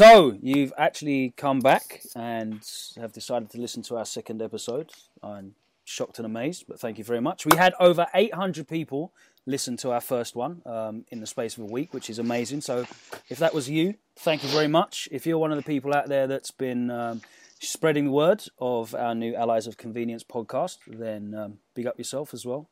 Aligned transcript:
so 0.00 0.34
you've 0.40 0.72
actually 0.78 1.34
come 1.36 1.60
back 1.60 2.00
and 2.16 2.66
have 2.96 3.12
decided 3.12 3.50
to 3.50 3.60
listen 3.60 3.82
to 3.82 3.98
our 3.98 4.06
second 4.06 4.40
episode. 4.40 4.90
I'm 5.22 5.54
shocked 5.84 6.18
and 6.18 6.24
amazed, 6.24 6.64
but 6.66 6.80
thank 6.80 6.96
you 6.96 7.04
very 7.04 7.20
much. 7.20 7.44
We 7.44 7.58
had 7.58 7.74
over 7.78 8.06
800 8.14 8.66
people 8.66 9.12
listen 9.44 9.76
to 9.76 9.90
our 9.90 10.00
first 10.00 10.34
one 10.34 10.62
um, 10.64 11.04
in 11.10 11.20
the 11.20 11.26
space 11.26 11.58
of 11.58 11.64
a 11.64 11.66
week, 11.66 11.92
which 11.92 12.08
is 12.08 12.18
amazing. 12.18 12.62
So 12.62 12.86
if 13.28 13.38
that 13.40 13.52
was 13.52 13.68
you, 13.68 13.96
thank 14.16 14.42
you 14.42 14.48
very 14.48 14.68
much. 14.68 15.06
If 15.12 15.26
you're 15.26 15.36
one 15.36 15.50
of 15.50 15.58
the 15.58 15.62
people 15.62 15.92
out 15.92 16.08
there 16.08 16.26
that's 16.26 16.50
been 16.50 16.90
um, 16.90 17.20
spreading 17.58 18.06
the 18.06 18.12
word 18.12 18.42
of 18.58 18.94
our 18.94 19.14
new 19.14 19.34
Allies 19.34 19.66
of 19.66 19.76
Convenience 19.76 20.24
podcast, 20.24 20.78
then 20.86 21.34
um, 21.34 21.58
big 21.74 21.86
up 21.86 21.98
yourself 21.98 22.32
as 22.32 22.46
well. 22.46 22.70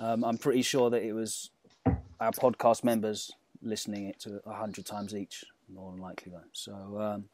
Um, 0.00 0.24
I'm 0.24 0.38
pretty 0.38 0.62
sure 0.62 0.88
that 0.88 1.02
it 1.02 1.12
was 1.12 1.50
our 2.18 2.32
podcast 2.32 2.82
members 2.82 3.30
listening 3.60 4.08
it 4.08 4.18
to 4.20 4.40
a 4.46 4.54
hundred 4.54 4.86
times 4.86 5.14
each, 5.14 5.44
more 5.72 5.92
than 5.92 6.00
likely 6.00 6.32
though. 6.32 6.40
So 6.52 7.00
um, 7.00 7.24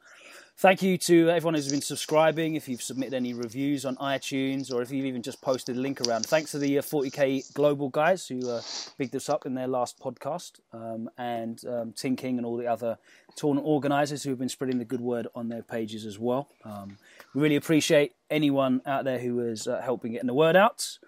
thank 0.57 0.83
you 0.83 0.99
to 0.99 1.31
everyone 1.31 1.55
who's 1.55 1.71
been 1.71 1.81
subscribing. 1.81 2.55
If 2.55 2.69
you've 2.69 2.83
submitted 2.83 3.15
any 3.15 3.35
reviews 3.35 3.85
on 3.85 3.97
iTunes 3.97 4.73
or 4.73 4.83
if 4.83 4.91
you've 4.91 5.07
even 5.07 5.23
just 5.23 5.41
posted 5.41 5.77
a 5.77 5.81
link 5.81 6.01
around, 6.01 6.27
thanks 6.27 6.51
to 6.53 6.59
the 6.59 6.79
uh, 6.79 6.83
40k 6.83 7.53
global 7.55 7.89
guys 7.89 8.27
who 8.27 8.51
uh, 8.51 8.63
bigged 8.97 9.15
us 9.17 9.29
up 9.29 9.47
in 9.47 9.55
their 9.55 9.69
last 9.69 9.99
podcast, 9.99 10.61
um, 10.73 11.09
and 11.19 11.65
um, 11.67 11.93
King 11.93 12.39
and 12.39 12.47
all 12.47 12.57
the 12.57 12.67
other 12.67 12.99
tournament 13.37 13.67
organisers 13.67 14.23
who 14.23 14.31
have 14.31 14.39
been 14.39 14.49
spreading 14.49 14.79
the 14.79 14.85
good 14.85 15.01
word 15.01 15.29
on 15.35 15.49
their 15.49 15.63
pages 15.63 16.05
as 16.05 16.19
well. 16.19 16.49
Um, 16.65 16.99
we 17.35 17.43
really 17.43 17.57
appreciate 17.57 18.15
anyone 18.31 18.83
out 18.87 19.05
there 19.05 19.19
who 19.19 19.41
is 19.41 19.67
uh, 19.67 19.81
helping 19.81 20.13
getting 20.13 20.27
the 20.27 20.35
word 20.35 20.57
out. 20.57 20.99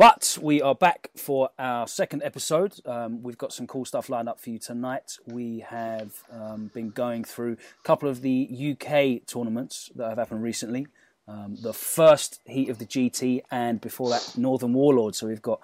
But 0.00 0.38
we 0.40 0.62
are 0.62 0.74
back 0.74 1.10
for 1.14 1.50
our 1.58 1.86
second 1.86 2.22
episode. 2.22 2.72
Um, 2.86 3.22
we've 3.22 3.36
got 3.36 3.52
some 3.52 3.66
cool 3.66 3.84
stuff 3.84 4.08
lined 4.08 4.30
up 4.30 4.40
for 4.40 4.48
you 4.48 4.58
tonight. 4.58 5.18
We 5.26 5.58
have 5.68 6.14
um, 6.32 6.70
been 6.72 6.88
going 6.88 7.22
through 7.22 7.58
a 7.78 7.86
couple 7.86 8.08
of 8.08 8.22
the 8.22 8.48
UK 8.72 9.26
tournaments 9.26 9.90
that 9.96 10.08
have 10.08 10.16
happened 10.16 10.42
recently. 10.42 10.86
Um, 11.28 11.58
the 11.60 11.74
first 11.74 12.40
heat 12.46 12.70
of 12.70 12.78
the 12.78 12.86
GT, 12.86 13.42
and 13.50 13.78
before 13.78 14.08
that, 14.08 14.38
Northern 14.38 14.72
Warlord. 14.72 15.16
So 15.16 15.26
we've 15.26 15.42
got 15.42 15.60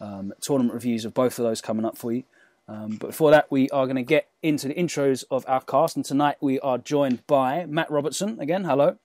um, 0.00 0.34
tournament 0.40 0.74
reviews 0.74 1.04
of 1.04 1.12
both 1.12 1.40
of 1.40 1.44
those 1.44 1.60
coming 1.60 1.84
up 1.84 1.98
for 1.98 2.12
you. 2.12 2.22
Um, 2.68 2.90
but 2.90 3.08
before 3.08 3.32
that, 3.32 3.50
we 3.50 3.68
are 3.70 3.86
going 3.86 3.96
to 3.96 4.02
get 4.02 4.28
into 4.40 4.68
the 4.68 4.74
intros 4.74 5.24
of 5.32 5.44
our 5.48 5.62
cast. 5.62 5.96
And 5.96 6.04
tonight 6.04 6.36
we 6.40 6.60
are 6.60 6.78
joined 6.78 7.26
by 7.26 7.66
Matt 7.66 7.90
Robertson. 7.90 8.38
Again, 8.38 8.62
hello. 8.62 8.98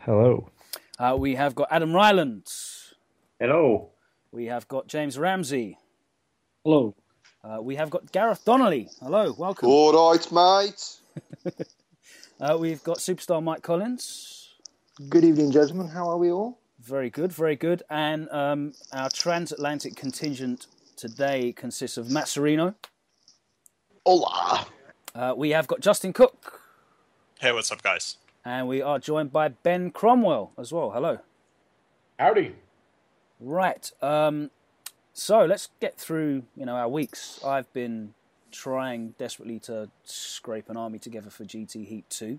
Hello. 0.00 0.50
Uh, 0.98 1.16
we 1.18 1.36
have 1.36 1.54
got 1.54 1.68
Adam 1.70 1.94
Ryland. 1.94 2.52
Hello. 3.40 3.92
We 4.36 4.44
have 4.46 4.68
got 4.68 4.86
James 4.86 5.18
Ramsey. 5.18 5.78
Hello. 6.62 6.94
Uh, 7.42 7.62
we 7.62 7.76
have 7.76 7.88
got 7.88 8.12
Gareth 8.12 8.44
Donnelly. 8.44 8.90
Hello, 9.00 9.34
welcome. 9.38 9.66
All 9.66 10.12
right, 10.12 10.30
mate. 10.30 11.56
uh, 12.42 12.58
we've 12.60 12.84
got 12.84 12.98
superstar 12.98 13.42
Mike 13.42 13.62
Collins. 13.62 14.50
Good 15.08 15.24
evening, 15.24 15.52
gentlemen. 15.52 15.88
How 15.88 16.10
are 16.10 16.18
we 16.18 16.30
all? 16.30 16.58
Very 16.80 17.08
good, 17.08 17.32
very 17.32 17.56
good. 17.56 17.82
And 17.88 18.28
um, 18.28 18.74
our 18.92 19.08
transatlantic 19.08 19.96
contingent 19.96 20.66
today 20.96 21.54
consists 21.54 21.96
of 21.96 22.10
Matt 22.10 22.26
Serino. 22.26 22.74
Hola. 24.04 24.66
Uh, 25.14 25.32
we 25.34 25.48
have 25.52 25.66
got 25.66 25.80
Justin 25.80 26.12
Cook. 26.12 26.60
Hey, 27.40 27.52
what's 27.52 27.72
up, 27.72 27.80
guys? 27.80 28.18
And 28.44 28.68
we 28.68 28.82
are 28.82 28.98
joined 28.98 29.32
by 29.32 29.48
Ben 29.48 29.90
Cromwell 29.90 30.52
as 30.58 30.74
well. 30.74 30.90
Hello. 30.90 31.20
Howdy. 32.18 32.54
Right. 33.40 33.90
Um, 34.02 34.50
so 35.12 35.44
let's 35.44 35.68
get 35.80 35.98
through, 35.98 36.44
you 36.56 36.66
know, 36.66 36.74
our 36.74 36.88
weeks. 36.88 37.40
I've 37.44 37.72
been 37.72 38.14
trying 38.50 39.14
desperately 39.18 39.58
to 39.60 39.88
scrape 40.04 40.68
an 40.68 40.76
army 40.76 40.98
together 40.98 41.30
for 41.30 41.44
GT 41.44 41.86
Heat 41.86 42.08
2. 42.10 42.38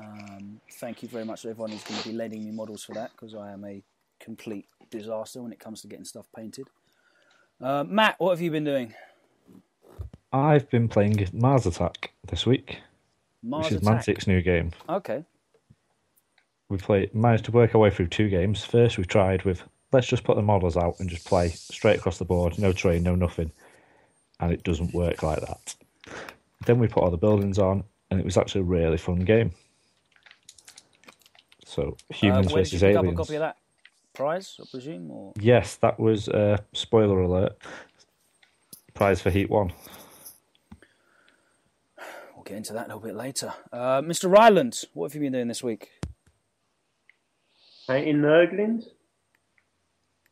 Um, 0.00 0.60
thank 0.72 1.02
you 1.02 1.08
very 1.08 1.24
much 1.24 1.42
to 1.42 1.50
everyone 1.50 1.70
who's 1.70 1.84
going 1.84 2.00
to 2.00 2.08
be 2.08 2.14
lending 2.14 2.44
me 2.44 2.50
models 2.50 2.82
for 2.82 2.94
that 2.94 3.12
because 3.12 3.34
I 3.34 3.52
am 3.52 3.64
a 3.64 3.82
complete 4.20 4.66
disaster 4.90 5.42
when 5.42 5.52
it 5.52 5.58
comes 5.58 5.82
to 5.82 5.86
getting 5.86 6.04
stuff 6.04 6.26
painted. 6.34 6.66
Uh, 7.60 7.84
Matt, 7.86 8.16
what 8.18 8.30
have 8.30 8.40
you 8.40 8.50
been 8.50 8.64
doing? 8.64 8.94
I've 10.32 10.68
been 10.70 10.88
playing 10.88 11.28
Mars 11.32 11.66
Attack 11.66 12.12
this 12.26 12.46
week, 12.46 12.80
Mars 13.42 13.64
which 13.64 13.72
is 13.72 13.82
Attack. 13.82 13.94
Mantic's 13.94 14.26
new 14.26 14.40
game. 14.40 14.72
Okay. 14.88 15.24
We 16.68 16.78
played, 16.78 17.14
managed 17.14 17.44
to 17.46 17.52
work 17.52 17.74
our 17.74 17.80
way 17.80 17.90
through 17.90 18.08
two 18.08 18.28
games. 18.30 18.64
First, 18.64 18.96
we 18.96 19.04
tried 19.04 19.44
with 19.44 19.62
let's 19.92 20.06
just 20.06 20.24
put 20.24 20.36
the 20.36 20.42
models 20.42 20.76
out 20.76 20.98
and 20.98 21.08
just 21.08 21.26
play 21.26 21.48
straight 21.50 21.98
across 21.98 22.18
the 22.18 22.24
board, 22.24 22.58
no 22.58 22.72
train, 22.72 23.02
no 23.02 23.14
nothing, 23.14 23.52
and 24.40 24.52
it 24.52 24.62
doesn't 24.62 24.94
work 24.94 25.22
like 25.22 25.40
that. 25.40 25.74
Then 26.66 26.78
we 26.78 26.88
put 26.88 27.02
all 27.02 27.10
the 27.10 27.16
buildings 27.16 27.58
on, 27.58 27.84
and 28.10 28.18
it 28.18 28.24
was 28.24 28.36
actually 28.36 28.62
a 28.62 28.64
really 28.64 28.98
fun 28.98 29.20
game. 29.20 29.52
So 31.64 31.96
humans 32.10 32.48
uh, 32.48 32.50
where 32.50 32.62
did 32.64 32.70
versus 32.70 32.82
you 32.82 32.88
pick 32.88 32.96
aliens. 32.96 33.08
up 33.08 33.14
a 33.14 33.26
copy 33.26 33.34
of 33.36 33.40
that? 33.40 33.56
Prize, 34.14 34.56
I 34.60 34.64
presume? 34.70 35.10
Or 35.10 35.32
Yes, 35.38 35.76
that 35.76 35.98
was 35.98 36.28
uh, 36.28 36.58
spoiler 36.72 37.20
alert. 37.20 37.56
Prize 38.94 39.22
for 39.22 39.30
Heat 39.30 39.48
One. 39.48 39.72
We'll 42.34 42.44
get 42.44 42.58
into 42.58 42.74
that 42.74 42.86
a 42.86 42.94
little 42.94 43.00
bit 43.00 43.14
later. 43.14 43.54
Uh, 43.72 44.02
Mr. 44.02 44.30
Ryland, 44.30 44.82
what 44.92 45.10
have 45.10 45.14
you 45.14 45.22
been 45.22 45.32
doing 45.32 45.48
this 45.48 45.62
week? 45.62 45.90
Painting 47.88 48.18
Nurglings. 48.18 48.84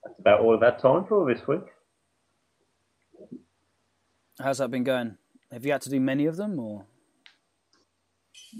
That's 0.04 0.18
about 0.18 0.40
all 0.40 0.56
I've 0.56 0.62
had 0.62 0.78
time 0.78 1.04
for 1.06 1.32
this 1.32 1.46
week. 1.46 1.60
How's 4.40 4.58
that 4.58 4.70
been 4.70 4.84
going? 4.84 5.16
Have 5.52 5.66
you 5.66 5.72
had 5.72 5.82
to 5.82 5.90
do 5.90 6.00
many 6.00 6.26
of 6.26 6.36
them, 6.36 6.58
or 6.58 6.86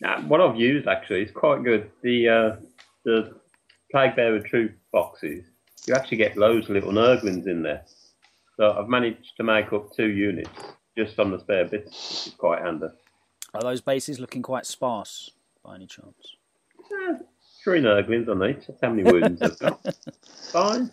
Now, 0.00 0.20
what 0.22 0.40
I've 0.40 0.56
used 0.56 0.88
actually 0.88 1.22
is 1.22 1.30
quite 1.30 1.64
good. 1.64 1.90
The 2.02 2.28
uh, 2.28 2.56
the 3.04 3.34
Plague 3.90 4.16
Bearer 4.16 4.40
Troop 4.40 4.72
boxes, 4.92 5.44
you 5.86 5.94
actually 5.94 6.18
get 6.18 6.36
loads 6.36 6.66
of 6.66 6.74
little 6.74 6.92
Nurglings 6.92 7.46
in 7.46 7.62
there. 7.62 7.84
So 8.56 8.72
I've 8.72 8.88
managed 8.88 9.36
to 9.38 9.42
make 9.42 9.72
up 9.72 9.94
two 9.96 10.08
units 10.10 10.50
just 10.96 11.18
on 11.18 11.30
the 11.30 11.40
spare 11.40 11.64
bits, 11.64 11.86
which 11.86 12.26
is 12.26 12.34
quite 12.36 12.62
handy. 12.62 12.88
are 13.54 13.62
those 13.62 13.80
bases 13.80 14.20
looking 14.20 14.42
quite 14.42 14.66
sparse 14.66 15.30
by 15.64 15.76
any 15.76 15.86
chance? 15.86 16.36
Three 17.70 17.82
Nurglings 17.82 18.28
on 18.28 18.42
each. 18.50 18.66
That's 18.66 18.80
how 18.82 18.90
many 18.90 19.04
wounds 19.04 19.40
I've 19.40 19.56
got. 19.60 19.80
Fine. 20.50 20.90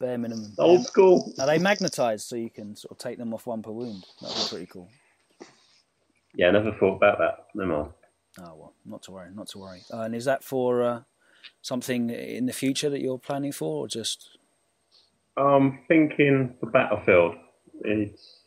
Bare 0.00 0.18
minimum. 0.18 0.52
Old 0.58 0.84
school. 0.84 1.32
Are 1.38 1.46
they 1.46 1.58
magnetized 1.58 2.26
so 2.26 2.34
you 2.34 2.50
can 2.50 2.74
sort 2.74 2.90
of 2.90 2.98
take 2.98 3.18
them 3.18 3.32
off 3.32 3.46
one 3.46 3.62
per 3.62 3.70
wound? 3.70 4.04
That'd 4.20 4.36
be 4.36 4.48
pretty 4.48 4.66
cool. 4.66 4.88
Yeah, 6.34 6.48
I 6.48 6.50
never 6.50 6.72
thought 6.72 6.96
about 6.96 7.18
that. 7.18 7.46
No 7.54 7.66
more. 7.66 7.94
Oh 8.40 8.54
well, 8.56 8.74
not 8.84 9.04
to 9.04 9.12
worry, 9.12 9.28
not 9.32 9.46
to 9.50 9.58
worry. 9.58 9.78
Uh, 9.94 10.00
and 10.00 10.16
is 10.16 10.24
that 10.24 10.42
for 10.42 10.82
uh, 10.82 11.00
something 11.62 12.10
in 12.10 12.46
the 12.46 12.52
future 12.52 12.90
that 12.90 13.00
you're 13.00 13.16
planning 13.16 13.52
for, 13.52 13.84
or 13.84 13.86
just 13.86 14.38
I'm 15.36 15.84
thinking 15.86 16.56
for 16.58 16.68
Battlefield. 16.68 17.36
It's 17.82 18.40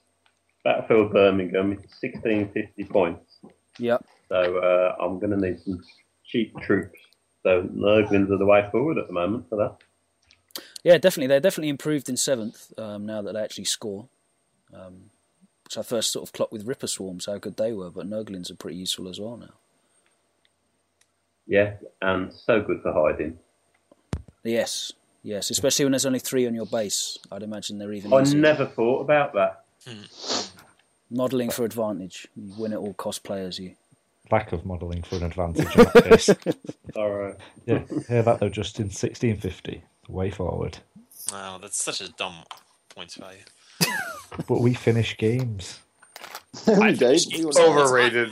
Battlefield 0.66 1.14
Birmingham. 1.14 1.72
It's 1.72 2.04
1650 2.04 2.84
points. 2.84 3.40
Yep. 3.78 4.04
So 4.28 4.58
uh, 4.58 5.02
I'm 5.02 5.20
going 5.20 5.32
to 5.32 5.38
need 5.38 5.62
some 5.62 5.82
cheap 6.26 6.54
troops. 6.60 7.00
So 7.44 7.64
Nurglings 7.64 8.30
are 8.32 8.38
the 8.38 8.46
way 8.46 8.68
forward 8.72 8.98
at 8.98 9.08
the 9.08 9.14
moment 9.14 9.48
for 9.50 9.56
that. 9.58 10.64
Yeah, 10.84 10.98
definitely. 10.98 11.28
They're 11.28 11.40
definitely 11.40 11.70
improved 11.70 12.10
in 12.10 12.18
seventh 12.18 12.72
um, 12.78 13.06
now 13.06 13.22
that 13.22 13.34
they 13.34 13.42
actually 13.42 13.66
score. 13.66 14.08
Um, 14.74 15.10
which 15.64 15.78
I 15.78 15.84
first 15.84 16.12
sort 16.12 16.28
of 16.28 16.34
clocked 16.34 16.52
with 16.52 16.66
Ripper 16.68 16.88
Swarms 16.88 17.28
how 17.28 17.38
good 17.38 17.58
they 17.58 17.74
were, 17.74 17.92
but 17.92 18.10
Nurglings 18.10 18.50
are 18.50 18.56
pretty 18.56 18.78
useful 18.78 19.08
as 19.08 19.20
well 19.20 19.38
now. 19.38 19.54
Yeah, 21.46 21.74
and 22.02 22.34
so 22.34 22.62
good 22.62 22.82
for 22.82 22.92
hiding. 22.94 23.38
Yes, 24.44 24.94
yes, 25.22 25.50
especially 25.50 25.86
when 25.86 25.92
there's 25.92 26.06
only 26.06 26.20
three 26.20 26.48
on 26.48 26.56
your 26.56 26.66
base. 26.66 27.18
I'd 27.32 27.44
imagine 27.44 27.78
they're 27.78 27.94
even 27.94 28.14
I 28.14 28.22
easier. 28.22 28.40
never 28.40 28.66
thought 28.66 29.02
about 29.02 29.34
that. 29.34 29.64
Modelling 31.10 31.50
for 31.50 31.66
advantage. 31.66 32.28
You 32.36 32.54
win 32.58 32.74
at 32.74 32.80
all 32.80 32.94
cost 32.94 33.24
players, 33.24 33.60
you. 33.60 33.76
Lack 34.32 34.52
of 34.52 34.66
modelling 34.66 35.02
for 35.04 35.16
an 35.16 35.24
advantage 35.24 35.76
in 35.76 35.84
that 35.84 36.04
case. 36.04 36.30
All 36.96 37.10
right. 37.12 37.36
Yeah, 37.66 37.82
hear 38.08 38.22
that 38.22 38.40
though, 38.40 38.50
just 38.50 38.80
in 38.80 38.86
1650, 38.86 39.82
way 40.08 40.30
forward. 40.30 40.78
Wow, 41.32 41.58
that's 41.60 41.82
such 41.84 42.02
a 42.02 42.10
dumb 42.14 42.36
points 42.90 43.16
value. 43.16 43.40
But 44.48 44.62
we 44.62 44.74
finish 44.74 45.18
games. 45.18 45.80
we 46.68 46.74
I 46.74 46.90
did. 46.92 47.00
finished 47.00 47.32
games 47.32 47.44
were- 47.58 47.62
all 47.64 47.74
the 47.74 47.80
time. 47.80 47.86
Overrated. 47.88 48.32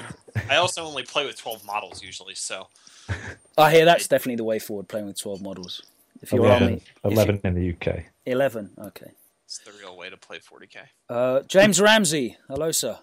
I 0.49 0.57
also 0.57 0.83
only 0.83 1.03
play 1.03 1.25
with 1.25 1.37
12 1.37 1.65
models 1.65 2.03
usually, 2.03 2.35
so 2.35 2.67
I 3.57 3.71
hear 3.71 3.85
that's 3.85 4.07
definitely 4.07 4.35
the 4.35 4.43
way 4.43 4.59
forward, 4.59 4.87
playing 4.87 5.07
with 5.07 5.19
12 5.19 5.41
models. 5.41 5.81
If 6.21 6.31
you're 6.31 6.45
11, 6.45 6.63
army. 6.63 6.75
if 7.03 7.11
11 7.11 7.41
in 7.43 7.53
the 7.55 7.71
UK. 7.73 8.03
11, 8.25 8.71
okay. 8.79 9.11
it's 9.45 9.59
the 9.59 9.71
real 9.79 9.95
way 9.97 10.09
to 10.09 10.17
play 10.17 10.37
40k. 10.39 10.77
Uh, 11.09 11.41
James 11.43 11.79
Ramsey, 11.81 12.37
hello, 12.47 12.71
sir. 12.71 12.99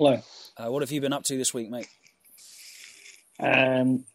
Hello. 0.00 0.18
Uh, 0.56 0.72
what 0.72 0.80
have 0.80 0.90
you 0.90 1.02
been 1.02 1.12
up 1.12 1.24
to 1.24 1.36
this 1.36 1.52
week, 1.52 1.68
mate? 1.68 1.86
Um, 3.38 4.06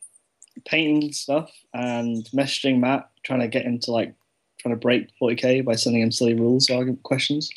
painting 0.66 1.12
stuff 1.12 1.52
and 1.76 2.26
messaging 2.34 2.80
Matt, 2.80 3.08
trying 3.22 3.42
to 3.42 3.48
get 3.48 3.66
him 3.66 3.78
to 3.82 3.92
like 3.92 4.16
trying 4.58 4.74
to 4.74 4.80
break 4.80 5.12
40k 5.22 5.64
by 5.64 5.76
sending 5.76 6.02
him 6.02 6.12
silly 6.12 6.34
rules 6.34 6.72
argument 6.72 7.04
questions, 7.04 7.52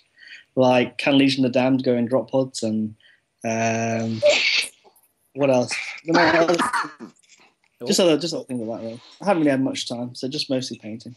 like 0.56 0.98
can 0.98 1.16
Legion 1.16 1.42
of 1.46 1.54
the 1.54 1.58
Damned 1.58 1.84
go 1.84 1.94
in 1.94 2.04
drop 2.04 2.30
pods 2.30 2.62
and 2.62 2.94
um, 3.46 4.20
what 5.32 5.48
else? 5.48 5.74
Just 7.86 8.00
other, 8.00 8.19
just 8.19 8.34
other 8.34 8.44
things 8.44 8.60
like 8.60 8.81
that. 8.81 8.86
Really. 8.86 9.00
I 9.22 9.24
haven't 9.24 9.40
really 9.40 9.52
had 9.52 9.62
much 9.62 9.88
time, 9.88 10.14
so 10.14 10.28
just 10.28 10.50
mostly 10.50 10.78
painting. 10.78 11.14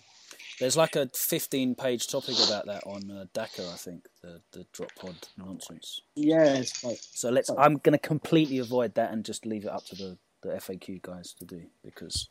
There's 0.62 0.78
like 0.78 0.96
a 0.96 1.10
15 1.16 1.74
page 1.74 2.08
topic 2.08 2.36
about 2.48 2.68
that 2.68 2.84
on 2.86 3.10
uh, 3.10 3.26
Dakka, 3.34 3.68
I 3.74 3.76
think, 3.78 4.06
the, 4.22 4.40
the 4.52 4.64
drop 4.72 4.92
pod 4.96 5.16
nonsense. 5.36 6.02
Yeah, 6.16 6.44
it's 6.54 6.84
like 6.84 7.00
So 7.02 7.32
let's. 7.32 7.50
I'm 7.58 7.78
going 7.78 7.94
to 7.94 7.98
completely 7.98 8.60
avoid 8.60 8.94
that 8.94 9.12
and 9.12 9.26
just 9.26 9.46
leave 9.46 9.66
it 9.66 9.72
up 9.72 9.84
to 9.88 9.96
the, 9.96 10.18
the 10.44 10.50
FAQ 10.50 11.02
guys 11.02 11.34
to 11.40 11.46
do 11.46 11.64
because 11.84 12.30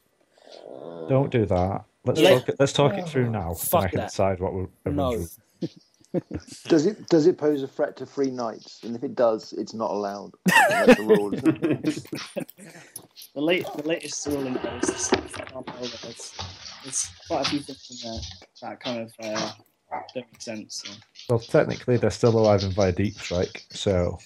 Don't 1.09 1.31
do 1.32 1.44
that. 1.47 1.82
Let's 2.05 2.21
Yeah. 2.21 2.38
talk. 2.38 2.49
It, 2.49 2.56
let's 2.61 2.73
talk 2.73 2.94
it 2.94 3.09
through 3.09 3.31
now. 3.31 3.53
Fuck 3.55 3.73
and 3.82 3.85
I 3.85 3.88
can 3.91 3.99
that. 3.99 4.09
decide 4.11 4.38
what 4.41 4.55
we're. 4.55 4.69
no. 4.87 5.26
everyone's- 6.15 6.62
Does 6.65 6.87
it 6.87 7.07
does 7.09 7.27
it 7.27 7.39
pose 7.39 7.62
a 7.62 7.69
threat 7.69 7.97
to 7.99 8.07
free 8.07 8.31
nights? 8.31 8.81
And 8.83 8.97
if 8.97 9.05
it 9.05 9.15
does, 9.15 9.53
it's 9.53 9.75
not 9.75 9.91
allowed. 9.91 10.33
That's 10.47 10.97
the 10.97 11.05
rule. 11.05 11.31
the 13.35 13.41
late, 13.41 13.67
the 13.77 13.87
latest 13.87 14.27
ruling 14.27 14.57
is 14.57 14.89
the 14.89 14.99
sixth 14.99 15.39
example. 15.41 15.75
There's, 15.81 16.35
there's 16.83 17.11
quite 17.29 17.47
a 17.47 17.51
few 17.51 17.61
things 17.61 18.03
in 18.05 18.11
there 18.11 18.21
that 18.62 18.81
kind 18.81 19.01
of 19.01 19.12
uh, 19.23 19.53
don't 20.15 20.27
make 20.33 20.43
sense. 20.43 20.83
So. 20.85 20.93
Well, 21.29 21.39
technically, 21.39 21.97
they're 21.97 22.11
still 22.11 22.39
alive 22.39 22.62
in 22.62 22.71
via 22.73 22.93
deep 22.93 23.15
strike. 23.15 23.65
So 23.71 24.19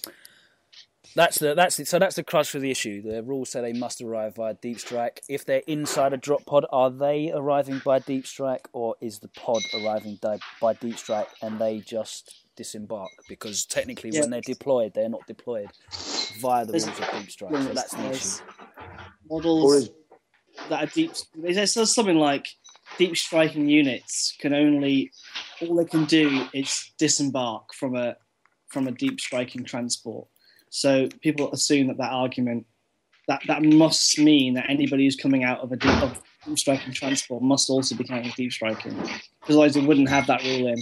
That's 1.15 1.39
the 1.39 1.55
that's 1.55 1.77
the, 1.77 1.85
so 1.85 1.97
that's 1.97 2.15
the 2.17 2.23
crux 2.23 2.53
of 2.55 2.61
the 2.61 2.69
issue. 2.71 3.01
The 3.01 3.23
rules 3.23 3.49
say 3.49 3.61
they 3.61 3.71
must 3.73 4.01
arrive 4.01 4.35
via 4.35 4.53
deep 4.55 4.79
strike. 4.79 5.21
If 5.29 5.45
they're 5.45 5.61
inside 5.65 6.11
a 6.11 6.17
drop 6.17 6.45
pod, 6.45 6.65
are 6.71 6.89
they 6.89 7.31
arriving 7.33 7.81
by 7.85 7.99
deep 7.99 8.27
strike, 8.27 8.67
or 8.73 8.95
is 8.99 9.19
the 9.19 9.29
pod 9.29 9.61
arriving 9.73 10.19
di- 10.21 10.39
by 10.61 10.73
deep 10.73 10.97
strike 10.97 11.29
and 11.41 11.57
they 11.57 11.79
just 11.79 12.45
disembark? 12.57 13.09
Because 13.29 13.65
technically, 13.65 14.09
Yeah. 14.13 14.21
when 14.21 14.29
they're 14.31 14.41
deployed, 14.41 14.93
they're 14.93 15.07
not 15.09 15.25
deployed 15.25 15.69
via 16.41 16.65
the 16.65 16.73
There's- 16.73 16.85
rules 16.87 16.99
of 16.99 17.11
deep 17.21 17.31
strike. 17.31 17.53
So 17.53 17.73
that's 17.73 17.93
the 17.93 18.09
issue. 18.11 18.43
Models 19.29 19.73
is 19.83 19.89
that 20.69 20.83
are 20.83 20.91
deep. 20.93 21.11
It 21.45 21.69
says 21.69 21.93
something 21.95 22.17
like 22.17 22.47
deep 22.97 23.15
striking 23.15 23.69
units 23.69 24.35
can 24.39 24.53
only 24.53 25.11
all 25.61 25.75
they 25.75 25.85
can 25.85 26.05
do 26.05 26.45
is 26.53 26.91
disembark 26.97 27.73
from 27.73 27.95
a 27.95 28.17
from 28.67 28.87
a 28.87 28.91
deep 28.91 29.21
striking 29.21 29.63
transport. 29.63 30.27
So 30.69 31.07
people 31.21 31.51
assume 31.51 31.87
that 31.87 31.97
that 31.97 32.11
argument 32.11 32.65
that 33.27 33.41
that 33.47 33.63
must 33.63 34.19
mean 34.19 34.53
that 34.53 34.69
anybody 34.69 35.05
who's 35.05 35.15
coming 35.15 35.43
out 35.43 35.59
of 35.59 35.71
a 35.71 35.75
deep, 35.75 36.01
of 36.03 36.21
deep 36.45 36.59
striking 36.59 36.93
transport 36.93 37.41
must 37.41 37.69
also 37.69 37.95
be 37.95 38.03
counting 38.03 38.27
as 38.27 38.35
deep 38.35 38.51
striking. 38.51 38.95
Because 38.95 39.21
otherwise 39.49 39.73
they 39.73 39.81
wouldn't 39.81 40.09
have 40.09 40.27
that 40.27 40.43
rule 40.43 40.67
in. 40.67 40.77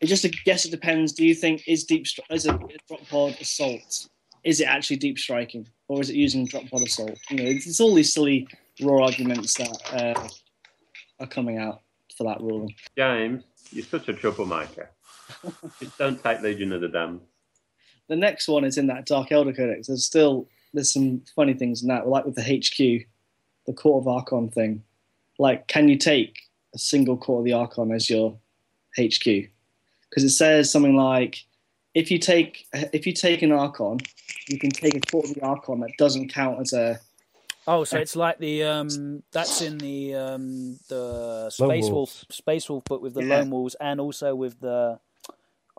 It 0.00 0.06
just 0.06 0.24
I 0.24 0.30
guess 0.44 0.64
it 0.64 0.70
depends. 0.70 1.12
Do 1.12 1.24
you 1.24 1.34
think 1.34 1.62
is 1.66 1.84
deep 1.84 2.04
stri- 2.04 2.30
is 2.30 2.46
a 2.46 2.58
drop 2.88 3.08
pod 3.08 3.36
assault? 3.40 4.08
Is 4.44 4.60
it 4.60 4.64
actually 4.64 4.96
deep 4.96 5.18
striking, 5.18 5.68
or 5.86 6.00
is 6.00 6.10
it 6.10 6.16
using 6.16 6.44
drop 6.44 6.68
pod 6.68 6.82
assault? 6.82 7.16
You 7.30 7.36
know, 7.36 7.44
it's, 7.44 7.66
it's 7.66 7.80
all 7.80 7.94
these 7.94 8.12
silly 8.12 8.48
raw 8.80 9.04
arguments 9.04 9.54
that 9.54 9.92
uh, 9.94 10.28
are 11.20 11.26
coming 11.28 11.58
out 11.58 11.82
for 12.16 12.24
that 12.24 12.40
ruling. 12.40 12.74
James, 12.98 13.44
you're 13.70 13.84
such 13.84 14.08
a 14.08 14.12
troublemaker. 14.12 14.90
Just 15.80 15.96
don't 15.96 16.22
take 16.22 16.40
Legion 16.40 16.72
of 16.72 16.80
the 16.80 16.88
Damned. 16.88 17.20
The 18.12 18.16
next 18.16 18.46
one 18.46 18.64
is 18.64 18.76
in 18.76 18.88
that 18.88 19.06
Dark 19.06 19.30
Eldar 19.30 19.56
Codex. 19.56 19.86
There's 19.86 20.04
still 20.04 20.46
there's 20.74 20.92
some 20.92 21.22
funny 21.34 21.54
things 21.54 21.80
in 21.80 21.88
that, 21.88 22.06
like 22.06 22.26
with 22.26 22.34
the 22.34 22.42
HQ, 22.42 23.06
the 23.64 23.72
Court 23.72 24.02
of 24.02 24.06
Archon 24.06 24.50
thing. 24.50 24.82
Like, 25.38 25.66
can 25.66 25.88
you 25.88 25.96
take 25.96 26.38
a 26.74 26.78
single 26.78 27.16
Court 27.16 27.38
of 27.38 27.44
the 27.46 27.54
Archon 27.54 27.90
as 27.90 28.10
your 28.10 28.36
HQ? 28.98 29.24
Because 29.24 30.24
it 30.24 30.28
says 30.28 30.70
something 30.70 30.94
like, 30.94 31.42
if 31.94 32.10
you 32.10 32.18
take 32.18 32.66
if 32.74 33.06
you 33.06 33.14
take 33.14 33.40
an 33.40 33.50
Archon, 33.50 34.00
you 34.46 34.58
can 34.58 34.68
take 34.68 34.94
a 34.94 35.00
Court 35.00 35.30
of 35.30 35.34
the 35.34 35.40
Archon 35.40 35.80
that 35.80 35.96
doesn't 35.96 36.28
count 36.28 36.60
as 36.60 36.74
a 36.74 37.00
Oh, 37.66 37.84
so 37.84 37.96
it's 37.96 38.14
like 38.14 38.36
the 38.36 38.64
um 38.64 39.22
that's 39.32 39.62
in 39.62 39.78
the 39.78 40.16
um 40.16 40.78
the 40.88 41.48
Space 41.48 41.88
Wolf 41.88 42.26
Space 42.28 42.68
Wolf 42.68 42.84
book 42.84 43.00
with 43.00 43.14
the 43.14 43.24
Yeah. 43.24 43.38
Lone 43.38 43.50
Wolves 43.52 43.74
and 43.80 43.98
also 44.02 44.34
with 44.34 44.60
the 44.60 45.00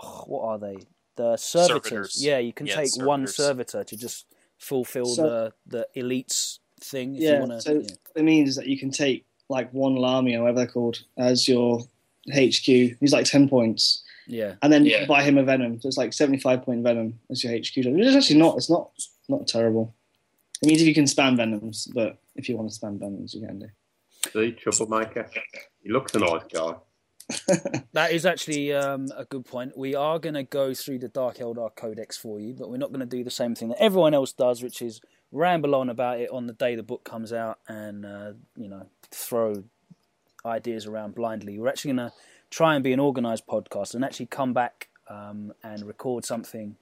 oh, 0.02 0.24
what 0.26 0.46
are 0.46 0.58
they? 0.58 0.78
The 1.16 1.38
servitors. 1.38 1.90
Servitors. 1.90 2.26
Yeah, 2.26 2.40
you 2.40 2.54
can 2.54 2.66
Yeah, 2.68 2.76
take 2.76 2.96
one 3.06 3.28
servitor 3.28 3.84
to 3.84 3.98
just 3.98 4.26
fulfill 4.58 5.06
So- 5.06 5.24
the 5.24 5.54
the 5.66 5.88
elites 6.02 6.60
thing 6.82 7.16
if 7.16 7.22
you 7.22 7.30
yeah. 7.30 7.40
want 7.40 7.52
to 7.52 7.62
so 7.62 7.76
what 7.76 7.92
it 8.16 8.24
means 8.24 8.56
that 8.56 8.68
you 8.68 8.78
can 8.78 8.92
take 8.92 9.26
like 9.50 9.72
one 9.74 9.96
Lamy 9.96 10.36
or 10.36 10.42
whatever 10.42 10.60
they're 10.60 10.68
called 10.68 11.04
as 11.18 11.48
your 11.48 11.82
HQ. 12.34 12.66
He's 13.00 13.14
like 13.14 13.26
ten 13.26 13.48
points. 13.50 14.04
yeah. 14.28 14.56
and 14.62 14.72
then 14.72 14.86
you 14.86 14.92
Yeah. 14.92 15.00
can 15.00 15.08
buy 15.08 15.22
him 15.24 15.38
a 15.38 15.44
venom. 15.44 15.80
So 15.82 15.88
it's 15.88 15.98
like 15.98 16.14
seventy-five 16.14 16.64
point 16.64 16.82
venom 16.84 17.20
as 17.30 17.44
your 17.44 17.54
HQ. 17.54 17.78
It's 17.78 18.16
actually 18.16 18.40
not. 18.40 18.58
It's 18.58 18.70
not 18.70 18.90
not 19.30 19.48
terrible. 19.48 19.94
It 20.62 20.68
means 20.68 20.82
if 20.82 20.88
you 20.88 20.94
can 20.94 21.06
spam 21.06 21.36
venoms, 21.36 21.88
but 21.94 22.18
if 22.36 22.48
you 22.48 22.56
want 22.58 22.72
to 22.72 22.80
spam 22.80 22.98
venoms, 23.00 23.34
you 23.34 23.46
can 23.46 23.60
do. 23.60 23.68
See, 24.32 24.52
troublemaker. 24.54 25.30
He 25.84 25.90
looks 25.92 26.16
a 26.16 26.20
nice 26.20 26.44
guy. 26.54 26.76
That 27.94 28.12
is 28.12 28.26
actually 28.26 28.74
um, 28.74 29.08
a 29.16 29.24
good 29.24 29.46
point. 29.46 29.78
We 29.78 29.96
are 29.96 30.18
going 30.18 30.34
to 30.34 30.44
go 30.44 30.74
through 30.74 31.00
the 31.00 31.08
Dark 31.08 31.38
Eldar 31.38 31.76
Codex 31.76 32.18
for 32.18 32.40
you, 32.40 32.54
but 32.54 32.70
we're 32.70 32.78
not 32.78 32.90
going 32.90 33.02
to 33.02 33.06
do 33.06 33.24
the 33.24 33.32
same 33.32 33.54
thing 33.56 33.70
that 33.70 33.82
everyone 33.82 34.14
else 34.14 34.32
does, 34.32 34.64
which 34.64 34.82
is 34.82 35.00
ramble 35.32 35.76
on 35.76 35.90
about 35.90 36.20
it 36.20 36.30
on 36.32 36.48
the 36.48 36.54
day 36.54 36.76
the 36.76 36.84
book 36.84 37.04
comes 37.04 37.34
out 37.34 37.60
and 37.68 38.06
uh, 38.06 38.34
you 38.56 38.68
know 38.68 38.86
throw 39.12 39.64
ideas 40.46 40.86
around 40.86 41.16
blindly. 41.16 41.60
We're 41.60 41.70
actually 41.70 41.94
going 41.94 42.10
to 42.10 42.16
try 42.50 42.76
and 42.76 42.84
be 42.84 42.94
an 42.94 43.00
organised 43.00 43.48
podcast 43.48 43.96
and 43.96 44.04
actually 44.04 44.28
come 44.28 44.54
back 44.54 44.90
um, 45.10 45.54
and 45.64 45.86
record 45.86 46.26
something 46.26 46.76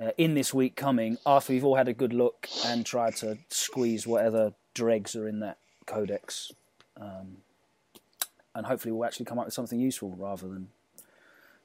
uh, 0.00 0.10
in 0.16 0.34
this 0.34 0.52
week 0.52 0.76
coming 0.76 1.18
after 1.26 1.52
we've 1.52 1.64
all 1.64 1.76
had 1.76 1.88
a 1.88 1.92
good 1.92 2.12
look 2.12 2.48
and 2.66 2.84
tried 2.84 3.16
to 3.16 3.38
squeeze 3.48 4.06
whatever 4.06 4.52
dregs 4.74 5.14
are 5.14 5.28
in 5.28 5.40
that 5.40 5.58
codex. 5.86 6.52
Um, 7.00 7.38
and 8.54 8.66
hopefully 8.66 8.92
we'll 8.92 9.06
actually 9.06 9.26
come 9.26 9.38
up 9.38 9.44
with 9.44 9.54
something 9.54 9.78
useful 9.78 10.14
rather 10.16 10.48
than 10.48 10.68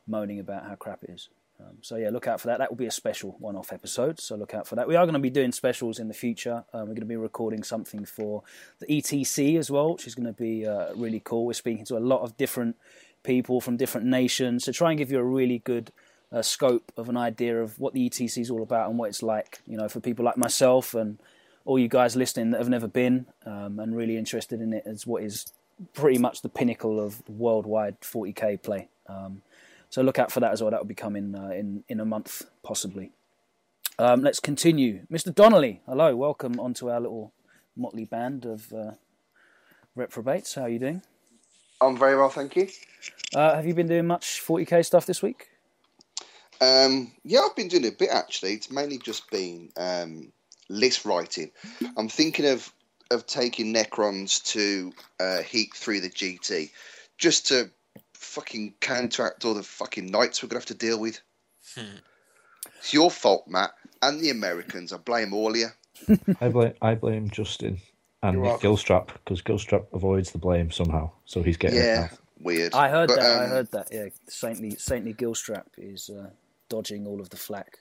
moaning 0.07 0.39
about 0.39 0.65
how 0.65 0.75
crap 0.75 1.03
it 1.03 1.09
is. 1.09 1.29
Um, 1.59 1.77
so 1.81 1.95
yeah, 1.95 2.09
look 2.09 2.27
out 2.27 2.41
for 2.41 2.47
that. 2.47 2.59
That 2.59 2.69
will 2.69 2.77
be 2.77 2.85
a 2.85 2.91
special 2.91 3.35
one-off 3.39 3.71
episode. 3.71 4.19
So 4.19 4.35
look 4.35 4.53
out 4.53 4.67
for 4.67 4.75
that. 4.75 4.87
We 4.87 4.95
are 4.95 5.05
going 5.05 5.13
to 5.13 5.19
be 5.19 5.29
doing 5.29 5.51
specials 5.51 5.99
in 5.99 6.07
the 6.07 6.13
future. 6.13 6.65
Um, 6.73 6.81
we're 6.81 6.87
going 6.87 6.99
to 7.01 7.05
be 7.05 7.15
recording 7.15 7.63
something 7.63 8.05
for 8.05 8.43
the 8.79 8.87
ETC 8.87 9.57
as 9.57 9.71
well, 9.71 9.93
which 9.93 10.07
is 10.07 10.15
going 10.15 10.27
to 10.27 10.33
be 10.33 10.65
uh, 10.65 10.93
really 10.95 11.21
cool. 11.21 11.45
We're 11.45 11.53
speaking 11.53 11.85
to 11.85 11.97
a 11.97 11.99
lot 11.99 12.21
of 12.21 12.35
different 12.35 12.75
people 13.23 13.61
from 13.61 13.77
different 13.77 14.05
nations 14.05 14.65
to 14.65 14.73
try 14.73 14.91
and 14.91 14.97
give 14.97 15.11
you 15.11 15.17
a 15.17 15.23
really 15.23 15.59
good 15.59 15.91
uh, 16.31 16.41
scope 16.41 16.91
of 16.97 17.07
an 17.07 17.17
idea 17.17 17.61
of 17.61 17.79
what 17.79 17.93
the 17.93 18.09
ETC 18.09 18.37
is 18.37 18.51
all 18.51 18.61
about 18.61 18.89
and 18.89 18.99
what 18.99 19.09
it's 19.09 19.23
like. 19.23 19.59
You 19.65 19.77
know, 19.77 19.87
for 19.87 20.01
people 20.01 20.25
like 20.25 20.37
myself 20.37 20.93
and 20.93 21.19
all 21.63 21.79
you 21.79 21.87
guys 21.87 22.15
listening 22.15 22.51
that 22.51 22.59
have 22.59 22.69
never 22.69 22.87
been 22.87 23.25
um, 23.45 23.79
and 23.79 23.95
really 23.95 24.17
interested 24.17 24.61
in 24.61 24.73
it 24.73 24.83
as 24.85 25.07
what 25.07 25.23
is 25.23 25.51
pretty 25.93 26.17
much 26.17 26.41
the 26.41 26.49
pinnacle 26.49 26.99
of 26.99 27.27
worldwide 27.27 28.01
40k 28.01 28.61
play. 28.61 28.89
Um, 29.07 29.41
so 29.89 30.01
look 30.01 30.19
out 30.19 30.31
for 30.31 30.39
that 30.39 30.51
as 30.51 30.61
well. 30.61 30.71
That 30.71 30.79
will 30.79 30.87
be 30.87 30.95
coming 30.95 31.35
uh, 31.35 31.49
in 31.49 31.83
in 31.87 31.99
a 31.99 32.05
month, 32.05 32.43
possibly. 32.63 33.11
Um, 33.97 34.21
let's 34.21 34.39
continue, 34.39 35.05
Mr. 35.11 35.33
Donnelly. 35.33 35.81
Hello, 35.85 36.15
welcome 36.15 36.59
onto 36.59 36.89
our 36.89 36.99
little 36.99 37.31
motley 37.77 38.03
band 38.03 38.45
of 38.45 38.73
uh, 38.73 38.91
reprobates. 39.95 40.55
How 40.55 40.63
are 40.63 40.69
you 40.69 40.79
doing? 40.79 41.01
I'm 41.79 41.97
very 41.97 42.17
well, 42.17 42.29
thank 42.29 42.55
you. 42.55 42.67
Uh, 43.33 43.55
have 43.55 43.65
you 43.65 43.73
been 43.73 43.87
doing 43.87 44.07
much 44.07 44.41
40k 44.45 44.85
stuff 44.85 45.05
this 45.05 45.21
week? 45.21 45.47
Um, 46.61 47.11
yeah, 47.23 47.41
I've 47.41 47.55
been 47.55 47.67
doing 47.67 47.85
a 47.85 47.91
bit 47.91 48.09
actually. 48.11 48.53
It's 48.53 48.71
mainly 48.71 48.97
just 48.97 49.29
been 49.29 49.69
um, 49.77 50.31
list 50.69 51.05
writing. 51.05 51.51
I'm 51.97 52.09
thinking 52.09 52.45
of 52.45 52.71
of 53.11 53.25
taking 53.27 53.73
Necrons 53.73 54.43
to 54.53 54.91
uh, 55.19 55.41
heat 55.41 55.73
through 55.73 56.01
the 56.01 56.09
GT, 56.09 56.71
just 57.17 57.47
to 57.47 57.69
fucking 58.13 58.73
counteract 58.81 59.45
all 59.45 59.53
the 59.53 59.63
fucking 59.63 60.07
knights 60.07 60.41
we're 60.41 60.49
gonna 60.49 60.59
have 60.59 60.65
to 60.67 60.73
deal 60.73 60.99
with. 60.99 61.19
Hmm. 61.75 61.97
It's 62.79 62.93
your 62.93 63.11
fault, 63.11 63.47
Matt, 63.47 63.71
and 64.01 64.19
the 64.19 64.29
Americans. 64.31 64.91
I 64.93 64.97
blame 64.97 65.33
all 65.33 65.51
of 65.51 65.57
you. 65.57 65.67
I 66.41 66.49
blame 66.49 66.73
I 66.81 66.95
blame 66.95 67.29
Justin 67.29 67.79
and 68.23 68.33
You're 68.37 68.51
Nick. 68.53 68.61
Gilstrap 68.61 69.07
because 69.13 69.41
Gilstrap 69.41 69.85
avoids 69.93 70.31
the 70.31 70.37
blame 70.39 70.71
somehow, 70.71 71.11
so 71.25 71.41
he's 71.43 71.57
getting 71.57 71.79
it 71.79 71.83
Yeah, 71.83 72.07
now. 72.11 72.17
weird. 72.39 72.73
I 72.73 72.89
heard 72.89 73.07
But, 73.07 73.19
that. 73.19 73.39
I 73.41 73.43
um, 73.45 73.49
heard 73.51 73.71
that. 73.71 73.87
Yeah, 73.91 74.05
saintly 74.27 74.71
saintly 74.75 75.13
Gilstrap 75.13 75.65
is 75.77 76.09
uh, 76.09 76.29
dodging 76.69 77.05
all 77.07 77.21
of 77.21 77.29
the 77.29 77.37
flack. 77.37 77.79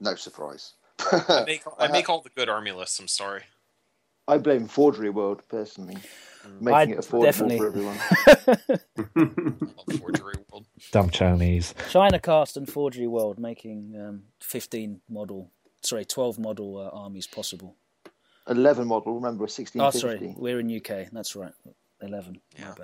No 0.00 0.14
surprise. 0.14 0.74
I 1.28 1.44
make 1.46 1.62
I 1.78 1.88
make 1.88 2.08
all 2.08 2.20
the 2.20 2.30
good 2.30 2.48
army 2.48 2.72
lists. 2.72 2.98
I'm 2.98 3.08
sorry. 3.08 3.42
I 4.28 4.38
blame 4.38 4.66
Forgery 4.68 5.10
World 5.10 5.42
personally, 5.48 5.96
making 6.60 6.74
I 6.74 6.82
it 6.84 6.98
affordable 6.98 7.22
definitely- 7.24 7.58
for 7.58 7.66
everyone. 7.66 7.98
I 9.90 9.96
Forgery 9.98 10.34
World. 10.50 10.66
Damn 10.92 11.10
Chinese. 11.10 11.74
Chinacast 11.90 12.56
and 12.56 12.68
Forgery 12.68 13.06
World 13.06 13.38
making 13.38 13.96
um, 14.00 14.22
15 14.40 15.00
model, 15.08 15.50
sorry, 15.82 16.04
12 16.04 16.38
model 16.38 16.76
uh, 16.78 16.96
armies 16.96 17.26
possible. 17.26 17.76
Eleven 18.48 18.86
model. 18.88 19.14
Remember, 19.14 19.46
sixteen 19.46 19.82
Oh, 19.82 19.90
fifty. 19.90 20.00
sorry, 20.00 20.34
we're 20.36 20.58
in 20.60 20.74
UK. 20.74 21.10
That's 21.12 21.36
right. 21.36 21.52
11. 22.02 22.40
Yeah. 22.58 22.68
My 22.68 22.74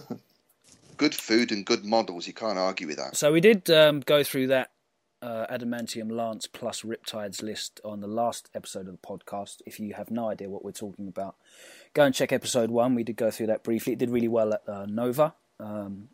bad. 0.00 0.18
good 0.96 1.14
food 1.14 1.52
and 1.52 1.64
good 1.66 1.84
models. 1.84 2.26
You 2.26 2.32
can't 2.32 2.58
argue 2.58 2.86
with 2.86 2.96
that. 2.96 3.14
So 3.16 3.30
we 3.32 3.40
did 3.40 3.68
um, 3.70 4.00
go 4.00 4.22
through 4.24 4.48
that 4.48 4.70
uh, 5.22 5.46
Adamantium 5.50 6.10
Lance 6.10 6.46
plus 6.46 6.82
Riptides 6.82 7.42
list 7.42 7.80
on 7.84 8.00
the 8.00 8.06
last 8.06 8.50
episode 8.54 8.86
of 8.86 8.92
the 8.92 8.98
podcast. 8.98 9.62
If 9.66 9.80
you 9.80 9.94
have 9.94 10.10
no 10.10 10.28
idea 10.28 10.48
what 10.48 10.64
we're 10.64 10.72
talking 10.72 11.08
about, 11.08 11.36
go 11.94 12.04
and 12.04 12.14
check 12.14 12.32
episode 12.32 12.70
one. 12.70 12.94
We 12.94 13.02
did 13.02 13.16
go 13.16 13.30
through 13.30 13.46
that 13.48 13.62
briefly. 13.62 13.94
It 13.94 13.98
did 13.98 14.10
really 14.10 14.28
well 14.28 14.54
at 14.54 14.62
uh, 14.68 14.86
Nova, 14.86 15.34
um, 15.58 16.08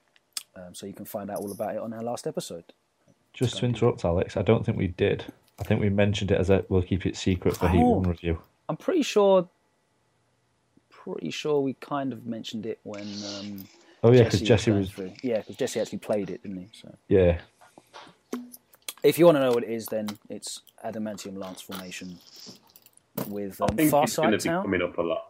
um, 0.55 0.75
so 0.75 0.87
you 0.87 0.93
can 0.93 1.05
find 1.05 1.31
out 1.31 1.39
all 1.39 1.51
about 1.51 1.75
it 1.75 1.81
on 1.81 1.93
our 1.93 2.03
last 2.03 2.27
episode. 2.27 2.65
Just 3.33 3.59
to 3.59 3.67
interrupt, 3.67 4.05
Alex, 4.05 4.37
I 4.37 4.43
don't 4.43 4.65
think 4.65 4.77
we 4.77 4.89
did. 4.89 5.25
I 5.59 5.65
think 5.65 5.81
we 5.81 5.89
mentioned 5.89 6.31
it 6.31 6.39
as 6.39 6.51
a 6.51 6.65
we'll 6.69 6.83
keep 6.83 7.07
it 7.07 7.17
secret 7.17 7.57
for 7.57 7.69
Heat 7.69 7.81
Oh. 7.81 7.99
One 7.99 8.09
review. 8.09 8.41
I'm 8.69 8.77
pretty 8.77 9.03
sure, 9.03 9.49
pretty 10.91 11.31
sure 11.31 11.61
we 11.61 11.75
kind 11.75 12.13
of 12.13 12.27
mentioned 12.27 12.67
it 12.67 12.79
when 12.83 13.07
um, 13.39 13.65
Oh 14.03 14.13
yeah, 14.13 14.25
because 14.25 14.41
Jesse, 14.41 14.45
Jesse 14.45 14.71
was 14.73 14.91
through. 14.91 15.13
Yeah, 15.23 15.39
because 15.39 15.57
Jesse 15.57 15.81
actually 15.81 15.99
played 15.99 16.31
it, 16.31 16.43
didn't 16.43 16.59
he? 16.59 16.69
So 16.73 16.95
yeah. 17.09 17.41
If 19.03 19.19
you 19.19 19.25
want 19.25 19.37
to 19.37 19.41
know 19.41 19.53
what 19.53 19.65
it 19.65 19.71
is, 19.71 19.87
then 19.87 20.07
it's 20.29 20.63
Adamantium 20.85 21.37
Lance 21.37 21.61
formation 21.61 22.19
with 23.29 23.61
I 23.61 23.67
um, 23.67 23.77
think 23.77 23.93
it's 23.93 24.17
going 24.17 24.33
to 24.33 24.39
be 24.39 24.45
Tau. 24.45 24.63
coming 24.63 24.83
up 24.83 24.97
a 24.97 25.03
lot. 25.03 25.25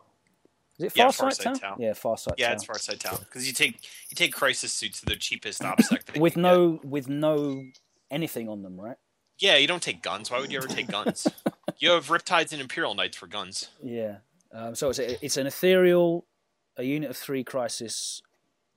Is 0.79 0.87
it 0.87 0.93
Yeah, 0.97 1.07
Farsight 1.07 1.39
Farsight 1.39 1.61
Tau? 1.61 1.75
Tau. 1.75 1.77
Yeah, 1.79 1.91
Farsight 1.93 2.35
Yeah, 2.37 2.47
Tau. 2.47 2.51
Yeah, 2.51 2.53
it's 2.53 2.67
Farsight 2.67 2.99
Tau 2.99 3.17
because 3.17 3.47
you 3.47 3.53
take 3.53 3.81
you 4.11 4.15
take 4.15 4.33
crisis 4.33 4.73
suits 4.73 5.01
to 5.01 5.07
their 5.07 5.17
cheapest 5.17 5.65
obstacle 5.65 6.21
with 6.21 6.35
can 6.35 6.43
no 6.43 6.81
with 6.85 7.09
no 7.09 7.65
anything 8.11 8.49
on 8.49 8.63
them, 8.63 8.81
right? 8.81 8.97
Yeah, 9.39 9.57
you 9.57 9.67
don't 9.67 9.83
take 9.83 10.03
guns. 10.03 10.31
Why 10.31 10.41
would 10.41 10.53
you 10.53 10.59
ever 10.59 10.69
take 10.69 10.89
guns? 10.89 11.27
you 11.79 11.91
have 11.91 12.09
Riptides 12.09 12.53
and 12.53 12.61
Imperial 12.61 12.95
Knights 12.95 13.17
for 13.17 13.27
guns. 13.27 13.71
Yeah. 13.83 14.19
Um, 14.53 14.75
so 14.75 14.91
it's 14.91 14.99
a, 14.99 15.25
it's 15.25 15.37
an 15.37 15.47
ethereal, 15.47 16.27
a 16.77 16.85
unit 16.85 17.11
of 17.11 17.17
three 17.17 17.43
crisis, 17.43 18.23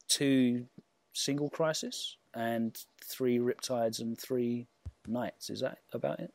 two 0.07 0.65
single 1.13 1.49
crisis, 1.49 2.17
and 2.33 2.75
three 3.03 3.37
riptides 3.37 3.99
and 3.99 4.17
three 4.19 4.67
knights. 5.07 5.49
Is 5.49 5.61
that 5.61 5.79
about 5.93 6.19
it? 6.19 6.33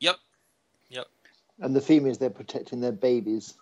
Yep. 0.00 0.16
Yep. 0.90 1.06
And 1.60 1.74
the 1.74 1.80
theme 1.80 2.06
is 2.06 2.18
they're 2.18 2.30
protecting 2.30 2.80
their 2.80 2.92
babies. 2.92 3.54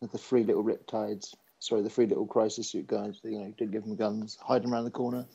With 0.00 0.12
the 0.12 0.18
three 0.18 0.44
little 0.44 0.64
riptides. 0.64 1.34
Sorry, 1.58 1.82
the 1.82 1.90
three 1.90 2.06
little 2.06 2.26
crisis 2.26 2.70
suit 2.70 2.86
guys. 2.86 3.20
You 3.22 3.38
know, 3.38 3.54
didn't 3.58 3.72
give 3.72 3.84
them 3.84 3.96
guns. 3.96 4.38
Hide 4.40 4.62
them 4.62 4.72
around 4.72 4.84
the 4.84 4.90
corner. 4.90 5.26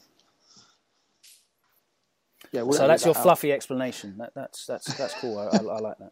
Yeah, 2.52 2.62
we'll 2.64 2.74
so 2.74 2.84
edit 2.86 2.94
that's 2.94 3.06
your 3.06 3.16
out. 3.16 3.24
fluffy 3.24 3.52
explanation. 3.52 4.16
That, 4.18 4.34
that's 4.34 4.66
that's 4.66 4.94
that's 4.98 5.14
cool. 5.20 5.38
I, 5.38 5.58
I, 5.58 5.60
I 5.60 5.80
like 5.80 5.98
that. 6.00 6.12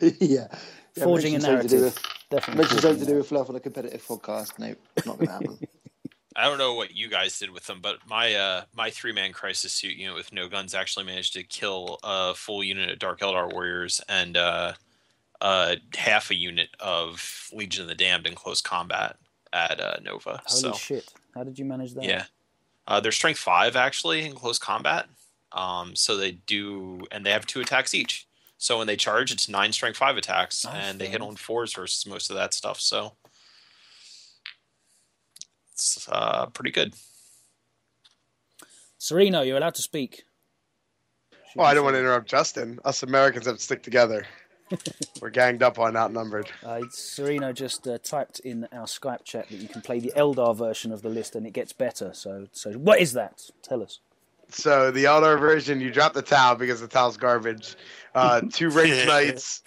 Yeah. 0.00 0.08
yeah. 0.20 0.46
yeah. 0.94 1.04
Forging 1.04 1.34
a 1.34 1.38
mention 1.40 1.60
to 1.62 1.68
do 1.68 1.76
narrative. 1.76 1.82
with- 1.82 2.18
Definitely. 2.30 2.62
Mention 2.62 2.78
something 2.80 3.00
to 3.06 3.10
do 3.10 3.16
with 3.16 3.28
fluff 3.28 3.48
on 3.48 3.56
a 3.56 3.60
competitive 3.60 4.06
podcast. 4.06 4.58
No, 4.58 4.74
not 5.06 5.16
going 5.16 5.26
to 5.26 5.32
happen. 5.32 5.58
I 6.38 6.44
don't 6.44 6.58
know 6.58 6.74
what 6.74 6.94
you 6.94 7.08
guys 7.08 7.36
did 7.36 7.50
with 7.50 7.66
them, 7.66 7.80
but 7.82 7.98
my 8.08 8.32
uh, 8.34 8.62
my 8.72 8.90
three 8.90 9.12
man 9.12 9.32
crisis 9.32 9.72
suit 9.72 9.96
unit 9.96 10.14
with 10.14 10.32
no 10.32 10.48
guns 10.48 10.72
actually 10.72 11.04
managed 11.04 11.32
to 11.32 11.42
kill 11.42 11.98
a 12.04 12.32
full 12.32 12.62
unit 12.62 12.90
of 12.90 13.00
Dark 13.00 13.18
Eldar 13.18 13.52
warriors 13.52 14.00
and 14.08 14.36
uh, 14.36 14.74
uh, 15.40 15.76
half 15.96 16.30
a 16.30 16.36
unit 16.36 16.68
of 16.78 17.50
Legion 17.52 17.82
of 17.82 17.88
the 17.88 17.96
Damned 17.96 18.28
in 18.28 18.36
close 18.36 18.62
combat 18.62 19.16
at 19.52 19.80
uh, 19.80 19.96
Nova. 20.00 20.40
Holy 20.46 20.60
so 20.60 20.72
shit! 20.74 21.12
How 21.34 21.42
did 21.42 21.58
you 21.58 21.64
manage 21.64 21.94
that? 21.94 22.04
yeah, 22.04 22.26
uh, 22.86 23.00
they're 23.00 23.10
strength 23.10 23.40
five 23.40 23.74
actually 23.74 24.24
in 24.24 24.34
close 24.34 24.60
combat. 24.60 25.06
Um, 25.50 25.96
so 25.96 26.16
they 26.16 26.32
do, 26.32 27.00
and 27.10 27.26
they 27.26 27.32
have 27.32 27.46
two 27.46 27.60
attacks 27.60 27.94
each. 27.94 28.28
So 28.58 28.78
when 28.78 28.86
they 28.86 28.96
charge, 28.96 29.32
it's 29.32 29.48
nine 29.48 29.72
strength 29.72 29.96
five 29.96 30.16
attacks, 30.16 30.64
Oh, 30.64 30.70
and 30.72 31.00
they 31.00 31.06
hit 31.08 31.20
on 31.20 31.34
fours 31.34 31.74
versus 31.74 32.06
most 32.06 32.30
of 32.30 32.36
that 32.36 32.54
stuff. 32.54 32.78
So 32.80 33.14
it's 35.78 36.08
uh, 36.10 36.46
pretty 36.46 36.72
good. 36.72 36.92
Sereno, 38.98 39.42
you're 39.42 39.56
allowed 39.56 39.76
to 39.76 39.82
speak. 39.82 40.24
Well, 41.54 41.66
I 41.66 41.74
don't 41.74 41.84
want 41.84 41.94
to 41.94 42.00
interrupt 42.00 42.26
Justin. 42.26 42.80
Us 42.84 43.04
Americans 43.04 43.46
have 43.46 43.56
to 43.56 43.62
stick 43.62 43.84
together. 43.84 44.26
We're 45.22 45.30
ganged 45.30 45.62
up 45.62 45.78
on 45.78 45.96
outnumbered. 45.96 46.50
Uh, 46.64 46.80
Sereno 46.90 47.52
just 47.52 47.86
uh, 47.86 47.98
typed 47.98 48.40
in 48.40 48.66
our 48.72 48.86
Skype 48.86 49.24
chat 49.24 49.48
that 49.48 49.56
you 49.56 49.68
can 49.68 49.82
play 49.82 50.00
the 50.00 50.12
Eldar 50.16 50.54
version 50.56 50.90
of 50.92 51.02
the 51.02 51.08
list 51.08 51.36
and 51.36 51.46
it 51.46 51.52
gets 51.52 51.72
better. 51.72 52.12
So, 52.12 52.48
so 52.50 52.72
what 52.72 53.00
is 53.00 53.12
that? 53.12 53.48
Tell 53.62 53.82
us. 53.82 54.00
So 54.50 54.90
the 54.90 55.04
Eldar 55.04 55.38
version, 55.38 55.80
you 55.80 55.90
drop 55.90 56.12
the 56.12 56.22
Tau 56.22 56.56
because 56.56 56.80
the 56.80 56.88
Tau's 56.88 57.16
garbage. 57.16 57.76
Uh, 58.16 58.40
two 58.52 58.68
Wraith 58.68 59.06
Knights, 59.06 59.62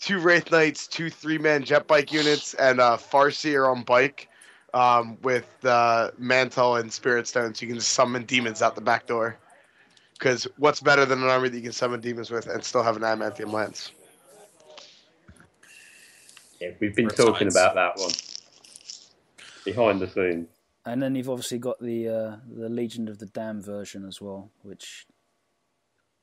two 0.00 0.20
Wraith 0.20 0.52
Knights, 0.52 0.86
two 0.86 1.10
three-man 1.10 1.64
jet 1.64 1.88
bike 1.88 2.12
units, 2.12 2.54
and 2.54 2.80
uh, 2.80 2.96
Farseer 2.96 3.70
on 3.70 3.82
bike 3.82 4.28
um, 4.74 5.18
with 5.22 5.48
uh, 5.64 6.10
Mantle 6.18 6.76
and 6.76 6.92
Spirit 6.92 7.26
Stones. 7.26 7.60
You 7.62 7.68
can 7.68 7.80
summon 7.80 8.24
demons 8.24 8.62
out 8.62 8.74
the 8.74 8.80
back 8.80 9.06
door. 9.06 9.38
Because 10.14 10.48
what's 10.56 10.80
better 10.80 11.04
than 11.04 11.22
an 11.22 11.28
army 11.28 11.48
that 11.48 11.56
you 11.56 11.62
can 11.62 11.72
summon 11.72 12.00
demons 12.00 12.30
with 12.30 12.48
and 12.48 12.62
still 12.64 12.82
have 12.82 12.96
an 12.96 13.02
adamantium 13.02 13.52
lance? 13.52 13.92
Yeah, 16.60 16.70
we've 16.80 16.94
been 16.94 17.08
talking 17.08 17.50
science. 17.50 17.54
about 17.54 17.74
that 17.76 17.96
one 17.96 18.10
behind 19.64 20.00
the 20.00 20.08
scenes. 20.08 20.48
And 20.84 21.02
then 21.02 21.14
you've 21.14 21.30
obviously 21.30 21.58
got 21.58 21.78
the 21.80 22.08
uh, 22.08 22.36
the 22.52 22.68
Legion 22.68 23.08
of 23.08 23.18
the 23.18 23.26
Dam 23.26 23.62
version 23.62 24.06
as 24.06 24.20
well, 24.20 24.50
which 24.62 25.06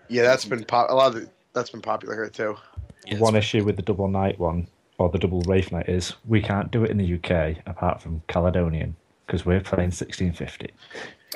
Yeah, 0.09 0.23
that's 0.23 0.43
been 0.43 0.65
pop- 0.65 0.89
a 0.89 0.95
lot 0.95 1.15
of 1.15 1.21
the, 1.21 1.29
that's 1.53 1.69
been 1.69 1.81
popular 1.81 2.15
here 2.15 2.29
too. 2.29 2.57
Yeah, 3.05 3.19
one 3.19 3.35
issue 3.35 3.63
with 3.63 3.77
the 3.77 3.83
double 3.83 4.07
knight 4.07 4.39
one 4.39 4.67
or 4.97 5.09
the 5.09 5.19
double 5.19 5.41
Wraith 5.41 5.71
Knight 5.71 5.89
is 5.89 6.13
we 6.27 6.41
can't 6.41 6.71
do 6.71 6.83
it 6.83 6.91
in 6.91 6.97
the 6.97 7.13
UK 7.15 7.57
apart 7.65 8.01
from 8.01 8.21
Caledonian 8.27 8.95
because 9.25 9.45
we're 9.45 9.61
playing 9.61 9.91
1650. 9.91 10.71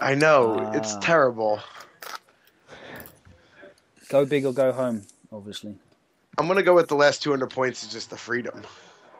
I 0.02 0.16
know 0.16 0.72
it's 0.74 0.94
Ah. 0.96 1.00
terrible. 1.02 1.60
go 4.10 4.26
big 4.26 4.46
or 4.46 4.54
go 4.54 4.72
home, 4.72 5.04
obviously. 5.32 5.76
I'm 6.38 6.48
gonna 6.48 6.64
go 6.64 6.74
with 6.74 6.88
the 6.88 6.96
last 6.96 7.22
200 7.22 7.50
points 7.50 7.84
is 7.84 7.92
just 7.92 8.10
the 8.10 8.18
freedom. 8.18 8.64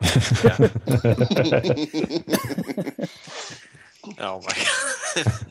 Oh 4.18 4.40
my 4.40 4.66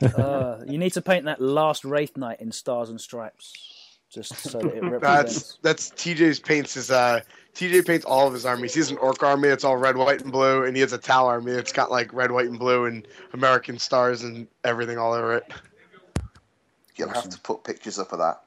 god. 0.10 0.19
Uh, 0.19 0.58
you 0.67 0.79
need 0.79 0.93
to 0.93 1.01
paint 1.01 1.25
that 1.25 1.39
last 1.39 1.86
Wraith 1.86 2.17
Knight 2.17 2.41
in 2.41 2.51
stars 2.51 2.89
and 2.89 3.00
stripes, 3.00 3.53
just 4.12 4.36
so 4.38 4.60
that 4.60 4.75
it 4.75 4.81
That's 4.81 4.91
represents. 4.91 5.60
that's 5.62 5.91
TJ's 5.91 6.39
paints 6.39 6.74
his 6.74 6.89
uh 6.89 7.22
TJ 7.56 7.86
paints 7.86 8.06
all 8.06 8.27
of 8.27 8.34
his 8.34 8.46
armies. 8.46 8.74
He 8.74 8.79
has 8.79 8.91
an 8.91 8.98
orc 8.98 9.22
army 9.24 9.50
that's 9.50 9.63
all 9.63 9.75
red, 9.77 9.98
white, 9.98 10.22
and 10.22 10.32
blue, 10.32 10.63
and 10.63 10.75
he 10.75 10.82
has 10.82 10.94
a 10.94 10.98
Tau 10.98 11.25
army 11.25 11.51
that's 11.51 11.74
got 11.74 11.91
like 11.91 12.13
red, 12.13 12.32
white, 12.32 12.48
and 12.48 12.60
blue 12.60 12.86
and 12.86 13.08
American 13.34 13.77
stars 13.79 14.24
and 14.24 14.48
everything 14.63 14.98
all 14.98 15.13
over 15.13 15.36
it. 15.36 15.51
You'll 16.96 17.10
have 17.10 17.29
to 17.29 17.39
put 17.39 17.63
pictures 17.63 17.98
up 17.98 18.12
of 18.13 18.20
that. 18.20 18.41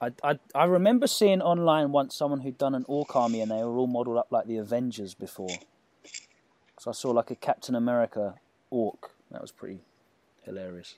I, 0.00 0.10
I 0.24 0.38
I 0.54 0.64
remember 0.64 1.06
seeing 1.06 1.40
online 1.40 1.92
once 1.92 2.16
someone 2.16 2.40
who'd 2.40 2.58
done 2.58 2.74
an 2.74 2.84
orc 2.88 3.14
army 3.14 3.40
and 3.40 3.50
they 3.50 3.62
were 3.62 3.78
all 3.78 3.86
modelled 3.86 4.18
up 4.18 4.28
like 4.30 4.46
the 4.46 4.56
Avengers 4.56 5.14
before. 5.14 5.56
So 6.80 6.90
I 6.90 6.94
saw 6.94 7.10
like 7.10 7.30
a 7.30 7.36
Captain 7.36 7.76
America 7.76 8.34
orc. 8.70 9.10
That 9.30 9.40
was 9.40 9.52
pretty 9.52 9.80
hilarious. 10.42 10.96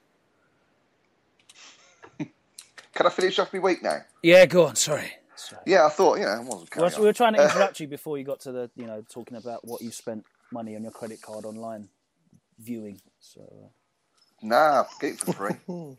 Can 2.18 3.06
I 3.06 3.10
finish 3.10 3.38
off 3.38 3.52
my 3.52 3.58
week 3.58 3.82
now? 3.82 3.98
Yeah, 4.22 4.46
go 4.46 4.66
on. 4.66 4.76
Sorry. 4.76 5.12
Sorry. 5.44 5.62
Yeah, 5.66 5.86
I 5.86 5.88
thought, 5.88 6.18
you 6.18 6.24
know, 6.24 6.30
I 6.30 6.40
wasn't 6.40 6.76
Well, 6.76 6.90
we 6.98 7.06
were 7.06 7.12
trying 7.12 7.34
to 7.34 7.42
interrupt 7.44 7.80
you 7.80 7.88
before 7.88 8.18
you 8.18 8.24
got 8.24 8.40
to 8.40 8.52
the, 8.52 8.70
you 8.76 8.86
know, 8.86 9.04
talking 9.10 9.36
about 9.36 9.66
what 9.66 9.82
you 9.82 9.90
spent 9.90 10.24
money 10.52 10.76
on 10.76 10.82
your 10.82 10.92
credit 10.92 11.20
card 11.22 11.44
online 11.44 11.88
viewing. 12.58 13.00
So, 13.20 13.40
uh, 13.40 13.68
Nah, 14.42 14.84
get 15.00 15.12
it 15.12 15.20
for 15.20 15.32
free. 15.32 15.54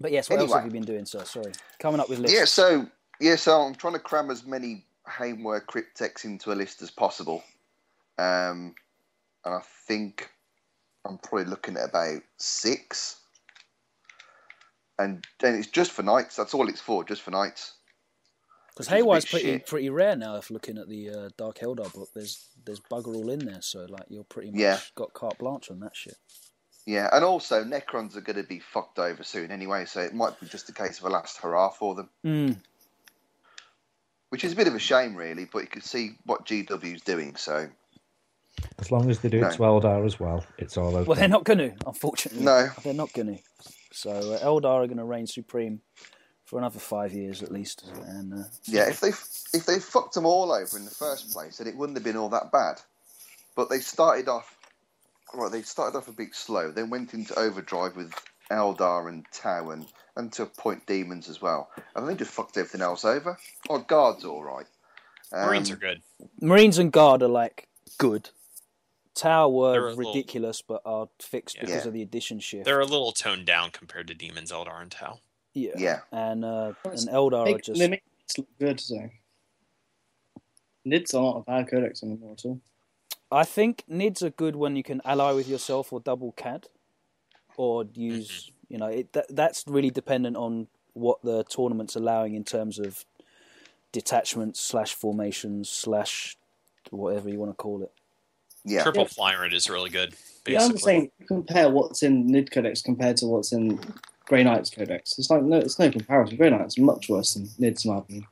but 0.00 0.12
yes, 0.12 0.30
what 0.30 0.38
else 0.38 0.52
have 0.52 0.64
you 0.64 0.70
been 0.70 0.84
doing, 0.84 1.04
sir? 1.06 1.24
Sorry, 1.24 1.52
coming 1.80 2.00
up 2.00 2.08
with 2.08 2.20
lists. 2.20 2.36
yeah, 2.36 2.44
so 2.44 2.86
yeah, 3.20 3.36
so 3.36 3.60
I'm 3.62 3.74
trying 3.74 3.94
to 3.94 3.98
cram 3.98 4.30
as 4.30 4.46
many 4.46 4.84
Haywire 5.08 5.64
Crypteks 5.68 6.24
into 6.24 6.52
a 6.52 6.54
list 6.54 6.82
as 6.82 6.90
possible. 6.90 7.42
Um, 8.18 8.74
and 9.44 9.54
I 9.54 9.60
think 9.86 10.30
I'm 11.04 11.18
probably 11.18 11.46
looking 11.46 11.76
at 11.76 11.88
about 11.88 12.22
six. 12.36 13.20
And 14.98 15.24
then 15.40 15.54
it's 15.56 15.66
just 15.66 15.90
for 15.90 16.02
knights. 16.02 16.36
That's 16.36 16.54
all 16.54 16.68
it's 16.68 16.80
for, 16.80 17.02
just 17.04 17.22
for 17.22 17.32
knights. 17.32 17.74
Because 18.74 18.90
which 18.90 18.98
is 18.98 19.04
Haywire's 19.04 19.24
pretty 19.26 19.44
shit. 19.46 19.66
pretty 19.66 19.90
rare 19.90 20.16
now. 20.16 20.36
If 20.36 20.50
looking 20.50 20.78
at 20.78 20.88
the 20.88 21.10
uh, 21.10 21.28
Dark 21.36 21.58
Eldar 21.60 21.92
book, 21.94 22.08
there's 22.14 22.48
there's 22.64 22.80
bugger 22.80 23.14
all 23.14 23.30
in 23.30 23.38
there. 23.40 23.62
So 23.62 23.86
like 23.88 24.04
you're 24.08 24.24
pretty 24.24 24.50
much 24.50 24.60
Yeah. 24.60 24.78
got 24.96 25.12
carte 25.12 25.38
blanche 25.38 25.70
on 25.70 25.80
that 25.80 25.94
shit. 25.94 26.16
Yeah, 26.86 27.08
and 27.12 27.24
also 27.24 27.64
Necrons 27.64 28.14
are 28.16 28.20
going 28.20 28.36
to 28.36 28.42
be 28.42 28.58
fucked 28.58 28.98
over 28.98 29.22
soon 29.22 29.50
anyway, 29.50 29.86
so 29.86 30.00
it 30.00 30.12
might 30.12 30.38
be 30.38 30.46
just 30.46 30.68
a 30.68 30.72
case 30.72 30.98
of 30.98 31.06
a 31.06 31.08
last 31.08 31.38
hurrah 31.38 31.70
for 31.70 31.94
them, 31.94 32.10
Mm. 32.22 32.56
which 34.28 34.44
is 34.44 34.52
a 34.52 34.56
bit 34.56 34.66
of 34.68 34.74
a 34.74 34.78
shame, 34.78 35.14
really. 35.16 35.46
But 35.50 35.60
you 35.60 35.68
can 35.68 35.80
see 35.80 36.16
what 36.26 36.44
GW's 36.44 37.00
doing, 37.02 37.36
so 37.36 37.68
As 38.78 38.90
long 38.92 39.10
as 39.10 39.20
they 39.20 39.28
do 39.30 39.40
No. 39.40 39.48
it 39.48 39.52
to 39.54 39.58
Eldar 39.60 40.04
as 40.04 40.20
well, 40.20 40.44
it's 40.58 40.76
all 40.76 40.94
okay. 40.94 41.06
Well, 41.08 41.16
they're 41.18 41.26
not 41.26 41.44
going 41.44 41.58
to, 41.58 41.74
unfortunately. 41.86 42.44
No. 42.44 42.68
they're 42.84 42.92
not 42.94 43.12
going 43.14 43.36
to. 43.38 43.42
So 43.92 44.10
uh, 44.12 44.44
Eldar 44.44 44.84
are 44.84 44.86
going 44.86 44.98
to 44.98 45.04
reign 45.04 45.26
supreme 45.26 45.80
for 46.54 46.58
another 46.58 46.78
five 46.78 47.12
years 47.12 47.42
at 47.42 47.50
least. 47.50 47.84
And 48.06 48.32
uh, 48.32 48.44
yeah, 48.62 48.88
if 48.88 49.00
they 49.00 49.08
if 49.08 49.66
they 49.66 49.80
fucked 49.80 50.14
them 50.14 50.24
all 50.24 50.52
over 50.52 50.78
in 50.78 50.84
the 50.84 50.90
first 50.92 51.32
place, 51.32 51.56
then 51.56 51.66
it 51.66 51.74
wouldn't 51.76 51.98
have 51.98 52.04
been 52.04 52.16
all 52.16 52.28
that 52.28 52.52
bad. 52.52 52.80
But 53.56 53.70
they 53.70 53.80
started 53.80 54.28
off, 54.28 54.56
well, 55.36 55.50
they 55.50 55.62
started 55.62 55.98
off 55.98 56.06
a 56.06 56.12
bit 56.12 56.32
slow, 56.32 56.70
then 56.70 56.90
went 56.90 57.12
into 57.12 57.36
overdrive 57.36 57.96
with 57.96 58.14
Eldar 58.52 59.08
and 59.08 59.26
Tau 59.32 59.70
and, 59.70 59.84
and 60.14 60.32
to 60.34 60.46
point 60.46 60.86
demons 60.86 61.28
as 61.28 61.42
well. 61.42 61.70
And 61.96 62.08
they 62.08 62.14
just 62.14 62.30
fucked 62.30 62.56
everything 62.56 62.82
else 62.82 63.04
over. 63.04 63.36
Oh, 63.68 63.78
guards 63.78 64.24
all 64.24 64.44
right. 64.44 64.66
Um, 65.32 65.46
Marines 65.46 65.72
are 65.72 65.76
good. 65.76 66.02
Marines 66.40 66.78
and 66.78 66.92
Guard 66.92 67.20
are 67.24 67.28
like 67.28 67.66
good. 67.98 68.30
Tau 69.16 69.48
were 69.48 69.72
They're 69.72 69.90
little- 69.90 70.12
ridiculous, 70.12 70.62
but 70.62 70.82
are 70.84 71.08
fixed 71.20 71.56
Yeah. 71.56 71.62
because 71.62 71.82
Yeah. 71.82 71.88
of 71.88 71.94
the 71.94 72.02
addition 72.02 72.38
shift. 72.38 72.64
They're 72.64 72.78
a 72.78 72.84
little 72.86 73.10
toned 73.10 73.44
down 73.46 73.72
compared 73.72 74.06
to 74.06 74.14
Demons, 74.14 74.52
Eldar, 74.52 74.80
and 74.80 74.90
Tau. 74.92 75.18
Yeah. 75.54 75.72
Yeah. 75.76 76.00
and 76.12 76.44
uh, 76.44 76.72
and 76.84 77.08
Eldar 77.08 77.54
are 77.54 77.58
just 77.58 77.78
They 77.78 77.88
make 77.88 78.02
it 78.28 78.38
look 78.38 78.48
good, 78.58 78.80
so. 78.80 79.08
Nids 80.86 81.14
are 81.14 81.22
not 81.22 81.36
a 81.38 81.42
bad 81.42 81.70
codex 81.70 82.02
anymore 82.02 82.32
at 82.32 82.44
all. 82.44 82.60
I 83.32 83.44
think 83.44 83.84
NIDs 83.90 84.22
are 84.22 84.30
good 84.30 84.54
when 84.54 84.76
you 84.76 84.82
can 84.82 85.00
ally 85.04 85.32
with 85.32 85.48
yourself 85.48 85.92
or 85.92 86.00
double 86.00 86.32
CAD, 86.32 86.66
or 87.56 87.84
use 87.94 88.28
Mm-hmm. 88.28 88.72
you 88.74 88.78
know 88.78 88.86
it, 88.86 89.12
that, 89.12 89.26
that's 89.30 89.64
really 89.66 89.90
dependent 89.90 90.36
on 90.36 90.66
what 90.92 91.22
the 91.22 91.42
tournament's 91.44 91.96
allowing 91.96 92.34
in 92.34 92.44
terms 92.44 92.78
of 92.78 93.04
detachments 93.92 94.60
slash 94.60 94.94
formations 94.94 95.68
slash 95.70 96.36
whatever 96.90 97.28
you 97.28 97.38
want 97.38 97.50
to 97.50 97.56
call 97.56 97.82
it. 97.82 97.92
Yeah. 98.64 98.82
Triple 98.82 99.06
Flyrant 99.06 99.52
is 99.52 99.68
really 99.68 99.90
good. 99.90 100.14
Yeah, 100.46 100.62
I'm 100.62 100.72
Basically, 100.72 100.80
saying 100.80 101.10
compare 101.26 101.68
what's 101.70 102.02
in 102.02 102.26
Nid 102.26 102.50
Codex 102.50 102.82
compared 102.82 103.16
to 103.18 103.26
what's 103.26 103.52
in 103.52 103.80
Grey 104.34 104.44
Knights 104.44 104.70
Codex. 104.70 105.18
It's 105.18 105.30
like 105.30 105.42
no, 105.42 105.58
it's 105.58 105.78
no 105.78 105.90
comparison. 105.90 106.36
Grey 106.36 106.50
Knights 106.50 106.76
are 106.78 106.82
much 106.82 107.08
worse 107.08 107.34
than 107.34 107.46
Nids, 107.60 107.84
in 107.84 107.92
my 107.92 107.98
opinion. 107.98 108.26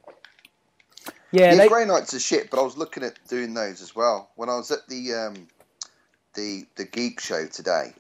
Yeah, 1.31 1.51
Yeah, 1.51 1.55
they, 1.55 1.69
Grey 1.69 1.85
Knights 1.85 2.13
are 2.15 2.21
shit, 2.21 2.51
but 2.51 2.59
I 2.59 2.63
was 2.63 2.77
looking 2.77 3.03
at 3.03 3.19
doing 3.29 3.55
those 3.55 3.81
as 3.81 3.95
well. 3.95 4.31
When 4.37 4.49
I 4.49 4.57
was 4.57 4.71
at 4.71 4.89
the 4.89 5.15
um, 5.15 5.49
the 6.35 6.67
the 6.77 6.85
geek 6.85 7.21
show 7.21 7.47
today, 7.47 7.93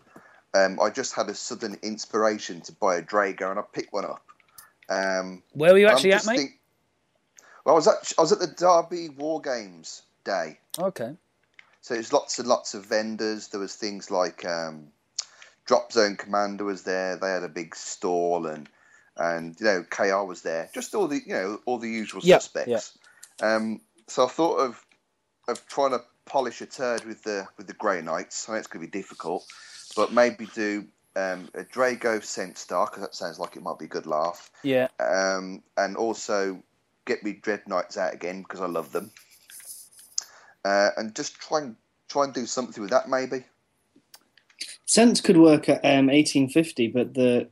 um, 0.55 0.81
I 0.81 0.91
just 0.91 1.15
had 1.15 1.29
a 1.29 1.35
sudden 1.35 1.79
inspiration 1.83 2.61
to 2.63 2.73
buy 2.73 2.97
a 2.97 3.03
Draigo, 3.03 3.51
and 3.51 3.59
I 3.59 3.63
picked 3.73 3.93
one 3.93 4.05
up. 4.05 4.23
Um, 4.89 5.43
where 5.53 5.73
were 5.73 5.79
you 5.79 5.87
actually 5.87 6.13
at, 6.13 6.27
mate? 6.27 6.37
think- 6.37 6.59
well, 7.65 7.77
I 7.77 7.77
was 7.77 7.87
at 7.87 8.13
I 8.19 8.23
was 8.23 8.33
at 8.33 8.41
the 8.41 8.49
Derby 8.49 9.11
War 9.11 9.41
Games 9.41 10.03
day, 10.25 10.59
Okay, 10.79 11.15
so 11.81 11.95
there's 11.95 12.13
lots 12.13 12.41
and 12.41 12.49
lots 12.49 12.75
of 12.75 12.85
vendors. 12.87 13.49
There 13.49 13.61
was 13.61 13.77
things 13.77 14.11
like 14.11 14.45
um, 14.45 14.89
Drop 15.65 15.93
Zone 15.93 16.17
Commander 16.17 16.65
was 16.65 16.83
there. 16.83 17.17
They 17.17 17.31
had 17.31 17.43
a 17.45 17.49
big 17.49 17.75
stall, 17.75 18.47
and 18.47 18.69
and 19.17 19.59
you 19.61 19.67
know 19.67 19.85
KR 19.89 20.25
was 20.25 20.43
there. 20.43 20.71
Just 20.75 20.95
all 20.95 21.09
the 21.09 21.21
you 21.25 21.35
know 21.35 21.61
all 21.67 21.79
the 21.79 21.89
usual 21.89 22.21
Yeah, 22.23 22.39
suspects. 22.39 22.99
Um, 23.43 23.81
so 24.09 24.25
I 24.25 24.29
thought 24.29 24.57
of 24.57 24.85
of 25.49 25.67
trying 25.67 25.91
to 25.91 26.01
polish 26.25 26.61
a 26.61 26.67
turd 26.67 27.05
with 27.05 27.23
the 27.23 27.47
with 27.57 27.67
the 27.67 27.75
Grey 27.75 28.03
Knights. 28.03 28.49
I 28.49 28.53
know 28.53 28.59
it's 28.59 28.67
going 28.69 28.85
to 28.85 28.91
be 28.91 28.99
difficult, 28.99 29.45
but 29.97 30.13
maybe 30.13 30.47
do 30.55 30.87
um, 31.17 31.49
a 31.55 31.65
Draigo 31.65 32.21
Centstar 32.21 32.87
because 32.87 33.03
that 33.03 33.15
sounds 33.15 33.39
like 33.39 33.57
it 33.57 33.63
might 33.63 33.79
be 33.79 33.85
a 33.87 33.89
good 33.89 34.07
laugh. 34.07 34.51
yeah, 34.63 34.89
Um, 34.99 35.63
and 35.77 35.97
also 35.97 36.63
get 37.05 37.23
me 37.23 37.33
Dread 37.33 37.67
Knights 37.69 37.97
out 37.97 38.15
again 38.15 38.43
because 38.43 38.61
I 38.61 38.67
love 38.67 38.93
them. 38.93 39.11
Uh, 40.65 40.91
and 40.97 41.15
just 41.15 41.41
try 41.41 41.61
and 41.61 41.77
try 42.09 42.25
and 42.25 42.33
do 42.35 42.47
something 42.47 42.81
with 42.81 42.91
that 42.91 43.09
maybe. 43.09 43.45
Sense 44.87 45.21
could 45.21 45.37
work 45.37 45.69
at 45.69 45.85
um, 45.85 46.07
1850, 46.09 46.89
but 46.89 47.15
the 47.15 47.49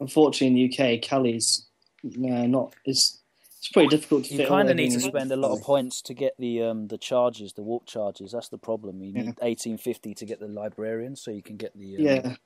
unfortunately 0.00 0.48
in 0.48 0.54
the 0.54 0.94
UK, 0.96 1.02
Cali's 1.02 1.66
uh, 2.04 2.46
not. 2.46 2.74
It's 2.84 3.20
it's 3.58 3.68
pretty 3.68 3.88
difficult 3.88 4.24
to 4.24 4.32
you 4.32 4.38
fit. 4.38 4.48
kind 4.48 4.68
of 4.68 4.74
need 4.76 4.90
to 4.90 5.00
spend 5.00 5.30
a 5.30 5.36
lot 5.36 5.52
of 5.52 5.62
points 5.62 6.02
to 6.02 6.14
get 6.14 6.34
the 6.38 6.62
um 6.62 6.88
the 6.88 6.98
charges, 6.98 7.52
the 7.52 7.62
warp 7.62 7.86
charges. 7.86 8.32
That's 8.32 8.48
the 8.48 8.58
problem. 8.58 9.00
You 9.02 9.12
need 9.12 9.26
Yeah. 9.26 9.32
eighteen 9.42 9.78
fifty 9.78 10.14
to 10.14 10.26
get 10.26 10.40
the 10.40 10.48
librarian, 10.48 11.14
so 11.14 11.30
you 11.30 11.42
can 11.42 11.56
get 11.56 11.76
the 11.78 11.96
um, 11.98 12.04
Yeah. 12.04 12.20
The 12.22 12.36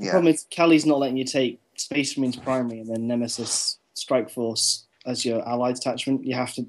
Yeah. 0.00 0.10
problem 0.10 0.34
is 0.34 0.46
Cali's 0.50 0.84
not 0.84 0.98
letting 0.98 1.16
you 1.16 1.24
take 1.24 1.60
Space 1.76 2.18
Marines 2.18 2.36
primary 2.36 2.80
and 2.80 2.88
then 2.90 3.06
Nemesis 3.06 3.78
Strike 3.94 4.28
Force 4.28 4.86
as 5.06 5.24
your 5.24 5.46
allied 5.48 5.76
detachment. 5.76 6.26
You 6.26 6.34
have 6.34 6.52
to. 6.54 6.66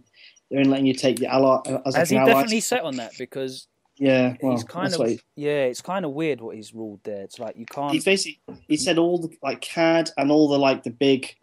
They're 0.50 0.60
only 0.60 0.70
letting 0.72 0.86
you 0.86 0.94
take 0.94 1.18
the 1.18 1.28
ally 1.28 1.62
as, 1.86 1.96
Has 1.96 2.10
he 2.10 2.16
an 2.18 2.26
definitely 2.26 2.60
set 2.60 2.84
on 2.84 2.98
that? 2.98 3.14
Because 3.18 3.68
Yeah, 4.02 4.36
well, 4.42 4.54
he's 4.54 4.64
kind 4.64 4.92
of 4.92 5.08
he- 5.08 5.20
yeah, 5.36 5.66
it's 5.66 5.82
kind 5.82 6.06
of 6.06 6.12
weird 6.12 6.42
what 6.42 6.56
he's 6.56 6.74
ruled 6.74 7.02
there. 7.04 7.22
It's 7.22 7.38
like 7.38 7.56
you 7.56 7.68
can't. 7.68 7.94
He 7.94 8.00
basically 8.00 8.40
he 8.68 8.76
said 8.76 8.98
all 8.98 9.20
the 9.20 9.30
like 9.44 9.62
CAD 9.62 10.10
and 10.18 10.32
all 10.32 10.50
the 10.50 10.58
like 10.58 10.82
the 10.82 10.90
big, 10.90 11.36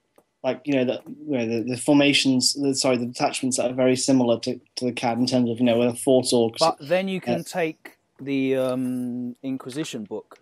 like 0.42 0.60
you 0.64 0.74
know 0.74 0.84
the 0.84 1.00
you 1.06 1.38
know 1.38 1.46
the, 1.46 1.70
the 1.70 1.76
formations. 1.76 2.54
The, 2.54 2.74
sorry, 2.74 2.96
the 2.96 3.06
detachments 3.06 3.58
that 3.58 3.70
are 3.70 3.74
very 3.74 3.94
similar 3.94 4.40
to, 4.40 4.60
to 4.74 4.84
the 4.86 4.92
CAD 4.92 5.18
in 5.18 5.26
terms 5.26 5.48
of 5.50 5.60
you 5.60 5.66
know 5.66 5.78
with 5.78 5.94
a 5.94 5.96
force 5.96 6.32
orcs. 6.32 6.58
But 6.58 6.78
then 6.80 7.06
you 7.06 7.20
can 7.20 7.36
Yeah. 7.38 7.42
take 7.44 7.96
the 8.20 8.56
um, 8.56 9.36
Inquisition 9.44 10.02
book, 10.02 10.40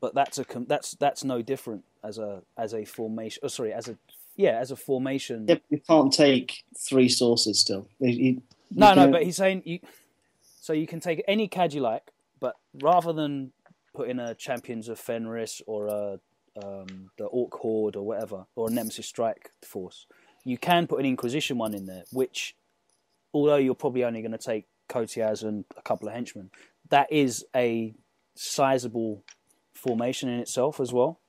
but 0.00 0.14
that's 0.14 0.38
a 0.38 0.46
com- 0.46 0.64
that's 0.66 0.92
that's 0.92 1.24
no 1.24 1.42
different 1.42 1.84
as 2.02 2.16
a 2.16 2.40
as 2.56 2.72
a 2.72 2.86
formation. 2.86 3.40
Oh, 3.42 3.48
sorry, 3.48 3.74
as 3.74 3.86
a 3.86 3.98
yeah, 4.34 4.52
as 4.58 4.70
a 4.70 4.76
formation. 4.76 5.44
Yeah, 5.46 5.56
you 5.68 5.80
can't 5.86 6.10
take 6.10 6.64
three 6.78 7.10
sources 7.10 7.60
still. 7.60 7.86
You- 7.98 8.08
you- 8.24 8.42
no, 8.74 8.94
no, 8.94 9.10
but 9.10 9.24
he's 9.24 9.36
saying 9.36 9.60
you. 9.66 9.80
So 10.60 10.72
you 10.74 10.86
can 10.86 11.00
take 11.00 11.24
any 11.26 11.48
CAD 11.48 11.72
you 11.72 11.80
like, 11.80 12.12
but 12.38 12.56
rather 12.82 13.12
than 13.12 13.52
put 13.94 14.08
in 14.08 14.20
a 14.20 14.34
Champions 14.34 14.88
of 14.88 14.98
Fenris 14.98 15.62
or 15.66 15.86
a 15.86 16.20
um, 16.62 17.10
the 17.16 17.24
Orc 17.24 17.54
Horde 17.54 17.96
or 17.96 18.04
whatever, 18.04 18.44
or 18.56 18.68
a 18.68 18.72
Nemesis 18.72 19.06
Strike 19.06 19.50
Force, 19.64 20.06
you 20.44 20.58
can 20.58 20.86
put 20.86 21.00
an 21.00 21.06
Inquisition 21.06 21.58
one 21.58 21.74
in 21.74 21.86
there, 21.86 22.04
which, 22.12 22.54
although 23.32 23.56
you're 23.56 23.74
probably 23.74 24.04
only 24.04 24.20
going 24.20 24.32
to 24.32 24.38
take 24.38 24.66
Coteaz 24.88 25.42
and 25.42 25.64
a 25.76 25.82
couple 25.82 26.08
of 26.08 26.14
henchmen, 26.14 26.50
that 26.90 27.10
is 27.10 27.44
a 27.54 27.94
sizable 28.34 29.22
formation 29.72 30.28
in 30.28 30.40
itself 30.40 30.80
as 30.80 30.92
well. 30.92 31.20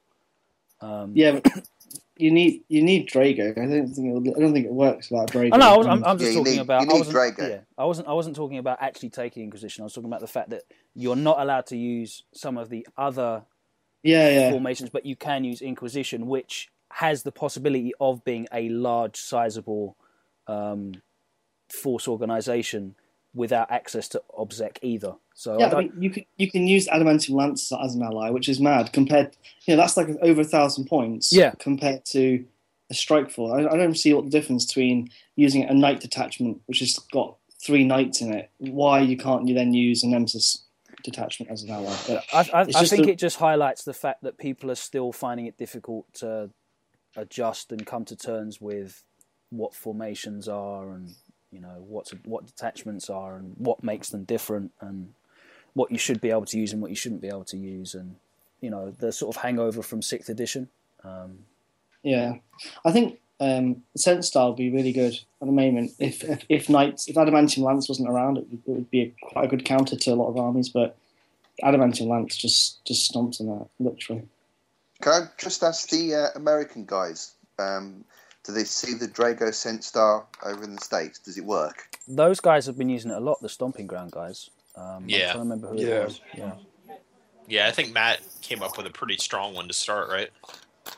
Um, 0.82 1.13
yeah, 1.15 1.39
you 2.21 2.31
need 2.31 2.63
you 2.69 2.81
need 2.84 3.10
Draigo. 3.10 3.51
I 3.51 3.65
don't 3.65 3.88
think 3.93 4.25
it 4.27 4.36
I 4.36 4.39
don't 4.39 4.53
think 4.53 4.65
it 4.65 4.71
works 4.73 5.10
without 5.12 5.31
Draigo. 5.31 5.49
Oh, 5.53 5.57
no, 5.57 5.73
I 5.73 5.77
was, 5.77 5.88
I'm, 5.88 6.03
I'm 6.03 6.17
just 6.17 6.31
Yeah, 6.31 6.38
you 6.38 6.43
talking 6.43 6.53
need- 6.53 6.62
about. 6.62 6.81
you 6.84 6.89
I 6.89 6.93
need 6.93 6.99
wasn't, 6.99 7.17
Draigo. 7.17 7.49
Yeah, 7.49 7.60
I 7.77 7.86
wasn't. 7.86 8.07
I 8.07 8.13
wasn't 8.13 8.36
talking 8.36 8.57
about 8.57 8.77
actually 8.81 9.10
taking 9.10 9.43
Inquisition. 9.43 9.81
I 9.81 9.86
was 9.86 9.93
talking 9.93 10.10
about 10.10 10.21
the 10.21 10.27
fact 10.27 10.51
that 10.51 10.63
you're 10.95 11.15
not 11.15 11.39
allowed 11.39 11.65
to 11.67 11.77
use 11.77 12.23
some 12.34 12.57
of 12.57 12.69
the 12.69 12.88
other 12.97 13.43
yeah, 14.03 14.29
yeah. 14.29 14.51
formations, 14.51 14.89
but 14.89 15.05
you 15.05 15.15
can 15.15 15.43
use 15.43 15.62
Inquisition, 15.62 16.27
which 16.27 16.69
has 16.91 17.23
the 17.23 17.31
possibility 17.31 17.93
of 17.99 18.23
being 18.23 18.47
a 18.53 18.67
large, 18.69 19.15
sizable 19.17 19.95
um, 20.47 20.93
force 21.69 22.07
organization 22.07 22.95
without 23.34 23.71
access 23.71 24.10
to 24.10 24.21
OBSEC 24.38 24.77
either. 24.81 25.13
So 25.41 25.58
Yeah, 25.58 25.73
I 25.73 25.80
mean, 25.80 25.93
you 25.97 26.12
can 26.12 26.23
you 26.38 26.51
can 26.51 26.67
use 26.67 26.88
adamantium 26.88 27.32
lance 27.32 27.71
as 27.71 27.95
an 27.95 28.04
ally, 28.04 28.30
which 28.30 28.47
is 28.47 28.60
mad. 28.60 28.93
Compared, 28.93 29.36
you 29.65 29.75
know, 29.75 29.82
that's 29.82 29.97
like 29.97 30.10
over 30.21 30.41
a 30.41 30.45
thousand 30.45 30.86
points. 30.86 31.34
Yeah. 31.34 31.54
Compared 31.58 32.06
to 32.13 32.45
a 32.91 32.93
strike 32.93 33.32
force, 33.32 33.51
I, 33.51 33.73
I 33.73 33.75
don't 33.75 33.97
see 33.97 34.13
what 34.13 34.25
the 34.25 34.30
difference 34.30 34.67
between 34.67 35.10
using 35.36 35.63
a 35.63 35.73
knight 35.73 35.99
detachment, 35.99 36.62
which 36.67 36.77
has 36.82 36.93
got 37.12 37.38
three 37.60 37.84
knights 37.84 38.21
in 38.21 38.32
it. 38.32 38.51
Why 38.60 38.99
you 38.99 39.17
can't 39.17 39.47
you 39.47 39.56
then 39.56 39.73
use 39.73 40.04
a 40.04 40.08
nemesis 40.10 40.63
detachment 41.04 41.51
as 41.51 41.63
an 41.63 41.71
ally? 41.71 41.95
But 42.08 42.23
I, 42.32 42.39
I, 42.54 42.62
I 42.75 42.86
think 42.86 43.08
a- 43.08 43.12
it 43.13 43.17
just 43.17 43.38
highlights 43.38 43.84
the 43.84 43.95
fact 43.95 44.21
that 44.21 44.38
people 44.38 44.69
are 44.69 44.75
still 44.75 45.12
finding 45.12 45.47
it 45.47 45.58
difficult 45.58 46.06
to 46.19 46.51
adjust 47.17 47.71
and 47.71 47.84
come 47.84 48.06
to 48.06 48.15
terms 48.15 48.62
with 48.62 49.04
what 49.49 49.73
formations 49.73 50.47
are 50.47 50.91
and 50.91 51.15
you 51.51 51.60
know 51.60 51.84
what 51.88 52.12
what 52.25 52.45
detachments 52.45 53.10
are 53.10 53.38
and 53.38 53.56
what 53.58 53.84
makes 53.84 54.10
them 54.10 54.23
different 54.23 54.71
and 54.82 55.13
what 55.73 55.91
you 55.91 55.97
should 55.97 56.21
be 56.21 56.29
able 56.29 56.45
to 56.45 56.57
use 56.57 56.73
and 56.73 56.81
what 56.81 56.89
you 56.89 56.95
shouldn't 56.95 57.21
be 57.21 57.27
able 57.27 57.45
to 57.45 57.57
use 57.57 57.93
and 57.95 58.15
you 58.60 58.69
know 58.69 58.91
the 58.99 59.12
sort 59.12 59.36
of 59.36 59.41
hangover 59.41 59.81
from 59.81 60.01
sixth 60.01 60.29
edition. 60.29 60.69
Um, 61.03 61.39
Yeah, 62.03 62.36
I 62.86 62.91
think 62.91 63.19
um, 63.39 63.84
Centstar 63.97 64.47
would 64.47 64.57
be 64.57 64.69
really 64.69 64.91
good 64.91 65.13
at 65.41 65.47
the 65.47 65.51
moment. 65.51 65.91
If 65.99 66.23
if, 66.23 66.45
if 66.49 66.69
Knights, 66.69 67.07
if 67.07 67.15
Adamantium 67.15 67.63
Lance 67.63 67.89
wasn't 67.89 68.10
around, 68.10 68.38
it 68.38 68.47
would, 68.49 68.62
it 68.67 68.71
would 68.71 68.91
be 68.91 69.01
a, 69.01 69.13
quite 69.25 69.45
a 69.45 69.47
good 69.47 69.65
counter 69.65 69.95
to 69.95 70.12
a 70.12 70.15
lot 70.15 70.29
of 70.29 70.38
armies. 70.38 70.69
But 70.69 70.95
Adamantium 71.63 72.07
Lance 72.07 72.38
just 72.38 72.84
just 72.86 73.12
stomps 73.12 73.41
on 73.41 73.47
that 73.47 73.67
literally. 73.79 74.27
Can 75.01 75.13
I 75.13 75.25
just 75.38 75.63
ask 75.63 75.89
the 75.89 76.13
uh, 76.13 76.27
American 76.36 76.86
guys? 76.86 77.34
Um, 77.57 78.05
do 78.43 78.51
they 78.53 78.63
see 78.63 78.93
the 78.93 79.07
Draigo 79.07 79.49
Centstar 79.49 80.25
over 80.43 80.63
in 80.63 80.75
the 80.75 80.81
states? 80.81 81.19
Does 81.19 81.38
it 81.38 81.45
work? 81.45 81.88
those 82.07 82.39
guys 82.39 82.65
have 82.65 82.77
been 82.77 82.89
using 82.89 83.12
it 83.12 83.17
a 83.17 83.19
lot. 83.19 83.41
The 83.41 83.49
stomping 83.49 83.88
ground 83.88 84.12
guys. 84.12 84.49
Um, 84.82 85.04
I'm 85.04 85.10
Yeah. 85.10 85.32
trying 85.32 85.34
to 85.34 85.39
remember 85.39 85.67
who 85.67 85.78
Yeah. 85.78 85.88
it 85.88 86.06
was. 86.06 86.22
Yeah. 86.36 86.54
Yeah, 87.48 87.67
I 87.67 87.72
think 87.72 87.94
Matt 87.94 88.20
came 88.41 88.63
up 88.63 88.78
with 88.78 88.88
a 88.88 88.91
pretty 88.91 89.17
strong 89.17 89.54
one 89.54 89.67
to 89.67 89.74
start, 89.74 90.10
right? 90.10 90.30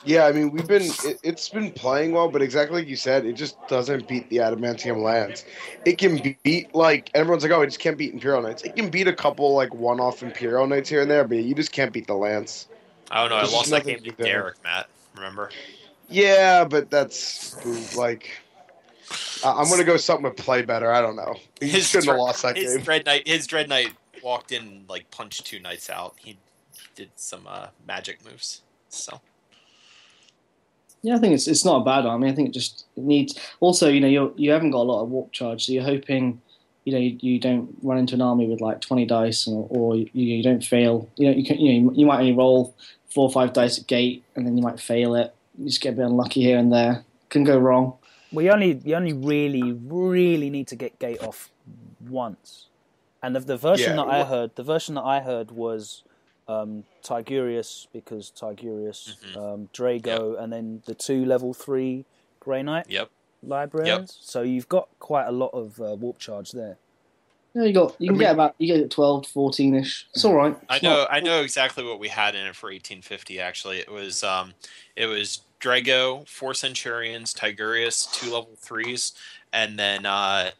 Yeah, 0.06 0.26
I 0.26 0.32
mean, 0.32 0.50
we've 0.50 0.66
been 0.66 0.82
it, 0.82 1.18
it's 1.22 1.48
been 1.48 1.70
playing 1.72 2.12
well, 2.12 2.28
but 2.28 2.42
exactly 2.42 2.80
like 2.80 2.88
you 2.88 2.96
said, 2.96 3.24
it 3.24 3.34
just 3.34 3.56
doesn't 3.68 4.06
beat 4.06 4.28
the 4.30 4.36
adamantium 4.36 5.02
lance. 5.02 5.44
It 5.84 5.98
can 5.98 6.20
beat 6.42 6.74
like 6.74 7.10
everyone's 7.14 7.42
like, 7.42 7.52
oh, 7.52 7.62
it 7.62 7.66
just 7.66 7.80
can't 7.80 7.96
beat 7.96 8.12
imperial 8.12 8.42
knights. 8.42 8.62
It 8.62 8.76
can 8.76 8.90
beat 8.90 9.08
a 9.08 9.12
couple 9.12 9.54
like 9.54 9.74
one-off 9.74 10.22
imperial 10.22 10.66
knights 10.66 10.88
here 10.88 11.02
and 11.02 11.10
there, 11.10 11.24
but 11.26 11.38
you 11.38 11.54
just 11.54 11.72
can't 11.72 11.92
beat 11.92 12.06
the 12.06 12.14
lance. 12.14 12.68
I 13.10 13.20
don't 13.20 13.30
know. 13.30 13.36
I 13.36 13.40
There's 13.40 13.52
lost 13.52 13.70
that 13.70 13.86
game 13.86 14.00
to 14.00 14.10
to. 14.10 14.24
Derek, 14.24 14.62
Matt. 14.62 14.88
Remember? 15.14 15.50
Yeah, 16.08 16.64
but 16.64 16.90
that's 16.90 17.96
like 17.96 18.30
I- 19.44 19.52
I'm 19.60 19.68
gonna 19.68 19.84
go 19.84 19.96
something 19.96 20.24
with 20.24 20.36
play 20.36 20.62
better. 20.62 20.92
I 20.92 21.00
don't 21.00 21.16
know. 21.16 21.34
He 21.60 21.68
His 21.68 21.88
shouldn't 21.88 22.08
have 22.10 22.18
lost 22.18 22.42
that 22.42 22.56
his 22.56 22.74
game. 22.76 22.84
dread 22.84 23.06
knight, 23.06 23.26
his 23.28 23.46
dread 23.46 23.68
knight 23.68 23.92
walked 24.22 24.52
in 24.52 24.84
like 24.88 25.10
punched 25.10 25.46
two 25.46 25.60
knights 25.60 25.90
out. 25.90 26.14
He 26.18 26.38
did 26.94 27.10
some 27.16 27.46
uh, 27.46 27.66
magic 27.86 28.24
moves. 28.24 28.62
So 28.88 29.20
Yeah, 31.02 31.16
I 31.16 31.18
think 31.18 31.34
it's 31.34 31.46
it's 31.48 31.64
not 31.64 31.82
a 31.82 31.84
bad 31.84 32.06
army. 32.06 32.30
I 32.30 32.34
think 32.34 32.48
it 32.48 32.52
just 32.54 32.86
it 32.96 33.02
needs. 33.04 33.38
Also, 33.60 33.88
you 33.88 34.00
know, 34.00 34.08
you 34.08 34.32
you 34.36 34.50
haven't 34.52 34.70
got 34.70 34.78
a 34.82 34.88
lot 34.90 35.02
of 35.02 35.10
warp 35.10 35.32
charge, 35.32 35.66
so 35.66 35.72
you're 35.72 35.82
hoping, 35.84 36.40
you 36.84 36.92
know, 36.92 36.98
you, 36.98 37.18
you 37.20 37.38
don't 37.38 37.76
run 37.82 37.98
into 37.98 38.14
an 38.14 38.22
army 38.22 38.46
with 38.46 38.60
like 38.60 38.80
20 38.80 39.04
dice, 39.04 39.46
or, 39.46 39.66
or 39.70 39.96
you, 39.96 40.08
you 40.14 40.42
don't 40.42 40.64
fail. 40.64 41.08
You 41.16 41.26
know, 41.30 41.36
you 41.36 41.44
can 41.44 41.58
you 41.60 41.80
know 41.82 41.92
you 41.92 42.06
might 42.06 42.20
only 42.20 42.32
roll 42.32 42.74
four 43.12 43.28
or 43.28 43.32
five 43.32 43.52
dice 43.52 43.78
at 43.78 43.86
gate, 43.86 44.24
and 44.34 44.46
then 44.46 44.56
you 44.56 44.62
might 44.62 44.80
fail 44.80 45.14
it. 45.14 45.34
You 45.58 45.66
just 45.66 45.80
get 45.82 45.90
a 45.94 45.96
bit 45.96 46.06
unlucky 46.06 46.40
here 46.42 46.58
and 46.58 46.72
there. 46.72 47.04
Can 47.28 47.44
go 47.44 47.58
wrong. 47.58 47.94
Well, 48.34 48.44
you 48.44 48.50
only 48.50 48.80
you 48.84 48.94
only 48.96 49.12
really 49.12 49.72
really 49.72 50.50
need 50.50 50.68
to 50.68 50.76
get 50.76 50.98
gate 50.98 51.20
off 51.22 51.50
once, 52.00 52.68
and 53.22 53.34
the, 53.36 53.40
the 53.40 53.56
version 53.56 53.96
Yeah, 53.96 54.04
that 54.04 54.08
I 54.10 54.24
heard, 54.24 54.56
the 54.56 54.62
version 54.62 54.96
that 54.96 55.04
I 55.04 55.20
heard 55.20 55.50
was 55.50 56.02
um, 56.48 56.84
Tigurius 57.02 57.86
because 57.92 58.30
Tigurius, 58.38 59.16
Mhm. 59.24 59.36
um, 59.36 59.68
Draigo, 59.72 60.38
and 60.38 60.52
then 60.52 60.82
the 60.86 60.94
two 60.94 61.24
level 61.24 61.54
three 61.54 62.04
Grey 62.40 62.62
Knight 62.62 62.86
Yep. 62.88 63.08
librarians. 63.42 64.18
So 64.20 64.42
you've 64.42 64.68
got 64.68 64.88
quite 64.98 65.26
a 65.26 65.32
lot 65.32 65.50
of 65.54 65.80
uh, 65.80 65.94
warp 65.96 66.18
charge 66.18 66.50
there. 66.52 66.76
Yeah, 67.54 67.62
you 67.64 67.72
got 67.72 67.94
you 68.00 68.08
can 68.08 68.16
I 68.16 68.18
get 68.18 68.32
about 68.32 68.54
you 68.58 68.66
get 68.76 68.90
12, 68.90 69.28
14 69.28 69.74
ish. 69.76 70.06
It's 70.12 70.24
all 70.24 70.34
right. 70.34 70.56
I 70.68 70.80
know 70.82 70.96
not- 70.98 71.08
I 71.12 71.20
know 71.20 71.40
exactly 71.40 71.84
what 71.84 72.00
we 72.00 72.08
had 72.08 72.34
in 72.34 72.46
it 72.46 72.56
for 72.56 72.68
1850. 72.68 73.38
Actually, 73.40 73.78
it 73.78 73.90
was 73.90 74.24
um, 74.24 74.54
it 74.96 75.06
was 75.06 75.43
Draigo, 75.60 76.28
four 76.28 76.54
Centurions, 76.54 77.32
Tigurius, 77.34 78.10
two 78.12 78.26
level 78.32 78.50
threes, 78.58 79.12
and 79.52 79.78
then 79.78 80.04
uh, 80.06 80.50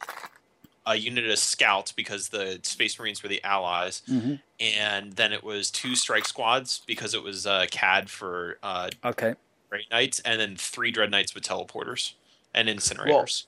a 0.86 0.94
unit 0.96 1.28
of 1.28 1.38
scouts 1.38 1.92
because 1.92 2.28
the 2.28 2.58
Space 2.62 2.98
Marines 2.98 3.22
were 3.22 3.28
the 3.28 3.42
allies, 3.44 4.02
Mm-hmm. 4.10 4.34
and 4.60 5.12
then 5.14 5.32
it 5.32 5.42
was 5.44 5.70
two 5.70 5.94
strike 5.94 6.24
squads 6.26 6.82
because 6.86 7.14
it 7.14 7.22
was 7.22 7.46
uh, 7.46 7.66
CAD 7.70 8.08
for 8.10 8.58
uh, 8.62 8.88
Okay. 9.04 9.34
Grey 9.70 9.86
Knights, 9.90 10.20
and 10.20 10.40
then 10.40 10.56
three 10.56 10.90
Dread 10.90 11.10
Knights 11.10 11.34
with 11.34 11.42
teleporters 11.44 12.12
and 12.54 12.68
incinerators. 12.68 13.44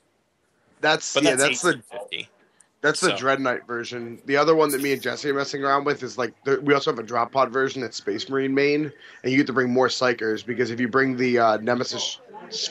That's 0.81 1.13
but 1.13 1.23
yeah, 1.23 1.31
that's, 1.35 1.61
that's 1.61 1.61
the 1.61 1.67
1850. 1.97 2.29
That's 2.81 2.99
the 2.99 3.09
So- 3.09 3.17
Dread 3.17 3.39
Knight 3.39 3.65
version. 3.65 4.19
The 4.25 4.37
other 4.37 4.55
one 4.55 4.69
that 4.69 4.81
me 4.81 4.93
and 4.93 5.01
Jesse 5.01 5.29
are 5.29 5.33
messing 5.33 5.63
around 5.63 5.85
with 5.85 6.03
is 6.03 6.17
like 6.17 6.33
the, 6.43 6.59
we 6.61 6.73
also 6.73 6.91
have 6.91 6.99
a 6.99 7.03
drop 7.03 7.31
pod 7.31 7.51
version 7.51 7.81
that's 7.81 7.97
Space 7.97 8.29
Marine 8.29 8.53
main, 8.53 8.91
and 9.23 9.31
you 9.31 9.37
get 9.37 9.47
to 9.47 9.53
bring 9.53 9.71
more 9.71 9.87
psykers 9.87 10.45
because 10.45 10.69
if 10.69 10.79
you 10.79 10.87
bring 10.87 11.17
the 11.17 11.39
uh, 11.39 11.57
Nemesis 11.57 12.19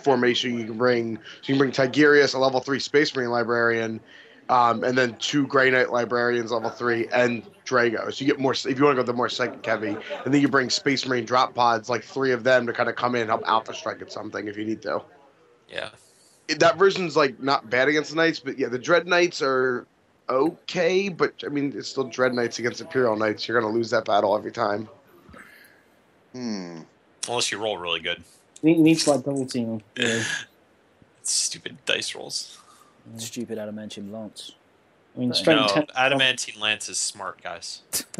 formation, 0.03 0.59
you 0.59 0.65
can 0.65 0.79
bring 0.79 1.17
so 1.17 1.23
you 1.53 1.55
can 1.55 1.59
bring 1.59 1.73
Tigurius, 1.73 2.35
a 2.35 2.39
level 2.39 2.61
three 2.61 2.79
Space 2.79 3.15
Marine 3.17 3.31
librarian, 3.31 4.01
um, 4.49 4.85
and 4.85 4.97
then 4.97 5.17
two 5.19 5.45
Grey 5.49 5.71
Knight 5.71 5.91
librarians 5.91 6.53
level 6.53 6.71
three, 6.71 7.09
and 7.09 7.43
Draigo. 7.67 8.13
So 8.13 8.25
you 8.25 8.27
get 8.31 8.39
more 8.39 8.53
if 8.53 8.65
you 8.65 8.85
want 8.85 8.97
to 8.97 9.03
go 9.03 9.07
the 9.07 9.13
more 9.13 9.29
psychic 9.29 9.67
heavy, 9.67 9.97
and 10.25 10.33
then 10.33 10.41
you 10.41 10.47
bring 10.49 10.71
Space 10.71 11.05
Marine 11.05 11.25
drop 11.25 11.53
pods, 11.53 11.91
like 11.91 12.05
three 12.05 12.31
of 12.31 12.45
them 12.45 12.65
to 12.69 12.73
kind 12.73 12.89
of 12.89 12.95
come 12.95 13.17
in 13.17 13.23
and 13.23 13.31
help 13.31 13.43
Alpha 13.45 13.75
Strike 13.75 14.01
at 14.03 14.13
something 14.13 14.47
if 14.47 14.57
you 14.57 14.65
need 14.65 14.83
to 14.83 15.03
Yeah. 15.69 15.89
that 16.61 16.79
version's 16.79 17.17
like 17.17 17.43
not 17.43 17.69
bad 17.69 17.89
against 17.89 18.11
the 18.11 18.17
knights, 18.17 18.39
but 18.39 18.57
yeah, 18.57 18.69
the 18.69 18.79
dread 18.79 19.09
knights 19.09 19.43
are 19.43 19.85
okay, 20.29 21.09
but 21.09 21.33
I 21.45 21.49
mean 21.49 21.73
it's 21.77 21.89
still 21.89 22.05
dread 22.05 22.35
knights 22.35 22.59
against 22.59 22.81
imperial 22.81 23.17
knights. 23.17 23.47
You're 23.47 23.61
gonna 23.61 23.73
lose 23.73 23.91
that 23.91 24.05
battle 24.05 24.37
every 24.37 24.53
time. 24.53 24.89
Hmm. 26.33 26.81
Unless 27.29 27.51
you 27.51 27.59
roll 27.59 27.79
really 27.79 28.01
good. 28.01 28.23
You 28.63 28.77
need, 28.77 28.99
to 29.01 29.11
like 29.11 29.25
double 29.25 29.47
team. 29.47 29.67
them, 29.79 29.83
really. 29.97 30.23
Stupid 31.23 31.77
dice 31.85 32.15
rolls. 32.15 32.59
Stupid 33.17 33.59
adamantium 33.59 34.13
lance. 34.13 34.53
I 35.15 35.21
mean, 35.21 35.29
No, 35.31 35.35
strength 35.35 35.75
No, 35.75 35.83
10. 35.83 35.87
adamantine 35.97 36.61
lance 36.61 36.89
is 36.89 36.99
smart, 36.99 37.43
guys. 37.43 37.83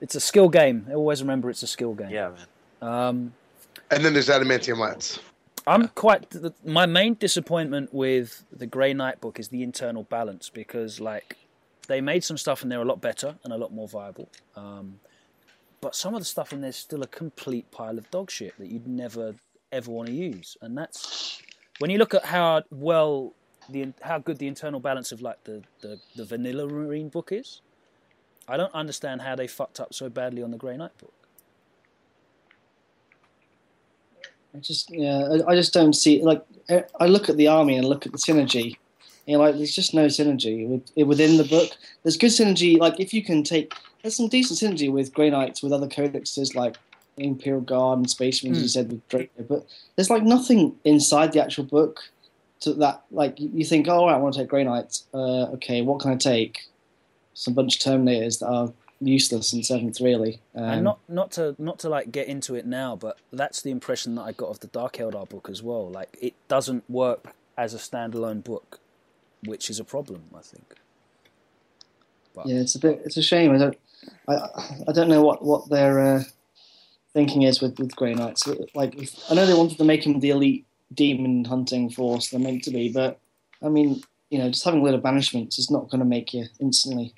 It's 0.00 0.16
a 0.16 0.20
skill 0.20 0.48
game. 0.48 0.88
Always 0.92 1.22
remember 1.22 1.48
it's 1.48 1.62
a 1.62 1.66
skill 1.68 1.94
game. 1.94 2.10
Yeah, 2.10 2.30
man. 2.30 2.46
Um, 2.92 3.32
And 3.92 4.04
then 4.04 4.12
there's 4.12 4.28
adamantium 4.28 4.78
lance. 4.78 5.20
I'm 5.66 5.88
quite. 5.88 6.30
th- 6.30 6.52
My 6.64 6.86
main 6.86 7.14
disappointment 7.14 7.92
with 7.94 8.44
the 8.52 8.66
Grey 8.66 8.94
Knight 8.94 9.20
book 9.20 9.38
is 9.38 9.48
the 9.48 9.62
internal 9.62 10.02
balance 10.04 10.50
because, 10.50 11.00
like, 11.00 11.36
they 11.88 12.00
made 12.00 12.24
some 12.24 12.36
stuff 12.38 12.62
in 12.62 12.68
there 12.68 12.80
a 12.80 12.84
lot 12.84 13.00
better 13.00 13.36
and 13.44 13.52
a 13.52 13.56
lot 13.56 13.72
more 13.72 13.88
viable. 13.88 14.28
Um, 14.56 15.00
but 15.80 15.94
some 15.94 16.14
of 16.14 16.20
the 16.20 16.24
stuff 16.24 16.52
in 16.52 16.60
there's 16.60 16.76
still 16.76 17.02
a 17.02 17.06
complete 17.08 17.70
pile 17.70 17.98
of 17.98 18.10
dog 18.10 18.30
shit 18.30 18.56
that 18.58 18.68
you'd 18.68 18.86
never 18.86 19.34
ever 19.72 19.90
want 19.90 20.08
to 20.08 20.14
use. 20.14 20.56
And 20.62 20.76
that's 20.76 21.40
when 21.78 21.90
you 21.90 21.98
look 21.98 22.14
at 22.14 22.24
how 22.26 22.62
well 22.70 23.34
the 23.68 23.92
how 24.02 24.18
good 24.18 24.38
the 24.38 24.46
internal 24.46 24.80
balance 24.80 25.12
of 25.12 25.22
like 25.22 25.42
the 25.44 25.62
the, 25.80 25.98
the 26.16 26.24
vanilla 26.24 26.66
marine 26.66 27.08
book 27.08 27.30
is. 27.32 27.62
I 28.48 28.56
don't 28.56 28.74
understand 28.74 29.22
how 29.22 29.36
they 29.36 29.46
fucked 29.46 29.80
up 29.80 29.94
so 29.94 30.08
badly 30.08 30.42
on 30.42 30.50
the 30.50 30.56
Grey 30.56 30.76
Knight 30.76 30.96
book. 30.98 31.14
I 34.54 34.58
just 34.58 34.90
yeah, 34.90 35.40
I, 35.46 35.52
I 35.52 35.54
just 35.54 35.72
don't 35.72 35.94
see 35.94 36.22
like 36.22 36.44
I- 36.68 37.06
look 37.06 37.28
at 37.28 37.36
the 37.36 37.48
army 37.48 37.76
and 37.76 37.86
look 37.88 38.06
at 38.06 38.12
the 38.12 38.18
synergy. 38.18 38.76
You 39.26 39.36
know, 39.36 39.44
like 39.44 39.54
there's 39.54 39.74
just 39.74 39.94
no 39.94 40.06
synergy 40.06 40.66
with, 40.66 41.06
within 41.06 41.36
the 41.36 41.44
book. 41.44 41.70
There's 42.02 42.16
good 42.16 42.32
synergy, 42.32 42.78
like 42.78 42.98
if 42.98 43.14
you 43.14 43.22
can 43.22 43.44
take 43.44 43.72
there's 44.02 44.16
some 44.16 44.28
decent 44.28 44.58
synergy 44.58 44.90
with 44.90 45.14
Grey 45.14 45.30
Knights 45.30 45.62
with 45.62 45.72
other 45.72 45.86
codexes 45.86 46.54
like 46.54 46.76
Imperial 47.16 47.60
Guard 47.60 47.98
and 47.98 48.10
Space 48.10 48.42
Marines. 48.42 48.58
Hmm. 48.58 48.62
You 48.62 48.68
said 48.68 48.92
with 48.92 49.08
Draco, 49.08 49.42
but 49.48 49.66
there's 49.96 50.10
like 50.10 50.24
nothing 50.24 50.76
inside 50.84 51.32
the 51.32 51.42
actual 51.42 51.64
book 51.64 52.00
to 52.60 52.74
that 52.74 53.02
like 53.10 53.34
you 53.38 53.64
think, 53.64 53.88
oh, 53.88 53.92
all 53.92 54.06
right, 54.06 54.14
I 54.14 54.18
want 54.18 54.34
to 54.34 54.40
take 54.40 54.48
Grey 54.48 54.64
Knights. 54.64 55.06
Uh, 55.14 55.44
okay, 55.54 55.82
what 55.82 56.00
can 56.00 56.12
I 56.12 56.16
take? 56.16 56.68
Some 57.34 57.54
bunch 57.54 57.76
of 57.76 57.92
Terminators 57.92 58.40
that 58.40 58.48
are 58.48 58.72
useless 59.06 59.52
in 59.52 59.62
seventh, 59.62 60.00
really. 60.00 60.40
Um, 60.54 60.64
and 60.64 60.84
not 60.84 61.00
not 61.08 61.32
to 61.32 61.54
not 61.58 61.78
to 61.80 61.88
like 61.88 62.12
get 62.12 62.28
into 62.28 62.54
it 62.54 62.66
now, 62.66 62.96
but 62.96 63.18
that's 63.32 63.62
the 63.62 63.70
impression 63.70 64.14
that 64.16 64.22
I 64.22 64.32
got 64.32 64.48
of 64.48 64.60
the 64.60 64.68
Dark 64.68 64.94
Eldar 64.94 65.28
book 65.28 65.48
as 65.50 65.62
well. 65.62 65.90
Like 65.90 66.16
it 66.20 66.34
doesn't 66.48 66.88
work 66.88 67.34
as 67.56 67.74
a 67.74 67.78
standalone 67.78 68.42
book, 68.42 68.80
which 69.44 69.68
is 69.70 69.78
a 69.78 69.84
problem, 69.84 70.24
I 70.36 70.40
think. 70.40 70.74
But 72.34 72.46
Yeah, 72.46 72.60
it's 72.60 72.74
a 72.74 72.78
bit. 72.78 73.02
It's 73.04 73.16
a 73.16 73.22
shame. 73.22 73.52
I 73.52 73.58
don't. 73.58 73.78
I 74.28 74.34
I 74.88 74.92
don't 74.92 75.08
know 75.08 75.22
what 75.22 75.44
what 75.44 75.68
their 75.68 75.98
uh, 76.00 76.22
thinking 77.12 77.42
is 77.42 77.60
with 77.60 77.78
with 77.78 77.94
Grey 77.96 78.14
Knights. 78.14 78.46
Like, 78.74 78.94
if, 78.96 79.14
I 79.30 79.34
know 79.34 79.46
they 79.46 79.54
wanted 79.54 79.78
to 79.78 79.84
make 79.84 80.06
him 80.06 80.20
the 80.20 80.30
elite 80.30 80.66
demon 80.92 81.44
hunting 81.46 81.88
force 81.88 82.28
they're 82.28 82.40
meant 82.40 82.64
to 82.64 82.70
be, 82.70 82.92
but 82.92 83.18
I 83.62 83.68
mean, 83.68 84.02
you 84.30 84.38
know, 84.38 84.48
just 84.50 84.64
having 84.64 84.80
a 84.80 84.82
little 84.82 85.00
banishments 85.00 85.58
is 85.58 85.70
not 85.70 85.88
going 85.88 86.00
to 86.00 86.06
make 86.06 86.34
you 86.34 86.46
instantly 86.60 87.14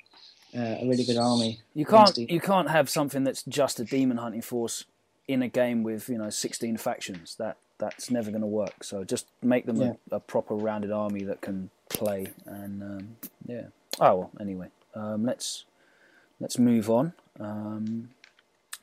uh, 0.55 0.77
a 0.81 0.87
really 0.87 1.03
good 1.03 1.17
army. 1.17 1.59
you 1.73 1.85
can't 1.85 2.17
you 2.17 2.39
can't 2.39 2.69
have 2.69 2.89
something 2.89 3.23
that's 3.23 3.43
just 3.43 3.79
a 3.79 3.83
demon 3.85 4.17
hunting 4.17 4.41
force 4.41 4.85
in 5.27 5.41
a 5.41 5.47
game 5.47 5.83
with 5.83 6.07
you 6.09 6.17
know 6.17 6.29
sixteen 6.29 6.77
factions. 6.77 7.35
That 7.35 7.57
that's 7.77 8.09
never 8.09 8.31
going 8.31 8.41
to 8.41 8.47
work. 8.47 8.83
So 8.83 9.03
just 9.03 9.27
make 9.41 9.65
them 9.65 9.77
Yeah. 9.81 9.93
a, 10.11 10.15
a 10.15 10.19
proper 10.19 10.55
rounded 10.55 10.91
army 10.91 11.23
that 11.23 11.41
can 11.41 11.69
play. 11.89 12.27
And 12.45 12.81
um, 12.83 13.17
yeah. 13.45 13.65
Oh 13.99 14.15
well. 14.15 14.31
Anyway, 14.39 14.67
um, 14.95 15.25
let's 15.25 15.65
let's 16.39 16.57
move 16.57 16.89
on. 16.89 17.13
Um, 17.39 18.09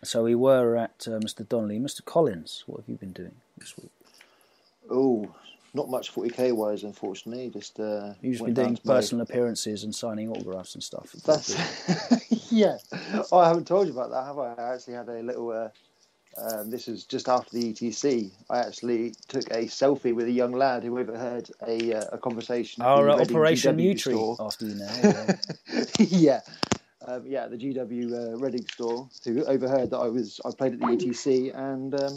so 0.04 0.24
we 0.24 0.34
were 0.34 0.76
at 0.76 1.06
uh, 1.06 1.20
Mr. 1.20 1.48
Donnelly, 1.48 1.78
Mr. 1.78 2.04
Collins. 2.04 2.64
What 2.66 2.80
have 2.80 2.88
you 2.88 2.96
been 2.96 3.12
doing 3.12 3.36
this 3.56 3.74
week? 3.78 3.90
Oh, 4.90 5.34
not 5.74 5.88
much 5.88 6.14
40k 6.14 6.52
wise, 6.52 6.82
unfortunately. 6.82 7.50
Just 7.50 7.80
uh, 7.80 8.14
You've 8.20 8.34
just 8.34 8.44
been 8.44 8.54
doing 8.54 8.78
personal 8.84 9.22
appearances 9.22 9.84
and 9.84 9.94
signing 9.94 10.28
autographs 10.28 10.74
and 10.74 10.82
stuff. 10.82 11.12
That's 11.24 11.54
yeah. 12.52 12.76
Oh, 13.30 13.38
I 13.38 13.48
haven't 13.48 13.66
told 13.66 13.86
you 13.86 13.92
about 13.92 14.10
that, 14.10 14.24
have 14.24 14.38
I? 14.38 14.54
I 14.54 14.74
actually 14.74 14.94
had 14.94 15.08
a 15.08 15.22
little. 15.22 15.50
Uh, 15.50 15.68
um, 16.38 16.70
this 16.70 16.88
is 16.88 17.04
just 17.04 17.28
after 17.28 17.50
the 17.58 17.72
ETC. 17.72 18.30
I 18.48 18.60
actually 18.60 19.14
took 19.28 19.44
a 19.50 19.64
selfie 19.66 20.14
with 20.14 20.26
a 20.26 20.32
young 20.32 20.52
lad 20.52 20.82
who 20.82 20.98
overheard 20.98 21.50
a 21.66 21.94
uh, 21.94 22.04
a 22.12 22.18
conversation. 22.18 22.82
at 22.82 22.88
Our 22.88 23.10
uh, 23.10 23.20
Operation 23.20 23.76
Nutri 23.76 24.36
after 24.40 24.66
you 24.66 24.74
now. 24.74 25.36
yeah. 25.98 26.06
yeah. 26.08 26.40
Um, 27.04 27.24
yeah, 27.26 27.48
the 27.48 27.56
GW 27.56 28.12
uh, 28.12 28.36
Reading 28.36 28.64
store, 28.68 29.08
who 29.24 29.44
overheard 29.44 29.90
that 29.90 29.98
I 29.98 30.08
was 30.08 30.40
I 30.44 30.50
played 30.52 30.74
at 30.74 30.80
the 30.80 30.86
ETC 30.86 31.54
and 31.54 32.00
um, 32.00 32.16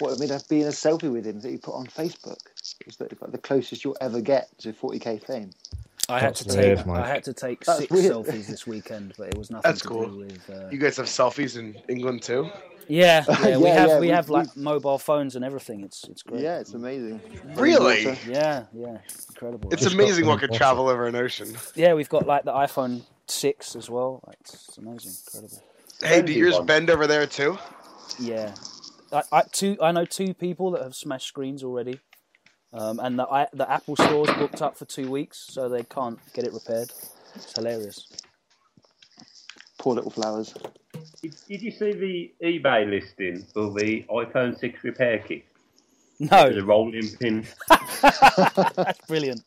what 0.00 0.12
ended 0.12 0.32
up 0.32 0.48
being 0.48 0.64
a 0.64 0.68
selfie 0.68 1.12
with 1.12 1.26
him 1.26 1.40
that 1.40 1.50
he 1.50 1.58
put 1.58 1.74
on 1.74 1.86
Facebook. 1.86 2.38
It's 2.86 2.96
the, 2.96 3.08
like 3.20 3.32
the 3.32 3.38
closest 3.38 3.84
you'll 3.84 3.96
ever 4.00 4.20
get 4.20 4.48
to 4.58 4.72
40k 4.72 5.24
fame. 5.26 5.50
I 6.08 6.18
had 6.18 6.34
to 6.36 6.44
take 6.44 6.84
Mike. 6.86 7.04
I 7.04 7.06
had 7.08 7.24
to 7.24 7.32
take 7.32 7.64
That's 7.64 7.78
six 7.80 7.92
weird. 7.92 8.12
selfies 8.12 8.46
this 8.48 8.66
weekend, 8.66 9.14
but 9.16 9.28
it 9.28 9.38
was 9.38 9.50
nothing 9.50 9.68
That's 9.70 9.82
to 9.82 9.88
cool. 9.88 10.08
do 10.08 10.16
with. 10.18 10.50
Uh, 10.50 10.68
You 10.70 10.78
guys 10.78 10.96
have 10.96 11.06
selfies 11.06 11.56
in 11.56 11.76
England 11.88 12.22
too. 12.22 12.50
yeah, 12.88 13.24
yeah, 13.44 13.58
we 13.58 13.68
have 13.68 13.88
yeah, 13.90 13.94
we 14.00 14.06
we- 14.06 14.08
have 14.08 14.28
like 14.28 14.48
we- 14.56 14.62
mobile 14.62 14.98
phones 14.98 15.36
and 15.36 15.44
everything. 15.44 15.82
It's 15.84 16.02
it's 16.08 16.22
great. 16.24 16.40
Yeah, 16.42 16.58
it's 16.58 16.72
amazing. 16.74 17.20
Really? 17.54 18.06
Water. 18.06 18.18
Yeah, 18.28 18.64
yeah, 18.72 18.98
incredible. 19.28 19.72
It's 19.72 19.82
Just 19.82 19.94
amazing 19.94 20.24
got 20.24 20.30
what 20.32 20.40
could 20.40 20.52
travel 20.52 20.88
over 20.88 21.06
an 21.06 21.14
ocean. 21.14 21.54
yeah, 21.76 21.94
we've 21.94 22.08
got 22.08 22.26
like 22.26 22.44
the 22.44 22.52
iPhone 22.52 23.02
six 23.28 23.76
as 23.76 23.88
well. 23.88 24.20
It's, 24.40 24.54
it's 24.68 24.78
amazing, 24.78 25.12
incredible. 25.26 25.62
Hey, 26.02 26.08
do 26.08 26.16
Bendy 26.22 26.32
yours 26.34 26.54
one. 26.54 26.66
bend 26.66 26.90
over 26.90 27.06
there 27.06 27.26
too? 27.28 27.56
Yeah, 28.18 28.52
I, 29.12 29.22
I 29.30 29.42
two 29.52 29.76
I 29.80 29.92
know 29.92 30.06
two 30.06 30.34
people 30.34 30.72
that 30.72 30.82
have 30.82 30.96
smashed 30.96 31.28
screens 31.28 31.62
already, 31.62 32.00
um, 32.72 33.00
and 33.00 33.18
the 33.18 33.26
I, 33.28 33.46
the 33.52 33.70
Apple 33.70 33.96
store's 33.96 34.30
booked 34.32 34.62
up 34.62 34.76
for 34.76 34.84
two 34.84 35.10
weeks, 35.10 35.38
so 35.50 35.68
they 35.68 35.82
can't 35.84 36.18
get 36.34 36.44
it 36.44 36.52
repaired. 36.52 36.90
It's 37.34 37.52
hilarious. 37.56 38.08
Poor 39.78 39.94
little 39.94 40.10
flowers. 40.10 40.54
Did, 41.22 41.34
did 41.48 41.62
you 41.62 41.70
see 41.70 41.92
the 41.92 42.32
eBay 42.44 42.88
listing 42.88 43.46
for 43.54 43.70
the 43.72 44.04
iPhone 44.10 44.58
6 44.58 44.84
repair 44.84 45.18
kit? 45.20 45.44
No, 46.18 46.52
The 46.52 46.62
rolling 46.64 47.08
pin. 47.18 47.46
that's 48.02 49.00
brilliant. 49.08 49.42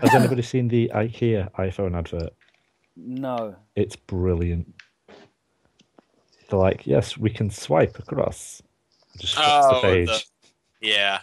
Has 0.00 0.14
anybody 0.14 0.42
seen 0.42 0.68
the 0.68 0.90
IKEA 0.94 1.50
iPhone 1.52 1.96
advert? 1.96 2.32
No, 2.96 3.56
It's 3.74 3.94
brilliant. 3.94 4.72
They're 6.48 6.58
like, 6.58 6.86
yes, 6.86 7.18
we 7.18 7.28
can 7.30 7.50
swipe 7.50 7.98
across. 7.98 8.62
Just 9.18 9.34
flips 9.34 9.48
Oh, 9.50 9.74
the 9.74 9.80
page. 9.82 10.06
the- 10.08 10.24
Yeah, 10.88 11.18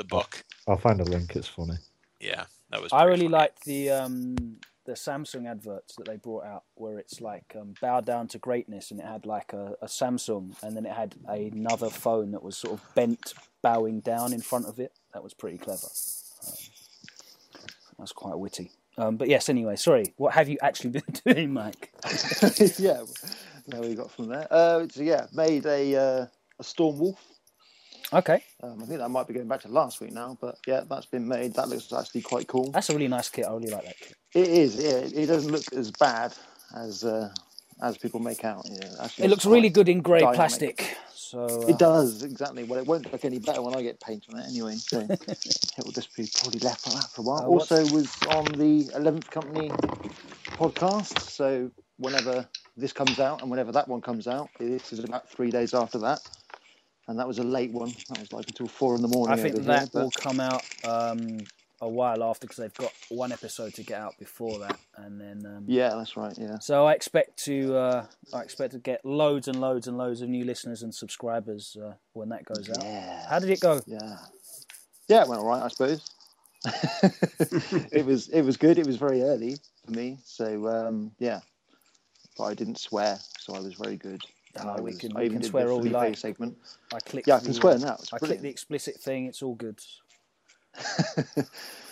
the 0.00 0.04
book. 0.04 0.42
I'll 0.66 0.78
find 0.78 1.00
a 1.00 1.04
link. 1.04 1.36
It's 1.36 1.46
funny. 1.46 1.74
Yeah, 2.20 2.44
that 2.70 2.82
was. 2.82 2.92
I 2.92 3.04
really 3.04 3.26
funny. 3.26 3.28
liked 3.28 3.64
the 3.64 3.90
um, 3.90 4.56
the 4.86 4.92
Samsung 4.92 5.46
adverts 5.46 5.94
that 5.96 6.06
they 6.06 6.16
brought 6.16 6.44
out, 6.44 6.64
where 6.74 6.98
it's 6.98 7.20
like 7.20 7.54
um, 7.58 7.74
bow 7.80 8.00
down 8.00 8.26
to 8.28 8.38
greatness, 8.38 8.90
and 8.90 8.98
it 8.98 9.06
had 9.06 9.26
like 9.26 9.52
a, 9.52 9.76
a 9.82 9.86
Samsung, 9.86 10.60
and 10.62 10.74
then 10.76 10.86
it 10.86 10.92
had 10.92 11.16
another 11.28 11.90
phone 11.90 12.32
that 12.32 12.42
was 12.42 12.56
sort 12.56 12.74
of 12.74 12.94
bent, 12.94 13.34
bowing 13.62 14.00
down 14.00 14.32
in 14.32 14.40
front 14.40 14.66
of 14.66 14.78
it. 14.78 14.92
That 15.12 15.22
was 15.22 15.34
pretty 15.34 15.58
clever. 15.58 15.88
Um, 16.46 16.54
that's 17.98 18.12
quite 18.12 18.38
witty. 18.38 18.72
Um, 18.96 19.16
but 19.16 19.28
yes, 19.28 19.48
anyway, 19.48 19.76
sorry. 19.76 20.14
What 20.16 20.32
have 20.32 20.48
you 20.48 20.56
actually 20.62 20.90
been 21.00 21.34
doing, 21.34 21.52
Mike? 21.52 21.92
yeah, 22.78 23.02
now 23.66 23.80
we 23.80 23.94
got 23.94 24.10
from 24.10 24.28
there. 24.28 24.48
Uh, 24.50 24.86
so 24.88 25.02
yeah, 25.02 25.26
made 25.32 25.66
a 25.66 25.94
uh, 25.94 26.26
a 26.58 26.64
Storm 26.64 26.98
Wolf. 26.98 27.22
Okay, 28.12 28.42
Um, 28.62 28.82
I 28.82 28.86
think 28.86 28.98
that 28.98 29.08
might 29.08 29.28
be 29.28 29.34
going 29.34 29.46
back 29.46 29.60
to 29.62 29.68
last 29.68 30.00
week 30.00 30.12
now, 30.12 30.36
but 30.40 30.58
yeah, 30.66 30.82
that's 30.88 31.06
been 31.06 31.28
made. 31.28 31.54
That 31.54 31.68
looks 31.68 31.92
actually 31.92 32.22
quite 32.22 32.48
cool. 32.48 32.70
that's 32.72 32.90
a 32.90 32.92
really 32.92 33.08
nice 33.08 33.28
kit. 33.28 33.46
I 33.46 33.52
really 33.52 33.70
like 33.70 33.84
that 33.84 33.98
kit. 33.98 34.16
It 34.34 34.48
is. 34.48 34.76
Yeah, 34.76 35.22
it 35.22 35.26
doesn't 35.26 35.52
look 35.52 35.72
as 35.72 35.90
bad 35.92 36.34
as 36.74 37.04
uh, 37.04 37.32
as 37.82 37.96
people 37.98 38.18
make 38.20 38.44
out. 38.44 38.66
Yeah, 38.68 38.88
actually 39.02 39.26
It 39.26 39.28
looks 39.30 39.46
really 39.46 39.68
good 39.70 39.88
in 39.88 40.00
grey 40.00 40.20
dynamic. 40.20 40.36
plastic. 40.36 40.96
So 41.14 41.44
uh, 41.62 41.66
It 41.68 41.78
does 41.78 42.24
exactly. 42.24 42.64
Well, 42.64 42.80
it 42.80 42.86
won't 42.86 43.10
look 43.12 43.24
any 43.24 43.38
better 43.38 43.62
when 43.62 43.74
I 43.76 43.82
get 43.82 44.00
paint 44.00 44.24
on 44.32 44.40
it 44.40 44.46
anyway. 44.48 44.74
So 44.74 44.98
it 45.10 45.84
will 45.84 45.92
just 45.92 46.14
be 46.16 46.28
probably 46.40 46.60
left 46.60 46.86
like 46.88 46.96
that 46.96 47.10
for 47.12 47.20
a 47.22 47.24
while. 47.24 47.42
Uh, 47.42 47.46
also, 47.46 47.76
was 47.94 48.10
on 48.28 48.44
the 48.46 48.90
Eleventh 48.96 49.30
Company 49.30 49.68
podcast. 50.58 51.20
So 51.30 51.70
whenever 51.98 52.48
this 52.76 52.92
comes 52.92 53.20
out 53.20 53.42
and 53.42 53.50
whenever 53.50 53.72
that 53.72 53.86
one 53.86 54.00
comes 54.00 54.26
out, 54.26 54.48
this 54.58 54.92
is 54.92 54.98
about 54.98 55.28
three 55.30 55.50
days 55.50 55.74
after 55.74 55.98
that. 55.98 56.20
And 57.10 57.18
that 57.18 57.26
was 57.26 57.40
a 57.40 57.42
late 57.42 57.72
one. 57.72 57.92
That 58.08 58.20
was 58.20 58.32
like 58.32 58.46
until 58.46 58.68
four 58.68 58.94
in 58.94 59.02
the 59.02 59.08
morning. 59.08 59.36
I 59.36 59.42
think 59.42 59.56
that 59.64 59.90
but- 59.92 60.00
will 60.00 60.10
come 60.12 60.38
out 60.38 60.62
um, 60.84 61.40
a 61.80 61.88
while 61.88 62.22
after 62.22 62.46
because 62.46 62.58
they've 62.58 62.74
got 62.74 62.92
one 63.08 63.32
episode 63.32 63.74
to 63.74 63.82
get 63.82 64.00
out 64.00 64.16
before 64.16 64.60
that, 64.60 64.78
and 64.96 65.20
then 65.20 65.44
um, 65.44 65.64
Yeah, 65.66 65.88
that's 65.96 66.16
right. 66.16 66.32
Yeah. 66.38 66.60
So 66.60 66.86
I 66.86 66.92
expect 66.92 67.36
to 67.46 67.74
uh, 67.74 68.06
I 68.32 68.42
expect 68.42 68.74
to 68.74 68.78
get 68.78 69.04
loads 69.04 69.48
and 69.48 69.60
loads 69.60 69.88
and 69.88 69.98
loads 69.98 70.22
of 70.22 70.28
new 70.28 70.44
listeners 70.44 70.84
and 70.84 70.94
subscribers 70.94 71.76
uh, 71.84 71.94
when 72.12 72.28
that 72.28 72.44
goes 72.44 72.70
out. 72.70 72.84
Yeah. 72.84 73.28
How 73.28 73.40
did 73.40 73.50
it 73.50 73.58
go? 73.58 73.80
Yeah. 73.86 74.16
Yeah, 75.08 75.22
it 75.22 75.28
went 75.28 75.40
all 75.40 75.48
right, 75.48 75.64
I 75.64 75.68
suppose. 75.68 76.08
it 77.90 78.06
was 78.06 78.28
it 78.28 78.42
was 78.42 78.56
good. 78.56 78.78
It 78.78 78.86
was 78.86 78.98
very 78.98 79.22
early 79.22 79.56
for 79.84 79.90
me, 79.90 80.18
so 80.24 80.68
um, 80.68 81.10
yeah. 81.18 81.40
But 82.38 82.44
I 82.44 82.54
didn't 82.54 82.78
swear, 82.78 83.18
so 83.40 83.56
I 83.56 83.58
was 83.58 83.74
very 83.74 83.96
good. 83.96 84.22
And 84.56 84.68
Oh, 84.68 84.74
I 84.78 84.80
we 84.80 84.92
can- 84.94 85.16
I 85.16 85.20
we 85.20 85.28
can 85.30 85.42
swear 85.42 85.68
all 85.70 85.78
we 85.78 85.90
Felipe 85.90 85.94
like. 86.10 86.16
segment. 86.16 86.56
I 86.92 86.98
clicked. 87.00 87.28
Yeah, 87.28 87.36
I 87.36 87.38
can 87.38 87.48
the, 87.48 87.54
swear 87.54 87.74
uh, 87.74 87.78
now. 87.78 87.94
It's 87.94 88.12
I 88.12 88.18
clicked 88.18 88.20
brilliant. 88.20 88.42
the 88.42 88.48
explicit 88.48 88.96
thing. 88.96 89.26
It's 89.26 89.42
all 89.42 89.54
good. 89.54 89.78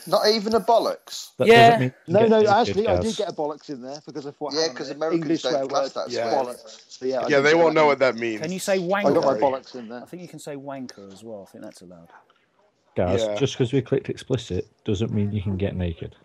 Not 0.07 0.27
even 0.29 0.55
a 0.55 0.61
bollocks. 0.61 1.37
That 1.37 1.47
Yeah. 1.49 1.71
doesn't 1.71 1.81
mean 1.81 1.95
you 2.07 2.15
No, 2.15 2.27
no, 2.41 2.49
actually, 2.49 2.89
I 2.89 2.99
did 2.99 3.15
get 3.17 3.29
a 3.29 3.33
bollocks 3.33 3.69
in 3.69 3.83
there 3.83 4.01
because 4.07 4.27
I 4.27 4.31
thought. 4.31 4.55
Yeah, 4.55 4.69
because 4.71 4.91
on 4.91 4.97
a 4.97 4.99
'cause 4.99 4.99
minute, 4.99 4.99
Americans 4.99 5.23
English 5.23 5.43
don't 5.43 5.53
swear 5.53 5.67
class 5.67 5.95
word, 5.97 6.05
that 6.07 6.13
swear. 6.13 6.33
bollocks. 6.45 6.85
So, 6.89 7.05
yeah, 7.05 7.27
Yeah, 7.29 7.41
they 7.41 7.55
won't 7.55 7.75
know 7.75 7.87
what 7.87 7.99
that 7.99 8.15
means. 8.17 8.41
Can 8.41 8.51
you 8.53 8.59
say 8.59 8.79
wanker? 8.79 9.07
I 9.11 9.13
got 9.15 9.25
my 9.25 9.39
bollocks 9.39 9.75
in 9.75 9.89
there. 9.89 10.03
I 10.03 10.07
think 10.07 10.23
you 10.23 10.29
can 10.29 10.39
say 10.39 10.57
wanker 10.57 11.13
as 11.13 11.23
well. 11.23 11.45
I 11.47 11.51
think 11.51 11.63
that's 11.65 11.83
allowed. 11.83 12.09
Guys, 12.97 13.23
Yeah. 13.23 13.35
just 13.37 13.55
because 13.55 13.73
we 13.73 13.83
clicked 13.83 14.09
explicit 14.09 14.67
doesn't 14.85 15.13
mean 15.13 15.31
you 15.31 15.43
can 15.43 15.57
get 15.57 15.77
naked. 15.77 16.17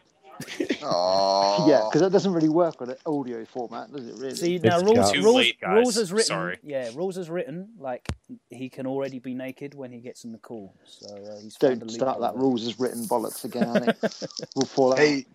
Aww. 0.42 1.68
Yeah, 1.68 1.82
because 1.90 2.02
that 2.02 2.12
doesn't 2.12 2.34
really 2.34 2.50
work 2.50 2.82
on 2.82 2.90
an 2.90 2.98
audio 3.06 3.46
format, 3.46 3.92
does 3.92 4.08
it? 4.08 4.16
Really? 4.16 4.36
See 4.36 4.60
now 4.62 4.76
It's 4.80 4.84
rules 4.84 4.98
got- 4.98 5.14
Too 5.14 5.22
rules, 5.24 5.36
late, 5.36 5.62
guys. 5.62 5.76
rules 5.76 5.98
as 5.98 6.12
written. 6.12 6.26
Sorry. 6.28 6.58
Yeah, 6.64 6.90
rules 6.96 7.18
as 7.18 7.30
written. 7.30 7.70
Like 7.80 8.08
he 8.50 8.70
can 8.70 8.88
already 8.88 9.20
be 9.20 9.34
naked 9.34 9.74
when 9.74 9.92
he 9.92 10.00
gets 10.00 10.24
in 10.24 10.32
the 10.32 10.38
call. 10.38 10.74
So 10.86 11.08
uh, 11.16 11.40
he's 11.42 11.56
found 11.58 11.74
a 11.74 11.78
Don't 11.78 11.90
start 11.90 12.20
that 12.22 12.36
rules 12.36 12.66
as 12.68 12.80
written 12.80 13.04
bollocks 13.06 13.44
again. 13.46 13.68
on 13.68 13.90
it. 13.90 13.98
we'll 14.56 14.66
fall 14.66 14.94
out. 14.94 15.00
Hey, 15.00 15.26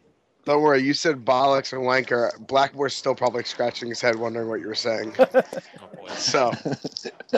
don't 0.45 0.63
worry. 0.63 0.83
You 0.83 0.95
said 0.95 1.25
bollocks 1.25 1.73
and 1.73 1.83
wanker. 1.83 2.31
Blackmore's 2.47 2.95
still 2.95 3.15
probably 3.15 3.45
scratching 3.45 3.89
his 3.89 4.01
head, 4.01 4.17
wondering 4.17 4.49
what 4.49 4.61
you 4.61 4.67
were 4.69 4.75
saying. 4.75 5.15
Oh. 6.11 6.15
So 6.15 6.53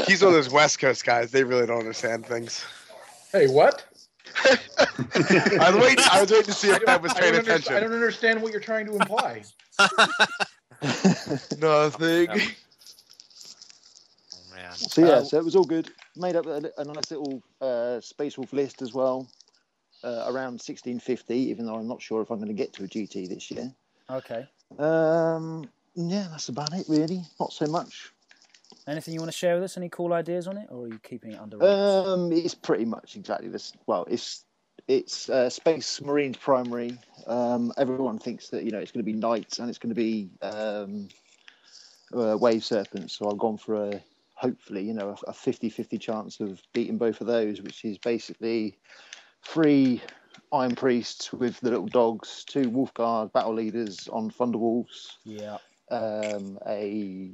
he's 0.07 0.23
one 0.23 0.29
of 0.29 0.35
those 0.35 0.51
West 0.51 0.79
Coast 0.79 1.05
guys. 1.05 1.31
They 1.33 1.43
really 1.43 1.67
don't 1.67 1.79
understand 1.81 2.25
things. 2.25 2.65
Hey, 3.33 3.49
what? 3.49 3.85
I 4.45 5.71
was 5.73 5.83
waiting. 5.83 6.05
I 6.11 6.21
was 6.21 6.31
waiting 6.31 6.47
to 6.47 6.53
see 6.53 6.71
I 6.71 6.77
if 6.77 6.87
that 6.87 7.03
was 7.03 7.13
paying 7.15 7.33
don't 7.33 7.43
attention. 7.43 7.75
I 7.75 7.81
don't 7.81 7.93
understand 7.93 8.43
what 8.43 8.53
you're 8.53 8.61
trying 8.61 8.87
to 8.87 8.93
imply. 8.93 9.43
Nothing. 11.61 12.29
Oh, 12.31 12.37
man. 14.55 14.73
So 14.73 15.01
yeah, 15.03 15.09
Uh, 15.09 15.25
so 15.25 15.39
it 15.39 15.45
was 15.45 15.57
all 15.57 15.65
good. 15.65 15.91
Made 16.17 16.37
up 16.37 16.47
a, 16.47 16.71
a 16.79 16.85
nice 16.85 17.11
little 17.11 17.43
uh, 17.61 18.01
Space 18.01 18.39
Wolf 18.39 18.53
list 18.53 18.83
as 18.83 18.93
well, 18.93 19.29
uh, 20.05 20.25
around 20.27 20.61
1650. 20.61 21.35
Even 21.35 21.67
though 21.67 21.77
I'm 21.77 21.89
not 21.89 22.03
sure 22.03 22.23
if 22.23 22.31
I'm 22.31 22.39
going 22.39 22.49
to 22.49 22.55
get 22.55 22.73
to 22.75 22.85
a 22.85 22.89
GT 22.89 23.29
this 23.29 23.51
year. 23.51 23.73
Okay. 24.11 24.47
Um, 24.79 25.69
yeah, 25.95 26.29
that's 26.31 26.49
about 26.49 26.73
it 26.75 26.87
really. 26.89 27.23
Not 27.39 27.53
so 27.53 27.67
much. 27.67 28.13
Anything 28.89 29.15
you 29.15 29.21
want 29.21 29.31
to 29.31 29.37
share 29.37 29.55
with 29.55 29.65
us? 29.65 29.77
Any 29.77 29.89
cool 29.89 30.13
ideas 30.13 30.47
on 30.47 30.57
it, 30.57 30.69
or 30.71 30.85
are 30.85 30.89
you 30.89 30.99
keeping 31.03 31.33
it 31.33 31.41
under 31.41 31.59
wraps? 31.59 32.09
Um, 32.09 32.33
it's 32.33 32.55
pretty 32.55 32.85
much 32.85 33.17
exactly 33.17 33.49
this. 33.49 33.73
Well, 33.87 34.07
it's 34.11 34.45
it's 34.89 35.29
uh, 35.29 35.51
Space 35.51 36.01
Marines 36.01 36.37
primary. 36.37 36.99
Um, 37.27 37.73
everyone 37.77 38.19
thinks 38.19 38.49
that 38.49 38.65
you 38.65 38.71
know 38.71 38.79
it's 38.79 38.93
going 38.93 39.05
to 39.05 39.13
be 39.13 39.19
knights 39.19 39.59
and 39.59 39.69
it's 39.69 39.79
going 39.79 39.95
to 39.95 40.01
be 40.01 40.31
um, 40.43 41.09
uh, 42.15 42.37
wave 42.37 42.65
serpents. 42.65 43.19
So 43.19 43.31
I've 43.31 43.39
gone 43.39 43.59
for 43.59 43.75
a 43.75 44.03
hopefully 44.35 44.83
you 44.83 44.95
know 44.95 45.17
a 45.27 45.33
50-50 45.33 46.01
chance 46.01 46.41
of 46.41 46.61
beating 46.73 46.99
both 46.99 47.21
of 47.21 47.27
those, 47.27 47.61
which 47.61 47.85
is 47.85 47.99
basically 47.99 48.79
three 49.47 50.03
Iron 50.53 50.75
Priests 50.75 51.33
with 51.33 51.61
the 51.61 51.71
little 51.71 51.87
dogs, 51.87 52.45
two 52.45 52.69
Wolf 52.69 52.93
Guard 52.95 53.33
battle 53.33 53.55
leaders 53.55 54.09
on 54.09 54.31
Thunderwolves, 54.31 55.17
yeah. 55.25 55.59
um, 55.91 56.59
a 56.67 57.33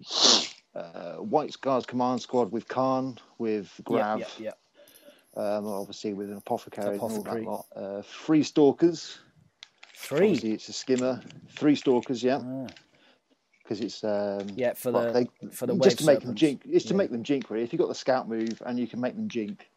uh, 0.77 1.17
White 1.17 1.53
Scars 1.53 1.87
command 1.87 2.21
squad 2.21 2.53
with 2.53 2.69
Khan, 2.69 3.19
with 3.39 3.73
Grav, 3.85 4.19
Yeah, 4.39 4.53
yeah, 5.37 5.43
um, 5.43 5.67
obviously 5.67 6.12
with 6.12 6.31
an 6.31 6.37
apothecary, 6.37 6.95
and 6.95 7.01
all 7.01 7.23
that 7.23 7.43
lot. 7.43 7.67
Uh, 7.75 8.03
three 8.03 8.43
stalkers. 8.43 9.19
Three. 9.95 10.27
Obviously, 10.27 10.53
it's 10.53 10.69
a 10.69 10.73
skimmer. 10.75 11.23
Three 11.51 11.75
stalkers, 11.75 12.23
yeah, 12.23 12.41
Ah, 12.45 12.67
because 13.62 13.81
it's 13.81 14.05
um, 14.05 14.47
yeah, 14.55 14.75
for 14.75 14.93
the 14.93 15.12
they- 15.12 15.49
for 15.49 15.67
the 15.67 15.75
just 15.79 15.99
to 15.99 16.07
make 16.07 16.21
them 16.21 16.35
jink. 16.35 16.62
It's 16.67 16.85
to 16.87 16.95
Yeah. 16.95 16.99
make 16.99 17.11
them 17.11 17.23
jink. 17.23 17.49
Really, 17.51 17.65
if 17.65 17.73
you've 17.73 17.81
got 17.81 17.89
the 17.89 17.95
scout 17.95 18.29
move 18.29 18.62
and 18.67 18.79
you 18.79 18.87
can 18.87 19.01
make 19.01 19.15
them 19.17 19.29
jink, 19.29 19.71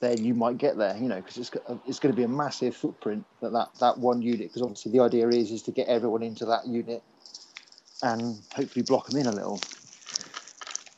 then 0.00 0.24
you 0.24 0.34
might 0.34 0.58
get 0.58 0.76
there. 0.76 0.96
You 0.96 1.08
know, 1.08 1.16
because 1.16 1.36
it's 1.38 1.50
it's 1.86 2.00
going 2.00 2.12
to 2.12 2.16
be 2.16 2.24
a 2.24 2.28
massive 2.28 2.74
footprint 2.74 3.24
that 3.40 3.52
that, 3.52 3.68
that 3.78 3.98
one 3.98 4.20
unit. 4.20 4.48
Because 4.48 4.62
obviously 4.62 4.90
the 4.90 5.00
idea 5.00 5.28
is 5.28 5.52
is 5.52 5.62
to 5.62 5.70
get 5.70 5.86
everyone 5.86 6.24
into 6.24 6.44
that 6.46 6.66
unit 6.66 7.02
and 8.02 8.40
hopefully 8.54 8.84
block 8.84 9.06
them 9.08 9.20
in 9.20 9.26
a 9.26 9.32
little. 9.32 9.60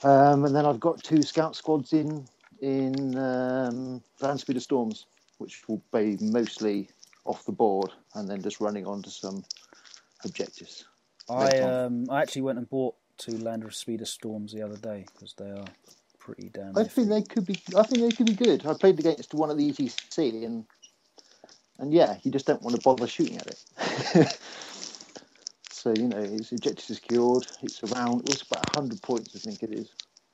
Um, 0.03 0.45
and 0.45 0.55
then 0.55 0.67
I've 0.67 0.81
got 0.81 1.03
two 1.03 1.23
scout 1.23 1.57
squads 1.57 1.93
in 1.93 2.27
in 2.61 3.17
um, 3.19 4.03
Land 4.21 4.41
Speeder 4.41 4.61
Storms, 4.61 5.07
which 5.39 5.63
will 5.69 5.83
be 5.93 6.17
mostly 6.21 6.89
off 7.25 7.45
the 7.45 7.53
board 7.53 7.93
and 8.15 8.29
then 8.29 8.43
just 8.43 8.61
running 8.61 8.87
onto 8.87 9.11
some 9.11 9.45
objectives. 10.25 10.85
I 11.29 11.59
um 11.59 12.07
I 12.11 12.23
actually 12.23 12.43
went 12.43 12.59
and 12.59 12.69
bought 12.69 12.95
two 13.19 13.37
Land 13.39 13.65
of 13.65 13.75
Speed 13.75 14.01
of 14.01 14.09
Storms 14.09 14.53
the 14.53 14.63
other 14.63 14.77
day 14.77 15.07
because 15.15 15.35
they 15.35 15.51
are 15.51 15.67
pretty 16.19 16.51
damn. 16.53 16.77
I 16.77 16.85
think 16.85 17.09
they 17.09 17.23
could 17.23 17.47
be. 17.47 17.61
I 17.77 17.83
think 17.85 18.03
they 18.03 18.17
could 18.17 18.27
be 18.27 18.35
good. 18.35 18.67
I 18.67 18.75
played 18.75 18.99
against 18.99 19.35
one 19.35 19.51
of 19.51 19.59
the 19.59 19.71
ETC, 19.71 20.45
and 20.45 20.65
and 21.79 21.93
yeah, 21.93 22.17
you 22.23 22.31
just 22.31 22.47
don't 22.47 22.63
want 22.63 22.77
to 22.77 22.83
bother 22.83 23.07
shooting 23.07 23.39
at 23.39 23.47
it. 23.47 24.41
so 25.81 25.95
you 25.97 26.09
know, 26.09 26.19
its 26.19 26.53
objective 26.53 26.90
is 26.90 26.97
secured. 26.97 27.47
It's 27.62 27.83
around. 27.85 28.29
It's 28.29 28.43
about 28.43 28.69
hundred 28.75 29.01
points, 29.01 29.35
I 29.35 29.38
think 29.38 29.62
it 29.62 29.73
is. 29.73 29.88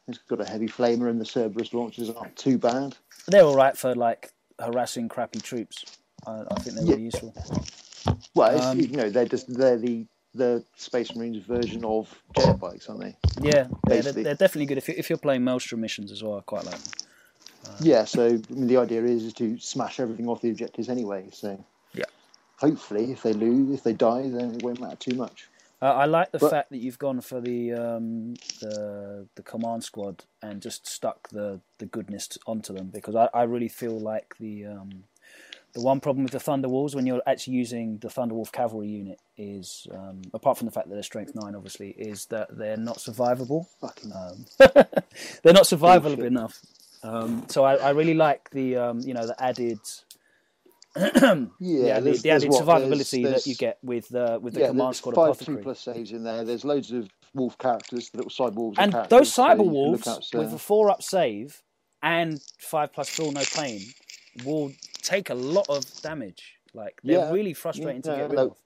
It's 0.09 0.18
got 0.18 0.40
a 0.40 0.44
heavy 0.44 0.66
flamer, 0.66 1.09
and 1.09 1.20
the 1.20 1.24
Cerberus 1.24 1.72
launchers 1.72 2.11
aren't 2.11 2.35
too 2.37 2.59
bad. 2.59 2.96
They're 3.28 3.44
all 3.44 3.54
right 3.54 3.76
for 3.76 3.94
like 3.94 4.32
harassing 4.61 5.09
crappy 5.09 5.38
troops. 5.40 5.85
I, 6.26 6.42
I 6.50 6.54
think 6.61 6.76
they're 6.76 6.85
Yeah. 6.85 6.90
really 6.92 7.04
useful. 7.04 7.32
Well, 8.35 8.56
it's, 8.56 8.66
Um, 8.66 8.80
you 8.80 8.88
know, 8.88 9.09
they're 9.09 9.24
just 9.26 9.52
they're 9.56 9.78
the 9.78 10.06
the 10.35 10.64
Space 10.76 11.14
Marines 11.14 11.44
version 11.44 11.85
of 11.85 12.12
jet 12.37 12.59
bikes, 12.59 12.88
aren't 12.88 13.02
they? 13.02 13.16
Yeah, 13.40 13.68
yeah 13.88 14.00
they're, 14.00 14.12
they're 14.12 14.35
definitely 14.35 14.66
good 14.66 14.78
if, 14.78 14.88
you, 14.88 14.94
if 14.98 15.09
you're 15.09 15.16
playing 15.18 15.44
Maelstrom 15.44 15.80
missions 15.80 16.11
as 16.11 16.22
well. 16.24 16.38
I 16.38 16.40
quite 16.40 16.64
like 16.64 16.74
them. 16.74 16.92
Yeah. 17.80 18.04
So 18.04 18.26
I 18.26 18.30
mean, 18.52 18.66
the 18.66 18.78
idea 18.78 19.04
is, 19.04 19.22
is 19.24 19.32
to 19.35 19.59
smash 19.59 20.00
everything 20.00 20.28
off 20.28 20.40
the 20.40 20.50
objectives 20.50 20.88
anyway. 20.88 21.28
So. 21.32 21.64
Hopefully, 22.58 23.12
if 23.12 23.22
they 23.22 23.32
lose, 23.32 23.70
if 23.74 23.82
they 23.82 23.92
die, 23.92 24.22
then 24.28 24.54
it 24.54 24.62
won't 24.62 24.80
matter 24.80 24.96
too 24.96 25.14
much. 25.14 25.48
Uh, 25.82 25.92
I 25.92 26.06
like 26.06 26.32
the 26.32 26.38
But- 26.38 26.50
fact 26.50 26.70
that 26.70 26.78
you've 26.78 26.98
gone 26.98 27.20
for 27.20 27.38
the 27.40 27.74
um, 27.74 28.34
the 28.60 29.26
the 29.34 29.42
command 29.42 29.84
squad 29.84 30.24
and 30.42 30.62
just 30.62 30.86
stuck 30.86 31.28
the, 31.28 31.60
the 31.78 31.84
goodness 31.86 32.28
onto 32.46 32.72
them 32.72 32.86
because 32.86 33.14
I, 33.14 33.28
I 33.34 33.42
really 33.42 33.68
feel 33.68 33.98
like 34.00 34.34
the 34.40 34.64
um, 34.66 35.04
the 35.74 35.82
one 35.82 36.00
problem 36.00 36.22
with 36.24 36.32
the 36.32 36.38
Thunderwolves 36.38 36.94
when 36.94 37.04
you're 37.04 37.20
actually 37.26 37.56
using 37.56 37.98
the 37.98 38.08
Thunderwolf 38.08 38.50
cavalry 38.52 38.88
unit 38.88 39.20
is 39.36 39.86
um, 39.92 40.22
apart 40.32 40.56
from 40.56 40.64
the 40.64 40.72
fact 40.72 40.88
that 40.88 40.94
they're 40.94 41.02
strength 41.02 41.34
nine 41.34 41.54
obviously 41.54 41.90
is 41.90 42.24
that 42.26 42.56
they're 42.56 42.78
not 42.78 42.96
survivable. 42.96 43.66
Fucking 43.82 44.12
Um, 44.14 44.46
they're 45.42 45.52
not 45.52 45.64
survivable 45.64 46.24
enough. 46.24 46.58
Um, 47.02 47.44
so 47.50 47.64
I, 47.64 47.74
I 47.74 47.90
really 47.90 48.14
like 48.14 48.48
the 48.48 48.76
um, 48.76 49.00
you 49.00 49.12
know 49.12 49.26
the 49.26 49.36
added 49.42 49.80
yeah, 51.20 51.46
yeah, 51.61 52.00
the, 52.00 52.12
the 52.12 52.30
added 52.30 52.50
what? 52.50 52.64
survivability 52.64 53.22
There's- 53.22 53.44
that 53.44 53.50
you 53.50 53.56
get 53.56 53.78
with 53.82 54.14
uh, 54.14 54.38
with 54.40 54.54
the 54.54 54.61
yeah, 54.61 54.66
command 54.68 54.88
there's 54.88 54.96
squad 54.98 55.14
five 55.14 55.28
apothecary. 55.30 55.56
two 55.59 55.62
plus 55.62 55.80
saves 55.80 56.12
in 56.12 56.24
there. 56.24 56.44
There's 56.44 56.64
loads 56.64 56.90
of 56.92 57.09
wolf 57.35 57.59
characters, 57.59 58.11
the 58.11 58.18
little 58.18 58.30
cyber 58.30 58.54
wolves. 58.54 58.78
and 58.78 58.92
those 59.11 59.32
cyber 59.32 59.64
wolves 59.68 60.06
out, 60.06 60.24
so- 60.24 60.38
with 60.38 60.52
a 60.52 60.59
four 60.59 60.90
up 60.90 61.02
save 61.02 61.62
and 62.02 62.40
five 62.59 62.92
plus 62.92 63.09
feel 63.09 63.32
no 63.32 63.42
pain 63.54 63.80
will 64.44 64.72
take 65.02 65.30
a 65.30 65.35
lot 65.35 65.66
of 65.68 65.85
damage. 66.02 66.54
Like 66.74 67.00
they're 67.04 67.18
Yeah, 67.18 67.30
really 67.32 67.54
frustrating 67.54 68.02
yeah, 68.04 68.11
to 68.12 68.16
get 68.18 68.30
rid 68.30 68.37
no. 68.37 68.46
of. 68.48 68.56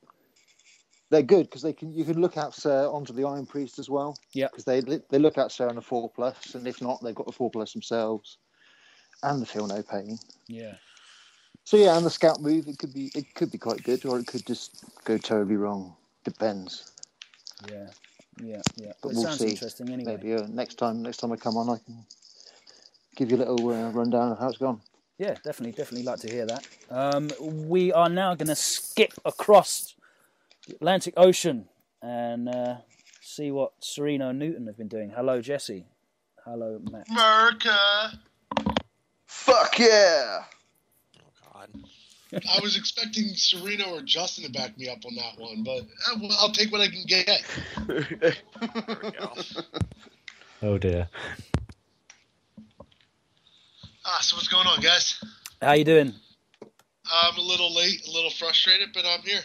they're 1.10 1.22
good 1.22 1.46
because 1.46 1.62
they 1.62 1.72
can 1.72 1.92
you 1.94 2.04
can 2.04 2.20
look 2.20 2.36
out 2.36 2.54
Sir 2.54 2.86
onto 2.88 3.12
the 3.12 3.24
Iron 3.24 3.46
Priest 3.46 3.78
as 3.78 3.88
well. 3.88 4.16
Yeah. 4.32 4.48
because 4.50 4.64
they 4.64 4.80
they 4.80 5.18
look 5.18 5.38
out 5.38 5.52
Sir 5.52 5.68
on 5.68 5.76
the 5.76 5.82
four 5.82 6.10
plus, 6.10 6.54
and 6.54 6.66
if 6.66 6.80
not, 6.82 7.02
they've 7.02 7.14
got 7.14 7.26
the 7.26 7.32
four 7.32 7.50
plus 7.50 7.72
themselves, 7.72 8.38
and 9.22 9.40
the 9.40 9.46
feel 9.46 9.66
no 9.66 9.82
pain. 9.82 10.18
Yeah, 10.48 10.74
So 11.70 11.76
yeah, 11.76 11.96
and 11.96 12.04
the 12.04 12.10
scout 12.10 12.42
move 12.42 12.66
it 12.66 12.78
could 12.80 12.92
be 12.92 13.12
it 13.14 13.32
could 13.36 13.52
be 13.52 13.56
quite 13.56 13.84
good, 13.84 14.04
or 14.04 14.18
it 14.18 14.26
could 14.26 14.44
just 14.44 14.82
go 15.04 15.16
terribly 15.16 15.54
wrong. 15.54 15.94
Depends. 16.24 16.90
yeah, 17.70 17.86
yeah, 18.42 18.60
yeah. 18.74 18.90
But 19.00 19.10
it 19.10 19.14
we'll 19.14 19.22
sounds 19.22 19.38
see. 19.38 19.50
interesting 19.50 19.88
anyway. 19.88 20.16
Maybe 20.16 20.34
uh, 20.34 20.48
next 20.48 20.78
time 20.78 21.00
next 21.00 21.18
time 21.18 21.30
I 21.30 21.36
come 21.36 21.56
on, 21.56 21.70
I 21.70 21.78
can 21.78 22.04
give 23.14 23.30
you 23.30 23.36
a 23.36 23.42
little 23.46 23.68
uh, 23.68 23.88
rundown 23.90 24.32
of 24.32 24.40
how 24.40 24.48
it's 24.48 24.58
gone. 24.58 24.80
Yeah, 25.16 25.34
definitely, 25.44 25.70
definitely 25.70 26.02
like 26.02 26.18
to 26.22 26.28
hear 26.28 26.44
that. 26.46 26.66
Um, 26.90 27.30
we 27.68 27.92
are 27.92 28.08
now 28.08 28.34
going 28.34 28.48
to 28.48 28.56
skip 28.56 29.12
across 29.24 29.94
the 30.66 30.74
Atlantic 30.74 31.14
Ocean 31.16 31.68
and 32.02 32.48
uh, 32.48 32.78
see 33.20 33.52
what 33.52 33.74
Sereno 33.78 34.30
and 34.30 34.40
Newton 34.40 34.66
have 34.66 34.76
been 34.76 34.88
doing. 34.88 35.10
Hello, 35.10 35.40
Jesse. 35.40 35.86
Hello, 36.44 36.80
Matt. 36.90 37.08
America. 37.08 38.18
Fuck 39.24 39.78
yeah! 39.78 40.46
God. 41.60 42.44
I 42.48 42.60
was 42.62 42.76
expecting 42.76 43.24
Sereno 43.34 43.96
or 43.96 44.02
Justin 44.02 44.44
to 44.44 44.52
back 44.52 44.78
me 44.78 44.88
up 44.88 45.04
on 45.04 45.14
that 45.16 45.38
one, 45.38 45.64
but 45.64 45.80
uh, 46.08 46.36
I'll 46.38 46.52
take 46.52 46.70
what 46.70 46.80
I 46.80 46.88
can 46.88 47.02
get. 47.06 47.42
There 47.86 48.06
we 49.02 49.10
go. 49.10 49.32
Oh 50.62 50.78
dear. 50.78 51.08
Ah, 54.04 54.18
so 54.20 54.36
what's 54.36 54.48
going 54.48 54.66
on, 54.66 54.80
guys? 54.80 55.22
How 55.60 55.72
you 55.72 55.84
doing? 55.84 56.14
I'm 57.10 57.36
a 57.36 57.40
little 57.40 57.74
late, 57.74 58.06
a 58.06 58.10
little 58.10 58.30
frustrated, 58.30 58.90
but 58.94 59.04
I'm 59.04 59.22
here. 59.22 59.40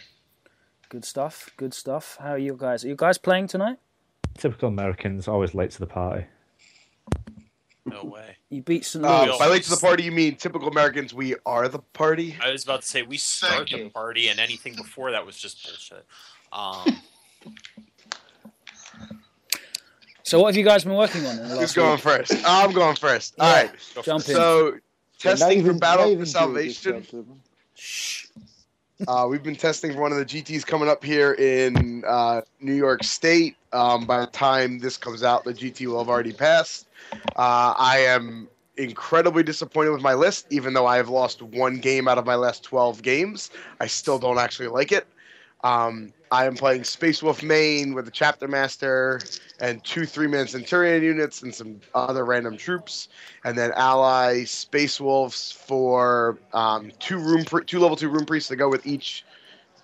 Good 0.90 1.06
stuff. 1.06 1.50
Good 1.58 1.74
stuff. 1.74 2.18
How 2.20 2.32
are 2.32 2.38
you 2.38 2.56
guys? 2.58 2.86
Are 2.86 2.88
you 2.88 2.96
guys 2.96 3.18
playing 3.18 3.48
tonight? 3.48 3.78
Typical 4.38 4.70
Americans, 4.70 5.28
always 5.28 5.56
late 5.56 5.72
to 5.72 5.80
the 5.80 5.88
party. 5.88 6.26
No 7.86 8.04
way. 8.04 8.38
You 8.50 8.64
beat 8.64 8.84
St. 8.84 9.06
Uh, 9.06 9.26
Louis. 9.26 9.38
by 9.38 9.48
late 9.48 9.64
to 9.64 9.70
the 9.70 9.78
party, 9.78 10.04
you 10.04 10.12
mean 10.12 10.36
typical 10.38 10.68
Americans? 10.68 11.14
We 11.14 11.36
are 11.46 11.68
the 11.68 11.80
party. 11.80 12.36
I 12.44 12.52
was 12.52 12.64
about 12.64 12.82
to 12.82 12.88
say 12.88 13.04
we 13.04 13.18
start 13.18 13.54
Thank 13.54 13.70
the 13.70 13.78
you. 13.78 13.90
party, 13.92 14.28
and 14.30 14.40
anything 14.40 14.76
before 14.76 15.12
that 15.12 15.24
was 15.26 15.38
just 15.38 15.64
bullshit. 15.64 16.06
Um, 16.52 17.02
so, 20.24 20.40
what 20.40 20.48
have 20.48 20.58
you 20.58 20.66
guys 20.66 20.84
been 20.84 20.96
working 20.96 21.26
on 21.26 21.38
in 21.40 21.46
Who's 21.58 21.74
going 21.74 21.92
week? 21.92 22.00
first? 22.02 22.34
I'm 22.46 22.72
going 22.72 22.96
first. 22.96 23.36
All 23.40 23.48
Yeah. 23.50 23.56
right. 23.64 23.72
Jump 24.04 24.06
first. 24.24 24.30
in. 24.30 24.36
So, 24.36 24.72
Not 24.72 24.80
testing 25.20 25.62
for 25.62 25.68
even- 25.68 25.80
Battle 25.80 26.18
for 26.18 26.26
Salvation. 26.26 26.94
said 27.04 27.08
to 27.10 27.16
them. 27.18 27.42
Shh. 27.76 28.26
Uh, 29.08 29.28
we've 29.30 29.44
been 29.44 29.56
testing 29.58 29.94
for 29.94 30.00
one 30.00 30.12
of 30.14 30.18
the 30.18 30.26
GTs 30.26 30.66
coming 30.66 30.88
up 30.88 31.04
here 31.04 31.34
in 31.34 32.04
uh, 32.08 32.42
New 32.62 32.74
York 32.74 33.04
State. 33.04 33.58
Um, 33.76 34.06
by 34.06 34.22
the 34.22 34.28
time 34.28 34.80
this 34.80 34.98
comes 34.98 35.22
out, 35.22 35.44
the 35.44 35.54
GT 35.54 35.86
will 35.88 36.00
have 36.00 36.10
already 36.10 36.32
passed. 36.32 36.88
Uh, 37.36 37.74
I 37.78 37.98
am 38.08 38.48
incredibly 38.78 39.44
disappointed 39.44 39.92
with 39.92 40.02
my 40.02 40.14
list, 40.14 40.48
even 40.50 40.74
though 40.74 40.88
I 40.88 40.96
have 40.98 41.10
lost 41.10 41.42
one 41.42 41.78
game 41.78 42.08
out 42.08 42.18
of 42.18 42.26
my 42.26 42.36
last 42.36 42.64
12 42.64 43.02
games. 43.02 43.52
I 43.82 43.88
still 43.88 44.18
don't 44.18 44.40
actually 44.40 44.70
like 44.70 44.92
it. 44.92 45.08
Um, 45.64 46.14
I 46.32 46.46
am 46.46 46.56
playing 46.56 46.84
Space 46.84 47.22
Wolf 47.22 47.44
Main 47.44 47.94
with 47.94 48.08
a 48.08 48.12
Chapter 48.12 48.48
Master 48.48 49.20
and 49.60 49.84
two 49.84 50.06
three 50.06 50.28
man 50.28 50.48
Centurion 50.48 51.02
units 51.02 51.42
and 51.42 51.54
some 51.54 51.80
other 51.94 52.24
random 52.24 52.56
troops, 52.56 53.08
and 53.44 53.58
then 53.58 53.72
ally 53.76 54.44
Space 54.44 55.00
Wolves 55.00 55.52
for 55.52 56.38
um, 56.54 56.92
two 57.00 57.18
room 57.18 57.46
two 57.66 57.80
level 57.80 57.96
two 57.96 58.10
Rune 58.10 58.26
Priests 58.26 58.50
to 58.50 58.56
go 58.56 58.70
with 58.70 58.86
each 58.86 59.26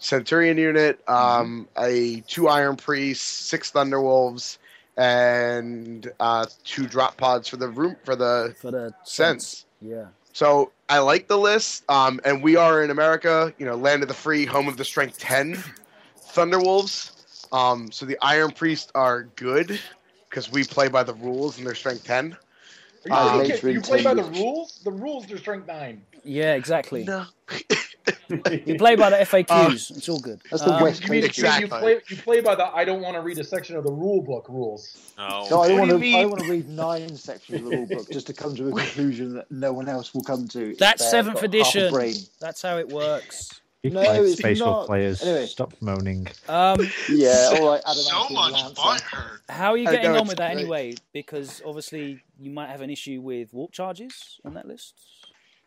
Centurion 0.01 0.57
unit, 0.57 0.99
um, 1.07 1.67
a 1.77 2.21
two 2.27 2.47
Iron 2.47 2.75
Priests, 2.75 3.23
six 3.23 3.71
Thunderwolves, 3.71 4.57
and 4.97 6.11
uh, 6.19 6.47
two 6.65 6.87
drop 6.87 7.17
pods 7.17 7.47
for 7.47 7.57
the 7.57 7.67
room 7.67 7.95
for 8.03 8.15
the 8.15 8.55
For 8.59 8.71
the 8.71 8.93
sense. 9.03 9.65
Yeah. 9.79 10.07
So 10.33 10.71
I 10.89 10.97
like 10.99 11.27
the 11.27 11.37
list, 11.37 11.83
um, 11.87 12.19
and 12.25 12.41
we 12.41 12.55
are 12.55 12.83
in 12.83 12.89
America, 12.89 13.53
you 13.59 13.65
know, 13.65 13.75
land 13.75 14.01
of 14.01 14.07
the 14.07 14.15
free, 14.15 14.43
home 14.43 14.67
of 14.67 14.75
the 14.77 14.83
strength 14.83 15.19
ten 15.19 15.63
Thunderwolves. 16.33 17.11
Um, 17.53 17.91
so 17.91 18.07
the 18.07 18.17
Iron 18.23 18.51
Priests 18.51 18.91
are 18.95 19.23
good 19.35 19.79
because 20.29 20.51
we 20.51 20.63
play 20.63 20.87
by 20.87 21.03
the 21.03 21.13
rules 21.13 21.59
and 21.59 21.67
they're 21.67 21.75
strength 21.75 22.05
ten. 22.05 22.35
Are 23.05 23.11
Uh, 23.11 23.33
you, 23.33 23.39
later 23.43 23.57
kidding? 23.57 23.75
you 23.75 23.81
play 23.81 24.01
by 24.01 24.15
the 24.15 24.23
rules? 24.23 24.79
The 24.83 24.91
rules 24.91 25.31
are 25.31 25.37
strength 25.37 25.67
nine. 25.67 26.03
Yeah, 26.23 26.55
exactly. 26.55 27.03
No. 27.03 27.25
You 28.65 28.75
play 28.75 28.95
by 28.95 29.09
the 29.09 29.17
FAQs. 29.25 29.95
it's 29.97 30.09
all 30.09 30.19
good. 30.19 30.41
That's 30.49 30.63
the 30.63 30.73
Um, 30.73 30.81
West 30.83 31.03
You 31.03 31.09
mean, 31.11 31.21
Coast. 31.23 31.37
you, 31.37 31.43
mean 31.43 31.51
you 31.59 31.65
Exactly. 31.65 31.79
play 31.79 32.01
you 32.09 32.17
play 32.17 32.41
by 32.41 32.55
the 32.55 32.65
I 32.65 32.85
don't 32.85 33.01
want 33.01 33.15
to 33.15 33.21
read 33.21 33.37
a 33.39 33.43
section 33.43 33.75
of 33.75 33.83
the 33.83 33.91
rule 33.91 34.21
book 34.21 34.47
rules. 34.49 35.13
no, 35.17 35.47
No, 35.49 35.61
I 35.61 35.67
don't 35.67 35.79
want 35.79 35.91
to. 35.91 35.97
I 35.97 36.21
don't 36.21 36.29
want 36.31 36.41
to 36.43 36.49
read 36.49 36.67
nine 36.69 37.15
sections 37.15 37.59
of 37.59 37.65
the 37.65 37.77
rule 37.77 37.87
book 37.87 38.09
just 38.11 38.27
to 38.27 38.33
come 38.33 38.55
to 38.55 38.69
a 38.69 38.71
conclusion 38.71 39.33
that 39.35 39.51
no 39.51 39.73
one 39.73 39.87
else 39.89 40.13
will 40.13 40.23
come 40.23 40.47
to. 40.49 40.71
if 40.71 40.77
That's 40.77 41.09
seventh 41.09 41.35
got 41.41 41.43
half 41.43 41.43
a 41.43 41.57
edition. 41.57 41.93
brain. 41.93 42.15
That's 42.39 42.61
how 42.61 42.77
it 42.77 42.87
works. 42.89 43.59
You 43.83 43.89
No, 43.89 44.01
it's 44.01 44.37
Space 44.37 44.61
Wolf 44.61 44.81
not. 44.81 44.85
players, 44.87 45.23
Anyway. 45.23 45.47
stop 45.47 45.73
moaning. 45.81 46.27
Um, 46.47 46.87
Yeah, 47.09 47.49
all 47.53 47.67
right. 47.71 47.81
so 47.87 48.29
much 48.29 48.53
Lancer. 48.53 48.75
butt 48.75 49.01
hurt. 49.01 49.41
how 49.49 49.71
are 49.71 49.77
you 49.77 49.85
getting 49.89 50.11
know, 50.13 50.19
on 50.19 50.27
with 50.27 50.37
that 50.37 50.51
great. 50.53 50.61
anyway? 50.61 50.93
Because 51.13 51.63
obviously 51.65 52.21
you 52.39 52.51
might 52.51 52.69
have 52.69 52.81
an 52.81 52.91
issue 52.91 53.21
with 53.21 53.51
warp 53.55 53.71
charges 53.71 54.39
on 54.45 54.53
that 54.53 54.67
list. 54.67 54.93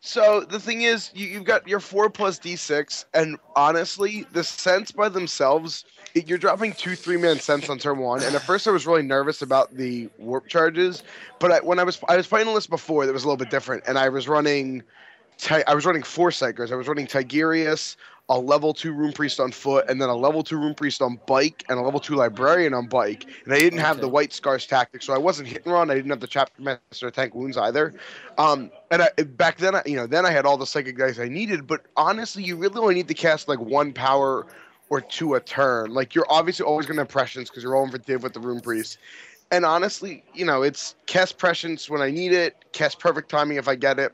So 0.05 0.41
the 0.41 0.59
thing 0.59 0.83
is, 0.83 1.09
you, 1.15 1.25
you've 1.25 1.45
got 1.45 1.67
your 1.67 1.79
four 1.79 2.11
plus 2.11 2.37
d6, 2.37 3.05
and 3.15 3.37
honestly, 3.55 4.23
the 4.33 4.43
sense 4.43 4.91
by 4.91 5.09
themselves, 5.09 5.83
you're 6.13 6.37
dropping 6.37 6.73
two 6.73 6.95
three 6.95 7.17
man 7.17 7.39
sense 7.39 7.69
on 7.69 7.79
turn 7.79 7.97
one. 7.97 8.21
And 8.21 8.35
at 8.35 8.43
first, 8.43 8.67
I 8.67 8.71
was 8.71 8.85
really 8.85 9.01
nervous 9.01 9.41
about 9.41 9.75
the 9.75 10.07
warp 10.19 10.47
charges, 10.47 11.01
but 11.39 11.51
I, 11.51 11.59
when 11.61 11.79
I 11.79 11.83
was 11.83 11.99
I 12.07 12.17
was 12.17 12.27
playing 12.27 12.45
the 12.45 12.53
list 12.53 12.69
before, 12.69 13.07
that 13.07 13.13
was 13.13 13.23
a 13.23 13.27
little 13.27 13.35
bit 13.43 13.49
different, 13.49 13.83
and 13.87 13.97
I 13.97 14.09
was 14.09 14.27
running, 14.27 14.83
I 15.49 15.75
was 15.75 15.85
running 15.85 16.03
four 16.03 16.29
psykers. 16.29 16.71
I 16.71 16.75
was 16.75 16.87
running 16.87 17.07
Tigurius, 17.07 17.95
a 18.29 18.39
level 18.39 18.73
two 18.73 18.91
Rune 18.93 19.13
Priest 19.13 19.39
on 19.39 19.51
foot, 19.51 19.85
and 19.87 20.01
then 20.01 20.09
a 20.09 20.15
level 20.15 20.43
two 20.43 20.57
Rune 20.57 20.73
Priest 20.73 21.01
on 21.01 21.19
bike, 21.27 21.63
and 21.69 21.77
a 21.77 21.81
level 21.81 21.99
two 21.99 22.15
librarian 22.15 22.73
on 22.73 22.87
bike. 22.87 23.25
And 23.45 23.53
I 23.53 23.59
didn't 23.59 23.79
have 23.79 24.01
the 24.01 24.07
white 24.09 24.33
scars 24.33 24.65
tactic, 24.65 25.03
so 25.03 25.13
I 25.13 25.17
wasn't 25.17 25.47
hit 25.47 25.63
and 25.65 25.73
run. 25.73 25.91
I 25.91 25.95
didn't 25.95 26.09
have 26.09 26.19
the 26.19 26.27
chapter 26.27 26.61
master 26.61 27.11
tank 27.11 27.35
wounds 27.35 27.57
either. 27.57 27.93
Um, 28.37 28.71
and 28.91 29.03
I, 29.03 29.23
back 29.23 29.57
then, 29.57 29.75
I, 29.75 29.83
you 29.85 29.95
know, 29.95 30.07
then 30.07 30.25
I 30.25 30.31
had 30.31 30.45
all 30.45 30.57
the 30.57 30.65
psychic 30.65 30.97
guys 30.97 31.19
I 31.19 31.27
needed. 31.27 31.67
But 31.67 31.85
honestly, 31.97 32.43
you 32.43 32.55
really 32.55 32.79
only 32.79 32.95
need 32.95 33.07
to 33.09 33.13
cast 33.13 33.47
like 33.47 33.59
one 33.59 33.93
power 33.93 34.47
or 34.89 35.01
two 35.01 35.35
a 35.35 35.39
turn. 35.39 35.93
Like 35.93 36.15
you're 36.15 36.29
obviously 36.29 36.65
always 36.65 36.85
going 36.85 36.97
to 36.97 37.01
have 37.01 37.09
prescience 37.09 37.49
because 37.49 37.63
you're 37.63 37.73
rolling 37.73 37.91
for 37.91 37.97
div 37.97 38.23
with 38.23 38.33
the 38.33 38.39
Rune 38.39 38.61
Priest. 38.61 38.97
And 39.51 39.65
honestly, 39.65 40.23
you 40.33 40.45
know, 40.45 40.63
it's 40.63 40.95
cast 41.05 41.37
prescience 41.37 41.89
when 41.89 42.01
I 42.01 42.09
need 42.09 42.33
it, 42.33 42.65
cast 42.71 42.99
perfect 42.99 43.29
timing 43.29 43.57
if 43.57 43.67
I 43.67 43.75
get 43.75 43.99
it. 43.99 44.13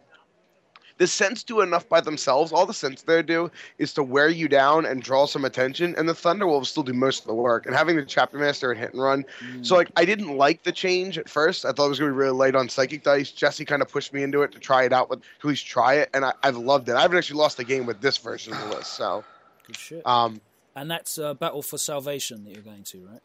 The 1.02 1.08
sense 1.08 1.42
do 1.42 1.62
enough 1.62 1.90
by 1.90 2.00
themselves. 2.00 2.52
All 2.52 2.68
the 2.68 2.76
sense 2.76 3.02
they 3.02 3.24
do 3.24 3.50
is 3.80 3.92
to 3.96 4.04
wear 4.04 4.30
you 4.30 4.48
down 4.48 4.86
and 4.86 5.02
draw 5.02 5.26
some 5.26 5.46
attention, 5.46 5.96
and 5.98 6.08
the 6.08 6.14
Thunderwolves 6.14 6.68
still 6.68 6.84
do 6.84 6.94
most 6.94 7.22
of 7.22 7.26
the 7.26 7.34
work. 7.34 7.66
And 7.66 7.74
having 7.76 7.96
the 7.96 8.06
Chapter 8.06 8.38
Master 8.38 8.70
and 8.70 8.80
hit 8.80 8.94
and 8.94 9.02
run, 9.02 9.26
so 9.64 9.76
like 9.78 9.90
I 9.96 10.06
didn't 10.06 10.38
like 10.38 10.62
the 10.62 10.72
change 10.72 11.18
at 11.18 11.28
first. 11.28 11.66
I 11.66 11.72
thought 11.72 11.88
it 11.88 11.90
was 11.90 11.98
gonna 11.98 12.12
be 12.12 12.18
really 12.18 12.38
light 12.38 12.54
on 12.54 12.70
psychic 12.70 13.02
dice. 13.02 13.32
Jesse 13.32 13.66
kind 13.66 13.82
of 13.82 13.88
pushed 13.90 14.14
me 14.14 14.22
into 14.22 14.44
it 14.44 14.52
to 14.52 14.60
try 14.60 14.84
it 14.84 14.94
out 14.94 15.10
with 15.10 15.22
to 15.22 15.26
at 15.40 15.46
least 15.46 15.66
try 15.66 15.96
it, 15.96 16.12
and 16.14 16.24
I, 16.24 16.34
I've 16.44 16.58
loved 16.58 16.88
it. 16.88 16.94
I 16.94 17.02
haven't 17.02 17.18
actually 17.18 17.40
lost 17.40 17.58
a 17.58 17.64
game 17.64 17.88
with 17.88 18.00
this 18.00 18.18
version 18.20 18.54
of 18.54 18.60
the 18.70 18.76
list. 18.76 18.94
So 18.94 19.24
Good 19.66 19.78
shit. 19.78 20.06
um, 20.06 20.40
And 20.76 20.92
that's 20.92 21.18
uh, 21.18 21.34
Battle 21.34 21.64
for 21.64 21.80
Salvation 21.80 22.44
that 22.44 22.54
you're 22.54 22.62
going 22.62 22.84
to, 22.84 23.08
right? 23.08 23.22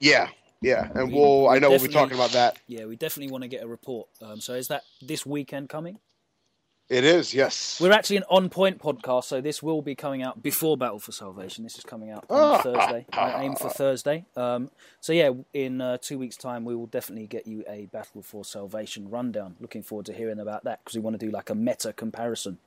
yeah, 0.00 0.28
yeah, 0.62 0.88
and 0.94 1.08
We- 1.08 1.18
we'll 1.20 1.50
I 1.50 1.58
know 1.58 1.68
we'll 1.68 1.86
be 1.86 1.92
talking 1.92 2.16
about 2.16 2.30
that. 2.30 2.58
Yeah, 2.68 2.86
we 2.86 2.96
definitely 2.96 3.30
want 3.30 3.42
to 3.42 3.48
get 3.48 3.62
a 3.62 3.68
report. 3.68 4.08
Um, 4.22 4.40
so 4.40 4.54
is 4.54 4.68
that 4.68 4.84
this 5.02 5.26
weekend 5.26 5.68
coming? 5.68 5.98
It 6.92 7.04
is, 7.04 7.32
yes. 7.32 7.80
We're 7.80 7.90
actually 7.92 8.18
an 8.18 8.24
on 8.28 8.50
point 8.50 8.78
podcast, 8.78 9.24
so 9.24 9.40
this 9.40 9.62
will 9.62 9.80
be 9.80 9.94
coming 9.94 10.22
out 10.22 10.42
before 10.42 10.76
Battle 10.76 10.98
for 10.98 11.10
Salvation. 11.10 11.64
This 11.64 11.78
is 11.78 11.84
coming 11.84 12.10
out 12.10 12.26
on 12.28 12.38
Ah. 12.38 12.58
Thursday. 12.58 13.06
I 13.14 13.44
aim 13.44 13.54
for 13.56 13.70
Thursday. 13.70 14.26
Um, 14.36 14.70
so 15.00 15.14
yeah, 15.14 15.30
in 15.54 15.80
uh, 15.80 15.96
two 15.96 16.18
weeks' 16.18 16.36
time, 16.36 16.66
we 16.66 16.76
will 16.76 16.86
definitely 16.86 17.26
get 17.26 17.46
you 17.46 17.64
a 17.66 17.86
Battle 17.86 18.20
for 18.20 18.44
Salvation 18.44 19.08
rundown. 19.08 19.56
Looking 19.58 19.82
forward 19.82 20.04
to 20.04 20.12
hearing 20.12 20.38
about 20.38 20.64
that 20.64 20.80
because 20.84 20.94
we 20.94 21.00
want 21.00 21.18
to 21.18 21.24
do 21.26 21.32
like 21.32 21.48
a 21.48 21.54
meta 21.54 21.94
comparison. 21.94 22.58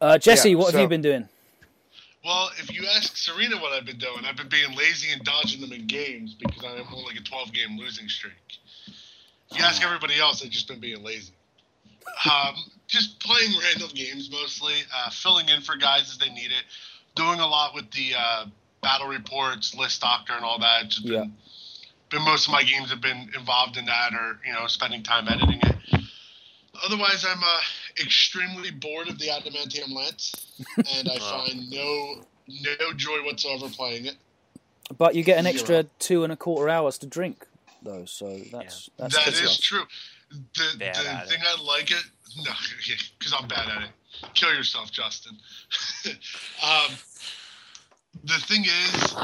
Uh, 0.00 0.16
Jesse, 0.16 0.50
Yeah, 0.50 0.56
what 0.56 0.72
have 0.72 0.80
you 0.80 0.86
been 0.86 1.02
doing? 1.02 1.28
Well, 2.24 2.50
if 2.60 2.72
you 2.72 2.86
ask 2.86 3.16
Serena 3.16 3.56
what 3.56 3.72
I've 3.72 3.84
been 3.86 3.98
doing, 3.98 4.24
I've 4.24 4.36
been 4.36 4.48
being 4.48 4.72
lazy 4.76 5.10
and 5.12 5.20
dodging 5.24 5.60
them 5.60 5.72
in 5.72 5.88
games 5.88 6.34
because 6.34 6.62
I'm 6.64 6.86
on 6.86 7.04
like 7.06 7.16
a 7.18 7.22
12 7.24 7.52
game 7.52 7.76
losing 7.76 8.08
streak. 8.08 8.34
If 9.50 9.58
you 9.58 9.64
ask 9.64 9.84
everybody 9.84 10.20
else, 10.20 10.44
I've 10.44 10.50
just 10.50 10.68
been 10.68 10.78
being 10.78 11.02
lazy. 11.02 11.32
Um, 12.30 12.54
just 12.86 13.18
playing 13.20 13.52
random 13.62 13.90
games 13.94 14.30
mostly, 14.30 14.74
uh, 14.94 15.10
filling 15.10 15.48
in 15.48 15.60
for 15.62 15.76
guys 15.76 16.10
as 16.10 16.18
they 16.18 16.28
need 16.30 16.50
it, 16.52 16.64
doing 17.14 17.40
a 17.40 17.46
lot 17.46 17.74
with 17.74 17.90
the 17.92 18.12
uh, 18.16 18.46
battle 18.82 19.08
reports, 19.08 19.74
list 19.74 20.00
doctor, 20.00 20.34
and 20.34 20.44
all 20.44 20.58
that. 20.58 20.88
Just 20.88 21.04
Yeah. 21.04 21.20
been, 21.22 21.36
been 22.10 22.22
most 22.22 22.46
of 22.46 22.52
my 22.52 22.62
games 22.62 22.90
have 22.90 23.00
been 23.00 23.30
involved 23.36 23.76
in 23.76 23.86
that, 23.86 24.12
or 24.14 24.38
you 24.46 24.52
know, 24.52 24.66
spending 24.66 25.02
time 25.02 25.28
editing 25.28 25.60
it. 25.62 26.02
Otherwise, 26.84 27.24
I'm 27.24 27.42
uh, 27.42 27.60
extremely 28.02 28.70
bored 28.70 29.08
of 29.08 29.18
the 29.18 29.26
adamantium 29.28 29.92
lance, 29.92 30.32
and 30.76 31.08
I 31.08 31.18
find 31.18 31.70
no 31.70 32.24
no 32.48 32.92
joy 32.96 33.24
whatsoever 33.24 33.68
playing 33.68 34.06
it. 34.06 34.16
But 34.96 35.14
you 35.14 35.22
get 35.24 35.38
an 35.38 35.44
Zero. 35.44 35.54
extra 35.54 35.82
two 35.98 36.24
and 36.24 36.32
a 36.32 36.36
quarter 36.36 36.68
hours 36.68 36.98
to 36.98 37.06
drink, 37.06 37.46
though. 37.82 38.04
So 38.04 38.38
that's 38.52 38.90
that's 38.98 39.14
That 39.16 39.32
good 39.32 39.50
true. 39.60 39.84
The, 40.54 40.78
Bad 40.78 40.96
the 40.96 41.28
thing 41.30 41.40
I 41.46 41.62
like 41.62 41.90
it, 41.90 42.04
no, 42.38 42.52
because 43.18 43.34
I'm 43.38 43.48
bad 43.48 43.68
at 43.68 43.82
it. 43.82 43.90
Kill 44.34 44.52
yourself, 44.54 44.90
Justin. 44.90 45.36
um, 46.62 46.92
the 48.24 48.34
thing 48.46 48.64
is, 48.64 49.14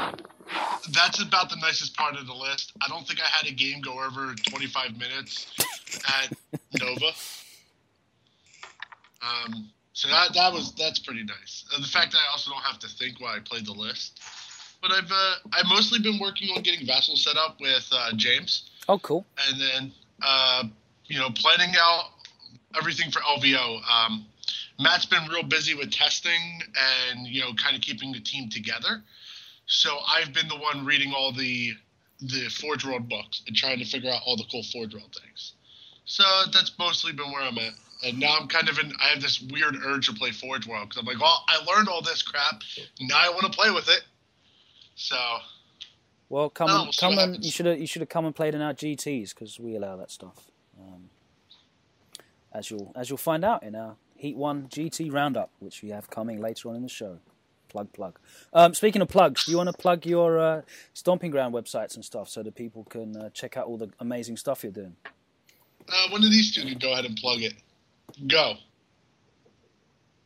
that's 0.92 1.22
about 1.22 1.48
the 1.50 1.56
nicest 1.56 1.96
part 1.96 2.16
of 2.16 2.26
the 2.26 2.34
list. 2.34 2.72
I 2.84 2.88
don't 2.88 3.06
think 3.06 3.20
I 3.20 3.26
had 3.26 3.46
a 3.46 3.52
game 3.54 3.80
go 3.80 3.92
over 4.02 4.34
25 4.48 4.98
minutes 4.98 5.52
at 6.06 6.32
Nova. 6.80 7.06
Um, 9.22 9.70
so 9.92 10.08
that 10.08 10.32
that 10.34 10.52
was 10.52 10.72
that's 10.74 10.98
pretty 10.98 11.24
nice. 11.24 11.64
Uh, 11.74 11.80
the 11.80 11.86
fact 11.86 12.12
that 12.12 12.18
I 12.18 12.30
also 12.32 12.50
don't 12.50 12.62
have 12.62 12.78
to 12.80 12.88
think 12.88 13.20
while 13.20 13.36
I 13.36 13.40
played 13.40 13.66
the 13.66 13.72
list. 13.72 14.20
But 14.80 14.92
I've 14.92 15.11
uh, 15.12 15.34
I've 15.52 15.66
mostly 15.68 15.98
been 16.00 16.18
working 16.18 16.48
on 16.56 16.62
getting 16.62 16.86
Vassal 16.86 17.16
set 17.16 17.36
up 17.36 17.61
with 17.61 17.86
uh, 17.92 18.12
James 18.16 18.70
Oh, 18.88 18.98
cool. 18.98 19.26
and 19.48 19.61
then 19.61 19.92
uh, 20.22 20.64
you 21.11 21.18
know 21.18 21.28
planning 21.30 21.74
out 21.78 22.04
everything 22.78 23.11
for 23.11 23.20
LVO. 23.20 23.80
Um, 23.84 24.26
Matt's 24.78 25.04
been 25.04 25.26
real 25.28 25.42
busy 25.42 25.74
with 25.74 25.90
testing 25.90 26.62
and 27.11 27.26
you 27.26 27.42
know 27.42 27.52
kind 27.54 27.76
of 27.76 27.82
keeping 27.82 28.12
the 28.12 28.20
team 28.20 28.48
together. 28.48 29.02
So 29.66 29.98
I've 30.08 30.32
been 30.32 30.48
the 30.48 30.56
one 30.56 30.86
reading 30.86 31.12
all 31.14 31.32
the 31.32 31.72
the 32.20 32.48
Forge 32.48 32.84
World 32.84 33.08
books 33.08 33.42
and 33.46 33.56
trying 33.56 33.78
to 33.78 33.84
figure 33.84 34.11
out 34.11 34.22
all 34.24 34.36
the 34.36 34.44
cool 34.50 34.62
Forge 34.62 34.94
World 34.94 35.16
things. 35.20 35.52
So 36.04 36.24
that's 36.52 36.72
mostly 36.78 37.12
been 37.12 37.30
where 37.32 37.42
I'm 37.42 37.58
at. 37.58 37.72
And 38.02 38.18
now 38.18 38.38
I'm 38.40 38.48
kind 38.48 38.68
of 38.68 38.78
in. 38.78 38.92
I 39.00 39.08
have 39.08 39.20
this 39.20 39.40
weird 39.40 39.76
urge 39.84 40.06
to 40.06 40.14
play 40.14 40.30
Forge 40.30 40.66
World 40.66 40.88
because 40.88 41.00
I'm 41.00 41.06
like, 41.06 41.20
well, 41.20 41.44
I 41.48 41.62
learned 41.64 41.88
all 41.88 42.02
this 42.02 42.22
crap. 42.22 42.62
Now 43.00 43.16
I 43.18 43.30
want 43.30 43.42
to 43.42 43.50
play 43.50 43.70
with 43.70 43.88
it. 43.88 44.02
So 44.94 45.16
Well, 46.28 46.50
come 46.50 46.70
and 46.70 46.82
we'll 46.84 46.92
come 46.92 47.18
and 47.18 47.44
you 47.44 47.50
should 47.50 47.66
have 47.66 47.80
you 47.80 47.86
should 47.86 48.00
have 48.00 48.08
come 48.08 48.24
and 48.24 48.34
played 48.34 48.54
in 48.54 48.62
our 48.62 48.74
GTS 48.74 49.34
because 49.34 49.58
we 49.58 49.74
allow 49.74 49.96
that 49.96 50.11
stuff. 50.11 50.49
As 52.53 52.70
you'll 52.70 52.92
as 52.96 53.09
you'll 53.09 53.16
find 53.16 53.44
out 53.44 53.62
in 53.62 53.74
our 53.74 53.96
Heat 54.16 54.36
One 54.36 54.68
GT 54.68 55.12
roundup, 55.12 55.51
which 55.61 55.82
we 55.82 55.90
have 55.90 56.11
coming 56.11 56.40
later 56.40 56.68
on 56.68 56.76
in 56.76 56.82
the 56.82 56.88
show. 56.88 57.18
Plug 57.68 57.92
plug. 57.92 58.18
Um, 58.53 58.74
speaking 58.74 59.01
of 59.01 59.09
plugs, 59.09 59.44
do 59.44 59.53
you 59.53 59.57
want 59.57 59.68
to 59.68 59.72
plug 59.72 60.05
your 60.05 60.38
uh, 60.40 60.62
stomping 60.92 61.30
ground 61.30 61.55
websites 61.55 61.94
and 61.94 62.05
stuff 62.05 62.28
so 62.28 62.42
that 62.42 62.57
people 62.57 62.84
can 62.84 63.16
uh, 63.16 63.30
check 63.30 63.57
out 63.57 63.66
all 63.66 63.76
the 63.76 63.90
amazing 64.01 64.36
stuff 64.36 64.64
you're 64.64 64.72
doing? 64.72 64.96
Uh, 65.88 66.09
one 66.11 66.24
of 66.24 66.30
these 66.30 66.53
two 66.55 66.62
can 66.62 66.78
go 66.78 66.92
ahead 66.92 67.05
and 67.05 67.16
plug 67.16 67.42
it. 67.42 67.55
Go. 68.26 68.55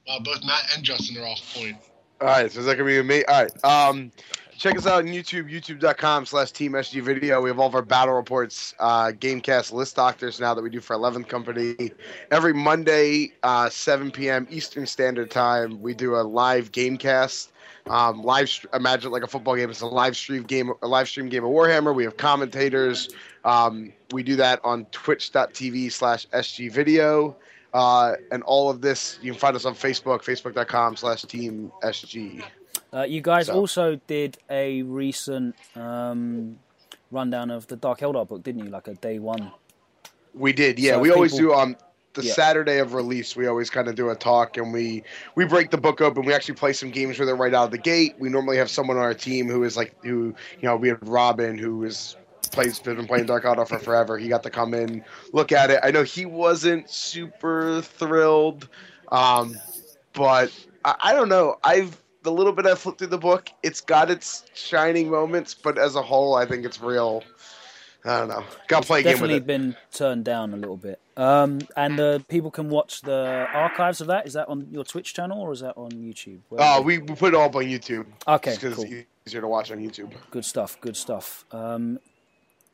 Wow, 0.07 0.18
both 0.25 0.45
Matt 0.45 0.62
and 0.75 0.83
Justin 0.83 1.16
are 1.18 1.27
off 1.27 1.55
point. 1.55 1.77
All 2.20 2.29
right, 2.29 2.51
so 2.51 2.61
is 2.61 2.66
that 2.66 2.77
gonna 2.77 2.89
be 2.89 3.03
me? 3.03 3.25
All 3.25 3.43
right. 3.43 3.64
Um, 3.64 4.11
check 4.57 4.76
us 4.76 4.86
out 4.86 5.02
on 5.02 5.09
YouTube, 5.09 5.50
youtube.com 5.50 6.26
slash 6.26 6.50
Team 6.50 6.72
SG 6.72 7.02
Video. 7.02 7.40
We 7.40 7.50
have 7.50 7.59
all 7.59 7.66
of 7.66 7.74
our 7.74 7.82
battle 7.82 8.14
reports, 8.14 8.74
uh, 8.78 9.12
Gamecast 9.18 9.72
list 9.72 9.96
doctors 9.96 10.40
now 10.40 10.55
that 10.55 10.62
we 10.62 10.70
do 10.70 10.80
for 10.80 10.96
11th 10.96 11.28
Company. 11.28 11.92
Every 12.30 12.52
Monday, 12.52 13.32
uh, 13.42 13.68
7 13.68 14.11
p.m. 14.11 14.46
Eastern 14.50 14.86
Standard 14.86 15.30
Time, 15.30 15.80
we 15.80 15.94
do 15.94 16.16
a 16.16 16.22
live 16.22 16.72
Gamecast. 16.72 17.48
Um, 17.86 18.22
live, 18.22 18.50
imagine 18.72 19.11
like 19.11 19.22
a 19.22 19.26
football 19.26 19.57
game. 19.57 19.70
It's 19.70 19.82
a 19.82 19.86
live 19.86 20.16
stream 20.16 20.42
game, 20.44 20.72
a 20.82 20.88
live 20.88 21.09
stream 21.09 21.28
game 21.28 21.44
of 21.44 21.50
Warhammer. 21.50 21.94
We 21.94 22.05
have 22.05 22.16
commentators. 22.16 23.11
Um, 23.44 23.92
we 24.12 24.22
do 24.22 24.36
that 24.36 24.61
on 24.64 24.86
twitch.tv 24.86 25.92
slash 25.92 26.26
SG 26.28 26.72
Video. 26.72 27.36
Uh, 27.74 28.14
and 28.30 28.42
all 28.44 28.70
of 28.70 28.80
this, 28.80 29.18
you 29.20 29.32
can 29.32 29.38
find 29.38 29.57
us 29.57 29.64
on 29.64 29.74
Facebook, 29.74 30.22
facebook.com 30.22 30.96
slash 30.96 31.22
Team 31.22 31.72
SG. 31.82 32.42
Uh, 32.95 33.03
you 33.03 33.20
guys 33.20 33.47
So- 33.47 33.55
also 33.55 34.01
did 34.07 34.38
a 34.49 34.82
recent 34.82 35.57
um, 35.74 36.59
rundown 37.11 37.51
of 37.51 37.66
the 37.66 37.76
Dark 37.76 38.01
Eldar 38.01 38.28
book, 38.28 38.42
didn't 38.42 38.64
you? 38.64 38.70
Like 38.70 38.86
a 38.88 38.95
day 38.95 39.18
one. 39.18 39.51
We 40.32 40.53
did, 40.53 40.78
yeah. 40.78 40.92
So 40.92 40.99
we 41.01 41.11
always 41.11 41.32
people- 41.32 41.49
do 41.49 41.55
um 41.55 41.76
the 42.14 42.22
Yeah. 42.22 42.32
Saturday 42.34 42.78
of 42.78 42.95
release. 42.95 43.34
We 43.34 43.49
always 43.49 43.70
kind 43.70 43.88
of 43.88 43.97
do 43.97 44.11
a 44.11 44.14
talk, 44.14 44.57
and 44.57 44.72
we 44.72 45.03
we 45.34 45.45
break 45.45 45.70
the 45.72 45.78
book 45.78 46.01
open. 46.01 46.24
We 46.24 46.32
actually 46.32 46.55
play 46.55 46.72
some 46.72 46.90
games 46.90 47.18
with 47.18 47.28
it 47.28 47.34
right 47.34 47.53
out 47.53 47.64
of 47.66 47.70
the 47.72 47.78
gate. 47.78 48.14
We 48.20 48.28
normally 48.28 48.57
have 48.59 48.70
someone 48.70 48.97
on 48.97 49.03
our 49.03 49.14
team 49.14 49.49
who 49.49 49.64
is 49.64 49.76
like 49.76 49.95
who 50.05 50.26
you 50.61 50.62
know 50.62 50.76
we 50.76 50.88
have 50.88 50.99
Robin 51.03 51.59
who 51.59 51.82
is 51.84 52.16
plays 52.53 52.78
been 52.78 53.05
playing 53.09 53.26
Dark 53.26 53.42
Eldar 53.45 53.66
for 53.66 53.80
forever. 53.80 54.16
He 54.18 54.28
got 54.28 54.45
to 54.45 54.51
come 54.51 54.74
in 54.74 55.05
look 55.32 55.51
at 55.51 55.70
it. 55.72 55.80
I 55.82 55.90
know 55.90 56.05
he 56.05 56.24
wasn't 56.26 56.88
super 56.88 57.80
thrilled, 57.82 58.68
um, 59.11 59.57
but 60.12 60.53
I, 60.84 60.95
I 61.01 61.12
don't 61.12 61.28
know. 61.28 61.57
I've 61.64 62.01
the 62.25 62.33
little 62.33 62.53
bit 62.53 62.66
I 62.66 62.75
flipped 62.75 62.99
through 62.99 63.09
the 63.09 63.18
book, 63.18 63.51
it's 63.62 63.81
got 63.81 64.11
its 64.11 64.45
shining 64.55 65.11
moments, 65.11 65.55
but 65.55 65.79
as 65.79 65.95
a 65.95 66.03
whole, 66.03 66.35
I 66.35 66.47
think 66.47 66.64
it's 66.64 66.81
real. 66.81 67.22
I 68.07 68.18
don't 68.18 68.29
know. 68.29 68.45
Got 68.68 68.83
to 68.83 68.87
play 68.87 69.01
a 69.01 69.03
game 69.03 69.12
with 69.12 69.31
it. 69.31 69.35
Definitely 69.41 69.41
been 69.41 69.77
turned 69.93 70.25
down 70.27 70.53
a 70.53 70.57
little 70.57 70.77
bit. 70.77 71.01
Um, 71.16 71.61
and 71.77 71.99
uh, 72.01 72.18
people 72.29 72.51
can 72.51 72.68
watch 72.68 73.01
the 73.01 73.47
archives 73.55 74.01
of 74.03 74.09
that. 74.09 74.27
Is 74.27 74.35
that 74.35 74.49
on 74.49 74.66
your 74.70 74.85
Twitch 74.85 75.14
channel 75.14 75.41
or 75.41 75.53
is 75.53 75.61
that 75.61 75.75
on 75.79 75.91
YouTube? 75.93 76.41
Where 76.51 76.61
Oh, 76.62 76.81
is 76.81 76.85
we, 76.85 76.99
we 76.99 77.14
put 77.14 77.33
it 77.33 77.37
all 77.37 77.45
up 77.47 77.57
on 77.57 77.64
YouTube. 77.64 78.05
Okay, 78.29 78.55
because 78.55 78.75
cool. 78.75 78.85
it's 78.85 79.07
easier 79.27 79.41
to 79.41 79.49
watch 79.49 79.70
on 79.70 79.79
YouTube. 79.79 80.12
Good 80.31 80.45
stuff. 80.45 80.79
Good 80.83 80.97
stuff. 80.97 81.47
Um, 81.53 81.99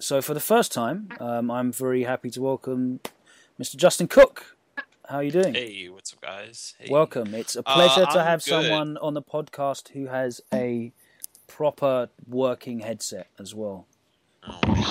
so 0.01 0.20
for 0.22 0.34
the 0.34 0.40
first 0.40 0.72
time, 0.72 1.11
um, 1.20 1.48
I'm 1.51 1.70
very 1.70 2.05
happy 2.05 2.30
to 2.30 2.40
welcome 2.40 2.98
Mr. 3.61 3.76
Justin 3.76 4.09
Cook. 4.09 4.57
How 5.11 5.16
are 5.16 5.22
you 5.24 5.32
doing? 5.32 5.54
Hey, 5.54 5.88
what's 5.88 6.12
up, 6.12 6.20
guys? 6.20 6.74
Hey. 6.78 6.86
Welcome. 6.88 7.34
It's 7.34 7.56
a 7.56 7.68
Uh, 7.68 7.74
pleasure 7.74 8.06
to 8.12 8.22
have 8.22 8.44
good. 8.44 8.50
someone 8.50 8.96
on 8.98 9.14
the 9.14 9.22
podcast 9.22 9.88
who 9.88 10.06
has 10.06 10.40
a 10.54 10.92
proper 11.48 12.11
working 12.28 12.78
headset 12.78 13.26
as 13.36 13.52
well. 13.52 13.88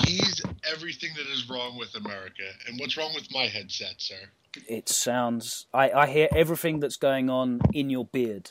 He's 0.04 0.42
everything 0.70 1.12
that 1.16 1.26
is 1.26 1.48
wrong 1.48 1.78
with 1.78 1.94
America. 1.94 2.52
And 2.66 2.78
what's 2.78 2.98
wrong 2.98 3.14
with 3.14 3.32
my 3.32 3.46
headset, 3.46 3.94
sir? 3.96 4.28
It 4.68 4.90
sounds. 4.90 5.66
I, 5.72 5.90
I 5.90 6.06
hear 6.08 6.28
everything 6.36 6.80
that's 6.80 6.96
going 6.96 7.30
on 7.30 7.62
in 7.72 7.88
your 7.88 8.04
beard. 8.04 8.50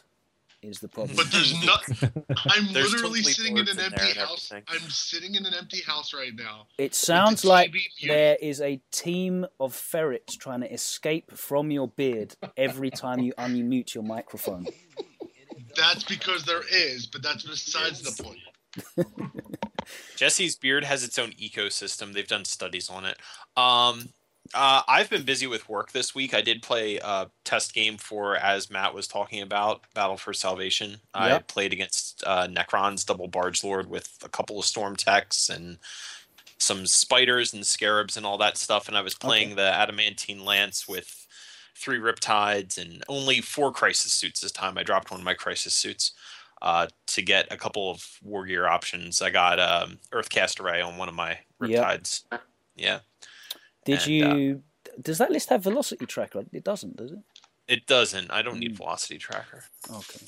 Is 0.62 0.80
the 0.80 0.90
problem? 0.90 1.16
But 1.16 1.32
there's 1.32 1.54
not. 1.66 1.84
I'm 1.90 2.74
There's 2.74 2.92
literally 2.92 3.22
totally 3.22 3.24
sitting 3.24 3.58
in 3.58 3.68
an 3.70 3.80
in 3.80 3.86
empty 3.86 4.10
and 4.10 4.18
house. 4.18 4.52
I'm 4.52 4.90
sitting 4.90 5.36
in 5.36 5.46
an 5.46 5.54
empty 5.54 5.82
house 5.82 6.14
right 6.14 6.36
now. 6.36 6.68
It 6.78 6.94
sounds 6.94 7.44
the 7.44 7.48
like 7.48 7.74
there 8.06 8.38
is 8.42 8.60
a 8.60 8.82
team 8.92 9.46
of 9.60 9.74
ferrets 9.74 10.36
trying 10.36 10.62
to 10.62 10.74
escape 10.74 11.32
from 11.32 11.72
your 11.72 11.88
beard 11.88 12.36
every 12.58 12.90
time 12.90 13.20
you 13.20 13.34
unmute 13.38 13.94
your 13.94 14.04
microphone. 14.04 14.66
That's 15.78 16.04
because 16.04 16.44
there 16.44 16.64
is, 16.70 17.06
but 17.06 17.24
that's 17.24 17.44
besides 17.44 18.02
the 18.02 18.22
point. 18.22 18.40
Jesse's 20.18 20.56
beard 20.58 20.84
has 20.84 21.04
its 21.04 21.18
own 21.18 21.32
ecosystem. 21.32 22.14
They've 22.14 22.28
done 22.28 22.46
studies 22.46 22.90
on 22.90 23.06
it. 23.06 23.18
Um, 23.56 24.10
uh, 24.54 24.82
I've 24.88 25.10
been 25.10 25.24
busy 25.24 25.48
with 25.48 25.70
work 25.70 25.92
this 25.92 26.16
week. 26.16 26.34
I 26.34 26.42
did 26.42 26.62
play 26.62 26.98
a 26.98 27.30
test 27.44 27.74
game 27.74 27.98
for, 27.98 28.36
as 28.36 28.70
Matt 28.70 28.94
was 28.94 29.08
talking 29.08 29.42
about, 29.42 29.82
Battle 29.94 30.18
for 30.18 30.34
Salvation. 30.34 30.98
I 31.14 31.40
played 31.40 31.74
against 31.74 32.24
uh, 32.26 32.48
Necron's 32.48 33.04
Double 33.04 33.28
Barge 33.28 33.64
Lord 33.64 33.90
with 33.90 34.18
a 34.24 34.30
couple 34.30 34.60
of 34.60 34.66
Stormteks 34.66 35.50
and 35.56 35.78
some 36.58 36.86
spiders 36.86 37.54
and 37.54 37.66
scarabs 37.66 38.18
and 38.18 38.26
all 38.26 38.38
that 38.40 38.58
stuff. 38.58 38.88
And 38.88 38.98
I 38.98 39.02
was 39.02 39.14
playing 39.16 39.56
the 39.56 39.72
Adamantine 39.74 40.44
Lance 40.44 40.88
with 40.88 41.28
three 41.76 42.00
Riptides 42.00 42.78
and 42.78 43.04
only 43.08 43.42
four 43.42 43.72
Crisis 43.72 44.12
suits 44.12 44.42
this 44.42 44.52
time. 44.52 44.78
I 44.78 44.84
dropped 44.84 45.12
one 45.12 45.20
of 45.20 45.26
my 45.26 45.36
Crisis 45.36 45.74
suits 45.74 46.12
uh, 46.62 46.88
to 47.08 47.22
get 47.22 47.48
a 47.52 47.58
couple 47.58 47.90
of 47.92 48.06
war 48.22 48.46
gear 48.46 48.68
options. 48.68 49.22
I 49.22 49.30
got 49.30 49.60
um, 49.60 50.00
Earthcast 50.12 50.60
Array 50.60 50.82
on 50.82 50.98
one 50.98 51.08
of 51.08 51.16
my 51.16 51.38
Yep. 51.62 51.86
Riptides. 52.02 52.24
Yeah. 52.76 53.00
Did 53.86 54.00
And, 54.02 54.08
you 54.08 54.64
does 55.02 55.18
that 55.20 55.32
list 55.32 55.50
have 55.50 55.64
velocity 55.64 56.06
tracker? 56.06 56.44
It 56.52 56.64
doesn't, 56.64 56.98
does 56.98 57.12
it? 57.12 57.20
It 57.68 57.86
doesn't. 57.86 58.32
I 58.32 58.42
don't 58.42 58.56
Mm. 58.56 58.60
need 58.60 58.78
velocity 58.78 59.18
tracker. 59.18 59.64
Okay. 59.90 60.26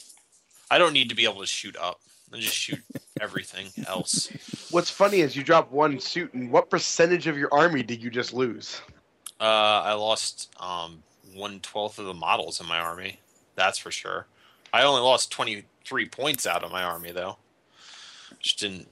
I 0.70 0.78
don't 0.78 0.94
need 0.94 1.10
to 1.10 1.16
be 1.16 1.26
able 1.26 1.42
to 1.42 1.48
shoot 1.48 1.76
up. 1.78 2.00
I 2.34 2.38
just 2.38 2.56
shoot 2.56 2.80
everything 3.22 3.68
else. 3.88 4.30
What's 4.72 4.90
funny 4.90 5.20
is 5.20 5.36
you 5.36 5.44
drop 5.44 5.70
one 5.72 6.00
suit, 6.00 6.34
and 6.34 6.50
what 6.52 6.70
percentage 6.70 7.28
of 7.28 7.38
your 7.38 7.54
army 7.54 7.84
did 7.84 8.02
you 8.02 8.10
just 8.10 8.34
lose? 8.34 8.80
Uh, 9.40 9.44
I 9.84 9.94
lost 9.94 10.50
um 10.60 11.04
one 11.34 11.60
twelfth 11.62 12.00
of 12.00 12.06
the 12.06 12.14
models 12.14 12.62
in 12.62 12.68
my 12.68 12.80
army. 12.80 13.20
That's 13.56 13.78
for 13.78 13.92
sure. 13.92 14.28
I 14.72 14.84
only 14.84 15.02
lost 15.02 15.30
twenty 15.32 15.66
three 15.84 16.08
points 16.08 16.46
out 16.48 16.64
of 16.64 16.72
my 16.72 16.84
army 16.84 17.12
though, 17.12 17.38
which 18.38 18.56
didn't 18.56 18.88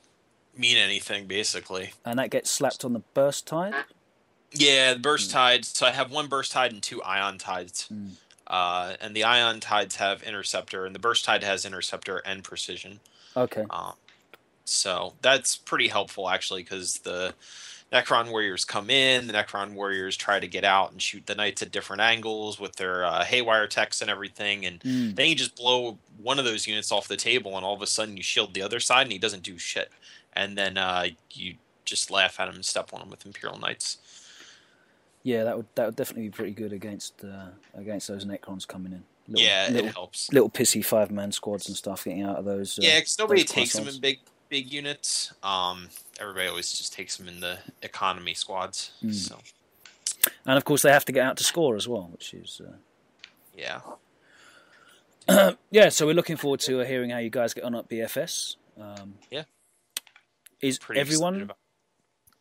mean 0.57 0.75
anything 0.75 1.27
basically. 1.27 1.93
And 2.03 2.19
that 2.19 2.31
gets 2.31 2.49
slapped 2.49 2.83
on 2.83 2.91
the 2.93 3.03
burst 3.13 3.45
tide. 3.47 3.73
Yeah, 4.51 4.93
the 4.93 4.99
burst 4.99 5.31
tides. 5.31 5.67
So 5.67 5.85
I 5.85 5.91
have 5.91 6.11
one 6.11 6.27
burst 6.27 6.51
tide 6.51 6.71
and 6.71 6.81
two 6.81 7.01
ion 7.03 7.37
tides. 7.37 7.87
Mm. 7.93 8.11
Uh, 8.47 8.95
and 8.99 9.15
the 9.15 9.23
ion 9.23 9.59
tides 9.59 9.97
have 9.97 10.23
interceptor, 10.23 10.85
and 10.85 10.95
the 10.95 10.99
burst 10.99 11.23
tide 11.23 11.43
has 11.43 11.65
interceptor 11.65 12.17
and 12.25 12.43
precision. 12.43 12.99
Okay. 13.37 13.63
Um, 13.69 13.93
so 14.65 15.13
that's 15.21 15.55
pretty 15.55 15.87
helpful 15.87 16.27
actually, 16.29 16.63
because 16.63 16.99
the 16.99 17.33
Necron 17.93 18.29
warriors 18.31 18.65
come 18.65 18.89
in, 18.89 19.27
the 19.27 19.33
Necron 19.33 19.73
warriors 19.73 20.15
try 20.17 20.39
to 20.39 20.47
get 20.47 20.63
out 20.63 20.91
and 20.91 21.01
shoot 21.01 21.25
the 21.25 21.35
knights 21.35 21.61
at 21.61 21.71
different 21.71 22.01
angles 22.01 22.59
with 22.59 22.75
their 22.75 23.03
uh, 23.05 23.23
haywire 23.23 23.67
techs 23.67 24.01
and 24.01 24.09
everything, 24.09 24.65
and 24.65 24.79
Mm. 24.81 25.15
then 25.15 25.27
you 25.27 25.35
just 25.35 25.55
blow 25.55 25.97
one 26.17 26.39
of 26.39 26.45
those 26.45 26.67
units 26.67 26.91
off 26.91 27.07
the 27.07 27.17
table, 27.17 27.55
and 27.55 27.63
all 27.65 27.73
of 27.75 27.81
a 27.81 27.87
sudden 27.87 28.17
you 28.17 28.23
shield 28.23 28.53
the 28.53 28.61
other 28.63 28.79
side, 28.79 29.03
and 29.03 29.11
he 29.11 29.17
doesn't 29.19 29.43
do 29.43 29.57
shit. 29.59 29.91
And 30.33 30.57
then 30.57 30.77
uh, 30.77 31.07
you 31.31 31.55
just 31.85 32.11
laugh 32.11 32.39
at 32.39 32.47
him 32.47 32.55
and 32.55 32.65
step 32.65 32.93
on 32.93 33.01
him 33.01 33.09
with 33.09 33.25
Imperial 33.25 33.59
Knights. 33.59 33.97
Yeah, 35.23 35.43
that 35.43 35.57
would 35.57 35.67
that 35.75 35.85
would 35.85 35.95
definitely 35.95 36.23
be 36.23 36.31
pretty 36.31 36.53
good 36.53 36.73
against 36.73 37.23
uh, 37.23 37.49
against 37.75 38.07
those 38.07 38.25
Necrons 38.25 38.67
coming 38.67 38.93
in. 38.93 39.03
Little, 39.27 39.45
yeah, 39.45 39.67
little, 39.69 39.87
it 39.89 39.93
helps. 39.93 40.31
little 40.31 40.49
pissy 40.49 40.83
five 40.83 41.11
man 41.11 41.31
squads 41.31 41.67
and 41.67 41.77
stuff 41.77 42.05
getting 42.05 42.23
out 42.23 42.37
of 42.37 42.45
those. 42.45 42.79
Uh, 42.79 42.83
Yeah, 42.83 42.99
because 42.99 43.19
nobody 43.19 43.43
takes 43.43 43.73
them 43.73 43.87
in 43.87 43.99
big 43.99 44.19
big 44.49 44.71
units. 44.71 45.33
Um, 45.43 45.89
everybody 46.19 46.47
always 46.47 46.71
just 46.71 46.93
takes 46.93 47.17
them 47.17 47.27
in 47.27 47.39
the 47.39 47.59
economy 47.83 48.33
squads. 48.33 48.91
Mm. 49.03 49.13
So 49.13 49.37
And 50.45 50.57
of 50.57 50.65
course, 50.65 50.81
they 50.81 50.91
have 50.91 51.05
to 51.05 51.11
get 51.11 51.25
out 51.25 51.37
to 51.37 51.43
score 51.43 51.75
as 51.75 51.87
well, 51.87 52.09
which 52.11 52.33
is 52.33 52.61
uh, 52.65 52.73
yeah, 53.55 53.81
yeah. 55.71 55.89
So 55.89 56.05
we're 56.05 56.13
looking 56.13 56.37
forward 56.37 56.61
to 56.61 56.81
uh, 56.81 56.85
hearing 56.85 57.09
how 57.11 57.19
you 57.19 57.29
guys 57.29 57.53
get 57.53 57.63
on 57.65 57.75
at 57.75 57.87
BFS. 57.89 58.55
Um, 58.79 59.15
Yeah. 59.29 59.43
Is 60.61 60.79
everyone? 60.93 61.51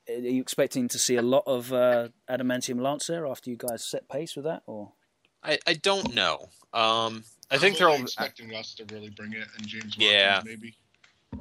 About- 0.09 0.25
Are 0.25 0.29
you 0.31 0.41
expecting 0.41 0.89
to 0.89 0.99
see 0.99 1.17
a 1.17 1.23
lot 1.23 1.45
of 1.47 1.73
uh, 1.73 2.09
adamantium 2.29 2.81
lancer 2.81 3.27
after 3.27 3.51
you 3.51 3.57
guys 3.57 3.85
set 3.85 4.09
pace 4.09 4.37
with 4.37 4.45
that, 4.45 4.63
or 4.67 4.93
I 5.43 5.59
I 5.67 5.75
don't 5.75 6.15
know. 6.15 6.49
Um, 6.73 7.25
I 7.51 7.59
think 7.59 7.77
I'm 7.77 7.79
they're 7.79 7.89
all 7.89 8.03
expecting 8.03 8.55
us 8.55 8.75
to 8.75 8.85
really 8.87 9.11
bring 9.11 9.33
it, 9.33 9.47
and 9.57 9.67
James 9.67 9.97
Yeah. 9.97 10.43
Maybe. 10.45 10.77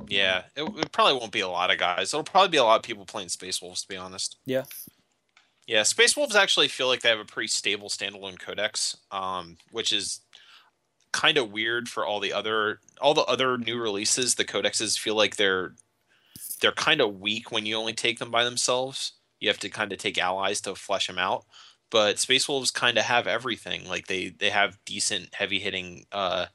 yeah. 0.08 0.44
It, 0.56 0.64
it 0.64 0.92
probably 0.92 1.14
won't 1.20 1.32
be 1.32 1.42
a 1.42 1.50
lot 1.50 1.72
of 1.72 1.78
guys. 1.78 2.14
It'll 2.14 2.24
probably 2.24 2.50
be 2.50 2.58
a 2.58 2.64
lot 2.64 2.78
of 2.78 2.84
people 2.84 3.06
playing 3.06 3.30
Space 3.30 3.62
Wolves, 3.62 3.82
to 3.82 3.88
be 3.88 3.98
honest. 3.98 4.38
Yeah. 4.46 4.64
Yeah, 5.66 5.84
Space 5.84 6.16
Wolves 6.16 6.34
actually 6.36 6.70
feel 6.70 6.88
like 6.88 7.02
they 7.02 7.10
have 7.10 7.20
a 7.20 7.26
pretty 7.26 7.48
stable 7.50 7.90
standalone 7.90 8.40
codex, 8.40 8.96
um, 9.12 9.58
which 9.72 9.92
is 9.92 10.22
kind 11.12 11.38
of 11.38 11.52
weird 11.52 11.90
for 11.90 12.06
all 12.06 12.20
the 12.22 12.32
other 12.32 12.80
all 13.02 13.14
the 13.14 13.24
other 13.24 13.58
new 13.58 13.78
releases. 13.78 14.36
The 14.36 14.46
codexes 14.46 14.98
feel 14.98 15.16
like 15.16 15.36
they're 15.36 15.74
they're 16.62 16.72
kind 16.72 17.02
of 17.02 17.20
weak 17.20 17.52
when 17.52 17.66
you 17.66 17.76
only 17.76 17.94
take 17.94 18.20
them 18.20 18.32
by 18.32 18.44
themselves. 18.44 19.14
You 19.40 19.50
have 19.50 19.60
to 19.60 19.70
kind 19.70 19.92
of 19.92 20.00
take 20.00 20.18
allies 20.18 20.62
to 20.62 20.76
flesh 20.76 21.08
them 21.08 21.18
out. 21.18 21.46
But 21.90 22.20
Space 22.20 22.50
Wolves 22.50 22.72
kind 22.72 22.98
of 22.98 23.06
have 23.06 23.28
everything. 23.28 23.88
Like 23.88 24.08
they 24.08 24.30
they 24.30 24.50
have 24.50 24.78
decent 24.86 25.34
heavy 25.34 25.60
hitting 25.60 26.06
uh, 26.12 26.48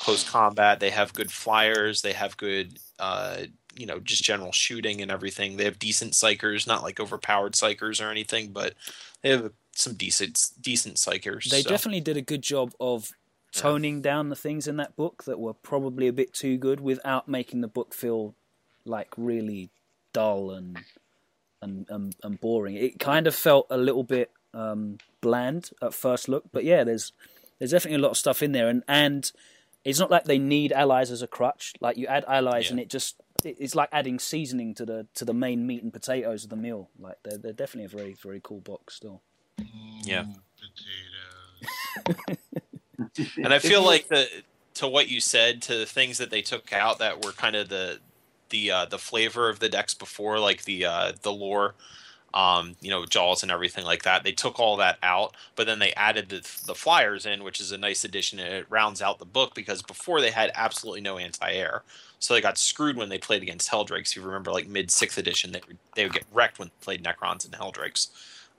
close 0.00 0.28
combat. 0.28 0.80
They 0.80 0.90
have 0.90 1.12
good 1.12 1.30
flyers. 1.30 2.02
They 2.02 2.12
have 2.12 2.36
good 2.36 2.78
uh, 2.98 3.42
you 3.76 3.86
know 3.86 4.00
just 4.00 4.22
general 4.22 4.52
shooting 4.52 5.02
and 5.02 5.10
everything. 5.10 5.56
They 5.56 5.64
have 5.64 5.78
decent 5.78 6.12
psykers, 6.12 6.66
not 6.66 6.82
like 6.82 7.00
overpowered 7.00 7.52
psykers 7.52 8.04
or 8.04 8.10
anything, 8.10 8.52
but 8.52 8.74
they 9.22 9.30
have 9.30 9.52
some 9.74 9.94
decent 9.94 10.40
decent 10.60 10.96
psykers. 10.96 11.50
they 11.50 11.62
so- 11.62 11.68
definitely 11.68 12.00
did 12.00 12.16
a 12.16 12.22
good 12.22 12.42
job 12.42 12.72
of 12.80 13.10
toning 13.52 14.00
down 14.00 14.28
the 14.28 14.36
things 14.36 14.68
in 14.68 14.76
that 14.76 14.94
book 14.96 15.24
that 15.24 15.40
were 15.40 15.52
probably 15.52 16.06
a 16.06 16.12
bit 16.12 16.32
too 16.32 16.56
good 16.56 16.80
without 16.80 17.28
making 17.28 17.60
the 17.60 17.68
book 17.68 17.92
feel 17.92 18.36
like 18.84 19.08
really 19.16 19.70
dull 20.12 20.50
and 20.50 20.78
and 21.62 21.86
and, 21.88 22.16
and 22.22 22.40
boring. 22.40 22.74
It 22.74 22.98
kind 22.98 23.26
of 23.26 23.34
felt 23.34 23.66
a 23.70 23.76
little 23.76 24.04
bit 24.04 24.30
um, 24.54 24.98
bland 25.20 25.70
at 25.82 25.94
first 25.94 26.28
look, 26.28 26.44
but 26.52 26.64
yeah, 26.64 26.84
there's 26.84 27.12
there's 27.58 27.70
definitely 27.72 27.98
a 27.98 28.02
lot 28.02 28.12
of 28.12 28.16
stuff 28.18 28.42
in 28.42 28.52
there, 28.52 28.68
and 28.68 28.82
and 28.88 29.30
it's 29.84 29.98
not 29.98 30.10
like 30.10 30.24
they 30.24 30.38
need 30.38 30.72
allies 30.72 31.10
as 31.10 31.22
a 31.22 31.26
crutch. 31.26 31.74
Like 31.80 31.96
you 31.96 32.06
add 32.06 32.24
allies, 32.26 32.66
Yeah. 32.66 32.70
and 32.72 32.80
it 32.80 32.88
just 32.90 33.16
it's 33.44 33.74
like 33.74 33.88
adding 33.92 34.18
seasoning 34.18 34.74
to 34.74 34.84
the 34.84 35.06
to 35.14 35.24
the 35.24 35.32
main 35.34 35.66
meat 35.66 35.82
and 35.82 35.92
potatoes 35.92 36.44
of 36.44 36.50
the 36.50 36.56
meal. 36.56 36.90
Like 36.98 37.16
they're 37.22 37.38
they're 37.38 37.52
definitely 37.52 37.86
a 37.86 37.96
very 37.96 38.14
very 38.14 38.40
cool 38.42 38.60
box 38.60 38.96
still. 38.96 39.22
Yeah. 40.04 40.24
Potatoes. 42.06 42.38
and 43.36 43.52
I 43.52 43.58
feel 43.58 43.82
like 43.84 44.08
the 44.08 44.26
to 44.74 44.88
what 44.88 45.08
you 45.08 45.20
said 45.20 45.62
to 45.62 45.76
the 45.76 45.86
things 45.86 46.18
that 46.18 46.30
they 46.30 46.42
took 46.42 46.72
out 46.72 46.98
that 46.98 47.24
were 47.24 47.32
kind 47.32 47.56
of 47.56 47.68
the 47.68 47.98
the 48.50 48.70
uh, 48.70 48.84
the 48.84 48.98
flavor 48.98 49.48
of 49.48 49.58
the 49.58 49.68
decks 49.68 49.94
before, 49.94 50.38
like 50.38 50.64
the 50.64 50.84
uh, 50.84 51.12
the 51.22 51.32
lore, 51.32 51.74
um, 52.34 52.76
you 52.80 52.90
know, 52.90 53.04
Jaws 53.06 53.42
and 53.42 53.50
everything 53.50 53.84
like 53.84 54.02
that. 54.04 54.22
They 54.22 54.32
took 54.32 54.60
all 54.60 54.76
that 54.76 54.98
out, 55.02 55.34
but 55.56 55.66
then 55.66 55.78
they 55.78 55.92
added 55.94 56.28
the 56.28 56.40
the 56.66 56.74
flyers 56.74 57.26
in, 57.26 57.42
which 57.42 57.60
is 57.60 57.72
a 57.72 57.78
nice 57.78 58.04
addition, 58.04 58.38
and 58.38 58.54
it 58.54 58.66
rounds 58.68 59.02
out 59.02 59.18
the 59.18 59.24
book 59.24 59.54
because 59.54 59.82
before 59.82 60.20
they 60.20 60.30
had 60.30 60.52
absolutely 60.54 61.00
no 61.00 61.18
anti 61.18 61.52
air. 61.52 61.82
So 62.18 62.34
they 62.34 62.42
got 62.42 62.58
screwed 62.58 62.96
when 62.96 63.08
they 63.08 63.18
played 63.18 63.42
against 63.42 63.70
Heldrakes. 63.70 64.10
If 64.10 64.16
you 64.16 64.22
remember, 64.22 64.52
like 64.52 64.68
mid 64.68 64.90
sixth 64.90 65.16
edition, 65.16 65.52
they 65.52 65.62
would, 65.66 65.78
they 65.96 66.04
would 66.04 66.12
get 66.12 66.26
wrecked 66.32 66.58
when 66.58 66.68
they 66.68 66.84
played 66.84 67.02
Necrons 67.02 67.44
and 67.46 67.54
Heldrakes. 67.54 68.08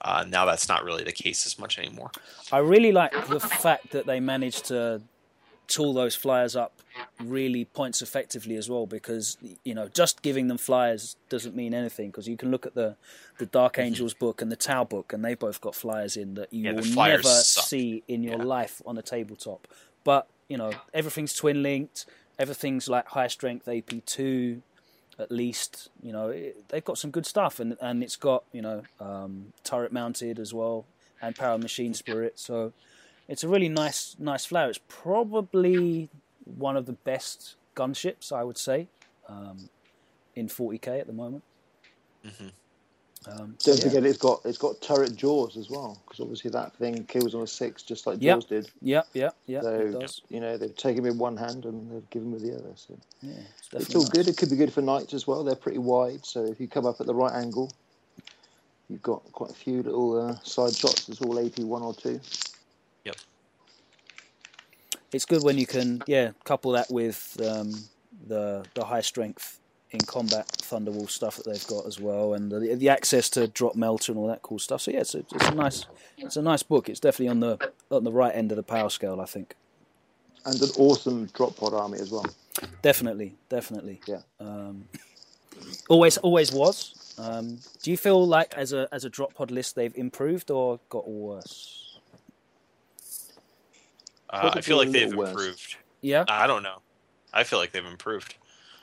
Uh, 0.04 0.24
now 0.28 0.44
that's 0.44 0.68
not 0.68 0.84
really 0.84 1.04
the 1.04 1.12
case 1.12 1.46
as 1.46 1.58
much 1.58 1.78
anymore. 1.78 2.10
I 2.50 2.58
really 2.58 2.90
like 2.90 3.28
the 3.28 3.38
fact 3.38 3.92
that 3.92 4.04
they 4.04 4.18
managed 4.18 4.64
to 4.66 5.00
tool 5.74 5.92
those 5.94 6.14
flyers 6.14 6.54
up 6.56 6.72
really 7.20 7.64
points 7.64 8.02
effectively 8.02 8.56
as 8.56 8.68
well 8.68 8.86
because 8.86 9.36
you 9.64 9.74
know 9.74 9.86
just 9.88 10.22
giving 10.22 10.48
them 10.48 10.58
flyers 10.58 11.16
doesn't 11.28 11.54
mean 11.54 11.72
anything 11.72 12.08
because 12.10 12.26
you 12.26 12.36
can 12.36 12.50
look 12.50 12.66
at 12.66 12.74
the 12.74 12.96
the 13.38 13.46
Dark 13.46 13.78
Angels 13.78 14.14
book 14.14 14.42
and 14.42 14.50
the 14.50 14.56
Tau 14.56 14.84
book 14.84 15.12
and 15.12 15.24
they 15.24 15.34
both 15.34 15.60
got 15.60 15.74
flyers 15.74 16.16
in 16.16 16.34
that 16.34 16.52
you 16.52 16.64
Yeah, 16.64 16.72
will 16.72 16.84
never 16.96 17.28
suck. 17.28 17.64
see 17.64 18.02
in 18.08 18.22
your 18.24 18.38
Yeah. 18.38 18.44
life 18.56 18.82
on 18.84 18.98
a 18.98 19.02
tabletop. 19.02 19.68
But 20.04 20.26
you 20.48 20.56
know 20.56 20.72
everything's 20.92 21.34
twin 21.34 21.62
linked, 21.62 22.06
everything's 22.38 22.88
like 22.88 23.06
high 23.08 23.28
strength 23.28 23.68
AP 23.68 24.04
two 24.06 24.62
at 25.18 25.30
least 25.30 25.90
you 26.02 26.12
know 26.12 26.28
it, 26.30 26.56
they've 26.70 26.84
got 26.90 26.98
some 26.98 27.10
good 27.10 27.26
stuff 27.26 27.60
and 27.60 27.76
and 27.80 28.02
it's 28.02 28.16
got 28.16 28.42
you 28.52 28.62
know 28.62 28.82
um, 28.98 29.52
turret 29.62 29.92
mounted 29.92 30.38
as 30.38 30.52
well 30.54 30.86
and 31.20 31.36
power 31.36 31.58
machine 31.58 31.94
spirit 31.94 32.38
so 32.38 32.72
it's 33.28 33.44
a 33.44 33.48
really 33.48 33.68
nice 33.68 34.16
nice 34.18 34.44
flower 34.44 34.68
it's 34.68 34.80
probably 34.88 36.08
one 36.44 36.76
of 36.76 36.86
the 36.86 36.92
best 36.92 37.56
gunships 37.76 38.32
i 38.32 38.42
would 38.42 38.58
say 38.58 38.88
um, 39.28 39.68
in 40.36 40.48
40k 40.48 41.00
at 41.00 41.06
the 41.06 41.12
moment 41.12 41.42
hmm 42.24 42.48
um, 43.26 43.56
Don't 43.62 43.78
yeah. 43.78 43.84
forget, 43.84 44.04
it's 44.04 44.18
got 44.18 44.40
it's 44.44 44.58
got 44.58 44.80
turret 44.80 45.14
jaws 45.14 45.56
as 45.56 45.70
well, 45.70 46.02
because 46.04 46.20
obviously 46.20 46.50
that 46.50 46.74
thing 46.76 47.04
kills 47.04 47.34
on 47.34 47.42
a 47.42 47.46
six, 47.46 47.82
just 47.82 48.06
like 48.06 48.20
Yep. 48.20 48.34
jaws 48.34 48.44
did. 48.46 48.70
yeah 48.80 49.02
yeah 49.14 49.30
yeah 49.46 49.60
so 49.60 49.68
it 49.74 49.92
does 49.92 50.22
you 50.28 50.40
know 50.40 50.56
they've 50.56 50.76
taken 50.76 51.04
with 51.04 51.16
one 51.16 51.36
hand 51.36 51.64
and 51.64 51.90
they've 51.90 52.10
given 52.10 52.32
with 52.32 52.42
the 52.42 52.54
other. 52.54 52.72
So 52.74 52.98
yeah 53.20 53.34
it's, 53.58 53.68
it's 53.72 53.94
all 53.94 54.02
nice. 54.02 54.10
good. 54.10 54.28
It 54.28 54.36
could 54.36 54.50
be 54.50 54.56
good 54.56 54.72
for 54.72 54.82
knights 54.82 55.14
as 55.14 55.26
well. 55.26 55.44
They're 55.44 55.54
pretty 55.54 55.78
wide, 55.78 56.24
so 56.26 56.44
if 56.44 56.60
you 56.60 56.66
come 56.66 56.84
up 56.84 57.00
at 57.00 57.06
the 57.06 57.14
right 57.14 57.32
angle, 57.32 57.70
you've 58.88 59.02
got 59.02 59.22
quite 59.32 59.50
a 59.50 59.54
few 59.54 59.82
little 59.84 60.20
uh, 60.30 60.34
side 60.42 60.74
shots. 60.74 61.08
It's 61.08 61.20
all 61.20 61.38
AP 61.38 61.60
one 61.60 61.82
or 61.82 61.94
two. 61.94 62.20
It's 65.14 65.24
good 65.24 65.42
when 65.42 65.58
you 65.58 65.66
can 65.66 66.02
yeah 66.06 66.32
couple 66.44 66.72
that 66.72 66.90
with 66.90 67.36
um, 67.44 67.72
the 68.26 68.64
the 68.74 68.84
high 68.84 69.00
strength 69.00 69.58
in 69.92 70.00
combat 70.00 70.48
Thunderwolf 70.48 71.10
stuff 71.10 71.36
that 71.36 71.44
they've 71.44 71.66
got 71.66 71.86
as 71.86 72.00
well, 72.00 72.34
and 72.34 72.50
the, 72.50 72.74
the 72.74 72.88
access 72.88 73.28
to 73.30 73.46
drop 73.48 73.74
melter 73.76 74.10
and 74.12 74.18
all 74.18 74.26
that 74.28 74.42
cool 74.42 74.58
stuff. 74.58 74.80
So 74.82 74.90
yeah, 74.90 75.00
it's 75.00 75.14
a, 75.14 75.18
it's 75.18 75.48
a 75.48 75.54
nice 75.54 75.86
it's 76.18 76.36
a 76.36 76.42
nice 76.42 76.62
book. 76.62 76.88
It's 76.88 77.00
definitely 77.00 77.28
on 77.28 77.40
the 77.40 77.70
on 77.90 78.04
the 78.04 78.12
right 78.12 78.34
end 78.34 78.52
of 78.52 78.56
the 78.56 78.62
power 78.62 78.88
scale, 78.88 79.20
I 79.20 79.26
think. 79.26 79.54
And 80.44 80.60
an 80.60 80.70
awesome 80.76 81.26
drop 81.26 81.56
pod 81.56 81.74
army 81.74 81.98
as 82.00 82.10
well. 82.10 82.26
Definitely, 82.80 83.36
definitely. 83.48 84.00
Yeah. 84.08 84.22
Um, 84.40 84.88
always, 85.88 86.18
always 86.18 86.52
was. 86.52 87.14
Um, 87.18 87.58
do 87.82 87.90
you 87.90 87.96
feel 87.96 88.26
like 88.26 88.54
as 88.54 88.72
a 88.72 88.88
as 88.90 89.04
a 89.04 89.10
drop 89.10 89.34
pod 89.34 89.50
list 89.50 89.76
they've 89.76 89.94
improved 89.96 90.50
or 90.50 90.80
got 90.88 91.08
worse? 91.08 91.81
Uh, 94.32 94.50
I 94.54 94.60
feel 94.62 94.76
like 94.78 94.90
they've 94.90 95.08
little 95.08 95.18
worse. 95.20 95.30
improved. 95.30 95.76
Yeah. 96.00 96.24
I 96.28 96.46
don't 96.46 96.62
know. 96.62 96.78
I 97.32 97.44
feel 97.44 97.58
like 97.58 97.72
they've 97.72 97.84
improved. 97.84 98.34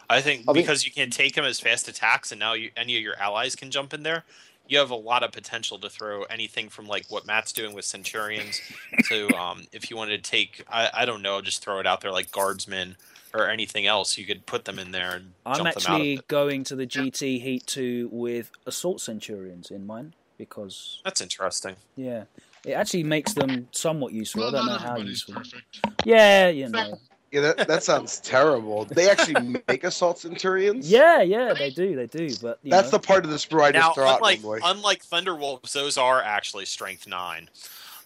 I 0.10 0.22
think 0.22 0.42
I 0.42 0.54
think- 0.54 0.58
because 0.58 0.86
you 0.86 0.92
can 0.92 1.10
take 1.12 1.36
them 1.36 1.46
as 1.46 1.60
fast 1.60 1.88
attacks, 1.88 2.32
and 2.32 2.40
now 2.40 2.54
you, 2.54 2.72
any 2.78 2.96
of 2.98 3.04
your 3.04 3.16
allies 3.20 3.56
can 3.56 3.70
jump 3.72 3.94
in 3.94 4.04
there. 4.04 4.24
you 4.68 4.78
have 4.78 4.92
a 4.92 4.96
lot 4.96 5.24
of 5.24 5.32
potential 5.32 5.80
to 5.80 5.90
throw 5.90 6.24
anything 6.24 6.70
from 6.70 6.88
like 6.88 7.06
what 7.10 7.26
Matt's 7.26 7.52
doing 7.52 7.74
with 7.74 7.86
Centurions 7.86 8.62
to 9.10 9.28
um, 9.36 9.64
if 9.72 9.90
you 9.90 9.98
wanted 9.98 10.24
to 10.24 10.30
take 10.32 10.64
I, 10.70 10.90
I 10.94 11.06
don't 11.06 11.24
know 11.24 11.42
just 11.42 11.64
throw 11.64 11.80
it 11.80 11.88
out 11.88 12.02
there 12.02 12.12
like 12.12 12.32
guardsmen 12.32 12.96
or 13.34 13.50
anything 13.50 13.88
else 13.88 14.16
you 14.18 14.26
could 14.28 14.46
put 14.46 14.66
them 14.66 14.78
in 14.78 14.92
there 14.92 15.16
and 15.16 15.34
I'm 15.46 15.56
jump 15.56 15.64
them 15.64 15.68
out 15.70 15.76
of 15.78 15.84
actually 15.94 16.14
it. 16.14 16.28
going 16.28 16.64
to 16.66 16.76
the 16.76 16.86
GT 16.86 17.42
Heat 17.42 17.66
2 17.66 18.10
with 18.12 18.52
Assault 18.68 19.02
Centurions 19.02 19.72
in 19.72 19.88
mind 19.88 20.14
because, 20.38 21.02
That's 21.04 21.20
interesting. 21.22 21.76
yeah, 21.96 22.26
it 22.66 22.74
actually 22.74 23.04
makes 23.04 23.34
them 23.34 23.68
somewhat 23.72 24.14
useful. 24.14 24.42
Well, 24.42 24.56
I 24.56 24.58
don't 24.60 24.66
know 24.68 24.78
how 24.78 24.98
useful. 24.98 25.36
perfect. 25.36 25.80
Yeah, 26.06 26.50
you 26.50 26.70
know. 26.70 26.98
Yeah, 27.32 27.42
that, 27.42 27.68
that 27.68 27.84
sounds 27.84 28.20
terrible. 28.22 28.86
They 28.86 29.08
actually 29.10 29.62
make 29.68 29.84
assault 29.84 30.18
centurions. 30.18 30.90
Yeah, 30.92 31.22
yeah, 31.22 31.54
they 31.54 31.70
do, 31.70 31.96
they 31.96 32.08
do. 32.08 32.36
But 32.42 32.58
you 32.64 32.72
that's 32.72 32.92
know, 32.92 32.98
the 32.98 33.06
part 33.06 33.24
of 33.24 33.30
the 33.30 33.38
sprue 33.38 33.68
I 33.68 33.72
now, 33.72 33.80
just 33.82 33.96
throw 33.96 34.16
unlike 34.16 34.42
normally. 34.42 34.62
unlike 34.64 35.06
Thunderwolves, 35.06 35.72
those 35.74 35.98
are 35.98 36.22
actually 36.24 36.66
strength 36.66 37.08
nine. 37.08 37.50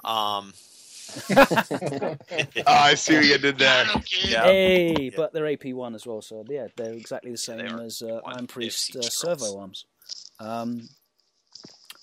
Um, 0.03 0.53
Oh, 1.35 2.15
I 2.67 2.95
see 2.95 3.15
what 3.15 3.25
you 3.25 3.37
did 3.37 3.57
there. 3.59 3.85
Yeah. 4.25 4.43
hey, 4.45 4.95
Yeah. 5.03 5.09
but 5.15 5.31
they're 5.31 5.47
AP 5.47 5.65
one 5.67 5.93
as 5.95 6.07
well, 6.07 6.21
so 6.21 6.43
yeah, 6.49 6.67
they're 6.75 6.93
exactly 6.93 7.29
the 7.31 7.37
same 7.37 7.57
they 7.59 7.67
are. 7.67 7.81
as 7.81 8.01
uh, 8.01 8.19
One 8.23 8.33
Iron 8.35 8.47
Priest 8.47 8.95
uh, 8.95 9.01
servo 9.03 9.59
arms. 9.59 9.85
Um, 10.39 10.89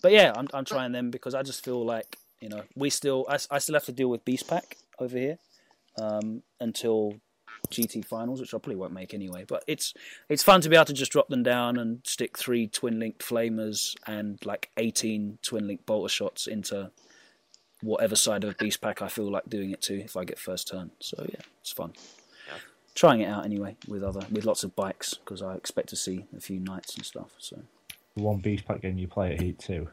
but 0.03 0.13
yeah, 0.13 0.33
I'm 0.37 0.49
I'm 0.55 0.65
trying 0.65 0.93
them 0.93 1.11
because 1.11 1.35
I 1.35 1.43
just 1.43 1.65
feel 1.65 1.85
like 1.85 2.17
you 2.41 2.49
know 2.49 2.63
we 2.75 2.91
still 2.91 3.27
I, 3.29 3.39
I 3.51 3.59
still 3.59 3.75
have 3.75 3.85
to 3.85 3.93
deal 3.93 4.09
with 4.09 4.25
Beast 4.25 4.49
Pack 4.49 4.77
over 4.99 5.17
here 5.17 5.39
um, 6.01 6.43
until 6.61 7.15
GT 7.69 8.05
finals, 8.05 8.41
which 8.41 8.55
I 8.55 8.59
probably 8.59 8.77
won't 8.77 8.93
make 8.93 9.13
anyway. 9.15 9.45
But 9.47 9.65
it's 9.67 9.93
it's 10.29 10.43
fun 10.43 10.61
to 10.63 10.69
be 10.69 10.77
able 10.77 10.87
to 10.87 10.93
just 10.93 11.13
drop 11.13 11.29
them 11.29 11.43
down 11.43 11.79
and 11.79 12.01
stick 12.05 12.39
three 12.39 12.67
twin 12.67 12.99
linked 12.99 13.21
flamers 13.23 13.95
and 14.07 14.45
like 14.47 14.71
18 14.77 15.39
twin 15.43 15.67
link 15.67 15.85
bolter 15.87 16.09
shots 16.09 16.47
into 16.47 16.91
whatever 17.83 18.15
side 18.17 18.45
of 18.45 18.57
Beast 18.59 18.81
Pack 18.81 19.03
I 19.03 19.09
feel 19.09 19.31
like 19.31 19.49
doing 19.49 19.71
it 19.71 19.83
to 19.83 19.95
if 20.01 20.17
I 20.17 20.25
get 20.25 20.39
first 20.39 20.69
turn. 20.69 20.91
So 21.01 21.27
yeah, 21.29 21.41
it's 21.61 21.73
fun. 21.73 21.93
Yeah. 22.49 22.59
Trying 22.95 23.21
it 23.21 23.27
out 23.27 23.45
anyway 23.45 23.77
with 23.89 24.03
other 24.03 24.27
with 24.31 24.45
lots 24.45 24.65
of 24.65 24.75
bikes 24.75 25.15
because 25.15 25.43
I 25.43 25.55
expect 25.55 25.89
to 25.91 25.97
see 25.97 26.25
a 26.37 26.41
few 26.41 26.61
knights 26.61 26.95
and 26.97 27.05
stuff. 27.05 27.31
So 27.39 27.59
The 28.17 28.23
one 28.23 28.39
beast 28.39 28.67
pack 28.67 28.83
game 28.83 28.99
you 28.99 29.09
play 29.09 29.33
at 29.35 29.41
Heat 29.41 29.59
2, 29.59 29.89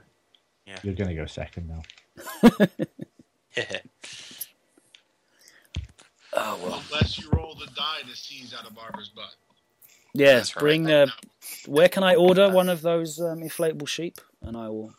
Yeah. 0.65 0.79
you're 0.83 0.95
going 0.95 1.09
to 1.09 1.15
go 1.15 1.25
second 1.25 1.67
now. 1.67 1.83
Oh 6.33 6.59
well, 6.63 6.83
Unless 6.91 7.19
you 7.19 7.29
roll 7.31 7.55
the 7.55 7.67
die 7.75 8.01
to 8.09 8.15
seize 8.15 8.53
out 8.57 8.67
of 8.67 8.75
Barbara's 8.75 9.09
butt. 9.09 9.35
yeah. 10.13 10.35
That's 10.35 10.55
right. 10.55 10.61
Bring. 10.61 10.91
Uh, 10.91 11.07
where 11.65 11.89
can 11.89 12.03
I 12.03 12.15
order 12.15 12.49
one 12.49 12.69
of 12.69 12.81
those 12.81 13.19
um, 13.19 13.39
inflatable 13.39 13.87
sheep, 13.87 14.19
and 14.41 14.55
I 14.57 14.69
will 14.69 14.93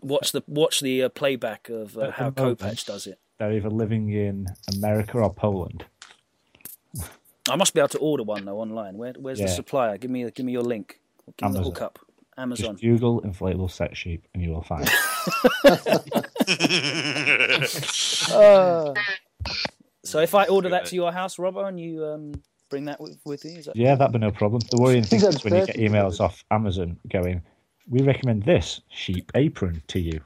watch 0.00 0.32
the 0.32 0.42
watch 0.46 0.80
the 0.80 1.04
uh, 1.04 1.08
playback 1.08 1.68
of 1.68 1.96
uh, 1.96 2.10
how 2.10 2.32
moment- 2.36 2.58
Kopach 2.60 2.84
does 2.86 3.06
it. 3.06 3.18
They're 3.38 3.52
either 3.52 3.70
living 3.70 4.10
in 4.10 4.46
America 4.76 5.18
or 5.18 5.32
Poland. 5.32 5.84
I 7.50 7.56
must 7.56 7.74
be 7.74 7.80
able 7.80 7.88
to 7.88 7.98
order 7.98 8.22
one 8.22 8.44
though 8.44 8.60
online. 8.60 8.96
Where, 8.96 9.14
where's 9.18 9.38
the 9.38 9.48
supplier? 9.48 9.98
Give 9.98 10.10
me 10.10 10.30
give 10.30 10.46
me 10.46 10.52
your 10.52 10.62
link. 10.62 11.00
Give 11.36 11.50
me 11.50 11.54
the 11.58 11.64
hookup. 11.64 11.98
Amazon. 12.36 12.74
Just 12.74 12.82
Google 12.82 13.20
inflatable 13.22 13.70
set 13.70 13.96
sheep 13.96 14.26
and 14.34 14.42
you 14.42 14.50
will 14.50 14.62
find. 14.62 14.88
Uh, 18.32 18.94
so 20.04 20.20
if 20.20 20.34
I 20.34 20.46
order 20.46 20.70
that 20.70 20.86
to 20.86 20.94
your 20.94 21.12
house, 21.12 21.36
Robbo, 21.36 21.66
and 21.68 21.78
you 21.78 22.04
um, 22.04 22.32
bring 22.70 22.86
that 22.86 23.00
with, 23.00 23.18
with 23.24 23.44
you, 23.44 23.58
is 23.58 23.66
that 23.66 23.76
yeah, 23.76 23.94
that'd 23.94 24.12
be 24.12 24.18
no 24.18 24.30
problem. 24.30 24.62
The 24.70 24.80
worrying 24.80 25.04
thing 25.04 25.22
is 25.22 25.44
when 25.44 25.54
you 25.54 25.66
get 25.66 25.76
emails 25.76 26.20
off 26.20 26.44
Amazon 26.50 26.98
going, 27.08 27.42
"We 27.88 28.02
recommend 28.02 28.44
this 28.44 28.80
sheep 28.88 29.30
apron 29.34 29.82
to 29.88 30.00
you," 30.00 30.20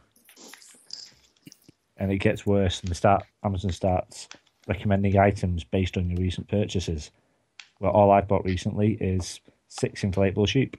and 1.96 2.12
it 2.12 2.18
gets 2.18 2.46
worse, 2.46 2.80
and 2.80 2.90
the 2.90 2.94
start 2.94 3.24
Amazon 3.42 3.72
starts 3.72 4.28
recommending 4.68 5.18
items 5.18 5.64
based 5.64 5.96
on 5.96 6.10
your 6.10 6.20
recent 6.20 6.48
purchases. 6.48 7.10
Well, 7.80 7.92
all 7.92 8.10
I 8.10 8.20
bought 8.20 8.44
recently 8.44 8.92
is 8.94 9.40
six 9.68 10.02
inflatable 10.02 10.48
sheep. 10.48 10.76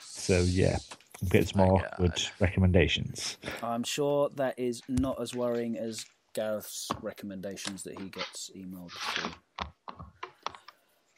So 0.00 0.40
yeah, 0.46 0.78
get 1.30 1.48
some 1.48 1.66
more 1.66 1.80
God. 1.80 1.94
good 1.98 2.22
recommendations. 2.40 3.36
I'm 3.62 3.84
sure 3.84 4.28
that 4.36 4.58
is 4.58 4.82
not 4.88 5.20
as 5.20 5.34
worrying 5.34 5.76
as 5.76 6.04
Gareth's 6.34 6.88
recommendations 7.02 7.82
that 7.84 7.98
he 8.00 8.08
gets 8.08 8.50
emailed 8.56 8.90
through. 8.92 9.30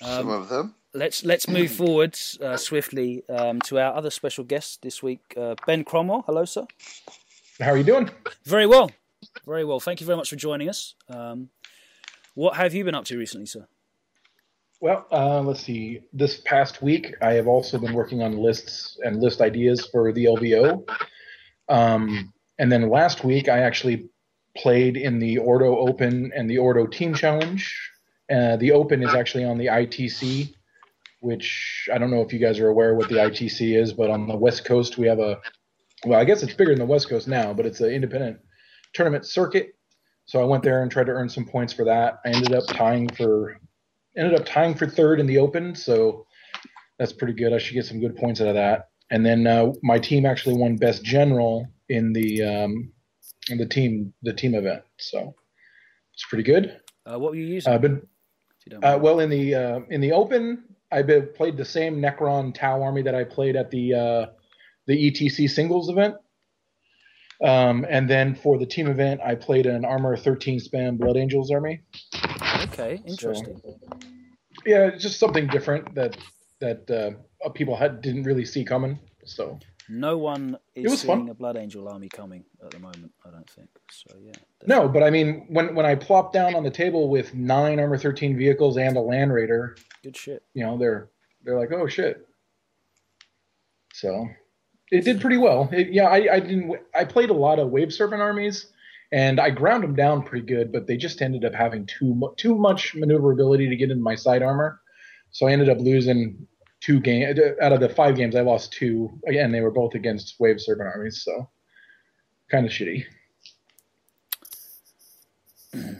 Some 0.02 0.28
Um, 0.28 0.42
of 0.42 0.48
them. 0.48 0.74
let's 0.92 1.24
let's 1.24 1.48
move 1.48 1.70
forward 1.82 2.18
uh, 2.40 2.56
swiftly 2.56 3.22
um, 3.28 3.60
to 3.62 3.78
our 3.78 3.94
other 3.94 4.10
special 4.10 4.44
guest 4.44 4.82
this 4.82 5.02
week, 5.02 5.20
uh, 5.36 5.54
Ben 5.66 5.84
Cromwell. 5.84 6.24
Hello, 6.26 6.44
sir. 6.44 6.66
How 7.60 7.70
are 7.70 7.76
you 7.76 7.84
doing? 7.84 8.10
Very 8.44 8.66
well, 8.66 8.90
very 9.46 9.64
well. 9.64 9.78
Thank 9.80 10.00
you 10.00 10.06
very 10.06 10.16
much 10.16 10.28
for 10.30 10.36
joining 10.36 10.68
us. 10.68 10.94
Um, 11.08 11.50
what 12.34 12.56
have 12.56 12.74
you 12.74 12.84
been 12.84 12.96
up 12.96 13.04
to 13.06 13.16
recently, 13.16 13.46
sir? 13.46 13.66
Well, 14.84 15.06
uh, 15.10 15.40
let's 15.40 15.62
see. 15.62 16.00
This 16.12 16.42
past 16.42 16.82
week, 16.82 17.14
I 17.22 17.32
have 17.32 17.46
also 17.46 17.78
been 17.78 17.94
working 17.94 18.20
on 18.20 18.36
lists 18.36 18.98
and 19.02 19.18
list 19.18 19.40
ideas 19.40 19.86
for 19.86 20.12
the 20.12 20.26
LVO. 20.26 20.86
Um, 21.70 22.34
and 22.58 22.70
then 22.70 22.90
last 22.90 23.24
week, 23.24 23.48
I 23.48 23.60
actually 23.60 24.10
played 24.54 24.98
in 24.98 25.18
the 25.18 25.38
Ordo 25.38 25.78
Open 25.78 26.30
and 26.36 26.50
the 26.50 26.58
Ordo 26.58 26.86
Team 26.86 27.14
Challenge. 27.14 27.74
Uh, 28.30 28.56
the 28.56 28.72
Open 28.72 29.02
is 29.02 29.14
actually 29.14 29.46
on 29.46 29.56
the 29.56 29.68
ITC, 29.68 30.52
which 31.20 31.88
I 31.90 31.96
don't 31.96 32.10
know 32.10 32.20
if 32.20 32.30
you 32.30 32.38
guys 32.38 32.58
are 32.58 32.68
aware 32.68 32.94
what 32.94 33.08
the 33.08 33.14
ITC 33.14 33.80
is, 33.80 33.94
but 33.94 34.10
on 34.10 34.28
the 34.28 34.36
West 34.36 34.66
Coast, 34.66 34.98
we 34.98 35.06
have 35.06 35.18
a, 35.18 35.40
well, 36.04 36.20
I 36.20 36.24
guess 36.24 36.42
it's 36.42 36.52
bigger 36.52 36.72
than 36.72 36.80
the 36.80 36.84
West 36.84 37.08
Coast 37.08 37.26
now, 37.26 37.54
but 37.54 37.64
it's 37.64 37.80
an 37.80 37.88
independent 37.88 38.38
tournament 38.92 39.24
circuit. 39.24 39.76
So 40.26 40.42
I 40.42 40.44
went 40.44 40.62
there 40.62 40.82
and 40.82 40.90
tried 40.90 41.06
to 41.06 41.12
earn 41.12 41.30
some 41.30 41.46
points 41.46 41.72
for 41.72 41.86
that. 41.86 42.20
I 42.26 42.28
ended 42.28 42.52
up 42.52 42.66
tying 42.66 43.08
for 43.08 43.56
ended 44.16 44.38
up 44.38 44.46
tying 44.46 44.74
for 44.74 44.86
third 44.86 45.20
in 45.20 45.26
the 45.26 45.38
open, 45.38 45.74
so 45.74 46.26
that's 46.98 47.12
pretty 47.12 47.34
good. 47.34 47.52
I 47.52 47.58
should 47.58 47.74
get 47.74 47.86
some 47.86 48.00
good 48.00 48.16
points 48.16 48.40
out 48.40 48.48
of 48.48 48.54
that. 48.54 48.88
And 49.10 49.24
then 49.24 49.46
uh, 49.46 49.72
my 49.82 49.98
team 49.98 50.26
actually 50.26 50.56
won 50.56 50.76
best 50.76 51.04
general 51.04 51.68
in 51.88 52.12
the 52.12 52.42
um, 52.42 52.92
in 53.50 53.58
the 53.58 53.66
team 53.66 54.12
the 54.22 54.32
team 54.32 54.54
event, 54.54 54.82
so 54.98 55.34
it's 56.14 56.24
pretty 56.26 56.44
good. 56.44 56.80
Uh, 57.06 57.18
what 57.18 57.32
were 57.32 57.36
you 57.36 57.46
using? 57.46 57.72
Uh, 57.72 57.78
but 57.78 57.90
if 57.92 58.00
you 58.66 58.70
don't 58.70 58.84
uh, 58.84 58.98
well, 58.98 59.20
in 59.20 59.28
the 59.28 59.54
uh, 59.54 59.80
in 59.90 60.00
the 60.00 60.12
open, 60.12 60.64
I 60.90 61.02
played 61.02 61.56
the 61.56 61.64
same 61.64 62.00
Necron 62.00 62.54
Tau 62.54 62.82
army 62.82 63.02
that 63.02 63.14
I 63.14 63.24
played 63.24 63.56
at 63.56 63.70
the 63.70 63.94
uh, 63.94 64.26
the 64.86 65.10
ETC 65.10 65.50
singles 65.50 65.88
event. 65.88 66.14
Um, 67.42 67.84
and 67.90 68.08
then 68.08 68.34
for 68.34 68.58
the 68.58 68.66
team 68.66 68.86
event, 68.86 69.20
I 69.20 69.34
played 69.34 69.66
an 69.66 69.84
Armor 69.84 70.16
13 70.16 70.60
span 70.60 70.96
Blood 70.96 71.16
Angels 71.16 71.50
army. 71.50 71.82
Okay, 72.64 73.00
interesting. 73.06 73.60
yeah, 74.66 74.86
it's 74.88 75.02
just 75.02 75.18
something 75.18 75.46
different 75.48 75.94
that 75.94 76.16
that 76.60 76.90
uh, 76.90 77.48
people 77.50 77.76
had 77.76 78.00
didn't 78.00 78.24
really 78.24 78.44
see 78.44 78.64
coming. 78.64 78.98
So 79.24 79.58
No 79.88 80.16
one 80.18 80.56
is 80.74 81.00
seeing 81.00 81.20
fun. 81.20 81.28
a 81.28 81.34
Blood 81.34 81.56
Angel 81.56 81.88
army 81.88 82.08
coming 82.08 82.44
at 82.64 82.70
the 82.70 82.78
moment. 82.78 83.12
I 83.26 83.30
don't 83.30 83.48
think. 83.50 83.68
So 83.90 84.16
yeah. 84.22 84.32
no, 84.66 84.88
but 84.88 85.02
I 85.02 85.10
mean, 85.10 85.46
when 85.48 85.74
when 85.74 85.86
I 85.86 85.94
plopped 85.94 86.32
down 86.32 86.54
on 86.54 86.62
the 86.62 86.70
table 86.70 87.08
with 87.08 87.34
nine 87.34 87.80
armor 87.80 87.98
thirteen 87.98 88.36
vehicles 88.36 88.76
and 88.76 88.96
a 88.96 89.00
land 89.00 89.32
raider, 89.32 89.76
Good 90.02 90.16
shit. 90.16 90.42
you 90.54 90.64
know, 90.64 90.78
they're 90.78 91.08
they're 91.44 91.58
like, 91.58 91.72
oh 91.72 91.86
shit. 91.86 92.26
So 93.92 94.26
it 94.90 95.04
did 95.04 95.20
pretty 95.20 95.36
well. 95.38 95.68
It, 95.72 95.88
yeah, 95.92 96.04
I, 96.06 96.34
I 96.34 96.40
didn't. 96.40 96.76
I 96.94 97.04
played 97.04 97.30
a 97.30 97.34
lot 97.34 97.58
of 97.58 97.70
wave 97.70 97.92
serpent 97.92 98.20
armies, 98.22 98.66
and 99.14 99.38
I 99.38 99.50
ground 99.50 99.84
them 99.84 99.94
down 99.94 100.24
pretty 100.24 100.44
good, 100.44 100.72
but 100.72 100.88
they 100.88 100.96
just 100.96 101.22
ended 101.22 101.44
up 101.44 101.54
having 101.54 101.86
too 101.86 102.16
mu- 102.16 102.34
too 102.36 102.56
much 102.56 102.96
maneuverability 102.96 103.68
to 103.68 103.76
get 103.76 103.92
into 103.92 104.02
my 104.02 104.16
side 104.16 104.42
armor. 104.42 104.80
So 105.30 105.46
I 105.46 105.52
ended 105.52 105.68
up 105.68 105.78
losing 105.78 106.48
two 106.80 106.98
games 106.98 107.38
out 107.62 107.72
of 107.72 107.78
the 107.78 107.88
five 107.88 108.16
games. 108.16 108.34
I 108.34 108.40
lost 108.40 108.72
two. 108.72 109.20
Again, 109.28 109.52
they 109.52 109.60
were 109.60 109.70
both 109.70 109.94
against 109.94 110.34
wave 110.40 110.60
serpent 110.60 110.88
armies, 110.88 111.22
so 111.24 111.48
kind 112.50 112.66
of 112.66 112.72
shitty. 112.72 113.04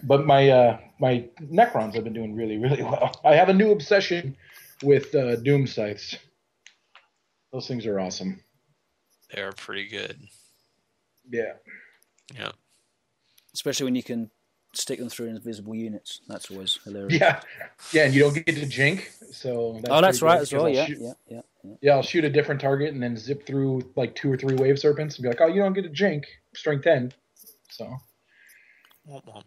But 0.03 0.27
my 0.27 0.49
uh, 0.49 0.79
my 0.99 1.29
Necrons 1.41 1.95
have 1.95 2.03
been 2.03 2.15
doing 2.15 2.35
really 2.35 2.59
really 2.59 2.83
well. 2.83 3.12
I 3.25 3.37
have 3.37 3.49
a 3.49 3.55
new 3.55 3.71
obsession 3.71 4.37
with 4.83 5.15
uh, 5.15 5.37
Doom 5.37 5.69
scythes. 5.69 6.17
Those 7.53 7.69
things 7.69 7.87
are 7.87 8.01
awesome. 8.01 8.41
They're 9.33 9.53
pretty 9.53 9.87
good. 9.87 10.19
Yeah. 11.31 11.53
Yeah. 12.35 12.51
Especially 13.55 13.85
when 13.85 13.95
you 13.95 14.03
can 14.03 14.31
stick 14.73 14.99
them 14.99 15.09
through 15.09 15.29
invisible 15.29 15.75
units. 15.75 16.21
That's 16.29 16.51
always 16.51 16.79
hilarious. 16.85 17.21
Yeah, 17.21 17.41
yeah, 17.93 18.05
and 18.05 18.15
you 18.15 18.21
don't 18.21 18.35
get 18.35 18.47
to 18.57 18.67
jink. 18.67 19.13
So 19.33 19.81
oh, 19.89 20.01
that's 20.01 20.21
right 20.23 20.41
as 20.41 20.53
well. 20.53 20.69
Yeah, 20.69 20.87
shoot- 20.87 20.99
yeah, 21.01 21.13
yeah, 21.29 21.41
yeah. 21.63 21.75
Yeah, 21.81 21.93
I'll 21.95 22.03
shoot 22.03 22.25
a 22.25 22.31
different 22.31 22.61
target 22.61 22.93
and 22.93 23.03
then 23.03 23.17
zip 23.17 23.47
through 23.47 23.83
like 23.97 24.15
two 24.15 24.31
or 24.33 24.37
three 24.37 24.57
wave 24.57 24.79
serpents 24.79 25.17
and 25.17 25.23
be 25.23 25.29
like, 25.29 25.41
oh, 25.41 25.47
you 25.47 25.63
don't 25.63 25.73
get 25.73 25.85
a 25.85 25.89
jink, 25.89 26.27
strength 26.55 26.85
ten. 26.85 27.13
So 27.71 27.85
Womp 29.09 29.25
womp. 29.27 29.45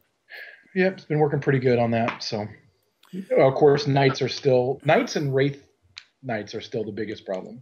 Yep, 0.75 0.93
it's 0.93 1.05
been 1.05 1.19
working 1.19 1.39
pretty 1.39 1.59
good 1.59 1.79
on 1.79 1.91
that. 1.91 2.21
So, 2.21 2.45
of 3.37 3.53
course, 3.55 3.87
knights 3.87 4.21
are 4.21 4.29
still 4.29 4.79
knights 4.85 5.15
and 5.15 5.33
wraith 5.33 5.63
knights 6.23 6.53
are 6.55 6.61
still 6.61 6.83
the 6.83 6.91
biggest 6.91 7.25
problem. 7.25 7.61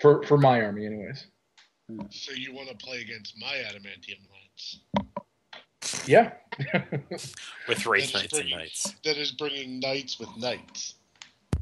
For 0.00 0.22
for 0.24 0.36
my 0.38 0.62
army, 0.62 0.86
anyways. 0.86 1.26
So 2.10 2.32
you 2.32 2.52
want 2.52 2.68
to 2.68 2.76
play 2.76 3.00
against 3.00 3.34
my 3.40 3.54
adamantium 3.54 4.20
knights? 4.20 4.45
Yeah. 6.06 6.32
With 7.68 7.86
wraith 7.86 8.12
That 8.12 8.14
is 8.14 8.14
knights 8.14 8.22
and 8.22 8.30
bringing- 8.30 8.58
knights. 8.58 8.94
That 9.04 9.16
is 9.16 9.30
bringing 9.32 9.80
knights 9.80 10.18
with 10.18 10.28
knights. 10.36 10.94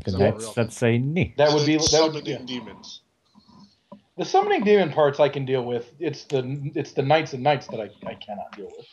The 0.04 0.12
So 0.12 0.18
next, 0.18 0.42
real- 0.42 0.54
I'd 0.58 0.72
say 0.72 0.98
ni. 0.98 1.34
That 1.36 1.52
would 1.52 1.66
be 1.66 1.74
And 1.74 1.82
that 1.82 2.02
would 2.02 2.12
summoning 2.14 2.26
yeah. 2.26 2.38
demons. 2.46 3.00
The 4.16 4.24
summoning 4.24 4.62
demon 4.62 4.92
parts 4.92 5.18
I 5.18 5.28
can 5.28 5.44
deal 5.44 5.64
with. 5.64 5.92
It's 5.98 6.24
the 6.24 6.70
it's 6.76 6.92
the 6.92 7.02
knights 7.02 7.32
and 7.32 7.42
knights 7.42 7.66
that 7.68 7.80
I, 7.80 7.90
I 8.08 8.14
cannot 8.14 8.56
deal 8.56 8.70
with. 8.76 8.86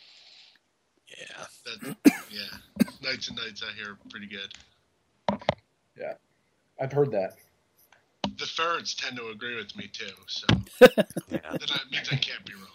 Yeah. 1.06 1.44
That, 1.64 1.96
yeah, 2.30 2.86
knights 3.02 3.28
and 3.28 3.36
knights 3.36 3.62
I 3.62 3.72
hear 3.76 3.96
pretty 4.10 4.26
good. 4.26 4.52
Yeah. 5.98 6.14
I've 6.80 6.92
heard 6.92 7.12
that. 7.12 7.36
The 8.38 8.46
ferrets 8.46 8.94
tend 8.94 9.16
to 9.18 9.28
agree 9.28 9.54
with 9.54 9.76
me 9.76 9.86
too, 9.92 10.06
so 10.26 10.46
Yeah. 10.80 10.96
that 11.28 11.70
means 11.92 12.08
I 12.10 12.16
can't 12.16 12.44
be 12.44 12.54
wrong. 12.54 12.66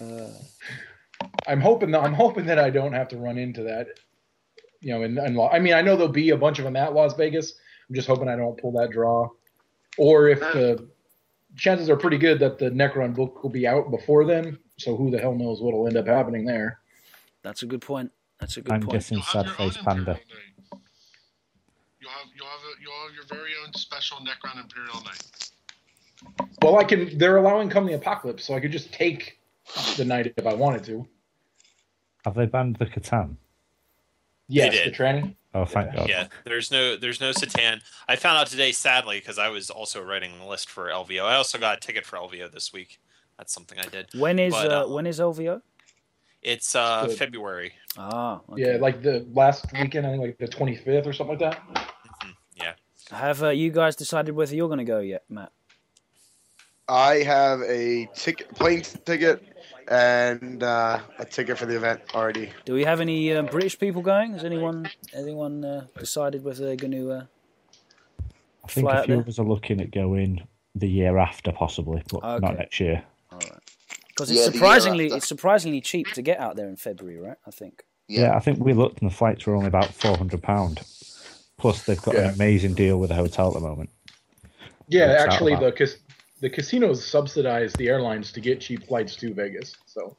Uh, 0.00 1.26
I'm 1.46 1.60
hoping 1.60 1.90
that 1.92 2.00
I'm 2.00 2.14
hoping 2.14 2.46
that 2.46 2.58
I 2.58 2.70
don't 2.70 2.92
have 2.92 3.08
to 3.08 3.16
run 3.16 3.38
into 3.38 3.62
that. 3.64 3.88
You 4.80 4.94
know, 4.94 5.02
in, 5.02 5.18
in 5.18 5.40
I 5.40 5.58
mean, 5.58 5.74
I 5.74 5.82
know 5.82 5.96
there'll 5.96 6.12
be 6.12 6.30
a 6.30 6.36
bunch 6.36 6.58
of 6.58 6.64
them 6.64 6.76
at 6.76 6.92
Las 6.92 7.14
Vegas. 7.14 7.54
I'm 7.88 7.94
just 7.94 8.08
hoping 8.08 8.28
I 8.28 8.36
don't 8.36 8.60
pull 8.60 8.72
that 8.72 8.90
draw, 8.90 9.28
or 9.96 10.28
if 10.28 10.40
the 10.40 10.88
chances 11.56 11.88
are 11.88 11.96
pretty 11.96 12.18
good 12.18 12.38
that 12.40 12.58
the 12.58 12.70
Necron 12.70 13.14
book 13.14 13.42
will 13.42 13.50
be 13.50 13.66
out 13.66 13.90
before 13.90 14.24
then. 14.24 14.58
So 14.78 14.94
who 14.94 15.10
the 15.10 15.18
hell 15.18 15.34
knows 15.34 15.62
what'll 15.62 15.86
end 15.86 15.96
up 15.96 16.06
happening 16.06 16.44
there? 16.44 16.80
that's 17.46 17.62
a 17.62 17.66
good 17.66 17.80
point. 17.80 18.10
That's 18.40 18.56
a 18.56 18.60
good 18.60 18.70
point. 18.70 18.82
I'm 18.82 18.86
point. 18.88 18.92
guessing 18.92 19.18
You'll 19.18 19.24
have 19.26 19.46
sad 19.46 19.56
face 19.56 19.76
panda. 19.76 20.18
You'll 22.00 22.10
have 22.10 22.26
you'll 22.36 22.46
have 22.46 22.60
a, 22.60 22.82
you'll 22.82 23.06
have 23.06 23.14
your 23.14 23.24
very 23.28 23.52
own 23.64 23.72
special 23.74 24.18
Necron 24.18 24.60
Imperial 24.60 25.00
Knight. 25.04 25.50
Well, 26.60 26.76
I 26.76 26.84
can. 26.84 27.16
They're 27.18 27.36
allowing 27.36 27.70
come 27.70 27.86
the 27.86 27.94
apocalypse, 27.94 28.44
so 28.44 28.54
I 28.54 28.60
could 28.60 28.72
just 28.72 28.92
take 28.92 29.38
the 29.96 30.04
night 30.04 30.32
if 30.36 30.46
I 30.46 30.54
wanted 30.54 30.84
to. 30.84 31.06
Have 32.24 32.34
they 32.34 32.46
banned 32.46 32.76
the 32.76 32.86
C'tan? 32.86 33.36
Yes, 34.48 34.84
the 34.84 34.90
tranny. 34.90 35.36
Oh, 35.54 35.64
thank 35.64 35.94
God. 35.94 36.08
Yeah, 36.08 36.28
there's 36.44 36.70
no 36.70 36.96
there's 36.96 37.20
no 37.20 37.32
Satan. 37.32 37.80
I 38.08 38.16
found 38.16 38.38
out 38.38 38.46
today, 38.46 38.72
sadly, 38.72 39.18
because 39.18 39.38
I 39.38 39.48
was 39.48 39.70
also 39.70 40.02
writing 40.02 40.38
the 40.38 40.44
list 40.44 40.68
for 40.68 40.88
LVO. 40.88 41.24
I 41.24 41.36
also 41.36 41.58
got 41.58 41.78
a 41.78 41.80
ticket 41.80 42.04
for 42.04 42.16
LVO 42.16 42.52
this 42.52 42.72
week. 42.72 42.98
That's 43.38 43.52
something 43.52 43.78
I 43.78 43.86
did. 43.88 44.08
When 44.14 44.38
is 44.38 44.52
But, 44.52 44.70
uh, 44.70 44.84
uh, 44.84 44.88
when 44.88 45.06
is 45.06 45.18
LVO? 45.18 45.62
It's 46.42 46.74
uh, 46.74 47.06
Good. 47.06 47.16
February. 47.18 47.72
Ah, 47.96 48.40
okay. 48.50 48.72
Yeah, 48.74 48.78
like 48.78 49.02
the 49.02 49.26
last 49.32 49.66
weekend, 49.72 50.06
I 50.06 50.10
think 50.10 50.22
like 50.22 50.38
the 50.38 50.46
25th 50.46 51.06
or 51.06 51.12
something 51.12 51.38
like 51.38 51.56
that. 51.56 51.90
Mhm, 52.22 52.34
Yeah. 52.56 52.72
Have 53.10 53.42
uh, 53.42 53.48
you 53.48 53.70
guys 53.70 53.96
decided 53.96 54.34
whether 54.34 54.54
you're 54.54 54.68
going 54.68 54.78
to 54.78 54.84
go 54.84 55.00
yet, 55.00 55.24
Matt? 55.28 55.52
I 56.88 57.16
have 57.22 57.62
a 57.62 58.08
ticket, 58.14 58.54
plane 58.54 58.82
ticket, 58.82 59.42
and 59.88 60.62
uh, 60.62 61.00
a 61.18 61.24
ticket 61.24 61.58
for 61.58 61.66
the 61.66 61.76
event 61.76 62.00
already. 62.14 62.50
Do 62.64 62.74
we 62.74 62.84
have 62.84 63.00
any 63.00 63.32
uh, 63.32 63.42
British 63.42 63.78
people 63.78 64.02
going? 64.02 64.32
Has 64.32 64.44
anyone 64.44 64.88
anyone 65.14 65.64
uh, 65.64 65.86
decided 65.98 66.44
whether 66.44 66.64
they're 66.64 66.76
going 66.76 66.92
to? 66.92 67.12
Uh... 67.12 67.24
I 68.64 68.68
think 68.68 68.86
Fly 68.86 69.00
a 69.00 69.04
few 69.04 69.14
there? 69.14 69.22
of 69.22 69.28
us 69.28 69.38
are 69.38 69.46
looking 69.46 69.80
at 69.80 69.90
going 69.92 70.46
the 70.74 70.88
year 70.88 71.18
after, 71.18 71.52
possibly, 71.52 72.02
but 72.10 72.40
not 72.40 72.58
next 72.58 72.80
year. 72.80 73.04
Because 73.30 73.50
Yeah, 73.50 73.56
it's 74.20 74.28
the 74.28 74.34
year 74.34 74.52
surprisingly 74.52 75.06
it's 75.06 75.28
surprisingly 75.28 75.80
cheap 75.80 76.08
to 76.14 76.22
get 76.22 76.40
out 76.40 76.56
there 76.56 76.68
in 76.68 76.76
February, 76.76 77.18
right? 77.18 77.36
I 77.46 77.50
think. 77.50 77.84
Yeah. 78.08 78.22
Yeah. 78.22 78.36
I 78.36 78.40
think 78.40 78.58
we 78.58 78.72
looked 78.72 79.00
and 79.00 79.10
the 79.10 79.14
flights 79.14 79.46
were 79.46 79.54
only 79.54 79.68
about 79.68 79.92
four 79.92 80.16
hundred 80.16 80.42
pound. 80.42 80.80
Plus, 81.58 81.84
they've 81.84 82.00
got 82.02 82.14
Yeah. 82.14 82.28
an 82.28 82.34
amazing 82.34 82.74
deal 82.74 82.98
with 82.98 83.08
the 83.08 83.14
hotel 83.14 83.48
at 83.48 83.54
the 83.54 83.60
moment. 83.60 83.88
Yeah, 84.88 85.16
actually, 85.18 85.54
though, 85.56 85.72
lot. 85.72 85.96
The 86.40 86.50
casinos 86.50 87.04
subsidize 87.04 87.72
the 87.74 87.88
airlines 87.88 88.32
to 88.32 88.40
get 88.40 88.60
cheap 88.60 88.86
flights 88.86 89.16
to 89.16 89.32
Vegas. 89.34 89.74
So 89.86 90.16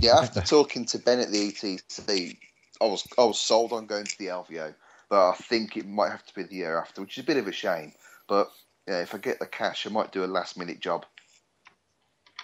Yeah, 0.00 0.18
after 0.18 0.40
talking 0.40 0.84
to 0.86 0.98
Ben 0.98 1.18
at 1.20 1.30
the 1.30 1.52
ETC, 1.52 2.36
I 2.80 2.84
was 2.84 3.06
I 3.18 3.24
was 3.24 3.38
sold 3.38 3.72
on 3.72 3.86
going 3.86 4.04
to 4.04 4.18
the 4.18 4.26
LVO, 4.26 4.74
but 5.08 5.30
I 5.30 5.34
think 5.34 5.76
it 5.76 5.86
might 5.86 6.10
have 6.10 6.24
to 6.26 6.34
be 6.34 6.44
the 6.44 6.54
year 6.54 6.78
after, 6.78 7.00
which 7.00 7.18
is 7.18 7.24
a 7.24 7.26
bit 7.26 7.36
of 7.36 7.48
a 7.48 7.52
shame. 7.52 7.92
But 8.28 8.48
yeah, 8.86 9.00
if 9.00 9.14
I 9.14 9.18
get 9.18 9.38
the 9.38 9.46
cash, 9.46 9.86
I 9.86 9.90
might 9.90 10.12
do 10.12 10.24
a 10.24 10.26
last 10.26 10.56
minute 10.56 10.80
job. 10.80 11.04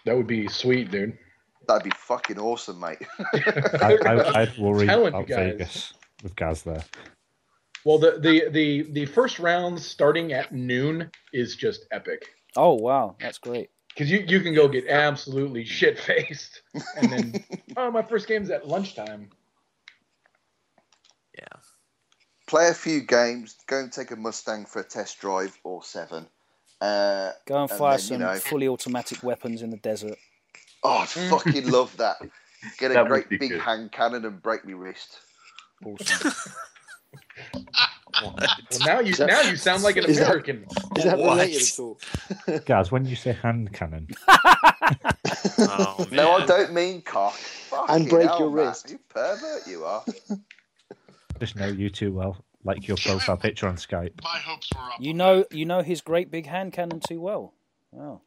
that 0.05 0.17
would 0.17 0.27
be 0.27 0.49
sweet, 0.49 0.91
dude. 0.91 1.17
That'd 1.67 1.85
be 1.85 1.93
fucking 1.97 2.39
awesome, 2.39 2.81
mate. 2.81 2.99
I, 3.35 3.97
I, 4.05 4.41
I'd 4.43 4.59
worry 4.59 4.87
telling 4.87 5.15
you 5.15 5.21
about 5.21 5.29
guys. 5.29 5.53
Vegas 5.53 5.95
with 6.23 6.37
Gaz 6.37 6.63
there. 6.63 6.85
Well, 7.85 7.99
the, 7.99 8.19
the 8.19 8.49
the 8.51 8.83
the 8.93 9.07
first 9.07 9.39
rounds 9.39 9.87
starting 9.87 10.33
at 10.33 10.53
noon 10.53 11.11
is 11.33 11.55
just 11.57 11.87
epic 11.93 12.23
Oh 12.57 12.75
wow, 12.75 13.17
that's 13.21 13.39
great. 13.39 13.71
because 13.89 14.11
you 14.11 14.25
you 14.27 14.41
can 14.41 14.55
go 14.55 14.69
get 14.69 14.89
absolutely 14.89 15.65
shit 15.65 15.99
faced, 15.99 16.63
and 16.97 17.11
then 17.13 17.45
oh 17.77 17.91
my 17.91 18.03
first 18.03 18.27
game's 18.29 18.51
at 18.51 18.67
lunchtime. 18.67 19.29
Yeah. 21.37 21.45
Play 22.47 22.69
a 22.69 22.75
few 22.75 23.01
games. 23.01 23.57
Go 23.67 23.81
and 23.81 23.91
take 23.93 24.11
a 24.13 24.17
Mustang 24.17 24.67
for 24.67 24.81
a 24.81 24.85
test 24.85 25.19
drive 25.21 25.59
or 25.65 25.83
seven. 25.83 26.27
Uh, 26.81 27.33
Go 27.47 27.63
and 27.63 27.71
And 27.71 27.79
fire 27.79 27.97
then, 27.97 28.03
you 28.05 28.07
some 28.07 28.21
know- 28.21 28.39
fully 28.39 28.69
automatic 28.69 29.23
weapons 29.23 29.63
in 29.63 29.71
the 29.71 29.79
desert. 29.79 30.17
oh, 30.83 30.99
I'd 30.99 31.09
fucking 31.09 31.71
love 31.71 31.97
that. 31.97 32.17
Get 32.79 32.91
a 32.93 32.95
That 32.95 33.09
great 33.09 33.29
big 33.29 33.41
good. 33.41 33.61
hand 33.61 33.93
cannon 33.93 34.25
and 34.25 34.41
break 34.43 34.65
me 34.65 34.75
wrist. 34.75 35.19
Awesome. 35.85 36.33
Well, 38.23 38.37
now 38.87 39.01
you 39.01 39.15
that- 39.17 39.27
now 39.27 39.41
you 39.43 39.57
sound 39.57 39.83
like 39.83 39.97
an 39.97 40.05
is 40.05 40.19
American. 40.19 40.67
Is 40.97 41.05
that 41.05 41.19
What? 41.19 41.31
related 41.39 41.63
at 41.63 41.79
all? 41.81 41.99
Gaz, 42.67 42.93
when 42.93 43.05
you 43.07 43.17
say 43.17 43.33
hand 43.33 43.73
cannon, 43.73 44.09
Oh, 45.59 46.07
No, 46.13 46.33
I 46.33 46.47
don't 46.47 46.73
mean 46.73 47.03
cock. 47.03 47.35
Fucking 47.35 48.09
break 48.09 48.29
hell, 48.29 48.39
your 48.39 48.51
Matt. 48.51 48.67
wrist. 48.67 48.91
You 48.91 48.99
pervert, 49.09 49.67
you 49.67 49.85
are. 49.85 50.05
just 51.41 51.57
know 51.57 51.67
you 51.67 51.91
too 51.91 52.13
well. 52.13 52.37
Like 52.63 52.87
your 52.89 52.97
profile 52.97 53.37
picture 53.37 53.69
on 53.69 53.77
Skype. 53.77 54.23
My 54.23 54.39
hopes 54.39 54.71
were 54.75 54.81
up. 54.81 54.93
you 55.01 55.13
know 55.13 55.45
you 55.51 55.67
know 55.67 55.83
his 55.83 56.01
great 56.01 56.31
big 56.31 56.47
hand 56.47 56.73
cannon 56.73 57.01
too 57.01 57.21
well. 57.21 57.53
Wow, 57.91 58.23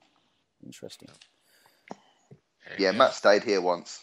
interesting. 0.66 1.10
Yeah, 2.78 2.91
Matt 2.91 3.14
stayed 3.14 3.43
here 3.43 3.62
once. 3.62 4.01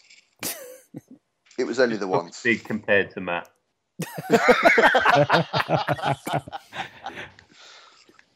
It 1.57 1.65
was 1.65 1.79
only 1.79 1.97
the 1.99 2.09
once. 2.09 2.43
Big 2.43 2.65
compared 2.65 3.13
to 3.13 3.21
Matt. 3.21 3.49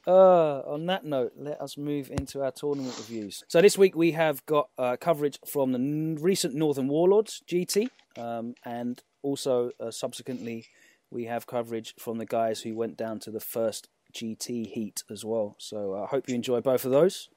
Uh, 0.09 0.63
on 0.67 0.87
that 0.87 1.05
note, 1.05 1.35
let 1.37 1.61
us 1.61 1.77
move 1.77 2.11
into 2.11 2.43
our 2.43 2.51
tournament 2.51 2.97
reviews. 2.97 3.45
So 3.47 3.61
this 3.61 3.77
week 3.77 3.95
we 3.95 4.13
have 4.13 4.45
got 4.47 4.71
uh, 4.79 4.97
coverage 4.99 5.39
from 5.47 5.73
the 5.73 5.79
n- 5.79 6.17
recent 6.19 6.55
Northern 6.55 6.89
Warlords 6.89 7.43
GT, 7.47 7.91
um, 8.17 8.55
and 8.65 9.03
also 9.21 9.71
uh, 9.79 9.91
subsequently 9.91 10.65
we 11.11 11.27
have 11.27 11.47
coverage 11.47 11.95
from 11.99 12.17
the 12.17 12.25
guys 12.25 12.63
who 12.63 12.75
went 12.75 12.97
down 12.97 13.19
to 13.21 13.31
the 13.31 13.41
first 13.41 13.89
GT 14.15 14.73
heat 14.73 15.03
as 15.11 15.27
well. 15.27 15.57
So 15.59 16.03
I 16.03 16.07
hope 16.07 16.27
you 16.27 16.35
enjoy 16.35 16.63
both 16.63 16.87
of 16.87 16.91
those. 16.91 17.29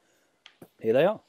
Here 0.79 0.93
they 0.93 1.03
are. 1.03 1.19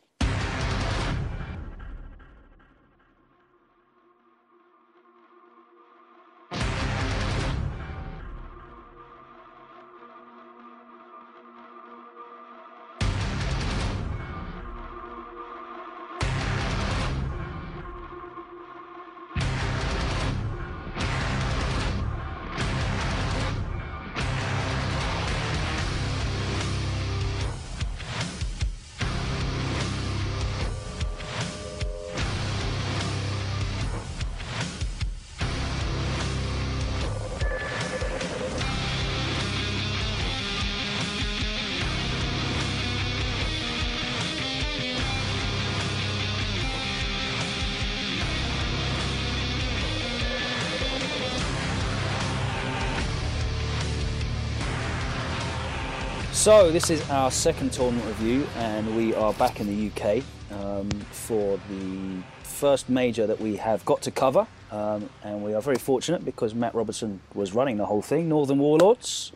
So 56.43 56.73
this 56.73 56.91
is 56.91 57.09
our 57.09 57.31
second 57.31 57.73
tournament 57.73 58.05
review, 58.05 58.45
and 58.57 58.97
we 58.97 59.15
are 59.15 59.33
back 59.35 59.61
in 59.61 59.69
the 59.69 59.87
UK. 59.93 60.25
um, 60.51 60.91
for 61.13 61.61
the 61.69 62.21
first 62.43 62.89
major 62.89 63.29
that 63.29 63.41
we 63.41 63.55
have 63.59 63.85
got 63.85 64.03
to 64.03 64.11
cover. 64.11 64.49
Um, 64.73 65.09
and 65.23 65.45
we 65.45 65.55
are 65.55 65.63
very 65.63 65.79
fortunate 65.79 66.25
because 66.25 66.53
Matt 66.53 66.75
Robertson 66.75 67.21
was 67.33 67.55
running 67.55 67.77
the 67.77 67.87
whole 67.87 68.03
thing, 68.03 68.29
Northern 68.29 68.59
Warlords. 68.59 69.31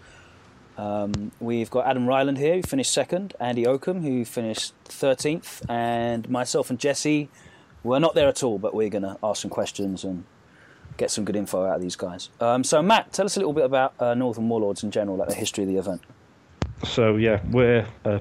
Um, 0.76 1.30
we've 1.38 1.70
got 1.70 1.86
Adam 1.86 2.08
Ryland 2.08 2.38
here, 2.38 2.56
who 2.56 2.62
finished 2.62 2.92
second, 2.92 3.34
Andy 3.38 3.68
Oakham, 3.68 4.02
who 4.02 4.24
finished 4.24 4.74
13th, 4.86 5.62
and 5.70 6.28
myself 6.28 6.70
and 6.70 6.78
Jesse 6.80 7.28
were 7.84 8.00
not 8.00 8.16
there 8.16 8.26
at 8.26 8.42
all, 8.42 8.58
but 8.58 8.74
we're 8.74 8.90
going 8.90 9.04
to 9.04 9.16
ask 9.22 9.42
some 9.42 9.50
questions 9.50 10.02
and 10.02 10.24
get 10.96 11.12
some 11.12 11.24
good 11.24 11.36
info 11.36 11.64
out 11.66 11.76
of 11.76 11.82
these 11.82 11.94
guys. 11.94 12.30
Um, 12.40 12.64
so, 12.64 12.82
Matt, 12.82 13.12
tell 13.12 13.26
us 13.26 13.36
a 13.36 13.38
little 13.38 13.52
bit 13.52 13.64
about 13.64 13.94
uh, 14.00 14.14
Northern 14.14 14.48
Warlords 14.48 14.82
in 14.82 14.90
general, 14.90 15.16
like 15.16 15.28
the 15.28 15.34
history 15.36 15.62
of 15.62 15.68
the 15.68 15.76
event. 15.76 16.02
So 16.84 17.16
yeah, 17.16 17.40
we're 17.50 17.86
a 18.04 18.20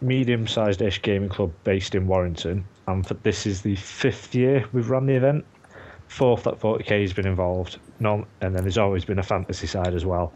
medium-sized-ish 0.00 1.02
gaming 1.02 1.28
club 1.28 1.52
based 1.64 1.94
in 1.94 2.06
Warrington, 2.06 2.66
and 2.86 3.06
for, 3.06 3.14
this 3.14 3.46
is 3.46 3.62
the 3.62 3.76
fifth 3.76 4.34
year 4.34 4.64
we've 4.72 4.90
run 4.90 5.06
the 5.06 5.14
event. 5.14 5.44
Fourth 6.08 6.44
that 6.44 6.60
40k 6.60 7.02
has 7.02 7.12
been 7.12 7.26
involved, 7.26 7.78
non, 7.98 8.26
and 8.40 8.54
then 8.54 8.62
there's 8.62 8.78
always 8.78 9.04
been 9.04 9.18
a 9.18 9.24
fantasy 9.24 9.66
side 9.66 9.94
as 9.94 10.04
well. 10.04 10.32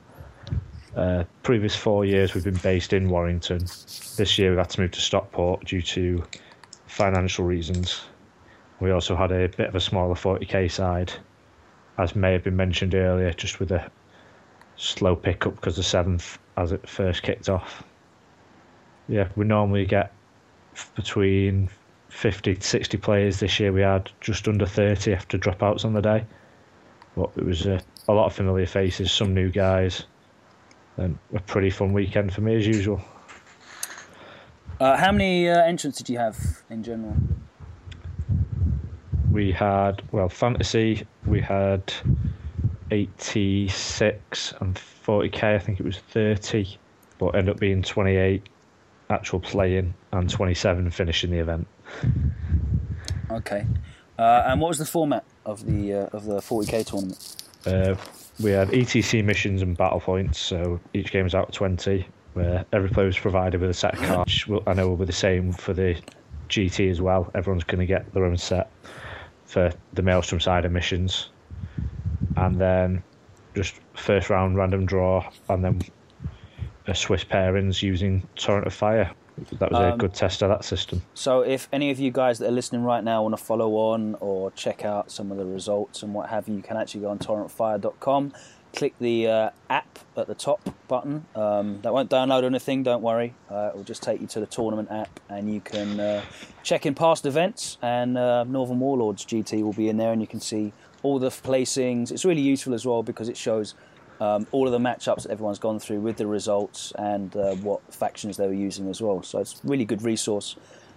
Uh, 0.96 1.24
previous 1.44 1.76
four 1.76 2.04
years 2.04 2.34
we've 2.34 2.44
been 2.44 2.56
based 2.56 2.92
in 2.92 3.08
Warrington. 3.08 3.58
This 4.16 4.38
year 4.38 4.50
we've 4.50 4.58
had 4.58 4.70
to 4.70 4.80
move 4.80 4.90
to 4.92 5.00
Stockport 5.00 5.64
due 5.64 5.82
to 5.82 6.24
financial 6.86 7.44
reasons. 7.44 8.02
We 8.80 8.90
also 8.90 9.14
had 9.14 9.30
a 9.30 9.48
bit 9.48 9.68
of 9.68 9.74
a 9.76 9.80
smaller 9.80 10.14
40k 10.14 10.70
side, 10.70 11.12
as 11.98 12.16
may 12.16 12.32
have 12.32 12.42
been 12.42 12.56
mentioned 12.56 12.94
earlier, 12.94 13.32
just 13.32 13.60
with 13.60 13.70
a 13.70 13.90
slow 14.76 15.14
pickup 15.14 15.54
because 15.54 15.76
the 15.76 15.82
seventh 15.82 16.38
as 16.60 16.72
it 16.72 16.88
first 16.88 17.22
kicked 17.22 17.48
off. 17.48 17.82
Yeah, 19.08 19.28
we 19.34 19.44
normally 19.44 19.86
get 19.86 20.12
between 20.94 21.68
50 22.10 22.56
to 22.56 22.60
60 22.60 22.98
players. 22.98 23.40
This 23.40 23.58
year 23.58 23.72
we 23.72 23.80
had 23.80 24.10
just 24.20 24.46
under 24.46 24.66
30 24.66 25.14
after 25.14 25.38
dropouts 25.38 25.84
on 25.84 25.94
the 25.94 26.02
day. 26.02 26.24
But 27.16 27.30
it 27.36 27.44
was 27.44 27.66
a, 27.66 27.80
a 28.08 28.12
lot 28.12 28.26
of 28.26 28.34
familiar 28.34 28.66
faces, 28.66 29.10
some 29.10 29.34
new 29.34 29.50
guys, 29.50 30.04
and 30.96 31.18
a 31.34 31.40
pretty 31.40 31.70
fun 31.70 31.92
weekend 31.92 32.32
for 32.32 32.42
me 32.42 32.56
as 32.56 32.66
usual. 32.66 33.00
Uh, 34.78 34.96
how 34.96 35.12
many 35.12 35.48
uh, 35.48 35.62
entrants 35.62 35.98
did 35.98 36.08
you 36.08 36.18
have 36.18 36.38
in 36.70 36.82
general? 36.82 37.16
We 39.30 39.52
had, 39.52 40.02
well, 40.12 40.28
fantasy, 40.28 41.06
we 41.26 41.40
had 41.40 41.92
86 42.90 44.54
and 44.60 44.78
40k, 45.10 45.56
I 45.56 45.58
think 45.58 45.80
it 45.80 45.84
was 45.84 45.98
30, 45.98 46.78
but 47.18 47.34
ended 47.34 47.54
up 47.54 47.60
being 47.60 47.82
28 47.82 48.48
actual 49.10 49.40
playing 49.40 49.92
and 50.12 50.30
27 50.30 50.88
finishing 50.90 51.30
the 51.30 51.38
event. 51.38 51.66
Okay. 53.30 53.66
Uh, 54.18 54.44
and 54.46 54.60
what 54.60 54.68
was 54.68 54.78
the 54.78 54.86
format 54.86 55.24
of 55.44 55.66
the 55.66 55.94
uh, 55.94 56.16
of 56.16 56.26
the 56.26 56.36
40k 56.36 56.86
tournament? 56.86 57.36
Uh, 57.66 57.96
we 58.40 58.52
had 58.52 58.68
ETC 58.68 59.24
missions 59.24 59.62
and 59.62 59.76
battle 59.76 60.00
points, 60.00 60.38
so 60.38 60.78
each 60.94 61.10
game 61.10 61.24
was 61.24 61.34
out 61.34 61.48
of 61.48 61.54
20, 61.54 62.06
where 62.34 62.64
every 62.72 62.88
player 62.88 63.06
was 63.06 63.18
provided 63.18 63.60
with 63.60 63.70
a 63.70 63.74
set 63.74 63.94
of 63.94 64.00
cards. 64.02 64.44
I 64.66 64.74
know 64.74 64.88
will 64.88 64.96
be 64.96 65.06
the 65.06 65.12
same 65.12 65.52
for 65.52 65.72
the 65.72 66.00
GT 66.48 66.90
as 66.90 67.00
well. 67.00 67.30
Everyone's 67.34 67.64
going 67.64 67.80
to 67.80 67.86
get 67.86 68.12
their 68.14 68.24
own 68.24 68.36
set 68.36 68.70
for 69.44 69.72
the 69.92 70.02
Maelstrom 70.02 70.40
side 70.40 70.64
of 70.64 70.72
missions. 70.72 71.30
And 72.36 72.60
then 72.60 73.02
just 73.54 73.74
first 73.94 74.30
round 74.30 74.56
random 74.56 74.86
draw, 74.86 75.28
and 75.48 75.64
then 75.64 75.80
a 76.86 76.94
Swiss 76.94 77.24
pairings 77.24 77.82
using 77.82 78.26
Torrent 78.36 78.66
of 78.66 78.74
Fire. 78.74 79.10
That 79.58 79.70
was 79.70 79.80
a 79.80 79.92
Um, 79.92 79.98
good 79.98 80.12
test 80.12 80.42
of 80.42 80.50
that 80.50 80.64
system. 80.64 81.02
So, 81.14 81.40
if 81.40 81.68
any 81.72 81.90
of 81.90 81.98
you 81.98 82.10
guys 82.10 82.38
that 82.40 82.48
are 82.48 82.52
listening 82.52 82.82
right 82.82 83.02
now 83.02 83.22
want 83.22 83.36
to 83.36 83.42
follow 83.42 83.70
on 83.74 84.16
or 84.20 84.50
check 84.50 84.84
out 84.84 85.10
some 85.10 85.30
of 85.32 85.38
the 85.38 85.46
results 85.46 86.02
and 86.02 86.12
what 86.12 86.28
have 86.28 86.46
you, 86.48 86.56
you 86.56 86.62
can 86.62 86.76
actually 86.76 87.00
go 87.00 87.08
on 87.08 87.18
torrentfire.com, 87.18 88.32
click 88.74 88.94
the 89.00 89.26
uh, 89.28 89.50
app 89.70 89.98
at 90.16 90.26
the 90.26 90.34
top 90.34 90.68
button. 90.88 91.24
Um, 91.34 91.80
that 91.82 91.92
won't 91.92 92.10
download 92.10 92.44
anything, 92.44 92.82
don't 92.82 93.02
worry. 93.02 93.34
Uh, 93.50 93.70
it 93.72 93.76
will 93.76 93.84
just 93.84 94.02
take 94.02 94.20
you 94.20 94.26
to 94.26 94.40
the 94.40 94.46
tournament 94.46 94.90
app 94.90 95.20
and 95.30 95.52
you 95.52 95.60
can 95.60 95.98
uh, 95.98 96.22
check 96.62 96.84
in 96.84 96.94
past 96.94 97.24
events. 97.24 97.78
And 97.80 98.18
uh, 98.18 98.44
Northern 98.44 98.78
Warlords 98.78 99.24
GT 99.24 99.62
will 99.62 99.72
be 99.72 99.88
in 99.88 99.96
there 99.96 100.12
and 100.12 100.20
you 100.20 100.26
can 100.26 100.40
see 100.40 100.72
all 101.02 101.18
the 101.18 101.28
placings. 101.28 102.10
It's 102.10 102.24
really 102.24 102.40
useful 102.40 102.74
as 102.74 102.86
well 102.86 103.02
because 103.02 103.28
it 103.28 103.36
shows 103.36 103.74
um, 104.20 104.46
all 104.52 104.66
of 104.66 104.72
the 104.72 104.78
matchups 104.78 105.22
that 105.22 105.30
everyone's 105.30 105.58
gone 105.58 105.78
through 105.78 106.00
with 106.00 106.16
the 106.16 106.26
results 106.26 106.92
and 106.98 107.34
uh, 107.36 107.54
what 107.56 107.80
factions 107.92 108.36
they 108.36 108.46
were 108.46 108.52
using 108.52 108.88
as 108.88 109.00
well. 109.00 109.22
So 109.22 109.38
it's 109.38 109.54
a 109.64 109.66
really 109.66 109.84
good 109.86 110.02
resource. 110.02 110.56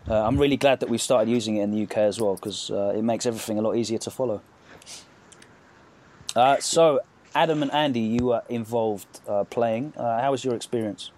Uh, 0.10 0.28
I'm 0.28 0.38
really 0.38 0.58
glad 0.58 0.82
that 0.82 0.90
we've 0.90 1.02
started 1.02 1.30
using 1.32 1.58
it 1.58 1.64
in 1.64 1.72
the 1.72 1.84
UK 1.84 1.98
as 1.98 2.20
well 2.20 2.36
because 2.36 2.70
uh, 2.70 2.94
it 2.96 3.04
makes 3.04 3.26
everything 3.26 3.58
a 3.58 3.62
lot 3.62 3.78
easier 3.78 3.98
to 4.00 4.12
follow. 4.12 4.42
Uh, 6.36 6.58
so, 6.60 7.00
Adam 7.34 7.62
and 7.62 7.72
Andy, 7.72 8.02
you 8.02 8.26
were 8.26 8.44
involved 8.50 9.22
uh, 9.28 9.46
playing. 9.46 9.94
Uh, 9.96 10.20
how 10.20 10.32
was 10.32 10.44
your 10.44 10.56
experience? 10.56 11.12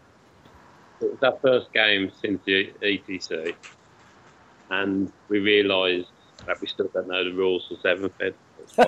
It 1.02 1.12
was 1.12 1.24
our 1.24 1.40
first 1.42 1.74
game 1.74 2.12
since 2.22 2.40
the 2.46 2.72
ETC, 2.82 3.56
and 4.70 5.12
we 5.30 5.40
realised 5.40 6.08
that 6.46 6.62
we 6.62 6.68
still 6.68 6.90
don't 6.94 7.08
know 7.08 7.24
the 7.24 7.34
rules 7.34 7.68
for 7.68 7.78
Seventh 7.82 8.14
Ed. 8.22 8.36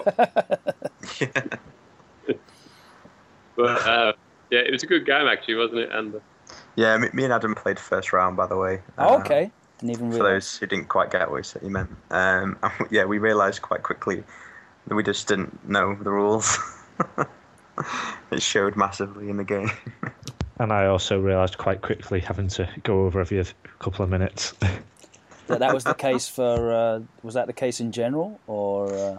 but 3.55 3.88
uh, 3.88 4.13
yeah, 4.49 4.59
it 4.59 4.71
was 4.71 4.83
a 4.83 4.88
good 4.88 5.05
game 5.05 5.27
actually, 5.27 5.55
wasn't 5.55 5.79
it? 5.79 5.91
And 5.91 6.15
uh, 6.15 6.19
Yeah, 6.75 6.97
me, 6.97 7.09
me 7.13 7.23
and 7.23 7.33
Adam 7.33 7.55
played 7.55 7.79
first 7.79 8.13
round, 8.13 8.38
by 8.38 8.47
the 8.47 8.57
way. 8.57 8.81
Oh, 8.97 9.15
Uh, 9.15 9.19
okay. 9.19 9.51
Didn't 9.79 9.91
even 9.91 10.11
For 10.11 10.23
those 10.23 10.57
who 10.57 10.65
didn't 10.65 10.89
quite 10.89 11.11
get 11.11 11.29
what 11.29 11.55
you 11.61 11.69
meant. 11.69 11.89
Um, 12.09 12.57
yeah, 12.89 13.05
we 13.05 13.19
realised 13.19 13.61
quite 13.61 13.83
quickly 13.83 14.23
that 14.88 14.95
we 14.95 15.03
just 15.03 15.27
didn't 15.27 15.67
know 15.69 15.95
the 15.95 16.09
rules. 16.09 16.57
it 18.31 18.41
showed 18.41 18.75
massively 18.75 19.29
in 19.29 19.38
the 19.38 19.43
game. 19.43 19.69
And 20.59 20.73
I 20.73 20.88
also 20.88 21.19
realised 21.19 21.59
quite 21.59 21.81
quickly 21.81 22.19
having 22.19 22.47
to 22.49 22.67
go 22.83 23.05
over 23.05 23.19
every 23.19 23.39
oth- 23.39 23.53
couple 23.77 24.03
of 24.03 24.09
minutes. 24.09 24.53
That, 25.47 25.59
that 25.59 25.73
was 25.73 25.83
the 25.83 25.93
case 25.93 26.27
for. 26.27 26.73
Uh, 26.73 26.99
was 27.21 27.35
that 27.35 27.45
the 27.47 27.53
case 27.53 27.79
in 27.79 27.91
general, 27.91 28.39
or? 28.47 28.93
Uh... 28.93 29.17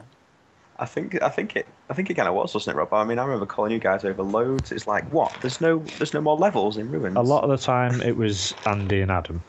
I 0.78 0.86
think 0.86 1.20
I 1.22 1.28
think 1.28 1.56
it 1.56 1.66
I 1.90 1.94
think 1.94 2.10
it 2.10 2.14
kind 2.14 2.28
of 2.28 2.34
was, 2.34 2.54
wasn't 2.54 2.76
it, 2.76 2.78
Rob? 2.78 2.92
I 2.92 3.04
mean, 3.04 3.18
I 3.18 3.24
remember 3.24 3.46
calling 3.46 3.72
you 3.72 3.78
guys 3.78 4.04
over 4.04 4.22
loads. 4.22 4.70
It's 4.70 4.86
like, 4.86 5.04
what? 5.12 5.34
There's 5.40 5.60
no 5.60 5.78
there's 5.98 6.14
no 6.14 6.20
more 6.20 6.36
levels 6.36 6.76
in 6.76 6.90
ruins. 6.90 7.16
A 7.16 7.20
lot 7.22 7.42
of 7.44 7.50
the 7.50 7.58
time 7.58 8.00
it 8.02 8.16
was 8.16 8.54
Andy 8.64 9.00
and 9.00 9.10
Adam, 9.10 9.42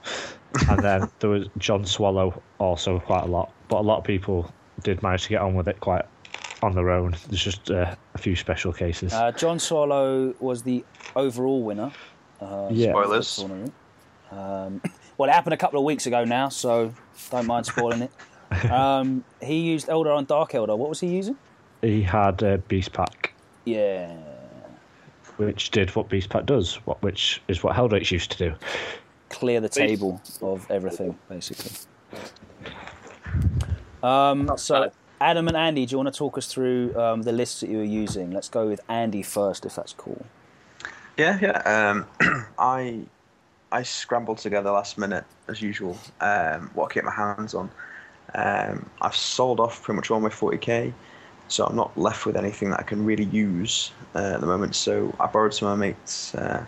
and 0.70 0.80
then 0.80 1.10
there 1.20 1.30
was 1.30 1.48
John 1.58 1.86
Swallow 1.86 2.42
also 2.58 3.00
quite 3.00 3.24
a 3.24 3.28
lot. 3.28 3.52
But 3.68 3.78
a 3.78 3.82
lot 3.82 4.00
of 4.00 4.04
people 4.04 4.52
did 4.84 5.04
manage 5.04 5.24
to 5.24 5.30
get 5.30 5.42
on 5.42 5.54
with 5.54 5.68
it 5.68 5.80
quite 5.80 6.06
on 6.64 6.74
their 6.74 6.90
own. 6.90 7.16
There's 7.28 7.44
just 7.44 7.70
uh, 7.70 7.96
a 8.16 8.18
few 8.18 8.36
special 8.36 8.74
cases. 8.74 9.14
Uh, 9.14 9.32
John 9.32 9.60
Swallow 9.60 10.34
was 10.40 10.64
the 10.64 10.84
overall 11.16 11.62
winner. 11.64 11.92
Uh, 12.42 12.70
Yeah. 12.72 12.92
Spoilers. 12.92 13.40
Um, 14.32 14.82
well, 15.18 15.30
it 15.30 15.34
happened 15.34 15.54
a 15.54 15.58
couple 15.58 15.80
of 15.80 15.86
weeks 15.86 16.06
ago 16.06 16.24
now, 16.26 16.50
so 16.50 16.94
don't 17.30 17.46
mind 17.46 17.66
spoiling 17.66 18.02
it. 18.04 18.12
Um, 18.72 19.24
he 19.42 19.60
used 19.60 19.88
Eldar 19.88 20.16
on 20.18 20.26
Dark 20.26 20.52
Eldar. 20.52 20.78
What 20.78 20.90
was 20.90 21.00
he 21.00 21.08
using? 21.08 21.38
he 21.82 22.02
had 22.02 22.42
a 22.44 22.58
Beast 22.58 22.92
Pack, 22.94 23.34
Yeah. 23.66 24.12
which 25.38 25.72
did 25.72 25.96
what 25.96 26.10
Beast 26.10 26.30
Pack 26.30 26.46
does, 26.46 26.76
what 26.86 27.02
which 27.02 27.42
is 27.48 27.64
what 27.64 27.76
Heldrake's 27.76 28.12
used 28.12 28.32
to 28.32 28.38
do. 28.50 28.56
Clear 29.30 29.62
the 29.62 29.70
table 29.70 30.20
of 30.42 30.70
everything, 30.70 31.18
basically. 31.30 31.72
Um, 34.02 34.52
so, 34.58 34.92
Adam 35.22 35.48
and 35.48 35.56
Andy, 35.58 35.86
do 35.86 35.92
you 35.94 35.98
want 35.98 36.12
to 36.14 36.18
talk 36.18 36.38
us 36.38 36.48
through 36.52 36.98
um, 37.00 37.22
the 37.22 37.32
lists 37.32 37.62
that 37.62 37.70
you 37.70 37.78
were 37.78 37.84
using? 37.84 38.32
Let's 38.32 38.50
go 38.50 38.68
with 38.68 38.82
Andy 38.90 39.22
first, 39.22 39.66
if 39.66 39.76
that's 39.76 39.94
cool. 39.94 40.26
Yeah, 41.18 41.38
yeah. 41.42 41.62
Um, 42.22 42.46
I 42.60 43.02
I 43.72 43.84
scrambled 43.84 44.40
together 44.40 44.72
last 44.72 44.98
minute 44.98 45.26
as 45.48 45.62
usual. 45.62 45.98
Um, 46.22 46.72
what 46.74 46.92
I 46.92 46.94
get 46.96 47.04
my 47.04 47.12
hands 47.14 47.54
on. 47.54 47.70
Um, 48.36 48.90
I've 49.02 49.16
sold 49.16 49.60
off 49.60 49.82
pretty 49.84 49.98
much 49.98 50.12
all 50.12 50.20
my 50.20 50.30
40k, 50.30 50.94
so 51.48 51.66
I'm 51.66 51.76
not 51.76 51.98
left 51.98 52.26
with 52.26 52.36
anything 52.36 52.70
that 52.72 52.80
I 52.80 52.84
can 52.84 53.04
really 53.06 53.26
use 53.26 53.92
uh, 54.16 54.34
at 54.36 54.42
the 54.42 54.48
moment. 54.48 54.76
So 54.76 55.14
I 55.20 55.28
borrowed 55.28 55.54
some 55.54 55.68
of 55.68 55.78
my 55.78 55.88
mates, 55.88 56.36
uh, 56.36 56.64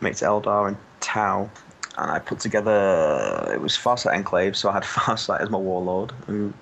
mates 0.00 0.22
Eldar 0.22 0.68
and 0.68 0.76
Tau, 1.00 1.48
and 1.96 2.10
I 2.10 2.18
put 2.18 2.40
together. 2.40 3.50
It 3.52 3.60
was 3.60 3.76
Farsight 3.76 4.14
Enclave, 4.14 4.56
so 4.56 4.70
I 4.70 4.74
had 4.74 4.82
Farsight 4.96 5.40
as 5.40 5.50
my 5.50 5.58
warlord. 5.58 6.12
Who 6.26 6.52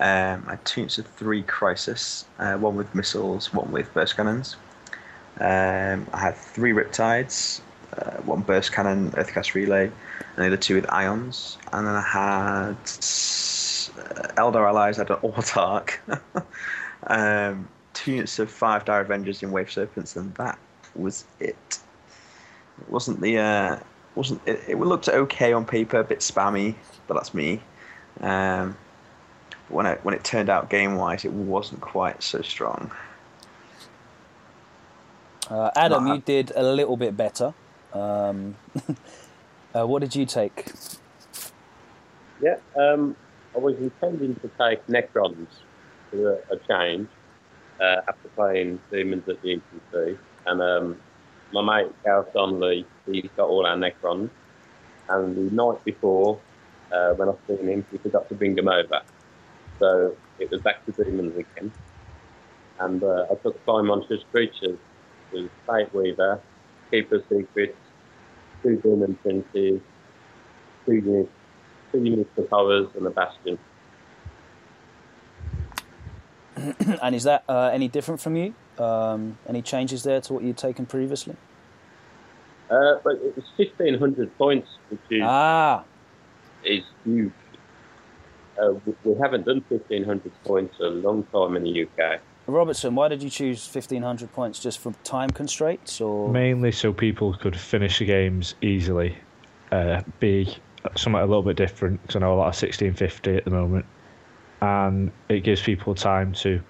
um, 0.00 0.44
I 0.48 0.58
units 0.74 0.98
of 0.98 1.06
three 1.06 1.42
Crisis, 1.42 2.24
uh, 2.38 2.54
one 2.56 2.76
with 2.76 2.94
missiles, 2.94 3.52
one 3.52 3.70
with 3.70 3.92
burst 3.94 4.16
cannons. 4.16 4.56
Um, 5.38 6.06
I 6.12 6.18
had 6.18 6.36
three 6.36 6.72
Riptides, 6.72 7.60
uh, 7.96 8.16
one 8.22 8.40
burst 8.40 8.72
cannon, 8.72 9.10
Earthcast 9.12 9.54
relay, 9.54 9.84
and 9.84 10.36
the 10.36 10.46
other 10.46 10.56
two 10.56 10.74
with 10.74 10.90
ions. 10.90 11.58
And 11.72 11.86
then 11.86 11.94
I 11.94 12.02
had 12.02 12.76
Eldar 13.96 14.66
allies. 14.68 14.98
I 14.98 15.02
had 15.02 15.10
an 15.10 15.16
Autarch, 15.16 15.98
um, 17.06 17.68
two 17.92 18.12
units 18.12 18.38
of 18.38 18.50
five 18.50 18.84
Dire 18.84 19.00
Avengers 19.00 19.42
in 19.42 19.50
Wave 19.50 19.70
Serpents, 19.70 20.16
and 20.16 20.34
that 20.36 20.58
was 20.94 21.24
it. 21.40 21.78
It 22.80 22.88
wasn't 22.88 23.20
the 23.20 23.38
uh, 23.38 23.78
wasn't 24.14 24.40
it, 24.46 24.60
it 24.68 24.78
looked 24.78 25.08
okay 25.08 25.52
on 25.52 25.64
paper, 25.64 25.98
a 25.98 26.04
bit 26.04 26.20
spammy, 26.20 26.74
but 27.06 27.14
that's 27.14 27.34
me. 27.34 27.60
Um, 28.20 28.76
but 29.68 29.74
when 29.74 29.86
it 29.86 30.00
when 30.04 30.14
it 30.14 30.24
turned 30.24 30.48
out 30.48 30.70
game 30.70 30.96
wise, 30.96 31.24
it 31.24 31.32
wasn't 31.32 31.80
quite 31.80 32.22
so 32.22 32.42
strong. 32.42 32.90
Uh, 35.50 35.70
Adam, 35.76 36.06
Not 36.06 36.14
you 36.14 36.22
did 36.22 36.52
a 36.54 36.62
little 36.62 36.96
bit 36.96 37.16
better. 37.16 37.52
Um, 37.92 38.56
uh, 39.74 39.86
what 39.86 40.00
did 40.00 40.14
you 40.14 40.24
take? 40.24 40.72
Yeah, 42.40 42.56
um, 42.76 43.16
I 43.54 43.58
was 43.58 43.76
intending 43.76 44.34
to 44.36 44.50
take 44.58 44.86
Necrons 44.86 45.48
for 46.10 46.42
a, 46.50 46.56
change 46.68 47.08
uh, 47.80 48.00
after 48.08 48.28
playing 48.34 48.80
Demons 48.90 49.28
at 49.28 49.42
the 49.42 49.60
ETC. 49.60 50.18
And 50.46 50.62
um, 50.62 51.00
my 51.52 51.62
mate 51.62 51.92
Gareth 52.02 52.32
Donnelly, 52.32 52.86
he's 53.06 53.28
got 53.36 53.48
all 53.48 53.66
our 53.66 53.76
Necrons. 53.76 54.30
And 55.08 55.36
the 55.36 55.54
night 55.54 55.84
before, 55.84 56.40
uh, 56.92 57.12
when 57.14 57.28
I 57.28 57.34
seen 57.46 57.68
him, 57.68 57.84
he 57.90 57.98
forgot 57.98 58.28
to 58.30 58.34
bring 58.34 58.54
them 58.54 58.68
over. 58.68 59.02
So 59.78 60.16
it 60.38 60.50
was 60.50 60.62
back 60.62 60.84
to 60.86 60.92
Demons 60.92 61.36
again. 61.36 61.72
And 62.80 63.02
uh, 63.02 63.26
I 63.30 63.34
took 63.34 63.62
five 63.66 63.84
monstrous 63.84 64.22
creatures 64.30 64.78
with 65.30 65.50
Fate 65.66 65.92
Weaver, 65.94 66.40
Keeper 66.90 67.22
Secrets, 67.28 67.76
two 68.62 68.76
Demon 68.76 69.18
Princes, 69.22 69.80
two 70.86 70.94
units 70.94 71.32
two 71.92 72.02
units 72.04 72.30
of 72.36 72.94
and 72.96 73.06
a 73.06 73.10
bastion. 73.10 73.58
and 77.02 77.14
is 77.14 77.24
that 77.24 77.44
uh, 77.48 77.70
any 77.72 77.88
different 77.88 78.20
from 78.20 78.36
you? 78.36 78.54
Um, 78.78 79.38
any 79.48 79.62
changes 79.62 80.02
there 80.02 80.20
to 80.22 80.32
what 80.32 80.42
you'd 80.42 80.56
taken 80.56 80.86
previously? 80.86 81.36
Uh, 82.70 82.98
but 83.04 83.14
it 83.16 83.36
was 83.36 83.44
fifteen 83.56 83.98
hundred 83.98 84.36
points, 84.38 84.68
which 84.88 85.00
is 85.10 85.22
Ah, 85.24 85.84
is 86.64 86.82
huge. 87.04 87.32
Uh, 88.60 88.72
we- 88.86 88.94
we 89.04 89.18
haven't 89.20 89.44
done 89.44 89.60
fifteen 89.68 90.04
hundred 90.04 90.32
points 90.44 90.78
a 90.80 90.84
long 90.88 91.24
time 91.24 91.56
in 91.56 91.64
the 91.64 91.82
UK. 91.82 92.20
Robertson, 92.46 92.94
why 92.96 93.06
did 93.06 93.22
you 93.22 93.30
choose 93.30 93.64
1500 93.72 94.32
points? 94.32 94.58
Just 94.60 94.80
from 94.80 94.94
time 95.04 95.30
constraints 95.30 96.00
or? 96.00 96.28
Mainly 96.28 96.72
so 96.72 96.92
people 96.92 97.32
could 97.34 97.56
finish 97.56 98.00
the 98.00 98.04
games 98.04 98.56
easily. 98.60 99.16
Uh, 99.70 100.02
be 100.18 100.56
somewhat 100.96 101.22
a 101.22 101.26
little 101.26 101.42
bit 101.42 101.56
different 101.56 102.00
because 102.02 102.16
I 102.16 102.20
know 102.20 102.34
a 102.34 102.36
lot 102.36 102.48
of 102.48 102.60
1650 102.60 103.36
at 103.36 103.44
the 103.44 103.50
moment, 103.50 103.84
and 104.60 105.10
it 105.28 105.40
gives 105.40 105.62
people 105.62 105.94
time 105.94 106.32
to 106.34 106.60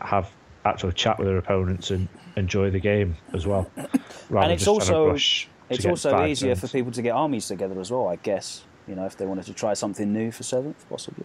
have 0.00 0.30
actual 0.64 0.92
chat 0.92 1.18
with 1.18 1.28
their 1.28 1.38
opponents 1.38 1.90
and 1.90 2.08
enjoy 2.36 2.70
the 2.70 2.80
game 2.80 3.16
as 3.32 3.46
well. 3.46 3.70
and 3.76 3.88
it's 4.52 4.64
than 4.64 4.74
just 4.76 4.88
trying 4.88 4.88
to 4.88 4.94
also 4.94 5.46
it's 5.70 5.86
also 5.86 6.24
easier 6.24 6.54
for 6.54 6.68
people 6.68 6.92
to 6.92 7.02
get 7.02 7.10
armies 7.10 7.48
together 7.48 7.80
as 7.80 7.90
well, 7.90 8.08
I 8.08 8.16
guess. 8.16 8.64
You 8.86 8.94
know, 8.94 9.06
if 9.06 9.16
they 9.16 9.24
wanted 9.24 9.46
to 9.46 9.54
try 9.54 9.72
something 9.74 10.12
new 10.12 10.30
for 10.30 10.42
seventh, 10.42 10.84
possibly. 10.90 11.24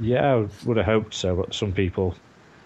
Yeah, 0.00 0.34
I 0.34 0.48
would 0.66 0.76
have 0.76 0.86
hoped 0.86 1.14
so, 1.14 1.36
but 1.36 1.54
some 1.54 1.72
people, 1.72 2.14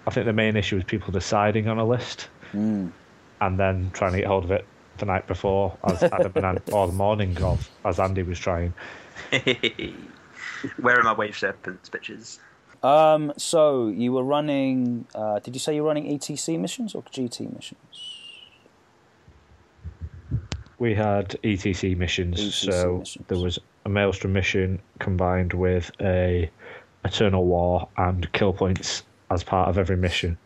I 0.07 0.11
think 0.11 0.27
the 0.27 0.33
main 0.33 0.57
issue 0.57 0.77
is 0.77 0.85
people 0.85 1.13
deciding 1.13 1.69
on 1.69 1.79
a 1.79 1.85
list 1.85 2.29
Mm. 2.53 2.93
and 3.41 3.59
then 3.59 3.91
trying 3.95 4.13
to 4.13 4.19
get 4.19 4.27
hold 4.27 4.45
of 4.45 4.51
it 4.51 4.67
the 4.99 5.07
night 5.07 5.27
before, 5.27 5.77
as 5.85 6.03
Adam 6.03 6.33
and 6.37 6.45
Andy, 6.45 6.73
or 6.73 6.87
the 6.87 6.93
morning 6.93 7.37
of, 7.43 7.69
as 7.85 7.99
Andy 7.99 8.23
was 8.23 8.39
trying. 8.39 8.75
Where 10.81 10.99
are 10.99 11.03
my 11.03 11.13
wave 11.13 11.37
serpents, 11.37 11.89
bitches? 11.91 12.39
Um, 12.83 13.33
so 13.37 13.89
you 13.89 14.13
were 14.13 14.25
running. 14.25 15.07
Uh, 15.15 15.39
did 15.39 15.55
you 15.55 15.61
say 15.61 15.75
you 15.75 15.83
were 15.83 15.89
running 15.89 16.07
ETC 16.07 16.59
missions 16.59 16.95
or 16.95 17.03
GT 17.03 17.53
missions? 17.55 18.19
We 20.79 20.95
had 20.95 21.37
ETC 21.45 21.97
missions, 21.97 22.41
ETC 22.41 22.73
so 22.73 22.99
missions. 22.99 23.25
there 23.29 23.39
was 23.39 23.59
a 23.85 23.89
Maelstrom 23.89 24.33
mission 24.33 24.81
combined 24.99 25.53
with 25.53 25.93
a 26.01 26.51
Eternal 27.05 27.45
War 27.45 27.89
and 27.97 28.31
kill 28.33 28.53
points 28.53 29.05
as 29.31 29.45
part 29.45 29.69
of 29.69 29.79
every 29.79 29.97
mission, 29.97 30.37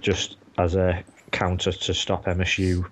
just 0.00 0.36
as 0.58 0.74
a 0.74 1.02
counter 1.30 1.72
to 1.72 1.94
stop 1.94 2.26
MSU 2.26 2.84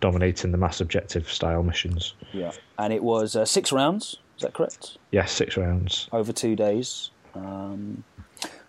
dominating 0.00 0.52
the 0.52 0.58
mass 0.58 0.80
objective 0.80 1.30
style 1.30 1.62
missions. 1.62 2.14
Yeah, 2.32 2.52
and 2.78 2.92
it 2.92 3.02
was 3.02 3.36
uh, 3.36 3.44
six 3.44 3.72
rounds. 3.72 4.16
Is 4.36 4.42
that 4.42 4.54
correct? 4.54 4.98
Yes, 5.12 5.32
six 5.32 5.56
rounds. 5.56 6.08
Over 6.12 6.32
two 6.32 6.56
days. 6.56 7.10
Um, 7.34 8.04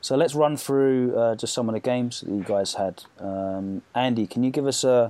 so 0.02 0.16
let's 0.16 0.36
run 0.36 0.56
through 0.58 1.18
uh, 1.18 1.36
just 1.36 1.54
some 1.54 1.68
of 1.70 1.74
the 1.74 1.80
games 1.82 2.22
that 2.22 2.30
you 2.34 2.44
guys 2.44 2.74
had. 2.76 3.04
Um, 3.20 3.82
Andy, 3.96 4.28
can 4.28 4.44
you 4.44 4.52
give 4.52 4.66
us 4.68 4.84
a? 4.84 5.10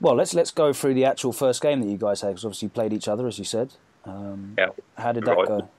Well, 0.00 0.14
let's 0.14 0.34
let's 0.34 0.50
go 0.50 0.72
through 0.72 0.94
the 0.94 1.04
actual 1.04 1.32
first 1.32 1.62
game 1.62 1.80
that 1.80 1.88
you 1.88 1.96
guys 1.98 2.20
had 2.20 2.28
because 2.28 2.44
obviously 2.44 2.66
you 2.66 2.70
played 2.70 2.92
each 2.92 3.08
other, 3.08 3.26
as 3.26 3.38
you 3.38 3.44
said. 3.44 3.74
Um, 4.04 4.54
Yeah. 4.58 4.68
how 4.96 5.12
did 5.12 5.24
that 5.24 5.36
Right. 5.36 5.46
go? 5.48 5.70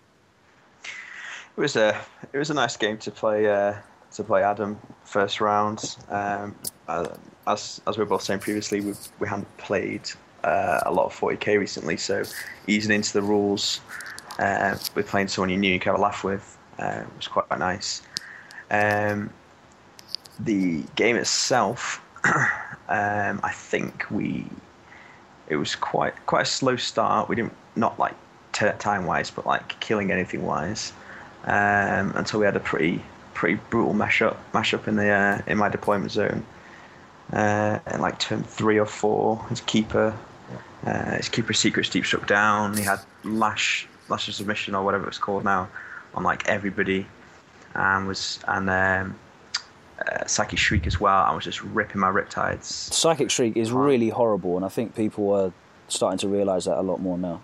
It 1.55 1.59
was 1.61 1.75
a 1.75 1.99
it 2.31 2.37
was 2.37 2.49
a 2.49 2.53
nice 2.53 2.77
game 2.77 2.97
to 2.99 3.11
play 3.11 3.47
uh, 3.49 3.75
to 4.13 4.23
play 4.23 4.43
Adam 4.43 4.79
first 5.05 5.39
round. 5.41 5.97
Um, 6.09 6.55
uh, 6.87 7.07
as 7.47 7.81
as 7.87 7.97
we 7.97 8.03
were 8.03 8.09
both 8.09 8.23
saying 8.23 8.39
previously, 8.39 8.81
we 8.81 8.93
we 9.19 9.27
hadn't 9.27 9.57
played 9.57 10.09
uh, 10.43 10.81
a 10.85 10.91
lot 10.91 11.05
of 11.05 11.13
40k 11.17 11.59
recently, 11.59 11.97
so 11.97 12.23
easing 12.67 12.93
into 12.93 13.13
the 13.13 13.21
rules 13.21 13.81
uh, 14.39 14.77
with 14.95 15.07
playing 15.07 15.27
someone 15.27 15.49
you 15.49 15.57
knew 15.57 15.71
you 15.71 15.79
could 15.79 15.91
have 15.91 15.99
a 15.99 16.01
laugh 16.01 16.23
with 16.23 16.57
uh, 16.79 17.03
was 17.15 17.27
quite 17.27 17.59
nice. 17.59 18.01
Um, 18.71 19.29
the 20.39 20.83
game 20.95 21.15
itself, 21.15 22.01
um, 22.25 23.39
I 23.43 23.51
think 23.51 24.05
we 24.09 24.45
it 25.47 25.55
was 25.55 25.75
quite 25.75 26.13
quite 26.25 26.43
a 26.43 26.45
slow 26.45 26.75
start. 26.75 27.29
We 27.29 27.35
didn't 27.35 27.53
not 27.75 27.99
like 27.99 28.15
t- 28.53 28.69
time 28.79 29.05
wise, 29.05 29.29
but 29.29 29.45
like 29.45 29.79
killing 29.79 30.11
anything 30.11 30.43
wise 30.43 30.93
um, 31.45 32.13
until 32.15 32.39
we 32.39 32.45
had 32.45 32.55
a 32.55 32.61
pretty 32.61 33.01
pretty 33.33 33.59
brutal 33.69 33.93
mash 33.93 34.21
up 34.21 34.39
mash 34.53 34.73
up 34.73 34.87
in 34.87 34.95
the 34.95 35.09
uh, 35.09 35.41
in 35.47 35.57
my 35.57 35.69
deployment 35.69 36.11
zone. 36.11 36.45
Uh, 37.31 37.79
and 37.87 38.01
like 38.01 38.19
turn 38.19 38.43
three 38.43 38.77
or 38.77 38.85
four, 38.85 39.43
his 39.49 39.61
keeper, 39.61 40.13
uh, 40.85 41.15
his 41.15 41.29
keeper 41.29 41.53
secret 41.53 41.89
deep 41.89 42.05
struck 42.05 42.27
down. 42.27 42.75
He 42.77 42.83
had 42.83 42.99
lash 43.23 43.87
lash 44.09 44.27
of 44.27 44.35
submission 44.35 44.75
or 44.75 44.83
whatever 44.83 45.07
it's 45.07 45.17
called 45.17 45.43
now 45.43 45.69
on 46.13 46.23
like 46.23 46.47
everybody, 46.47 47.07
and 47.73 48.07
was 48.07 48.39
and 48.47 48.69
um, 48.69 49.15
uh, 50.05 50.25
Psychic 50.27 50.59
Shriek 50.59 50.85
as 50.85 50.99
well. 50.99 51.23
I 51.23 51.33
was 51.33 51.43
just 51.43 51.63
ripping 51.63 52.01
my 52.01 52.11
riptides. 52.11 52.63
Psychic 52.63 53.31
Shriek 53.31 53.55
is 53.57 53.71
really 53.71 54.09
horrible, 54.09 54.55
and 54.57 54.65
I 54.65 54.69
think 54.69 54.95
people 54.95 55.31
are 55.33 55.53
starting 55.87 56.19
to 56.19 56.27
realise 56.27 56.65
that 56.65 56.77
a 56.77 56.81
lot 56.81 56.99
more 56.99 57.17
now. 57.17 57.41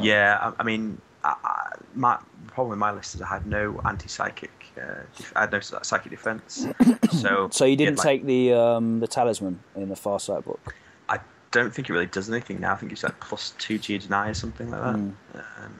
Yeah, 0.00 0.38
I, 0.40 0.60
I 0.60 0.64
mean, 0.64 1.00
I, 1.24 1.34
I, 1.42 1.72
my 1.94 2.18
problem 2.48 2.70
with 2.70 2.78
my 2.78 2.92
list 2.92 3.14
is 3.14 3.22
I 3.22 3.28
had 3.28 3.46
no 3.46 3.80
anti-psychic. 3.84 4.50
Uh, 4.50 4.55
def- 4.76 5.32
I 5.34 5.40
had 5.42 5.52
no 5.52 5.60
psychic 5.60 6.10
defense. 6.10 6.66
So 7.10 7.48
So 7.50 7.64
you 7.64 7.76
didn't 7.76 7.98
like, 7.98 8.04
take 8.04 8.26
the 8.26 8.52
um, 8.52 9.00
the 9.00 9.06
talisman 9.06 9.60
in 9.74 9.88
the 9.88 9.94
Farsight 9.94 10.44
book. 10.44 10.74
I 11.08 11.18
don't 11.50 11.72
think 11.72 11.88
it 11.88 11.92
really 11.92 12.06
does 12.06 12.28
anything 12.28 12.60
now. 12.60 12.72
I 12.72 12.76
think 12.76 12.92
it's 12.92 13.02
like 13.02 13.18
plus 13.20 13.54
two 13.58 13.78
G 13.78 13.96
deny 13.98 14.30
or 14.30 14.34
something 14.34 14.70
like 14.70 14.82
that. 14.82 14.96
Mm. 14.96 15.14
Um, 15.34 15.74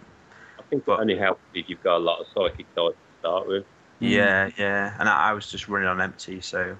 I 0.58 0.62
think 0.70 0.84
it 0.86 0.90
only 0.90 1.16
helps 1.18 1.40
if 1.52 1.68
you've 1.68 1.82
got 1.82 1.96
a 1.96 1.98
lot 1.98 2.20
of 2.20 2.26
psychic 2.34 2.66
types 2.74 2.94
to 2.94 3.20
start 3.20 3.48
with. 3.48 3.64
Yeah, 3.98 4.50
yeah, 4.58 4.94
and 4.98 5.08
I, 5.08 5.30
I 5.30 5.32
was 5.32 5.50
just 5.50 5.68
running 5.68 5.88
on 5.88 6.00
empty, 6.00 6.40
so 6.40 6.76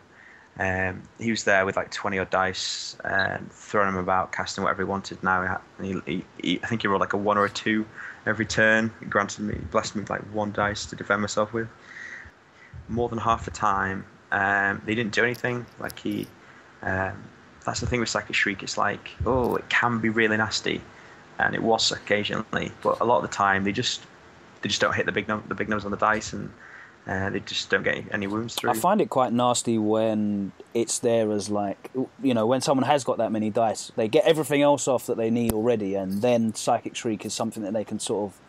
um, 0.59 1.03
he 1.19 1.31
was 1.31 1.45
there 1.45 1.65
with 1.67 1.77
like 1.77 1.91
twenty 1.91 2.19
odd 2.19 2.31
dice, 2.31 2.97
um, 3.05 3.49
throwing 3.51 3.89
them 3.89 3.97
about, 3.97 4.33
casting 4.33 4.65
whatever 4.65 4.83
he 4.83 4.89
wanted. 4.89 5.23
Now 5.23 5.61
he, 5.81 5.87
he, 5.87 6.01
he, 6.07 6.25
he, 6.43 6.61
I 6.63 6.67
think 6.67 6.83
he 6.83 6.89
rolled 6.89 7.01
like 7.01 7.15
a 7.15 7.19
one 7.19 7.37
or 7.39 7.45
a 7.45 7.51
two 7.51 7.87
every 8.27 8.47
turn. 8.47 8.93
He 9.01 9.07
granted 9.07 9.43
me, 9.43 9.59
blessed 9.71 9.97
me 9.97 10.01
with 10.01 10.11
like 10.11 10.23
one 10.33 10.53
dice 10.53 10.87
to 10.87 10.97
defend 10.97 11.21
myself 11.21 11.53
with. 11.53 11.69
More 12.89 13.09
than 13.09 13.19
half 13.19 13.45
the 13.45 13.51
time, 13.51 14.05
um, 14.33 14.83
they 14.85 14.95
didn't 14.95 15.13
do 15.13 15.25
anything. 15.25 15.67
Like 15.79 15.99
he, 15.99 16.27
um, 16.83 17.23
that's 17.65 17.81
the 17.81 17.87
thing 17.87 18.01
with 18.01 18.09
Psychic 18.09 18.35
Shriek. 18.35 18.63
It's 18.63 18.79
like, 18.79 19.11
oh, 19.25 19.57
it 19.57 19.69
can 19.69 19.99
be 19.99 20.09
really 20.09 20.37
nasty, 20.37 20.81
and 21.39 21.55
it 21.55 21.63
was 21.63 21.91
occasionally, 21.93 22.73
but 22.83 23.01
a 23.01 23.05
lot 23.05 23.17
of 23.17 23.23
the 23.23 23.35
time 23.35 23.65
they 23.65 23.73
just 23.73 24.03
they 24.63 24.69
just 24.69 24.81
don't 24.81 24.95
hit 24.95 25.07
the 25.07 25.13
big 25.13 25.29
num- 25.29 25.45
the 25.49 25.55
big 25.55 25.69
numbers 25.69 25.85
on 25.85 25.91
the 25.91 25.97
dice 25.97 26.33
and. 26.33 26.51
Uh, 27.09 27.31
they 27.31 27.39
just 27.39 27.71
don't 27.71 27.85
get 27.85 28.03
any 28.11 28.27
wounds 28.27 28.57
through. 28.57 28.69
I 28.69 28.75
find 28.75 29.01
it 29.01 29.11
quite 29.11 29.33
nasty 29.33 29.79
when 29.79 30.51
it's 30.75 30.99
there 30.99 31.31
as 31.31 31.49
like 31.49 31.93
you 32.21 32.35
know 32.35 32.47
when 32.47 32.61
someone 32.61 32.85
has 32.85 33.05
got 33.05 33.19
that 33.19 33.31
many 33.31 33.49
dice, 33.49 33.93
they 33.95 34.09
get 34.09 34.25
everything 34.25 34.61
else 34.61 34.89
off 34.89 35.07
that 35.07 35.17
they 35.17 35.31
need 35.31 35.53
already, 35.53 35.95
and 35.95 36.21
then 36.21 36.53
Psychic 36.53 36.97
Shriek 36.97 37.25
is 37.25 37.33
something 37.33 37.63
that 37.63 37.73
they 37.73 37.85
can 37.85 38.01
sort 38.01 38.33
of 38.33 38.41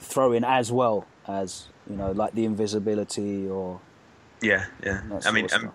throw 0.00 0.30
in 0.30 0.44
as 0.44 0.70
well 0.70 1.08
as 1.26 1.66
you 1.88 1.96
know 1.96 2.12
like 2.12 2.32
the 2.32 2.44
invisibility 2.44 3.48
or 3.48 3.80
yeah, 4.42 4.66
yeah. 4.82 5.00
I 5.24 5.30
mean, 5.30 5.48
um, 5.54 5.72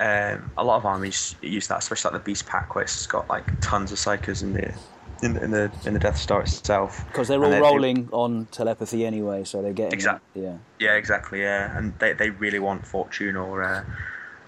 um, 0.00 0.50
a 0.56 0.64
lot 0.64 0.76
of 0.76 0.84
armies 0.84 1.36
use 1.40 1.68
that, 1.68 1.78
especially 1.78 2.12
like 2.12 2.22
the 2.22 2.24
Beast 2.24 2.46
Pack, 2.46 2.74
where 2.74 2.84
it's 2.84 3.06
got 3.06 3.28
like 3.28 3.52
tons 3.60 3.92
of 3.92 3.98
psykers 3.98 4.42
in 4.42 4.52
the 4.52 4.74
in 5.22 5.32
the 5.34 5.44
in 5.44 5.50
the, 5.50 5.72
in 5.86 5.94
the 5.94 5.98
Death 6.00 6.18
Star 6.18 6.42
itself. 6.42 7.04
because 7.08 7.28
they're 7.28 7.42
all 7.42 7.50
they- 7.50 7.60
rolling 7.60 8.08
on 8.12 8.46
telepathy 8.46 9.04
anyway, 9.06 9.44
so 9.44 9.62
they're 9.62 9.72
getting 9.72 9.94
Exact- 9.94 10.22
that, 10.34 10.40
yeah. 10.40 10.56
Yeah, 10.78 10.94
exactly. 10.94 11.40
Yeah, 11.40 11.76
and 11.76 11.98
they, 11.98 12.12
they 12.12 12.30
really 12.30 12.58
want 12.60 12.86
fortune 12.86 13.36
or 13.36 13.62
uh, 13.62 13.82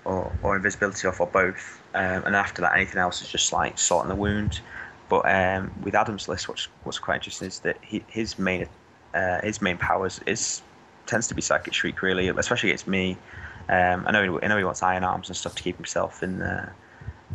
or, 0.05 0.33
or 0.43 0.57
invisibility 0.57 1.09
off 1.09 1.21
or 1.21 1.27
both. 1.27 1.81
Um, 1.95 2.25
and 2.25 2.37
after 2.37 2.63
that, 2.63 2.77
anything 2.77 2.99
else 2.99 3.21
is 3.23 3.29
just 3.29 3.53
like 3.53 3.79
sorting 3.79 4.11
the 4.11 4.15
wound. 4.15 4.61
But 5.09 5.29
um, 5.29 5.73
with 5.83 5.95
Adam's 5.97 6.29
list, 6.29 6.49
what's 6.49 6.69
what's 6.85 6.99
quite 7.01 7.17
interesting 7.17 7.49
is 7.49 7.59
that 7.61 7.79
he, 7.83 8.05
his 8.07 8.39
main 8.39 8.69
uh, 9.15 9.41
his 9.43 9.61
main 9.61 9.77
powers 9.79 10.21
is 10.27 10.63
tends 11.11 11.27
to 11.29 11.35
be 11.35 11.43
psychic 11.43 11.75
shriek, 11.75 12.01
really, 12.03 12.29
especially 12.29 12.71
against 12.71 12.87
me. 12.87 13.19
Um, 13.69 14.05
I 14.07 14.13
know 14.13 14.23
he, 14.23 14.45
I 14.45 14.49
know 14.49 14.57
he 14.57 14.65
wants 14.65 14.83
iron 14.83 15.05
arms 15.05 15.29
and 15.29 15.37
stuff 15.37 15.55
to 15.57 15.63
keep 15.63 15.77
himself 15.77 16.23
in, 16.23 16.41
uh, 16.41 16.73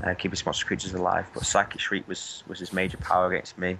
uh, 0.03 0.13
keep 0.15 0.31
his 0.31 0.45
monster 0.45 0.65
creatures 0.65 0.93
alive. 0.93 1.27
But 1.33 1.45
psychic 1.45 1.79
shriek 1.79 2.07
was 2.07 2.43
was 2.47 2.59
his 2.59 2.73
major 2.73 2.97
power 2.97 3.31
against 3.31 3.57
me. 3.57 3.77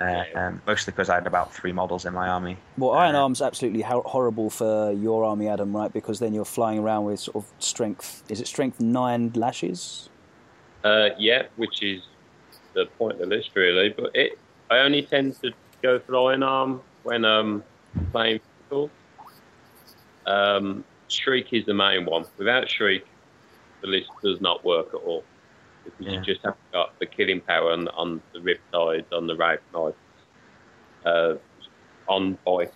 Uh, 0.00 0.24
um, 0.34 0.62
mostly 0.66 0.92
because 0.92 1.10
I 1.10 1.16
had 1.16 1.26
about 1.26 1.52
three 1.52 1.72
models 1.72 2.06
in 2.06 2.14
my 2.14 2.28
army. 2.28 2.56
Well, 2.78 2.92
Iron 2.92 3.16
Arm's 3.16 3.42
absolutely 3.42 3.82
hor- 3.82 4.04
horrible 4.06 4.48
for 4.48 4.92
your 4.92 5.24
army, 5.24 5.46
Adam, 5.46 5.76
right? 5.76 5.92
Because 5.92 6.20
then 6.20 6.32
you're 6.32 6.46
flying 6.46 6.78
around 6.78 7.04
with 7.04 7.20
sort 7.20 7.36
of 7.36 7.46
strength. 7.58 8.22
Is 8.30 8.40
it 8.40 8.46
strength 8.46 8.80
nine 8.80 9.32
lashes? 9.34 10.08
Uh, 10.84 11.10
yeah, 11.18 11.42
which 11.56 11.82
is 11.82 12.02
the 12.72 12.86
point 12.98 13.14
of 13.14 13.18
the 13.18 13.26
list 13.26 13.50
really. 13.54 13.90
But 13.90 14.14
it, 14.14 14.38
I 14.70 14.78
only 14.78 15.02
tend 15.02 15.40
to 15.42 15.52
go 15.82 15.98
for 15.98 16.30
Iron 16.30 16.42
Arm 16.42 16.80
when 17.02 17.24
um 17.24 17.62
playing 18.12 18.40
physical. 18.40 18.90
Um, 20.26 20.84
Shriek 21.08 21.52
is 21.52 21.66
the 21.66 21.74
main 21.74 22.04
one. 22.04 22.24
Without 22.38 22.68
Shriek, 22.68 23.04
the 23.82 23.88
list 23.88 24.10
does 24.22 24.40
not 24.40 24.64
work 24.64 24.88
at 24.88 25.00
all 25.00 25.24
because 25.84 26.06
you 26.06 26.12
Yeah. 26.12 26.22
just 26.22 26.40
haven't 26.42 26.72
got 26.72 26.98
the 26.98 27.06
killing 27.06 27.40
power 27.40 27.72
on, 27.72 27.88
on 27.88 28.22
the 28.32 28.40
Riptide, 28.40 29.04
on 29.12 29.26
the 29.26 29.36
Wraith 29.36 29.60
Knight. 29.72 29.94
Uh, 31.04 31.34
on 32.06 32.36
Bite, 32.44 32.72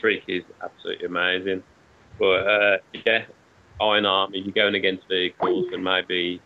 Shriek 0.00 0.24
is 0.26 0.42
absolutely 0.62 1.06
amazing. 1.06 1.62
But 2.18 2.46
uh, 2.46 2.78
yeah, 3.06 3.24
Iron 3.80 4.06
Arm, 4.06 4.34
if 4.34 4.44
you're 4.44 4.52
going 4.52 4.74
against 4.74 5.06
vehicles, 5.08 5.66
then 5.70 5.82
maybe 5.82 6.40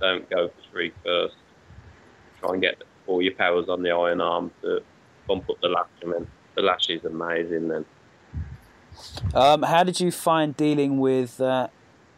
don't 0.00 0.28
go 0.30 0.48
for 0.48 0.54
Shriek 0.70 0.94
first. 1.04 1.34
Try 2.40 2.54
and 2.54 2.62
get 2.62 2.82
all 3.06 3.20
your 3.20 3.34
powers 3.34 3.68
on 3.68 3.82
the 3.82 3.90
Iron 3.90 4.20
Arm 4.20 4.50
to 4.62 4.82
bump 5.28 5.48
up 5.50 5.60
the 5.60 5.68
lash, 5.68 5.88
and 6.02 6.12
then 6.12 6.26
the 6.56 6.62
lash 6.62 6.88
is 6.88 7.04
amazing 7.04 7.68
then. 7.68 7.84
Um, 9.34 9.62
how 9.62 9.84
did 9.84 10.00
you 10.00 10.10
find 10.10 10.56
dealing 10.56 10.98
with 10.98 11.40
uh, 11.40 11.68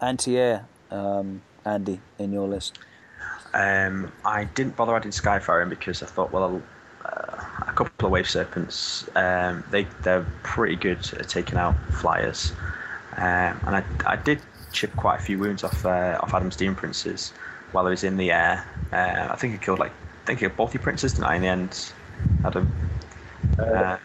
anti-air, 0.00 0.66
um, 0.90 1.42
Andy, 1.64 2.00
in 2.18 2.32
your 2.32 2.48
list? 2.48 2.78
Um, 3.54 4.12
I 4.24 4.44
didn't 4.44 4.76
bother 4.76 4.96
adding 4.96 5.10
Skyfire 5.10 5.62
in 5.62 5.68
because 5.68 6.02
I 6.02 6.06
thought, 6.06 6.32
well, 6.32 6.62
uh, 7.04 7.44
a 7.68 7.72
couple 7.74 8.06
of 8.06 8.12
Wave 8.12 8.28
Serpents, 8.28 9.08
um, 9.14 9.62
they 9.70 9.86
they're 10.02 10.26
pretty 10.42 10.76
good 10.76 10.98
at 11.14 11.28
taking 11.28 11.58
out 11.58 11.74
flyers, 11.92 12.52
um, 13.16 13.60
and 13.66 13.76
I, 13.76 13.84
I 14.06 14.16
did 14.16 14.40
chip 14.72 14.94
quite 14.96 15.20
a 15.20 15.22
few 15.22 15.38
wounds 15.38 15.64
off 15.64 15.84
uh, 15.84 16.18
off 16.22 16.32
Adam's 16.32 16.56
Demon 16.56 16.76
Princes 16.76 17.32
while 17.72 17.84
he 17.84 17.90
was 17.90 18.04
in 18.04 18.16
the 18.16 18.30
air. 18.32 18.64
Uh, 18.92 19.28
I 19.30 19.36
think 19.36 19.52
he 19.52 19.58
killed 19.58 19.78
like 19.78 19.92
I 20.22 20.26
think 20.26 20.38
he 20.38 20.46
killed 20.46 20.56
both 20.56 20.72
your 20.72 20.82
princes, 20.82 21.12
didn't 21.12 21.26
I? 21.26 21.36
In 21.36 21.42
the 21.42 21.48
end, 21.48 21.92
Adam. 22.44 22.72
Uh, 23.58 23.98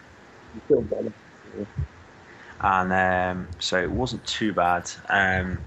You 0.56 0.62
killed 0.68 0.90
them. 0.90 1.14
And 2.62 2.91
um, 2.91 3.47
so 3.60 3.82
it 3.82 3.91
wasn't 3.91 4.26
too 4.26 4.53
bad. 4.53 4.89
Um, 5.10 5.60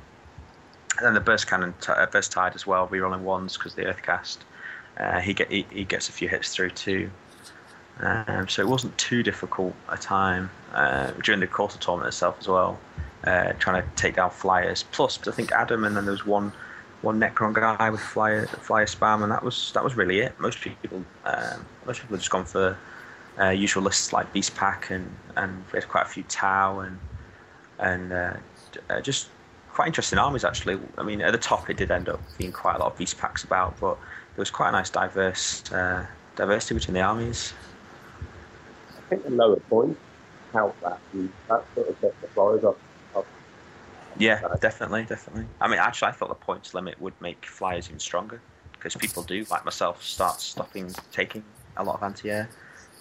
and 0.96 1.06
then 1.06 1.14
the 1.14 1.20
burst 1.20 1.46
cannon, 1.46 1.74
t- 1.80 1.92
uh, 1.92 2.06
burst 2.06 2.32
tide 2.32 2.54
as 2.54 2.66
well, 2.66 2.88
rerolling 2.88 3.20
ones 3.20 3.56
because 3.56 3.74
the 3.74 3.86
Earth 3.86 4.02
Caste. 4.02 4.44
Uh, 4.98 5.20
he 5.20 5.32
get 5.32 5.50
he, 5.50 5.64
he 5.70 5.84
gets 5.84 6.08
a 6.08 6.12
few 6.12 6.28
hits 6.28 6.54
through 6.54 6.70
too. 6.70 7.10
Um, 8.00 8.48
so 8.48 8.62
it 8.62 8.68
wasn't 8.68 8.96
too 8.98 9.22
difficult 9.22 9.74
a 9.88 9.96
time 9.96 10.50
uh, 10.74 11.10
during 11.22 11.40
the 11.40 11.46
course 11.46 11.74
of 11.74 11.80
the 11.80 11.84
tournament 11.84 12.08
itself 12.08 12.36
as 12.40 12.48
well, 12.48 12.78
uh, 13.24 13.52
trying 13.58 13.82
to 13.82 13.88
take 13.94 14.16
down 14.16 14.30
flyers. 14.30 14.84
Plus, 14.90 15.26
I 15.28 15.32
think 15.32 15.52
Adam 15.52 15.84
and 15.84 15.96
then 15.96 16.04
there 16.04 16.12
was 16.12 16.26
one 16.26 16.52
one 17.02 17.18
Necron 17.18 17.54
guy 17.54 17.88
with 17.88 18.00
flyer 18.00 18.46
flyer 18.46 18.86
spam, 18.86 19.22
and 19.22 19.32
that 19.32 19.42
was 19.42 19.70
that 19.74 19.84
was 19.84 19.96
really 19.96 20.20
it. 20.20 20.38
Most 20.38 20.60
people 20.60 21.04
um, 21.24 21.66
most 21.86 22.00
people 22.00 22.16
have 22.16 22.20
just 22.20 22.30
gone 22.30 22.44
for 22.44 22.76
uh, 23.40 23.50
usual 23.50 23.82
lists 23.82 24.12
like 24.12 24.32
Beast 24.32 24.54
Pack 24.54 24.90
and 24.90 25.14
and 25.36 25.64
we 25.72 25.78
had 25.78 25.88
quite 25.88 26.06
a 26.06 26.08
few 26.08 26.22
Tau 26.24 26.80
and 26.80 26.98
and 27.78 28.12
uh, 28.12 28.34
uh, 28.90 29.00
just 29.00 29.28
quite 29.72 29.86
interesting 29.86 30.18
armies 30.18 30.44
actually. 30.44 30.78
I 30.98 31.02
mean, 31.02 31.20
at 31.20 31.32
the 31.32 31.38
top 31.38 31.70
it 31.70 31.76
did 31.76 31.90
end 31.90 32.08
up 32.08 32.20
being 32.38 32.52
quite 32.52 32.76
a 32.76 32.78
lot 32.78 32.92
of 32.92 32.98
Beast 32.98 33.18
Packs 33.18 33.44
about, 33.44 33.78
but 33.80 33.96
there 33.96 34.42
was 34.42 34.50
quite 34.50 34.68
a 34.68 34.72
nice 34.72 34.90
diverse 34.90 35.70
uh, 35.72 36.06
diversity 36.36 36.74
between 36.74 36.94
the 36.94 37.02
armies. 37.02 37.54
I 38.96 39.00
think 39.08 39.24
the 39.24 39.30
lower 39.30 39.56
points 39.56 40.00
help 40.52 40.78
that. 40.82 40.98
That 41.48 41.64
sort 41.74 41.88
of 41.88 41.96
set 42.00 42.20
the 42.20 42.28
flyers 42.28 42.64
up. 42.64 42.78
Yeah, 44.18 44.40
definitely, 44.60 45.04
definitely. 45.04 45.46
I 45.60 45.68
mean, 45.68 45.78
actually, 45.78 46.08
I 46.08 46.12
thought 46.12 46.28
the 46.28 46.34
points 46.34 46.74
limit 46.74 47.00
would 47.00 47.18
make 47.20 47.46
flyers 47.46 47.88
even 47.88 48.00
stronger 48.00 48.42
because 48.72 48.94
people 48.96 49.22
do, 49.22 49.46
like 49.50 49.64
myself, 49.64 50.02
start 50.02 50.40
stopping 50.40 50.92
taking 51.12 51.44
a 51.76 51.84
lot 51.84 51.96
of 51.96 52.02
anti-air. 52.02 52.48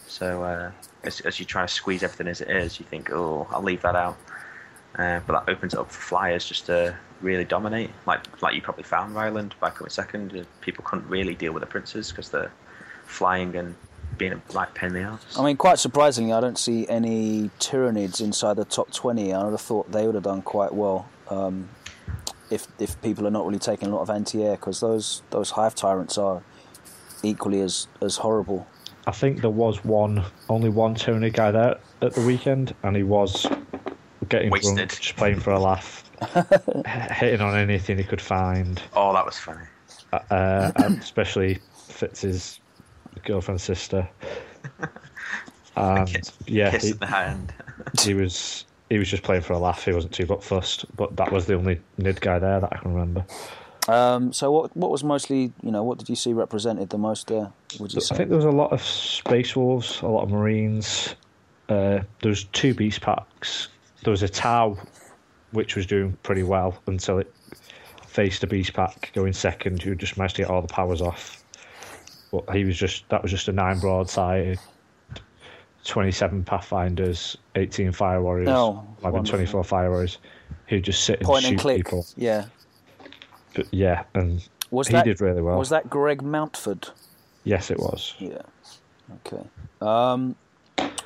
So 0.09 0.43
uh, 0.43 0.71
as, 1.03 1.21
as 1.21 1.39
you 1.39 1.45
try 1.45 1.61
to 1.61 1.67
squeeze 1.67 2.03
everything 2.03 2.27
as 2.27 2.41
it 2.41 2.49
is, 2.49 2.79
you 2.79 2.85
think, 2.85 3.11
oh, 3.11 3.47
I'll 3.51 3.61
leave 3.61 3.81
that 3.83 3.95
out. 3.95 4.17
Uh, 4.97 5.21
but 5.25 5.45
that 5.45 5.51
opens 5.51 5.73
it 5.73 5.79
up 5.79 5.89
for 5.91 6.01
flyers 6.01 6.45
just 6.45 6.65
to 6.65 6.95
really 7.21 7.45
dominate. 7.45 7.91
Like 8.07 8.41
like 8.41 8.55
you 8.55 8.61
probably 8.61 8.83
found 8.83 9.15
Ryland 9.15 9.53
by 9.59 9.69
coming 9.69 9.91
second, 9.91 10.35
uh, 10.35 10.43
people 10.61 10.83
couldn't 10.83 11.07
really 11.07 11.35
deal 11.35 11.53
with 11.53 11.61
the 11.61 11.67
princes 11.67 12.09
because 12.09 12.29
they're 12.29 12.51
flying 13.05 13.55
and 13.55 13.75
being 14.17 14.33
a 14.33 14.37
black 14.37 14.77
ass. 14.81 15.37
I 15.37 15.43
mean, 15.43 15.57
quite 15.57 15.77
surprisingly, 15.77 16.33
I 16.33 16.41
don't 16.41 16.57
see 16.57 16.87
any 16.87 17.51
Tyranids 17.59 18.19
inside 18.19 18.55
the 18.55 18.65
top 18.65 18.91
20. 18.91 19.31
I 19.31 19.43
would 19.43 19.51
have 19.51 19.61
thought 19.61 19.91
they 19.91 20.05
would 20.05 20.15
have 20.15 20.23
done 20.23 20.41
quite 20.41 20.73
well 20.73 21.07
um, 21.29 21.69
if 22.49 22.67
if 22.79 22.99
people 23.01 23.27
are 23.27 23.31
not 23.31 23.45
really 23.45 23.59
taking 23.59 23.89
a 23.89 23.91
lot 23.95 24.01
of 24.01 24.09
anti-air 24.09 24.55
because 24.55 24.79
those 24.79 25.21
those 25.29 25.51
hive 25.51 25.75
tyrants 25.75 26.17
are 26.17 26.41
equally 27.21 27.61
as 27.61 27.87
as 28.01 28.17
horrible. 28.17 28.67
I 29.09 29.11
think 29.11 29.41
there 29.41 29.49
was 29.49 29.83
one, 29.83 30.23
only 30.49 30.69
one 30.69 30.93
Tony 30.93 31.31
guy 31.31 31.49
there 31.49 31.79
at 32.03 32.13
the 32.13 32.21
weekend, 32.21 32.75
and 32.83 32.95
he 32.95 33.01
was 33.01 33.47
getting 34.29 34.51
Wasted. 34.51 34.75
drunk, 34.75 34.91
just 35.01 35.15
playing 35.15 35.39
for 35.39 35.49
a 35.49 35.59
laugh, 35.59 36.07
hitting 37.17 37.41
on 37.41 37.57
anything 37.57 37.97
he 37.97 38.03
could 38.03 38.21
find. 38.21 38.79
Oh, 38.95 39.11
that 39.13 39.25
was 39.25 39.35
funny. 39.35 39.65
Uh, 40.13 40.71
especially 41.01 41.57
Fitz's 41.87 42.59
girlfriend's 43.25 43.63
sister. 43.63 44.07
And 45.75 46.31
yeah, 46.45 46.71
Kiss 46.71 46.83
he, 46.83 46.89
in 46.91 46.97
the 46.97 47.05
hand. 47.05 47.53
he 48.01 48.13
was 48.13 48.65
he 48.89 48.97
was 48.99 49.07
just 49.07 49.23
playing 49.23 49.43
for 49.43 49.53
a 49.53 49.57
laugh. 49.59 49.85
He 49.85 49.93
wasn't 49.93 50.13
too 50.13 50.25
but 50.25 50.43
fussed, 50.43 50.85
but 50.97 51.15
that 51.15 51.31
was 51.31 51.45
the 51.45 51.53
only 51.53 51.79
Nid 51.97 52.19
guy 52.19 52.37
there 52.37 52.59
that 52.59 52.73
I 52.73 52.77
can 52.77 52.93
remember. 52.93 53.25
Um, 53.87 54.33
so 54.33 54.51
what 54.51 54.75
what 54.77 54.91
was 54.91 55.03
mostly 55.03 55.51
you 55.63 55.71
know 55.71 55.83
what 55.83 55.97
did 55.97 56.09
you 56.09 56.15
see 56.15 56.33
represented 56.33 56.89
the 56.89 56.97
most 56.97 57.27
there? 57.27 57.51
Would 57.79 57.93
you 57.93 57.99
I 57.99 58.03
say? 58.03 58.15
think 58.15 58.29
there 58.29 58.35
was 58.37 58.45
a 58.45 58.51
lot 58.51 58.71
of 58.71 58.81
Space 58.83 59.55
Wolves, 59.55 60.01
a 60.01 60.07
lot 60.07 60.23
of 60.23 60.29
Marines. 60.29 61.15
Uh, 61.69 62.01
there 62.21 62.29
was 62.29 62.43
two 62.45 62.73
Beast 62.73 63.01
Packs. 63.01 63.69
There 64.03 64.11
was 64.11 64.23
a 64.23 64.29
Tau, 64.29 64.77
which 65.51 65.75
was 65.75 65.85
doing 65.85 66.17
pretty 66.23 66.43
well 66.43 66.77
until 66.87 67.19
it 67.19 67.33
faced 68.07 68.43
a 68.43 68.47
Beast 68.47 68.73
Pack 68.73 69.11
going 69.13 69.33
second, 69.33 69.81
who 69.81 69.95
just 69.95 70.17
managed 70.17 70.35
to 70.37 70.41
get 70.43 70.51
all 70.51 70.61
the 70.61 70.67
powers 70.67 71.01
off. 71.01 71.43
But 72.31 72.49
he 72.55 72.65
was 72.65 72.77
just 72.77 73.07
that 73.09 73.21
was 73.23 73.31
just 73.31 73.47
a 73.47 73.51
nine 73.51 73.79
broadside, 73.79 74.59
twenty-seven 75.85 76.43
Pathfinders, 76.43 77.37
eighteen 77.55 77.91
Fire 77.91 78.21
Warriors, 78.21 78.49
Oh, 78.49 78.83
11, 79.01 79.13
wonderful. 79.13 79.23
24 79.37 79.63
Fire 79.63 79.89
Warriors, 79.89 80.17
who 80.67 80.79
just 80.79 81.03
sit 81.05 81.19
and 81.19 81.25
Point 81.25 81.43
shoot 81.43 81.51
and 81.51 81.59
click. 81.59 81.77
people. 81.77 82.05
Yeah. 82.17 82.45
But 83.53 83.67
yeah, 83.71 84.03
and 84.13 84.47
Was 84.71 84.87
he 84.87 84.93
that 84.93 85.05
did 85.05 85.21
really 85.21 85.41
well. 85.41 85.57
Was 85.57 85.69
that 85.69 85.89
Greg 85.89 86.21
Mountford? 86.21 86.89
Yes, 87.43 87.71
it 87.71 87.79
was. 87.79 88.13
Yeah. 88.19 88.41
Okay. 89.25 89.43
Um, 89.81 90.35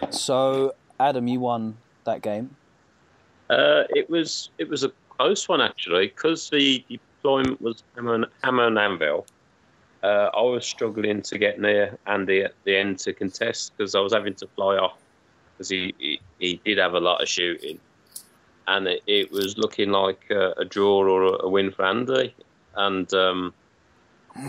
so 0.09 0.73
Adam, 0.99 1.27
you 1.27 1.39
won 1.39 1.77
that 2.05 2.21
game. 2.21 2.55
Uh, 3.49 3.83
it 3.89 4.09
was 4.09 4.49
it 4.57 4.67
was 4.67 4.83
a 4.83 4.91
close 5.09 5.47
one 5.47 5.61
actually 5.61 6.07
because 6.07 6.49
the 6.49 6.83
deployment 6.89 7.61
was 7.61 7.83
hammer 7.95 8.15
and, 8.15 8.25
hammer 8.43 8.67
and 8.67 8.79
anvil. 8.79 9.25
Uh, 10.01 10.29
I 10.33 10.41
was 10.41 10.65
struggling 10.65 11.21
to 11.21 11.37
get 11.37 11.61
near 11.61 11.97
Andy 12.07 12.41
at 12.41 12.53
the 12.65 12.75
end 12.75 12.99
to 12.99 13.13
contest 13.13 13.73
because 13.77 13.95
I 13.95 13.99
was 13.99 14.13
having 14.13 14.35
to 14.35 14.47
fly 14.47 14.75
off 14.75 14.97
because 15.53 15.69
he, 15.69 15.93
he 15.97 16.19
he 16.39 16.61
did 16.65 16.77
have 16.77 16.93
a 16.93 16.99
lot 16.99 17.21
of 17.21 17.29
shooting, 17.29 17.79
and 18.67 18.87
it, 18.87 19.03
it 19.07 19.31
was 19.31 19.57
looking 19.57 19.91
like 19.91 20.25
a, 20.29 20.51
a 20.57 20.65
draw 20.65 20.99
or 20.99 21.23
a, 21.23 21.45
a 21.45 21.49
win 21.49 21.71
for 21.71 21.85
Andy. 21.85 22.33
And 22.75 23.11
um, 23.13 23.53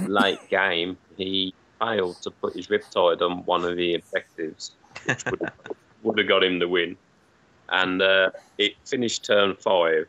late 0.07 0.39
game, 0.51 0.97
he 1.17 1.55
failed 1.79 2.23
to 2.23 2.31
put 2.31 2.55
his 2.55 2.69
riptide 2.69 3.21
on 3.23 3.45
one 3.45 3.65
of 3.65 3.77
the 3.77 3.95
objectives, 3.95 4.73
which 5.05 5.25
would 5.27 5.41
have, 5.41 5.77
would 6.03 6.19
have 6.19 6.29
got 6.29 6.45
him 6.45 6.59
the 6.59 6.69
win 6.69 6.97
and 7.69 8.03
uh, 8.03 8.31
it 8.59 8.75
finished 8.85 9.25
turn 9.25 9.55
five, 9.57 10.07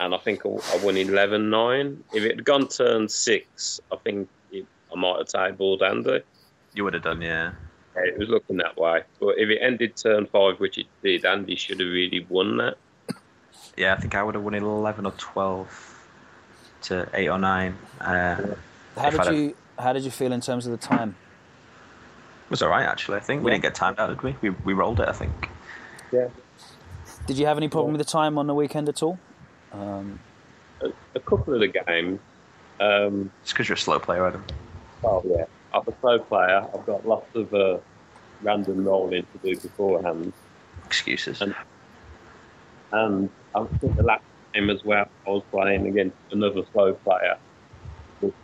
and 0.00 0.14
I 0.14 0.18
think 0.18 0.44
I 0.44 0.48
I 0.48 0.84
won 0.84 0.96
11 0.96 1.50
9. 1.50 2.04
If 2.12 2.24
it 2.24 2.30
had 2.36 2.44
gone 2.44 2.68
turn 2.68 3.08
six, 3.08 3.80
I 3.90 3.96
think 3.96 4.28
it, 4.50 4.66
I 4.92 4.98
might 4.98 5.18
have 5.18 5.28
tabled 5.28 5.82
Andy. 5.82 6.20
You 6.74 6.84
would 6.84 6.94
have 6.94 7.02
done, 7.02 7.20
yeah. 7.20 7.52
Yeah, 7.96 8.02
It 8.04 8.18
was 8.18 8.28
looking 8.28 8.56
that 8.58 8.76
way. 8.76 9.02
But 9.20 9.38
if 9.38 9.50
it 9.50 9.58
ended 9.58 9.96
turn 9.96 10.26
five, 10.26 10.58
which 10.60 10.78
it 10.78 10.86
did, 11.02 11.24
Andy 11.24 11.56
should 11.56 11.80
have 11.80 11.88
really 11.88 12.26
won 12.28 12.56
that. 12.58 12.76
Yeah, 13.76 13.94
I 13.94 13.96
think 14.00 14.14
I 14.14 14.22
would 14.22 14.34
have 14.34 14.44
won 14.44 14.54
11 14.54 15.06
or 15.06 15.12
12 15.12 15.98
to 16.82 17.08
8 17.14 17.28
or 17.28 17.38
9. 17.38 17.78
Uh, 18.00 18.04
How 18.04 18.44
if 18.44 18.98
I'd 18.98 19.10
did 19.10 19.20
have- 19.24 19.34
you 19.34 19.56
How 19.78 19.92
did 19.92 20.04
you 20.04 20.10
feel 20.10 20.32
in 20.32 20.40
terms 20.40 20.66
of 20.66 20.72
the 20.72 20.78
time? 20.86 21.16
was 22.50 22.60
all 22.62 22.68
right 22.68 22.84
actually. 22.84 23.16
I 23.16 23.20
think 23.20 23.42
we 23.42 23.50
Yeah. 23.50 23.54
didn't 23.54 23.62
get 23.62 23.74
timed 23.74 23.98
out, 23.98 24.08
did 24.10 24.20
we? 24.22 24.36
We 24.42 24.50
we 24.64 24.72
rolled 24.74 25.00
it. 25.00 25.08
I 25.08 25.12
think. 25.12 25.48
Yeah. 26.12 26.28
Did 27.26 27.38
you 27.38 27.46
have 27.46 27.56
any 27.56 27.68
problem 27.68 27.92
with 27.94 27.98
the 28.06 28.10
time 28.12 28.36
on 28.36 28.46
the 28.46 28.54
weekend 28.54 28.88
at 28.90 29.02
all? 29.02 29.18
Um, 29.72 30.20
A, 30.82 30.88
a 31.14 31.20
couple 31.20 31.54
of 31.54 31.60
the 31.60 31.68
games. 31.68 32.20
Um, 32.78 33.30
It's 33.42 33.52
because 33.52 33.68
you're 33.68 33.76
a 33.76 33.78
slow 33.78 33.98
player, 33.98 34.26
Adam. 34.26 34.44
oh 35.04 35.22
yeah, 35.24 35.44
I'm 35.72 35.82
a 35.86 35.92
pro 35.92 36.18
player. 36.18 36.66
I've 36.74 36.84
got 36.84 37.06
lots 37.06 37.34
of 37.34 37.54
uh, 37.54 37.78
random 38.42 38.84
rolling 38.84 39.24
to 39.32 39.38
do 39.42 39.58
beforehand, 39.58 40.32
Excuses. 40.84 41.40
And- 41.40 41.54
and 42.92 43.30
I 43.54 43.64
think 43.78 43.96
the 43.96 44.02
last 44.02 44.24
game 44.54 44.70
as 44.70 44.84
well, 44.84 45.06
I 45.26 45.30
was 45.30 45.42
playing 45.50 45.86
against 45.86 46.16
another 46.30 46.62
slow 46.72 46.94
player, 46.94 47.36
which 48.20 48.34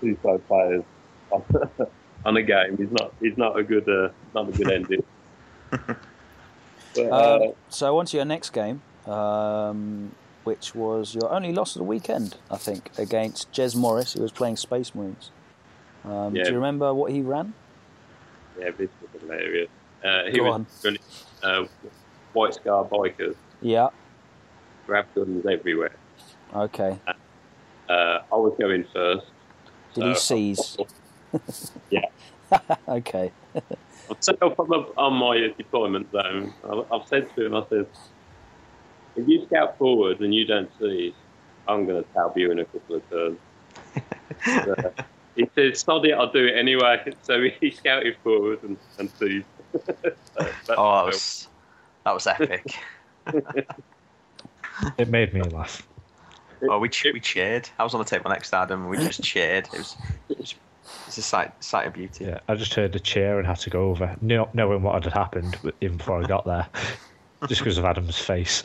two 0.00 0.18
slow 0.22 0.38
players 0.38 0.82
on, 1.30 1.42
on 2.24 2.36
a 2.36 2.42
game. 2.42 2.76
He's 2.76 2.90
not. 2.90 3.12
He's 3.20 3.36
not 3.36 3.58
a 3.58 3.62
good. 3.62 3.88
Uh, 3.88 4.08
not 4.34 4.48
a 4.48 4.52
good 4.52 4.70
ending. 4.70 5.02
But, 6.94 7.10
uh, 7.10 7.44
um, 7.46 7.52
so 7.70 7.98
on 7.98 8.06
to 8.06 8.16
your 8.16 8.24
next 8.24 8.50
game, 8.50 8.80
um, 9.06 10.12
which 10.44 10.76
was 10.76 11.12
your 11.12 11.32
only 11.32 11.52
loss 11.52 11.74
of 11.74 11.80
the 11.80 11.84
weekend, 11.84 12.36
I 12.50 12.56
think, 12.56 12.88
against 12.96 13.50
Jez 13.50 13.74
Morris, 13.74 14.12
who 14.12 14.22
was 14.22 14.30
playing 14.30 14.56
Space 14.58 14.94
Marines. 14.94 15.32
Um, 16.04 16.36
Yeah. 16.36 16.44
Do 16.44 16.50
you 16.50 16.54
remember 16.54 16.94
what 16.94 17.10
he 17.10 17.20
ran? 17.20 17.52
Yeah, 18.60 18.70
this 18.78 18.90
was 19.02 19.20
hilarious. 19.20 19.68
Uh, 20.04 20.26
he 20.30 20.38
Go 20.38 20.44
was 20.44 20.52
on. 20.54 20.66
running 20.84 21.00
uh, 21.42 21.64
White 22.32 22.54
Scar 22.54 22.84
bikers, 22.84 23.34
Yeah. 23.64 23.88
grav 24.86 25.06
guns 25.14 25.46
everywhere. 25.46 25.96
Okay. 26.54 26.98
Uh, 27.88 27.92
I 28.30 28.36
was 28.36 28.54
going 28.60 28.84
first. 28.92 29.26
Did 29.94 30.04
he 30.04 30.14
so- 30.14 30.20
seize? 30.20 30.76
Yeah. 31.90 32.04
okay. 32.88 33.32
I've 34.08 34.16
set 34.20 34.40
up 34.40 34.60
on, 34.60 34.68
the, 34.68 34.86
on 34.96 35.14
my 35.14 35.52
deployment 35.58 36.12
zone. 36.12 36.52
I've, 36.62 36.92
I've 36.92 37.08
said 37.08 37.34
to 37.34 37.46
him, 37.46 37.56
I 37.56 37.64
said, 37.68 37.86
if 39.16 39.26
you 39.26 39.44
scout 39.46 39.76
forward 39.78 40.20
and 40.20 40.32
you 40.32 40.44
don't 40.46 40.70
seize, 40.78 41.14
I'm 41.66 41.86
going 41.86 42.04
to 42.04 42.08
tab 42.12 42.36
you 42.38 42.52
in 42.52 42.60
a 42.60 42.64
couple 42.66 42.96
of 42.96 43.10
turns. 43.10 43.38
Uh, 44.46 44.90
he 45.36 45.48
said, 45.54 45.76
sod 45.76 46.04
it, 46.06 46.12
I'll 46.12 46.30
do 46.30 46.46
it 46.46 46.56
anyway. 46.56 47.02
So 47.22 47.42
he 47.60 47.70
scouted 47.70 48.16
forward 48.22 48.62
and, 48.62 48.76
and 48.98 49.10
seized. 49.10 49.46
So 49.72 50.74
Oh, 50.76 51.06
that 51.06 51.06
was 51.06 51.48
that 52.04 52.14
was 52.14 52.26
epic. 52.26 52.76
It 54.98 55.08
made 55.08 55.32
me 55.32 55.40
laugh. 55.42 55.86
oh, 56.68 56.78
we 56.80 56.88
che- 56.88 57.12
we 57.12 57.20
cheered. 57.20 57.68
I 57.78 57.84
was 57.84 57.94
on 57.94 58.00
the 58.00 58.04
table 58.04 58.30
next 58.30 58.50
to 58.50 58.56
Adam. 58.56 58.82
and 58.82 58.90
We 58.90 58.96
just 58.96 59.22
cheered. 59.22 59.66
It 59.72 59.78
was 59.78 59.96
it 60.28 60.38
was 60.38 60.54
it's 61.06 61.16
a 61.18 61.22
sight 61.22 61.62
sight 61.62 61.86
of 61.86 61.92
beauty. 61.94 62.24
Yeah, 62.24 62.40
I 62.48 62.54
just 62.56 62.74
heard 62.74 62.94
a 62.96 62.98
cheer 62.98 63.38
and 63.38 63.46
had 63.46 63.58
to 63.60 63.70
go 63.70 63.90
over, 63.90 64.16
not 64.20 64.52
knowing 64.54 64.82
what 64.82 65.02
had 65.04 65.12
happened 65.12 65.56
even 65.80 65.96
before 65.98 66.22
I 66.22 66.26
got 66.26 66.44
there, 66.44 66.66
just 67.48 67.60
because 67.60 67.78
of 67.78 67.84
Adam's 67.84 68.18
face. 68.18 68.62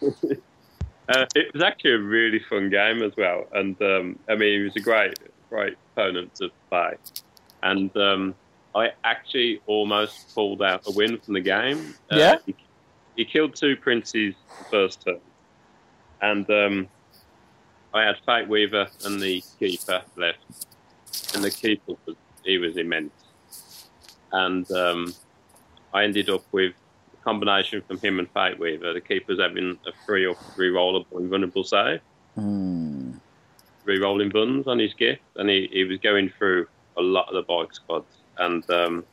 Uh, 1.08 1.26
it 1.34 1.52
was 1.52 1.62
actually 1.62 1.90
a 1.92 1.98
really 1.98 2.38
fun 2.48 2.70
game 2.70 3.02
as 3.02 3.12
well, 3.18 3.44
and 3.52 3.76
um, 3.82 4.16
I 4.28 4.36
mean, 4.36 4.58
he 4.60 4.64
was 4.64 4.76
a 4.76 4.80
great, 4.80 5.18
great 5.50 5.74
opponent 5.96 6.32
to 6.36 6.48
play. 6.70 6.94
And 7.62 7.94
um, 7.96 8.36
I 8.74 8.92
actually 9.02 9.60
almost 9.66 10.32
pulled 10.32 10.62
out 10.62 10.82
a 10.86 10.92
win 10.92 11.18
from 11.18 11.34
the 11.34 11.40
game. 11.40 11.94
Uh, 12.10 12.16
Yeah? 12.16 12.36
he, 12.46 12.54
he 13.16 13.24
killed 13.24 13.54
two 13.54 13.76
princes 13.76 14.34
the 14.58 14.64
first 14.64 15.04
turn, 15.04 15.20
and 16.20 16.48
um, 16.50 16.88
I 17.94 18.02
had 18.04 18.16
Fate 18.24 18.48
Weaver 18.48 18.88
and 19.04 19.20
the 19.20 19.42
keeper 19.58 20.02
left, 20.16 20.66
and 21.34 21.44
the 21.44 21.50
keeper 21.50 21.92
was 22.06 22.16
he 22.44 22.58
was 22.58 22.76
immense, 22.76 23.12
and 24.32 24.70
um, 24.72 25.14
I 25.94 26.04
ended 26.04 26.28
up 26.30 26.42
with 26.52 26.72
a 27.12 27.24
combination 27.24 27.82
from 27.82 27.98
him 27.98 28.18
and 28.18 28.28
Fate 28.30 28.58
Weaver. 28.58 28.92
The 28.94 29.00
keeper's 29.00 29.38
having 29.40 29.78
a 29.86 29.92
free 30.06 30.26
or 30.26 30.36
re-rollable 30.56 31.20
invulnerable 31.20 31.64
save, 31.64 32.00
Hmm. 32.34 33.12
re-rolling 33.84 34.30
buns 34.30 34.66
on 34.66 34.78
his 34.78 34.94
gift, 34.94 35.22
and 35.36 35.48
he, 35.50 35.68
he 35.70 35.84
was 35.84 35.98
going 35.98 36.30
through 36.38 36.66
a 36.96 37.02
lot 37.02 37.28
of 37.28 37.34
the 37.34 37.42
bike 37.42 37.74
squads, 37.74 38.16
and 38.38 38.68
um, 38.70 39.04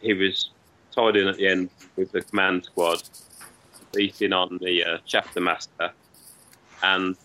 he 0.00 0.14
was 0.14 0.50
tied 0.94 1.16
in 1.16 1.28
at 1.28 1.36
the 1.36 1.48
end 1.48 1.70
with 1.96 2.12
the 2.12 2.22
command 2.22 2.64
squad, 2.64 3.02
beating 3.92 4.32
on 4.32 4.58
the 4.60 4.84
uh, 4.84 4.98
chapter 5.06 5.40
master, 5.40 5.90
and 6.82 7.16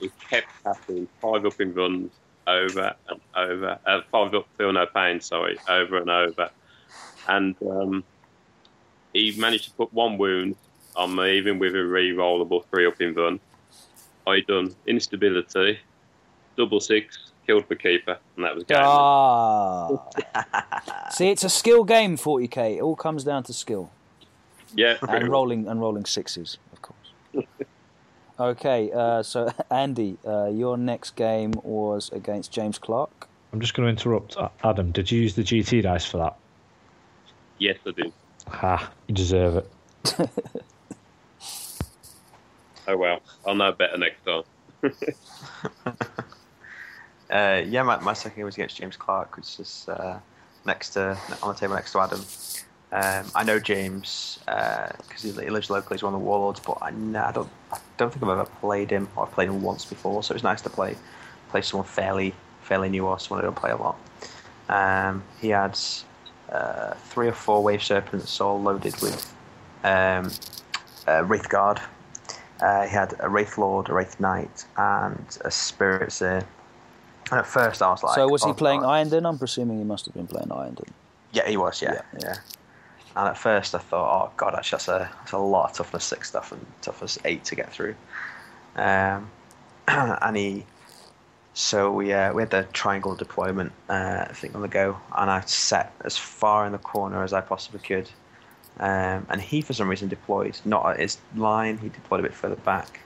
he 0.00 0.10
kept 0.28 0.48
passing 0.64 1.08
five 1.20 1.46
up 1.46 1.54
invulns 1.54 2.10
over 2.46 2.94
and 3.08 3.20
over, 3.36 3.78
uh, 3.86 4.00
five 4.10 4.34
up 4.34 4.46
feel 4.58 4.72
no 4.72 4.86
pain, 4.86 5.20
sorry, 5.20 5.58
over 5.68 5.98
and 5.98 6.10
over, 6.10 6.50
and 7.28 7.56
um, 7.62 8.04
he 9.12 9.34
managed 9.38 9.64
to 9.64 9.70
put 9.72 9.92
one 9.92 10.18
wound 10.18 10.56
on 10.96 11.14
me, 11.14 11.36
even 11.38 11.58
with 11.58 11.74
a 11.74 11.84
re-rollable 11.84 12.64
three 12.66 12.86
up 12.86 12.98
invuln. 12.98 13.38
I 14.26 14.40
done 14.40 14.74
instability, 14.86 15.78
double 16.56 16.80
six, 16.80 17.31
killed 17.46 17.64
the 17.68 17.76
keeper, 17.76 18.18
and 18.36 18.44
that 18.44 18.54
was 18.54 18.64
game. 18.64 18.78
Ah. 18.80 19.98
See, 21.10 21.30
it's 21.30 21.44
a 21.44 21.50
skill 21.50 21.84
game, 21.84 22.16
40k. 22.16 22.76
It 22.76 22.82
all 22.82 22.96
comes 22.96 23.24
down 23.24 23.42
to 23.44 23.52
skill 23.52 23.90
yeah, 24.74 24.96
and 25.08 25.28
rolling 25.28 25.68
and 25.68 25.80
rolling 25.80 26.04
sixes, 26.04 26.58
of 26.72 26.82
course. 26.82 26.96
Okay, 28.40 28.90
uh, 28.90 29.22
so 29.22 29.52
Andy, 29.70 30.16
uh, 30.26 30.46
your 30.46 30.76
next 30.76 31.14
game 31.14 31.52
was 31.62 32.10
against 32.12 32.50
James 32.50 32.78
Clark. 32.78 33.28
I'm 33.52 33.60
just 33.60 33.74
going 33.74 33.86
to 33.86 33.90
interrupt. 33.90 34.36
Adam, 34.64 34.90
did 34.90 35.10
you 35.10 35.20
use 35.20 35.34
the 35.34 35.42
GT 35.42 35.82
dice 35.82 36.06
for 36.06 36.16
that? 36.16 36.36
Yes, 37.58 37.76
I 37.86 37.90
did. 37.90 38.12
Ha, 38.48 38.90
you 39.06 39.14
deserve 39.14 39.56
it. 39.58 39.70
Oh 42.88 42.96
well, 42.96 43.20
I'll 43.46 43.54
know 43.54 43.70
better 43.70 43.98
next 43.98 44.24
time. 44.24 44.42
Uh, 47.32 47.62
yeah, 47.66 47.82
my, 47.82 47.98
my 48.00 48.12
second 48.12 48.36
game 48.36 48.44
was 48.44 48.54
against 48.54 48.76
James 48.76 48.96
Clark, 48.96 49.36
which 49.36 49.58
is 49.58 49.86
uh, 49.88 50.20
next 50.66 50.90
to 50.90 51.18
on 51.42 51.54
the 51.54 51.58
table 51.58 51.74
next 51.74 51.92
to 51.92 52.00
Adam. 52.00 52.20
Um, 52.92 53.24
I 53.34 53.42
know 53.42 53.58
James 53.58 54.38
because 54.44 55.22
he, 55.22 55.30
he 55.32 55.48
lives 55.48 55.70
locally. 55.70 55.96
He's 55.96 56.02
one 56.02 56.12
of 56.12 56.20
the 56.20 56.26
warlords, 56.26 56.60
but 56.60 56.76
I, 56.82 56.88
I 56.88 57.32
don't 57.32 57.48
I 57.72 57.78
don't 57.96 58.12
think 58.12 58.22
I've 58.22 58.28
ever 58.28 58.44
played 58.44 58.90
him. 58.90 59.08
or 59.16 59.26
played 59.26 59.48
him 59.48 59.62
once 59.62 59.86
before, 59.86 60.22
so 60.22 60.34
it's 60.34 60.44
nice 60.44 60.60
to 60.60 60.70
play 60.70 60.94
play 61.48 61.62
someone 61.62 61.86
fairly 61.86 62.34
fairly 62.60 62.90
new 62.90 63.06
or 63.06 63.18
someone 63.18 63.42
I 63.42 63.46
don't 63.46 63.56
play 63.56 63.70
a 63.70 63.76
lot. 63.76 63.96
Um, 64.68 65.22
he 65.40 65.48
had 65.48 65.78
uh, 66.50 66.94
three 66.94 67.28
or 67.28 67.32
four 67.32 67.62
wave 67.62 67.82
serpents 67.82 68.40
all 68.40 68.60
loaded 68.60 69.00
with 69.00 69.34
um, 69.84 70.30
uh, 71.08 71.24
Wraith 71.24 71.48
Guard. 71.48 71.80
Uh, 72.60 72.82
he 72.82 72.90
had 72.90 73.14
a 73.20 73.28
Wraith 73.28 73.58
Lord, 73.58 73.88
a 73.88 73.94
Wraith 73.94 74.20
Knight, 74.20 74.64
and 74.76 75.38
a 75.44 75.50
Spirit 75.50 76.12
Seer. 76.12 76.46
And 77.30 77.40
at 77.40 77.46
first 77.46 77.82
I 77.82 77.90
was 77.90 78.02
like, 78.02 78.14
so 78.14 78.28
was 78.28 78.44
he 78.44 78.50
oh, 78.50 78.54
playing 78.54 78.80
God. 78.80 79.06
Iyanden? 79.06 79.26
I'm 79.28 79.38
presuming 79.38 79.78
he 79.78 79.84
must 79.84 80.04
have 80.06 80.14
been 80.14 80.26
playing 80.26 80.48
Iyanden. 80.48 80.88
Yeah, 81.32 81.48
he 81.48 81.56
was. 81.56 81.80
Yeah, 81.80 82.02
yeah. 82.20 82.36
And 83.16 83.28
at 83.28 83.38
first 83.38 83.74
I 83.74 83.78
thought, 83.78 84.26
oh 84.26 84.32
god, 84.36 84.54
actually 84.54 84.76
that's 84.76 84.88
a 84.88 85.10
that's 85.18 85.32
a 85.32 85.38
lot 85.38 85.70
of 85.70 85.76
toughness 85.76 86.04
six 86.04 86.28
stuff 86.28 86.52
and 86.52 86.64
toughness 86.80 87.18
eight 87.24 87.44
to 87.44 87.54
get 87.54 87.72
through. 87.72 87.94
Um, 88.76 89.30
and 89.88 90.36
he, 90.36 90.66
so 91.54 91.92
we 91.92 92.12
uh, 92.12 92.32
we 92.32 92.42
had 92.42 92.50
the 92.50 92.66
triangle 92.72 93.14
deployment 93.14 93.72
uh, 93.88 94.26
thing 94.26 94.54
on 94.54 94.62
the 94.62 94.68
go, 94.68 94.98
and 95.16 95.30
I 95.30 95.40
set 95.42 95.94
as 96.04 96.16
far 96.16 96.66
in 96.66 96.72
the 96.72 96.78
corner 96.78 97.22
as 97.22 97.32
I 97.32 97.40
possibly 97.40 97.80
could. 97.80 98.08
Um, 98.80 99.26
and 99.28 99.40
he, 99.40 99.60
for 99.60 99.74
some 99.74 99.88
reason, 99.88 100.08
deployed 100.08 100.58
not 100.64 100.88
at 100.90 101.00
his 101.00 101.18
line. 101.36 101.76
He 101.76 101.90
deployed 101.90 102.20
a 102.20 102.22
bit 102.22 102.34
further 102.34 102.56
back, 102.56 103.00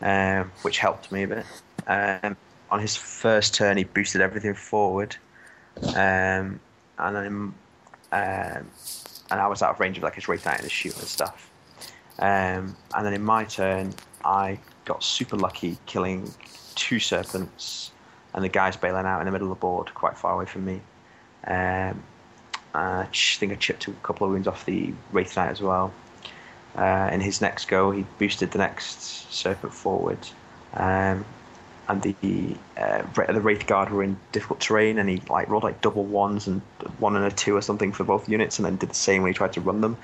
um, 0.00 0.52
which 0.62 0.78
helped 0.78 1.10
me 1.10 1.24
a 1.24 1.28
bit. 1.28 1.46
Um, 1.86 2.36
on 2.74 2.80
his 2.80 2.96
first 2.96 3.54
turn, 3.54 3.76
he 3.76 3.84
boosted 3.84 4.20
everything 4.20 4.52
forward, 4.52 5.14
um, 5.94 6.58
and 6.98 7.16
then 7.16 7.54
um, 8.10 8.66
and 9.30 9.40
I 9.40 9.46
was 9.46 9.62
out 9.62 9.70
of 9.70 9.78
range 9.78 9.96
of 9.96 10.02
like 10.02 10.16
his 10.16 10.26
Wraith 10.26 10.44
Knight 10.44 10.56
and 10.56 10.64
his 10.64 10.72
shield 10.72 10.96
and 10.98 11.06
stuff. 11.06 11.48
Um, 12.18 12.76
and 12.92 13.06
then 13.06 13.14
in 13.14 13.22
my 13.22 13.44
turn, 13.44 13.94
I 14.24 14.58
got 14.86 15.04
super 15.04 15.36
lucky 15.36 15.78
killing 15.86 16.28
two 16.74 16.98
serpents, 16.98 17.92
and 18.34 18.42
the 18.42 18.48
guys 18.48 18.76
bailing 18.76 19.06
out 19.06 19.20
in 19.20 19.26
the 19.26 19.30
middle 19.30 19.52
of 19.52 19.56
the 19.56 19.60
board, 19.60 19.94
quite 19.94 20.18
far 20.18 20.32
away 20.34 20.46
from 20.46 20.64
me. 20.64 20.80
Um, 21.46 22.02
I 22.74 23.06
think 23.12 23.52
I 23.52 23.54
chipped 23.54 23.86
a 23.86 23.92
couple 24.02 24.26
of 24.26 24.32
wounds 24.32 24.48
off 24.48 24.66
the 24.66 24.92
Wraith 25.12 25.36
Knight 25.36 25.50
as 25.50 25.62
well. 25.62 25.92
Uh, 26.74 27.08
in 27.12 27.20
his 27.20 27.40
next 27.40 27.68
go, 27.68 27.92
he 27.92 28.04
boosted 28.18 28.50
the 28.50 28.58
next 28.58 29.32
serpent 29.32 29.72
forward, 29.72 30.18
um, 30.72 31.24
and 31.88 32.02
the 32.02 32.56
uh, 32.76 33.02
the 33.14 33.40
Wraith 33.40 33.66
Guard 33.66 33.90
were 33.90 34.02
in 34.02 34.16
difficult 34.32 34.60
terrain, 34.60 34.98
and 34.98 35.08
he 35.08 35.20
like 35.28 35.48
rolled 35.48 35.64
like 35.64 35.80
double 35.80 36.04
ones 36.04 36.46
and 36.46 36.60
one 36.98 37.16
and 37.16 37.24
a 37.24 37.30
two 37.30 37.56
or 37.56 37.62
something 37.62 37.92
for 37.92 38.04
both 38.04 38.28
units, 38.28 38.58
and 38.58 38.66
then 38.66 38.76
did 38.76 38.90
the 38.90 38.94
same 38.94 39.22
when 39.22 39.32
he 39.32 39.36
tried 39.36 39.52
to 39.54 39.60
run 39.60 39.80
them, 39.80 39.96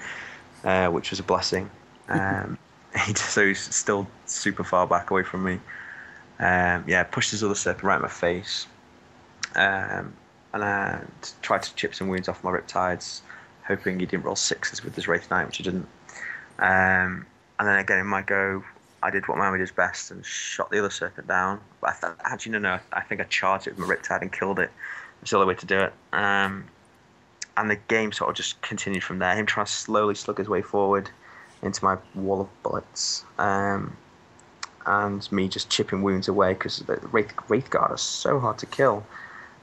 uh, 0.65 0.89
which 0.89 1.11
was 1.11 1.21
a 1.21 1.23
blessing. 1.23 1.71
Um, 2.09 2.59
he 3.07 3.15
so 3.15 3.47
he's 3.47 3.75
still 3.75 4.07
super 4.27 4.65
far 4.65 4.87
back 4.87 5.11
away 5.11 5.23
from 5.23 5.45
me. 5.45 5.59
Um, 6.39 6.85
yeah, 6.87 7.03
pushed 7.05 7.31
his 7.31 7.45
other 7.45 7.55
serpent 7.55 7.85
right 7.85 7.97
in 7.97 8.03
my 8.03 8.09
face. 8.09 8.67
Um, 9.55 10.15
and 10.53 10.63
uh, 10.63 10.99
tried 11.43 11.63
to 11.63 11.75
chip 11.75 11.95
some 11.95 12.09
wounds 12.09 12.29
off 12.29 12.43
my 12.43 12.51
Riptides, 12.51 13.21
hoping 13.67 14.01
he 14.01 14.07
didn't 14.07 14.25
roll 14.25 14.37
sixes 14.37 14.83
with 14.83 14.95
his 14.97 15.07
Wraith 15.07 15.31
Knight, 15.31 15.47
which 15.47 15.59
he 15.59 15.63
didn't. 15.63 15.87
Um, 16.59 17.27
and 17.59 17.69
then 17.69 17.79
again 17.79 17.99
in 17.99 18.07
my 18.07 18.23
go, 18.23 18.65
I 19.03 19.11
did 19.11 19.27
what 19.29 19.39
Miami 19.39 19.59
does 19.59 19.71
best 19.71 20.11
and 20.11 20.25
shot 20.25 20.71
the 20.71 20.79
other 20.79 20.91
serpent 20.91 21.27
down. 21.27 21.61
But 21.81 21.97
I 22.03 22.13
actually, 22.25 22.53
no, 22.53 22.59
no, 22.59 22.79
I 22.93 23.01
think 23.01 23.21
I 23.21 23.25
charged 23.25 23.67
it 23.67 23.77
with 23.77 23.89
my 23.89 23.95
Riptide 23.95 24.23
and 24.23 24.33
killed 24.33 24.59
it. 24.59 24.71
It's 25.23 25.31
the 25.31 25.39
only 25.39 25.49
way 25.49 25.59
to 25.59 25.67
do 25.67 25.79
it. 25.81 25.93
Um, 26.13 26.65
and 27.57 27.71
the 27.71 27.77
game 27.77 28.13
sort 28.13 28.31
of 28.31 28.37
just 28.37 28.61
continued 28.63 29.03
from 29.03 29.19
there. 29.19 29.35
Him 29.35 29.47
trying 29.47 29.67
to 29.67 29.73
slowly 29.73 30.15
slug 30.15 30.39
his 30.39 30.49
way 30.49 30.63
forward 30.63 31.11
into 31.63 31.85
my 31.85 31.97
wall 32.15 32.43
of 32.43 32.63
bullets. 32.63 33.25
Um, 33.39 33.97
and 34.87 35.31
me 35.31 35.49
just 35.49 35.69
chipping 35.69 36.03
wounds 36.03 36.29
away 36.29 36.55
because 36.55 36.79
the 36.79 36.97
Wraith, 37.13 37.33
Wraith 37.49 37.71
Guard 37.71 37.91
are 37.91 37.99
so 37.99 38.39
hard 38.39 38.59
to 38.59 38.67
kill. 38.67 39.05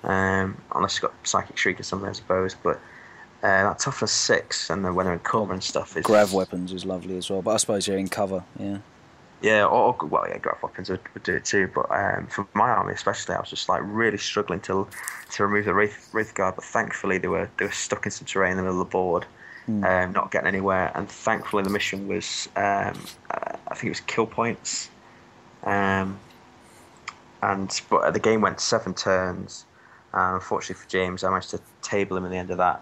Um, 0.04 0.62
unless 0.76 0.96
you've 0.96 1.12
got 1.12 1.14
Psychic 1.24 1.58
Shriek 1.58 1.80
or 1.80 1.84
something, 1.84 2.10
I 2.10 2.14
suppose. 2.14 2.56
But 2.56 2.78
uh, 3.44 3.64
that 3.64 3.80
toughness 3.80 4.12
six, 4.12 4.70
and 4.70 4.86
then 4.86 4.96
when 4.96 5.06
they're 5.06 5.14
in 5.14 5.20
cover 5.20 5.54
and 5.54 5.64
stuff, 5.64 5.98
is 5.98 6.04
Grav 6.04 6.34
weapons 6.34 6.72
is 6.72 6.86
lovely 6.86 7.18
as 7.18 7.30
well, 7.30 7.42
but 7.42 7.52
I 7.52 7.58
suppose 7.58 7.88
you're 7.88 7.98
in 7.98 8.10
cover. 8.10 8.44
Yeah. 8.60 8.78
Yeah, 9.42 9.66
or, 9.66 9.96
or 10.02 10.08
well, 10.08 10.26
yeah, 10.28 10.38
grav 10.40 10.62
weapons 10.64 10.90
would, 10.90 11.00
would 11.14 11.24
do 11.24 11.36
it 11.36 11.46
too. 11.46 11.70
But 11.74 11.92
um, 11.92 12.28
for 12.28 12.48
my 12.54 12.70
army, 12.70 12.94
especially, 12.94 13.36
I 13.36 13.40
was 13.40 13.50
just 13.50 13.70
like 13.70 13.82
really 13.84 14.18
struggling 14.18 14.60
to 14.62 14.88
to 15.32 15.46
remove 15.46 15.66
the 15.66 15.74
wraith, 15.74 16.10
wraith 16.14 16.34
guard. 16.34 16.56
But 16.56 16.64
thankfully, 16.66 17.18
they 17.20 17.28
were 17.28 17.50
they 17.58 17.66
were 17.66 17.72
stuck 17.72 18.06
in 18.06 18.12
some 18.12 18.26
terrain 18.26 18.52
in 18.52 18.58
the 18.58 18.64
middle 18.64 18.82
of 18.82 18.88
the 18.88 18.92
board, 18.92 19.26
Hmm. 19.68 19.84
um, 19.84 20.12
not 20.14 20.32
getting 20.32 20.48
anywhere. 20.48 20.92
And 20.96 21.10
thankfully, 21.10 21.64
the 21.64 21.70
mission 21.70 22.08
was 22.08 22.50
um, 22.56 23.00
uh, 23.32 23.58
I 23.68 23.74
think 23.76 23.86
it 23.86 23.90
was 23.90 24.00
kill 24.02 24.26
points. 24.26 24.90
Um, 25.64 26.20
and 27.44 27.82
but 27.90 28.14
the 28.14 28.20
game 28.20 28.42
went 28.42 28.60
seven 28.60 28.94
turns. 28.94 29.66
And 30.14 30.36
unfortunately 30.36 30.82
for 30.84 30.90
James, 30.90 31.24
I 31.24 31.30
managed 31.30 31.52
to 31.52 31.60
table 31.82 32.18
him 32.18 32.26
at 32.26 32.32
the 32.32 32.38
end 32.38 32.50
of 32.50 32.58
that. 32.58 32.82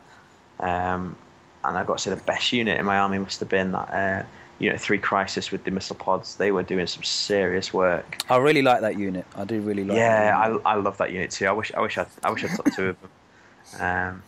Um, 0.59 1.17
and 1.63 1.77
I 1.77 1.83
got 1.83 1.97
to 1.97 2.03
say 2.03 2.09
the 2.11 2.21
best 2.21 2.53
unit 2.53 2.79
in 2.79 2.85
my 2.85 2.99
army 2.99 3.17
must 3.17 3.39
have 3.39 3.49
been 3.49 3.71
that 3.71 3.89
uh, 3.91 4.23
unit 4.59 4.79
three 4.79 4.97
crisis 4.97 5.51
with 5.51 5.63
the 5.63 5.71
missile 5.71 5.95
pods. 5.95 6.35
They 6.35 6.51
were 6.51 6.63
doing 6.63 6.87
some 6.87 7.03
serious 7.03 7.73
work. 7.73 8.17
I 8.29 8.37
really 8.37 8.61
like 8.61 8.81
that 8.81 8.97
unit. 8.97 9.25
I 9.35 9.45
do 9.45 9.59
really 9.61 9.83
like. 9.83 9.97
yeah, 9.97 10.31
that 10.31 10.47
unit. 10.47 10.61
I, 10.65 10.71
I 10.71 10.75
love 10.75 10.97
that 10.97 11.11
unit 11.11 11.31
too. 11.31 11.47
I 11.47 11.51
wish 11.51 11.73
I 11.73 11.81
wish 11.81 11.97
I 11.97 12.05
I 12.23 12.31
wish 12.31 12.43
I 12.43 12.47
took 12.47 12.73
two 12.73 12.89
of 12.89 12.97
them. 13.01 13.09
Um, 13.79 14.23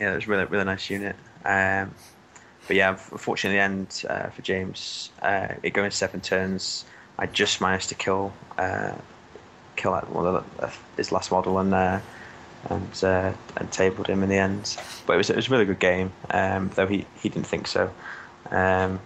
yeah, 0.00 0.12
it 0.12 0.16
was 0.16 0.28
really 0.28 0.44
really 0.44 0.64
nice 0.64 0.88
unit. 0.90 1.16
Um, 1.44 1.94
but 2.66 2.76
yeah, 2.76 2.90
unfortunately, 2.90 3.56
the 3.56 3.62
end 3.62 4.04
uh, 4.08 4.28
for 4.28 4.42
James, 4.42 5.10
uh, 5.22 5.48
it 5.62 5.70
going 5.70 5.90
seven 5.90 6.20
turns. 6.20 6.84
I 7.18 7.26
just 7.26 7.60
managed 7.60 7.88
to 7.88 7.94
kill 7.94 8.32
uh, 8.58 8.94
kill 9.76 9.94
out 9.94 10.10
one 10.10 10.26
of 10.26 10.44
the, 10.56 10.64
uh, 10.64 10.70
his 10.96 11.10
last 11.10 11.30
model 11.30 11.58
and 11.58 11.72
uh, 11.72 12.00
and 12.68 13.04
uh, 13.04 13.32
and 13.56 13.72
tabled 13.72 14.08
him 14.08 14.22
in 14.22 14.28
the 14.28 14.36
end. 14.36 14.76
But 15.06 15.14
it 15.14 15.16
was 15.16 15.30
it 15.30 15.36
was 15.36 15.48
a 15.48 15.50
really 15.50 15.64
good 15.64 15.78
game, 15.78 16.12
um, 16.30 16.70
though 16.74 16.86
he, 16.86 17.06
he 17.22 17.30
didn't 17.30 17.46
think 17.46 17.66
so 17.66 17.90
um, 18.50 19.00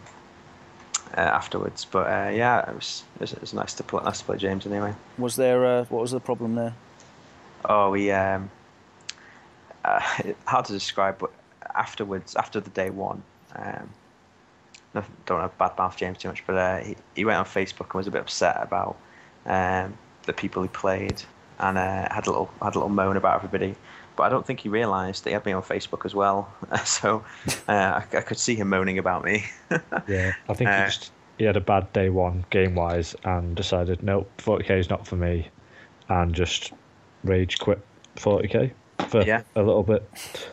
uh, 1.16 1.20
afterwards. 1.20 1.84
But 1.84 2.06
uh, 2.06 2.30
yeah, 2.30 2.68
it 2.68 2.74
was, 2.74 3.04
it 3.16 3.20
was 3.20 3.32
it 3.32 3.40
was 3.40 3.54
nice 3.54 3.74
to 3.74 3.82
play 3.82 4.02
nice 4.04 4.18
to 4.20 4.24
play 4.24 4.36
James 4.38 4.66
anyway. 4.66 4.94
Was 5.18 5.36
there? 5.36 5.64
Uh, 5.64 5.84
what 5.86 6.00
was 6.00 6.10
the 6.10 6.20
problem 6.20 6.54
there? 6.54 6.74
Oh, 7.64 7.90
we 7.90 8.10
um, 8.10 8.50
uh, 9.84 10.00
hard 10.46 10.64
to 10.66 10.72
describe, 10.72 11.18
but 11.18 11.30
afterwards, 11.74 12.36
after 12.36 12.60
the 12.60 12.70
day 12.70 12.90
one, 12.90 13.22
um, 13.54 13.90
no- 14.94 15.04
don't 15.26 15.38
want 15.38 15.58
to 15.58 15.64
badmouth 15.64 15.96
James 15.96 16.18
too 16.18 16.28
much, 16.28 16.44
but 16.46 16.56
uh, 16.56 16.78
he, 16.78 16.96
he 17.14 17.24
went 17.24 17.38
on 17.38 17.44
Facebook 17.44 17.86
and 17.86 17.94
was 17.94 18.06
a 18.06 18.10
bit 18.10 18.20
upset 18.20 18.58
about 18.60 18.96
um, 19.46 19.96
the 20.24 20.32
people 20.32 20.62
he 20.62 20.68
played 20.68 21.22
and 21.58 21.78
uh, 21.78 22.12
had 22.12 22.26
a 22.26 22.30
little 22.30 22.50
had 22.60 22.74
a 22.74 22.78
little 22.78 22.88
moan 22.88 23.16
about 23.16 23.36
everybody. 23.36 23.74
But 24.16 24.24
I 24.24 24.28
don't 24.28 24.46
think 24.46 24.60
he 24.60 24.68
realised 24.68 25.24
that 25.24 25.30
he 25.30 25.34
had 25.34 25.46
me 25.46 25.52
on 25.52 25.62
Facebook 25.62 26.04
as 26.04 26.14
well, 26.14 26.52
so 26.84 27.24
uh, 27.68 27.72
I, 27.72 28.04
I 28.16 28.20
could 28.20 28.38
see 28.38 28.54
him 28.54 28.68
moaning 28.68 28.98
about 28.98 29.24
me. 29.24 29.44
Yeah, 30.08 30.32
I 30.48 30.54
think 30.54 30.68
he 30.70 30.76
Uh, 30.76 30.84
just 30.86 31.12
he 31.38 31.44
had 31.44 31.56
a 31.56 31.60
bad 31.60 31.90
day 31.92 32.10
one 32.10 32.44
game 32.50 32.74
wise 32.74 33.16
and 33.24 33.56
decided 33.56 34.02
nope, 34.02 34.30
40k 34.38 34.70
is 34.78 34.90
not 34.90 35.06
for 35.06 35.16
me, 35.16 35.48
and 36.08 36.34
just 36.34 36.72
rage 37.24 37.58
quit 37.58 37.80
40k 38.16 38.70
for 39.08 39.22
Yeah. 39.22 39.42
a 39.56 39.62
little 39.62 39.82
bit. 39.82 40.08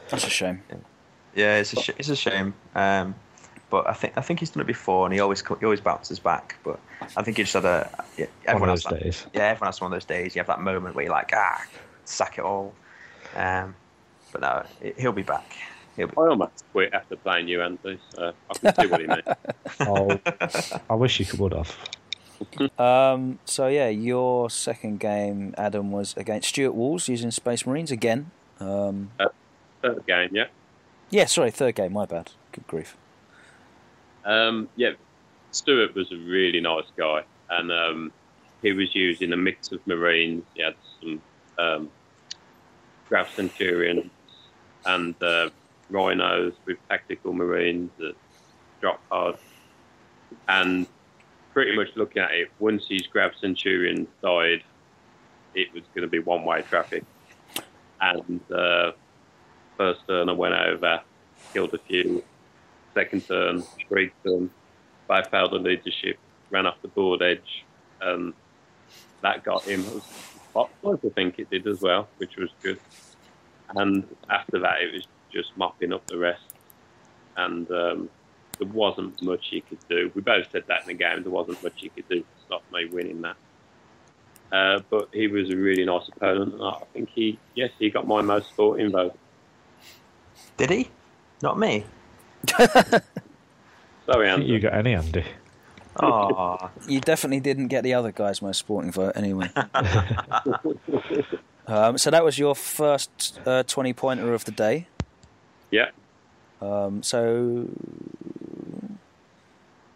That's 0.09 0.25
a 0.25 0.29
shame. 0.29 0.61
Yeah, 1.35 1.57
it's 1.57 1.73
a 1.73 1.81
sh- 1.81 1.89
it's 1.97 2.09
a 2.09 2.15
shame. 2.15 2.53
Um, 2.75 3.13
but 3.69 3.87
I 3.87 3.93
think 3.93 4.13
I 4.17 4.21
think 4.21 4.39
he's 4.39 4.49
done 4.51 4.61
it 4.61 4.67
before, 4.67 5.05
and 5.05 5.13
he 5.13 5.19
always 5.19 5.43
he 5.59 5.65
always 5.65 5.81
bounces 5.81 6.17
back. 6.19 6.55
But 6.63 6.79
I 7.17 7.21
think 7.23 7.37
he 7.37 7.43
just 7.43 7.53
had 7.53 7.65
a 7.65 7.89
yeah, 8.17 8.25
everyone 8.47 8.61
One 8.61 8.69
of 8.69 8.83
has 8.83 8.83
that, 8.85 9.03
days. 9.03 9.25
Yeah, 9.33 9.43
everyone 9.47 9.67
has 9.67 9.81
one 9.81 9.91
of 9.91 9.95
those 9.95 10.05
days. 10.05 10.35
You 10.35 10.39
have 10.39 10.47
that 10.47 10.61
moment 10.61 10.95
where 10.95 11.03
you're 11.05 11.13
like, 11.13 11.31
ah, 11.35 11.61
sack 12.05 12.37
it 12.37 12.43
all. 12.45 12.73
Um, 13.35 13.75
but 14.31 14.41
no, 14.41 14.63
he- 14.81 14.93
he'll 14.97 15.11
be 15.11 15.23
back. 15.23 15.51
He'll 15.95 16.07
be. 16.07 16.13
I 16.17 16.21
almost 16.27 16.63
quit 16.71 16.93
after 16.93 17.15
playing 17.15 17.47
you, 17.47 17.61
Andy, 17.61 17.99
so 18.15 18.33
I 18.49 18.53
can 18.53 18.75
see 18.75 18.87
what 18.87 19.01
he 19.01 19.07
meant. 19.07 19.27
Oh, 19.81 20.19
I 20.89 20.95
wish 20.95 21.19
you 21.19 21.25
could 21.25 21.39
would 21.39 21.53
have. 21.53 21.75
Um, 22.79 23.37
so 23.43 23.67
yeah, 23.67 23.89
your 23.89 24.49
second 24.49 25.01
game, 25.01 25.53
Adam, 25.57 25.91
was 25.91 26.13
against 26.15 26.47
Stuart 26.47 26.71
Walls 26.73 27.09
using 27.09 27.31
Space 27.31 27.65
Marines 27.67 27.91
again. 27.91 28.31
Um, 28.61 29.11
Third 29.81 30.05
game, 30.07 30.29
yeah. 30.33 30.45
yeah, 31.09 31.25
sorry, 31.25 31.51
third 31.51 31.75
game. 31.75 31.91
My 31.93 32.05
bad. 32.05 32.31
Good 32.53 32.65
grief. 32.67 32.95
Um, 34.25 34.69
yeah, 34.77 34.91
Stuart 35.51 35.95
was 35.95 36.11
a 36.13 36.15
really 36.17 36.61
nice 36.61 36.85
guy, 36.97 37.23
and 37.49 37.71
um, 37.73 38.11
he 38.61 38.71
was 38.71 38.93
using 38.95 39.33
a 39.33 39.37
mix 39.37 39.71
of 39.73 39.85
Marines. 39.85 40.43
He 40.53 40.61
had 40.63 40.75
some 41.01 41.21
Grav 43.09 43.29
Centurions 43.35 44.09
and 44.85 45.21
uh, 45.21 45.49
Rhinos 45.89 46.53
with 46.65 46.77
tactical 46.87 47.33
Marines 47.33 47.89
that 47.97 48.15
drop 48.79 49.01
hard. 49.11 49.35
And 50.47 50.87
pretty 51.53 51.75
much 51.75 51.89
looking 51.95 52.21
at 52.21 52.31
it, 52.31 52.49
once 52.59 52.85
his 52.87 53.07
Grav 53.07 53.31
Centurion 53.41 54.07
died, 54.21 54.63
it 55.55 55.73
was 55.73 55.83
going 55.95 56.03
to 56.03 56.07
be 56.07 56.19
one 56.19 56.45
way 56.45 56.61
traffic. 56.61 57.03
And 57.99 58.39
uh, 58.51 58.91
first 59.75 60.01
turn, 60.07 60.29
I 60.29 60.33
went 60.33 60.53
over, 60.53 61.01
killed 61.53 61.73
a 61.73 61.79
few, 61.79 62.23
second 62.93 63.27
turn, 63.27 63.63
shrieked 63.87 64.23
them. 64.23 64.51
I 65.09 65.23
failed 65.23 65.51
the 65.51 65.57
leadership, 65.57 66.19
ran 66.51 66.67
off 66.67 66.79
the 66.83 66.87
board 66.87 67.23
edge, 67.23 67.65
and 67.99 68.33
that 69.21 69.43
got 69.43 69.63
him. 69.63 69.83
It 70.49 70.57
was 70.57 70.67
spot 70.67 70.69
close, 70.81 70.99
I 71.05 71.13
think 71.13 71.39
it 71.39 71.49
did 71.49 71.67
as 71.67 71.81
well, 71.81 72.07
which 72.17 72.37
was 72.37 72.49
good. 72.61 72.79
And 73.75 74.03
after 74.29 74.59
that, 74.59 74.81
it 74.81 74.93
was 74.93 75.07
just 75.31 75.55
mopping 75.57 75.93
up 75.93 76.05
the 76.07 76.17
rest, 76.17 76.43
and 77.37 77.69
um, 77.71 78.09
there 78.57 78.67
wasn't 78.67 79.21
much 79.21 79.47
he 79.49 79.61
could 79.61 79.79
do. 79.87 80.11
We 80.15 80.21
both 80.21 80.51
said 80.51 80.63
that 80.67 80.81
in 80.81 80.87
the 80.87 80.93
game. 80.93 81.23
There 81.23 81.31
wasn't 81.31 81.61
much 81.63 81.73
he 81.77 81.89
could 81.89 82.07
do 82.09 82.19
to 82.21 82.25
stop 82.45 82.63
me 82.73 82.85
winning 82.85 83.21
that. 83.21 83.35
Uh, 84.51 84.81
but 84.89 85.09
he 85.13 85.27
was 85.27 85.51
a 85.51 85.55
really 85.55 85.85
nice 85.85 86.07
opponent, 86.07 86.55
and 86.55 86.63
I 86.63 86.81
think 86.93 87.09
he, 87.13 87.37
yes, 87.53 87.69
he 87.77 87.91
got 87.91 88.07
my 88.07 88.21
most 88.21 88.49
sporting 88.49 88.91
vote. 88.91 89.17
Did 90.57 90.71
he? 90.71 90.89
Not 91.43 91.59
me. 91.59 91.85
Sorry, 94.05 94.29
Andy. 94.29 94.47
you 94.47 94.59
got 94.59 94.73
any 94.73 94.95
Andy. 94.95 95.23
Oh, 96.01 96.69
You 96.87 97.01
definitely 97.01 97.39
didn't 97.41 97.67
get 97.67 97.83
the 97.83 97.93
other 97.93 98.11
guy's 98.11 98.41
most 98.41 98.59
sporting 98.59 98.91
vote 98.91 99.13
anyway. 99.15 99.49
um, 101.67 101.97
so 101.97 102.09
that 102.11 102.23
was 102.23 102.39
your 102.39 102.55
first 102.55 103.39
uh, 103.45 103.63
20 103.63 103.93
pointer 103.93 104.33
of 104.33 104.45
the 104.45 104.51
day. 104.51 104.87
Yeah. 105.71 105.89
Um, 106.61 107.03
so 107.03 107.67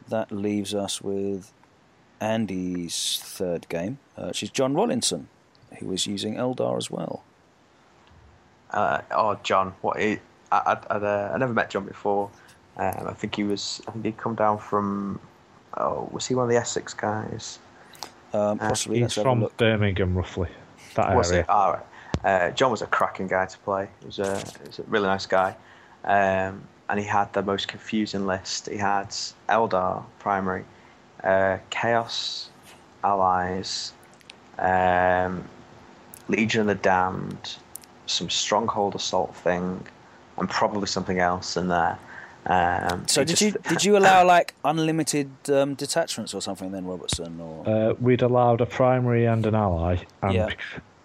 that 0.09 0.31
leaves 0.31 0.73
us 0.75 1.01
with 1.01 1.51
Andy's 2.19 3.19
third 3.23 3.67
game, 3.69 3.99
uh, 4.17 4.27
which 4.27 4.43
is 4.43 4.49
John 4.49 4.73
Rollinson, 4.73 5.25
who 5.79 5.87
was 5.87 6.05
using 6.07 6.35
Eldar 6.35 6.77
as 6.77 6.89
well. 6.91 7.23
uh, 8.71 9.01
oh, 9.11 9.39
John. 9.43 9.73
What? 9.81 9.99
He, 9.99 10.19
I, 10.51 10.57
I, 10.89 10.95
I'd, 10.95 11.03
uh, 11.03 11.31
I 11.33 11.37
never 11.37 11.53
met 11.53 11.69
John 11.69 11.85
before. 11.85 12.29
Um, 12.77 13.07
I 13.07 13.13
think 13.13 13.35
he 13.35 13.43
was. 13.43 13.81
I 13.87 13.91
think 13.91 14.05
he'd 14.05 14.17
come 14.17 14.35
down 14.35 14.57
from. 14.57 15.19
Oh, 15.77 16.09
was 16.11 16.27
he 16.27 16.35
one 16.35 16.45
of 16.45 16.49
the 16.49 16.57
Essex 16.57 16.93
guys? 16.93 17.59
Um, 18.33 18.59
Uh, 18.59 18.69
possibly. 18.69 18.97
He's 18.97 19.03
let's 19.03 19.15
have 19.15 19.25
a 19.25 19.29
from. 19.29 19.49
Birmingham, 19.57 20.15
roughly. 20.15 20.49
That 20.95 21.15
Was 21.15 21.31
area. 21.31 21.43
it? 21.43 21.49
All 21.49 21.73
right. 21.73 21.85
Uh, 22.23 22.51
John 22.51 22.71
was 22.71 22.81
a 22.81 22.87
cracking 22.87 23.27
guy 23.27 23.45
to 23.45 23.57
play. 23.59 23.89
He 23.99 24.05
was 24.05 24.19
a, 24.19 24.37
he 24.37 24.67
was 24.67 24.79
a 24.79 24.83
really 24.83 25.07
nice 25.07 25.25
guy. 25.25 25.55
Um, 26.03 26.63
and 26.89 26.99
he 26.99 27.05
had 27.05 27.31
the 27.33 27.41
most 27.41 27.67
confusing 27.67 28.25
list. 28.25 28.69
He 28.69 28.77
had 28.77 29.09
Eldar 29.49 30.03
primary, 30.19 30.63
uh, 31.23 31.57
Chaos 31.69 32.49
allies, 33.03 33.93
um, 34.59 35.43
Legion 36.27 36.61
of 36.61 36.67
the 36.67 36.75
Damned, 36.75 37.55
some 38.05 38.29
Stronghold 38.29 38.95
assault 38.95 39.35
thing, 39.35 39.85
and 40.37 40.49
probably 40.49 40.87
something 40.87 41.19
else 41.19 41.57
in 41.57 41.67
there. 41.67 41.97
Um, 42.45 43.07
So 43.07 43.23
did 43.23 43.37
just- 43.37 43.41
you 43.41 43.51
did 43.69 43.83
you 43.85 43.97
allow 43.97 44.25
like 44.35 44.53
unlimited 44.65 45.29
um, 45.49 45.75
detachments 45.75 46.33
or 46.33 46.41
something 46.41 46.71
then, 46.71 46.85
Robertson? 46.85 47.39
Or 47.39 47.67
Uh, 47.69 47.93
we'd 47.99 48.21
allowed 48.21 48.61
a 48.61 48.65
primary 48.65 49.25
and 49.25 49.45
an 49.45 49.55
ally, 49.55 49.97
and 50.21 50.33
Yeah. 50.33 50.49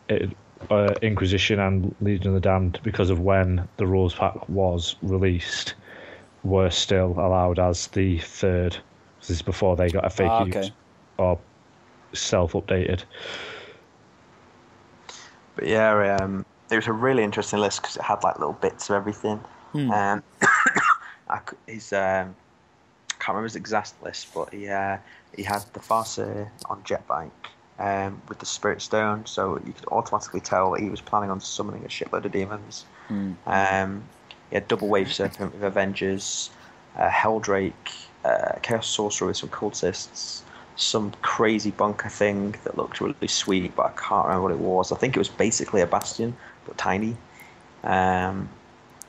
it, 0.09 0.31
uh, 0.71 0.95
Inquisition 1.03 1.61
and 1.61 1.95
Legion 2.01 2.29
of 2.29 2.35
the 2.35 2.41
Damned, 2.41 2.81
because 2.83 3.11
of 3.11 3.21
when 3.21 3.69
the 3.77 3.87
rules 3.87 4.15
pack 4.15 4.49
was 4.49 4.97
released, 5.03 5.75
were 6.43 6.71
still 6.71 7.13
allowed 7.19 7.59
as 7.61 7.87
the 7.89 8.19
third. 8.19 8.77
This 9.21 9.31
is 9.31 9.43
before 9.43 9.77
they 9.77 9.91
got 9.91 10.05
FAQs 10.05 10.29
Ah, 10.31 10.43
okay. 10.43 10.73
or 11.19 11.39
self-updated. 12.15 13.03
But 15.55 15.67
yeah, 15.67 16.17
um, 16.21 16.45
it 16.71 16.77
was 16.77 16.87
a 16.87 16.93
really 16.93 17.23
interesting 17.23 17.61
list 17.61 17.83
because 17.83 17.97
it 17.97 18.03
had 18.03 18.23
like 18.25 18.39
little 18.39 18.55
bits 18.55 18.89
of 18.91 18.97
everything. 18.97 19.39
Hmm. 19.73 19.91
I 21.29 21.41
his 21.67 21.93
um, 21.93 22.35
can't 23.19 23.29
remember 23.29 23.45
his 23.45 23.57
exact 23.57 24.03
list, 24.03 24.29
but 24.35 24.53
he 24.53 24.69
uh, 24.69 24.99
he 25.37 25.43
had 25.43 25.63
the 25.73 25.81
Farseer 25.81 26.49
on 26.67 26.83
Jetbike 26.83 27.31
um, 27.79 28.21
with 28.29 28.39
the 28.39 28.47
Spirit 28.47 28.83
Stone, 28.83 29.27
so 29.27 29.61
you 29.67 29.73
could 29.73 29.87
automatically 29.89 30.41
tell 30.41 30.75
he 30.75 30.89
was 30.89 31.01
planning 31.01 31.31
on 31.31 31.41
summoning 31.41 31.85
a 31.85 31.89
shitload 31.89 32.25
of 32.25 32.33
demons. 32.33 32.85
Hmm. 33.09 33.33
Um, 33.47 34.05
he 34.51 34.57
had 34.57 34.69
Double 34.69 34.89
Wave 34.89 35.13
Serpent 35.13 35.53
with 35.53 35.63
Avengers, 35.63 36.51
uh, 36.97 37.09
Heldrake, 37.09 37.93
uh, 38.25 38.53
Chaos 38.63 38.87
Sorcerer 38.87 39.29
with 39.29 39.37
some 39.37 39.51
cultists, 39.51 40.43
some 40.77 41.13
crazy 41.23 41.71
bunker 41.71 42.09
thing 42.09 42.55
that 42.65 42.77
looked 42.79 43.01
really 43.01 43.29
sweet, 43.29 43.75
but 43.77 43.87
I 43.87 43.91
can't 43.91 44.27
remember 44.27 44.43
what 44.43 44.53
it 44.53 44.59
was. 44.59 44.93
I 44.93 44.97
think 44.97 45.17
it 45.17 45.19
was 45.19 45.29
basically 45.29 45.83
a 45.83 45.87
Bastion, 45.87 46.37
but 46.67 46.79
tiny. 46.79 47.17
Um, 47.85 48.49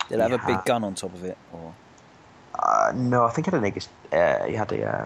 Did 0.10 0.20
it 0.20 0.30
have 0.30 0.44
a 0.44 0.46
big 0.46 0.66
gun 0.66 0.84
on 0.84 0.96
top 0.96 1.14
of 1.14 1.24
it? 1.24 1.38
Or 1.54 1.74
uh, 2.64 2.92
no, 2.96 3.26
I 3.26 3.30
think 3.30 3.48
it 3.48 3.54
had 3.54 3.60
a 3.60 3.62
Negus. 3.62 3.90
Uh, 4.12 4.46
he 4.46 4.54
had 4.54 4.72
a 4.72 4.86
uh, 4.86 5.06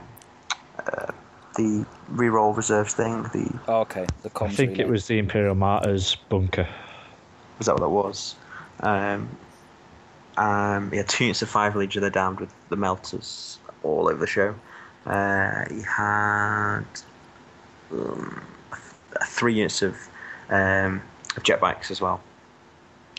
uh, 0.87 1.11
the 1.55 1.85
reroll 2.11 2.55
reserves 2.55 2.93
thing. 2.93 3.23
The 3.23 3.59
oh, 3.67 3.81
okay, 3.81 4.05
the. 4.21 4.31
I 4.41 4.49
think 4.49 4.71
relay. 4.71 4.83
it 4.83 4.87
was 4.89 5.07
the 5.07 5.19
Imperial 5.19 5.55
Martyrs 5.55 6.15
bunker. 6.29 6.67
was 7.57 7.67
that 7.67 7.73
what 7.73 7.81
that 7.81 7.89
was? 7.89 8.35
Um, 8.79 9.29
um, 10.37 10.91
he 10.91 10.97
had 10.97 11.07
two 11.07 11.25
units 11.25 11.41
of 11.41 11.49
five 11.49 11.75
Legion 11.75 12.03
of 12.03 12.11
the 12.11 12.19
Damned 12.19 12.39
with 12.39 12.53
the 12.69 12.75
melters 12.75 13.59
all 13.83 14.09
over 14.09 14.19
the 14.19 14.27
show. 14.27 14.55
Uh, 15.05 15.65
he 15.69 15.81
had 15.81 16.85
um, 17.91 18.41
three 19.27 19.53
units 19.53 19.81
of, 19.81 19.95
um, 20.49 21.01
of 21.35 21.43
jet 21.43 21.59
bikes 21.59 21.91
as 21.91 22.01
well, 22.01 22.21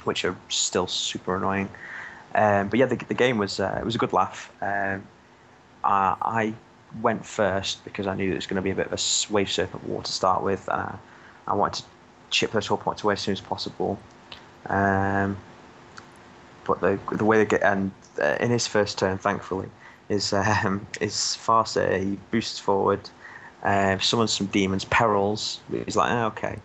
which 0.04 0.24
are 0.24 0.36
still 0.48 0.86
super 0.86 1.36
annoying. 1.36 1.68
Um, 2.34 2.68
but 2.68 2.78
yeah, 2.78 2.86
the, 2.86 2.96
the 2.96 3.14
game 3.14 3.38
was 3.38 3.60
uh, 3.60 3.76
it 3.80 3.84
was 3.84 3.94
a 3.94 3.98
good 3.98 4.12
laugh. 4.12 4.50
Um, 4.60 5.06
I, 5.84 6.16
I 6.20 6.54
went 7.02 7.24
first 7.24 7.84
because 7.84 8.06
I 8.06 8.14
knew 8.14 8.32
it 8.32 8.36
was 8.36 8.46
going 8.46 8.56
to 8.56 8.62
be 8.62 8.70
a 8.70 8.74
bit 8.74 8.86
of 8.86 8.92
a 8.92 9.32
wave 9.32 9.50
serpent 9.50 9.84
war 9.84 10.02
to 10.02 10.12
start 10.12 10.42
with, 10.42 10.68
I, 10.68 10.96
wanted 11.48 11.82
to 11.82 11.84
chip 12.30 12.52
those 12.52 12.66
four 12.66 12.78
points 12.78 13.02
away 13.02 13.14
as 13.14 13.20
soon 13.20 13.32
as 13.32 13.40
possible. 13.40 13.98
Um, 14.66 15.36
but 16.64 16.80
the 16.80 16.98
the 17.12 17.24
way 17.24 17.36
they 17.36 17.44
get 17.44 17.62
and 17.62 17.92
uh, 18.20 18.36
in 18.40 18.50
his 18.50 18.66
first 18.66 18.98
turn, 18.98 19.18
thankfully, 19.18 19.68
is 20.08 20.32
um, 20.32 20.86
is 21.00 21.14
Farseer. 21.14 22.02
He 22.02 22.18
boosts 22.30 22.58
forward, 22.58 23.00
uh, 23.62 23.98
summons 23.98 24.32
some 24.32 24.46
demons, 24.46 24.84
perils. 24.86 25.60
He's 25.84 25.96
like, 25.96 26.10
oh, 26.10 26.26
okay, 26.26 26.58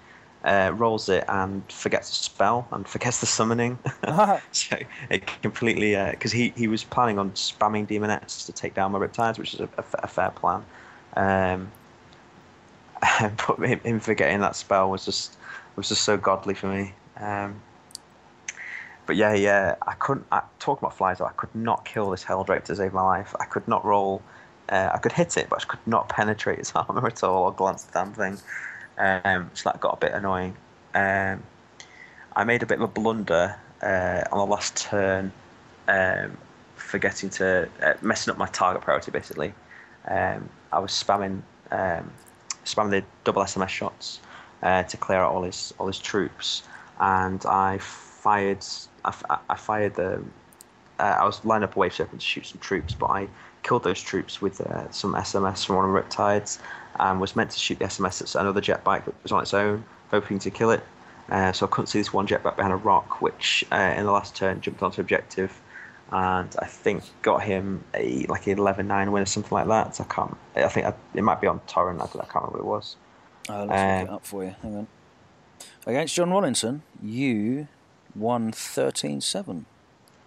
uh, 0.43 0.71
rolls 0.75 1.09
it 1.09 1.25
and 1.27 1.69
forgets 1.71 2.09
the 2.09 2.15
spell 2.15 2.67
and 2.71 2.87
forgets 2.87 3.19
the 3.19 3.25
summoning. 3.25 3.77
so 4.51 4.77
it 5.09 5.27
completely 5.41 5.95
because 6.11 6.31
he 6.31 6.53
he 6.55 6.67
was 6.67 6.83
planning 6.83 7.19
on 7.19 7.31
spamming 7.31 7.87
demonettes 7.87 8.45
to 8.45 8.53
take 8.53 8.73
down 8.73 8.91
my 8.91 8.99
riptides, 8.99 9.37
which 9.37 9.53
is 9.53 9.59
a, 9.59 9.69
a 9.77 9.83
a 10.03 10.07
fair 10.07 10.31
plan. 10.31 10.63
Um, 11.15 11.71
but 13.47 13.59
him, 13.59 13.79
him 13.79 13.99
forgetting 13.99 14.39
that 14.41 14.55
spell 14.55 14.89
was 14.89 15.05
just 15.05 15.37
was 15.75 15.89
just 15.89 16.03
so 16.03 16.17
godly 16.17 16.53
for 16.53 16.67
me. 16.67 16.93
Um, 17.17 17.61
but 19.05 19.15
yeah, 19.15 19.33
yeah, 19.33 19.75
I 19.87 19.93
couldn't. 19.93 20.27
I, 20.31 20.43
talking 20.59 20.85
about 20.85 20.95
flies, 20.95 21.17
though, 21.17 21.25
I 21.25 21.31
could 21.31 21.53
not 21.55 21.83
kill 21.83 22.11
this 22.11 22.23
Heldrake 22.23 22.65
to 22.65 22.75
save 22.75 22.93
my 22.93 23.01
life. 23.01 23.33
I 23.39 23.45
could 23.45 23.67
not 23.67 23.83
roll. 23.83 24.21
Uh, 24.69 24.91
I 24.93 24.99
could 24.99 25.11
hit 25.11 25.35
it, 25.35 25.49
but 25.49 25.63
I 25.63 25.65
could 25.65 25.87
not 25.87 26.09
penetrate 26.09 26.59
its 26.59 26.71
armor 26.75 27.07
at 27.07 27.23
all 27.23 27.45
or 27.45 27.51
glance 27.51 27.87
at 27.87 27.93
the 27.93 27.99
damn 27.99 28.13
thing. 28.13 28.43
Um, 28.99 29.49
so 29.53 29.69
that 29.69 29.79
got 29.79 29.93
a 29.93 29.97
bit 29.97 30.11
annoying. 30.11 30.55
Um, 30.93 31.41
I 32.35 32.43
made 32.43 32.63
a 32.63 32.65
bit 32.65 32.79
of 32.79 32.83
a 32.83 32.87
blunder 32.87 33.55
uh, 33.81 34.23
on 34.31 34.37
the 34.37 34.45
last 34.45 34.75
turn, 34.75 35.31
um, 35.87 36.37
forgetting 36.75 37.29
to 37.31 37.69
uh, 37.81 37.93
messing 38.01 38.31
up 38.31 38.37
my 38.37 38.47
target 38.47 38.83
priority. 38.83 39.11
Basically, 39.11 39.53
um, 40.07 40.49
I 40.71 40.79
was 40.79 40.91
spamming 40.91 41.41
um, 41.71 42.11
spamming 42.65 42.91
the 42.91 43.03
double 43.23 43.41
SMS 43.43 43.69
shots 43.69 44.19
uh, 44.63 44.83
to 44.83 44.97
clear 44.97 45.19
out 45.19 45.31
all 45.31 45.43
his 45.43 45.73
all 45.79 45.87
his 45.87 45.99
troops, 45.99 46.63
and 46.99 47.43
I 47.45 47.77
fired. 47.79 48.65
I, 49.05 49.55
fired 49.55 49.95
the. 49.95 50.21
Uh, 50.99 51.17
I 51.21 51.25
was 51.25 51.43
lining 51.45 51.63
up 51.63 51.77
a 51.77 51.79
wave 51.79 51.93
serpent 51.93 52.19
to 52.19 52.27
shoot 52.27 52.45
some 52.45 52.59
troops, 52.59 52.93
but 52.93 53.07
I 53.07 53.27
killed 53.63 53.83
those 53.83 54.01
troops 54.01 54.41
with 54.41 54.59
uh, 54.61 54.91
some 54.91 55.13
SMS 55.13 55.65
from 55.65 55.77
one 55.77 55.85
of 55.85 55.93
the 55.93 56.01
Riptides, 56.01 56.59
and 56.99 57.19
was 57.21 57.35
meant 57.35 57.51
to 57.51 57.59
shoot 57.59 57.79
the 57.79 57.85
SMS 57.85 58.21
at 58.35 58.41
another 58.41 58.61
jet 58.61 58.83
bike 58.83 59.05
that 59.05 59.15
was 59.23 59.31
on 59.31 59.41
its 59.41 59.53
own, 59.53 59.83
hoping 60.11 60.39
to 60.39 60.49
kill 60.51 60.71
it. 60.71 60.83
Uh, 61.29 61.51
so 61.51 61.65
I 61.65 61.69
couldn't 61.69 61.87
see 61.87 61.99
this 61.99 62.11
one 62.11 62.25
jet 62.27 62.41
bike 62.43 62.55
behind 62.55 62.73
a 62.73 62.77
rock, 62.77 63.21
which 63.21 63.63
uh, 63.71 63.93
in 63.97 64.05
the 64.05 64.11
last 64.11 64.35
turn 64.35 64.61
jumped 64.61 64.81
onto 64.81 64.99
objective, 65.01 65.59
and 66.11 66.55
I 66.59 66.65
think 66.65 67.03
got 67.21 67.43
him 67.43 67.83
a 67.93 68.25
like 68.27 68.47
an 68.47 68.57
11-9 68.57 69.11
win 69.11 69.21
or 69.23 69.25
something 69.25 69.51
like 69.55 69.67
that. 69.67 69.95
So 69.95 70.05
I 70.09 70.13
can't. 70.13 70.37
I 70.55 70.67
think 70.67 70.87
I, 70.87 70.93
it 71.13 71.23
might 71.23 71.39
be 71.39 71.47
on 71.47 71.59
torrent. 71.67 72.01
I, 72.01 72.05
I 72.05 72.07
can't 72.07 72.33
remember 72.35 72.57
what 72.57 72.59
it 72.59 72.65
was. 72.65 72.95
Oh, 73.49 73.63
let's 73.65 73.69
look 73.69 73.77
Um, 73.79 74.07
it 74.07 74.09
up 74.09 74.25
for 74.25 74.43
you. 74.43 74.55
Hang 74.61 74.75
on. 74.77 74.87
Against 75.85 76.15
John 76.15 76.29
Rollinson, 76.29 76.81
you 77.01 77.67
won 78.15 78.51
13-7. 78.51 79.63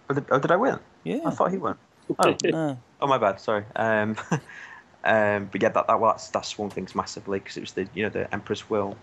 Oh, 0.09 0.13
did, 0.13 0.25
oh, 0.31 0.39
did 0.39 0.51
I 0.51 0.55
win? 0.55 0.79
Yeah. 1.03 1.19
I 1.25 1.29
thought 1.31 1.51
he 1.51 1.57
won. 1.57 1.77
Oh, 2.19 2.35
no. 2.43 2.77
oh 3.01 3.07
my 3.07 3.17
bad. 3.17 3.39
Sorry. 3.39 3.63
Um, 3.77 4.17
um, 5.03 5.49
but 5.51 5.61
yeah, 5.61 5.69
that 5.69 5.87
that, 5.87 5.99
well, 5.99 6.11
that's, 6.11 6.29
that 6.29 6.45
swung 6.45 6.69
things 6.69 6.95
massively 6.95 7.39
because 7.39 7.57
it 7.57 7.61
was 7.61 7.73
the 7.73 7.87
you 7.93 8.03
know 8.03 8.09
the 8.09 8.33
Emperor's 8.33 8.69
Will 8.69 8.97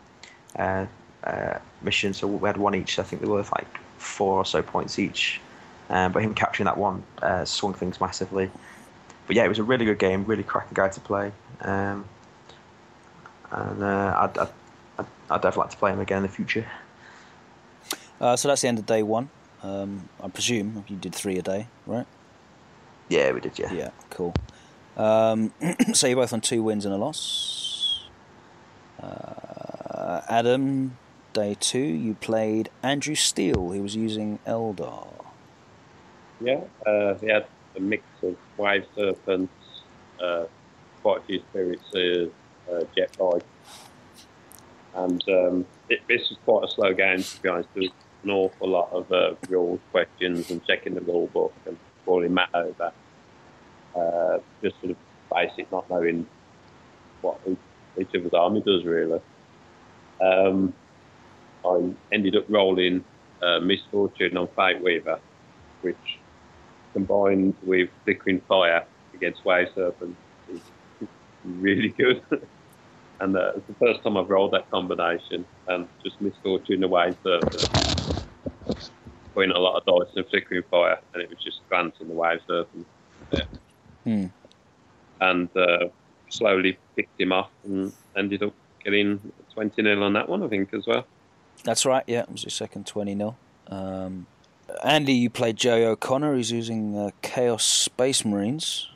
uh, 0.58 0.86
uh, 1.24 1.58
mission. 1.82 2.14
So 2.14 2.26
we 2.26 2.46
had 2.46 2.56
one 2.56 2.74
each. 2.74 2.98
I 2.98 3.02
think 3.02 3.22
they 3.22 3.28
were 3.28 3.36
worth 3.36 3.52
like 3.52 3.78
four 3.98 4.38
or 4.38 4.44
so 4.44 4.62
points 4.62 4.98
each. 4.98 5.40
Um, 5.90 6.12
but 6.12 6.22
him 6.22 6.34
capturing 6.34 6.66
that 6.66 6.78
one 6.78 7.02
uh, 7.20 7.44
swung 7.44 7.74
things 7.74 8.00
massively. 8.00 8.48
But 9.26 9.36
yeah, 9.36 9.44
it 9.44 9.48
was 9.48 9.58
a 9.58 9.64
really 9.64 9.84
good 9.84 9.98
game, 9.98 10.24
really 10.24 10.44
cracking 10.44 10.74
guy 10.74 10.88
to 10.88 11.00
play. 11.00 11.32
Um, 11.62 12.04
and 13.50 13.82
uh, 13.82 14.14
I'd, 14.16 14.38
I'd, 14.38 14.48
I'd, 14.98 15.06
I'd 15.30 15.42
definitely 15.42 15.60
like 15.62 15.70
to 15.70 15.76
play 15.76 15.92
him 15.92 16.00
again 16.00 16.18
in 16.18 16.22
the 16.22 16.28
future. 16.28 16.66
Uh, 18.20 18.36
so 18.36 18.48
that's 18.48 18.62
the 18.62 18.68
end 18.68 18.78
of 18.78 18.86
day 18.86 19.02
one. 19.02 19.30
Um, 19.62 20.08
I 20.22 20.28
presume 20.28 20.84
you 20.88 20.96
did 20.96 21.14
three 21.14 21.38
a 21.38 21.42
day, 21.42 21.66
right? 21.86 22.06
Yeah, 23.08 23.32
we 23.32 23.40
did. 23.40 23.58
Yeah. 23.58 23.72
Yeah, 23.72 23.90
cool. 24.10 24.32
Um, 24.96 25.52
so 25.92 26.06
you're 26.06 26.16
both 26.16 26.32
on 26.32 26.40
two 26.40 26.62
wins 26.62 26.84
and 26.84 26.94
a 26.94 26.96
loss. 26.96 28.08
Uh, 29.02 30.20
Adam, 30.28 30.98
day 31.32 31.56
two, 31.58 31.78
you 31.78 32.14
played 32.14 32.70
Andrew 32.82 33.14
Steele. 33.14 33.70
He 33.70 33.80
was 33.80 33.96
using 33.96 34.38
Eldar. 34.46 35.08
Yeah, 36.40 36.60
uh, 36.86 37.14
he 37.14 37.28
had 37.28 37.46
a 37.76 37.80
mix 37.80 38.02
of 38.22 38.36
wave 38.56 38.86
serpents, 38.94 39.52
uh, 40.22 40.44
quite 41.02 41.18
a 41.18 41.22
few 41.22 41.42
spirit 41.50 41.80
uh, 42.72 42.84
jet 42.96 43.16
bike, 43.18 43.44
and 44.94 45.22
um, 45.28 45.66
it, 45.88 46.00
this 46.08 46.30
was 46.30 46.38
quite 46.44 46.64
a 46.64 46.68
slow 46.68 46.94
game 46.94 47.22
to 47.22 47.42
be 47.42 47.48
honest. 47.48 47.68
There 47.74 47.82
was 47.82 47.90
an 48.24 48.30
awful 48.30 48.68
lot 48.68 48.90
of 48.92 49.12
uh, 49.12 49.34
rules 49.48 49.80
questions 49.90 50.50
and 50.50 50.64
checking 50.66 50.94
the 50.94 51.00
rule 51.00 51.26
book 51.28 51.54
and 51.66 51.76
calling 52.04 52.34
Matt 52.34 52.50
over. 52.54 52.92
Uh, 53.94 54.38
just 54.62 54.78
sort 54.80 54.92
of 54.92 54.96
basic 55.32 55.70
not 55.72 55.88
knowing 55.90 56.26
what 57.22 57.38
each, 57.98 58.14
of 58.14 58.24
his 58.24 58.32
army 58.32 58.62
does 58.62 58.84
really. 58.84 59.20
Um, 60.20 60.72
I 61.64 61.92
ended 62.12 62.36
up 62.36 62.44
rolling 62.48 63.04
uh, 63.42 63.60
Misfortune 63.60 64.36
on 64.36 64.48
Fate 64.56 64.82
Weaver, 64.82 65.18
which 65.82 66.18
combined 66.92 67.54
with 67.62 67.88
Flickering 68.04 68.40
Fire 68.48 68.84
against 69.14 69.44
Wave 69.44 69.68
Serpent 69.74 70.16
is 70.52 70.60
really 71.44 71.88
good. 71.88 72.22
and 73.20 73.36
uh, 73.36 73.52
it's 73.56 73.66
the 73.66 73.74
first 73.74 74.02
time 74.02 74.16
I've 74.16 74.30
rolled 74.30 74.52
that 74.52 74.70
combination, 74.70 75.44
and 75.68 75.88
just 76.02 76.20
Misfortune 76.20 76.82
and 76.82 76.90
Wave 76.90 77.16
Serpent. 77.22 78.20
Putting 79.34 79.52
a 79.52 79.58
lot 79.58 79.76
of 79.76 79.84
dice 79.84 80.12
and 80.16 80.26
Flickering 80.28 80.62
Fire, 80.70 80.98
and 81.14 81.22
it 81.22 81.28
was 81.28 81.38
just 81.44 81.60
granting 81.68 82.08
the 82.08 82.14
Wave 82.14 82.40
Serpent. 82.46 82.86
Yeah. 83.32 83.42
Hmm. 84.04 84.26
And 85.20 85.48
uh, 85.56 85.88
slowly 86.28 86.78
picked 86.96 87.20
him 87.20 87.32
up 87.32 87.50
and 87.64 87.92
ended 88.16 88.42
up 88.42 88.54
getting 88.84 89.20
20 89.54 89.82
0 89.82 90.02
on 90.02 90.12
that 90.14 90.28
one, 90.28 90.42
I 90.42 90.48
think, 90.48 90.72
as 90.72 90.86
well. 90.86 91.04
That's 91.64 91.84
right, 91.84 92.04
yeah, 92.06 92.20
it 92.20 92.30
was 92.32 92.42
your 92.42 92.50
second 92.50 92.86
20 92.86 93.16
0. 93.16 93.36
Um, 93.68 94.26
Andy, 94.84 95.12
you 95.14 95.28
played 95.30 95.56
Joe 95.56 95.90
O'Connor, 95.90 96.34
who's 96.34 96.50
using 96.52 96.96
uh, 96.96 97.10
Chaos 97.22 97.64
Space 97.64 98.24
Marines 98.24 98.88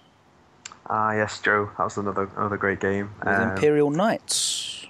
Ah, 0.86 1.12
yes, 1.12 1.40
Joe. 1.40 1.70
That 1.78 1.84
was 1.84 1.96
another 1.96 2.28
another 2.36 2.58
great 2.58 2.78
game. 2.78 3.10
with 3.18 3.28
Um, 3.28 3.50
Imperial 3.50 3.90
Knights. 3.90 4.86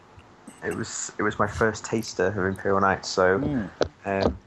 it 0.64 0.74
was 0.74 1.12
it 1.18 1.22
was 1.22 1.38
my 1.38 1.46
first 1.46 1.84
taster 1.84 2.26
of 2.26 2.36
Imperial 2.46 2.80
Knights. 2.80 3.08
So 3.08 3.38
Mm. 3.38 3.70
um, 4.04 4.38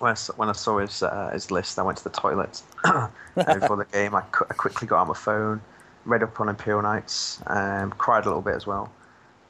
when 0.00 0.12
I, 0.12 0.16
when 0.36 0.48
I 0.48 0.52
saw 0.52 0.78
his 0.78 1.02
uh, 1.02 1.30
his 1.32 1.50
list, 1.50 1.78
I 1.78 1.82
went 1.82 1.98
to 1.98 2.04
the 2.04 2.10
toilet 2.10 2.62
uh, 2.84 3.08
before 3.46 3.76
the 3.76 3.84
game. 3.84 4.14
I, 4.14 4.22
qu- 4.22 4.46
I 4.50 4.54
quickly 4.54 4.88
got 4.88 5.02
on 5.02 5.08
my 5.08 5.14
phone, 5.14 5.60
read 6.04 6.22
up 6.22 6.40
on 6.40 6.48
Imperial 6.48 6.82
Knights, 6.82 7.40
um, 7.46 7.90
cried 7.92 8.24
a 8.24 8.28
little 8.28 8.42
bit 8.42 8.54
as 8.54 8.66
well. 8.66 8.90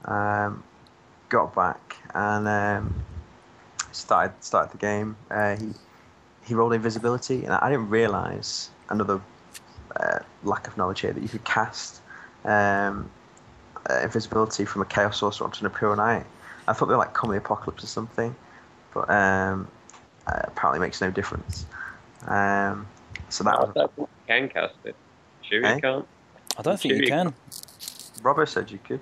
Um, 0.04 0.64
got 1.28 1.54
back 1.54 1.96
and 2.14 2.48
um, 2.48 3.04
started 3.92 4.32
started 4.42 4.72
the 4.72 4.78
game. 4.78 5.16
Uh, 5.30 5.56
he 5.56 5.68
he 6.44 6.54
rolled 6.54 6.72
invisibility, 6.72 7.44
and 7.44 7.52
I 7.52 7.70
didn't 7.70 7.88
realise 7.88 8.70
another 8.88 9.20
uh, 9.96 10.18
lack 10.42 10.66
of 10.66 10.76
knowledge 10.76 11.00
here 11.00 11.12
that 11.12 11.22
you 11.22 11.28
could 11.28 11.44
cast 11.44 12.00
um, 12.44 13.08
uh, 13.88 14.00
invisibility 14.02 14.64
from 14.64 14.82
a 14.82 14.86
Chaos 14.86 15.18
Sorcerer 15.18 15.46
onto 15.46 15.64
an 15.64 15.66
Imperial 15.70 15.96
Knight. 15.96 16.26
I 16.66 16.72
thought 16.72 16.86
they 16.86 16.94
were 16.94 16.98
like 16.98 17.14
Come 17.14 17.30
the 17.30 17.36
Apocalypse 17.36 17.84
or 17.84 17.86
something, 17.86 18.34
but 18.92 19.08
um, 19.08 19.68
uh, 20.26 20.40
apparently 20.44 20.80
makes 20.80 21.00
no 21.00 21.10
difference. 21.10 21.66
Um, 22.26 22.86
so 23.28 23.44
that 23.44 23.54
I 23.54 23.60
was 23.64 23.72
don't 23.74 23.94
think 23.96 24.08
you 24.08 24.08
can 24.28 24.48
cast 24.48 24.74
it. 24.84 24.96
Sure, 25.42 25.64
Eh? 25.64 25.74
you 25.76 25.80
can't. 25.80 26.06
I 26.58 26.62
don't 26.62 26.80
think 26.80 26.92
Sure 26.92 26.96
you 26.96 27.02
you 27.04 27.08
can. 27.08 27.34
Robert 28.22 28.46
said 28.46 28.70
you 28.70 28.78
could. 28.84 29.00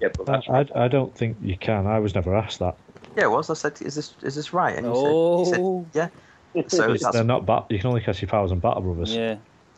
Yeah, 0.00 0.08
but 0.16 0.26
that's 0.26 0.48
I, 0.48 0.66
I 0.74 0.88
don't 0.88 1.14
think 1.16 1.36
you 1.40 1.56
can. 1.56 1.86
I 1.86 1.98
was 2.00 2.14
never 2.14 2.34
asked 2.34 2.58
that. 2.58 2.76
Yeah, 3.16 3.24
it 3.24 3.30
was. 3.30 3.48
I 3.50 3.54
said, 3.54 3.80
"Is 3.80 3.94
this 3.94 4.14
is 4.22 4.34
this 4.34 4.52
right?" 4.52 4.76
And 4.76 4.86
you 4.86 4.92
Oh, 4.94 5.44
said, 5.44 5.60
you 5.60 5.86
said, 5.94 6.10
"Yeah." 6.54 6.68
So 6.68 6.88
that's 6.92 7.10
they're 7.12 7.22
not 7.24 7.46
bat- 7.46 7.66
you 7.70 7.78
can 7.78 7.88
only 7.88 8.00
cast 8.00 8.20
your 8.20 8.28
powers 8.28 8.50
on 8.50 8.58
Battle 8.58 8.82
Brothers. 8.82 9.14
yeah. 9.14 9.36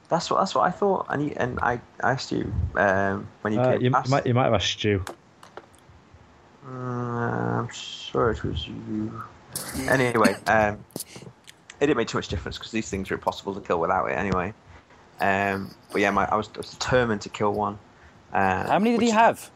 that's 0.08 0.30
what 0.30 0.38
that's 0.38 0.54
what 0.54 0.62
I 0.66 0.70
thought. 0.70 1.06
And 1.10 1.24
you, 1.26 1.34
and 1.36 1.58
I 1.60 1.80
asked 2.02 2.32
you 2.32 2.50
um, 2.76 3.28
when 3.42 3.52
you 3.52 3.60
Uh, 3.60 3.72
came 3.72 3.82
you, 3.82 3.90
past. 3.90 4.06
you 4.06 4.10
might, 4.10 4.26
you 4.26 4.34
might 4.34 4.44
have 4.44 4.54
asked 4.54 4.70
Stu. 4.70 5.04
Uh, 6.66 6.70
I'm 6.70 7.68
sure 7.70 8.30
it 8.30 8.42
was 8.42 8.66
you. 8.66 9.22
Anyway, 9.88 10.34
um, 10.46 10.78
it 11.80 11.86
didn't 11.86 11.96
make 11.96 12.08
too 12.08 12.18
much 12.18 12.28
difference 12.28 12.58
because 12.58 12.72
these 12.72 12.88
things 12.88 13.10
are 13.10 13.14
impossible 13.14 13.54
to 13.54 13.60
kill 13.60 13.80
without 13.80 14.06
it 14.06 14.14
anyway. 14.14 14.52
Um, 15.20 15.74
but 15.92 16.00
yeah, 16.00 16.10
my, 16.10 16.26
I, 16.26 16.36
was, 16.36 16.48
I 16.54 16.58
was 16.58 16.70
determined 16.70 17.22
to 17.22 17.28
kill 17.28 17.52
one. 17.52 17.78
Uh, 18.32 18.66
How 18.66 18.78
many 18.78 18.92
did 18.92 19.02
he 19.02 19.10
have? 19.10 19.50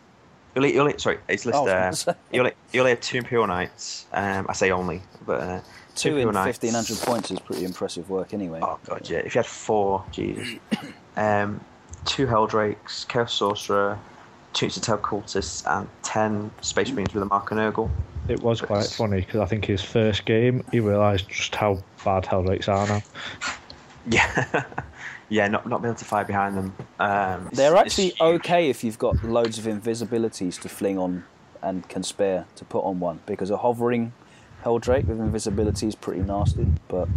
You 0.54 0.62
only, 0.62 0.74
you 0.74 0.80
only, 0.80 0.98
sorry, 0.98 1.18
his 1.28 1.46
list. 1.46 1.58
Oh, 1.58 1.62
uh, 1.62 1.88
was 1.90 2.04
gonna 2.04 2.16
say. 2.16 2.20
you, 2.32 2.40
only, 2.80 2.90
had 2.90 3.02
two 3.02 3.18
Imperial 3.18 3.46
Knights. 3.46 4.06
Um, 4.12 4.46
I 4.48 4.52
say 4.52 4.70
only, 4.70 5.02
but 5.26 5.40
uh, 5.40 5.60
Two 5.94 6.08
in 6.08 6.14
Imperial 6.14 6.32
Knights. 6.32 6.58
fifteen 6.58 6.74
hundred 6.74 6.98
points 6.98 7.30
is 7.30 7.38
pretty 7.40 7.64
impressive 7.64 8.08
work, 8.10 8.34
anyway. 8.34 8.60
Oh 8.62 8.78
god, 8.86 9.08
yeah. 9.08 9.18
If 9.18 9.34
you 9.34 9.38
had 9.40 9.46
four, 9.46 10.04
Jesus. 10.10 10.58
Um, 11.16 11.60
two 12.06 12.26
Heldrakes, 12.26 13.06
Chaos 13.08 13.34
Sorcerer, 13.34 13.98
two 14.52 14.70
Tail 14.70 14.96
Cultists, 14.96 15.66
and 15.66 15.88
ten 16.02 16.50
Space 16.62 16.90
Marines 16.92 17.12
with 17.12 17.24
a 17.24 17.26
Mark 17.26 17.50
of 17.50 17.58
Nurgle. 17.58 17.90
It 18.30 18.42
was 18.42 18.60
quite 18.60 18.86
funny 18.86 19.20
because 19.20 19.40
I 19.40 19.46
think 19.46 19.64
his 19.64 19.82
first 19.82 20.24
game 20.24 20.64
he 20.70 20.80
realised 20.80 21.28
just 21.28 21.54
how 21.54 21.82
bad 22.04 22.24
Heldrakes 22.24 22.68
are 22.68 22.86
now. 22.86 23.02
Yeah, 24.06 24.64
yeah. 25.28 25.46
Not 25.48 25.68
not 25.68 25.82
being 25.82 25.90
able 25.90 25.98
to 25.98 26.06
fight 26.06 26.26
behind 26.26 26.56
them. 26.56 26.74
Um, 26.98 27.50
They're 27.52 27.76
actually 27.76 28.14
okay 28.18 28.70
if 28.70 28.82
you've 28.82 28.98
got 28.98 29.22
loads 29.22 29.58
of 29.58 29.66
invisibilities 29.66 30.58
to 30.62 30.70
fling 30.70 30.96
on 30.96 31.24
and 31.62 31.86
can 31.90 32.02
spare 32.02 32.46
to 32.56 32.64
put 32.64 32.82
on 32.82 32.98
one 32.98 33.20
because 33.26 33.50
a 33.50 33.58
hovering 33.58 34.14
Heldrake 34.64 35.04
with 35.06 35.20
invisibility 35.20 35.86
is 35.86 35.94
pretty 35.94 36.22
nasty, 36.22 36.66
but 36.88 37.08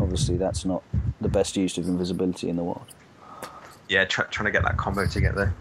obviously 0.00 0.36
that's 0.36 0.64
not 0.64 0.82
the 1.20 1.28
best 1.28 1.56
use 1.56 1.78
of 1.78 1.86
invisibility 1.86 2.48
in 2.48 2.56
the 2.56 2.64
world. 2.64 2.86
Yeah, 3.88 4.04
try, 4.04 4.24
trying 4.26 4.46
to 4.46 4.50
get 4.52 4.64
that 4.64 4.76
combo 4.76 5.06
together. 5.06 5.54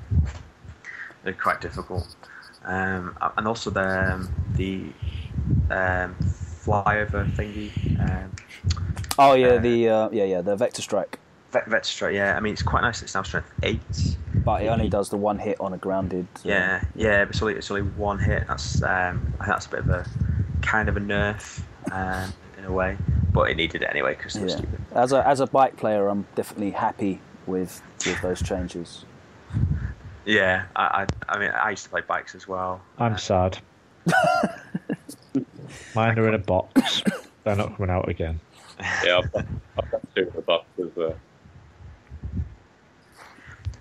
They're 1.24 1.34
quite 1.34 1.62
difficult. 1.62 2.16
Um, 2.64 3.18
and 3.38 3.48
also 3.48 3.70
the 3.70 4.14
um, 4.14 4.30
the 4.56 4.84
um, 5.74 6.16
flyover 6.64 7.30
thingy. 7.36 7.72
Um, 8.00 8.32
Oh 9.20 9.34
yeah, 9.34 9.48
Uh, 9.48 9.60
the 9.60 9.90
uh, 9.90 10.10
yeah 10.12 10.24
yeah 10.24 10.42
the 10.42 10.56
Vector 10.56 10.82
Strike, 10.82 11.20
Vet, 11.52 11.68
Vet 11.68 11.86
Strike, 11.86 12.16
yeah. 12.16 12.36
I 12.38 12.40
mean, 12.40 12.54
it's 12.54 12.62
quite 12.64 12.82
nice. 12.82 13.02
It's 13.02 13.14
now 13.14 13.24
strength 13.24 13.52
eight. 13.64 13.82
but 14.46 14.64
it 14.64 14.68
only 14.68 14.88
does 14.90 15.10
the 15.10 15.18
one 15.18 15.38
hit 15.38 15.60
on 15.60 15.74
a 15.74 15.78
grounded. 15.78 16.28
uh, 16.38 16.40
Yeah, 16.44 16.84
yeah, 16.96 17.26
but 17.26 17.32
it's 17.36 17.42
only, 17.42 17.56
it's 17.56 17.70
only 17.70 17.84
one 17.84 18.20
hit. 18.20 18.46
That's 18.48 18.82
um, 18.84 19.22
I 19.40 19.46
think 19.46 19.48
that's 19.48 19.66
a 19.66 19.70
bit 19.70 19.80
of 19.82 19.90
a 19.90 20.06
kind 20.62 20.88
of 20.88 20.98
a 20.98 21.02
nerf 21.02 21.62
um, 21.92 22.32
in 22.58 22.66
a 22.66 22.72
way, 22.72 22.98
but 23.34 23.50
it 23.50 23.58
needed 23.58 23.82
it 23.82 23.90
anyway 23.92 24.16
because 24.16 24.36
it 24.38 24.44
was 24.44 24.54
Yeah. 24.54 24.58
stupid. 24.60 24.80
As 24.94 25.12
a 25.12 25.28
as 25.28 25.40
a 25.40 25.48
bike 25.48 25.76
player, 25.78 26.08
I'm 26.08 26.26
definitely 26.36 26.72
happy 26.72 27.20
with 27.46 27.82
with 28.06 28.22
those 28.22 28.42
changes. 28.42 29.04
Yeah, 30.26 30.65
I, 30.76 31.06
I 31.30 31.34
I 31.34 31.39
mean 31.39 31.52
I 31.52 31.72
used 31.72 31.84
to 31.85 31.89
play 31.89 32.02
bikes 32.02 32.35
as 32.35 32.48
well. 32.48 32.81
I'm 32.98 33.18
sad. 33.18 33.57
Mine 35.95 36.19
are 36.19 36.27
in 36.27 36.34
a 36.34 36.39
box. 36.39 37.03
They're 37.43 37.56
not 37.56 37.76
coming 37.77 37.89
out 37.89 38.07
again. 38.10 38.39
yeah. 39.03 39.19
I've 39.19 39.31
got, 39.31 39.45
I've 39.77 39.91
got 39.91 40.02
two 40.15 40.23
in 40.23 40.34
the 40.35 40.41
box 40.41 40.65
as 40.80 40.95
well. 40.95 41.15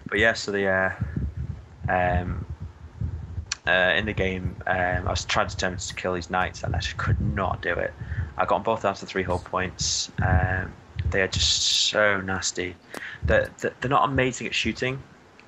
But 0.08 0.18
yeah, 0.18 0.32
so 0.32 0.50
the 0.50 0.66
uh, 0.66 0.92
um, 1.88 2.44
uh, 3.66 3.94
in 3.96 4.06
the 4.06 4.12
game, 4.12 4.56
um, 4.66 5.06
I 5.06 5.10
was 5.10 5.24
trying 5.24 5.48
to 5.48 5.54
determine 5.54 5.78
to 5.78 5.94
kill 5.94 6.14
these 6.14 6.30
knights, 6.30 6.64
and 6.64 6.74
I 6.74 6.80
just 6.80 6.96
could 6.96 7.20
not 7.20 7.62
do 7.62 7.72
it. 7.74 7.92
I 8.36 8.44
got 8.44 8.56
them 8.56 8.62
both 8.64 8.82
down 8.82 8.94
to 8.94 9.06
three 9.06 9.22
whole 9.22 9.38
points. 9.38 10.10
Um, 10.22 10.72
they 11.10 11.22
are 11.22 11.28
just 11.28 11.62
so 11.90 12.20
nasty. 12.20 12.74
They're, 13.24 13.50
they're 13.58 13.74
they're 13.80 13.90
not 13.90 14.08
amazing 14.08 14.46
at 14.46 14.54
shooting, 14.54 15.02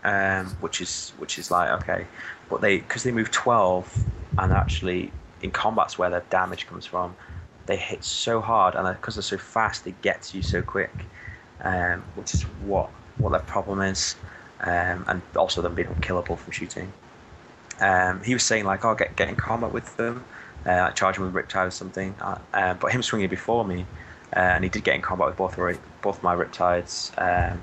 um, 0.05 0.47
which 0.61 0.81
is 0.81 1.13
which 1.19 1.39
is 1.39 1.51
like 1.51 1.71
okay, 1.83 2.07
but 2.49 2.61
they 2.61 2.79
because 2.79 3.03
they 3.03 3.13
move 3.13 3.31
twelve 3.31 4.05
and 4.39 4.53
actually 4.53 5.13
in 5.43 5.51
combats 5.51 5.99
where 5.99 6.11
their 6.11 6.25
damage 6.31 6.67
comes 6.67 6.87
from, 6.87 7.15
they 7.67 7.77
hit 7.77 8.05
so 8.05 8.41
hard, 8.41 8.75
and 8.75 8.87
because 8.97 9.17
they're 9.17 9.23
so 9.23 9.39
fast, 9.39 9.85
they 9.85 9.95
get 10.03 10.23
to 10.23 10.37
you 10.37 10.43
so 10.43 10.63
quick, 10.63 10.93
um, 11.63 12.03
which 12.15 12.35
is 12.35 12.43
what 12.65 12.91
what 13.19 13.31
their 13.31 13.41
problem 13.41 13.81
is 13.81 14.17
um, 14.63 15.05
and 15.09 15.23
also 15.37 15.61
them 15.61 15.75
being 15.75 15.89
unkillable 15.89 16.37
from 16.37 16.53
shooting. 16.53 16.93
Um, 17.81 18.23
he 18.23 18.35
was 18.35 18.43
saying 18.43 18.65
like, 18.65 18.85
"I'll 18.85 18.93
"Oh, 18.93 18.95
get 18.95 19.17
get 19.17 19.29
in 19.29 19.37
combat 19.37 19.73
with 19.73 19.97
them, 19.97 20.25
uh, 20.65 20.77
like 20.77 20.95
charge 20.95 21.19
him 21.19 21.25
with 21.25 21.35
Riptide 21.35 21.67
or 21.67 21.71
something." 21.71 22.15
Uh, 22.21 22.39
uh, 22.55 22.75
but 22.75 22.93
him 22.93 23.03
swinging 23.03 23.29
before 23.29 23.65
me, 23.65 23.87
uh, 24.35 24.39
and 24.39 24.65
he 24.65 24.71
did 24.71 24.85
get 24.85 24.95
in 24.95 25.03
combat 25.03 25.29
with 25.29 25.37
both 25.37 25.59
both 26.01 26.23
my 26.23 26.35
Riptides. 26.35 27.11
Um, 27.21 27.63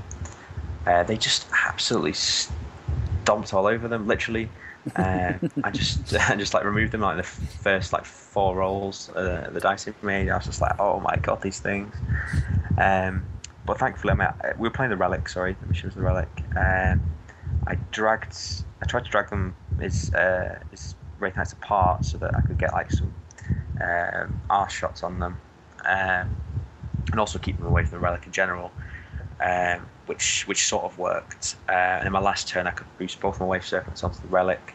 uh, 0.85 1.03
they 1.03 1.18
just 1.18 1.47
absolutely 1.68 2.14
stomped 2.14 3.53
all 3.53 3.68
over 3.68 3.88
them, 3.88 4.07
literally. 4.07 4.49
uh, 4.95 5.34
I 5.64 5.72
just 5.72 6.14
I 6.30 6.35
just 6.35 6.53
like 6.53 6.64
removed 6.64 6.91
them 6.91 7.01
like 7.01 7.18
the 7.18 7.23
first 7.23 7.91
like 7.91 8.06
four 8.06 8.56
rolls 8.56 9.10
uh, 9.10 9.49
the 9.51 9.60
dice 9.60 9.85
he 9.85 9.91
made. 10.01 10.30
I 10.30 10.38
was 10.38 10.45
just 10.45 10.61
like, 10.61 10.80
oh 10.80 10.99
my 10.99 11.15
god, 11.18 11.41
these 11.41 11.60
things. 11.60 11.95
Um, 12.77 13.26
but 13.65 13.77
thankfully, 13.77 14.14
I 14.14 14.15
mean, 14.15 14.30
we 14.57 14.68
were 14.68 14.73
playing 14.73 14.89
the 14.89 14.97
relic. 14.97 15.30
Sorry, 15.30 15.56
the 15.60 15.68
mission 15.68 15.89
was 15.89 15.95
the 15.95 16.01
relic. 16.01 16.30
Um, 16.56 17.01
I 17.68 17.76
dragged, 17.91 18.35
I 18.81 18.85
tried 18.85 19.06
to 19.06 19.11
drag 19.11 19.30
them 19.30 19.56
his 19.80 20.14
uh, 20.14 20.60
his 20.72 20.95
Wraith 21.19 21.35
Knights 21.35 21.53
apart 21.53 22.06
so 22.06 22.18
that 22.18 22.35
I 22.35 22.41
could 22.41 22.57
get 22.57 22.73
like 22.73 22.91
some 22.91 23.14
um, 23.81 24.41
arse 24.49 24.73
shots 24.73 25.03
on 25.03 25.19
them, 25.19 25.39
um, 25.85 26.35
and 27.11 27.19
also 27.19 27.38
keep 27.38 27.57
them 27.57 27.68
away 27.68 27.84
from 27.84 27.91
the 27.91 27.99
relic 27.99 28.26
in 28.26 28.31
general. 28.31 28.72
Um, 29.41 29.86
which 30.07 30.48
which 30.48 30.68
sort 30.68 30.84
of 30.84 30.98
worked. 30.98 31.56
Uh, 31.70 31.72
and 31.72 32.07
in 32.07 32.11
my 32.11 32.20
last 32.20 32.48
turn, 32.48 32.68
I 32.68 32.72
could 32.72 32.88
boost 32.98 33.20
both 33.20 33.40
my 33.40 33.45
wave 33.45 33.66
serpents 33.66 34.03
onto 34.03 34.20
the 34.20 34.28
relic 34.28 34.74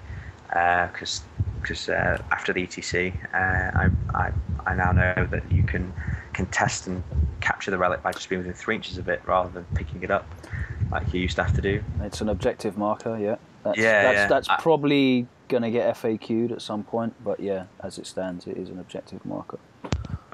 because 0.49 1.23
because 1.61 1.89
uh, 1.89 2.23
after 2.31 2.53
the 2.53 2.67
ETC, 2.67 3.13
uh, 3.35 3.37
I, 3.79 3.91
I 4.15 4.33
I 4.67 4.75
now 4.75 4.93
know 4.93 5.27
that 5.31 5.51
you 5.51 5.63
can 5.65 5.93
contest 6.33 6.87
and 6.87 7.03
capture 7.41 7.71
the 7.71 7.79
relic 7.79 8.03
by 8.03 8.13
just 8.13 8.29
being 8.29 8.41
within 8.41 8.55
three 8.55 8.77
inches 8.77 8.97
of 8.97 9.09
it 9.09 9.23
rather 9.27 9.51
than 9.51 9.65
picking 9.75 10.03
it 10.03 10.11
up 10.11 10.27
like 10.91 11.13
you 11.13 11.21
used 11.21 11.37
to 11.37 11.45
have 11.45 11.55
to 11.57 11.61
do. 11.63 11.83
It's 12.01 12.21
an 12.21 12.29
objective 12.29 12.77
marker, 12.79 13.19
yeah. 13.19 13.37
That's, 13.65 13.79
Yeah, 13.79 14.03
that's, 14.03 14.17
yeah. 14.17 14.27
that's 14.29 14.49
I- 14.49 14.57
probably 14.61 15.27
going 15.49 15.63
to 15.63 15.71
get 15.71 15.95
FAQ'd 15.97 16.53
at 16.53 16.63
some 16.63 16.85
point, 16.85 17.15
but 17.23 17.41
yeah, 17.41 17.65
as 17.83 17.99
it 17.99 18.07
stands, 18.07 18.47
it 18.47 18.57
is 18.57 18.69
an 18.69 18.79
objective 18.79 19.25
marker. 19.27 19.59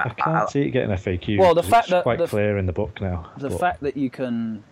I 0.06 0.08
can't 0.10 0.48
see 0.50 0.62
it 0.62 0.70
getting 0.70 0.90
FAQ. 0.90 1.38
Well, 1.38 1.54
the 1.54 1.62
fact 1.62 1.84
it's 1.86 1.90
that- 1.92 2.02
quite 2.02 2.18
the- 2.18 2.26
clear 2.26 2.58
in 2.58 2.66
the 2.66 2.72
book 2.72 3.00
now. 3.00 3.30
The 3.38 3.48
but 3.50 3.60
fact 3.60 3.80
that 3.82 3.96
you 3.96 4.10
can 4.10 4.62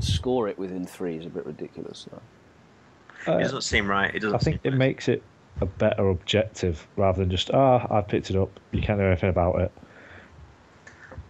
score 0.00 0.48
it 0.48 0.58
within 0.58 0.84
three 0.86 1.16
is 1.16 1.26
a 1.26 1.30
bit 1.30 1.46
ridiculous, 1.46 2.06
though. 2.10 3.32
uh, 3.32 3.36
It 3.38 3.42
doesn't 3.42 3.60
seem 3.62 3.88
right. 3.88 4.12
It 4.14 4.20
doesn't. 4.20 4.34
I 4.34 4.38
think 4.38 4.62
seem 4.62 4.72
it 4.72 4.76
makes 4.76 5.08
it 5.08 5.22
a 5.60 5.66
better 5.66 6.08
objective 6.08 6.86
rather 6.96 7.18
than 7.20 7.30
just 7.30 7.50
ah, 7.52 7.86
I 7.90 8.00
picked 8.00 8.30
it 8.30 8.36
up. 8.36 8.58
You 8.72 8.80
can't 8.82 8.98
do 8.98 9.04
anything 9.04 9.28
about 9.30 9.60
it. 9.60 9.72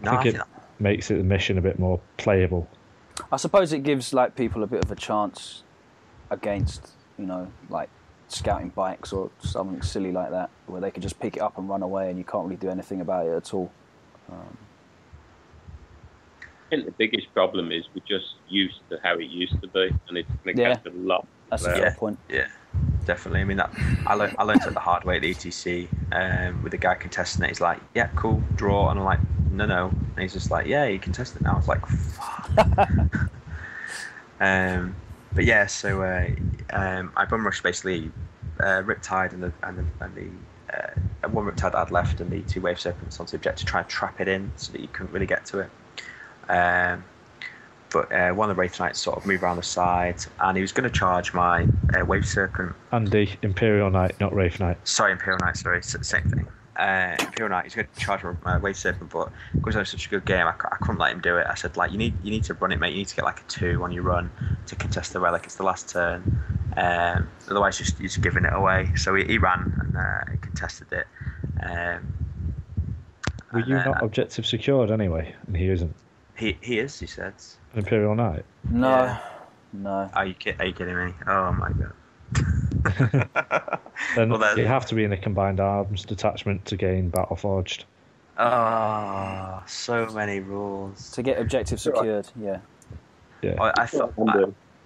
No, 0.01 0.13
I 0.13 0.15
I 0.19 0.23
think 0.23 0.37
think 0.37 0.47
it 0.47 0.83
makes 0.83 1.11
it 1.11 1.17
the 1.17 1.25
mission 1.25 1.59
a 1.59 1.61
bit 1.61 1.79
more 1.79 2.01
playable. 2.17 2.69
I 3.31 3.37
suppose 3.37 3.73
it 3.73 3.83
gives 3.83 4.13
like 4.15 4.35
people 4.37 4.63
a 4.63 4.67
bit 4.67 4.83
of 4.85 4.91
a 4.91 4.97
chance 4.97 5.63
against, 6.31 6.93
you 7.19 7.27
know, 7.27 7.49
like 7.69 7.91
scouting 8.35 8.71
bikes 8.71 9.13
or 9.13 9.31
something 9.41 9.83
silly 9.83 10.13
like 10.13 10.31
that, 10.31 10.51
where 10.67 10.81
they 10.81 10.91
could 10.91 11.03
just 11.03 11.19
pick 11.21 11.37
it 11.37 11.41
up 11.41 11.57
and 11.59 11.69
run 11.69 11.83
away, 11.83 12.09
and 12.11 12.19
you 12.19 12.25
can't 12.25 12.45
really 12.45 12.57
do 12.57 12.69
anything 12.71 13.01
about 13.01 13.27
it 13.27 13.31
at 13.37 13.53
all. 13.55 13.71
Um, 14.31 14.57
I 16.41 16.77
think 16.77 16.87
the 16.87 16.93
biggest 16.93 17.33
problem 17.35 17.71
is 17.71 17.85
we're 17.95 18.01
just 18.09 18.35
used 18.49 18.81
to 18.91 18.99
how 19.03 19.15
it 19.19 19.25
used 19.25 19.61
to 19.61 19.69
be, 19.69 19.95
and 20.09 20.17
it's 20.19 20.29
going 20.45 20.57
to 20.57 20.63
Yeah. 20.63 20.75
catch 20.77 20.87
a 20.87 20.91
lot. 20.91 21.27
that's 21.51 21.65
a 21.65 21.69
Well, 21.69 21.77
fair 21.77 21.91
point. 21.99 22.19
Yeah. 22.31 22.47
definitely. 23.05 23.41
I 23.41 23.45
mean, 23.45 23.59
that 23.59 23.71
I 24.07 24.15
learned, 24.15 24.35
I 24.39 24.45
learned 24.45 24.63
it 24.67 24.73
the 24.73 24.81
hard 24.81 25.05
way 25.05 25.17
at 25.17 25.23
the 25.23 25.31
ETC 25.35 25.87
um, 26.13 26.63
with 26.63 26.73
the 26.73 26.79
guy 26.79 26.95
contesting 26.95 27.45
it. 27.45 27.49
He's 27.49 27.61
like, 27.61 27.79
"Yeah, 27.95 28.09
cool, 28.17 28.43
draw," 28.57 28.89
and 28.91 28.99
I'm 28.99 29.05
like, 29.05 29.21
"No, 29.51 29.67
no," 29.67 29.89
and 29.89 30.19
he's 30.19 30.33
just 30.33 30.51
like, 30.51 30.67
"Yeah, 30.67 30.87
you 30.87 30.99
contest 30.99 31.37
it 31.37 31.43
now." 31.43 31.53
I 31.53 31.57
was 31.57 31.69
like, 31.69 31.85
"Fuck." 31.87 32.49
um, 34.41 34.95
but 35.35 35.45
yeah, 35.45 35.67
so 35.67 36.03
uh, 36.03 36.29
um, 36.71 37.13
I 37.17 37.25
bum 37.25 37.45
rushed 37.45 37.63
basically 37.63 38.11
uh, 38.61 38.83
Riptide 38.83 39.33
and 39.33 39.43
the 39.43 39.53
and 39.63 39.79
the, 39.79 40.05
and 40.05 40.15
the 40.15 40.77
uh, 40.77 41.29
one 41.29 41.47
Riptide 41.47 41.75
I'd 41.75 41.91
left 41.91 42.21
and 42.21 42.31
the 42.31 42.41
two 42.43 42.61
Wave 42.61 42.81
Serpents 42.81 43.19
onto 43.21 43.33
the 43.33 43.37
object 43.37 43.59
to 43.59 43.65
try 43.65 43.81
and 43.81 43.89
trap 43.89 44.21
it 44.21 44.29
in 44.29 44.51
so 44.57 44.73
that 44.73 44.81
you 44.81 44.89
couldn't 44.89 45.13
really 45.13 45.27
get 45.27 45.45
to 45.47 45.61
it. 45.61 45.71
Um, 46.49 47.05
but 47.91 48.11
uh, 48.11 48.31
one 48.31 48.49
of 48.51 48.57
the 48.57 48.61
Wraith 48.61 48.81
Knights 48.81 49.01
sort 49.01 49.19
of 49.19 49.27
moved 49.27 49.43
around 49.43 49.57
the 49.57 49.63
side, 49.63 50.17
and 50.41 50.57
he 50.57 50.63
was 50.63 50.73
going 50.73 50.85
to 50.85 50.91
charge 50.91 51.35
my 51.35 51.69
uh, 51.93 52.05
Wave 52.05 52.25
Serpent. 52.27 52.75
Andy, 52.91 53.39
Imperial 53.43 53.91
Knight, 53.91 54.19
not 54.19 54.35
Wraith 54.35 54.59
Knight. 54.61 54.79
Sorry, 54.89 55.13
Imperial 55.13 55.39
Knight. 55.41 55.57
Sorry, 55.59 55.83
same 55.83 56.23
thing. 56.23 56.47
Uh, 56.77 57.17
Imperial 57.21 57.51
Knight. 57.51 57.65
He's 57.65 57.75
going 57.75 57.87
to 57.93 58.01
charge 58.01 58.23
my 58.25 58.55
uh, 58.55 58.59
Wave 58.59 58.77
Serpent, 58.77 59.11
but 59.11 59.31
because 59.55 59.77
it 59.77 59.79
was 59.79 59.91
such 59.91 60.07
a 60.07 60.09
good 60.09 60.25
game, 60.25 60.47
I 60.47 60.53
couldn't 60.53 60.99
let 60.99 61.13
him 61.13 61.21
do 61.21 61.37
it. 61.37 61.47
I 61.47 61.55
said, 61.55 61.77
like, 61.77 61.93
you 61.93 61.99
need 61.99 62.15
you 62.23 62.31
need 62.31 62.45
to 62.45 62.55
run 62.55 62.73
it, 62.73 62.81
mate. 62.81 62.93
You 62.93 62.99
need 62.99 63.09
to 63.09 63.17
get 63.17 63.25
like 63.27 63.41
a 63.41 63.45
two 63.45 63.83
on 63.85 63.93
your 63.93 64.05
run 64.05 64.31
to 64.67 64.77
contest 64.77 65.13
the 65.13 65.21
relic. 65.21 65.45
It's 65.45 65.57
the 65.57 65.65
last 65.65 65.91
turn. 65.91 66.41
Um, 66.77 67.29
otherwise, 67.51 67.77
just 67.77 67.99
you're 67.99 68.09
just 68.09 68.23
giving 68.23 68.45
it 68.47 68.53
away. 68.55 68.91
So 68.97 69.15
he, 69.15 69.25
he 69.25 69.37
ran 69.39 69.73
and 69.81 69.97
uh, 69.97 70.37
contested 70.41 70.91
it. 70.93 71.07
Um, 71.63 72.15
Were 73.53 73.59
and, 73.59 73.69
you 73.69 73.77
uh, 73.77 73.85
not 73.85 74.03
objective 74.03 74.47
secured 74.47 74.91
anyway? 74.91 75.35
And 75.47 75.57
he 75.57 75.69
isn't. 75.69 75.95
He 76.37 76.57
he 76.63 76.79
is. 76.79 76.99
He 76.99 77.07
said. 77.07 77.35
An 77.75 77.81
Imperial 77.81 78.15
Knight. 78.15 78.47
No, 78.71 78.89
Yeah. 78.89 79.19
no. 79.75 80.11
Are 80.15 80.25
you 80.25 80.35
are 80.59 80.65
you 80.65 80.73
kidding 80.73 80.97
me? 80.97 81.13
Oh 81.27 81.53
my 81.53 81.71
god. 81.71 81.93
Then 84.17 84.31
Well, 84.31 84.39
then- 84.39 84.59
you 84.59 84.67
have 84.67 84.87
to 84.87 84.95
be 84.95 85.05
in 85.05 85.13
a 85.13 85.17
combined 85.17 85.61
arms 85.61 86.05
detachment 86.05 86.65
to 86.67 86.77
gain 86.77 87.09
Battle 87.11 87.37
Forged. 87.37 87.85
Oh, 88.39 89.63
so 89.67 90.07
many 90.07 90.41
rules. 90.41 91.11
To 91.13 91.23
get 91.23 91.39
objective 91.39 91.79
secured, 91.81 92.29
yeah. 92.41 92.59
Yeah. 93.43 93.61
I, 93.61 93.83
I 93.83 93.87
thought. 93.87 94.15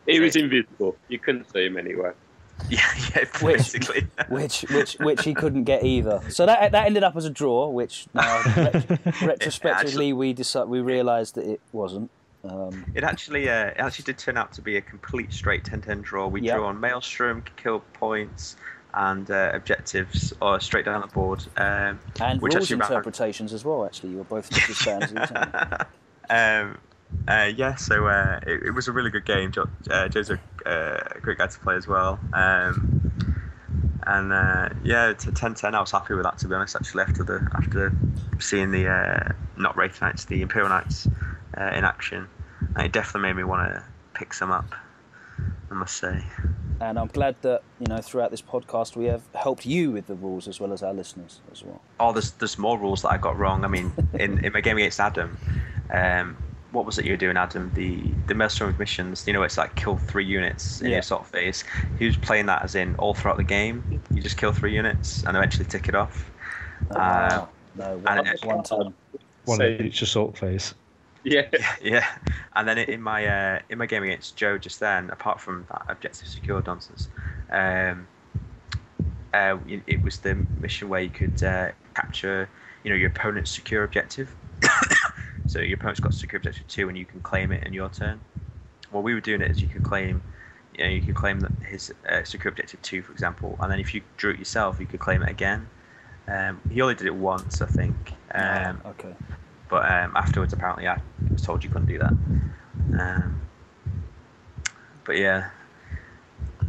He 0.07 0.21
was 0.21 0.37
invisible. 0.37 0.97
You 1.09 1.19
couldn't 1.19 1.51
see 1.53 1.67
him 1.67 1.77
anywhere. 1.77 2.15
yeah, 2.71 2.81
yeah, 3.15 3.25
Which- 3.43 3.57
basically. 3.59 4.07
Which 4.29 4.63
which 4.71 4.95
which 4.95 5.25
he 5.25 5.35
couldn't 5.35 5.65
get 5.65 5.85
either. 5.85 6.23
So 6.31 6.47
that 6.47 6.73
that 6.73 6.87
ended 6.87 7.03
up 7.03 7.15
as 7.17 7.27
a 7.27 7.31
draw, 7.31 7.69
which 7.69 8.07
now 8.15 8.43
ret- 8.57 9.23
retrospectively 9.23 10.13
we 10.15 10.33
decided 10.33 10.69
we 10.71 10.81
realised 10.81 11.35
that 11.35 11.45
it 11.47 11.61
wasn't. 11.73 12.11
Um, 12.49 12.85
It 12.95 13.05
actually, 13.05 13.49
uh, 13.49 13.67
it 13.67 13.79
actually 13.79 14.05
did 14.05 14.19
turn 14.19 14.37
out 14.37 14.53
to 14.55 14.63
be 14.63 14.77
a 14.77 14.81
complete 14.81 15.33
straight 15.33 15.65
10-10 15.65 16.03
draw. 16.03 16.27
We 16.29 16.41
Yeah. 16.43 16.55
drew 16.55 16.65
on 16.67 16.79
Maelstrom, 16.81 17.43
kill 17.57 17.81
points, 17.95 18.57
and 18.95 19.31
uh, 19.31 19.51
objectives, 19.55 20.33
or 20.41 20.59
straight 20.61 20.85
down 20.85 21.01
the 21.01 21.07
board. 21.09 21.45
Um, 21.57 21.99
and 22.21 22.41
which 22.41 22.55
rules 22.55 22.65
actually 22.65 22.77
ran- 22.81 22.91
interpretations 22.93 23.53
as 23.53 23.65
well. 23.65 23.85
Actually, 23.85 24.11
you 24.11 24.19
were 24.19 24.25
both 24.25 24.49
huge 24.67 24.77
fans 24.79 25.05
of 25.05 25.15
the 25.15 25.27
time. 25.27 25.87
um, 26.31 26.79
uh, 27.29 27.51
yeah, 27.55 27.75
so 27.77 28.07
uh, 28.07 28.41
it, 28.47 28.65
it 28.65 28.71
was 28.71 28.89
a 28.89 28.93
really 28.93 29.11
good 29.11 29.25
game. 29.25 29.53
Jo- 29.53 29.69
uh, 29.91 30.09
Joe's 30.09 30.31
a 30.31 30.41
uh, 30.65 31.19
great 31.21 31.39
guy 31.39 31.47
to 31.47 31.59
play 31.61 31.77
as 31.77 31.87
well. 31.87 32.19
Um, 32.33 33.13
and 34.07 34.33
uh, 34.33 34.69
yeah, 34.85 35.13
to 35.13 35.33
10-10, 35.33 35.75
I 35.75 35.81
was 35.81 35.91
happy 35.91 36.15
with 36.15 36.25
that 36.25 36.39
to 36.39 36.49
be 36.49 36.55
honest. 36.55 36.77
Actually, 36.77 37.03
after 37.05 37.23
the 37.25 37.49
after 37.55 37.93
seeing 38.39 38.71
the 38.71 38.89
uh, 38.89 39.33
not 39.57 39.77
Wraith 39.77 40.01
Knights, 40.01 40.25
the 40.27 40.43
Imperial 40.43 40.69
Knights 40.69 41.09
uh, 41.59 41.71
in 41.75 41.85
action, 41.85 42.29
it 42.79 42.93
definitely 42.93 43.29
made 43.29 43.37
me 43.37 43.45
want 43.45 43.71
to 43.73 43.83
pick 44.15 44.33
some 44.35 44.51
up. 44.51 44.75
I 45.71 45.75
must 45.75 45.97
say. 45.97 46.25
And 46.81 46.99
I'm 46.99 47.09
glad 47.09 47.35
that 47.43 47.63
you 47.81 47.87
know 47.89 47.99
throughout 47.99 48.31
this 48.31 48.41
podcast 48.43 48.97
we 48.97 49.07
have 49.07 49.23
helped 49.35 49.67
you 49.67 49.91
with 49.91 50.07
the 50.07 50.15
rules 50.15 50.47
as 50.49 50.61
well 50.61 50.73
as 50.73 50.83
our 50.83 50.95
listeners 50.95 51.41
as 51.53 51.63
well. 51.65 51.81
Oh, 52.01 52.13
there's 52.13 52.33
there's 52.33 52.57
more 52.59 52.79
rules 52.79 53.03
that 53.03 53.09
I 53.11 53.17
got 53.19 53.37
wrong. 53.39 53.65
I 53.65 53.69
mean, 53.69 53.93
in, 54.15 54.45
in 54.45 54.53
my 54.53 54.61
game 54.61 54.77
against 54.79 55.01
Adam, 55.01 55.37
um, 55.93 56.37
what 56.73 56.87
was 56.87 56.99
it 56.99 57.05
you 57.05 57.13
were 57.13 57.17
doing, 57.19 57.37
Adam? 57.37 57.71
The 57.75 58.01
the 58.29 58.35
Maelstrom 58.35 58.71
of 58.71 58.79
missions. 58.79 59.27
You 59.27 59.33
know, 59.33 59.43
it's 59.43 59.59
like 59.59 59.75
kill 59.75 59.97
three 59.97 60.25
units 60.25 60.81
in 60.81 60.87
Yeah. 60.87 60.91
your 60.93 60.99
assault 61.01 61.27
phase. 61.27 61.65
He 61.99 62.07
was 62.07 62.17
playing 62.17 62.47
that 62.47 62.63
as 62.63 62.75
in 62.75 62.95
all 62.97 63.13
throughout 63.15 63.37
the 63.39 63.45
game. 63.45 64.01
You 64.15 64.23
just 64.23 64.37
kill 64.37 64.53
three 64.53 64.75
units 64.75 65.25
and 65.25 65.37
eventually 65.37 65.65
tick 65.65 65.89
it 65.89 65.95
off. 65.95 66.31
Oh, 66.93 66.95
Uh, 66.95 66.99
wow. 66.99 67.49
no, 67.77 67.93
and 67.95 68.05
one, 68.05 68.27
it- 68.27 68.45
one 68.45 68.63
time. 68.63 68.95
One 69.47 69.59
So- 69.59 69.65
in 69.67 69.87
each 69.87 70.03
assault 70.03 70.39
phase. 70.39 70.75
Yeah. 71.29 71.49
yeah, 71.83 72.07
and 72.55 72.69
then 72.69 72.79
in 72.79 73.03
my 73.03 73.27
uh, 73.27 73.59
in 73.69 73.79
my 73.79 73.87
game 73.87 74.05
against 74.05 74.37
Joe 74.37 74.59
just 74.59 74.79
then, 74.79 75.11
apart 75.11 75.41
from 75.41 75.67
that 75.71 75.85
objective 75.89 76.29
secure 76.29 76.63
nonsense, 76.65 77.09
um, 77.51 78.07
uh, 79.35 79.59
it, 79.67 79.83
it 79.89 80.03
was 80.03 80.19
the 80.19 80.37
mission 80.61 80.89
where 80.89 81.01
you 81.01 81.11
could 81.11 81.43
uh, 81.43 81.73
capture, 81.95 82.49
you 82.85 82.91
know, 82.91 82.97
your 82.97 83.09
opponent's 83.11 83.51
secure 83.51 83.83
objective. 83.83 84.37
so 85.49 85.59
your 85.59 85.75
opponent's 85.75 85.99
got 85.99 86.15
secure 86.15 86.37
objective 86.39 86.69
two, 86.69 86.89
and 86.89 86.97
you 86.97 87.05
can 87.05 87.21
claim 87.23 87.51
it 87.51 87.67
in 87.67 87.73
your 87.73 87.89
turn. 87.89 88.21
What 88.93 89.03
we 89.03 89.13
were 89.13 89.21
doing 89.21 89.41
it 89.41 89.51
is 89.51 89.61
you 89.61 89.67
could 89.67 89.83
claim, 89.83 90.23
you 90.79 90.85
know, 90.85 90.91
you 90.91 91.03
could 91.03 91.17
claim 91.17 91.41
that 91.41 91.51
his 91.69 91.93
uh, 92.09 92.23
secure 92.23 92.51
objective 92.53 92.81
two, 92.83 93.03
for 93.03 93.11
example, 93.11 93.57
and 93.59 93.73
then 93.73 93.81
if 93.81 93.93
you 93.95 94.03
drew 94.17 94.31
it 94.31 94.39
yourself, 94.39 94.79
you 94.79 94.87
could 94.87 95.01
claim 95.01 95.25
it 95.25 95.29
again. 95.29 95.69
Um, 96.29 96.61
he 96.71 96.81
only 96.81 96.95
did 96.95 97.09
it 97.09 97.17
once, 97.17 97.61
I 97.61 97.67
think. 97.67 98.13
Um, 98.33 98.81
Oh, 98.85 98.91
okay. 98.91 99.15
But 99.69 99.91
um, 99.91 100.17
afterwards, 100.17 100.53
apparently, 100.53 100.87
I 100.87 101.01
was 101.31 101.43
told 101.43 101.65
you 101.65 101.71
couldn't 101.71 101.89
do 101.89 101.99
that. 101.99 102.13
Um, 103.01 103.41
but 105.05 105.17
yeah, 105.19 105.51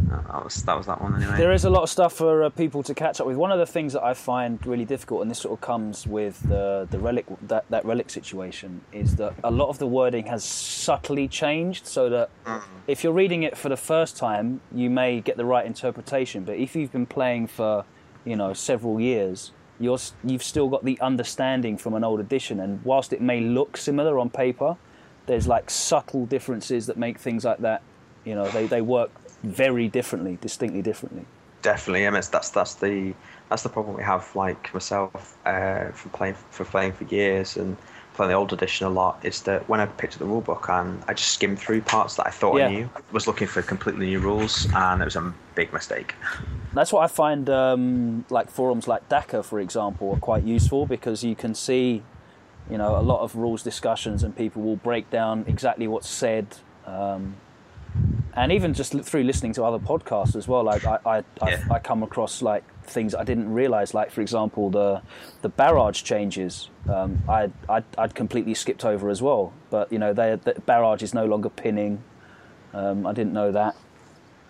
that 0.09 0.43
was 0.43 0.63
that 0.63 0.77
was 0.77 0.85
that 0.85 1.01
one 1.01 1.15
anyway. 1.15 1.37
There 1.37 1.51
is 1.51 1.65
a 1.65 1.69
lot 1.69 1.83
of 1.83 1.89
stuff 1.89 2.13
for 2.13 2.43
uh, 2.43 2.49
people 2.49 2.83
to 2.83 2.93
catch 2.93 3.19
up 3.19 3.27
with. 3.27 3.35
One 3.35 3.51
of 3.51 3.59
the 3.59 3.65
things 3.65 3.93
that 3.93 4.03
I 4.03 4.13
find 4.13 4.63
really 4.65 4.85
difficult, 4.85 5.21
and 5.21 5.29
this 5.29 5.39
sort 5.39 5.53
of 5.53 5.61
comes 5.61 6.07
with 6.07 6.47
the 6.47 6.87
the 6.89 6.99
relic 6.99 7.25
that, 7.47 7.65
that 7.69 7.83
relic 7.85 8.09
situation, 8.09 8.81
is 8.91 9.15
that 9.17 9.33
a 9.43 9.51
lot 9.51 9.69
of 9.69 9.79
the 9.79 9.87
wording 9.87 10.27
has 10.27 10.43
subtly 10.43 11.27
changed, 11.27 11.85
so 11.87 12.09
that 12.09 12.29
if 12.87 13.03
you're 13.03 13.13
reading 13.13 13.43
it 13.43 13.57
for 13.57 13.69
the 13.69 13.77
first 13.77 14.17
time, 14.17 14.61
you 14.73 14.89
may 14.89 15.19
get 15.19 15.37
the 15.37 15.45
right 15.45 15.65
interpretation. 15.65 16.43
But 16.43 16.57
if 16.57 16.75
you've 16.75 16.91
been 16.91 17.05
playing 17.05 17.47
for, 17.47 17.85
you 18.23 18.35
know, 18.35 18.53
several 18.53 18.99
years, 19.01 19.51
you're 19.79 19.99
you've 20.23 20.43
still 20.43 20.69
got 20.69 20.83
the 20.83 20.99
understanding 20.99 21.77
from 21.77 21.93
an 21.93 22.03
old 22.03 22.19
edition, 22.19 22.59
and 22.59 22.83
whilst 22.83 23.13
it 23.13 23.21
may 23.21 23.39
look 23.41 23.77
similar 23.77 24.19
on 24.19 24.29
paper, 24.29 24.77
there's 25.25 25.47
like 25.47 25.69
subtle 25.69 26.25
differences 26.25 26.87
that 26.87 26.97
make 26.97 27.19
things 27.19 27.45
like 27.45 27.59
that. 27.59 27.81
You 28.25 28.35
know, 28.35 28.47
they, 28.49 28.65
they 28.67 28.81
work 28.81 29.11
very 29.43 29.87
differently, 29.87 30.37
distinctly 30.41 30.81
differently. 30.81 31.25
Definitely, 31.61 32.07
I 32.07 32.09
mean, 32.09 32.21
that's 32.31 32.49
that's 32.49 32.75
the 32.75 33.13
that's 33.49 33.63
the 33.63 33.69
problem 33.69 33.95
we 33.95 34.03
have. 34.03 34.35
Like 34.35 34.73
myself, 34.73 35.37
uh, 35.45 35.89
for 35.91 36.09
playing 36.09 36.35
for 36.51 36.65
playing 36.65 36.93
for 36.93 37.03
years 37.05 37.57
and 37.57 37.77
playing 38.17 38.31
the 38.31 38.35
old 38.35 38.51
edition 38.51 38.85
a 38.87 38.89
lot, 38.89 39.19
is 39.23 39.41
that 39.43 39.67
when 39.69 39.79
I 39.79 39.85
picked 39.85 40.13
up 40.13 40.19
the 40.19 40.25
rule 40.25 40.41
book 40.41 40.67
and 40.69 41.01
I 41.07 41.13
just 41.13 41.31
skimmed 41.31 41.59
through 41.59 41.81
parts 41.81 42.15
that 42.15 42.27
I 42.27 42.31
thought 42.31 42.57
Yeah. 42.57 42.65
I 42.67 42.71
knew, 42.71 42.89
was 43.11 43.27
looking 43.27 43.47
for 43.47 43.61
completely 43.61 44.07
new 44.07 44.19
rules, 44.19 44.67
and 44.75 45.01
it 45.01 45.05
was 45.05 45.15
a 45.15 45.33
big 45.55 45.71
mistake. 45.71 46.15
That's 46.73 46.91
what 46.91 47.03
I 47.03 47.07
find 47.07 47.49
um, 47.49 48.25
like 48.29 48.49
forums 48.49 48.87
like 48.87 49.07
Dakka, 49.07 49.45
for 49.45 49.59
example, 49.59 50.11
are 50.13 50.19
quite 50.19 50.43
useful 50.43 50.85
because 50.85 51.23
you 51.23 51.35
can 51.35 51.55
see, 51.55 52.03
you 52.69 52.77
know, 52.77 52.97
a 52.97 53.01
lot 53.01 53.21
of 53.21 53.35
rules 53.35 53.63
discussions 53.63 54.23
and 54.23 54.35
people 54.35 54.61
will 54.61 54.75
break 54.75 55.09
down 55.09 55.45
exactly 55.47 55.87
what's 55.87 56.09
said. 56.09 56.57
Um, 56.85 57.35
and 58.35 58.51
even 58.51 58.73
just 58.73 58.93
through 59.01 59.23
listening 59.23 59.53
to 59.53 59.63
other 59.63 59.79
podcasts 59.79 60.35
as 60.35 60.47
well, 60.47 60.63
like 60.63 60.85
I, 60.85 60.99
I, 61.05 61.17
Yeah. 61.47 61.63
I, 61.71 61.75
I 61.75 61.79
come 61.79 62.03
across 62.03 62.41
like 62.41 62.63
things 62.89 63.13
I 63.13 63.23
didn't 63.23 63.51
realize, 63.53 63.93
like 63.93 64.11
for 64.11 64.21
example 64.21 64.69
the 64.69 65.01
the 65.41 65.49
barrage 65.49 66.01
changes. 66.03 66.69
Um, 66.89 67.21
I 67.29 67.49
I'd, 67.69 67.83
I'd 67.97 68.15
completely 68.15 68.53
skipped 68.53 68.83
over 68.85 69.09
as 69.09 69.21
well, 69.21 69.53
but 69.69 69.91
you 69.91 69.99
know, 69.99 70.13
they 70.13 70.35
the 70.35 70.53
barrage 70.65 71.03
is 71.03 71.13
no 71.13 71.25
longer 71.25 71.49
pinning. 71.49 72.03
Um, 72.73 73.05
I 73.05 73.13
didn't 73.13 73.33
know 73.33 73.51
that 73.51 73.75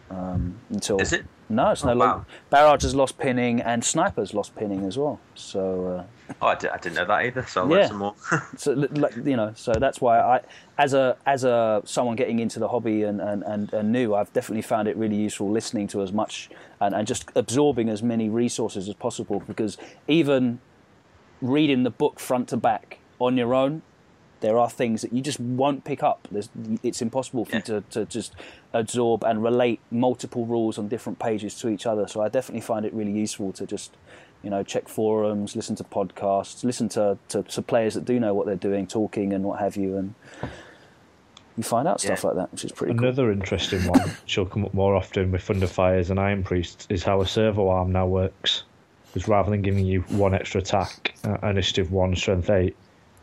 um, 0.09 0.59
until 0.69 0.99
Is 1.01 1.13
it? 1.13 1.25
no, 1.49 1.69
it's 1.71 1.83
no 1.83 1.91
Oh, 1.91 1.95
longer. 1.95 2.17
wow. 2.19 2.25
Barrage 2.49 2.83
has 2.83 2.95
lost 2.95 3.17
pinning, 3.17 3.61
and 3.61 3.83
snipers 3.83 4.33
lost 4.33 4.55
pinning 4.55 4.85
as 4.85 4.97
well. 4.97 5.19
So, 5.35 6.05
Oh, 6.41 6.47
I, 6.47 6.55
didn't 6.55 6.93
know 6.93 7.05
that 7.05 7.25
either. 7.25 7.45
So 7.47 7.61
I'll 7.63 7.69
Yeah. 7.69 7.75
learn 7.77 7.87
some 7.87 7.97
more. 7.97 8.15
so 8.57 8.73
like, 8.73 9.15
you 9.15 9.35
know, 9.35 9.53
so 9.55 9.73
that's 9.73 9.99
why 10.01 10.19
I, 10.19 10.41
as 10.77 10.93
a 10.93 11.17
as 11.25 11.43
a 11.43 11.81
someone 11.85 12.15
getting 12.15 12.39
into 12.39 12.59
the 12.59 12.67
hobby 12.67 13.03
and, 13.03 13.19
and, 13.21 13.43
and, 13.43 13.73
and 13.73 13.91
new, 13.91 14.13
I've 14.13 14.31
definitely 14.33 14.61
found 14.61 14.87
it 14.87 14.95
really 14.97 15.15
useful 15.15 15.49
listening 15.49 15.87
to 15.89 16.01
as 16.01 16.11
much 16.11 16.49
and, 16.79 16.93
and 16.93 17.07
just 17.07 17.31
absorbing 17.35 17.89
as 17.89 18.03
many 18.03 18.29
resources 18.29 18.87
as 18.87 18.95
possible. 18.95 19.39
Because 19.39 19.77
even 20.07 20.59
reading 21.41 21.83
the 21.83 21.89
book 21.91 22.19
front 22.19 22.49
to 22.49 22.57
back 22.57 22.99
on 23.19 23.37
your 23.37 23.53
own, 23.53 23.81
there 24.39 24.57
are 24.57 24.69
things 24.69 25.01
that 25.01 25.11
you 25.13 25.21
just 25.21 25.39
won't 25.39 25.83
pick 25.83 26.03
up. 26.03 26.27
There's, 26.29 26.49
it's 26.83 27.01
impossible 27.01 27.45
for 27.45 27.55
you 27.55 27.61
to, 27.63 27.81
to 27.91 28.05
just 28.05 28.35
absorb 28.73 29.23
and 29.23 29.41
relate 29.41 29.79
multiple 29.89 30.45
rules 30.45 30.77
on 30.77 30.87
different 30.87 31.17
pages 31.19 31.55
to 31.59 31.69
each 31.69 31.85
other. 31.87 32.07
So 32.07 32.21
I 32.21 32.29
definitely 32.29 32.61
find 32.61 32.85
it 32.85 32.93
really 32.93 33.11
useful 33.11 33.51
to 33.53 33.65
just, 33.65 33.97
you 34.43 34.49
know, 34.49 34.63
check 34.63 34.87
forums, 34.87 35.55
listen 35.55 35.75
to 35.77 35.83
podcasts, 35.83 36.63
listen 36.63 36.87
to, 36.89 37.17
to, 37.29 37.43
to 37.43 37.61
players 37.61 37.93
that 37.95 38.05
do 38.05 38.19
know 38.19 38.33
what 38.33 38.45
they're 38.45 38.55
doing, 38.55 38.87
talking 38.87 39.33
and 39.33 39.43
what 39.43 39.59
have 39.59 39.75
you. 39.75 39.97
And 39.97 40.13
you 41.57 41.63
find 41.63 41.87
out 41.87 41.99
stuff 41.99 42.21
Yeah. 42.23 42.27
like 42.27 42.35
that, 42.37 42.51
which 42.51 42.65
is 42.65 42.71
pretty 42.71 42.93
cool. 42.93 43.03
Another 43.03 43.31
interesting 43.31 43.87
one, 43.87 43.99
which 44.01 44.37
will 44.37 44.45
come 44.45 44.65
up 44.65 44.73
more 44.73 44.95
often 44.95 45.31
with 45.31 45.41
Thunder 45.43 45.67
Fires 45.67 46.09
and 46.09 46.19
Iron 46.19 46.43
Priests, 46.43 46.85
is 46.89 47.03
how 47.03 47.21
a 47.21 47.25
servo 47.25 47.67
arm 47.69 47.91
now 47.91 48.05
works. 48.05 48.63
Because 49.13 49.27
rather 49.27 49.49
than 49.49 49.61
giving 49.63 49.85
you 49.85 50.01
one 50.09 50.33
extra 50.35 50.61
attack, 50.61 51.15
uh, 51.23 51.37
initiative 51.47 51.91
one, 51.91 52.15
strength 52.15 52.49
eight, 52.49 52.75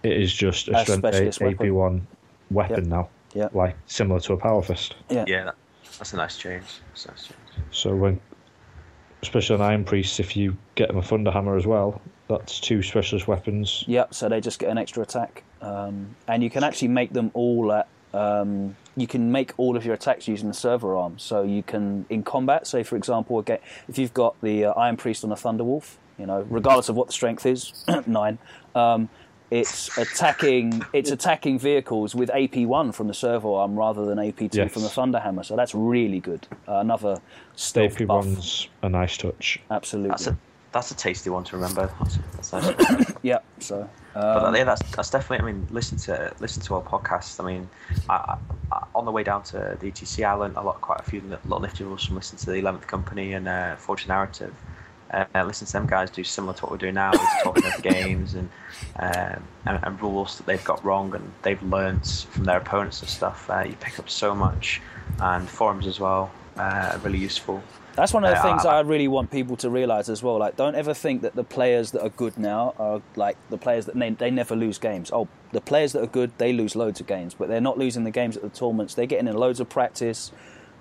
it 0.02 0.12
is 0.20 0.32
just 0.32 0.68
a 0.68 0.76
A 0.78 0.82
strength 0.84 1.04
eight. 1.14 1.40
AP 1.42 1.70
one 1.70 2.06
weapon 2.50 2.84
Yep. 2.84 2.86
now. 2.86 3.08
Yep. 3.34 3.54
Like 3.54 3.76
similar 3.86 4.18
to 4.20 4.32
a 4.32 4.36
power 4.36 4.62
fist. 4.62 4.96
Yeah. 5.10 5.24
Yeah, 5.28 5.44
that, 5.44 5.54
that's 5.98 6.12
a 6.12 6.16
nice 6.16 6.36
change. 6.36 6.64
That's 6.90 7.06
a 7.06 7.10
nice 7.10 7.22
change. 7.26 7.38
So 7.70 7.94
when, 7.94 8.20
especially 9.24 9.56
on 9.56 9.62
Iron 9.62 9.84
Priests, 9.84 10.20
if 10.20 10.36
you 10.36 10.56
get 10.74 10.88
them 10.88 10.98
a 10.98 11.02
Thunder 11.02 11.30
Hammer 11.30 11.56
as 11.56 11.66
well, 11.66 12.00
that's 12.28 12.60
two 12.60 12.82
specialist 12.82 13.26
weapons. 13.26 13.84
Yep, 13.86 14.14
so 14.14 14.28
they 14.28 14.40
just 14.40 14.58
get 14.58 14.68
an 14.70 14.78
extra 14.78 15.02
attack. 15.02 15.42
Um, 15.60 16.14
and 16.28 16.42
you 16.42 16.50
can 16.50 16.62
actually 16.62 16.88
make 16.88 17.12
them 17.12 17.30
all 17.34 17.72
at. 17.72 17.88
Um, 18.12 18.76
you 18.96 19.06
can 19.06 19.32
make 19.32 19.52
all 19.56 19.76
of 19.76 19.84
your 19.84 19.94
attacks 19.94 20.28
using 20.28 20.48
the 20.48 20.54
servo 20.54 20.96
arm. 20.96 21.18
So 21.18 21.42
you 21.42 21.62
can, 21.62 22.06
in 22.10 22.22
combat, 22.22 22.66
say 22.66 22.82
for 22.82 22.96
example, 22.96 23.38
again, 23.38 23.58
if 23.88 23.98
you've 23.98 24.14
got 24.14 24.40
the 24.40 24.66
uh, 24.66 24.72
Iron 24.72 24.96
Priest 24.96 25.24
on 25.24 25.32
a 25.32 25.36
Thunder 25.36 25.64
Wolf, 25.64 25.98
you 26.18 26.26
know, 26.26 26.46
regardless 26.48 26.88
of 26.88 26.96
what 26.96 27.08
the 27.08 27.12
strength 27.12 27.44
is, 27.44 27.84
nine, 28.06 28.38
um, 28.74 29.08
it's 29.54 29.96
attacking. 29.98 30.82
It's 30.92 31.10
attacking 31.10 31.58
vehicles 31.58 32.14
with 32.14 32.30
AP 32.30 32.56
one 32.66 32.92
from 32.92 33.06
the 33.08 33.14
servo 33.14 33.54
arm 33.54 33.76
rather 33.78 34.04
than 34.04 34.18
AP 34.18 34.50
two 34.50 34.58
Yes. 34.58 34.72
from 34.72 34.82
the 34.82 34.88
Thunderhammer. 34.88 35.44
So 35.44 35.54
that's 35.56 35.74
really 35.74 36.20
good. 36.20 36.46
Uh, 36.68 36.76
another 36.78 37.20
stealth 37.56 38.00
AP 38.00 38.06
buff. 38.08 38.24
one's 38.26 38.68
a 38.82 38.88
nice 38.88 39.16
touch. 39.16 39.60
Absolutely. 39.70 40.10
That's 40.10 40.26
a 40.26 40.36
that's 40.72 40.90
a 40.90 40.96
tasty 40.96 41.30
one 41.30 41.44
to 41.44 41.56
remember. 41.56 41.88
That's, 42.00 42.18
that's 42.50 42.52
nice. 42.52 43.12
Yeah. 43.22 43.38
So. 43.60 43.88
But 44.12 44.44
Um, 44.44 44.54
yeah, 44.56 44.64
that's 44.64 44.82
that's 44.94 45.10
definitely. 45.10 45.48
I 45.48 45.52
mean, 45.52 45.66
listen 45.70 45.96
to 45.98 46.32
listen 46.40 46.62
to 46.64 46.74
our 46.74 46.82
podcast. 46.82 47.42
I 47.42 47.46
mean, 47.46 47.68
I, 48.08 48.36
I, 48.72 48.86
on 48.94 49.04
the 49.04 49.12
way 49.12 49.22
down 49.22 49.42
to 49.44 49.76
the 49.80 49.90
ETC, 49.90 50.24
I 50.24 50.32
learned 50.34 50.56
a 50.56 50.60
lot, 50.60 50.80
quite 50.80 51.00
a 51.00 51.02
few 51.04 51.20
little 51.22 51.60
nifty 51.60 51.84
rules 51.84 52.04
from 52.04 52.16
listening 52.16 52.40
to 52.40 52.46
the 52.46 52.56
Eleventh 52.58 52.86
Company 52.86 53.32
and 53.32 53.46
uh, 53.48 53.76
Forge 53.76 54.02
the 54.06 54.08
Narrative. 54.12 54.52
Uh, 55.34 55.44
listen 55.44 55.66
to 55.66 55.72
them 55.72 55.86
guys 55.86 56.10
do 56.10 56.24
similar 56.24 56.54
to 56.54 56.62
what 56.62 56.70
we're 56.72 56.78
doing 56.78 56.94
now, 56.94 57.12
is 57.12 57.20
talking 57.42 57.64
over 57.64 57.80
games 57.82 58.34
and, 58.34 58.48
um, 58.98 59.42
and 59.66 59.78
and 59.82 60.02
rules 60.02 60.36
that 60.38 60.46
they've 60.46 60.64
got 60.64 60.84
wrong 60.84 61.14
and 61.14 61.32
they've 61.42 61.62
learnt 61.62 62.26
from 62.30 62.44
their 62.44 62.58
opponents 62.58 63.00
and 63.00 63.08
stuff. 63.08 63.48
Uh, 63.48 63.64
you 63.66 63.76
pick 63.80 63.98
up 63.98 64.10
so 64.10 64.34
much, 64.34 64.80
and 65.20 65.48
forums 65.48 65.86
as 65.86 66.00
well 66.00 66.30
uh, 66.58 66.90
are 66.92 66.98
really 66.98 67.18
useful. 67.18 67.62
That's 67.96 68.12
one 68.12 68.24
of 68.24 68.30
the 68.30 68.38
Uh, 68.40 68.42
things 68.42 68.66
I- 68.66 68.78
I 68.78 68.80
really 68.80 69.06
want 69.06 69.30
people 69.30 69.56
to 69.58 69.70
realize 69.70 70.08
as 70.08 70.20
well. 70.20 70.36
Like, 70.38 70.56
don't 70.56 70.74
ever 70.74 70.94
think 70.94 71.22
that 71.22 71.36
the 71.36 71.44
players 71.44 71.92
that 71.92 72.02
are 72.02 72.08
good 72.08 72.36
now 72.36 72.74
are 72.76 73.00
like 73.14 73.36
the 73.50 73.56
players 73.58 73.86
that 73.86 73.94
they, 73.96 74.10
they 74.10 74.32
never 74.32 74.56
lose 74.56 74.78
games. 74.78 75.12
Oh, 75.12 75.28
the 75.52 75.60
players 75.60 75.92
that 75.92 76.02
are 76.02 76.08
good, 76.08 76.32
they 76.38 76.52
lose 76.52 76.74
loads 76.74 77.00
of 77.00 77.06
games, 77.06 77.34
but 77.34 77.46
they're 77.48 77.60
not 77.60 77.78
losing 77.78 78.02
the 78.02 78.10
games 78.10 78.36
at 78.36 78.42
the 78.42 78.48
tournaments. 78.48 78.94
They're 78.94 79.06
getting 79.06 79.28
in 79.28 79.36
loads 79.36 79.60
of 79.60 79.68
practice. 79.68 80.32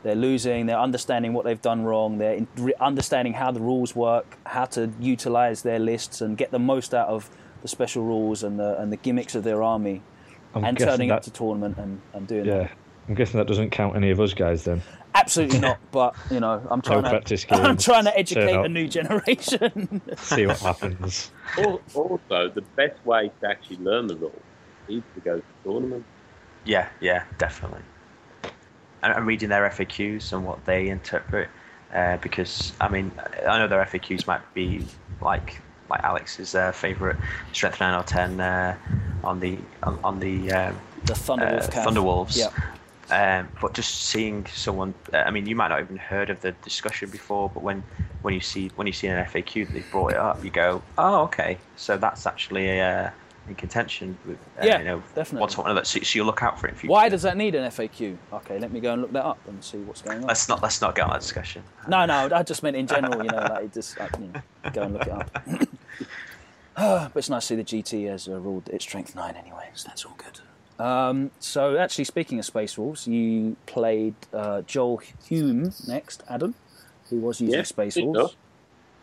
They're 0.03 0.15
losing. 0.15 0.65
They're 0.65 0.79
understanding 0.79 1.33
what 1.33 1.45
they've 1.45 1.61
done 1.61 1.83
wrong. 1.83 2.17
They're 2.17 2.45
understanding 2.81 3.33
how 3.33 3.51
the 3.51 3.61
rules 3.61 3.95
work, 3.95 4.37
how 4.45 4.65
to 4.65 4.91
utilize 4.99 5.61
their 5.63 5.79
lists 5.79 6.21
and 6.21 6.37
get 6.37 6.51
the 6.51 6.59
most 6.59 6.93
out 6.93 7.07
of 7.07 7.29
the 7.61 7.67
special 7.69 8.03
rules 8.03 8.43
and 8.43 8.59
the 8.59 8.77
and 8.79 8.91
the 8.91 8.97
gimmicks 8.97 9.35
of 9.35 9.43
their 9.45 9.63
army, 9.63 10.01
I'm 10.53 10.65
and 10.65 10.77
guessing 10.77 10.91
turning 10.91 11.11
up 11.11 11.23
that- 11.23 11.31
to 11.31 11.37
tournament 11.37 11.77
and, 11.77 12.01
and 12.13 12.27
doing 12.27 12.45
Yeah, 12.45 12.57
that. 12.63 12.71
I'm 13.07 13.15
guessing 13.15 13.37
that 13.37 13.47
doesn't 13.47 13.69
count 13.71 13.95
any 13.95 14.11
of 14.11 14.19
us 14.19 14.33
guys 14.33 14.63
then. 14.65 14.81
Absolutely 15.15 15.59
not. 15.59 15.77
But 15.91 16.15
you 16.31 16.39
know, 16.41 16.65
I'm 16.69 16.81
trying 16.81 17.03
to 17.03 17.45
I'm 17.55 17.77
trying 17.77 18.03
to 18.05 18.17
educate 18.17 18.55
a 18.55 18.67
new 18.67 18.87
generation. 18.89 20.01
See 20.17 20.45
what 20.47 20.59
happens. 20.59 21.31
Also, 21.57 22.49
the 22.49 22.63
best 22.75 23.05
way 23.05 23.31
to 23.41 23.47
actually 23.49 23.77
learn 23.77 24.07
the 24.07 24.15
rules 24.17 24.33
is 24.89 25.03
to 25.15 25.19
go 25.21 25.37
to 25.37 25.43
tournaments. 25.63 26.07
Yeah, 26.65 26.89
yeah, 26.99 27.23
definitely. 27.37 27.81
And, 29.03 29.27
reading 29.27 29.49
their 29.49 29.69
FAQs 29.69 30.33
and 30.33 30.45
what 30.45 30.63
they 30.65 30.87
interpret, 30.87 31.49
uh, 31.93 32.17
because 32.17 32.71
I 32.81 32.87
mean, 32.87 33.11
I 33.47 33.59
know 33.59 33.67
their 33.67 33.83
FAQs 33.83 34.25
might 34.25 34.41
be 34.53 34.85
like 35.21 35.59
like 35.89 36.01
Alex's 36.03 36.55
uh, 36.55 36.71
favorite 36.71 37.17
strength 37.51 37.79
nine 37.79 37.99
or 37.99 38.03
ten 38.03 38.39
uh, 38.39 38.75
on 39.23 39.39
the 39.39 39.57
on, 39.83 39.99
on 40.03 40.19
the 40.19 40.51
um, 40.51 40.79
the 41.05 41.13
Thunderwolf 41.13 41.77
uh. 41.77 41.85
Thunderwolves. 41.85 42.37
Yeah. 42.37 42.49
Um, 43.11 43.49
but 43.61 43.73
just 43.73 44.03
seeing 44.03 44.45
someone, 44.47 44.93
uh, 45.13 45.17
I 45.17 45.31
mean, 45.31 45.45
you 45.45 45.55
might 45.55 45.67
not 45.67 45.81
even 45.81 45.97
heard 45.97 46.29
of 46.29 46.39
the 46.41 46.53
discussion 46.63 47.09
before, 47.09 47.49
but 47.49 47.61
when, 47.61 47.83
when 48.21 48.33
you 48.33 48.39
see 48.39 48.71
when 48.75 48.87
you 48.87 48.93
see 48.93 49.07
an 49.07 49.23
FAQ 49.25 49.67
that 49.67 49.73
they've 49.73 49.91
brought 49.91 50.13
it 50.13 50.17
up, 50.17 50.43
you 50.43 50.49
go, 50.49 50.81
oh, 50.97 51.23
okay, 51.23 51.57
so 51.75 51.97
that's 51.97 52.25
actually 52.25 52.79
uh, 52.81 53.09
in 53.47 53.55
contention 53.55 54.17
with, 54.25 54.37
uh, 54.61 54.65
Yeah, 54.65 54.79
you 54.79 54.85
know, 54.85 55.03
definitely. 55.15 55.41
what's 55.41 55.57
one 55.57 55.69
of 55.69 55.75
that. 55.75 55.85
So, 55.87 55.99
so 55.99 56.17
you 56.17 56.23
look 56.23 56.41
out 56.43 56.59
for 56.59 56.67
it 56.67 56.71
in 56.71 56.75
future. 56.77 56.91
Why 56.91 57.09
does 57.09 57.21
that 57.23 57.35
need 57.37 57.55
an 57.55 57.69
FAQ? 57.69 58.17
Okay, 58.33 58.59
let 58.59 58.71
me 58.71 58.79
go 58.79 58.93
and 58.93 59.01
look 59.01 59.11
that 59.13 59.25
up 59.25 59.39
and 59.47 59.63
see 59.63 59.77
what's 59.79 60.01
going 60.01 60.21
on. 60.21 60.27
Let's 60.27 60.47
not 60.47 60.61
let's 60.63 60.81
not 60.81 60.95
get 60.95 61.05
on 61.05 61.11
that 61.11 61.21
discussion. 61.21 61.63
No, 61.87 62.05
no, 62.05 62.29
I 62.33 62.43
just 62.43 62.63
meant 62.63 62.75
in 62.75 62.87
general. 62.87 63.21
You 63.23 63.29
know, 63.29 63.41
like 63.49 63.65
it 63.65 63.73
just 63.73 63.99
like, 63.99 64.11
you 64.17 64.27
know, 64.27 64.41
go 64.71 64.83
and 64.83 64.93
look 64.93 65.07
it 65.07 65.13
up. 65.13 65.29
but 66.75 67.11
it's 67.15 67.29
nice 67.29 67.47
to 67.47 67.55
see 67.55 67.55
the 67.55 67.83
GT 67.83 68.09
has 68.09 68.27
uh, 68.27 68.39
ruled 68.39 68.69
its 68.69 68.83
strength 68.85 69.15
nine 69.15 69.35
anyway, 69.35 69.69
so 69.73 69.87
that's 69.89 70.05
all 70.05 70.15
good. 70.17 70.39
Um, 70.83 71.31
so 71.39 71.77
actually, 71.77 72.05
speaking 72.05 72.39
of 72.39 72.45
space 72.45 72.77
wolves, 72.77 73.07
you 73.07 73.57
played 73.67 74.15
uh, 74.33 74.61
Joel 74.63 75.01
Hume 75.27 75.71
next, 75.87 76.23
Adam, 76.29 76.55
who 77.09 77.17
was 77.17 77.39
using 77.39 77.59
Yeah, 77.59 77.63
space 77.63 77.95
he 77.95 78.03
wolves. 78.03 78.35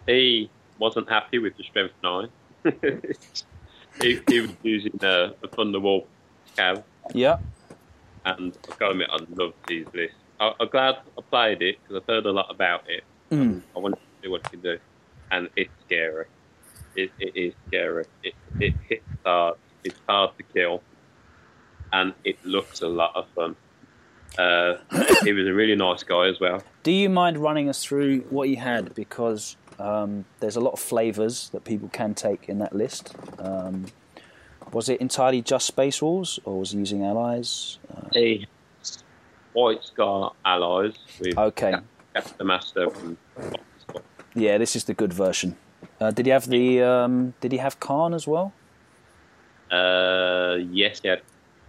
He 0.06 0.50
wasn't 0.78 1.08
happy 1.08 1.38
with 1.38 1.56
the 1.56 1.62
strength 1.62 1.94
nine. 2.02 2.28
he, 4.02 4.20
he 4.28 4.40
was 4.40 4.50
using 4.62 4.98
uh, 5.02 5.32
a 5.42 5.48
Thunderwolf 5.48 6.06
cav, 6.56 6.82
Yeah, 7.14 7.38
and 8.24 8.56
I've 8.70 8.78
got 8.78 8.86
to 8.86 8.90
admit, 8.92 9.08
I 9.10 9.18
loved 9.34 9.54
his 9.68 9.86
list. 9.94 10.14
I, 10.38 10.52
I'm 10.58 10.68
glad 10.68 10.96
I 11.18 11.22
played 11.22 11.62
it 11.62 11.78
because 11.82 12.02
I've 12.02 12.06
heard 12.06 12.26
a 12.26 12.32
lot 12.32 12.50
about 12.50 12.84
it. 12.88 13.04
Mm. 13.30 13.62
I 13.76 13.78
wanted 13.78 13.96
to 13.96 14.02
see 14.22 14.28
what 14.28 14.40
it 14.42 14.50
can 14.50 14.60
do, 14.60 14.78
and 15.30 15.48
it's 15.56 15.70
scary. 15.86 16.26
It, 16.96 17.10
it 17.18 17.36
is 17.36 17.54
scary. 17.68 18.04
It, 18.22 18.34
it 18.58 18.74
hits 18.88 19.04
hard. 19.24 19.56
It's 19.84 20.00
hard 20.08 20.36
to 20.36 20.42
kill, 20.42 20.82
and 21.92 22.12
it 22.24 22.44
looks 22.44 22.82
a 22.82 22.88
lot 22.88 23.14
of 23.14 23.26
fun. 23.34 23.56
Uh, 24.38 24.76
he 25.24 25.32
was 25.32 25.46
a 25.46 25.52
really 25.52 25.76
nice 25.76 26.02
guy 26.02 26.28
as 26.28 26.40
well. 26.40 26.62
Do 26.82 26.92
you 26.92 27.08
mind 27.08 27.38
running 27.38 27.68
us 27.68 27.84
through 27.84 28.20
what 28.30 28.48
you 28.48 28.56
had? 28.56 28.94
Because 28.94 29.56
um, 29.80 30.24
there's 30.40 30.56
a 30.56 30.60
lot 30.60 30.72
of 30.72 30.80
flavours 30.80 31.48
that 31.50 31.64
people 31.64 31.88
can 31.88 32.14
take 32.14 32.48
in 32.48 32.58
that 32.58 32.74
list. 32.74 33.14
Um, 33.38 33.86
was 34.72 34.88
it 34.88 35.00
entirely 35.00 35.42
just 35.42 35.66
Space 35.66 36.00
Wolves, 36.02 36.38
or 36.44 36.60
was 36.60 36.72
he 36.72 36.78
using 36.78 37.04
allies? 37.04 37.78
Uh, 37.94 38.08
He 38.12 38.46
White 39.52 39.82
Scar 39.82 40.32
allies 40.44 40.94
with 41.18 41.36
okay, 41.36 41.74
Captain 42.14 42.46
Master 42.46 42.88
yeah, 44.34 44.58
this 44.58 44.76
is 44.76 44.84
the 44.84 44.94
good 44.94 45.12
version. 45.12 45.56
Uh, 46.00 46.10
did 46.10 46.26
he 46.26 46.30
have 46.30 46.48
the? 46.48 46.82
Um, 46.82 47.34
did 47.40 47.52
he 47.52 47.58
have 47.58 47.80
Khan 47.80 48.14
as 48.14 48.26
well? 48.26 48.52
uh, 49.70 50.56
yes, 50.70 51.00
he 51.00 51.08
had 51.08 51.22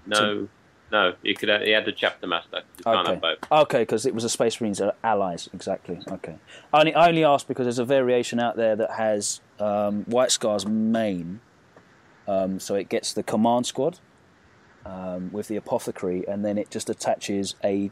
no, 0.05 0.47
no. 0.91 1.13
you 1.23 1.35
could 1.35 1.49
have, 1.49 1.61
he 1.61 1.71
had 1.71 1.85
the 1.85 1.91
Chapter 1.91 2.27
Master. 2.27 2.61
You 2.77 2.83
can't 2.83 2.99
Okay. 3.07 3.11
have 3.13 3.21
both. 3.21 3.37
Okay, 3.51 3.79
because 3.81 4.05
it 4.05 4.13
was 4.13 4.23
a 4.23 4.29
Space 4.29 4.59
Marines 4.61 4.81
uh, 4.81 4.91
allies, 5.03 5.49
exactly. 5.53 5.99
Okay. 6.11 6.35
I 6.73 6.79
only, 6.79 6.93
I 6.95 7.07
only 7.09 7.23
asked 7.23 7.47
because 7.47 7.65
there's 7.65 7.79
a 7.79 7.85
variation 7.85 8.39
out 8.39 8.55
there 8.57 8.75
that 8.75 8.91
has 8.91 9.41
um, 9.59 10.03
White 10.03 10.31
Scar's 10.31 10.65
main, 10.67 11.39
um, 12.27 12.59
so 12.59 12.75
it 12.75 12.89
gets 12.89 13.13
the 13.13 13.23
command 13.23 13.65
squad 13.65 13.99
um, 14.85 15.31
with 15.31 15.47
the 15.47 15.55
apothecary, 15.55 16.27
and 16.27 16.43
then 16.45 16.57
it 16.57 16.69
just 16.69 16.89
attaches 16.89 17.55
a 17.63 17.91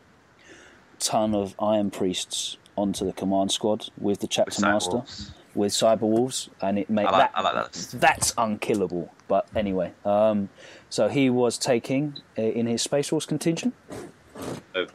ton 0.99 1.33
of 1.33 1.55
Iron 1.59 1.91
Priests 1.91 2.57
onto 2.75 3.05
the 3.05 3.13
command 3.13 3.51
squad 3.51 3.89
with 3.97 4.19
the 4.19 4.27
Chapter 4.27 4.61
Master 4.61 4.97
Cyberwolves. 4.97 5.31
With 5.55 5.71
Cyber 5.71 6.01
Wolves, 6.01 6.49
and 6.61 6.77
it 6.77 6.89
makes 6.89 7.09
I 7.09 7.11
like- 7.11 7.33
that, 7.33 7.37
I 7.37 7.41
like 7.41 7.53
that. 7.71 7.99
that's 7.99 8.33
unkillable. 8.37 9.13
But 9.27 9.47
anyway, 9.55 9.91
um, 10.05 10.49
so 10.89 11.07
he 11.07 11.29
was 11.29 11.57
taking 11.57 12.15
uh, 12.37 12.41
in 12.41 12.65
his 12.65 12.81
Space 12.81 13.09
Force 13.09 13.25
contingent. 13.25 13.73
So 14.73 14.87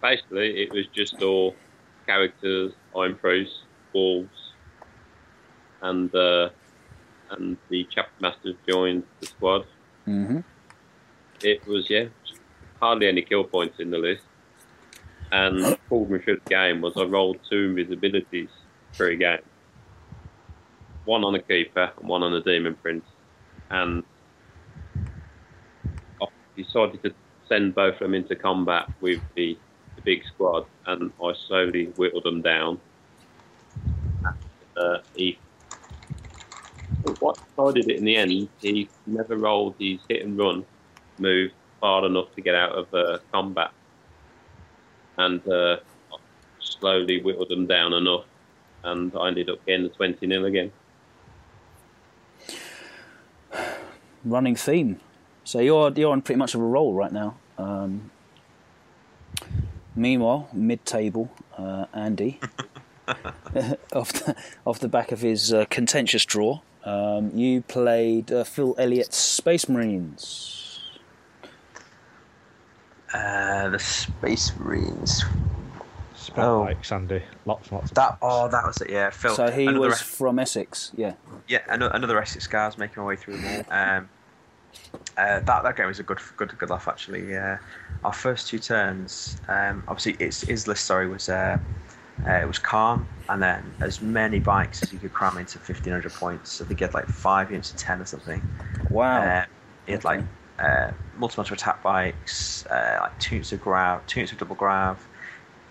basically, 0.00 0.62
it 0.62 0.72
was 0.72 0.86
just 0.88 1.22
all 1.22 1.54
characters, 2.06 2.72
Iron 2.96 3.16
Priests, 3.16 3.60
Wolves, 3.92 4.52
and 5.82 6.14
uh, 6.14 6.50
and 7.30 7.56
the 7.68 7.86
Chapter 7.90 8.12
Masters 8.20 8.56
joined 8.68 9.04
the 9.20 9.26
squad. 9.26 9.66
Mm-hmm. 10.06 10.40
It 11.42 11.66
was 11.66 11.88
yeah, 11.90 12.06
hardly 12.80 13.08
any 13.08 13.22
kill 13.22 13.44
points 13.44 13.80
in 13.80 13.90
the 13.90 13.98
list. 13.98 14.22
And 15.30 15.78
pulled 15.88 16.10
me 16.10 16.18
through 16.18 16.40
the 16.44 16.50
game 16.50 16.82
was 16.82 16.94
I 16.96 17.04
rolled 17.04 17.38
two 17.48 17.74
invisibilities 17.74 18.50
for 18.92 19.06
a 19.06 19.16
game. 19.16 19.40
One 21.04 21.24
on 21.24 21.34
a 21.34 21.42
keeper 21.42 21.90
and 21.98 22.08
one 22.08 22.22
on 22.22 22.32
a 22.34 22.42
demon 22.42 22.76
prince. 22.76 23.04
And 23.70 24.04
I 26.20 26.26
decided 26.56 27.02
to 27.02 27.14
send 27.48 27.74
both 27.74 27.94
of 27.94 28.00
them 28.00 28.14
into 28.14 28.36
combat 28.36 28.88
with 29.00 29.20
the, 29.34 29.58
the 29.96 30.02
big 30.02 30.22
squad 30.34 30.64
and 30.86 31.12
I 31.22 31.32
slowly 31.46 31.86
whittled 31.96 32.24
them 32.24 32.42
down. 32.42 32.80
Uh, 34.76 34.98
he 35.14 35.38
what 37.18 37.38
decided 37.56 37.90
it 37.90 37.96
in 37.96 38.04
the 38.04 38.16
end, 38.16 38.48
he 38.60 38.88
never 39.06 39.36
rolled 39.36 39.74
his 39.78 40.00
hit 40.08 40.24
and 40.24 40.38
run 40.38 40.64
move 41.18 41.50
far 41.80 42.06
enough 42.06 42.34
to 42.34 42.40
get 42.40 42.54
out 42.54 42.72
of 42.72 42.92
uh, 42.94 43.18
combat, 43.32 43.70
and 45.18 45.46
uh, 45.48 45.76
slowly 46.60 47.20
whittled 47.22 47.50
them 47.50 47.66
down 47.66 47.92
enough, 47.92 48.24
and 48.84 49.12
I 49.18 49.28
ended 49.28 49.50
up 49.50 49.64
getting 49.66 49.84
the 49.84 49.90
twenty 49.90 50.26
nil 50.26 50.46
again. 50.46 50.72
Running 54.24 54.56
theme. 54.56 55.00
So 55.44 55.58
you're 55.58 55.92
you're 55.92 56.12
on 56.12 56.22
pretty 56.22 56.38
much 56.38 56.54
of 56.54 56.60
a 56.60 56.64
roll 56.64 56.94
right 56.94 57.12
now. 57.12 57.36
Um, 57.58 58.10
meanwhile, 59.94 60.48
mid-table, 60.52 61.30
uh, 61.56 61.86
Andy, 61.92 62.40
off 63.92 64.12
the 64.12 64.36
off 64.64 64.78
the 64.78 64.88
back 64.88 65.12
of 65.12 65.20
his 65.20 65.52
uh, 65.52 65.64
contentious 65.68 66.24
draw, 66.24 66.60
um, 66.84 67.30
you 67.34 67.62
played 67.62 68.30
uh, 68.32 68.44
Phil 68.44 68.74
Elliott's 68.78 69.16
Space 69.16 69.68
Marines. 69.68 70.58
Uh, 73.12 73.68
the 73.68 73.78
Space 73.78 74.56
Marines. 74.58 75.24
Spotlight, 76.32 76.84
Sandy. 76.84 77.22
Lots 77.46 77.68
and 77.68 77.78
lots 77.78 77.90
of 77.90 77.94
That 77.94 78.18
oh, 78.22 78.48
that 78.48 78.66
was 78.66 78.80
it. 78.80 78.90
Yeah, 78.90 79.10
Phil. 79.10 79.34
So 79.34 79.50
he 79.50 79.66
another 79.66 79.88
was 79.88 80.00
from 80.00 80.38
Essex. 80.38 80.92
Yeah. 80.96 81.14
Yeah, 81.48 81.60
another, 81.68 81.94
another 81.94 82.20
Essex 82.20 82.46
guy 82.46 82.70
making 82.78 83.02
my 83.02 83.08
way 83.08 83.16
through 83.16 83.38
them 83.38 83.64
all. 83.70 83.78
Um, 83.78 84.08
uh, 85.16 85.40
that 85.40 85.62
that 85.62 85.76
game 85.76 85.86
was 85.86 85.98
a 85.98 86.02
good 86.02 86.18
good 86.36 86.56
good 86.58 86.70
laugh 86.70 86.88
actually. 86.88 87.36
Uh, 87.36 87.56
our 88.04 88.12
first 88.12 88.48
two 88.48 88.58
turns, 88.58 89.36
um, 89.48 89.84
obviously, 89.88 90.24
its 90.24 90.40
his 90.42 90.66
list 90.66 90.86
sorry 90.86 91.08
was 91.08 91.28
uh, 91.28 91.58
uh, 92.26 92.32
it 92.32 92.46
was 92.46 92.58
calm, 92.58 93.06
and 93.28 93.42
then 93.42 93.74
as 93.80 94.00
many 94.00 94.38
bikes 94.38 94.82
as 94.82 94.92
you 94.92 94.98
could 94.98 95.12
cram 95.12 95.36
into 95.36 95.58
fifteen 95.58 95.92
hundred 95.92 96.12
points. 96.12 96.60
I 96.60 96.64
think 96.64 96.80
he 96.80 96.84
had 96.84 96.94
like 96.94 97.06
five 97.06 97.50
units 97.50 97.70
of 97.72 97.76
ten 97.76 98.00
or 98.00 98.06
something. 98.06 98.42
Wow. 98.90 99.22
Uh, 99.22 99.44
he 99.86 99.92
had 99.92 100.04
like 100.04 100.20
uh, 100.58 100.92
multiple 101.16 101.44
attack 101.44 101.82
bikes, 101.82 102.64
uh, 102.66 102.98
like 103.02 103.18
two 103.18 103.36
units 103.36 103.52
of 103.52 103.60
grav, 103.60 104.06
two 104.06 104.20
units 104.20 104.32
of 104.32 104.38
double 104.38 104.56
grav, 104.56 105.06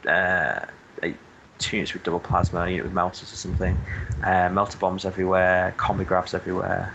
uh, 0.07 0.65
like 1.01 1.17
two 1.59 1.77
units 1.77 1.93
with 1.93 2.03
double 2.03 2.19
plasma, 2.19 2.61
a 2.61 2.69
unit 2.69 2.83
with 2.85 2.93
melters 2.93 3.31
or 3.31 3.35
something, 3.35 3.77
uh, 4.23 4.49
melter 4.51 4.77
bombs 4.77 5.05
everywhere, 5.05 5.73
combi 5.77 6.05
gravs 6.05 6.33
everywhere, 6.33 6.93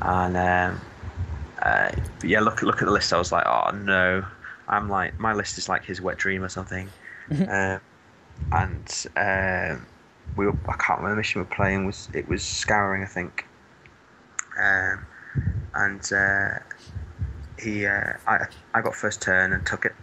and 0.00 0.36
um, 0.36 0.80
uh, 1.62 1.90
yeah, 2.22 2.40
look 2.40 2.62
look 2.62 2.82
at 2.82 2.86
the 2.86 2.92
list. 2.92 3.12
I 3.12 3.18
was 3.18 3.32
like, 3.32 3.46
oh 3.46 3.70
no, 3.72 4.24
I'm 4.68 4.88
like 4.88 5.18
my 5.18 5.32
list 5.34 5.58
is 5.58 5.68
like 5.68 5.84
his 5.84 6.00
wet 6.00 6.18
dream 6.18 6.42
or 6.42 6.48
something, 6.48 6.90
uh, 7.46 7.78
and 8.52 9.06
um 9.16 9.86
we 10.36 10.46
were, 10.46 10.56
I 10.68 10.74
can't 10.76 10.98
remember 11.00 11.10
the 11.10 11.16
mission 11.16 11.40
we 11.40 11.44
were 11.44 11.54
playing. 11.54 11.86
Was 11.86 12.08
it 12.14 12.28
was 12.28 12.44
scouring 12.44 13.02
I 13.02 13.06
think, 13.06 13.46
um, 14.58 15.06
and 15.74 16.12
uh, 16.12 16.58
he 17.58 17.86
uh, 17.86 18.14
I 18.26 18.46
I 18.74 18.80
got 18.82 18.94
first 18.94 19.22
turn 19.22 19.52
and 19.52 19.64
took 19.66 19.84
it. 19.84 19.94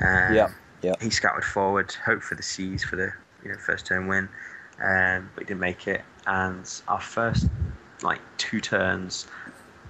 Um, 0.00 0.34
Yeah, 0.34 0.50
yeah. 0.82 0.94
He 1.00 1.10
scouted 1.10 1.44
forward, 1.44 1.92
hoped 1.92 2.22
for 2.22 2.34
the 2.34 2.42
seas 2.42 2.84
for 2.84 2.96
the 2.96 3.12
you 3.42 3.50
know 3.50 3.58
first 3.58 3.86
turn 3.86 4.06
win, 4.06 4.28
um, 4.82 5.30
but 5.34 5.42
he 5.42 5.46
didn't 5.46 5.60
make 5.60 5.86
it. 5.86 6.02
And 6.26 6.70
our 6.88 7.00
first 7.00 7.48
like 8.02 8.20
two 8.38 8.60
turns, 8.60 9.26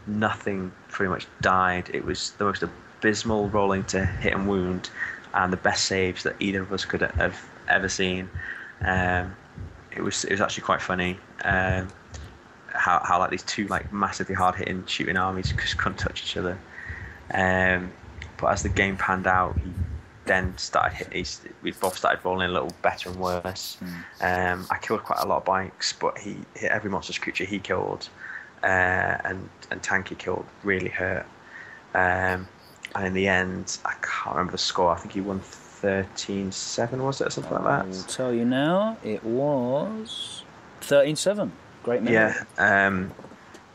nothing 0.06 0.72
pretty 0.88 1.10
much 1.10 1.26
died. 1.40 1.90
It 1.92 2.04
was 2.04 2.32
the 2.32 2.44
most 2.44 2.62
abysmal 2.62 3.48
rolling 3.48 3.84
to 3.84 4.04
hit 4.04 4.34
and 4.34 4.48
wound, 4.48 4.90
and 5.34 5.52
the 5.52 5.58
best 5.58 5.84
saves 5.86 6.22
that 6.24 6.36
either 6.40 6.62
of 6.62 6.72
us 6.72 6.84
could 6.84 7.02
have 7.02 7.38
ever 7.68 7.88
seen. 7.88 8.28
Um, 8.80 9.36
it 9.94 10.02
was 10.02 10.24
it 10.24 10.32
was 10.32 10.40
actually 10.40 10.64
quite 10.64 10.82
funny. 10.82 11.18
Um, 11.44 11.88
how, 12.72 13.00
how 13.04 13.18
like 13.18 13.30
these 13.30 13.42
two 13.42 13.66
like 13.66 13.92
massively 13.92 14.34
hard 14.34 14.54
hitting 14.54 14.86
shooting 14.86 15.16
armies 15.16 15.52
just 15.52 15.76
couldn't 15.76 15.98
touch 15.98 16.22
each 16.22 16.36
other. 16.36 16.58
Um, 17.32 17.92
but 18.38 18.48
as 18.48 18.62
the 18.62 18.68
game 18.68 18.96
panned 18.96 19.26
out, 19.26 19.58
he 19.58 19.72
then 20.30 20.56
started 20.58 20.94
hit. 20.94 21.12
He's, 21.12 21.40
we 21.60 21.72
both 21.72 21.96
started 21.96 22.24
rolling 22.24 22.48
a 22.48 22.52
little 22.52 22.72
better 22.82 23.10
and 23.10 23.18
worse. 23.18 23.78
Um, 24.20 24.64
I 24.70 24.78
killed 24.80 25.02
quite 25.02 25.18
a 25.18 25.26
lot 25.26 25.38
of 25.38 25.44
bikes, 25.44 25.92
but 25.92 26.16
he 26.18 26.36
hit 26.54 26.70
every 26.70 26.88
monstrous 26.88 27.18
creature 27.18 27.44
he 27.44 27.58
killed, 27.58 28.08
uh, 28.62 29.16
and 29.24 29.48
and 29.72 29.82
Tanky 29.82 30.16
killed 30.16 30.46
really 30.62 30.88
hurt. 30.88 31.26
Um, 31.94 32.46
and 32.94 33.06
in 33.06 33.12
the 33.12 33.26
end, 33.26 33.78
I 33.84 33.94
can't 34.02 34.36
remember 34.36 34.52
the 34.52 34.58
score. 34.58 34.90
I 34.92 34.98
think 34.98 35.14
he 35.14 35.20
won 35.20 35.40
13-7, 35.40 36.98
was 36.98 37.20
it, 37.20 37.26
or 37.26 37.30
something 37.30 37.52
like 37.52 37.64
that? 37.64 37.96
I'll 37.96 38.02
tell 38.04 38.32
you 38.32 38.44
now. 38.44 38.96
It 39.02 39.24
was 39.24 40.44
thirteen-seven. 40.80 41.50
Great 41.82 42.02
memory. 42.02 42.14
Yeah. 42.14 42.86
Um, 42.86 43.12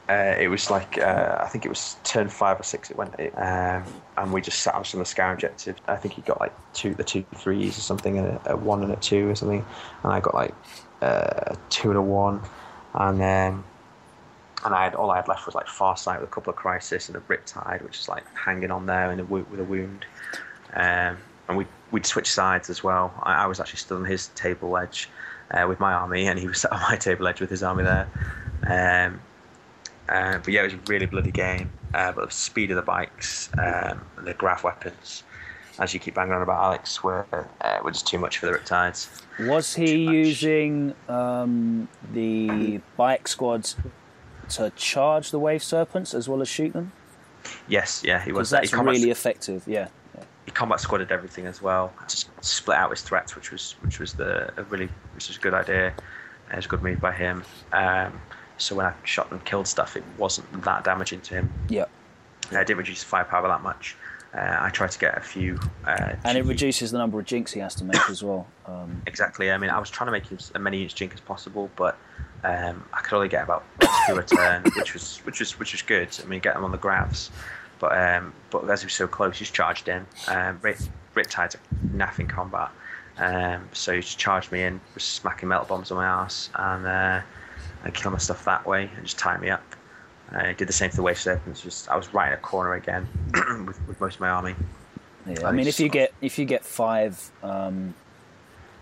uh, 0.07 0.35
it 0.39 0.49
was 0.49 0.69
like 0.69 0.99
uh, 0.99 1.39
I 1.41 1.47
think 1.47 1.65
it 1.65 1.69
was 1.69 1.97
turn 2.03 2.29
five 2.29 2.59
or 2.59 2.63
six. 2.63 2.91
It 2.91 2.97
went, 2.97 3.19
um, 3.37 3.83
and 4.17 4.31
we 4.31 4.41
just 4.41 4.59
sat 4.59 4.75
on 4.75 4.85
some 4.85 5.01
of 5.01 5.11
objectives. 5.17 5.81
I 5.87 5.95
think 5.95 6.13
he 6.13 6.21
got 6.21 6.39
like 6.39 6.53
two, 6.73 6.93
the 6.93 7.03
two 7.03 7.25
threes 7.35 7.77
or 7.77 7.81
something, 7.81 8.17
and 8.19 8.27
a, 8.27 8.53
a 8.53 8.55
one 8.55 8.83
and 8.83 8.91
a 8.91 8.97
two 8.97 9.29
or 9.29 9.35
something, 9.35 9.65
and 10.03 10.13
I 10.13 10.19
got 10.19 10.35
like 10.35 10.53
uh, 11.01 11.53
a 11.53 11.57
two 11.69 11.89
and 11.89 11.97
a 11.97 12.01
one, 12.01 12.41
and 12.93 13.19
then 13.19 13.63
and 14.63 14.75
I 14.75 14.83
had 14.83 14.93
all 14.93 15.09
I 15.09 15.17
had 15.17 15.27
left 15.27 15.45
was 15.45 15.55
like 15.55 15.67
Farsight 15.67 16.21
with 16.21 16.29
a 16.29 16.31
couple 16.31 16.51
of 16.51 16.55
crisis 16.55 17.09
and 17.09 17.17
a 17.17 17.21
Riptide, 17.21 17.81
which 17.83 17.99
is 17.99 18.07
like 18.07 18.23
hanging 18.35 18.71
on 18.71 18.85
there 18.85 19.11
in 19.11 19.19
a 19.19 19.23
wo- 19.23 19.45
with 19.49 19.59
a 19.59 19.63
wound, 19.63 20.05
um, 20.73 21.17
and 21.47 21.57
we 21.57 21.65
we'd 21.91 22.05
switch 22.05 22.31
sides 22.31 22.69
as 22.69 22.83
well. 22.83 23.11
I, 23.23 23.43
I 23.43 23.45
was 23.47 23.59
actually 23.59 23.79
still 23.79 23.97
on 23.97 24.05
his 24.05 24.27
table 24.29 24.77
edge 24.77 25.09
uh, 25.49 25.65
with 25.67 25.79
my 25.79 25.93
army, 25.93 26.27
and 26.27 26.37
he 26.37 26.47
was 26.47 26.61
sat 26.61 26.71
on 26.71 26.81
my 26.81 26.95
table 26.95 27.27
edge 27.27 27.41
with 27.41 27.49
his 27.49 27.63
army 27.63 27.83
there. 27.83 28.07
Um, 28.67 29.19
uh, 30.09 30.37
but 30.37 30.47
yeah, 30.49 30.61
it 30.61 30.65
was 30.65 30.73
a 30.73 30.79
really 30.87 31.05
bloody 31.05 31.31
game. 31.31 31.71
Uh, 31.93 32.11
but 32.11 32.29
the 32.29 32.35
speed 32.35 32.71
of 32.71 32.75
the 32.75 32.81
bikes, 32.81 33.49
um, 33.57 34.01
and 34.17 34.27
the 34.27 34.33
grav 34.33 34.63
weapons, 34.63 35.23
as 35.79 35.93
you 35.93 35.99
keep 35.99 36.15
banging 36.15 36.33
on 36.33 36.41
about 36.41 36.63
Alex, 36.63 37.03
were 37.03 37.25
uh, 37.61 37.79
were 37.83 37.91
just 37.91 38.07
too 38.07 38.17
much 38.17 38.37
for 38.37 38.47
the 38.47 38.51
Riptides. 38.51 39.21
Was 39.47 39.75
he 39.75 40.03
using 40.03 40.93
um, 41.09 41.87
the 42.13 42.81
bike 42.97 43.27
squads 43.27 43.75
to 44.49 44.71
charge 44.71 45.31
the 45.31 45.39
wave 45.39 45.63
serpents 45.63 46.13
as 46.13 46.27
well 46.29 46.41
as 46.41 46.47
shoot 46.47 46.73
them? 46.73 46.91
Yes, 47.67 48.01
yeah, 48.03 48.23
he 48.23 48.31
was. 48.31 48.49
That's 48.49 48.71
he 48.71 48.77
really 48.77 49.09
effective. 49.11 49.63
Yeah. 49.67 49.87
he 50.45 50.51
combat 50.51 50.79
squadded 50.79 51.11
everything 51.11 51.45
as 51.45 51.61
well. 51.61 51.93
Just 52.07 52.29
split 52.43 52.77
out 52.77 52.91
his 52.91 53.01
threats, 53.01 53.35
which 53.35 53.51
was 53.51 53.75
which 53.81 53.99
was 53.99 54.13
the 54.13 54.51
a 54.57 54.63
really 54.63 54.89
which 55.13 55.27
was 55.29 55.37
a 55.37 55.39
good 55.39 55.53
idea. 55.53 55.93
It 56.51 56.55
was 56.55 56.65
a 56.65 56.69
good 56.69 56.83
move 56.83 56.99
by 56.99 57.11
him. 57.11 57.43
Um, 57.71 58.19
so 58.57 58.75
when 58.75 58.85
I 58.85 58.93
shot 59.03 59.31
and 59.31 59.43
killed 59.45 59.67
stuff, 59.67 59.95
it 59.97 60.03
wasn't 60.17 60.63
that 60.63 60.83
damaging 60.83 61.21
to 61.21 61.35
him. 61.35 61.51
Yeah. 61.69 61.85
I 62.51 62.63
didn't 62.63 62.77
reduce 62.77 63.03
firepower 63.03 63.47
that 63.47 63.63
much. 63.63 63.95
Uh, 64.33 64.57
I 64.59 64.69
tried 64.69 64.91
to 64.91 64.99
get 64.99 65.17
a 65.17 65.21
few. 65.21 65.57
Uh, 65.85 66.13
And 66.25 66.37
it 66.37 66.43
reduces 66.45 66.91
the 66.91 66.97
number 66.97 67.19
of 67.19 67.25
jinks 67.25 67.53
he 67.53 67.59
has 67.61 67.73
to 67.75 67.83
make 67.85 68.09
as 68.09 68.21
well. 68.23 68.45
Um, 68.65 69.01
Exactly. 69.07 69.49
I 69.51 69.57
mean, 69.57 69.69
I 69.69 69.79
was 69.79 69.89
trying 69.89 70.07
to 70.07 70.11
make 70.11 70.29
as 70.31 70.51
many 70.59 70.77
units 70.77 70.93
jink 70.93 71.13
as 71.13 71.21
possible, 71.21 71.69
but 71.75 71.97
um, 72.43 72.83
I 72.93 72.99
could 73.01 73.15
only 73.15 73.29
get 73.29 73.43
about 73.43 73.63
two 74.07 74.17
a 74.17 74.23
turn, 74.23 74.63
which 74.75 74.93
was 74.93 75.17
which 75.19 75.39
was 75.39 75.57
which 75.57 75.71
was 75.71 75.81
good. 75.81 76.09
I 76.21 76.25
mean, 76.27 76.41
get 76.41 76.53
them 76.53 76.63
on 76.63 76.71
the 76.71 76.77
graphs, 76.77 77.31
but 77.79 77.97
um, 77.97 78.33
but 78.51 78.69
as 78.69 78.81
he 78.81 78.85
was 78.85 78.93
so 78.93 79.07
close, 79.07 79.39
he's 79.39 79.49
charged 79.49 79.87
in. 79.87 80.05
Um, 80.27 80.59
Rit 80.61 80.77
Riptide's 81.15 81.55
a 81.55 81.57
naffing 81.97 82.29
combat, 82.29 82.69
um, 83.17 83.67
so 83.73 83.93
he 83.95 84.01
just 84.01 84.19
charged 84.19 84.51
me 84.51 84.61
in, 84.63 84.79
was 84.93 85.03
smacking 85.03 85.49
melta 85.49 85.67
bombs 85.67 85.89
on 85.91 85.97
my 85.97 86.05
ass, 86.05 86.49
and 86.55 86.85
uh, 86.85 87.21
and 87.85 87.93
killing 87.93 88.13
my 88.13 88.19
stuff 88.19 88.43
that 88.45 88.65
way, 88.65 88.89
and 88.95 89.05
just 89.05 89.17
tie 89.17 89.37
me 89.37 89.49
up. 89.49 89.63
I 90.31 90.53
did 90.53 90.67
the 90.67 90.73
same 90.73 90.89
for 90.89 90.97
the 90.97 91.03
wave 91.03 91.19
serpents. 91.19 91.61
Just 91.61 91.89
I 91.89 91.95
was 91.95 92.13
right 92.13 92.27
in 92.27 92.33
a 92.33 92.37
corner 92.37 92.73
again 92.73 93.07
with, 93.65 93.87
with 93.87 94.01
most 94.01 94.15
of 94.15 94.21
my 94.21 94.29
army. 94.29 94.55
yeah. 95.25 95.47
I 95.47 95.51
mean, 95.51 95.67
if 95.67 95.79
you 95.79 95.87
get 95.87 96.13
if 96.19 96.37
you 96.39 96.45
get 96.45 96.65
five 96.65 97.31
um, 97.43 97.93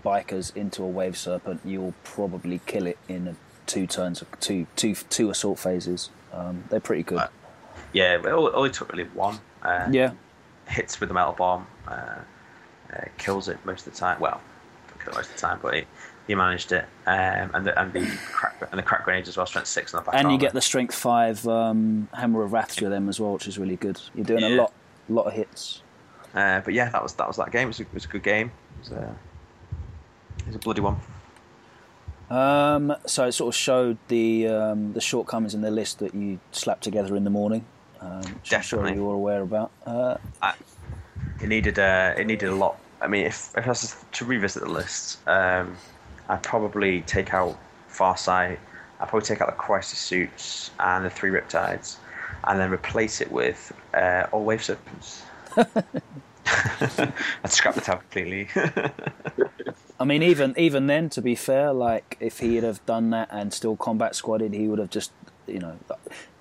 bikers 0.04 0.56
into 0.56 0.84
a 0.84 0.88
wave 0.88 1.18
serpent, 1.18 1.62
you'll 1.66 1.94
probably 2.04 2.62
kill 2.66 2.88
it 2.88 2.98
in 3.08 3.36
two 3.66 3.88
turns, 3.88 4.24
two 4.40 4.68
two 4.76 4.96
two 4.96 5.30
assault 5.30 5.60
phases. 5.60 6.10
Um, 6.32 6.64
they're 6.70 6.80
pretty 6.80 7.04
good. 7.04 7.22
Yeah, 7.92 8.16
it 8.16 8.26
only 8.26 8.72
took 8.72 8.92
really 8.92 9.10
one. 9.10 9.40
Uh, 9.62 9.88
yeah. 9.92 10.12
hits 10.68 11.00
with 11.00 11.10
the 11.10 11.16
melta 11.16 11.38
bomb, 11.38 11.68
uh, 11.88 11.92
uh, 11.92 13.02
kills 13.18 13.48
it 13.48 13.58
most 13.66 13.88
of 13.88 13.94
the 13.94 14.00
time. 14.00 14.20
Well, 14.20 14.42
kill 15.00 15.14
it 15.14 15.16
most 15.16 15.30
of 15.30 15.36
the 15.36 15.42
time, 15.42 15.60
but 15.62 15.76
he, 15.76 15.84
he 16.28 16.36
managed 16.36 16.72
it. 16.72 16.86
Um, 17.06 17.52
and 17.54 17.66
the 17.66 17.80
and 17.80 17.92
the 17.94 18.06
crack 18.32 18.56
and 18.72 18.80
the 18.80 18.84
krak 18.84 19.04
grenades 19.04 19.30
as 19.30 19.38
well. 19.38 19.46
Strength 19.46 19.68
six 19.68 19.94
on 19.94 20.04
the 20.04 20.12
back. 20.12 20.20
and 20.20 20.32
you 20.32 20.38
get 20.38 20.54
the 20.54 20.62
strength 20.62 20.96
five 20.96 21.46
um, 21.48 22.08
hammer 22.14 22.44
of 22.44 22.54
wrath 22.54 22.72
through 22.72 22.90
them 22.90 23.10
as 23.10 23.20
well, 23.20 23.34
which 23.34 23.48
is 23.48 23.58
really 23.58 23.76
good. 23.76 24.00
You're 24.16 24.26
doing 24.26 24.44
a 24.44 24.50
lot, 24.50 24.74
lot 25.10 25.24
of 25.24 25.34
hits. 25.34 25.82
Uh, 26.34 26.62
but 26.62 26.74
yeah, 26.74 26.90
that 26.90 27.04
was 27.04 27.14
that 27.16 27.28
was 27.28 27.38
that 27.38 27.52
game. 27.52 27.66
It 27.66 27.68
was 27.68 27.80
a, 27.80 27.84
it 27.84 27.94
was 27.94 28.06
a 28.06 28.08
good 28.08 28.24
game. 28.24 28.52
It 28.78 28.90
was, 28.90 28.92
a, 28.92 29.16
it 30.40 30.48
was 30.48 30.56
a 30.56 30.60
bloody 30.60 30.82
one. 30.82 30.98
Um, 32.30 32.96
so 33.06 33.28
it 33.28 33.34
sort 33.34 33.54
of 33.54 33.56
showed 33.56 33.98
the 34.08 34.48
um, 34.48 34.94
the 34.94 35.02
shortcomings 35.02 35.54
in 35.54 35.62
the 35.62 35.70
list 35.72 36.00
that 36.00 36.16
you 36.16 36.40
slapped 36.52 36.84
together 36.84 37.16
in 37.16 37.24
the 37.24 37.30
morning. 37.30 37.66
Um, 38.00 38.18
which 38.20 38.54
I'm 38.54 38.62
sure 38.62 38.80
Definitely. 38.80 38.94
you 38.96 39.06
were 39.06 39.14
aware 39.14 39.42
about. 39.42 39.72
Uh, 39.86 40.16
It 41.42 41.48
needed 41.48 41.78
uh, 41.80 42.14
it 42.18 42.26
needed 42.26 42.50
a 42.50 42.56
lot. 42.56 42.78
I 43.02 43.08
mean, 43.08 43.26
if, 43.26 43.52
if 43.58 43.66
I 43.66 43.70
was 43.70 43.96
to 44.14 44.26
revisit 44.26 44.64
the 44.64 44.70
list, 44.70 45.20
um, 45.28 45.76
I'd 46.30 46.44
probably 46.44 47.02
take 47.02 47.34
out 47.34 47.58
Farsight. 47.90 48.58
I'd 49.00 49.10
probably 49.10 49.26
take 49.26 49.42
out 49.42 49.48
the 49.48 49.56
Crisis 49.56 50.00
suits 50.00 50.72
and 50.80 51.06
the 51.06 51.10
three 51.10 51.30
Riptides, 51.30 51.98
and 52.46 52.60
then 52.60 52.72
replace 52.72 53.22
it 53.22 53.32
with 53.32 53.72
uh, 53.94 54.28
all 54.32 54.44
Wave 54.44 54.64
Serpents. 54.64 55.24
I'd 56.46 57.52
scrap 57.52 57.76
the 57.76 57.82
Tau 57.82 57.96
completely. 57.96 58.48
I 60.00 60.06
mean, 60.06 60.24
even 60.24 60.54
even 60.58 60.88
then, 60.88 61.10
to 61.10 61.22
be 61.22 61.36
fair, 61.36 61.72
like 61.72 62.18
if 62.20 62.40
he'd 62.40 62.64
have 62.64 62.86
done 62.86 63.12
that 63.12 63.30
and 63.32 63.54
still 63.54 63.76
combat 63.76 64.14
squadded, 64.14 64.54
he 64.54 64.68
would 64.68 64.80
have 64.80 64.90
just, 64.90 65.12
you 65.48 65.60
know, 65.60 65.78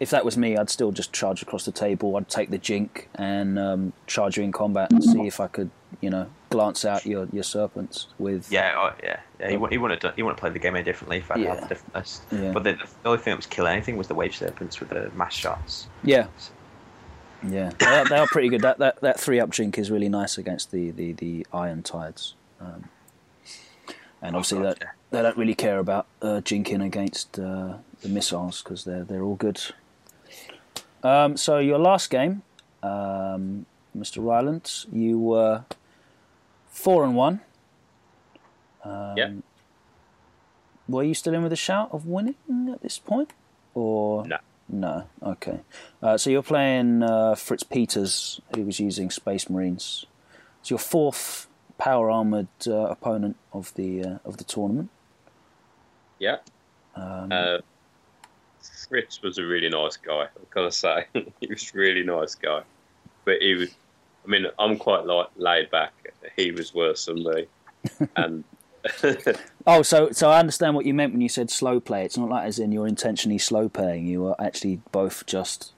if 0.01 0.11
that 0.11 0.25
was 0.25 0.37
me, 0.37 0.57
I'd 0.57 0.71
still 0.71 0.91
just 0.91 1.13
charge 1.13 1.43
across 1.43 1.65
the 1.65 1.73
table. 1.73 2.17
I'd 2.17 2.29
take 2.29 2.51
the 2.51 2.59
jink 2.59 3.09
and 3.15 3.59
um, 3.59 3.93
charge 4.07 4.37
you 4.37 4.43
in 4.43 4.53
combat 4.53 4.91
and 4.91 5.05
see 5.05 5.27
if 5.27 5.39
I 5.39 5.47
could, 5.47 5.71
you 6.01 6.11
know, 6.11 6.29
glance 6.53 6.85
out 6.85 7.05
your, 7.07 7.27
your 7.33 7.43
serpents 7.43 8.07
with. 8.19 8.51
yeah, 8.53 8.75
oh, 8.77 8.95
yeah, 9.03 9.21
yeah. 9.41 9.51
He, 9.51 9.57
wou- 9.57 9.67
he 9.69 9.77
have 9.79 10.01
done, 10.01 10.13
he 10.17 10.23
wouldn't 10.23 10.39
have 10.39 10.43
played 10.43 10.55
the 10.55 10.59
game 10.59 10.77
any 10.77 10.85
differently 10.85 11.19
if 11.19 11.31
I'd 11.31 11.41
Yeah. 11.41 11.55
had 11.55 11.65
a 11.65 11.69
different 11.69 11.95
list. 11.95 12.23
Yeah. 12.31 12.53
But 12.53 12.65
the, 12.65 12.73
the 12.75 13.09
only 13.09 13.19
thing 13.19 13.33
that 13.33 13.37
was 13.39 13.47
killing 13.47 13.73
anything 13.73 13.97
was 13.97 14.09
the 14.09 14.15
wave 14.15 14.35
serpents 14.35 14.79
with 14.81 14.91
the 14.91 15.11
mass 15.15 15.35
shots. 15.35 15.89
Yeah. 16.05 16.27
Yeah, 17.45 17.73
they 17.79 17.87
are, 17.87 18.05
they 18.09 18.19
are 18.19 18.27
pretty 18.29 18.49
good. 18.51 18.61
That 18.61 18.79
that 18.79 19.01
that 19.01 19.19
three 19.19 19.41
up 19.41 19.51
jink 19.51 19.77
is 19.77 19.91
really 19.91 20.09
nice 20.09 20.39
against 20.39 20.71
the 20.71 20.93
the, 20.93 21.11
the 21.13 21.45
iron 21.53 21.83
tides, 21.83 22.35
um, 22.61 22.85
and 24.23 24.37
obviously 24.37 24.59
God, 24.61 24.77
that 24.79 24.95
they 25.11 25.23
don't 25.23 25.37
really 25.37 25.57
care 25.57 25.81
about 25.81 26.07
uh, 26.23 26.41
jinking 26.45 26.85
against 26.85 27.41
uh, 27.41 27.79
the 28.01 28.09
missiles 28.09 28.63
because 28.63 28.85
they're 28.85 29.03
they're 29.03 29.25
all 29.25 29.35
good. 29.35 29.61
Um, 31.03 31.37
so 31.37 31.59
your 31.59 31.79
last 31.79 32.11
game, 32.11 32.43
um, 32.85 33.67
Mr. 33.97 34.25
Ryland, 34.25 34.85
you 34.93 35.19
were 35.19 35.65
four 36.73 37.05
and 37.05 37.15
one. 37.15 37.41
Um, 38.85 39.17
Yeah. 39.17 39.31
Were 40.89 41.05
you 41.05 41.15
still 41.15 41.33
in 41.35 41.43
with 41.45 41.53
a 41.53 41.57
shout 41.57 41.91
of 41.93 42.07
winning 42.07 42.35
at 42.73 42.83
this 42.83 42.99
point, 42.99 43.31
or 43.75 44.27
No. 44.27 44.39
No. 44.69 45.05
Okay. 45.23 45.61
Uh, 46.03 46.17
so 46.19 46.31
you're 46.31 46.43
playing 46.43 47.03
uh, 47.03 47.35
Fritz 47.37 47.63
Peters, 47.63 48.41
who 48.55 48.63
was 48.65 48.81
using 48.81 49.11
Space 49.11 49.49
Marines. 49.49 50.07
It's 50.61 50.71
your 50.71 50.79
fourth 50.79 51.47
power 51.79 52.11
armored 52.11 52.49
uh, 52.67 52.73
opponent 52.87 53.37
of 53.53 53.73
the 53.75 54.05
uh, 54.05 54.19
of 54.25 54.39
the 54.39 54.45
tournament. 54.45 54.91
Yeah. 56.19 56.39
Um, 56.97 57.31
Uh, 57.33 57.59
Fritz 58.89 59.23
was 59.23 59.39
a 59.39 59.45
really 59.45 59.69
nice 59.69 59.97
guy. 59.97 60.23
I've 60.37 60.51
got 60.51 60.63
to 60.63 60.73
say, 60.73 61.07
he 61.41 61.47
was 61.47 61.73
a 61.75 61.79
really 61.79 62.03
nice 62.05 62.35
guy. 62.35 62.63
But 63.25 63.41
he 63.41 63.55
was, 63.55 63.71
I 64.25 64.29
mean, 64.31 64.47
I'm 64.59 64.77
quite 64.79 65.05
like 65.07 65.29
laid 65.37 65.71
back. 65.71 65.93
He 66.37 66.51
was 66.53 66.73
worse 66.75 67.07
than 67.07 67.23
me, 67.25 67.47
and 68.17 68.45
oh, 69.67 69.83
so 69.83 70.11
so 70.13 70.31
I 70.31 70.39
understand 70.41 70.75
what 70.75 70.87
you 70.87 70.95
meant 70.95 71.13
when 71.13 71.21
you 71.21 71.29
said 71.29 71.51
slow 71.51 71.81
play. 71.81 72.05
It's 72.05 72.17
not 72.19 72.29
like 72.29 72.47
as 72.47 72.59
in 72.59 72.73
you're 72.73 72.87
intentionally 72.87 73.39
slow 73.39 73.69
playing. 73.69 74.07
You 74.07 74.27
are 74.27 74.37
actually 74.41 74.81
both 74.93 75.27
just 75.27 75.73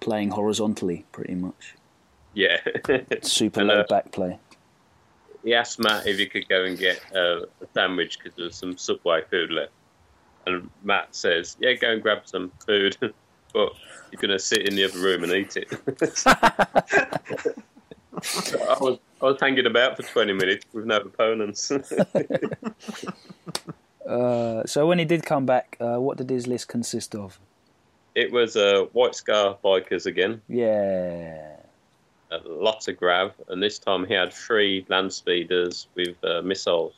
playing 0.00 0.30
horizontally, 0.30 1.04
pretty 1.12 1.34
much. 1.34 1.74
yeah. 2.34 2.58
Super 3.22 3.60
And, 3.60 3.68
low 3.68 3.80
uh, 3.80 3.86
back 3.88 4.10
play. 4.12 4.38
he 5.44 5.54
asked 5.54 5.78
Matt 5.78 6.06
if 6.06 6.18
he 6.18 6.26
could 6.26 6.48
go 6.48 6.64
and 6.64 6.76
get 6.78 7.00
uh, 7.14 7.42
a 7.42 7.66
sandwich 7.74 8.18
because 8.18 8.34
there 8.36 8.46
was 8.46 8.56
some 8.56 8.76
Subway 8.76 9.22
food 9.30 9.50
left. 9.50 9.72
And 10.46 10.68
Matt 10.82 11.14
says, 11.14 11.56
"Yeah, 11.60 11.74
go 11.74 11.92
and 11.92 12.02
grab 12.02 12.22
some 12.24 12.50
food, 12.66 12.96
but 13.00 13.12
you're 14.10 14.20
going 14.20 14.30
to 14.30 14.38
sit 14.38 14.68
in 14.68 14.74
the 14.74 14.84
other 14.84 14.98
room 14.98 15.22
and 15.24 15.32
eat 15.32 15.56
it." 15.56 15.68
I 18.24 18.76
was 18.80 18.98
I 19.20 19.24
was 19.26 19.38
hanging 19.40 19.66
about 19.66 19.96
for 19.96 20.02
20 20.02 20.32
minutes 20.32 20.64
with 20.72 20.84
no 20.86 20.96
opponents. 20.96 21.70
Uh, 24.08 24.64
so 24.66 24.84
when 24.86 24.98
he 24.98 25.04
did 25.04 25.24
come 25.24 25.46
back, 25.46 25.76
uh, 25.80 25.94
what 25.96 26.16
did 26.18 26.28
his 26.28 26.46
list 26.48 26.66
consist 26.68 27.14
of? 27.14 27.38
it 28.16 28.30
was 28.32 28.56
uh, 28.56 28.82
White 28.92 29.14
Scar 29.14 29.56
bikers 29.64 30.04
again, 30.06 30.42
Yeah. 30.48 31.56
uh, 32.32 32.38
lots 32.44 32.88
of 32.88 32.96
grav, 32.98 33.32
and 33.48 33.62
this 33.62 33.78
time 33.78 34.04
he 34.04 34.12
had 34.12 34.32
three 34.34 34.84
land 34.88 35.12
speeders 35.12 35.86
with 35.94 36.16
uh, 36.24 36.42
missiles. 36.42 36.94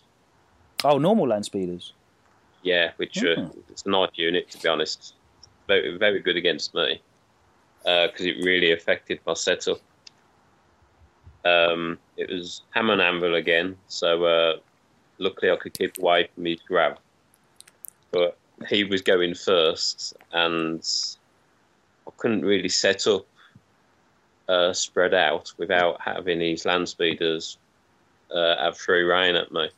Oh, 0.83 0.97
normal 0.99 1.29
land 1.29 1.45
speeders. 1.45 1.93
Yeah, 2.63 2.93
which 2.97 3.23
uh, 3.23 3.37
Hmm. 3.37 3.59
it's 3.71 3.85
a 3.85 3.91
nice 3.91 4.11
unit 4.15 4.51
to 4.53 4.59
be 4.59 4.69
honest. 4.69 5.15
Very 5.69 5.99
very 5.99 6.21
good 6.21 6.37
against 6.39 6.75
me 6.75 7.01
because 7.85 8.23
it 8.27 8.39
really 8.43 8.73
affected 8.73 9.21
my 9.27 9.35
setup. 9.35 9.79
Um, 11.45 11.99
it 12.17 12.31
was 12.31 12.63
hammer 12.71 12.95
and 12.95 13.03
anvil 13.03 13.35
again, 13.35 13.77
so 13.89 14.25
uh, 14.25 14.57
luckily 15.19 15.51
I 15.51 15.57
could 15.57 15.77
keep 15.77 15.99
away 15.99 16.29
from 16.35 16.45
his 16.45 16.61
grav. 16.67 16.99
But 18.11 18.39
he 18.69 18.85
was 18.85 19.03
going 19.03 19.35
first, 19.35 20.15
and 20.33 20.83
I 22.07 22.11
couldn't 22.17 22.45
really 22.45 22.69
set 22.69 23.07
up 23.07 23.27
uh, 24.49 24.73
spread 24.73 25.15
out 25.15 25.53
without 25.59 26.01
having 26.01 26.41
his 26.41 26.65
land 26.65 26.89
speeders 26.89 27.59
uh, 28.35 28.57
have 28.63 28.77
free 28.77 29.03
reign 29.03 29.37
at 29.37 29.53
me. 29.53 29.71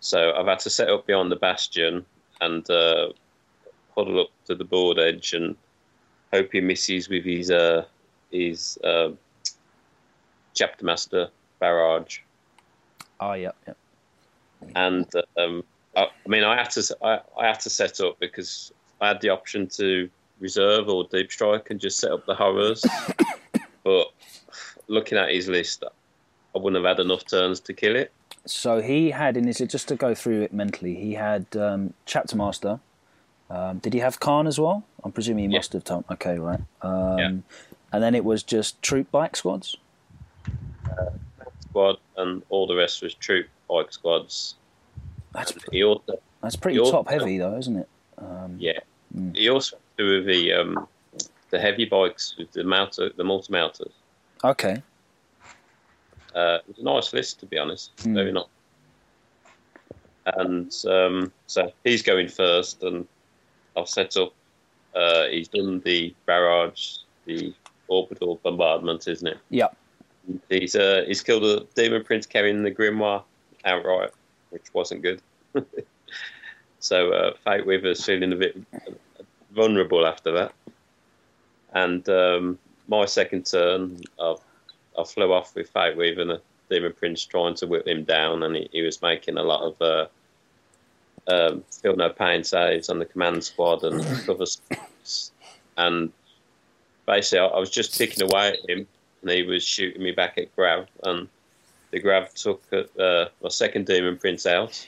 So 0.00 0.32
I've 0.32 0.46
had 0.46 0.60
to 0.60 0.70
set 0.70 0.88
up 0.88 1.06
beyond 1.06 1.30
the 1.30 1.36
bastion 1.36 2.04
and 2.40 2.68
uh, 2.70 3.08
huddle 3.94 4.20
up 4.20 4.28
to 4.46 4.54
the 4.54 4.64
board 4.64 4.98
edge 4.98 5.34
and 5.34 5.56
hope 6.32 6.50
he 6.52 6.60
misses 6.60 7.08
with 7.08 7.24
his 7.24 7.50
uh, 7.50 7.84
his 8.30 8.78
uh, 10.58 10.66
chapter 10.66 10.84
master 10.84 11.28
barrage. 11.60 12.18
Oh, 13.20 13.32
yeah, 13.32 13.50
yeah. 13.66 13.74
And 14.74 15.06
um, 15.36 15.64
I, 15.96 16.04
I 16.04 16.28
mean, 16.28 16.44
I 16.44 16.56
had 16.56 16.70
to 16.70 16.96
I, 17.02 17.20
I 17.38 17.46
had 17.46 17.60
to 17.60 17.70
set 17.70 18.00
up 18.00 18.18
because 18.20 18.72
I 19.00 19.08
had 19.08 19.20
the 19.20 19.28
option 19.30 19.68
to 19.68 20.08
reserve 20.40 20.88
or 20.88 21.04
deep 21.04 21.30
strike 21.30 21.70
and 21.70 21.80
just 21.80 21.98
set 21.98 22.10
up 22.10 22.26
the 22.26 22.34
horrors. 22.34 22.84
but 23.84 24.08
looking 24.88 25.18
at 25.18 25.30
his 25.30 25.48
list, 25.48 25.84
I 26.54 26.58
wouldn't 26.58 26.84
have 26.84 26.96
had 26.96 27.04
enough 27.04 27.24
turns 27.26 27.60
to 27.60 27.72
kill 27.72 27.96
it. 27.96 28.12
So 28.46 28.80
he 28.80 29.10
had 29.10 29.36
in 29.36 29.46
his 29.46 29.58
just 29.58 29.88
to 29.88 29.96
go 29.96 30.14
through 30.14 30.42
it 30.42 30.52
mentally. 30.52 30.94
He 30.94 31.14
had 31.14 31.46
um, 31.56 31.94
chapter 32.06 32.36
master. 32.36 32.80
Um, 33.50 33.78
did 33.78 33.94
he 33.94 34.00
have 34.00 34.20
Khan 34.20 34.46
as 34.46 34.58
well? 34.60 34.84
I'm 35.04 35.12
presuming 35.12 35.48
he 35.48 35.54
Yeah. 35.54 35.58
must 35.58 35.72
have 35.72 35.84
done. 35.84 36.04
Okay, 36.10 36.38
right. 36.38 36.60
Um, 36.82 37.18
Yeah. 37.18 37.30
And 37.90 38.02
then 38.02 38.14
it 38.14 38.24
was 38.24 38.42
just 38.42 38.82
troop 38.82 39.10
bike 39.10 39.34
squads. 39.36 39.76
Squad 41.60 41.96
and 42.16 42.42
all 42.48 42.66
the 42.66 42.74
rest 42.74 43.02
was 43.02 43.14
troop 43.14 43.46
bike 43.68 43.92
squads. 43.92 44.54
That's 45.32 45.52
he 45.70 45.84
also 45.84 46.18
that's 46.42 46.56
pretty 46.56 46.76
He 46.76 46.80
also- 46.80 46.92
top 46.92 47.08
heavy 47.08 47.38
though, 47.38 47.56
isn't 47.56 47.76
it? 47.76 47.88
Um, 48.18 48.56
Yeah. 48.58 48.80
Mm. 49.16 49.36
He 49.36 49.48
also 49.48 49.76
do 49.96 50.22
the 50.22 50.52
um, 50.52 50.86
the 51.50 51.58
heavy 51.58 51.84
bikes 51.84 52.36
with 52.38 52.52
the 52.52 52.64
mounter, 52.64 53.10
the 53.16 53.24
multi 53.24 53.52
mounters. 53.52 53.92
Okay. 54.44 54.82
Uh, 56.34 56.58
it 56.60 56.68
was 56.68 56.78
a 56.78 56.82
nice 56.82 57.12
list, 57.12 57.40
to 57.40 57.46
be 57.46 57.58
honest. 57.58 57.96
Mm. 57.98 58.14
Very 58.14 58.32
nice. 58.32 58.44
And 60.26 60.72
um, 60.86 61.32
so 61.46 61.72
he's 61.84 62.02
going 62.02 62.28
first, 62.28 62.82
and 62.82 63.06
I've 63.76 63.88
set 63.88 64.16
up. 64.16 64.34
Uh, 64.94 65.26
he's 65.28 65.48
done 65.48 65.80
the 65.80 66.14
barrage, 66.26 66.98
the 67.24 67.54
orbital 67.88 68.38
bombardment, 68.42 69.08
isn't 69.08 69.26
it? 69.26 69.38
Yeah. 69.48 69.68
He's 70.48 70.76
uh, 70.76 71.04
he's 71.06 71.22
killed 71.22 71.44
a 71.44 71.64
demon 71.74 72.04
prince 72.04 72.26
carrying 72.26 72.62
the 72.62 72.70
grimoire 72.70 73.22
outright, 73.64 74.10
which 74.50 74.72
wasn't 74.72 75.02
good. 75.02 75.22
so 76.80 77.12
uh, 77.12 77.34
Fate 77.44 77.66
Weaver's 77.66 78.04
feeling 78.04 78.32
a 78.32 78.36
bit 78.36 78.56
vulnerable 79.54 80.06
after 80.06 80.32
that. 80.32 80.52
And 81.72 82.08
um, 82.08 82.58
my 82.86 83.04
second 83.04 83.46
turn, 83.46 84.00
I, 84.18 84.36
I 84.98 85.04
flew 85.04 85.32
off 85.32 85.54
with 85.54 85.70
Fate 85.70 85.96
Weaver 85.96 86.22
and 86.22 86.30
the 86.30 86.40
demon 86.70 86.92
prince 86.92 87.24
trying 87.24 87.54
to 87.56 87.66
whip 87.66 87.86
him 87.86 88.04
down, 88.04 88.42
and 88.42 88.56
he, 88.56 88.68
he 88.72 88.82
was 88.82 89.02
making 89.02 89.38
a 89.38 89.42
lot 89.42 89.62
of 89.62 89.82
uh, 89.82 90.06
um, 91.28 91.64
feel 91.70 91.96
no 91.96 92.10
pain 92.10 92.44
saves 92.44 92.88
on 92.88 92.98
the 92.98 93.04
command 93.04 93.44
squad 93.44 93.84
and 93.84 94.02
cover. 94.24 94.44
And 95.76 96.12
basically, 97.06 97.40
I, 97.40 97.46
I 97.46 97.58
was 97.58 97.70
just 97.70 97.96
picking 97.98 98.22
away 98.22 98.48
at 98.48 98.70
him, 98.70 98.86
and 99.22 99.30
he 99.30 99.42
was 99.42 99.64
shooting 99.64 100.02
me 100.02 100.12
back 100.12 100.38
at 100.38 100.54
Grav, 100.54 100.86
and 101.04 101.28
the 101.90 102.00
Grav 102.00 102.32
took 102.34 102.62
uh, 102.72 103.26
my 103.42 103.48
second 103.48 103.86
demon 103.86 104.16
prince 104.18 104.46
out, 104.46 104.86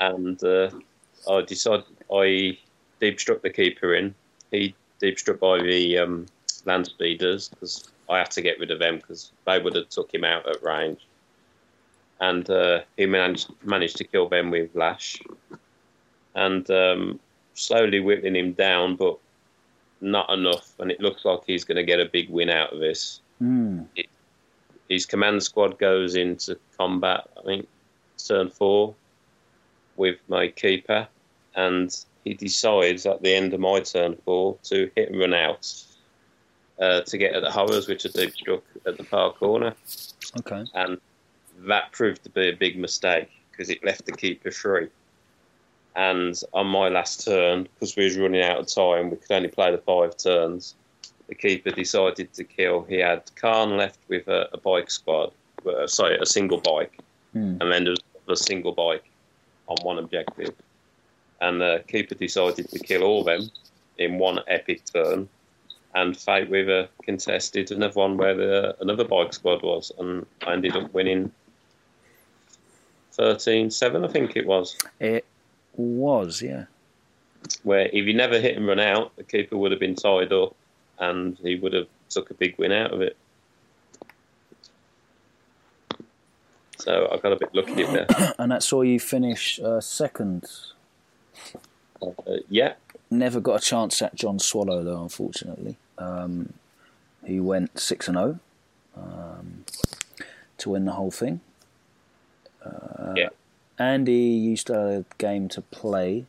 and 0.00 0.42
uh, 0.44 0.70
I 1.30 1.42
decided 1.42 1.84
I 2.12 2.58
deep 3.00 3.20
struck 3.20 3.42
the 3.42 3.50
keeper 3.50 3.94
in. 3.94 4.14
He 4.50 4.74
deep 5.00 5.18
struck 5.18 5.40
by 5.40 5.62
the 5.62 5.98
um, 5.98 6.26
land 6.64 6.86
speeders 6.86 7.48
because 7.48 7.90
I 8.08 8.18
had 8.18 8.30
to 8.32 8.42
get 8.42 8.58
rid 8.58 8.70
of 8.70 8.78
them 8.78 8.96
because 8.96 9.32
they 9.46 9.58
would 9.58 9.74
have 9.74 9.88
took 9.88 10.12
him 10.12 10.24
out 10.24 10.48
at 10.48 10.62
range. 10.62 11.06
And 12.20 12.48
uh, 12.50 12.80
he 12.96 13.06
managed 13.06 13.50
managed 13.62 13.96
to 13.98 14.04
kill 14.04 14.28
them 14.28 14.50
with 14.50 14.74
lash, 14.74 15.22
and 16.34 16.68
um, 16.70 17.20
slowly 17.54 18.00
whittling 18.00 18.36
him 18.36 18.52
down, 18.52 18.96
but 18.96 19.18
not 20.00 20.30
enough. 20.30 20.72
And 20.78 20.90
it 20.90 21.00
looks 21.00 21.24
like 21.24 21.40
he's 21.46 21.64
going 21.64 21.76
to 21.76 21.84
get 21.84 22.00
a 22.00 22.06
big 22.06 22.30
win 22.30 22.50
out 22.50 22.72
of 22.72 22.80
this. 22.80 23.20
Mm. 23.42 23.86
His 24.88 25.06
command 25.06 25.42
squad 25.42 25.78
goes 25.78 26.14
into 26.14 26.58
combat. 26.76 27.28
I 27.38 27.42
think 27.42 27.68
turn 28.16 28.50
four 28.50 28.94
with 29.96 30.16
my 30.28 30.48
keeper, 30.48 31.06
and 31.54 31.94
he 32.24 32.34
decides 32.34 33.04
at 33.06 33.22
the 33.22 33.34
end 33.34 33.52
of 33.54 33.60
my 33.60 33.80
turn 33.80 34.16
four 34.24 34.56
to 34.64 34.90
hit 34.96 35.10
and 35.10 35.18
run 35.20 35.34
out 35.34 35.72
uh, 36.80 37.00
to 37.02 37.18
get 37.18 37.34
at 37.34 37.42
the 37.42 37.50
horrors, 37.50 37.88
which 37.88 38.04
are 38.04 38.10
deep 38.10 38.32
struck 38.32 38.62
at 38.86 38.96
the 38.96 39.04
far 39.04 39.32
corner, 39.32 39.74
Okay. 40.38 40.64
and 40.74 40.98
that 41.66 41.90
proved 41.92 42.22
to 42.24 42.30
be 42.30 42.48
a 42.48 42.52
big 42.56 42.78
mistake 42.78 43.28
because 43.50 43.68
it 43.70 43.84
left 43.84 44.06
the 44.06 44.12
keeper 44.12 44.50
free. 44.50 44.88
And 45.98 46.40
on 46.54 46.68
my 46.68 46.88
last 46.88 47.24
turn, 47.24 47.64
because 47.64 47.96
we 47.96 48.04
was 48.04 48.16
running 48.16 48.40
out 48.40 48.58
of 48.58 48.68
time, 48.68 49.10
we 49.10 49.16
could 49.16 49.32
only 49.32 49.48
play 49.48 49.72
the 49.72 49.78
five 49.78 50.16
turns. 50.16 50.76
The 51.26 51.34
keeper 51.34 51.72
decided 51.72 52.32
to 52.34 52.44
kill. 52.44 52.84
He 52.84 52.98
had 52.98 53.28
Khan 53.34 53.76
left 53.76 53.98
with 54.06 54.28
a, 54.28 54.48
a 54.52 54.58
bike 54.58 54.92
squad, 54.92 55.32
uh, 55.66 55.88
sorry, 55.88 56.16
a 56.16 56.24
single 56.24 56.60
bike, 56.60 57.00
Hmm. 57.32 57.56
and 57.60 57.72
then 57.72 57.82
there 57.84 57.94
was 58.26 58.40
a 58.40 58.44
single 58.44 58.72
bike 58.72 59.10
on 59.66 59.76
one 59.82 59.98
objective. 59.98 60.54
And 61.40 61.60
the 61.60 61.82
keeper 61.88 62.14
decided 62.14 62.70
to 62.70 62.78
kill 62.78 63.02
all 63.02 63.20
of 63.20 63.26
them 63.26 63.50
in 63.98 64.18
one 64.18 64.38
epic 64.46 64.82
turn, 64.84 65.28
and 65.96 66.16
Fate 66.16 66.48
Weaver 66.48 66.88
contested 67.02 67.72
another 67.72 67.94
one 67.94 68.16
where 68.16 68.36
the, 68.36 68.76
another 68.80 69.04
bike 69.04 69.32
squad 69.32 69.62
was, 69.64 69.90
and 69.98 70.24
I 70.46 70.52
ended 70.52 70.76
up 70.76 70.94
winning 70.94 71.32
13-7, 73.18 74.08
I 74.08 74.12
think 74.12 74.36
it 74.36 74.46
was. 74.46 74.76
It 75.00 75.24
was, 75.84 76.42
yeah. 76.42 76.64
Where 77.62 77.86
if 77.86 78.04
he 78.04 78.12
never 78.12 78.40
hit 78.40 78.56
and 78.56 78.66
run 78.66 78.80
out, 78.80 79.14
the 79.16 79.24
keeper 79.24 79.56
would 79.56 79.70
have 79.70 79.80
been 79.80 79.94
tied 79.94 80.32
up, 80.32 80.54
and 80.98 81.38
he 81.38 81.56
would 81.56 81.72
have 81.72 81.86
took 82.10 82.30
a 82.30 82.34
big 82.34 82.56
win 82.58 82.72
out 82.72 82.92
of 82.92 83.00
it. 83.00 83.16
So 86.78 87.08
I 87.12 87.16
got 87.18 87.32
a 87.32 87.36
bit 87.36 87.54
lucky 87.54 87.84
there. 87.84 88.06
and 88.38 88.50
that 88.52 88.62
saw 88.62 88.82
you 88.82 89.00
finish 89.00 89.58
uh, 89.60 89.80
second. 89.80 90.46
Uh, 92.00 92.36
yeah, 92.48 92.74
Never 93.10 93.40
got 93.40 93.62
a 93.62 93.64
chance 93.64 94.02
at 94.02 94.14
John 94.14 94.38
Swallow 94.38 94.84
though, 94.84 95.02
unfortunately. 95.02 95.76
Um, 95.96 96.52
he 97.24 97.40
went 97.40 97.78
six 97.78 98.06
and 98.06 98.16
zero 98.16 98.38
um, 98.96 99.64
to 100.58 100.70
win 100.70 100.84
the 100.84 100.92
whole 100.92 101.10
thing. 101.10 101.40
Uh, 102.64 103.14
Yeah. 103.16 103.28
Andy 103.78 104.12
used 104.12 104.70
a 104.70 105.04
game 105.18 105.48
to 105.50 105.60
play 105.60 106.26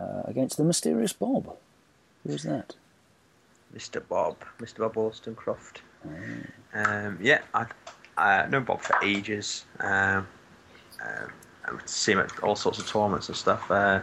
uh, 0.00 0.22
against 0.24 0.56
the 0.56 0.64
mysterious 0.64 1.12
Bob. 1.12 1.56
Who 2.24 2.32
was 2.32 2.42
that? 2.44 2.74
Mr. 3.74 4.02
Bob, 4.06 4.36
Mr. 4.58 4.78
Bob 4.78 4.94
Wollstonecroft. 4.94 5.80
Um, 6.72 7.18
yeah, 7.20 7.40
I 7.52 7.66
I 8.16 8.46
known 8.46 8.64
Bob 8.64 8.80
for 8.80 8.96
ages. 9.02 9.66
Um, 9.80 10.26
um, 11.02 11.32
I 11.66 11.72
would 11.72 11.88
see 11.88 12.12
him 12.12 12.20
at 12.20 12.38
all 12.42 12.56
sorts 12.56 12.78
of 12.78 12.86
tournaments 12.86 13.28
and 13.28 13.36
stuff. 13.36 13.70
Uh, 13.70 14.00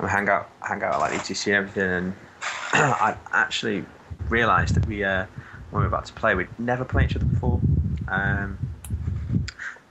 we 0.00 0.08
hang 0.08 0.28
out, 0.28 0.50
hang 0.60 0.82
out 0.82 0.94
at 0.94 1.00
like 1.00 1.12
ETC 1.12 1.46
and 1.46 1.56
everything. 1.56 1.90
And 1.90 2.14
I 2.72 3.16
actually 3.32 3.84
realised 4.28 4.74
that 4.76 4.86
we, 4.86 5.02
uh, 5.02 5.26
when 5.70 5.80
we 5.80 5.80
were 5.80 5.86
about 5.86 6.04
to 6.06 6.12
play, 6.12 6.34
we'd 6.34 6.48
never 6.58 6.84
played 6.84 7.10
each 7.10 7.16
other 7.16 7.24
before. 7.24 7.60
Um, 8.06 8.58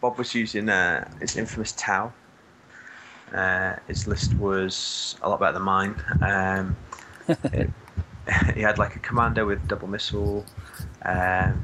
Bob 0.07 0.17
was 0.17 0.33
using 0.33 0.69
uh, 0.69 1.05
his 1.19 1.35
infamous 1.35 1.73
Tau. 1.73 2.13
Uh, 3.33 3.75
his 3.89 4.07
list 4.07 4.33
was 4.35 5.17
a 5.21 5.27
lot 5.27 5.41
better 5.41 5.51
than 5.51 5.63
mine. 5.63 6.01
Um, 6.21 6.77
it- 7.51 7.69
he 8.55 8.61
had 8.61 8.77
like 8.77 8.95
a 8.95 8.99
commando 8.99 9.45
with 9.45 9.67
double 9.67 9.89
missile. 9.89 10.45
Um, 11.03 11.61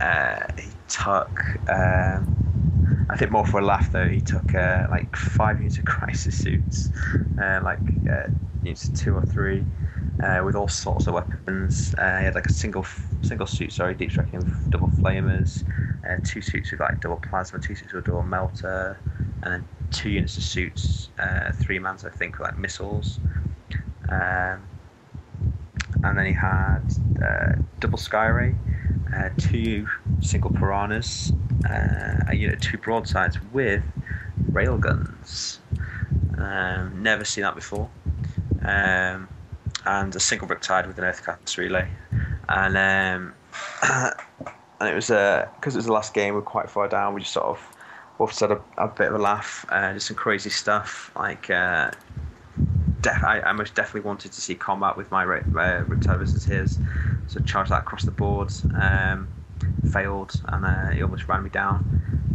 uh, 0.00 0.46
he 0.56 0.70
took, 0.86 1.40
um, 1.68 3.06
I 3.10 3.16
think 3.16 3.32
more 3.32 3.44
for 3.44 3.58
a 3.58 3.64
laugh 3.64 3.90
though. 3.90 4.08
He 4.08 4.20
took 4.20 4.54
uh, 4.54 4.86
like 4.88 5.16
five 5.16 5.58
units 5.58 5.78
of 5.78 5.84
crisis 5.84 6.36
suits, 6.38 6.90
uh, 7.42 7.60
like 7.64 7.80
uh, 8.08 8.28
units 8.62 8.88
two 8.90 9.16
or 9.16 9.22
three, 9.22 9.64
uh, 10.22 10.42
with 10.44 10.54
all 10.54 10.68
sorts 10.68 11.06
of 11.06 11.14
weapons. 11.14 11.94
Uh, 11.98 12.18
he 12.18 12.24
had 12.24 12.34
like 12.34 12.46
a 12.46 12.52
single 12.52 12.84
single 13.22 13.46
suit, 13.46 13.72
sorry, 13.72 13.94
deep 13.94 14.10
striking 14.10 14.40
double 14.70 14.88
flamers, 14.88 15.64
uh, 16.08 16.16
two 16.24 16.40
suits 16.40 16.70
with 16.70 16.80
like 16.80 17.00
double 17.00 17.16
plasma, 17.16 17.58
two 17.58 17.74
suits 17.74 17.92
with 17.92 18.04
double 18.04 18.22
melter, 18.22 18.98
and 19.42 19.52
then 19.52 19.68
two 19.90 20.10
units 20.10 20.36
of 20.36 20.42
suits, 20.42 21.10
uh, 21.18 21.52
three 21.52 21.78
mans 21.78 22.04
I 22.04 22.10
think 22.10 22.38
with 22.38 22.48
like 22.48 22.58
missiles. 22.58 23.18
Um, 24.08 24.62
and 26.04 26.18
then 26.18 26.26
he 26.26 26.32
had 26.32 26.82
uh, 27.24 27.52
double 27.80 27.98
Skyray, 27.98 28.54
uh, 29.14 29.30
two 29.38 29.88
single 30.20 30.50
Piranhas, 30.50 31.32
a 32.28 32.34
unit 32.34 32.56
of 32.56 32.60
two 32.60 32.78
broadsides 32.78 33.38
with 33.52 33.82
railguns. 34.52 35.58
Um, 36.38 37.02
never 37.02 37.24
seen 37.24 37.42
that 37.42 37.54
before. 37.54 37.88
Um, 38.62 39.28
and 39.86 40.14
a 40.14 40.20
single 40.20 40.48
Riptide 40.48 40.86
with 40.86 40.98
an 40.98 41.04
Earth 41.04 41.24
Caste 41.24 41.56
relay. 41.58 41.88
And 42.48 42.76
um, 42.76 43.34
and 44.80 44.88
it 44.88 44.94
was 44.94 45.08
because 45.08 45.74
it 45.74 45.78
was 45.78 45.86
the 45.86 45.92
last 45.92 46.14
game, 46.14 46.34
we 46.34 46.40
are 46.40 46.42
quite 46.42 46.68
far 46.68 46.88
down. 46.88 47.14
We 47.14 47.20
just 47.20 47.32
sort 47.32 47.46
of 47.46 47.76
both 48.18 48.38
had 48.38 48.50
a, 48.50 48.60
a 48.78 48.88
bit 48.88 49.08
of 49.08 49.14
a 49.14 49.18
laugh, 49.18 49.64
uh, 49.68 49.92
just 49.94 50.08
some 50.08 50.16
crazy 50.16 50.50
stuff 50.50 51.10
like. 51.16 51.50
Uh, 51.50 51.90
def- 53.02 53.24
I, 53.24 53.40
I 53.40 53.52
most 53.52 53.74
definitely 53.74 54.06
wanted 54.06 54.32
to 54.32 54.40
see 54.40 54.54
combat 54.54 54.96
with 54.96 55.10
my 55.10 55.24
uh, 55.24 55.42
Riptide 55.84 56.18
versus 56.18 56.44
his, 56.44 56.78
so 57.28 57.40
charged 57.40 57.70
that 57.70 57.80
across 57.80 58.04
the 58.04 58.10
board. 58.10 58.52
Um, 58.74 59.28
failed, 59.84 60.40
and 60.46 60.64
uh, 60.64 60.90
he 60.90 61.02
almost 61.02 61.28
ran 61.28 61.42
me 61.42 61.50
down. 61.50 61.84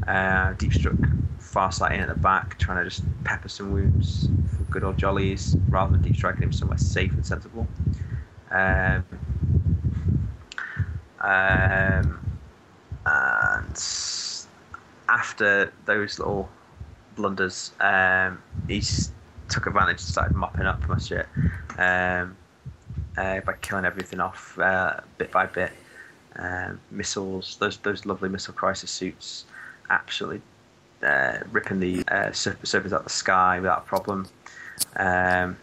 Uh, 0.08 0.54
deep 0.54 0.74
struck 0.74 0.96
far 1.40 1.72
in 1.92 2.00
at 2.00 2.08
the 2.08 2.16
back, 2.16 2.58
trying 2.58 2.78
to 2.78 2.84
just 2.84 3.04
pepper 3.24 3.50
some 3.50 3.72
wounds 3.72 4.30
good 4.72 4.84
old 4.84 4.98
jollies, 4.98 5.56
rather 5.70 5.92
than 5.92 6.02
deep 6.02 6.16
striking 6.16 6.44
him 6.44 6.52
somewhere 6.52 6.78
safe 6.78 7.14
and 7.14 7.26
sensible. 7.26 7.68
Um, 8.50 9.06
um, 11.20 12.20
and 13.06 13.84
after 15.08 15.72
those 15.86 16.18
little 16.18 16.50
blunders, 17.16 17.72
um, 17.80 18.42
he's 18.68 19.12
took 19.50 19.68
advantage 19.68 19.98
and 19.98 20.00
started 20.00 20.36
mopping 20.36 20.66
up 20.66 20.88
my 20.88 20.98
shit 20.98 21.28
um, 21.78 22.38
uh, 23.18 23.42
by 23.42 23.54
killing 23.62 23.84
everything 23.84 24.22
off 24.22 24.58
uh, 24.58 25.02
bit 25.18 25.32
by 25.32 25.46
bit. 25.46 25.72
Um, 26.38 26.80
missiles, 26.90 27.58
those 27.60 27.78
those 27.80 28.06
lovely 28.06 28.30
missile 28.30 28.54
crisis 28.54 28.90
suits, 28.90 29.46
absolutely 29.90 30.42
uh, 31.04 31.40
ripping 31.52 31.80
the 31.80 32.04
uh, 32.08 32.32
surface 32.32 32.74
out 32.74 32.94
of 32.94 33.04
the 33.04 33.10
sky 33.10 33.60
without 33.60 33.80
a 33.80 33.82
problem. 33.82 34.28
Um, 34.96 35.58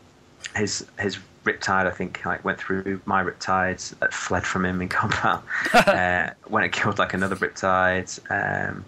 his 0.57 0.87
his 0.99 1.19
riptide, 1.45 1.87
I 1.87 1.91
think, 1.91 2.25
like 2.25 2.45
went 2.45 2.59
through 2.59 3.01
my 3.05 3.23
riptides 3.23 3.99
that 3.99 4.13
fled 4.13 4.45
from 4.45 4.65
him 4.65 4.81
in 4.81 4.89
combat. 4.89 5.43
uh, 5.75 6.31
when 6.47 6.65
it 6.65 6.73
killed 6.73 6.99
like 6.99 7.15
another 7.15 7.37
riptide. 7.37 8.19
Um, 8.31 8.85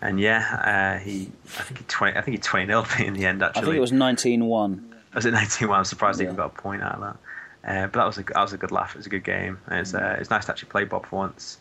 and 0.00 0.18
yeah, 0.18 0.96
uh, 0.98 1.04
he 1.04 1.30
I 1.58 1.62
think 1.62 1.78
he 1.78 1.84
twenty 1.86 2.18
I 2.18 2.22
think 2.22 2.36
he 2.36 2.40
twenty 2.42 2.66
0 2.66 2.84
me 2.98 3.06
in 3.06 3.14
the 3.14 3.26
end. 3.26 3.42
Actually. 3.42 3.62
I 3.62 3.64
think 3.64 3.76
it 3.76 3.80
was 3.80 3.92
19-1. 3.92 4.82
was 5.14 5.26
it 5.26 5.32
19 5.32 5.68
1? 5.68 5.78
I'm 5.78 5.84
surprised 5.84 6.18
he 6.18 6.24
even 6.24 6.36
got 6.36 6.46
a 6.46 6.48
point 6.48 6.82
out 6.82 6.94
of 6.96 7.00
that. 7.00 7.16
Uh, 7.64 7.86
but 7.86 8.00
that 8.00 8.06
was 8.06 8.18
a 8.18 8.22
that 8.24 8.42
was 8.42 8.52
a 8.52 8.58
good 8.58 8.72
laugh. 8.72 8.94
It 8.94 8.98
was 8.98 9.06
a 9.06 9.10
good 9.10 9.24
game. 9.24 9.58
It's 9.70 9.94
uh, 9.94 10.16
it's 10.18 10.30
nice 10.30 10.46
to 10.46 10.52
actually 10.52 10.70
play 10.70 10.84
Bob 10.84 11.06
for 11.06 11.16
once. 11.16 11.58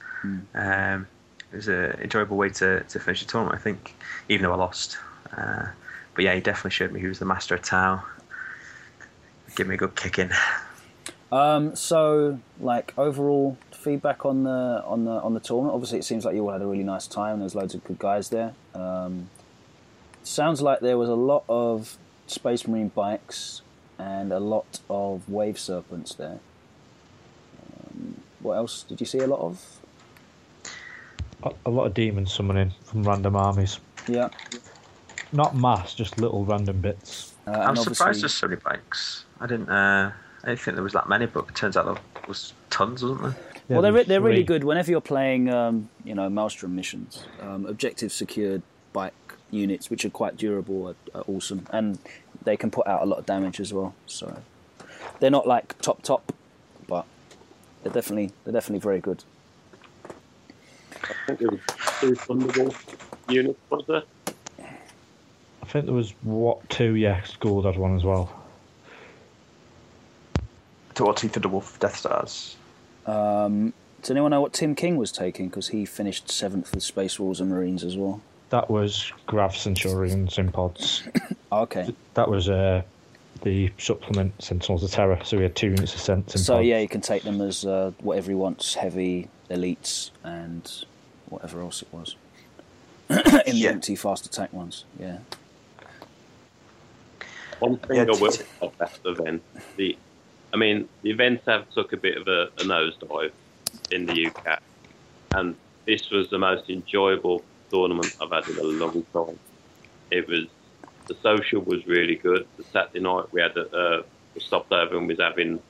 Um, 0.55 1.07
it 1.51 1.57
was 1.57 1.67
an 1.67 1.91
enjoyable 2.01 2.37
way 2.37 2.49
to, 2.49 2.81
to 2.81 2.99
finish 2.99 3.21
the 3.21 3.27
tournament. 3.27 3.59
I 3.59 3.61
think, 3.61 3.95
even 4.29 4.43
though 4.43 4.53
I 4.53 4.57
lost. 4.57 4.97
But 6.15 6.25
yeah, 6.25 6.35
he 6.35 6.41
definitely 6.41 6.71
showed 6.71 6.91
me 6.91 6.99
who 6.99 7.07
was 7.07 7.19
the 7.19 7.25
master 7.25 7.55
of 7.55 7.61
Tau. 7.61 8.03
Give 9.55 9.67
me 9.67 9.75
a 9.75 9.77
good 9.77 9.95
kicking. 9.95 10.31
Um, 11.31 11.75
so, 11.75 12.39
like 12.59 12.93
overall 12.97 13.57
feedback 13.71 14.25
on 14.25 14.43
the 14.43 14.83
on 14.85 15.05
the 15.05 15.11
on 15.11 15.33
the 15.33 15.39
tournament. 15.39 15.73
Obviously, 15.73 15.99
it 15.99 16.03
seems 16.03 16.25
like 16.25 16.35
you 16.35 16.45
all 16.45 16.51
had 16.51 16.61
a 16.61 16.67
really 16.67 16.83
nice 16.83 17.07
time. 17.07 17.39
There's 17.39 17.55
loads 17.55 17.73
of 17.73 17.83
good 17.83 17.99
guys 17.99 18.29
there. 18.29 18.53
Um, 18.75 19.29
sounds 20.23 20.61
like 20.61 20.81
there 20.81 20.97
was 20.97 21.09
a 21.09 21.15
lot 21.15 21.43
of 21.47 21.97
Space 22.27 22.67
Marine 22.67 22.89
bikes 22.89 23.61
and 23.97 24.31
a 24.31 24.39
lot 24.39 24.79
of 24.89 25.27
Wave 25.29 25.59
Serpents 25.59 26.13
there. 26.15 26.39
Um, 27.65 28.21
what 28.39 28.53
else 28.53 28.83
did 28.83 28.99
you 28.99 29.05
see 29.05 29.19
a 29.19 29.27
lot 29.27 29.39
of? 29.39 29.79
A, 31.43 31.51
a 31.65 31.69
lot 31.69 31.85
of 31.85 31.93
demons 31.93 32.33
summoning 32.33 32.71
from 32.83 33.03
random 33.03 33.35
armies. 33.35 33.79
Yeah, 34.07 34.29
Not 35.33 35.55
mass, 35.55 35.93
just 35.93 36.19
little 36.19 36.45
random 36.45 36.81
bits. 36.81 37.33
uh, 37.47 37.51
I'm 37.51 37.69
and 37.69 37.79
surprised 37.79 38.21
there's 38.21 38.33
so 38.33 38.47
many 38.47 38.59
bikes. 38.63 39.25
I 39.39 39.47
didn't. 39.47 39.69
Uh, 39.69 40.11
I 40.43 40.47
didn't 40.47 40.59
think 40.59 40.75
there 40.75 40.83
was 40.83 40.93
that 40.93 41.07
many, 41.07 41.25
but 41.25 41.47
it 41.47 41.55
turns 41.55 41.77
out 41.77 41.85
there 41.85 41.95
was 42.27 42.53
tons, 42.69 43.03
wasn't 43.03 43.21
there? 43.21 43.35
Yeah, 43.69 43.75
well, 43.75 43.81
they're, 43.81 43.91
there's 43.91 44.07
they're 44.07 44.21
really 44.21 44.43
good 44.43 44.63
whenever 44.63 44.91
you're 44.91 45.01
playing, 45.01 45.49
um, 45.49 45.89
you 46.03 46.15
know, 46.15 46.29
Maelstrom 46.29 46.75
missions. 46.75 47.23
Um, 47.39 47.65
objective 47.65 48.11
secured 48.11 48.63
bike 48.91 49.13
units, 49.51 49.89
which 49.89 50.03
are 50.03 50.09
quite 50.09 50.35
durable, 50.35 50.87
are, 50.87 50.95
are 51.19 51.23
awesome, 51.27 51.67
and 51.71 51.99
they 52.43 52.57
can 52.57 52.71
put 52.71 52.87
out 52.87 53.01
a 53.01 53.05
lot 53.05 53.19
of 53.19 53.25
damage 53.25 53.59
as 53.59 53.71
well. 53.73 53.93
So 54.07 54.41
they're 55.19 55.31
not 55.31 55.47
like 55.47 55.79
top 55.79 56.01
top, 56.01 56.33
but 56.87 57.05
they're 57.83 57.93
definitely 57.93 58.31
they're 58.43 58.53
definitely 58.53 58.79
very 58.79 58.99
good. 58.99 59.23
I 61.03 61.13
think 61.27 61.39
there 61.39 61.49
was 61.49 61.59
two 61.99 62.13
Thunderwolf 62.13 62.97
units, 63.29 63.59
was 63.69 63.85
there? 63.87 64.03
I 65.61 65.65
think 65.65 65.85
there 65.85 65.93
was 65.93 66.13
what 66.23 66.67
two? 66.69 66.95
Yeah, 66.95 67.21
Gould 67.39 67.65
had 67.65 67.77
one 67.77 67.95
as 67.95 68.03
well. 68.03 68.31
I 70.37 70.93
to 70.93 71.13
Teeth 71.13 71.35
of 71.37 71.43
the 71.43 71.49
Wolf 71.49 71.79
Death 71.79 71.95
Stars. 71.97 72.57
Um, 73.05 73.73
does 74.01 74.11
anyone 74.11 74.31
know 74.31 74.41
what 74.41 74.53
Tim 74.53 74.75
King 74.75 74.97
was 74.97 75.11
taking? 75.11 75.47
Because 75.49 75.69
he 75.69 75.85
finished 75.85 76.29
seventh 76.29 76.73
with 76.73 76.83
Space 76.83 77.19
Wolves 77.19 77.39
and 77.39 77.49
Marines 77.49 77.83
as 77.83 77.95
well. 77.97 78.21
That 78.49 78.69
was 78.69 79.11
Grav 79.27 79.55
Centurions 79.55 80.37
in 80.37 80.51
pods. 80.51 81.03
Okay. 81.53 81.93
That 82.13 82.29
was 82.29 82.47
uh, 82.47 82.81
the 83.43 83.69
supplement 83.77 84.41
Sentinels 84.41 84.83
of 84.85 84.89
Terra. 84.91 85.19
So 85.25 85.35
we 85.35 85.43
had 85.43 85.53
two 85.53 85.67
units 85.67 85.93
of 85.93 85.99
Sentinels 85.99 86.45
So 86.45 86.53
pods. 86.55 86.65
yeah, 86.65 86.79
you 86.79 86.87
can 86.87 87.01
take 87.01 87.23
them 87.23 87.41
as 87.41 87.65
uh, 87.65 87.91
whatever 87.99 88.31
he 88.31 88.35
wants: 88.35 88.75
heavy, 88.75 89.27
elites, 89.49 90.11
and 90.23 90.85
whatever 91.27 91.59
else 91.59 91.81
it 91.81 91.89
was. 91.91 92.15
In 93.45 93.55
the 93.55 93.67
empty 93.67 93.97
fast 93.97 94.25
attack 94.25 94.53
ones, 94.53 94.85
yeah. 94.97 95.17
One 97.61 97.77
thing 97.77 97.97
Yeah, 97.97 98.05
I 98.09 98.19
will 98.19 98.31
say 98.31 98.43
about 98.59 98.75
that 98.79 98.91
event, 99.05 99.43
the, 99.77 99.95
I 100.51 100.57
mean, 100.57 100.89
the 101.03 101.11
events 101.11 101.43
have 101.45 101.69
took 101.69 101.93
a 101.93 101.97
bit 101.97 102.17
of 102.17 102.27
a, 102.27 102.47
a 102.59 102.63
nosedive 102.63 103.31
in 103.91 104.07
the 104.07 104.27
UK, 104.27 104.59
and 105.35 105.55
this 105.85 106.09
was 106.09 106.27
the 106.31 106.39
most 106.39 106.71
enjoyable 106.71 107.43
tournament 107.71 108.15
I've 108.19 108.31
had 108.31 108.49
in 108.49 108.57
a 108.57 108.63
long 108.63 109.05
time. 109.13 109.39
It 110.09 110.27
was 110.27 110.47
the 111.07 111.15
social 111.21 111.61
was 111.61 111.85
really 111.85 112.15
good. 112.15 112.47
The 112.57 112.63
Saturday 112.63 112.99
night 112.99 113.25
we 113.31 113.41
had 113.41 113.55
a, 113.55 113.69
uh, 113.69 114.01
we 114.33 114.41
stopped 114.41 114.71
over 114.71 114.97
and 114.97 115.07
was 115.07 115.19
having 115.19 115.61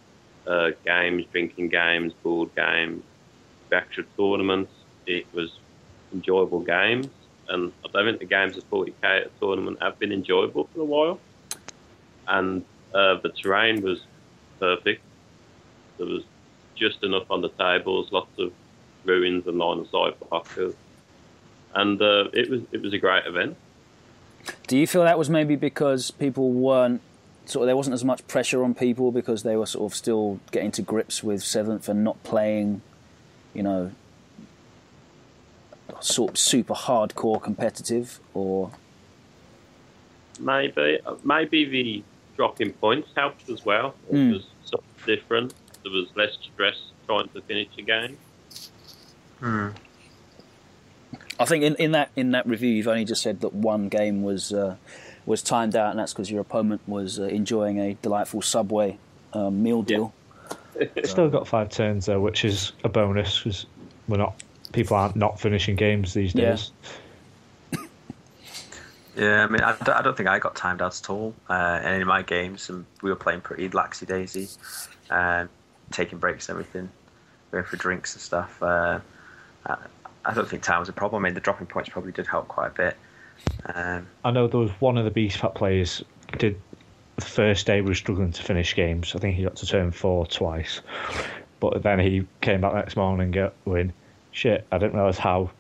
uh, 0.47 0.69
games, 0.85 1.25
drinking 1.33 1.69
games, 1.69 2.13
board 2.23 2.55
games, 2.55 3.03
the 3.69 3.75
actual 3.75 4.05
tournaments. 4.17 4.71
It 5.07 5.25
was 5.33 5.51
enjoyable 6.13 6.61
games, 6.61 7.09
and 7.49 7.73
I 7.83 7.89
don't 7.91 8.05
think 8.05 8.19
the 8.19 8.25
games 8.25 8.57
at 8.57 8.69
40k 8.69 8.93
at 9.03 9.25
a 9.25 9.31
tournament 9.41 9.79
have 9.81 9.99
been 9.99 10.13
enjoyable 10.13 10.69
for 10.73 10.79
a 10.79 10.85
while 10.85 11.19
and 12.31 12.65
uh, 12.95 13.17
the 13.21 13.29
terrain 13.29 13.81
was 13.81 14.01
perfect. 14.59 15.03
There 15.97 16.07
was 16.07 16.23
just 16.75 17.03
enough 17.03 17.29
on 17.29 17.41
the 17.41 17.49
tables, 17.49 18.11
lots 18.11 18.39
of 18.39 18.51
ruins 19.05 19.45
and 19.45 19.57
line 19.57 19.79
of 19.79 19.89
sight 19.89 20.15
markers, 20.31 20.73
and 21.75 22.01
uh, 22.01 22.29
it 22.33 22.49
was 22.49 22.61
it 22.71 22.81
was 22.81 22.93
a 22.93 22.97
great 22.97 23.25
event. 23.27 23.55
Do 24.65 24.77
you 24.77 24.87
feel 24.87 25.03
that 25.03 25.19
was 25.19 25.29
maybe 25.29 25.55
because 25.55 26.09
people 26.09 26.51
weren't 26.51 27.01
sort 27.45 27.63
of 27.63 27.67
there 27.67 27.77
wasn't 27.77 27.93
as 27.93 28.03
much 28.03 28.25
pressure 28.27 28.63
on 28.63 28.73
people 28.73 29.11
because 29.11 29.43
they 29.43 29.55
were 29.55 29.67
sort 29.67 29.91
of 29.91 29.95
still 29.95 30.39
getting 30.51 30.71
to 30.71 30.81
grips 30.81 31.23
with 31.23 31.43
seventh 31.43 31.87
and 31.87 32.03
not 32.03 32.23
playing, 32.23 32.81
you 33.53 33.61
know, 33.61 33.91
sort 35.99 36.31
of 36.31 36.37
super 36.37 36.73
hardcore 36.73 37.41
competitive 37.41 38.19
or 38.33 38.71
Maybe 40.39 40.99
uh, 41.05 41.15
maybe 41.23 41.65
the 41.65 42.03
drop 42.41 42.59
in 42.59 42.73
points 42.73 43.07
helped 43.15 43.47
as 43.51 43.63
well. 43.63 43.93
It 44.09 44.15
Mm. 44.15 44.33
was 44.33 44.47
something 44.65 45.05
different. 45.05 45.53
There 45.83 45.91
was 45.91 46.07
less 46.15 46.33
stress 46.41 46.75
trying 47.05 47.27
to 47.35 47.41
finish 47.41 47.67
a 47.77 47.83
game. 47.83 48.17
Hmm. 49.39 49.67
I 51.39 51.45
think 51.45 51.63
in, 51.63 51.75
in 51.75 51.91
that 51.91 52.09
in 52.15 52.31
that 52.31 52.47
review 52.47 52.69
you've 52.71 52.87
only 52.87 53.05
just 53.05 53.21
said 53.21 53.41
that 53.41 53.53
one 53.53 53.89
game 53.89 54.23
was 54.23 54.51
uh, 54.53 54.75
was 55.27 55.43
timed 55.43 55.75
out 55.75 55.91
and 55.91 55.99
that's 55.99 56.13
because 56.13 56.31
your 56.31 56.41
opponent 56.41 56.81
was 56.87 57.19
uh, 57.19 57.25
enjoying 57.25 57.79
a 57.79 57.93
delightful 58.01 58.41
Subway 58.41 58.97
um, 59.33 59.61
meal 59.61 59.83
deal. 59.83 60.11
Still 61.03 61.29
got 61.29 61.47
five 61.47 61.69
turns 61.69 62.07
though, 62.07 62.19
which 62.19 62.43
is 62.43 62.71
a 62.83 62.89
bonus 62.89 63.37
because 63.39 63.67
we're 64.07 64.17
not 64.17 64.33
people 64.73 64.97
aren't 64.97 65.15
not 65.15 65.39
finishing 65.39 65.75
games 65.75 66.15
these 66.15 66.33
days. 66.33 66.71
Yeah, 66.83 66.89
I 69.21 69.47
mean, 69.47 69.61
I 69.61 69.75
I 69.87 70.01
don't 70.01 70.15
think 70.15 70.29
I 70.29 70.39
got 70.39 70.55
timed 70.55 70.81
out 70.81 70.99
at 70.99 71.09
all 71.09 71.33
uh, 71.49 71.81
in 71.83 72.07
my 72.07 72.21
games, 72.21 72.69
and 72.69 72.85
we 73.01 73.09
were 73.09 73.15
playing 73.15 73.41
pretty 73.41 73.69
laxy 73.69 74.07
daisy, 74.07 74.47
uh, 75.09 75.45
taking 75.91 76.17
breaks 76.17 76.49
and 76.49 76.57
everything, 76.57 76.89
going 77.51 77.63
for 77.63 77.77
drinks 77.77 78.13
and 78.13 78.21
stuff. 78.21 78.61
Uh, 78.61 78.99
I, 79.65 79.77
I 80.25 80.33
don't 80.33 80.47
think 80.47 80.63
time 80.63 80.79
was 80.79 80.89
a 80.89 80.93
problem. 80.93 81.23
I 81.23 81.27
mean, 81.27 81.33
the 81.33 81.41
dropping 81.41 81.67
points 81.67 81.89
probably 81.89 82.11
did 82.11 82.27
help 82.27 82.47
quite 82.47 82.67
a 82.67 82.73
bit. 82.73 82.97
Um, 83.73 84.07
I 84.23 84.31
know 84.31 84.47
there 84.47 84.59
was 84.59 84.71
one 84.79 84.97
of 84.97 85.05
the 85.05 85.11
Beast 85.11 85.39
Pack 85.39 85.55
players 85.55 86.03
did 86.37 86.59
the 87.17 87.25
first 87.25 87.67
day 87.67 87.81
was 87.81 87.97
struggling 87.97 88.31
to 88.31 88.41
finish 88.43 88.75
games. 88.75 89.15
I 89.15 89.19
think 89.19 89.35
he 89.35 89.43
got 89.43 89.55
to 89.57 89.67
turn 89.67 89.91
four 89.91 90.25
twice, 90.25 90.81
but 91.59 91.83
then 91.83 91.99
he 91.99 92.25
came 92.41 92.61
back 92.61 92.73
next 92.73 92.95
morning 92.95 93.35
and 93.35 93.51
going, 93.65 93.93
"Shit, 94.31 94.65
I 94.71 94.77
didn't 94.77 94.95
realize 94.95 95.17
how 95.17 95.51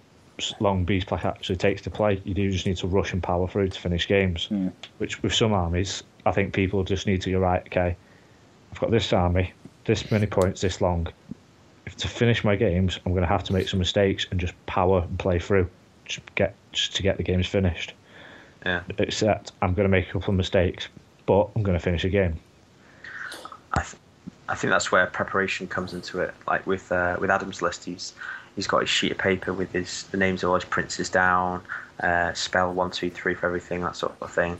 long 0.59 0.85
Beast 0.85 1.07
Pack 1.07 1.25
actually 1.25 1.57
takes 1.57 1.81
to 1.83 1.89
play. 1.89 2.21
You 2.23 2.33
do 2.33 2.51
just 2.51 2.65
need 2.65 2.77
to 2.77 2.87
rush 2.87 3.13
and 3.13 3.21
power 3.21 3.47
through 3.47 3.69
to 3.69 3.79
finish 3.79 4.07
games." 4.07 4.47
Mm. 4.51 4.71
Which 4.97 5.21
with 5.23 5.33
some 5.33 5.53
armies, 5.53 6.03
I 6.25 6.31
think 6.31 6.53
people 6.53 6.83
just 6.83 7.07
need 7.07 7.21
to 7.21 7.31
go 7.31 7.39
right. 7.39 7.61
Okay, 7.67 7.95
I've 8.71 8.79
got 8.79 8.91
this 8.91 9.11
army, 9.13 9.53
this 9.85 10.11
many 10.11 10.27
points, 10.27 10.61
this 10.61 10.81
long. 10.81 11.07
If 11.85 11.95
to 11.97 12.07
finish 12.07 12.43
my 12.43 12.55
games, 12.55 12.99
I'm 13.05 13.11
going 13.11 13.23
to 13.23 13.27
have 13.27 13.43
to 13.45 13.53
make 13.53 13.67
some 13.67 13.79
mistakes 13.79 14.27
and 14.31 14.39
just 14.39 14.53
power 14.65 15.01
and 15.01 15.17
play 15.17 15.39
through, 15.39 15.67
just 16.05 16.21
get 16.35 16.55
just 16.71 16.95
to 16.95 17.03
get 17.03 17.17
the 17.17 17.23
games 17.23 17.47
finished 17.47 17.93
yeah, 18.65 18.83
except 18.97 19.51
I'm 19.61 19.73
going 19.73 19.85
to 19.85 19.89
make 19.89 20.09
a 20.09 20.11
couple 20.11 20.31
of 20.31 20.37
mistakes, 20.37 20.87
but 21.25 21.49
I'm 21.55 21.63
going 21.63 21.77
to 21.77 21.83
finish 21.83 22.03
a 22.05 22.09
game. 22.09 22.39
I, 23.73 23.81
th- 23.81 23.95
I 24.49 24.55
think 24.55 24.71
that's 24.71 24.91
where 24.91 25.05
preparation 25.07 25.67
comes 25.67 25.93
into 25.93 26.19
it. 26.19 26.33
Like 26.47 26.65
with 26.67 26.91
uh, 26.91 27.17
with 27.19 27.31
Adam's 27.31 27.61
list, 27.61 27.85
he's 27.85 28.13
he's 28.55 28.67
got 28.67 28.81
his 28.81 28.89
sheet 28.89 29.11
of 29.11 29.17
paper 29.17 29.53
with 29.53 29.71
his 29.71 30.03
the 30.03 30.17
names 30.17 30.43
of 30.43 30.49
all 30.49 30.55
his 30.55 30.65
princes 30.65 31.09
down, 31.09 31.61
uh, 32.01 32.33
spell 32.33 32.73
one 32.73 32.91
two 32.91 33.09
three 33.09 33.33
for 33.33 33.45
everything, 33.45 33.81
that 33.81 33.95
sort 33.95 34.13
of 34.21 34.31
thing, 34.31 34.53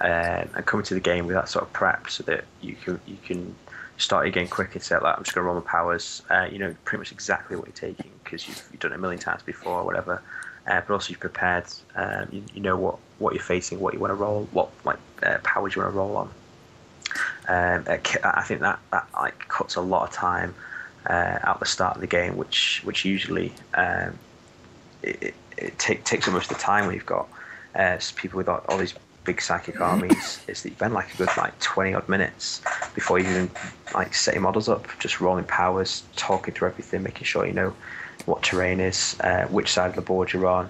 um, 0.00 0.48
and 0.54 0.66
coming 0.66 0.84
to 0.84 0.94
the 0.94 1.00
game 1.00 1.26
with 1.26 1.36
that 1.36 1.48
sort 1.48 1.64
of 1.64 1.72
prep 1.72 2.08
so 2.08 2.22
that 2.24 2.44
you 2.60 2.74
can 2.74 3.00
you 3.06 3.16
can 3.24 3.54
start 3.98 4.26
your 4.26 4.32
game 4.32 4.48
quick 4.48 4.74
and 4.74 4.82
say 4.82 4.94
like 4.98 5.16
I'm 5.16 5.24
just 5.24 5.34
going 5.34 5.44
to 5.44 5.46
roll 5.46 5.60
my 5.60 5.66
powers. 5.68 6.22
Uh, 6.30 6.48
you 6.50 6.58
know 6.58 6.74
pretty 6.84 7.00
much 7.00 7.12
exactly 7.12 7.56
what 7.56 7.66
you're 7.66 7.92
taking 7.92 8.10
because 8.24 8.46
you've, 8.46 8.68
you've 8.70 8.80
done 8.80 8.92
it 8.92 8.96
a 8.96 8.98
million 8.98 9.20
times 9.20 9.42
before 9.42 9.80
or 9.80 9.84
whatever. 9.84 10.22
Uh, 10.66 10.80
but 10.86 10.94
also 10.94 11.10
you're 11.10 11.20
prepared. 11.20 11.64
Um, 11.94 12.26
you, 12.32 12.42
you 12.54 12.60
know 12.60 12.76
what, 12.76 12.98
what 13.20 13.34
you're 13.34 13.42
facing, 13.42 13.78
what 13.78 13.94
you 13.94 14.00
want 14.00 14.10
to 14.10 14.16
roll, 14.16 14.48
what 14.50 14.68
like 14.84 14.98
uh, 15.22 15.38
powers 15.44 15.76
you 15.76 15.82
want 15.82 15.94
to 15.94 15.98
roll 15.98 16.16
on. 16.16 16.30
Um, 17.48 17.84
I 17.88 18.42
think 18.42 18.60
that, 18.60 18.80
that 18.90 19.06
like 19.14 19.46
cuts 19.46 19.76
a 19.76 19.80
lot 19.80 20.08
of 20.08 20.12
time 20.12 20.54
uh, 21.06 21.38
out 21.42 21.60
the 21.60 21.66
start 21.66 21.96
of 21.96 22.00
the 22.00 22.06
game, 22.06 22.36
which 22.36 22.80
which 22.84 23.04
usually 23.04 23.52
um, 23.74 24.18
it, 25.02 25.34
it, 25.56 25.78
take, 25.78 26.04
takes 26.04 26.26
up 26.26 26.34
most 26.34 26.50
of 26.50 26.56
the 26.56 26.62
time 26.62 26.86
when 26.86 26.94
you've 26.94 27.06
got 27.06 27.28
uh, 27.74 27.98
people 28.16 28.36
with 28.38 28.48
all, 28.48 28.62
all 28.68 28.78
these 28.78 28.94
big 29.24 29.40
psychic 29.40 29.80
armies. 29.80 30.40
is 30.48 30.62
that 30.62 30.70
you 30.70 30.74
spend 30.74 30.94
like 30.94 31.12
a 31.14 31.16
good 31.16 31.30
like 31.36 31.58
twenty 31.60 31.94
odd 31.94 32.08
minutes 32.08 32.62
before 32.94 33.18
you 33.18 33.28
even 33.28 33.50
like 33.94 34.14
setting 34.14 34.42
models 34.42 34.68
up, 34.68 34.86
just 34.98 35.20
rolling 35.20 35.44
powers, 35.44 36.02
talking 36.16 36.54
through 36.54 36.68
everything, 36.68 37.02
making 37.02 37.24
sure 37.24 37.46
you 37.46 37.52
know 37.52 37.74
what 38.24 38.42
terrain 38.42 38.80
is, 38.80 39.16
uh, 39.20 39.46
which 39.48 39.72
side 39.72 39.90
of 39.90 39.96
the 39.96 40.02
board 40.02 40.32
you're 40.32 40.46
on, 40.46 40.68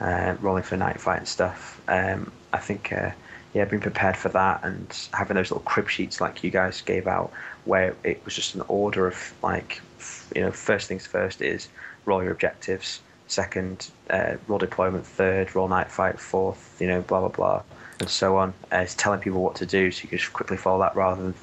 uh, 0.00 0.36
rolling 0.40 0.62
for 0.62 0.76
night 0.76 1.00
fight 1.00 1.18
and 1.18 1.28
stuff. 1.28 1.80
Um, 1.88 2.32
I 2.52 2.58
think, 2.58 2.92
uh, 2.92 3.10
yeah, 3.54 3.64
being 3.64 3.82
prepared 3.82 4.16
for 4.16 4.28
that 4.30 4.64
and 4.64 5.08
having 5.12 5.36
those 5.36 5.50
little 5.50 5.64
crib 5.64 5.88
sheets 5.88 6.20
like 6.20 6.42
you 6.42 6.50
guys 6.50 6.80
gave 6.80 7.06
out, 7.06 7.32
where 7.66 7.94
it 8.04 8.24
was 8.24 8.34
just 8.34 8.54
an 8.54 8.62
order 8.68 9.06
of 9.06 9.34
like, 9.42 9.80
you 10.34 10.40
know, 10.40 10.50
first 10.50 10.88
things 10.88 11.06
first 11.06 11.42
is 11.42 11.68
roll 12.04 12.22
your 12.22 12.32
objectives, 12.32 13.00
second, 13.26 13.90
uh, 14.10 14.36
roll 14.46 14.58
deployment, 14.58 15.06
third, 15.06 15.54
roll 15.54 15.68
night 15.68 15.90
fight, 15.90 16.18
fourth, 16.18 16.76
you 16.80 16.86
know, 16.86 17.02
blah 17.02 17.20
blah 17.20 17.28
blah, 17.28 17.62
and 18.00 18.08
so 18.08 18.36
on. 18.36 18.54
Uh, 18.72 18.78
it's 18.78 18.94
telling 18.94 19.20
people 19.20 19.42
what 19.42 19.56
to 19.56 19.66
do, 19.66 19.90
so 19.90 20.02
you 20.02 20.08
can 20.08 20.18
just 20.18 20.32
quickly 20.32 20.56
follow 20.56 20.80
that 20.80 20.96
rather 20.96 21.22
than. 21.22 21.34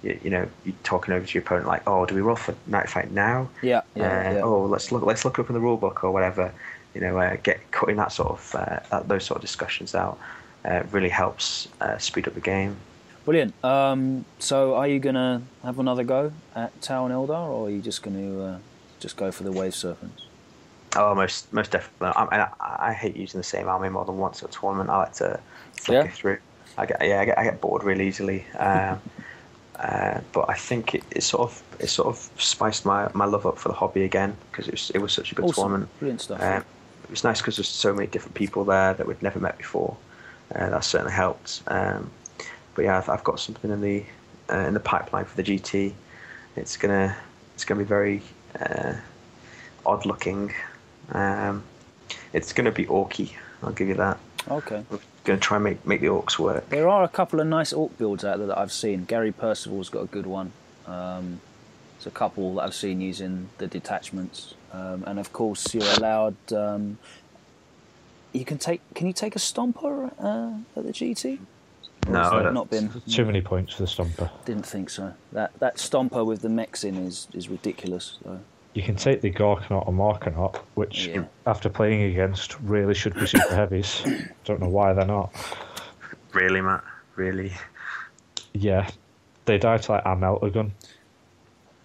You, 0.00 0.16
you 0.22 0.30
know, 0.30 0.48
you 0.64 0.72
talking 0.84 1.12
over 1.12 1.26
to 1.26 1.34
your 1.34 1.42
opponent 1.42 1.66
like, 1.66 1.82
"Oh, 1.88 2.06
do 2.06 2.14
we 2.14 2.20
roll 2.20 2.36
for 2.36 2.54
night 2.68 2.88
fight 2.88 3.10
now?" 3.10 3.50
Yeah, 3.62 3.78
uh, 3.78 3.82
yeah, 3.96 4.32
yeah. 4.34 4.40
oh 4.42 4.64
let's 4.66 4.92
look 4.92 5.02
let's 5.02 5.24
look 5.24 5.40
up 5.40 5.48
in 5.50 5.54
the 5.54 5.60
rule 5.60 5.76
book 5.76 6.04
or 6.04 6.12
whatever 6.12 6.54
you 6.94 7.00
know 7.00 7.18
uh, 7.18 7.36
get 7.42 7.70
cutting 7.70 7.96
that 7.96 8.12
sort 8.12 8.30
of 8.30 8.54
uh, 8.54 8.80
that, 8.90 9.08
those 9.08 9.24
sort 9.24 9.36
of 9.36 9.42
discussions 9.42 9.94
out 9.94 10.18
uh, 10.64 10.82
really 10.90 11.08
helps 11.08 11.68
uh, 11.80 11.98
speed 11.98 12.26
up 12.26 12.34
the 12.34 12.40
game 12.40 12.76
Brilliant. 13.28 13.62
Um, 13.62 14.24
so, 14.38 14.74
are 14.74 14.88
you 14.88 14.98
going 14.98 15.14
to 15.14 15.42
have 15.62 15.78
another 15.78 16.02
go 16.02 16.32
at 16.56 16.80
Tau 16.80 17.04
and 17.04 17.14
Eldar, 17.14 17.46
or 17.50 17.66
are 17.66 17.70
you 17.70 17.82
just 17.82 18.02
going 18.02 18.16
to 18.16 18.42
uh, 18.42 18.58
just 19.00 19.18
go 19.18 19.30
for 19.30 19.42
the 19.42 19.52
Wave 19.52 19.74
Serpents? 19.74 20.24
oh 20.96 21.14
most 21.14 21.52
most 21.52 21.70
definitely 21.70 22.08
I, 22.16 22.48
I, 22.58 22.88
I 22.88 22.92
hate 22.94 23.14
using 23.14 23.38
the 23.38 23.44
same 23.44 23.68
army 23.68 23.90
more 23.90 24.06
than 24.06 24.16
once 24.16 24.42
at 24.42 24.48
a 24.48 24.52
tournament 24.52 24.88
I 24.88 24.96
like 24.96 25.12
to 25.14 25.38
flick 25.72 25.96
Yeah? 25.96 26.04
it 26.04 26.12
through 26.14 26.38
I 26.78 26.86
get 26.86 27.06
yeah 27.06 27.20
I 27.20 27.24
get, 27.26 27.38
I 27.38 27.44
get 27.44 27.60
bored 27.60 27.84
really 27.84 28.08
easily 28.08 28.46
um, 28.58 28.98
uh, 29.76 30.20
but 30.32 30.48
I 30.48 30.54
think 30.54 30.94
it, 30.94 31.04
it 31.10 31.22
sort 31.22 31.42
of 31.42 31.62
it 31.78 31.88
sort 31.88 32.08
of 32.08 32.30
spiced 32.38 32.86
my, 32.86 33.10
my 33.12 33.26
love 33.26 33.44
up 33.44 33.58
for 33.58 33.68
the 33.68 33.74
hobby 33.74 34.04
again 34.04 34.34
because 34.50 34.66
it 34.66 34.72
was 34.72 34.90
it 34.94 34.98
was 35.02 35.12
such 35.12 35.32
a 35.32 35.34
good 35.34 35.44
Awesome. 35.44 35.62
tournament 35.62 35.98
Brilliant 35.98 36.22
stuff. 36.22 36.42
Um, 36.42 36.64
it 37.04 37.10
was 37.10 37.22
nice 37.22 37.42
because 37.42 37.56
there's 37.56 37.68
so 37.68 37.92
many 37.92 38.06
different 38.06 38.34
people 38.34 38.64
there 38.64 38.94
that 38.94 39.06
we'd 39.06 39.22
never 39.22 39.38
met 39.38 39.58
before. 39.58 39.94
Uh, 40.54 40.70
that 40.70 40.84
certainly 40.84 41.12
helped. 41.12 41.62
Um, 41.66 42.10
but 42.78 42.84
yeah, 42.84 42.98
I've, 42.98 43.08
I've 43.08 43.24
got 43.24 43.40
something 43.40 43.72
in 43.72 43.80
the 43.80 44.04
uh, 44.48 44.68
in 44.68 44.72
the 44.72 44.78
pipeline 44.78 45.24
for 45.24 45.34
the 45.34 45.42
GT. 45.42 45.92
It's 46.54 46.76
gonna 46.76 47.16
it's 47.56 47.64
gonna 47.64 47.80
be 47.80 47.84
very 47.84 48.22
uh, 48.60 48.94
odd 49.84 50.06
looking. 50.06 50.54
Um, 51.10 51.64
it's 52.32 52.52
gonna 52.52 52.70
be 52.70 52.86
orky. 52.86 53.32
I'll 53.64 53.72
give 53.72 53.88
you 53.88 53.94
that. 53.94 54.20
okay. 54.48 54.84
We're 54.88 55.00
gonna 55.24 55.40
try 55.40 55.56
and 55.56 55.64
make 55.64 55.84
make 55.84 56.00
the 56.00 56.06
orcs 56.06 56.38
work. 56.38 56.68
There 56.68 56.88
are 56.88 57.02
a 57.02 57.08
couple 57.08 57.40
of 57.40 57.48
nice 57.48 57.72
Orc 57.72 57.98
builds 57.98 58.24
out 58.24 58.38
there 58.38 58.46
that 58.46 58.58
I've 58.58 58.70
seen. 58.70 59.06
Gary 59.06 59.32
Percival's 59.32 59.88
got 59.88 60.02
a 60.02 60.06
good 60.06 60.26
one. 60.26 60.52
Um, 60.86 61.40
there's 61.96 62.06
a 62.06 62.12
couple 62.12 62.54
that 62.54 62.62
I've 62.62 62.76
seen 62.76 63.00
using 63.00 63.48
the 63.58 63.66
detachments, 63.66 64.54
um, 64.72 65.02
and 65.04 65.18
of 65.18 65.32
course 65.32 65.74
you're 65.74 65.94
allowed. 65.96 66.36
Um, 66.52 66.98
you 68.32 68.44
can 68.44 68.58
take. 68.58 68.82
Can 68.94 69.08
you 69.08 69.12
take 69.12 69.34
a 69.34 69.40
stomper 69.40 70.12
uh, 70.20 70.78
at 70.78 70.86
the 70.86 70.92
GT? 70.92 71.40
Or 72.06 72.12
No, 72.12 72.22
has 72.22 72.30
that 72.32 72.54
don't. 72.54 72.70
been. 72.70 73.02
Too 73.08 73.24
many 73.24 73.40
points 73.40 73.74
for 73.74 73.82
the 73.82 73.88
stomper. 73.88 74.30
Didn't 74.44 74.66
think 74.66 74.88
so. 74.90 75.12
That 75.32 75.58
that 75.58 75.76
stomper 75.76 76.24
with 76.24 76.42
the 76.42 76.48
mechs 76.48 76.84
in 76.84 76.96
is 76.96 77.28
is 77.34 77.48
ridiculous. 77.48 78.18
Though. 78.24 78.40
You 78.74 78.82
can 78.82 78.96
take 78.96 79.22
the 79.22 79.32
Gorkanaut 79.32 79.88
or 79.88 79.92
Morkanaut, 79.92 80.56
which, 80.74 81.06
Yeah. 81.08 81.24
after 81.46 81.68
playing 81.68 82.02
against, 82.02 82.60
really 82.60 82.94
should 82.94 83.14
be 83.14 83.26
super 83.26 83.54
heavies. 83.54 84.02
Don't 84.44 84.60
know 84.60 84.68
why 84.68 84.92
they're 84.92 85.04
not. 85.06 85.34
Really, 86.32 86.60
Matt? 86.60 86.84
Really? 87.16 87.52
Yeah, 88.54 88.88
they 89.46 89.58
die 89.58 89.78
to 89.78 89.92
like 89.92 90.02
a 90.04 90.14
melter 90.14 90.50
gun 90.50 90.72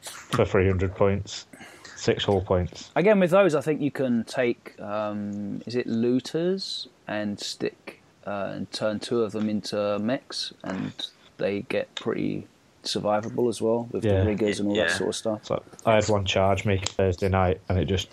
for 0.01 0.45
300 0.45 0.93
points, 0.93 1.47
six 1.95 2.25
hull 2.25 2.41
points. 2.41 2.91
Again, 2.95 3.19
with 3.19 3.31
those, 3.31 3.55
I 3.55 3.61
think 3.61 3.81
you 3.81 3.89
can 3.91 4.23
take. 4.25 4.79
Um, 4.79 5.61
is 5.65 5.75
it 5.75 5.87
looters 5.87 6.87
and 7.07 7.39
stick 7.39 8.01
uh, 8.25 8.51
and 8.53 8.71
turn 8.71 8.99
two 8.99 9.21
of 9.23 9.31
them 9.31 9.49
into 9.49 9.97
mechs, 9.99 10.53
and 10.63 10.91
they 11.37 11.61
get 11.61 11.93
pretty 11.95 12.47
survivable 12.83 13.49
as 13.49 13.61
well 13.61 13.87
with 13.91 14.03
Yeah. 14.05 14.19
the 14.21 14.25
riggers 14.25 14.59
and 14.59 14.67
all 14.69 14.75
that 14.75 14.91
sort 14.91 15.09
of 15.09 15.15
stuff. 15.15 15.45
So 15.45 15.63
I 15.85 15.95
had 15.95 16.09
one 16.09 16.25
charge 16.25 16.65
make 16.65 16.87
Thursday 16.89 17.29
night, 17.29 17.61
and 17.69 17.77
it 17.79 17.85
just 17.85 18.09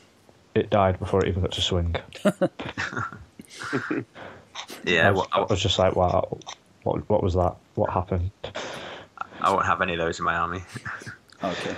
it 0.54 0.70
died 0.70 0.98
before 0.98 1.24
it 1.24 1.28
even 1.28 1.42
got 1.42 1.52
to 1.52 1.60
swing. 1.62 1.96
Yeah, 4.84 5.08
I, 5.08 5.10
well, 5.10 5.20
was, 5.22 5.28
I, 5.32 5.38
I 5.40 5.44
was 5.44 5.60
just 5.60 5.78
like, 5.78 5.96
wow, 5.96 6.38
what 6.84 7.08
what 7.08 7.22
was 7.22 7.34
that? 7.34 7.56
What 7.74 7.90
happened? 7.90 8.30
I 9.40 9.50
won't 9.52 9.66
have 9.66 9.80
any 9.80 9.94
of 9.94 9.98
those 9.98 10.18
in 10.18 10.24
my 10.24 10.36
army. 10.36 10.62
Okay. 11.42 11.74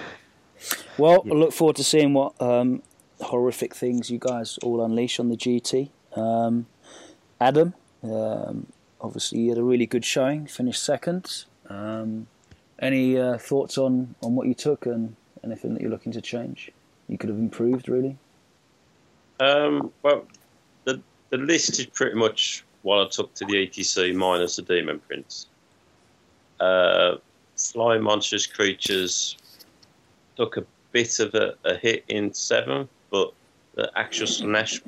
Well, 0.98 1.22
I 1.24 1.28
look 1.28 1.52
forward 1.52 1.76
to 1.76 1.84
seeing 1.84 2.12
what 2.12 2.40
um, 2.40 2.82
horrific 3.20 3.74
things 3.74 4.10
you 4.10 4.18
guys 4.18 4.59
all 4.62 4.84
unleash 4.84 5.18
on 5.20 5.28
the 5.28 5.36
GT. 5.36 5.90
Um, 6.16 6.66
Adam, 7.40 7.74
um, 8.02 8.66
obviously 9.00 9.40
you 9.40 9.50
had 9.50 9.58
a 9.58 9.62
really 9.62 9.86
good 9.86 10.04
showing, 10.04 10.46
finished 10.46 10.82
second. 10.82 11.44
Um, 11.68 12.26
any 12.78 13.18
uh, 13.18 13.38
thoughts 13.38 13.78
on, 13.78 14.14
on 14.22 14.34
what 14.34 14.46
you 14.46 14.54
took 14.54 14.86
and 14.86 15.14
anything 15.44 15.74
that 15.74 15.82
you're 15.82 15.90
looking 15.90 16.12
to 16.12 16.20
change? 16.20 16.70
You 17.08 17.18
could 17.18 17.28
have 17.28 17.38
improved, 17.38 17.88
really. 17.88 18.16
Um, 19.40 19.92
well, 20.02 20.24
the 20.84 21.00
the 21.30 21.38
list 21.38 21.78
is 21.78 21.86
pretty 21.86 22.16
much 22.16 22.64
what 22.82 23.04
I 23.04 23.08
took 23.08 23.34
to 23.34 23.44
the 23.44 23.66
ATC 23.66 24.14
minus 24.14 24.56
the 24.56 24.62
Demon 24.62 25.00
Prince. 25.00 25.46
Uh, 26.60 27.16
flying 27.56 28.02
monstrous 28.02 28.46
creatures 28.46 29.36
took 30.36 30.56
a 30.56 30.64
bit 30.92 31.18
of 31.20 31.34
a, 31.34 31.54
a 31.64 31.74
hit 31.76 32.04
in 32.08 32.32
seven, 32.32 32.88
but 33.10 33.32
the 33.74 33.90
actual 33.96 34.26
slash 34.26 34.80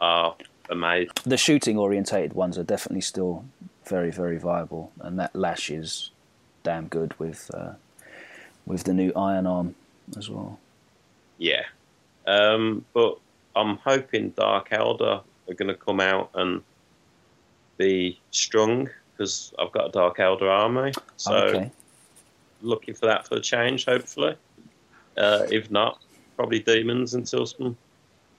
are 0.00 0.36
amazing. 0.70 1.10
The 1.24 1.36
shooting 1.36 1.78
orientated 1.78 2.32
ones 2.32 2.58
are 2.58 2.62
definitely 2.64 3.00
still 3.00 3.44
very, 3.84 4.10
very 4.10 4.38
viable, 4.38 4.92
and 5.00 5.18
that 5.18 5.34
lash 5.34 5.70
is 5.70 6.10
damn 6.62 6.88
good 6.88 7.18
with 7.18 7.50
uh, 7.54 7.72
with 8.66 8.84
the 8.84 8.92
new 8.92 9.12
iron 9.14 9.46
arm 9.46 9.74
as 10.16 10.28
well. 10.28 10.58
Yeah. 11.38 11.64
Um, 12.26 12.84
but 12.92 13.18
I'm 13.54 13.76
hoping 13.76 14.30
Dark 14.30 14.70
Eldar 14.70 15.22
are 15.48 15.54
going 15.54 15.68
to 15.68 15.74
come 15.74 16.00
out 16.00 16.30
and 16.34 16.62
be 17.78 18.20
strong 18.30 18.88
because 19.12 19.52
I've 19.58 19.72
got 19.72 19.88
a 19.88 19.90
Dark 19.92 20.18
Eldar 20.18 20.50
army. 20.50 20.92
So 21.16 21.34
okay. 21.34 21.70
looking 22.62 22.94
for 22.94 23.06
that 23.06 23.26
for 23.26 23.36
a 23.36 23.40
change, 23.40 23.84
hopefully. 23.84 24.36
Uh, 25.16 25.46
if 25.50 25.70
not, 25.70 26.02
probably 26.36 26.58
demons 26.58 27.14
until 27.14 27.46
some 27.46 27.76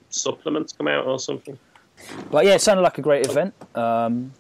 supplements 0.10 0.74
come 0.74 0.88
out 0.88 1.06
or 1.06 1.20
something. 1.20 1.58
But 2.32 2.46
yeah, 2.46 2.56
it 2.56 2.62
sounded 2.62 2.84
like 2.84 2.98
a 2.98 3.02
great 3.02 3.26
event. 3.26 3.54
Um, 3.76 4.34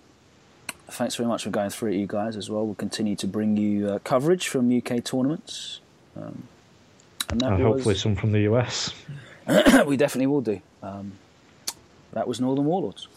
thanks 0.89 1.15
very 1.15 1.27
much 1.27 1.43
for 1.43 1.49
going 1.49 1.69
through 1.69 1.91
it, 1.91 1.97
you 1.97 2.07
guys, 2.07 2.35
as 2.35 2.49
well. 2.49 2.65
We'll 2.65 2.75
continue 2.75 3.15
to 3.17 3.27
bring 3.27 3.57
you 3.57 3.89
uh, 3.89 3.99
coverage 3.99 4.47
from 4.47 4.75
UK 4.75 5.03
tournaments. 5.03 5.79
Um, 6.15 6.43
and 7.29 7.41
hopefully 7.43 7.93
was, 7.93 8.01
some 8.01 8.15
from 8.15 8.31
the 8.31 8.41
US. 8.51 8.93
we 9.85 9.97
definitely 9.97 10.27
will 10.27 10.41
do. 10.41 10.61
Um, 10.81 11.13
that 12.13 12.27
was 12.27 12.39
Northern 12.39 12.65
Warlords. 12.65 13.07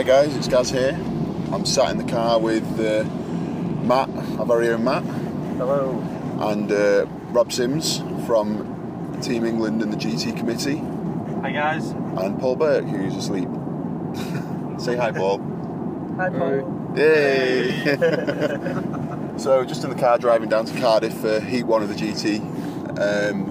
Hi 0.00 0.04
guys, 0.06 0.34
it's 0.34 0.48
Gaz 0.48 0.70
here. 0.70 0.98
I'm 1.52 1.66
sat 1.66 1.90
in 1.90 1.98
the 1.98 2.10
car 2.10 2.38
with 2.38 2.64
uh, 2.80 3.04
Matt, 3.84 4.08
our 4.38 4.46
very 4.46 4.70
own 4.70 4.82
Matt, 4.82 5.02
Hello. 5.58 6.00
and 6.40 6.72
uh, 6.72 7.04
Rob 7.32 7.52
Sims 7.52 7.98
from 8.24 9.20
Team 9.20 9.44
England 9.44 9.82
and 9.82 9.92
the 9.92 9.98
GT 9.98 10.38
committee, 10.38 10.78
Hi 11.42 11.50
guys. 11.50 11.90
and 11.90 12.40
Paul 12.40 12.56
Burke, 12.56 12.86
who's 12.86 13.14
asleep. 13.14 13.46
Say 14.80 14.96
hi, 14.96 15.12
Paul. 15.12 15.36
Hi, 16.16 16.30
Paul. 16.30 16.94
Yay! 16.96 17.84
so, 19.36 19.66
just 19.66 19.84
in 19.84 19.90
the 19.90 19.96
car 20.00 20.16
driving 20.16 20.48
down 20.48 20.64
to 20.64 20.80
Cardiff 20.80 21.12
for 21.12 21.40
Heat 21.40 21.64
1 21.64 21.82
of 21.82 21.90
the 21.90 21.94
GT. 21.94 22.40
Um, 22.98 23.44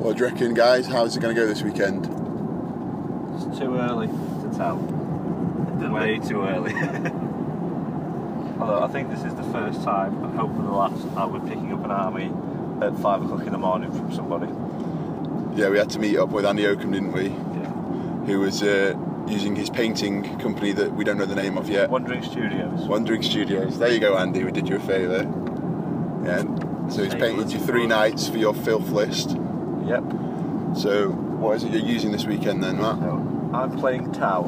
what 0.00 0.16
do 0.16 0.24
you 0.24 0.28
reckon, 0.28 0.52
guys? 0.52 0.88
How's 0.88 1.16
it 1.16 1.20
going 1.20 1.32
to 1.32 1.40
go 1.40 1.46
this 1.46 1.62
weekend? 1.62 2.06
It's 3.36 3.56
too 3.60 3.76
early 3.76 4.08
to 4.08 4.50
tell. 4.56 4.95
Way 5.76 6.18
too 6.18 6.42
early. 6.42 6.72
Although 8.60 8.82
I 8.82 8.88
think 8.88 9.10
this 9.10 9.22
is 9.22 9.34
the 9.34 9.42
first 9.44 9.82
time, 9.82 10.24
and 10.24 10.38
hopefully 10.38 10.66
the 10.66 10.72
last, 10.72 11.14
that 11.14 11.30
we're 11.30 11.40
picking 11.40 11.72
up 11.72 11.84
an 11.84 11.90
army 11.90 12.32
at 12.84 12.98
five 12.98 13.22
o'clock 13.22 13.46
in 13.46 13.52
the 13.52 13.58
morning 13.58 13.92
from 13.92 14.12
somebody. 14.12 14.46
Yeah, 15.60 15.68
we 15.68 15.78
had 15.78 15.90
to 15.90 15.98
meet 15.98 16.16
up 16.16 16.30
with 16.30 16.46
Andy 16.46 16.66
Oakham, 16.66 16.92
didn't 16.92 17.12
we? 17.12 17.28
Yeah. 17.28 17.70
Who 18.26 18.40
was 18.40 18.62
uh, 18.62 18.94
using 19.28 19.56
his 19.56 19.70
painting 19.70 20.38
company 20.38 20.72
that 20.72 20.92
we 20.92 21.04
don't 21.04 21.18
know 21.18 21.26
the 21.26 21.34
name 21.34 21.58
of 21.58 21.68
yet. 21.68 21.90
Wandering 21.90 22.22
Studios. 22.22 22.86
Wandering 22.86 23.22
Studios. 23.22 23.78
There 23.78 23.90
you 23.90 24.00
go, 24.00 24.16
Andy. 24.16 24.44
We 24.44 24.52
did 24.52 24.68
you 24.68 24.76
a 24.76 24.80
favour. 24.80 25.22
Yeah. 26.24 26.42
So 26.88 27.02
he's 27.02 27.14
painted 27.14 27.52
you 27.52 27.58
three 27.58 27.86
knights 27.86 28.28
for 28.28 28.38
your 28.38 28.54
filth 28.54 28.90
list. 28.90 29.30
Yep. 29.86 30.04
So 30.76 31.10
what 31.10 31.56
is 31.56 31.64
it 31.64 31.72
you're 31.72 31.82
using 31.82 32.12
this 32.12 32.26
weekend 32.26 32.62
then, 32.62 32.78
Matt? 32.78 32.98
So 32.98 33.50
I'm 33.52 33.76
playing 33.78 34.12
Tau, 34.12 34.44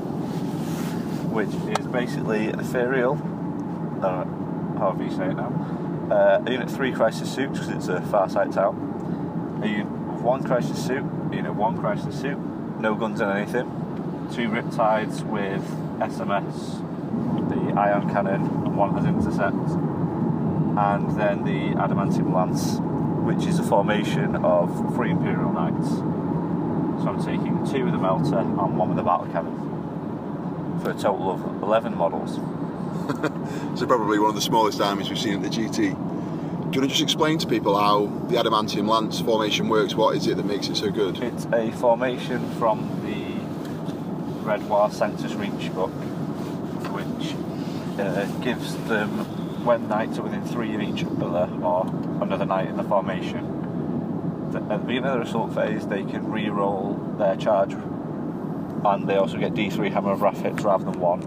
which 1.39 1.79
is 1.79 1.87
basically 1.87 2.49
ethereal, 2.49 3.13
uh, 4.03 4.25
however 4.77 5.05
you 5.05 5.11
say 5.13 5.27
it 5.27 5.37
now, 5.37 5.53
uh, 6.11 6.43
a 6.45 6.51
unit 6.51 6.69
3 6.69 6.91
crisis 6.91 7.33
suit, 7.33 7.53
because 7.53 7.69
it's 7.69 7.87
a 7.87 8.01
Farsight 8.01 8.53
Tau. 8.53 8.71
A 9.63 9.69
unit 9.69 9.87
1 9.87 10.43
crisis 10.43 10.85
suit, 10.85 11.05
a 11.31 11.37
unit 11.37 11.55
1 11.55 11.79
crisis 11.79 12.21
suit, 12.21 12.37
no 12.81 12.97
guns 12.97 13.21
and 13.21 13.31
anything. 13.31 13.67
Two 14.35 14.49
Riptides 14.49 15.23
with 15.23 15.63
SMS, 16.01 16.81
the 17.51 17.73
ion 17.79 18.11
cannon, 18.11 18.43
and 18.43 18.77
one 18.77 18.97
has 18.97 19.05
intercept. 19.07 19.55
And 20.77 21.17
then 21.17 21.45
the 21.45 21.79
Adamantium 21.79 22.35
Lance, 22.35 22.81
which 23.25 23.47
is 23.47 23.61
a 23.61 23.63
formation 23.63 24.35
of 24.45 24.93
three 24.97 25.13
Imperial 25.13 25.53
Knights. 25.53 25.89
So 27.01 27.11
I'm 27.11 27.25
taking 27.25 27.65
two 27.65 27.85
with 27.85 27.95
the 27.95 28.01
melta 28.01 28.41
and 28.41 28.77
one 28.77 28.89
with 28.89 28.97
the 28.97 29.05
battle 29.05 29.29
cannon 29.29 29.58
for 30.81 30.91
a 30.91 30.95
total 30.95 31.31
of 31.31 31.63
11 31.63 31.97
models. 31.97 32.39
So 33.79 33.87
probably 33.87 34.19
one 34.19 34.29
of 34.29 34.35
the 34.35 34.41
smallest 34.41 34.81
armies 34.81 35.09
we've 35.09 35.19
seen 35.19 35.35
at 35.35 35.43
the 35.43 35.49
GT. 35.49 35.77
do 35.77 35.83
you 35.83 35.95
want 35.95 36.73
to 36.73 36.89
just 36.89 37.01
explain 37.01 37.39
to 37.39 37.47
people 37.47 37.79
how 37.79 38.07
the 38.29 38.35
adamantium 38.35 38.89
lance 38.89 39.21
formation 39.21 39.69
works? 39.69 39.95
What 39.95 40.17
is 40.17 40.27
it 40.27 40.37
that 40.37 40.47
makes 40.47 40.69
it 40.69 40.77
so 40.77 40.91
good? 40.91 41.23
It's 41.23 41.47
a 41.53 41.71
formation 41.71 42.51
from 42.55 42.81
the 43.05 43.39
Red 44.45 44.61
Waaagh 44.63 44.93
Sanctus 44.93 45.35
Reach 45.35 45.73
book, 45.75 45.93
which 46.91 47.35
uh, 48.01 48.27
gives 48.41 48.75
them, 48.89 49.11
when 49.65 49.89
knights 49.89 50.19
are 50.19 50.23
within 50.23 50.45
three 50.45 50.75
of 50.75 50.81
each 50.81 51.05
other 51.05 51.49
or 51.63 51.87
another 52.21 52.45
knight 52.45 52.67
in 52.69 52.77
the 52.77 52.85
formation, 52.85 53.45
at 54.55 54.69
the 54.69 54.79
beginning 54.79 55.11
of 55.11 55.21
the 55.21 55.27
assault 55.27 55.55
phase, 55.55 55.87
they 55.87 56.03
can 56.03 56.31
re-roll 56.31 56.95
their 57.17 57.37
charge, 57.37 57.75
and 58.85 59.09
they 59.09 59.17
also 59.17 59.39
get 59.39 59.55
D3 59.55 59.91
Hammer 59.93 60.13
of 60.13 60.23
Wrath 60.23 60.41
hits 60.41 60.63
rather 60.63 60.85
than 60.85 61.01
one. 61.01 61.23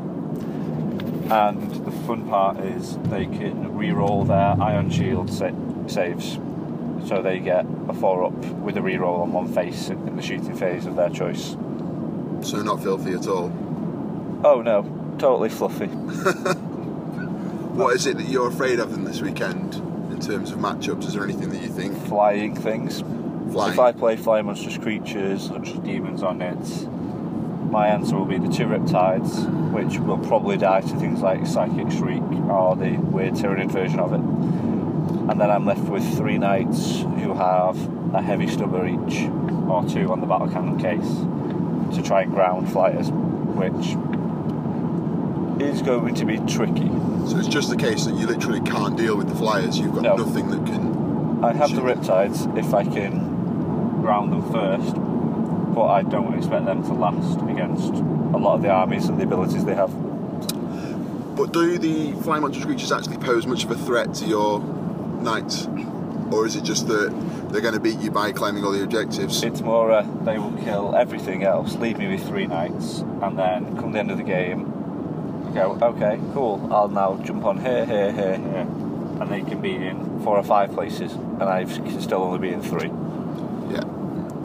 And 1.31 1.85
the 1.85 1.91
fun 1.91 2.27
part 2.27 2.59
is 2.59 2.97
they 3.03 3.25
can 3.25 3.75
re-roll 3.77 4.25
their 4.25 4.55
Ion 4.61 4.89
Shield 4.89 5.31
sa- 5.31 5.51
saves, 5.87 6.39
so 7.07 7.21
they 7.21 7.39
get 7.39 7.65
a 7.87 7.93
four 7.93 8.25
up 8.25 8.33
with 8.33 8.75
a 8.77 8.81
re-roll 8.81 9.21
on 9.21 9.31
one 9.31 9.47
face 9.47 9.89
in 9.89 10.15
the 10.15 10.21
shooting 10.21 10.55
phase 10.55 10.85
of 10.85 10.95
their 10.95 11.09
choice. 11.09 11.55
So 12.41 12.61
not 12.61 12.81
filthy 12.83 13.13
at 13.13 13.27
all. 13.27 13.51
Oh 14.43 14.61
no, 14.61 14.83
totally 15.19 15.49
fluffy. 15.49 15.87
What 17.71 17.95
is 17.95 18.05
it 18.05 18.17
that 18.17 18.27
you're 18.27 18.49
afraid 18.49 18.79
of 18.81 18.93
in 18.93 19.05
this 19.05 19.21
weekend 19.21 19.75
in 20.11 20.19
terms 20.19 20.51
of 20.51 20.57
matchups? 20.59 21.05
Is 21.05 21.13
there 21.13 21.23
anything 21.23 21.49
that 21.51 21.61
you 21.61 21.69
think? 21.69 21.97
Flying 22.07 22.53
things. 22.53 22.99
Flying. 22.99 23.71
If 23.71 23.79
I 23.79 23.93
play 23.93 24.17
flying 24.17 24.45
monstrous 24.45 24.77
creatures 24.77 25.47
such 25.47 25.69
as 25.69 25.79
demons 25.79 26.21
on 26.21 26.41
it, 26.41 26.57
my 27.72 27.88
answer 27.88 28.15
will 28.18 28.26
be 28.26 28.38
the 28.38 28.49
two 28.49 28.65
riptides, 28.65 29.48
which 29.72 29.98
will 29.98 30.18
probably 30.18 30.57
die 30.57 30.81
to 30.81 30.95
things 30.99 31.22
like 31.22 31.48
psychic 31.48 31.89
shriek 31.91 32.22
or 32.49 32.76
the 32.76 32.98
weird 32.98 33.34
tyranid 33.35 33.72
version 33.72 33.99
of 33.99 34.11
it. 34.14 34.19
And 34.19 35.39
then 35.39 35.49
I'm 35.49 35.65
left 35.65 35.84
with 35.84 36.03
three 36.18 36.38
knights 36.38 36.99
who 36.99 37.34
have 37.34 37.77
a 38.14 38.22
heavy 38.22 38.48
stubber 38.48 38.85
each, 38.85 39.30
or 39.69 39.85
two 39.88 40.11
on 40.11 40.19
the 40.19 40.27
battle 40.27 40.49
cannon 40.49 40.77
case, 40.77 41.95
to 41.95 42.03
try 42.03 42.23
and 42.23 42.34
ground 42.34 42.69
flyers, 42.72 43.10
which 43.10 43.95
is 45.61 45.81
going 45.81 46.15
to 46.15 46.26
be 46.26 46.38
tricky. 46.39 46.89
So 47.30 47.38
it's 47.38 47.48
just 47.48 47.69
the 47.69 47.77
case 47.77 48.06
that 48.06 48.15
you 48.15 48.27
literally 48.27 48.61
can't 48.61 48.98
deal 48.98 49.15
with 49.15 49.30
the 49.30 49.35
flyers. 49.35 49.80
You've 49.80 49.93
got 49.93 50.03
No. 50.03 50.15
nothing 50.18 50.49
that 50.49 50.65
can. 50.65 51.39
I 51.43 51.53
have 51.53 51.73
the 51.73 51.81
riptides 51.81 52.57
if 52.57 52.73
I 52.73 52.84
can 52.84 54.02
ground 54.02 54.31
them 54.34 54.41
first, 54.52 54.95
but 55.73 55.88
I 55.88 56.03
don't 56.03 56.34
expect 56.38 56.65
them 56.65 56.84
to 56.84 56.93
last 56.93 57.39
against 57.41 57.93
a 57.93 58.38
lot 58.38 58.56
of 58.56 58.61
the 58.61 58.69
armies 58.69 59.07
and 59.07 59.19
the 59.19 59.23
abilities 59.23 59.65
they 59.65 59.76
have. 59.76 59.91
But 61.35 61.53
do 61.53 61.77
the 61.77 62.14
flying 62.22 62.41
monstrous 62.41 62.65
creatures 62.65 62.91
actually 62.91 63.18
pose 63.18 63.48
much 63.48 63.64
of 63.64 63.72
a 63.72 63.76
threat 63.76 64.14
to 64.15 64.26
your 64.26 64.60
knights, 64.60 65.68
or 66.31 66.45
is 66.45 66.56
it 66.56 66.64
just 66.64 66.88
that 66.88 67.10
they're 67.52 67.61
going 67.61 67.73
to 67.73 67.80
beat 67.80 67.99
you 67.99 68.11
by 68.11 68.31
claiming 68.31 68.64
all 68.64 68.72
the 68.72 68.84
objectives? 68.84 69.43
It's 69.43 69.61
more 69.61 69.91
uh, 69.91 70.02
they 70.23 70.38
will 70.38 70.56
kill 70.64 70.95
everything 70.95 71.43
else, 71.43 71.76
leave 71.76 71.98
me 71.98 72.07
with 72.07 72.26
three 72.27 72.48
knights, 72.48 72.99
and 72.99 73.38
then 73.38 73.77
come 73.77 73.91
the 73.91 73.99
end 73.99 74.11
of 74.11 74.18
the 74.18 74.23
game, 74.23 74.65
go, 75.53 75.77
okay, 75.81 76.19
cool, 76.34 76.69
I'll 76.72 76.89
now 76.89 77.18
jump 77.23 77.45
on 77.45 77.60
here, 77.60 77.85
here, 77.85 78.11
here, 78.11 78.38
here. 78.38 78.68
And 79.22 79.30
they 79.30 79.41
can 79.41 79.61
be 79.61 79.76
in 79.76 80.22
four 80.23 80.38
or 80.38 80.43
five 80.43 80.72
places, 80.73 81.14
and 81.14 81.43
I 81.43 81.65
can 81.65 82.02
still 82.02 82.23
only 82.23 82.39
be 82.39 82.53
in 82.53 82.61
three. 82.61 82.89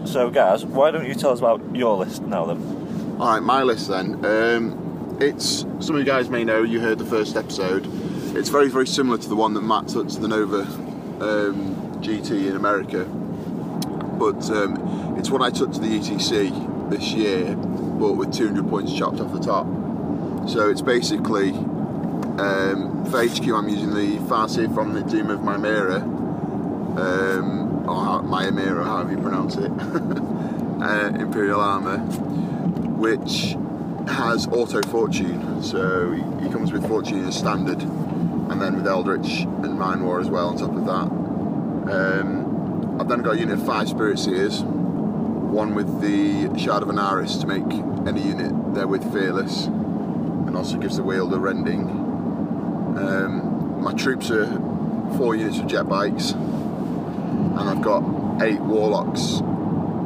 So, 0.07 0.31
guys, 0.31 0.65
why 0.65 0.93
don't 0.93 1.07
you 1.07 1.15
tell 1.15 1.33
us 1.33 1.41
about 1.41 1.75
your 1.75 1.97
list 1.97 2.23
now 2.23 2.47
then? 2.47 3.17
All 3.19 3.27
right, 3.27 3.43
my 3.43 3.65
list 3.65 3.89
then. 3.89 4.25
Um, 4.25 5.17
it's 5.21 5.67
some 5.81 5.97
of 5.97 5.99
you 5.99 6.05
guys 6.05 6.31
may 6.31 6.45
know. 6.45 6.63
You 6.63 6.81
heard 6.81 6.99
the 6.99 7.05
first 7.05 7.37
episode. 7.37 7.87
It's 8.37 8.49
very, 8.49 8.69
very 8.69 8.87
similar 8.87 9.19
to 9.19 9.29
the 9.29 9.35
one 9.35 9.55
that 9.55 9.63
Matt 9.63 9.89
took 9.89 10.09
to 10.09 10.21
the 10.21 10.29
Nova 10.29 10.61
um, 10.61 12.01
GT 12.03 12.47
in 12.47 12.55
America, 12.55 13.05
but 13.05 14.49
um, 14.51 15.17
it's 15.19 15.29
what 15.29 15.43
I 15.43 15.51
took 15.51 15.73
to 15.73 15.81
the 15.81 15.89
ETC 15.89 16.91
this 16.91 17.13
year, 17.13 17.57
but 17.57 18.13
with 18.13 18.33
200 18.33 18.69
points 18.69 18.95
chopped 18.97 19.19
off 19.19 19.33
the 19.33 19.41
top. 19.41 19.67
So 20.49 20.71
it's 20.71 20.83
basically 20.83 21.51
um, 21.51 23.05
for 23.11 23.27
HQ. 23.27 23.49
I'm 23.49 23.69
using 23.69 23.93
the 23.93 24.19
Farseer 24.29 24.73
from 24.73 24.93
the 24.93 25.03
Doom 25.03 25.31
of 25.31 25.41
Mymeara, 25.41 26.03
um, 26.97 27.66
or 27.89 28.05
how, 28.05 28.21
Mymeara, 28.21 28.85
however 28.85 29.13
you 29.13 29.19
pronounce 29.19 29.57
it, 29.57 29.71
uh, 30.83 31.21
Imperial 31.21 31.61
Armour, 31.61 31.99
which 32.99 33.57
has 34.09 34.47
auto 34.49 34.83
fortune. 34.83 35.63
So 35.63 36.13
he, 36.13 36.23
he 36.45 36.53
comes 36.53 36.73
with 36.73 36.87
fortune 36.87 37.25
as 37.27 37.37
standard, 37.37 37.83
and 37.83 38.61
then 38.61 38.77
with 38.77 38.87
Eldritch 38.87 39.41
and 39.41 39.79
Mind 39.79 40.05
War 40.05 40.21
as 40.21 40.29
well 40.29 40.49
on 40.49 40.59
top 40.59 40.75
of 40.75 40.85
that. 40.87 41.27
Um, 41.93 43.01
I've 43.01 43.09
then 43.09 43.23
got 43.23 43.35
a 43.35 43.39
unit 43.39 43.59
of 43.59 43.67
five 43.67 43.89
Spirit 43.89 44.19
Seers, 44.19 44.63
one 44.63 45.75
with 45.75 46.01
the 46.01 46.59
Shard 46.59 46.83
of 46.83 46.89
Anaris 46.89 47.41
to 47.41 47.47
make 47.47 47.65
any 48.09 48.23
unit 48.23 48.75
there 48.75 48.87
with 48.87 49.03
Fearless, 49.13 49.67
and 49.67 50.57
also 50.57 50.79
gives 50.79 50.97
the 50.97 51.03
wielder 51.03 51.39
Rending. 51.39 51.89
Um, 52.99 53.83
my 53.83 53.93
troops 53.93 54.31
are 54.31 54.47
four 55.17 55.37
units 55.37 55.59
of 55.59 55.67
jet 55.67 55.89
bikes, 55.89 56.33
and 57.59 57.71
I've 57.71 57.81
got 57.81 58.03
eight 58.43 58.61
Warlocks 58.61 59.41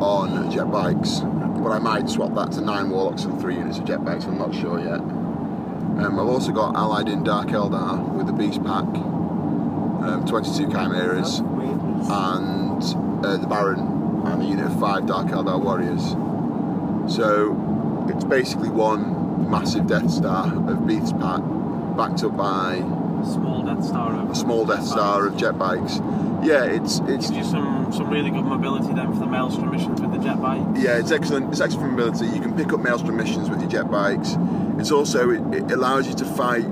on 0.01 0.51
jet 0.51 0.71
bikes, 0.71 1.21
but 1.21 1.71
I 1.71 1.79
might 1.79 2.09
swap 2.09 2.35
that 2.35 2.53
to 2.53 2.61
nine 2.61 2.91
Warlocks 2.91 3.25
and 3.25 3.41
three 3.41 3.57
units 3.57 3.79
of 3.79 3.85
jet 3.85 4.05
bikes, 4.05 4.25
I'm 4.25 4.39
not 4.39 4.55
sure 4.55 4.79
yet. 4.79 5.01
Um, 5.01 6.19
I've 6.19 6.29
also 6.29 6.53
got 6.53 6.77
allied 6.77 7.09
in 7.09 7.25
Dark 7.25 7.49
Eldar 7.49 8.09
with 8.15 8.27
the 8.27 8.33
Beast 8.33 8.63
Pack, 8.65 8.85
um, 8.85 10.25
22 10.27 10.71
Chimeras, 10.71 11.41
and 11.41 12.83
uh, 13.27 13.37
the 13.37 13.47
Baron, 13.47 13.81
and 14.27 14.43
a 14.43 14.47
unit 14.47 14.67
of 14.67 14.81
five 14.81 15.07
Dark 15.07 15.27
Eldar 15.27 15.61
Warriors. 15.61 16.13
So 17.15 18.07
it's 18.09 18.25
basically 18.25 18.71
one 18.71 19.51
massive 19.51 19.87
Death 19.89 20.11
Star 20.11 20.47
of 20.47 20.87
Beast 20.87 21.19
Pack, 21.19 21.43
backed 21.97 22.23
up 22.23 22.37
by 22.37 22.79
Small 23.25 23.63
Death 23.65 23.85
Star 23.85 24.15
of 24.15 24.31
a 24.31 24.35
small 24.35 24.65
Death 24.65 24.87
Star 24.87 25.27
of 25.27 25.37
jet 25.37 25.59
bikes. 25.59 26.01
Yeah, 26.43 26.65
it's 26.65 27.01
it's 27.01 27.31
gives 27.31 27.31
you 27.31 27.45
some 27.45 27.93
some 27.93 28.09
really 28.09 28.31
good 28.31 28.45
mobility 28.45 28.93
then 28.95 29.13
for 29.13 29.21
the 29.21 29.27
Maelstrom 29.27 29.71
missions 29.71 30.01
with 30.01 30.13
the 30.13 30.19
jet 30.19 30.41
bike. 30.41 30.63
Yeah, 30.77 30.99
it's 30.99 31.11
excellent. 31.11 31.51
It's 31.51 31.61
excellent 31.61 31.93
mobility. 31.93 32.27
You 32.27 32.41
can 32.41 32.57
pick 32.57 32.73
up 32.73 32.81
Maelstrom 32.81 33.17
missions 33.17 33.51
with 33.51 33.61
your 33.61 33.71
jet 33.71 33.91
bikes. 33.91 34.37
It's 34.79 34.91
also 34.91 35.31
it, 35.31 35.55
it 35.55 35.71
allows 35.71 36.09
you 36.09 36.15
to 36.15 36.25
fight 36.25 36.67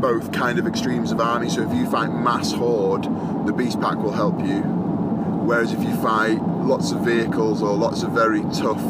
both 0.00 0.32
kind 0.32 0.58
of 0.58 0.66
extremes 0.66 1.12
of 1.12 1.20
army. 1.20 1.50
So 1.50 1.62
if 1.68 1.74
you 1.74 1.88
fight 1.90 2.08
mass 2.08 2.52
horde, 2.52 3.04
the 3.46 3.52
beast 3.52 3.80
pack 3.80 3.96
will 3.96 4.12
help 4.12 4.40
you. 4.40 4.60
Whereas 4.60 5.72
if 5.72 5.82
you 5.82 5.94
fight 5.96 6.40
lots 6.42 6.92
of 6.92 7.00
vehicles 7.00 7.62
or 7.62 7.76
lots 7.76 8.02
of 8.02 8.10
very 8.12 8.42
tough 8.52 8.82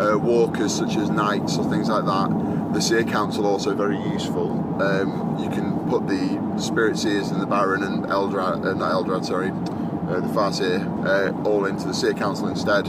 uh, 0.00 0.18
walkers 0.18 0.74
such 0.74 0.96
as 0.96 1.10
knights 1.10 1.56
or 1.58 1.70
things 1.70 1.88
like 1.88 2.04
that, 2.04 2.72
the 2.72 2.80
Seer 2.80 3.04
Council 3.04 3.46
also 3.46 3.74
very 3.74 3.98
useful. 4.10 4.50
Um, 4.82 5.38
you 5.38 5.48
can 5.48 5.78
put 5.88 6.06
the 6.08 6.38
Spirit 6.58 6.98
Seers 6.98 7.30
and 7.30 7.40
the 7.40 7.46
Baron 7.46 7.82
and 7.82 8.04
Eldrad, 8.06 8.64
uh, 8.64 8.74
not 8.74 8.92
Eldrad, 8.92 9.24
sorry, 9.24 9.50
uh, 9.50 10.20
the 10.20 10.28
Farseer, 10.28 10.80
uh, 11.04 11.48
all 11.48 11.66
into 11.66 11.86
the 11.86 11.94
Seer 11.94 12.14
Council 12.14 12.48
instead. 12.48 12.86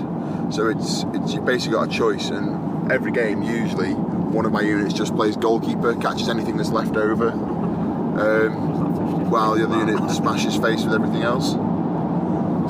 So 0.53 0.67
it's 0.67 1.03
it's 1.13 1.33
you 1.33 1.41
basically 1.41 1.77
got 1.77 1.89
a 1.89 1.91
choice, 1.91 2.29
and 2.29 2.91
every 2.91 3.11
game 3.11 3.41
usually 3.41 3.93
one 3.93 4.45
of 4.45 4.51
my 4.51 4.61
units 4.61 4.93
just 4.93 5.15
plays 5.15 5.35
goalkeeper, 5.35 5.95
catches 5.95 6.29
anything 6.29 6.57
that's 6.57 6.69
left 6.69 6.95
over, 6.95 7.29
um, 7.29 9.29
while 9.29 9.55
the 9.55 9.65
other 9.65 9.77
unit 9.77 10.11
smashes 10.11 10.55
face 10.55 10.83
with 10.83 10.93
everything 10.93 11.23
else. 11.23 11.53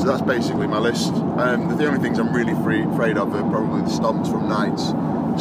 So 0.01 0.05
that's 0.05 0.21
basically 0.21 0.67
my 0.67 0.77
list. 0.77 1.11
Um, 1.11 1.75
the, 1.75 1.87
only 1.87 1.99
things 1.99 2.19
I'm 2.19 2.31
really 2.31 2.53
free, 2.63 2.83
afraid 2.83 3.17
of 3.17 3.33
are 3.33 3.49
probably 3.49 3.81
the 3.81 3.89
stomps 3.89 4.31
from 4.31 4.47
knights, 4.47 4.93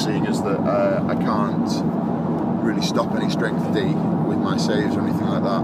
seeing 0.03 0.27
as 0.27 0.43
that 0.43 0.61
uh, 0.61 1.05
I 1.07 1.15
can't 1.15 2.65
really 2.65 2.83
stop 2.83 3.15
any 3.15 3.31
strength 3.31 3.73
D 3.75 3.95
with 4.27 4.39
my 4.39 4.57
saves 4.57 4.95
or 4.97 5.01
anything 5.03 5.27
like 5.27 5.43
that. 5.43 5.63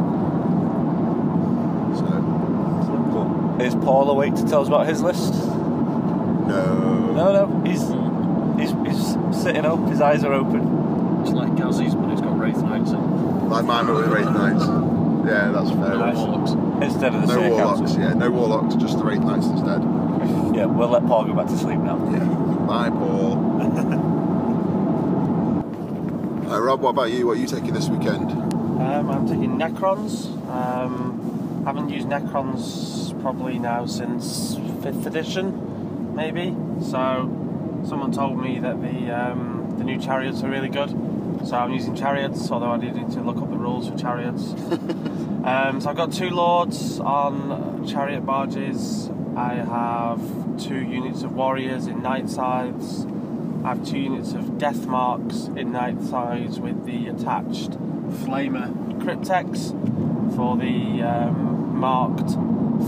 Cool. 3.13 3.61
Is 3.61 3.75
Paul 3.75 4.11
awake 4.11 4.35
to 4.37 4.45
tell 4.47 4.63
us 4.63 4.69
about 4.69 4.87
his 4.87 5.03
list? 5.03 5.35
No. 5.35 7.13
No, 7.15 7.33
no. 7.33 7.47
He's 7.65 7.83
he's, 8.59 8.73
he's 8.87 9.43
sitting 9.43 9.65
up. 9.65 9.79
His 9.89 10.01
eyes 10.01 10.25
are 10.25 10.33
open. 10.33 11.23
It's 11.23 11.31
like 11.31 11.53
Guzzi's, 11.53 11.95
but 11.95 12.11
it's 12.11 12.21
got 12.21 12.39
Wraith 12.39 12.63
Knights 12.63 12.91
in. 12.91 13.49
Like 13.49 13.65
mine, 13.65 13.87
but 13.87 13.97
with 13.97 14.09
Wraith 14.09 14.25
Knights. 14.27 14.65
Yeah, 15.27 15.53
that's 15.53 15.71
fair. 15.71 15.97
No 15.97 16.13
Warlocks. 16.15 16.53
Instead 16.83 17.15
of 17.15 17.27
the 17.27 17.35
no 17.35 17.49
warlocks. 17.49 17.81
Council. 17.81 18.01
Yeah, 18.01 18.15
no 18.15 18.31
warlocks, 18.31 18.75
just 18.75 18.99
the 18.99 19.05
Wraith 19.05 19.21
Knights 19.21 19.47
instead. 19.47 19.83
Yeah, 20.55 20.67
we'll 20.67 20.89
let 20.89 21.07
Paul 21.07 21.25
go 21.27 21.35
back 21.35 21.47
to 21.47 21.57
sleep 21.57 21.79
now. 21.79 21.97
Yeah. 22.11 22.25
Bye, 22.67 22.91
Paul. 22.91 23.33
uh, 26.51 26.61
Rob, 26.61 26.81
what 26.81 26.91
about 26.91 27.13
you? 27.13 27.27
What 27.27 27.37
are 27.37 27.41
you 27.41 27.47
taking 27.47 27.73
this 27.73 27.89
weekend? 27.89 28.52
Um, 29.03 29.11
I'm 29.11 29.27
taking 29.27 29.59
Necrons. 29.59 30.27
Um, 30.49 31.65
haven't 31.65 31.89
used 31.89 32.07
Necrons 32.07 33.21
probably 33.21 33.59
now 33.59 33.85
since 33.85 34.57
fifth 34.81 35.07
edition, 35.07 36.15
maybe. 36.15 36.55
So 36.81 37.83
someone 37.85 38.13
told 38.13 38.41
me 38.41 38.61
that 38.61 38.81
the 38.81 39.11
um, 39.11 39.75
the 39.77 39.83
new 39.83 39.99
chariots 39.99 40.45
are 40.45 40.49
really 40.49 40.69
good. 40.69 40.91
So 41.45 41.57
I'm 41.57 41.73
using 41.73 41.97
chariots, 41.97 42.49
although 42.53 42.71
I 42.71 42.79
did 42.79 42.95
need 42.95 43.11
to 43.13 43.23
look 43.23 43.39
up 43.39 43.51
the 43.51 43.57
rules 43.57 43.89
for 43.89 43.99
chariots. 43.99 44.53
um, 45.45 45.81
so 45.81 45.91
I've 45.91 45.97
got 45.97 46.13
two 46.13 46.31
lords 46.31 47.01
on 47.01 47.85
chariot 47.89 48.21
barges. 48.21 49.11
I 49.35 49.55
have 49.55 50.21
two 50.63 50.81
units 50.81 51.25
of 51.25 51.35
warriors 51.35 51.89
in 51.89 52.03
night 52.03 52.31
scythes. 52.31 53.05
I 53.65 53.71
have 53.71 53.85
two 53.85 53.99
units 53.99 54.33
of 54.33 54.59
death 54.59 54.87
marks 54.87 55.47
in 55.57 55.73
night 55.73 56.01
scythes 56.03 56.61
with 56.61 56.85
the 56.87 57.09
attached 57.09 57.73
flamer 58.13 58.82
crypteks 59.03 59.71
for 60.37 60.57
the 60.57 61.03
um, 61.03 61.77
marked 61.79 62.37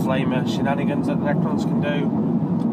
flamer 0.03 0.47
shenanigans 0.53 1.07
that 1.07 1.19
the 1.19 1.25
Necrons 1.25 1.63
can 1.63 1.81
do. 1.81 2.21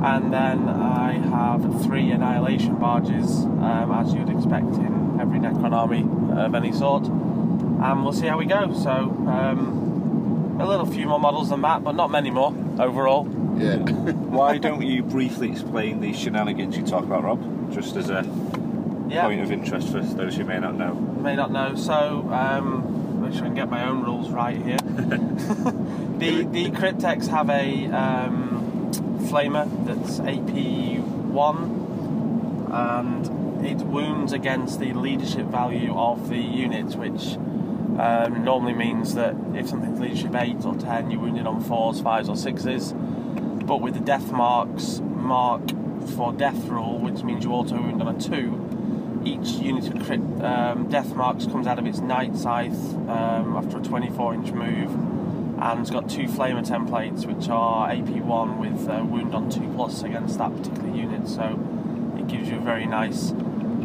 And 0.04 0.32
then 0.32 0.68
I 0.68 1.12
have 1.14 1.82
three 1.84 2.10
annihilation 2.10 2.76
barges, 2.76 3.44
um, 3.44 3.92
as 3.92 4.12
you'd 4.14 4.28
expect 4.30 4.66
in 4.76 5.18
every 5.20 5.38
Necron 5.38 5.72
army 5.72 6.06
of 6.40 6.54
any 6.54 6.72
sort. 6.72 7.04
And 7.06 8.02
we'll 8.04 8.12
see 8.12 8.26
how 8.26 8.38
we 8.38 8.46
go. 8.46 8.72
So, 8.74 8.90
um, 9.28 10.56
a 10.60 10.66
little 10.66 10.86
few 10.86 11.06
more 11.06 11.18
models 11.18 11.50
than 11.50 11.62
that, 11.62 11.82
but 11.82 11.94
not 11.96 12.10
many 12.10 12.30
more 12.30 12.54
overall. 12.78 13.28
Yeah. 13.58 13.76
Why 13.78 14.58
don't 14.58 14.82
you 14.82 15.02
briefly 15.02 15.50
explain 15.50 16.00
the 16.00 16.12
shenanigans 16.12 16.76
you 16.76 16.84
talk 16.84 17.04
about, 17.04 17.24
Rob? 17.24 17.72
Just 17.72 17.96
as 17.96 18.10
a 18.10 18.24
Yeah. 19.08 19.22
point 19.26 19.40
of 19.40 19.50
interest 19.52 19.88
for 19.88 20.00
those 20.00 20.36
who 20.36 20.44
may 20.44 20.58
not 20.58 20.74
know. 20.76 20.94
may 20.94 21.34
not 21.36 21.50
know. 21.52 21.74
So, 21.74 22.28
um, 22.32 22.91
make 23.32 23.38
sure 23.38 23.44
I 23.44 23.48
can 23.48 23.54
get 23.54 23.70
my 23.70 23.86
own 23.86 24.04
rules 24.04 24.28
right 24.30 24.56
here. 24.56 24.76
the 24.76 26.44
the 26.50 26.70
Crypteks 26.70 27.28
have 27.28 27.48
a 27.48 27.86
um, 27.86 28.90
flamer 29.22 29.68
that's 29.86 30.20
AP 30.20 31.02
one, 31.30 32.68
and 32.70 33.64
it 33.66 33.78
wounds 33.78 34.32
against 34.32 34.80
the 34.80 34.92
leadership 34.92 35.46
value 35.46 35.96
of 35.96 36.28
the 36.28 36.38
unit, 36.38 36.94
which 36.96 37.36
um, 37.98 38.44
normally 38.44 38.74
means 38.74 39.14
that 39.14 39.34
if 39.54 39.68
something's 39.68 40.00
leadership 40.00 40.34
eight 40.34 40.64
or 40.64 40.76
ten, 40.76 41.10
you're 41.10 41.20
wounded 41.20 41.46
on 41.46 41.62
fours, 41.62 42.00
fives, 42.00 42.28
or 42.28 42.36
sixes. 42.36 42.92
But 42.92 43.80
with 43.80 43.94
the 43.94 44.00
death 44.00 44.30
marks 44.30 45.00
mark 45.00 45.62
for 46.16 46.32
death 46.32 46.64
rule, 46.66 46.98
which 46.98 47.22
means 47.22 47.44
you 47.44 47.52
auto 47.52 47.80
wound 47.80 48.02
on 48.02 48.14
a 48.14 48.20
two, 48.20 48.61
each 49.24 49.48
unit 49.62 49.88
of 49.88 50.04
crit, 50.04 50.20
um, 50.42 50.88
death 50.88 51.14
marks 51.14 51.46
comes 51.46 51.66
out 51.66 51.78
of 51.78 51.86
its 51.86 52.00
night 52.00 52.36
scythe 52.36 52.94
um, 53.08 53.56
after 53.56 53.78
a 53.78 53.82
24 53.82 54.34
inch 54.34 54.50
move 54.52 54.90
and 55.62 55.80
it's 55.80 55.90
got 55.90 56.10
two 56.10 56.24
flamer 56.24 56.66
templates 56.66 57.24
which 57.24 57.48
are 57.48 57.88
AP1 57.88 58.58
with 58.58 58.88
uh, 58.88 59.04
wound 59.04 59.34
on 59.34 59.48
2 59.48 59.60
plus 59.76 60.02
against 60.02 60.38
that 60.38 60.54
particular 60.56 60.94
unit 60.94 61.28
so 61.28 61.58
it 62.18 62.26
gives 62.26 62.48
you 62.48 62.56
a 62.56 62.60
very 62.60 62.86
nice 62.86 63.32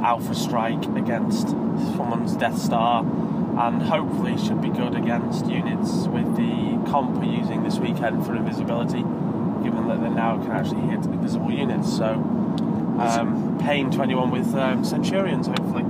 alpha 0.01 0.33
strike 0.33 0.83
against 0.95 1.49
someone's 1.49 2.35
Death 2.35 2.57
Star 2.57 3.03
and 3.03 3.81
hopefully 3.81 4.37
should 4.37 4.61
be 4.61 4.69
good 4.69 4.95
against 4.95 5.45
units 5.45 6.07
with 6.07 6.35
the 6.35 6.89
comp 6.89 7.17
we're 7.17 7.31
using 7.31 7.63
this 7.63 7.77
weekend 7.77 8.25
for 8.25 8.35
invisibility 8.35 9.03
given 9.63 9.87
that 9.87 10.01
they 10.01 10.09
now 10.09 10.37
can 10.41 10.51
actually 10.51 10.81
hit 10.81 11.05
invisible 11.05 11.51
units 11.51 11.95
so 11.95 12.15
um, 12.99 13.57
Pain 13.59 13.91
21 13.91 14.31
with 14.31 14.53
um, 14.55 14.83
Centurions, 14.83 15.47
hopefully. 15.47 15.83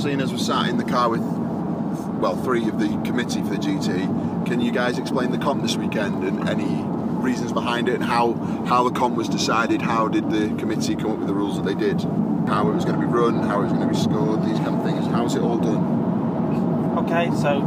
Seeing 0.00 0.20
as 0.20 0.32
we're 0.32 0.38
sat 0.38 0.68
in 0.68 0.76
the 0.76 0.84
car 0.84 1.08
with, 1.08 1.22
well, 1.22 2.36
three 2.36 2.68
of 2.68 2.78
the 2.78 2.88
committee 3.04 3.42
for 3.42 3.50
the 3.50 3.56
GT, 3.56 4.46
can 4.46 4.60
you 4.60 4.72
guys 4.72 4.98
explain 4.98 5.30
the 5.30 5.38
comp 5.38 5.62
this 5.62 5.76
weekend 5.76 6.24
and 6.24 6.48
any 6.48 6.82
reasons 7.22 7.52
behind 7.52 7.88
it 7.88 7.94
and 7.94 8.04
how, 8.04 8.34
how 8.66 8.88
the 8.88 8.98
comp 8.98 9.16
was 9.16 9.28
decided? 9.28 9.82
How 9.82 10.08
did 10.08 10.30
the 10.30 10.54
committee 10.56 10.96
come 10.96 11.12
up 11.12 11.18
with 11.18 11.28
the 11.28 11.34
rules 11.34 11.56
that 11.56 11.64
they 11.64 11.74
did? 11.74 12.00
How 12.46 12.68
it 12.68 12.74
was 12.74 12.84
going 12.84 13.00
to 13.00 13.06
be 13.06 13.10
run, 13.10 13.42
how 13.42 13.60
it 13.60 13.64
was 13.64 13.72
going 13.72 13.88
to 13.88 13.94
be 13.94 14.00
scored, 14.00 14.44
these 14.44 14.58
kind 14.58 14.76
of 14.76 14.84
things. 14.84 15.06
How's 15.06 15.34
it 15.34 15.42
all 15.42 15.58
done? 15.58 16.98
Okay, 16.98 17.30
so 17.36 17.60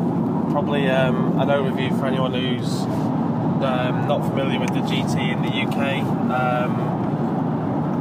probably 0.52 0.88
um, 0.88 1.40
an 1.40 1.48
overview 1.50 1.98
for 2.00 2.06
anyone 2.06 2.34
who's 2.34 2.82
um, 3.64 4.08
not 4.08 4.28
familiar 4.28 4.60
with 4.60 4.70
the 4.70 4.82
GT 4.82 5.34
in 5.34 5.42
the 5.42 5.50
UK. 5.50 6.04
Um, 6.32 6.97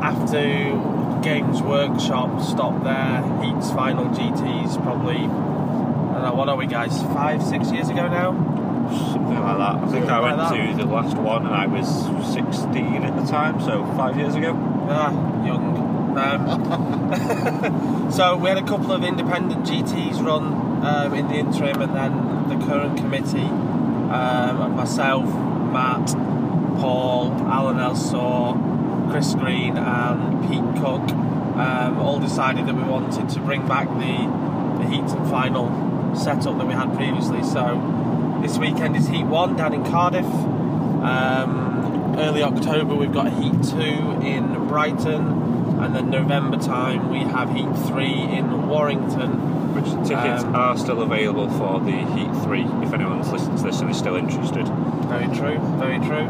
after 0.06 1.20
Games 1.22 1.60
Workshop 1.62 2.40
stop 2.40 2.84
there, 2.84 3.22
Heats 3.42 3.72
final 3.72 4.04
GTs, 4.06 4.80
probably, 4.84 5.16
I 5.16 6.12
don't 6.14 6.22
know, 6.22 6.34
what 6.34 6.48
are 6.48 6.56
we 6.56 6.66
guys, 6.66 7.02
five, 7.12 7.42
six 7.42 7.72
years 7.72 7.88
ago 7.88 8.06
now? 8.06 8.30
Something 9.12 9.40
like 9.40 9.58
that. 9.58 9.74
I 9.74 9.80
think 9.80 10.06
Something 10.06 10.10
I 10.10 10.18
like 10.18 10.36
went 10.38 10.50
that. 10.54 10.76
to 10.78 10.84
the 10.84 10.88
last 10.88 11.16
one 11.16 11.44
and 11.44 11.54
I 11.54 11.66
was 11.66 11.88
16 12.32 13.02
at 13.02 13.16
the 13.16 13.26
time, 13.26 13.60
so 13.60 13.84
five 13.96 14.16
years 14.16 14.36
ago. 14.36 14.54
Ah, 14.88 15.10
young. 15.44 15.96
Um, 16.16 18.10
so 18.12 18.36
we 18.36 18.48
had 18.48 18.58
a 18.58 18.62
couple 18.66 18.92
of 18.92 19.02
independent 19.02 19.66
GTs 19.66 20.24
run 20.24 20.84
um, 20.86 21.14
in 21.14 21.26
the 21.26 21.34
interim, 21.34 21.82
and 21.82 21.94
then 21.96 22.48
the 22.48 22.64
current 22.64 22.96
committee, 22.96 23.50
um, 24.14 24.76
myself, 24.76 25.24
Matt, 25.24 26.06
Paul, 26.80 27.32
Alan 27.50 27.78
Elsaw, 27.78 28.54
Chris 29.10 29.34
Green, 29.34 29.76
and 29.76 30.48
Pete 30.48 30.82
Cook, 30.82 31.08
um, 31.56 31.98
all 31.98 32.18
decided 32.18 32.66
that 32.66 32.74
we 32.74 32.82
wanted 32.82 33.28
to 33.30 33.40
bring 33.40 33.66
back 33.66 33.88
the 33.88 34.46
the 34.76 34.94
and 34.94 35.30
final 35.30 36.14
setup 36.14 36.58
that 36.58 36.66
we 36.66 36.74
had 36.74 36.94
previously. 36.96 37.42
So 37.42 38.38
this 38.42 38.58
weekend 38.58 38.96
is 38.96 39.08
Heat 39.08 39.24
One 39.24 39.56
down 39.56 39.72
in 39.74 39.84
Cardiff. 39.84 40.24
Um, 40.26 42.14
early 42.18 42.42
October 42.42 42.94
we've 42.94 43.12
got 43.12 43.32
Heat 43.32 43.52
2 43.70 43.76
in 44.22 44.66
Brighton, 44.68 45.80
and 45.80 45.94
then 45.94 46.10
November 46.10 46.56
time 46.58 47.10
we 47.10 47.18
have 47.20 47.50
Heat 47.54 47.68
3 47.88 48.04
in 48.06 48.68
Warrington. 48.68 49.54
Which 49.76 50.08
tickets 50.08 50.42
Um, 50.44 50.54
are 50.56 50.76
still 50.78 51.02
available 51.02 51.50
for 51.50 51.80
the 51.80 51.92
Heat 51.92 52.30
3 52.44 52.62
if 52.82 52.94
anyone's 52.94 53.30
listening 53.30 53.58
to 53.58 53.62
this 53.64 53.80
and 53.82 53.90
is 53.90 53.98
still 53.98 54.16
interested. 54.16 54.66
Very 55.08 55.26
true, 55.36 55.58
very 55.76 55.98
true. 55.98 56.28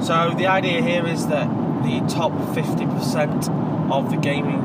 So 0.00 0.32
the 0.36 0.46
idea 0.46 0.80
here 0.82 1.06
is 1.06 1.26
that 1.26 1.46
the 1.86 2.00
top 2.12 2.32
50% 2.32 3.92
of 3.92 4.10
the 4.10 4.16
gaming 4.16 4.60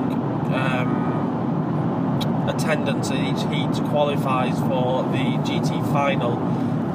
um, 0.54 2.50
attendance 2.50 3.12
at 3.12 3.18
each 3.18 3.44
heat 3.54 3.90
qualifies 3.90 4.58
for 4.62 5.04
the 5.04 5.38
GT 5.46 5.94
final, 5.94 6.36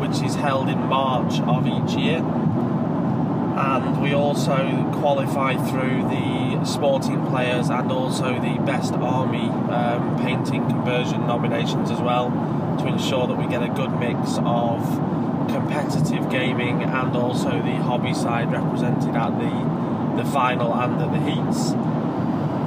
which 0.01 0.21
is 0.23 0.35
held 0.35 0.69
in 0.69 0.79
March 0.81 1.39
of 1.41 1.67
each 1.67 1.97
year. 1.97 2.19
And 3.57 4.03
we 4.03 4.13
also 4.13 4.57
qualify 4.97 5.55
through 5.71 6.03
the 6.09 6.65
sporting 6.65 7.25
players 7.27 7.71
and 7.71 7.91
also 7.93 8.35
the 8.35 8.59
best 8.67 8.93
army 8.95 9.49
um, 9.73 10.19
painting 10.19 10.69
conversion 10.69 11.27
nominations 11.27 11.91
as 11.91 12.01
well 12.01 12.31
to 12.81 12.87
ensure 12.89 13.27
that 13.29 13.37
we 13.37 13.47
get 13.47 13.63
a 13.63 13.69
good 13.69 13.93
mix 13.99 14.39
of 14.39 14.83
competitive 15.49 16.29
gaming 16.31 16.83
and 16.83 17.17
also 17.17 17.51
the 17.51 17.77
hobby 17.77 18.13
side 18.13 18.51
represented 18.53 19.15
at 19.15 19.31
the 19.39 19.76
the 20.17 20.25
final 20.25 20.75
and 20.75 21.01
the 21.01 21.21
heats. 21.21 21.71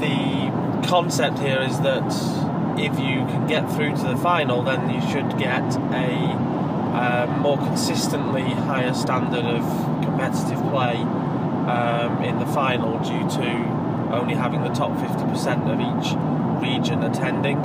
The 0.01 0.88
concept 0.88 1.39
here 1.39 1.61
is 1.61 1.80
that 1.81 2.05
if 2.80 2.97
you 2.99 3.26
can 3.27 3.47
get 3.47 3.69
through 3.71 3.95
to 3.97 4.03
the 4.03 4.17
final, 4.17 4.63
then 4.63 4.89
you 4.89 5.01
should 5.09 5.38
get 5.38 5.63
a 5.91 6.59
um, 6.89 7.41
more 7.41 7.57
consistently 7.57 8.43
higher 8.43 8.93
standard 8.93 9.45
of 9.45 9.63
competitive 10.03 10.59
play 10.71 10.95
um, 10.95 12.23
in 12.23 12.39
the 12.39 12.45
final 12.47 12.97
due 12.99 13.30
to 13.30 13.80
only 14.13 14.34
having 14.34 14.63
the 14.63 14.69
top 14.69 14.91
50% 14.97 15.69
of 15.69 15.80
each 15.80 16.67
region 16.67 17.03
attending. 17.03 17.61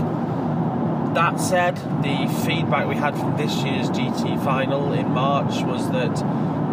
That 1.15 1.41
said, 1.41 1.77
the 2.03 2.29
feedback 2.45 2.89
we 2.89 2.97
had 2.97 3.17
from 3.17 3.37
this 3.37 3.63
year's 3.63 3.89
GT 3.89 4.43
final 4.45 4.93
in 4.93 5.11
March 5.13 5.63
was 5.63 5.89
that 5.91 6.17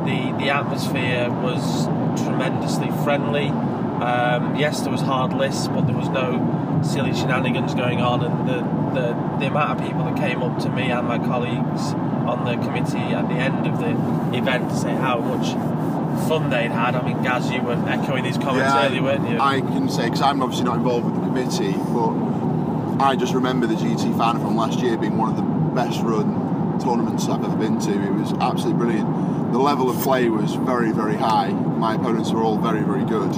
the 0.05 0.35
the 0.39 0.49
atmosphere 0.49 1.29
was 1.29 1.87
tremendously 2.17 2.89
friendly. 3.03 3.47
Um, 3.49 4.55
yes, 4.55 4.81
there 4.81 4.91
was 4.91 5.01
hard 5.01 5.33
lists, 5.33 5.67
but 5.67 5.85
there 5.85 5.95
was 5.95 6.09
no 6.09 6.81
silly 6.83 7.13
shenanigans 7.13 7.75
going 7.75 8.01
on, 8.01 8.23
and 8.23 8.49
the, 8.49 8.55
the 8.99 9.37
the 9.39 9.45
amount 9.47 9.79
of 9.79 9.85
people 9.85 10.03
that 10.05 10.17
came 10.17 10.41
up 10.41 10.59
to 10.63 10.69
me 10.69 10.89
and 10.91 11.07
my 11.07 11.19
colleagues 11.19 11.93
on 12.25 12.45
the 12.45 12.53
committee 12.65 13.13
at 13.13 13.27
the 13.27 13.35
end 13.35 13.67
of 13.67 13.79
the 13.79 14.37
event 14.37 14.69
to 14.69 14.75
say 14.75 14.93
how 14.95 15.19
much 15.19 15.53
fun 16.27 16.49
they'd 16.49 16.71
had. 16.71 16.95
I 16.95 17.01
mean, 17.03 17.21
Gaz, 17.23 17.49
you 17.51 17.61
were 17.61 17.73
echoing 17.87 18.23
these 18.23 18.37
comments 18.37 18.73
Yeah, 18.73 18.85
earlier, 18.87 19.03
weren't 19.03 19.29
you? 19.29 19.39
I 19.39 19.61
can 19.61 19.89
say 19.89 20.05
because 20.05 20.21
I'm 20.21 20.41
obviously 20.41 20.65
not 20.65 20.77
involved 20.77 21.05
with 21.05 21.15
the 21.15 21.21
committee, 21.21 21.77
but 21.93 23.03
I 23.03 23.15
just 23.15 23.33
remember 23.33 23.67
the 23.67 23.75
GT 23.75 24.17
final 24.17 24.41
from 24.41 24.55
last 24.55 24.79
year 24.79 24.97
being 24.97 25.17
one 25.17 25.29
of 25.29 25.35
the 25.35 25.43
best 25.75 26.01
run 26.01 26.79
tournaments 26.79 27.27
I've 27.27 27.43
ever 27.43 27.55
been 27.55 27.79
to. 27.79 27.91
It 27.91 28.13
was 28.13 28.33
absolutely 28.33 28.79
brilliant. 28.85 29.51
The 29.51 29.59
level 29.59 29.89
of 29.89 30.01
play 30.01 30.29
was 30.29 30.53
very, 30.55 30.91
very 30.91 31.15
high. 31.15 31.49
My 31.81 31.95
opponents 31.95 32.29
were 32.29 32.43
all 32.43 32.59
very, 32.59 32.83
very 32.83 33.03
good, 33.05 33.31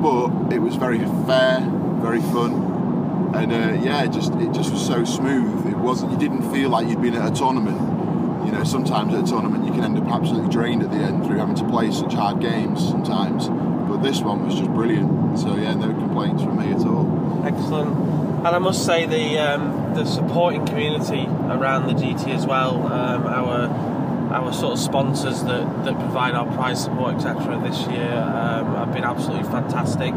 but 0.00 0.52
it 0.54 0.60
was 0.60 0.76
very 0.76 1.00
fair, 1.26 1.58
very 2.00 2.20
fun, 2.20 3.32
and 3.34 3.52
uh, 3.52 3.82
yeah, 3.82 4.04
it 4.04 4.12
just 4.12 4.32
it 4.34 4.52
just 4.52 4.70
was 4.70 4.86
so 4.86 5.04
smooth. 5.04 5.66
It 5.66 5.76
wasn't. 5.76 6.12
You 6.12 6.18
didn't 6.18 6.52
feel 6.52 6.70
like 6.70 6.86
you'd 6.86 7.02
been 7.02 7.16
at 7.16 7.32
a 7.32 7.34
tournament. 7.34 8.46
You 8.46 8.52
know, 8.52 8.62
sometimes 8.62 9.12
at 9.12 9.24
a 9.24 9.26
tournament 9.26 9.64
you 9.66 9.72
can 9.72 9.82
end 9.82 9.98
up 9.98 10.06
absolutely 10.06 10.50
drained 10.50 10.84
at 10.84 10.92
the 10.92 10.98
end 10.98 11.26
through 11.26 11.38
having 11.38 11.56
to 11.56 11.68
play 11.68 11.90
such 11.90 12.14
hard 12.14 12.40
games 12.40 12.78
sometimes. 12.80 13.48
But 13.48 14.04
this 14.04 14.20
one 14.20 14.46
was 14.46 14.54
just 14.54 14.70
brilliant. 14.70 15.40
So 15.40 15.56
yeah, 15.56 15.74
no 15.74 15.88
complaints 15.88 16.44
from 16.44 16.58
me 16.58 16.70
at 16.72 16.86
all. 16.86 17.42
Excellent. 17.44 17.90
and 17.90 18.46
I 18.46 18.58
must 18.60 18.86
say 18.86 19.04
the 19.04 19.36
um, 19.40 19.94
the 19.94 20.04
supporting 20.04 20.64
community 20.64 21.26
around 21.26 21.88
the 21.88 21.94
GT 22.00 22.28
as 22.36 22.46
well. 22.46 22.86
Um, 22.86 23.26
our 23.26 23.89
our 24.30 24.52
sort 24.52 24.74
of 24.74 24.78
sponsors 24.78 25.42
that, 25.44 25.84
that 25.84 25.98
provide 25.98 26.34
our 26.34 26.46
prize 26.54 26.82
support 26.82 27.14
etc. 27.16 27.60
This 27.62 27.80
year 27.88 28.12
um, 28.12 28.74
have 28.76 28.92
been 28.92 29.04
absolutely 29.04 29.48
fantastic. 29.48 30.14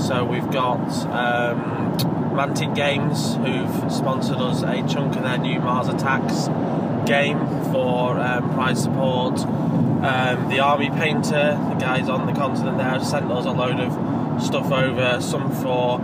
So 0.00 0.24
we've 0.24 0.50
got 0.50 0.80
um, 1.06 1.98
Mantic 2.30 2.74
Games 2.74 3.34
who've 3.36 3.92
sponsored 3.92 4.38
us 4.38 4.62
a 4.62 4.86
chunk 4.88 5.16
of 5.16 5.22
their 5.22 5.38
new 5.38 5.60
Mars 5.60 5.88
Attacks 5.88 6.48
game 7.06 7.38
for 7.72 8.18
um, 8.18 8.54
prize 8.54 8.82
support. 8.82 9.40
Um, 9.40 10.48
the 10.48 10.60
Army 10.60 10.88
Painter, 10.90 11.58
the 11.68 11.76
guys 11.78 12.08
on 12.08 12.26
the 12.26 12.32
continent 12.32 12.78
there, 12.78 12.88
have 12.88 13.04
sent 13.04 13.30
us 13.30 13.44
a 13.44 13.50
load 13.50 13.80
of 13.80 14.42
stuff 14.42 14.72
over, 14.72 15.20
some 15.20 15.50
for 15.56 15.98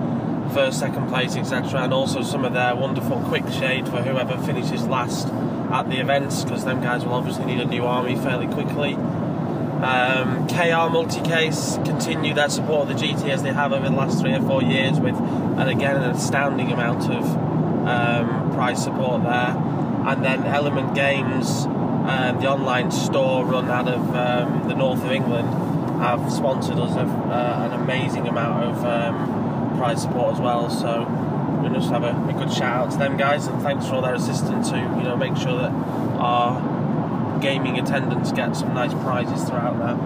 first, 0.53 0.79
second 0.79 1.09
place, 1.09 1.37
etc., 1.37 1.83
and 1.83 1.93
also 1.93 2.23
some 2.23 2.45
of 2.45 2.53
their 2.53 2.75
wonderful 2.77 3.21
quick 3.23 3.49
shade 3.49 3.89
for 3.89 4.03
whoever 4.03 4.37
finishes 4.45 4.87
last 4.87 5.29
at 5.73 5.89
the 5.89 5.99
events, 6.01 6.45
because 6.45 6.65
them 6.65 6.81
guys 6.81 7.05
will 7.05 7.15
obviously 7.15 7.45
need 7.45 7.61
a 7.61 7.67
new 7.67 7.85
army 7.85 8.17
fairly 8.17 8.47
quickly. 8.47 8.95
Um, 8.95 10.47
KR 10.49 10.89
Multicase 10.89 11.85
continue 11.85 12.33
their 12.33 12.49
support 12.49 12.89
of 12.89 12.99
the 12.99 13.07
GT 13.07 13.29
as 13.29 13.43
they 13.43 13.53
have 13.53 13.73
over 13.73 13.89
the 13.89 13.95
last 13.95 14.21
three 14.21 14.33
or 14.33 14.41
four 14.41 14.63
years, 14.63 14.99
with, 14.99 15.15
and 15.15 15.69
again, 15.69 15.97
an 15.97 16.11
astounding 16.11 16.73
amount 16.73 17.11
of 17.11 17.25
um, 17.87 18.53
prize 18.53 18.83
support 18.83 19.23
there. 19.23 19.55
And 20.07 20.25
then 20.25 20.45
Element 20.45 20.95
Games, 20.95 21.67
um, 21.67 22.41
the 22.41 22.49
online 22.49 22.91
store 22.91 23.45
run 23.45 23.69
out 23.69 23.89
of 23.89 24.15
um, 24.15 24.69
the 24.69 24.75
north 24.75 25.05
of 25.05 25.11
England, 25.13 25.49
have 26.01 26.33
sponsored 26.33 26.79
us 26.79 26.97
uh, 26.97 27.69
an 27.71 27.81
amazing 27.81 28.29
amount 28.29 28.65
of 28.65 28.85
um, 28.85 29.77
prize 29.77 30.03
support 30.03 30.35
as 30.35 30.41
well. 30.41 30.71
So 30.71 31.05
we 31.69 31.75
just 31.77 31.91
have 31.91 32.05
a, 32.05 32.11
a, 32.29 32.33
good 32.33 32.53
shout 32.53 32.87
out 32.87 32.93
to 32.93 32.99
them 32.99 33.17
guys 33.17 33.47
and 33.47 33.61
thanks 33.63 33.87
for 33.87 33.97
all 33.97 34.03
their 34.03 34.15
assistance 34.15 34.71
to 34.71 34.77
you 34.77 35.03
know 35.03 35.17
make 35.17 35.37
sure 35.37 35.59
that 35.59 35.73
our 36.21 37.41
gaming 37.41 37.79
attendance 37.79 38.33
gets 38.33 38.61
some 38.61 38.75
nice 38.75 38.93
prizes 38.95 39.49
throughout 39.49 39.79
there. 39.79 39.97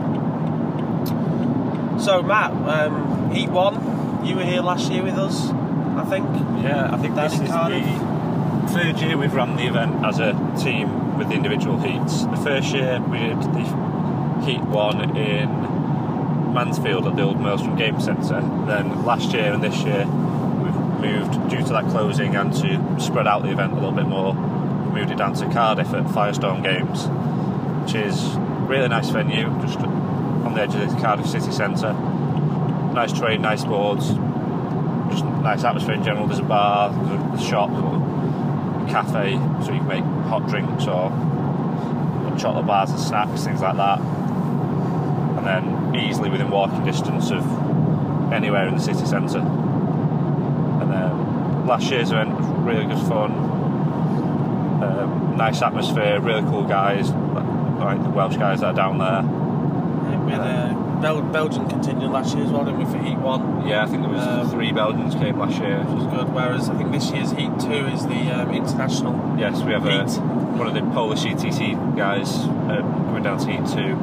So 2.01 2.23
Matt, 2.23 2.53
um, 2.53 3.31
Heat 3.31 3.51
One, 3.51 4.25
you 4.25 4.37
were 4.37 4.45
here 4.45 4.63
last 4.63 4.91
year 4.91 5.03
with 5.03 5.19
us, 5.19 5.51
I 5.51 6.05
think. 6.09 6.27
Yeah, 6.63 6.89
I 6.93 6.97
think 6.97 7.15
Down 7.15 7.31
this 7.31 7.41
is 7.41 7.49
Cardiff. 7.49 7.85
the 7.85 8.69
third 8.73 9.01
year 9.01 9.17
we've 9.17 9.35
run 9.35 9.57
the 9.57 9.67
event 9.67 10.05
as 10.05 10.19
a 10.19 10.33
team 10.59 11.19
with 11.19 11.29
the 11.29 11.35
individual 11.35 11.79
heats. 11.79 12.25
The 12.25 12.37
first 12.37 12.73
year 12.75 13.01
we 13.01 13.19
did 13.19 13.43
the 13.43 13.65
heat 14.45 14.63
one 14.63 15.17
in 15.17 15.51
Mansfield 16.55 17.07
at 17.07 17.17
the 17.17 17.23
old 17.23 17.41
Maelstrom 17.41 17.77
Game 17.77 18.01
Centre. 18.01 18.41
Then 18.67 19.05
last 19.05 19.33
year 19.33 19.53
and 19.53 19.63
this 19.63 19.83
year 19.83 20.07
moved 21.01 21.49
due 21.49 21.59
to 21.59 21.73
that 21.73 21.89
closing 21.91 22.37
and 22.37 22.53
to 22.55 23.01
spread 23.01 23.27
out 23.27 23.43
the 23.43 23.51
event 23.51 23.73
a 23.73 23.77
little 23.77 23.93
bit 23.93 24.07
more. 24.07 24.35
Moved 24.35 25.11
it 25.11 25.19
down 25.19 25.35
to 25.35 25.49
Cardiff 25.51 25.93
at 25.95 26.11
Firestone 26.11 26.63
Games, 26.63 27.07
which 27.85 27.95
is 27.95 28.35
a 28.35 28.39
really 28.69 28.89
nice 28.89 29.09
venue, 29.11 29.45
just 29.63 29.79
on 29.79 30.55
the 30.55 30.61
edge 30.63 30.75
of 30.75 30.81
the 30.81 31.01
Cardiff 31.01 31.27
city 31.27 31.53
centre. 31.53 31.93
Nice 32.93 33.13
train, 33.13 33.41
nice 33.43 33.65
boards, 33.65 34.09
just 35.11 35.25
nice 35.25 35.65
atmosphere 35.65 35.95
in 35.95 36.03
general. 36.03 36.27
There's 36.27 36.41
a 36.41 36.43
bar, 36.43 36.93
there's 36.93 37.43
a 37.43 37.47
shop, 37.47 37.71
a 37.71 38.87
cafe, 38.91 39.33
so 39.65 39.73
you 39.73 39.79
can 39.79 39.87
make 39.87 40.05
hot 40.05 40.49
drinks 40.49 40.87
or 40.87 41.11
chocolate 42.39 42.67
bars 42.67 42.91
and 42.91 42.99
snacks, 42.99 43.45
things 43.45 43.61
like 43.61 43.77
that. 43.77 44.01
And 44.01 45.47
then 45.47 45.95
easily 45.95 46.31
within 46.31 46.51
walking 46.51 46.85
distance 46.85 47.31
of 47.31 47.45
anywhere 48.33 48.67
in 48.67 48.75
the 48.75 48.81
city 48.81 49.07
centre. 49.07 49.41
Last 51.71 51.89
year's 51.93 52.11
event 52.11 52.31
was 52.37 52.47
really 52.67 52.85
good 52.85 52.99
fun. 53.07 53.31
Um, 54.83 55.37
nice 55.37 55.63
atmosphere, 55.63 56.19
really 56.21 56.43
cool 56.43 56.65
guys, 56.65 57.11
like 57.13 58.03
the 58.03 58.11
Welsh 58.11 58.37
guys 58.37 58.59
that 58.61 58.67
are 58.67 58.75
down 58.75 58.99
there. 58.99 59.23
We 60.27 60.33
had 60.33 60.41
a 60.41 60.99
Bel- 61.01 61.23
Belgian 61.23 61.69
contingent 61.69 62.11
last 62.13 62.35
year 62.37 62.45
as 62.45 62.51
well, 62.51 62.65
didn't 62.65 62.81
we, 62.81 62.85
for 62.87 62.99
Heat 62.99 63.17
1? 63.19 63.69
Yeah, 63.69 63.85
I 63.85 63.87
think 63.87 64.03
there 64.03 64.11
was 64.11 64.27
Um, 64.27 64.51
three 64.51 64.73
Belgians 64.73 65.15
came 65.15 65.39
last 65.39 65.61
year. 65.61 65.79
Which 65.79 66.03
was 66.03 66.07
good, 66.13 66.35
whereas 66.35 66.69
I 66.69 66.75
think 66.75 66.91
this 66.91 67.09
year's 67.13 67.31
Heat 67.31 67.53
2 67.61 67.71
is 67.71 68.05
the 68.05 68.31
um, 68.33 68.51
international 68.51 69.15
Yes, 69.39 69.63
we 69.63 69.71
have 69.73 69.87
a, 69.87 70.05
one 70.59 70.67
of 70.67 70.75
the 70.75 70.83
Polish 70.93 71.23
ETC 71.25 71.97
guys 71.97 72.35
um, 72.45 73.05
coming 73.07 73.23
down 73.23 73.39
to 73.39 73.47
Heat 73.49 73.65
2. 73.69 73.97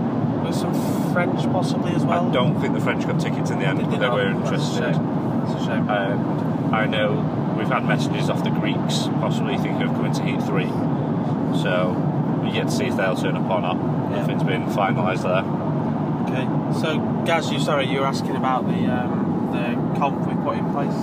There's 0.43 0.55
some 0.61 0.73
French 1.13 1.43
possibly 1.51 1.91
as 1.93 2.05
well. 2.05 2.29
I 2.29 2.31
don't 2.31 2.61
think 2.61 2.73
the 2.75 2.79
French 2.81 3.05
got 3.05 3.19
tickets 3.19 3.49
in 3.51 3.59
the 3.59 3.65
end, 3.65 3.79
Did 3.79 3.89
but 3.89 3.91
they 3.91 3.97
they 3.99 4.07
not? 4.07 4.15
were 4.15 4.23
That's 4.23 4.49
a 4.51 4.53
interested. 4.53 4.93
shame. 4.95 5.43
That's 5.45 5.61
a 5.61 5.65
shame. 5.65 5.89
Um, 5.89 6.73
I 6.73 6.85
know 6.85 7.36
we've 7.67 7.73
had 7.73 7.85
messages 7.85 8.29
off 8.29 8.45
the 8.45 8.49
Greeks 8.49 9.07
possibly 9.19 9.57
thinking 9.57 9.81
of 9.81 9.93
coming 9.93 10.13
to 10.13 10.23
Heat 10.23 10.41
3. 10.41 10.67
So 11.61 11.91
we 12.41 12.51
get 12.53 12.67
to 12.67 12.71
see 12.71 12.85
if 12.85 12.95
they'll 12.95 13.15
turn 13.15 13.35
up 13.35 13.49
or 13.49 13.59
not. 13.59 13.75
Nothing's 14.09 14.43
been 14.43 14.63
finalised 14.67 15.23
there. 15.23 15.43
Okay, 16.23 16.79
so 16.79 16.99
Gaz, 17.25 17.51
you 17.51 17.59
sorry, 17.59 17.87
you 17.87 17.99
were 17.99 18.05
asking 18.05 18.37
about 18.37 18.65
the 18.67 18.85
um, 18.85 19.49
the 19.51 19.99
comp 19.99 20.25
we 20.27 20.33
put 20.43 20.57
in 20.57 20.71
place. 20.71 20.93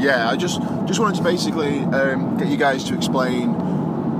Yeah, 0.00 0.28
I 0.30 0.36
just 0.36 0.60
just 0.86 1.00
wanted 1.00 1.16
to 1.16 1.24
basically 1.24 1.80
um, 1.80 2.36
get 2.36 2.46
you 2.46 2.56
guys 2.56 2.84
to 2.84 2.94
explain 2.94 3.54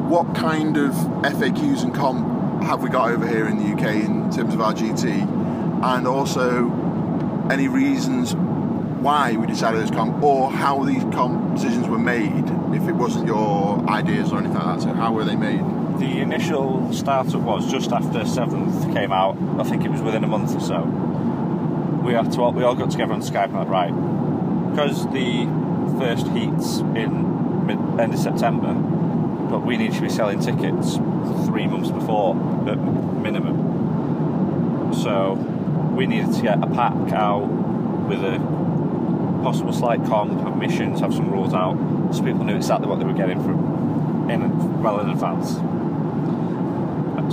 what 0.09 0.35
kind 0.35 0.77
of 0.77 0.93
FAQs 0.93 1.85
and 1.85 1.95
comp 1.95 2.63
have 2.65 2.83
we 2.83 2.91
got 2.91 3.11
over 3.11 3.27
here 3.27 3.47
in 3.47 3.59
the 3.59 3.73
UK 3.75 4.05
in 4.05 4.31
terms 4.33 4.53
of 4.53 4.61
our 4.61 4.73
GT, 4.73 5.23
and 5.85 6.09
also 6.09 6.73
any 7.51 7.69
reasons 7.69 8.35
why 9.01 9.37
we 9.37 9.47
decided 9.47 9.83
this 9.83 9.91
comp 9.91 10.23
or 10.23 10.51
how 10.51 10.85
these 10.85 11.03
comp 11.15 11.55
decisions 11.55 11.89
were 11.89 11.99
made. 11.99 12.45
If 12.75 12.89
it 12.89 12.93
wasn't 12.93 13.27
your 13.27 13.79
ideas 13.89 14.33
or 14.33 14.39
anything 14.39 14.57
like 14.57 14.79
that, 14.79 14.83
so 14.83 14.93
how 14.93 15.13
were 15.13 15.25
they 15.25 15.37
made? 15.37 15.61
The 15.99 16.21
initial 16.21 16.93
startup 16.93 17.41
was 17.41 17.71
just 17.71 17.93
after 17.93 18.25
Seventh 18.25 18.93
came 18.95 19.13
out. 19.13 19.37
I 19.59 19.65
think 19.65 19.85
it 19.85 19.91
was 19.91 20.03
within 20.03 20.25
a 20.25 20.29
month 20.29 20.55
or 20.55 20.61
so. 20.61 20.83
We 22.05 22.13
had 22.13 22.33
to 22.33 22.43
all, 22.43 22.53
we 22.53 22.65
all 22.65 22.75
got 22.75 22.91
together 22.91 23.13
on 23.13 23.23
Skype 23.23 23.47
and 23.47 23.55
like, 23.55 23.69
right, 23.69 24.71
because 24.71 25.07
the 25.13 25.47
first 25.99 26.27
heats 26.29 26.79
in 26.79 27.67
mid, 27.67 27.79
end 28.01 28.15
of 28.15 28.21
September, 28.21 28.75
but 29.51 29.65
we 29.65 29.77
need 29.77 29.93
to 29.95 30.01
be 30.01 30.09
selling 30.09 30.41
tickets 30.41 30.97
three 31.47 31.67
months 31.67 31.91
before 31.91 32.37
at 32.69 32.79
minimum. 32.79 34.95
So 34.95 35.35
we 35.97 36.07
needed 36.07 36.33
to 36.35 36.43
get 36.43 36.63
a 36.63 36.67
pack 36.67 37.13
out 37.13 37.47
with 38.09 38.25
a 38.25 38.58
possible 39.43 39.73
slight 39.73 40.01
have 40.01 40.57
missions, 40.57 41.01
have 41.01 41.15
some 41.15 41.31
rules 41.31 41.55
out, 41.55 41.77
so 42.13 42.23
people 42.23 42.45
knew 42.45 42.57
exactly 42.57 42.89
what 42.89 42.99
they 42.99 43.05
were 43.05 43.13
getting 43.13 43.43
from 43.43 44.31
in 44.31 44.83
well 44.83 45.01
in 45.01 45.11
advance. 45.11 45.55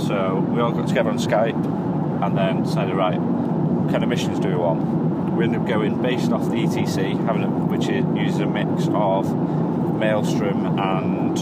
So 0.06 0.46
we 0.50 0.60
all 0.60 0.72
got 0.72 0.88
together 0.88 1.10
on 1.10 1.18
Skype 1.18 2.22
and 2.22 2.36
then 2.36 2.64
decided, 2.64 2.94
right, 2.94 3.18
what 3.18 3.90
kind 3.90 4.02
of 4.02 4.10
missions 4.10 4.38
do 4.38 4.48
we 4.48 4.54
want? 4.54 5.32
We 5.32 5.44
ended 5.44 5.62
up 5.62 5.66
going 5.66 6.00
based 6.02 6.32
off 6.32 6.44
the 6.46 6.56
ETC, 6.56 7.24
having 7.24 7.44
a, 7.44 7.48
which 7.48 7.88
is, 7.88 8.04
uses 8.14 8.40
a 8.40 8.46
mix 8.46 8.88
of 8.92 9.34
Maelstrom 9.98 10.78
and 10.78 11.38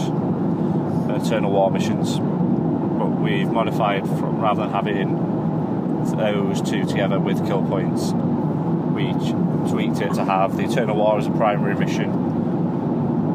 Eternal 1.11 1.51
War 1.51 1.69
missions. 1.69 2.17
But 2.17 3.19
we've 3.19 3.49
modified 3.49 4.07
from 4.07 4.39
rather 4.39 4.63
than 4.63 4.71
having 4.71 5.15
those 6.15 6.61
two 6.61 6.85
together 6.85 7.19
with 7.19 7.45
kill 7.45 7.63
points, 7.63 8.11
we 8.93 9.11
tweaked 9.69 10.01
it 10.01 10.13
to 10.13 10.25
have 10.25 10.57
the 10.57 10.63
Eternal 10.63 10.95
War 10.95 11.17
as 11.17 11.27
a 11.27 11.31
primary 11.31 11.75
mission, 11.75 12.09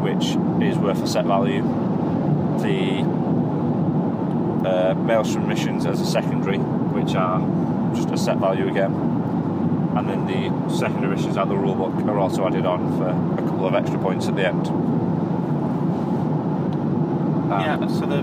which 0.03 0.37
is 0.67 0.79
worth 0.79 1.03
a 1.03 1.07
set 1.07 1.25
value. 1.25 1.63
The 2.61 3.01
uh, 4.69 4.95
Maelstrom 4.95 5.49
missions 5.49 5.87
as 5.87 6.01
a 6.01 6.07
secondary, 6.07 6.59
which 6.59 7.15
are 7.15 7.41
just 7.95 8.11
a 8.11 8.17
set 8.17 8.39
value 8.39 8.69
again. 8.69 8.93
And 9.97 10.09
then 10.09 10.27
the 10.27 10.75
secondary 10.75 11.17
missions 11.17 11.37
at 11.37 11.49
the 11.49 11.55
rulebook 11.55 12.07
are 12.07 12.19
also 12.19 12.47
added 12.47 12.65
on 12.65 12.97
for 12.97 13.09
a 13.09 13.49
couple 13.49 13.67
of 13.67 13.75
extra 13.75 13.99
points 13.99 14.29
at 14.29 14.37
the 14.37 14.47
end. 14.47 14.67
yeah, 17.51 17.87
so 17.89 18.07
the 18.07 18.23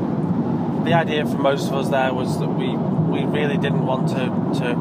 the 0.85 0.93
idea 0.93 1.25
for 1.25 1.37
most 1.37 1.67
of 1.67 1.73
us 1.73 1.89
there 1.89 2.13
was 2.13 2.39
that 2.39 2.47
we 2.47 2.69
we 3.11 3.25
really 3.25 3.57
didn't 3.57 3.85
want 3.85 4.07
to 4.07 4.25
to 4.59 4.75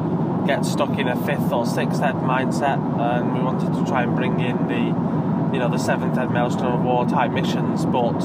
get 0.47 0.65
stuck 0.65 0.99
in 0.99 1.09
a 1.09 1.17
fifth 1.27 1.53
or 1.53 1.67
sixth 1.67 2.03
ed 2.03 2.15
mindset, 2.15 2.79
and 3.01 3.35
we 3.35 3.41
wanted 3.41 3.73
to 3.75 3.85
try 3.87 4.03
and 4.03 4.15
bring 4.15 4.41
in 4.41 4.69
the 4.69 5.53
you 5.53 5.59
know 5.59 5.69
the 5.71 5.79
seventh 5.79 6.17
ed 6.19 6.31
Maelstrom 6.31 6.73
of 6.73 6.83
War 6.83 7.07
type 7.07 7.33
missions, 7.33 7.85
but 7.85 8.19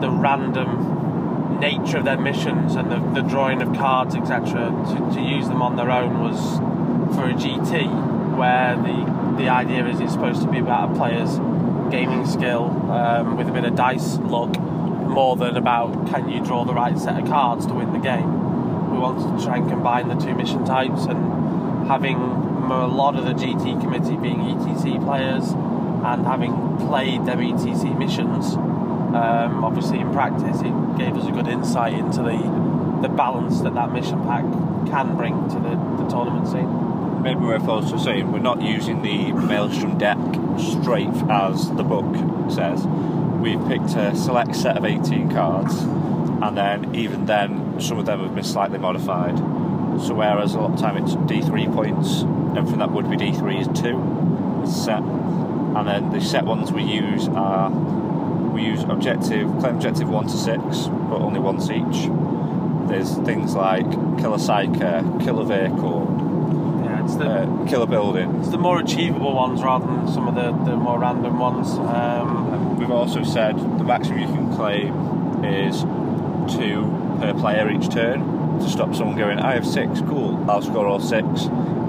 the 0.00 0.10
random 0.10 1.58
nature 1.60 1.98
of 1.98 2.04
their 2.04 2.18
missions 2.18 2.76
and 2.76 2.90
the, 2.90 3.20
the 3.20 3.28
drawing 3.28 3.60
of 3.62 3.76
cards 3.76 4.14
etc. 4.14 4.70
To, 4.70 5.14
to 5.14 5.20
use 5.20 5.48
them 5.48 5.60
on 5.60 5.76
their 5.76 5.90
own 5.90 6.20
was 6.20 6.58
for 7.16 7.24
a 7.24 7.34
GT 7.34 8.36
where 8.36 8.76
the 8.76 9.18
the 9.36 9.48
idea 9.48 9.86
is 9.86 10.00
it's 10.00 10.12
supposed 10.12 10.42
to 10.42 10.48
be 10.48 10.58
about 10.58 10.92
a 10.92 10.94
player's 10.94 11.38
gaming 11.90 12.26
skill 12.26 12.64
um, 12.90 13.36
with 13.36 13.48
a 13.48 13.52
bit 13.52 13.64
of 13.64 13.74
dice 13.74 14.18
luck 14.18 14.58
more 14.60 15.36
than 15.36 15.56
about 15.56 16.08
can 16.08 16.28
you 16.28 16.44
draw 16.44 16.64
the 16.64 16.74
right 16.74 16.98
set 16.98 17.20
of 17.20 17.26
cards 17.28 17.66
to 17.66 17.74
win 17.74 17.92
the 17.92 17.98
game. 17.98 18.92
We 18.92 18.98
wanted 18.98 19.38
to 19.38 19.44
try 19.44 19.56
and 19.56 19.68
combine 19.68 20.08
the 20.08 20.14
two 20.14 20.34
mission 20.34 20.64
types 20.64 21.06
and 21.06 21.37
having 21.88 22.16
a 22.16 22.86
lot 22.86 23.16
of 23.16 23.24
the 23.24 23.32
GT 23.32 23.80
committee 23.80 24.16
being 24.16 24.40
ETC 24.40 25.02
players 25.04 25.50
and 26.04 26.26
having 26.26 26.52
played 26.86 27.24
them 27.26 27.40
ETC 27.40 27.98
missions, 27.98 28.54
um, 28.54 29.64
obviously 29.64 29.98
in 29.98 30.12
practice, 30.12 30.60
it 30.60 30.98
gave 30.98 31.16
us 31.16 31.26
a 31.26 31.32
good 31.32 31.48
insight 31.48 31.94
into 31.94 32.22
the 32.22 32.68
the 33.02 33.08
balance 33.08 33.60
that 33.60 33.74
that 33.74 33.92
mission 33.92 34.20
pack 34.24 34.42
can 34.90 35.16
bring 35.16 35.48
to 35.48 35.54
the, 35.54 36.02
the 36.02 36.08
tournament 36.10 36.48
scene. 36.48 37.22
Maybe 37.22 37.40
worth 37.40 37.68
also 37.68 37.96
saying 37.96 38.32
we're 38.32 38.38
not 38.38 38.60
using 38.62 39.02
the 39.02 39.32
Maelstrom 39.32 39.98
deck 39.98 40.18
straight 40.58 41.14
as 41.30 41.70
the 41.76 41.84
book 41.84 42.12
says. 42.50 42.84
We've 43.40 43.64
picked 43.68 43.94
a 43.94 44.16
select 44.16 44.56
set 44.56 44.76
of 44.76 44.84
18 44.84 45.30
cards, 45.30 45.80
and 45.80 46.56
then 46.56 46.94
even 46.94 47.26
then, 47.26 47.80
some 47.80 47.98
of 47.98 48.06
them 48.06 48.20
have 48.20 48.34
been 48.34 48.44
slightly 48.44 48.78
modified. 48.78 49.38
So 50.06 50.14
whereas 50.14 50.54
a 50.54 50.60
lot 50.60 50.72
of 50.72 50.78
time 50.80 50.96
it's 50.96 51.14
D3 51.14 51.72
points, 51.74 52.22
everything 52.56 52.78
that 52.78 52.90
would 52.90 53.10
be 53.10 53.16
D3 53.16 53.60
is 53.60 53.80
two 53.80 54.62
it's 54.62 54.84
set, 54.84 55.02
and 55.02 55.86
then 55.86 56.10
the 56.10 56.20
set 56.20 56.44
ones 56.44 56.72
we 56.72 56.82
use 56.82 57.28
are 57.28 57.70
we 57.70 58.62
use 58.62 58.82
objective 58.84 59.48
claim 59.60 59.76
objective 59.76 60.08
one 60.08 60.26
to 60.26 60.36
six, 60.36 60.86
but 60.86 61.20
only 61.20 61.40
once 61.40 61.70
each. 61.70 62.08
There's 62.88 63.14
things 63.18 63.54
like 63.54 63.88
kill 64.18 64.34
a 64.34 64.38
psyker, 64.38 65.22
kill 65.22 65.40
a 65.40 65.44
vehicle, 65.44 66.82
Yeah, 66.84 67.04
it's 67.04 67.16
the 67.16 67.28
uh, 67.42 67.66
kill 67.66 67.82
a 67.82 67.86
building. 67.86 68.36
it's 68.40 68.48
the 68.48 68.58
more 68.58 68.80
achievable 68.80 69.34
ones 69.34 69.62
rather 69.62 69.86
than 69.86 70.08
some 70.08 70.26
of 70.26 70.34
the, 70.34 70.52
the 70.70 70.76
more 70.76 70.98
random 70.98 71.38
ones. 71.38 71.68
Um, 71.72 72.76
We've 72.78 72.90
also 72.92 73.24
said 73.24 73.56
the 73.56 73.84
maximum 73.84 74.20
you 74.20 74.26
can 74.26 74.54
claim 74.54 75.44
is 75.44 75.82
two 76.56 76.86
per 77.20 77.34
player 77.34 77.68
each 77.70 77.90
turn 77.90 78.37
to 78.60 78.68
stop 78.68 78.94
someone 78.94 79.16
going, 79.16 79.38
I 79.38 79.54
have 79.54 79.66
six, 79.66 80.00
cool, 80.00 80.48
I'll 80.50 80.62
score 80.62 80.86
all 80.86 81.00
six. 81.00 81.46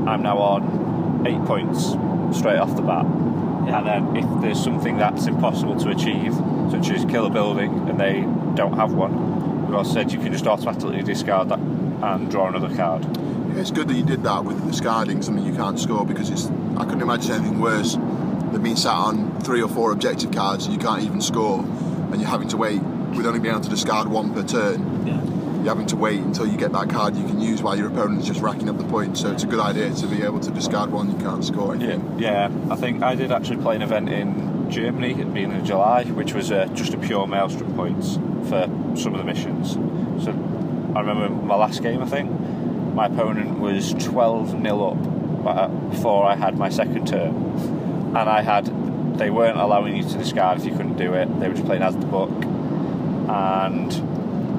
I'm 0.07 0.21
now 0.23 0.37
on 0.37 1.25
eight 1.27 1.43
points 1.45 1.91
straight 2.37 2.57
off 2.57 2.75
the 2.75 2.81
bat. 2.81 3.05
And 3.05 3.85
then 3.85 4.15
if 4.15 4.41
there's 4.41 4.63
something 4.63 4.97
that's 4.97 5.27
impossible 5.27 5.77
to 5.81 5.89
achieve, 5.89 6.33
such 6.71 6.89
as 6.89 7.05
kill 7.05 7.25
a 7.25 7.29
building 7.29 7.89
and 7.89 7.99
they 7.99 8.21
don't 8.55 8.73
have 8.73 8.93
one, 8.93 9.65
we've 9.65 9.75
also 9.75 9.93
said 9.93 10.11
you 10.11 10.19
can 10.19 10.31
just 10.31 10.47
automatically 10.47 11.03
discard 11.03 11.49
that 11.49 11.59
and 11.59 12.31
draw 12.31 12.47
another 12.47 12.73
card. 12.75 13.05
Yeah, 13.05 13.61
it's 13.61 13.71
good 13.71 13.87
that 13.87 13.93
you 13.95 14.03
did 14.03 14.23
that 14.23 14.43
with 14.43 14.65
discarding 14.65 15.21
something 15.21 15.45
you 15.45 15.55
can't 15.55 15.79
score 15.79 16.05
because 16.05 16.29
it's. 16.29 16.47
I 16.77 16.85
couldn't 16.85 17.01
imagine 17.01 17.31
anything 17.31 17.59
worse 17.59 17.93
than 17.93 18.63
being 18.63 18.75
sat 18.75 18.93
on 18.93 19.39
three 19.41 19.61
or 19.61 19.69
four 19.69 19.91
objective 19.91 20.31
cards 20.31 20.65
and 20.65 20.73
you 20.73 20.79
can't 20.79 21.03
even 21.03 21.21
score, 21.21 21.59
and 21.59 22.21
you're 22.21 22.29
having 22.29 22.47
to 22.49 22.57
wait. 22.57 22.81
We'd 22.81 23.25
only 23.25 23.39
being 23.39 23.53
able 23.53 23.63
to 23.63 23.69
discard 23.69 24.07
one 24.07 24.33
per 24.33 24.43
turn. 24.43 24.98
You're 25.59 25.75
having 25.75 25.87
to 25.87 25.97
wait 25.97 26.21
until 26.21 26.47
you 26.47 26.57
get 26.57 26.71
that 26.71 26.89
card 26.89 27.17
you 27.17 27.25
can 27.25 27.41
use 27.41 27.61
while 27.61 27.77
your 27.77 27.87
opponent's 27.87 28.25
just 28.25 28.39
racking 28.39 28.69
up 28.69 28.77
the 28.77 28.85
points. 28.85 29.19
So 29.19 29.31
it's 29.31 29.43
a 29.43 29.47
good 29.47 29.59
idea 29.59 29.93
to 29.93 30.07
be 30.07 30.23
able 30.23 30.39
to 30.39 30.51
discard 30.51 30.89
one 30.89 31.11
you 31.11 31.17
can't 31.17 31.43
score. 31.43 31.75
Anything. 31.75 32.17
Yeah, 32.17 32.49
yeah. 32.49 32.71
I 32.73 32.77
think 32.77 33.03
I 33.03 33.15
did 33.15 33.31
actually 33.31 33.57
play 33.57 33.75
an 33.75 33.81
event 33.81 34.07
in 34.07 34.71
Germany 34.71 35.11
at 35.11 35.17
the 35.17 35.25
beginning 35.25 35.59
of 35.59 35.65
July, 35.65 36.05
which 36.05 36.33
was 36.33 36.51
uh, 36.51 36.67
just 36.67 36.93
a 36.93 36.97
pure 36.97 37.27
maelstrom 37.27 37.75
points 37.75 38.15
for 38.47 38.69
some 38.95 39.13
of 39.13 39.17
the 39.17 39.25
missions. 39.25 39.73
So 40.23 40.31
I 40.95 41.01
remember 41.01 41.29
my 41.29 41.55
last 41.55 41.83
game, 41.83 42.01
I 42.01 42.07
think, 42.07 42.31
my 42.93 43.07
opponent 43.07 43.59
was 43.59 43.93
12 43.93 44.59
nil 44.59 44.87
up 44.87 45.47
uh, 45.57 45.67
before 45.67 46.25
I 46.25 46.35
had 46.35 46.57
my 46.57 46.69
second 46.69 47.07
turn. 47.07 47.35
And 48.15 48.17
I 48.17 48.41
had, 48.41 49.17
they 49.17 49.29
weren't 49.29 49.57
allowing 49.57 49.97
you 49.97 50.03
to 50.03 50.17
discard 50.17 50.59
if 50.59 50.65
you 50.65 50.71
couldn't 50.71 50.97
do 50.97 51.13
it, 51.13 51.39
they 51.39 51.47
were 51.47 51.53
just 51.53 51.65
playing 51.65 51.83
as 51.83 51.95
the 51.95 52.05
book. 52.05 52.31
And 53.29 54.08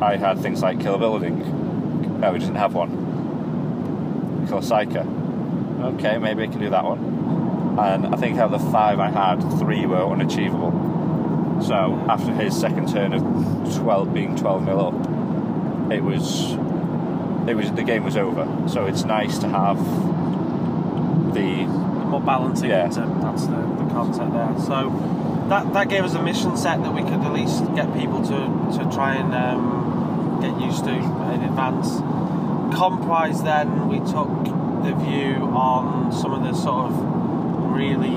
I 0.03 0.17
had 0.17 0.39
things 0.39 0.63
like 0.63 0.81
kill 0.81 0.95
a 0.95 0.99
building. 0.99 2.21
No, 2.21 2.33
we 2.33 2.39
didn't 2.39 2.57
have 2.57 2.75
one. 2.75 4.47
Kill 4.49 4.59
a 4.59 4.63
psyker. 4.63 5.07
Okay, 5.95 6.19
maybe 6.19 6.43
I 6.43 6.47
can 6.47 6.61
do 6.61 6.71
that 6.71 6.85
one. 6.85 7.79
And 7.79 8.15
I 8.15 8.19
think 8.19 8.39
out 8.39 8.53
of 8.53 8.61
the 8.63 8.71
five 8.71 8.99
I 8.99 9.11
had, 9.11 9.41
three 9.59 9.87
were 9.87 10.05
unachievable. 10.05 11.63
So 11.63 12.05
after 12.09 12.33
his 12.33 12.59
second 12.59 12.89
turn 12.91 13.13
of 13.13 13.23
12 13.77 14.13
being 14.15 14.37
12 14.37 14.65
0 14.65 14.79
up, 14.79 15.93
it 15.93 16.03
was 16.03 16.53
it 17.49 17.55
was 17.55 17.71
the 17.73 17.83
game 17.83 18.05
was 18.05 18.17
over. 18.17 18.47
So 18.69 18.87
it's 18.87 19.05
nice 19.05 19.39
to 19.39 19.49
have 19.49 19.79
the 21.35 21.67
more 22.11 22.21
balancing 22.21 22.71
Yeah. 22.71 22.89
that's 22.89 23.47
the, 23.47 23.57
the 23.57 23.89
concept 23.93 24.33
there. 24.33 24.55
So 24.67 24.91
that 25.49 25.73
that 25.75 25.89
gave 25.89 26.05
us 26.05 26.15
a 26.15 26.23
mission 26.23 26.57
set 26.57 26.83
that 26.83 26.93
we 26.93 27.03
could 27.03 27.21
at 27.21 27.33
least 27.33 27.65
get 27.75 27.93
people 27.95 28.23
to, 28.23 28.79
to 28.79 28.91
try 28.93 29.15
and 29.15 29.35
um, 29.35 29.80
get 30.41 30.61
used 30.61 30.85
to 30.85 30.91
in 30.91 31.43
advance. 31.45 32.01
Comp-wise, 32.77 33.43
then 33.43 33.89
we 33.89 33.99
took 33.99 34.31
the 34.85 34.95
view 34.95 35.35
on 35.53 36.13
some 36.13 36.33
of 36.33 36.43
the 36.43 36.55
sort 36.55 36.91
of 36.91 37.73
really 37.73 38.17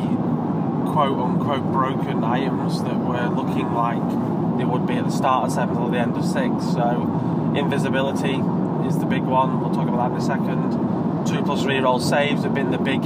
quote 0.91 1.17
unquote 1.17 1.63
broken 1.71 2.23
items 2.23 2.81
that 2.83 2.97
were 2.97 3.27
looking 3.29 3.73
like 3.73 4.01
they 4.57 4.65
would 4.65 4.85
be 4.85 4.93
at 4.93 5.05
the 5.05 5.11
start 5.11 5.45
of 5.47 5.51
seventh 5.51 5.79
or 5.79 5.89
the 5.89 5.97
end 5.97 6.15
of 6.15 6.23
sixth. 6.23 6.73
So 6.73 7.53
invisibility 7.57 8.35
is 8.87 8.99
the 8.99 9.05
big 9.05 9.23
one. 9.23 9.59
We'll 9.59 9.73
talk 9.73 9.87
about 9.87 10.09
that 10.09 10.15
in 10.15 10.17
a 10.17 10.21
second. 10.21 11.25
Two 11.25 11.41
plus 11.43 11.63
reroll 11.63 12.01
saves 12.01 12.43
have 12.43 12.53
been 12.53 12.71
the 12.71 12.77
big 12.77 13.01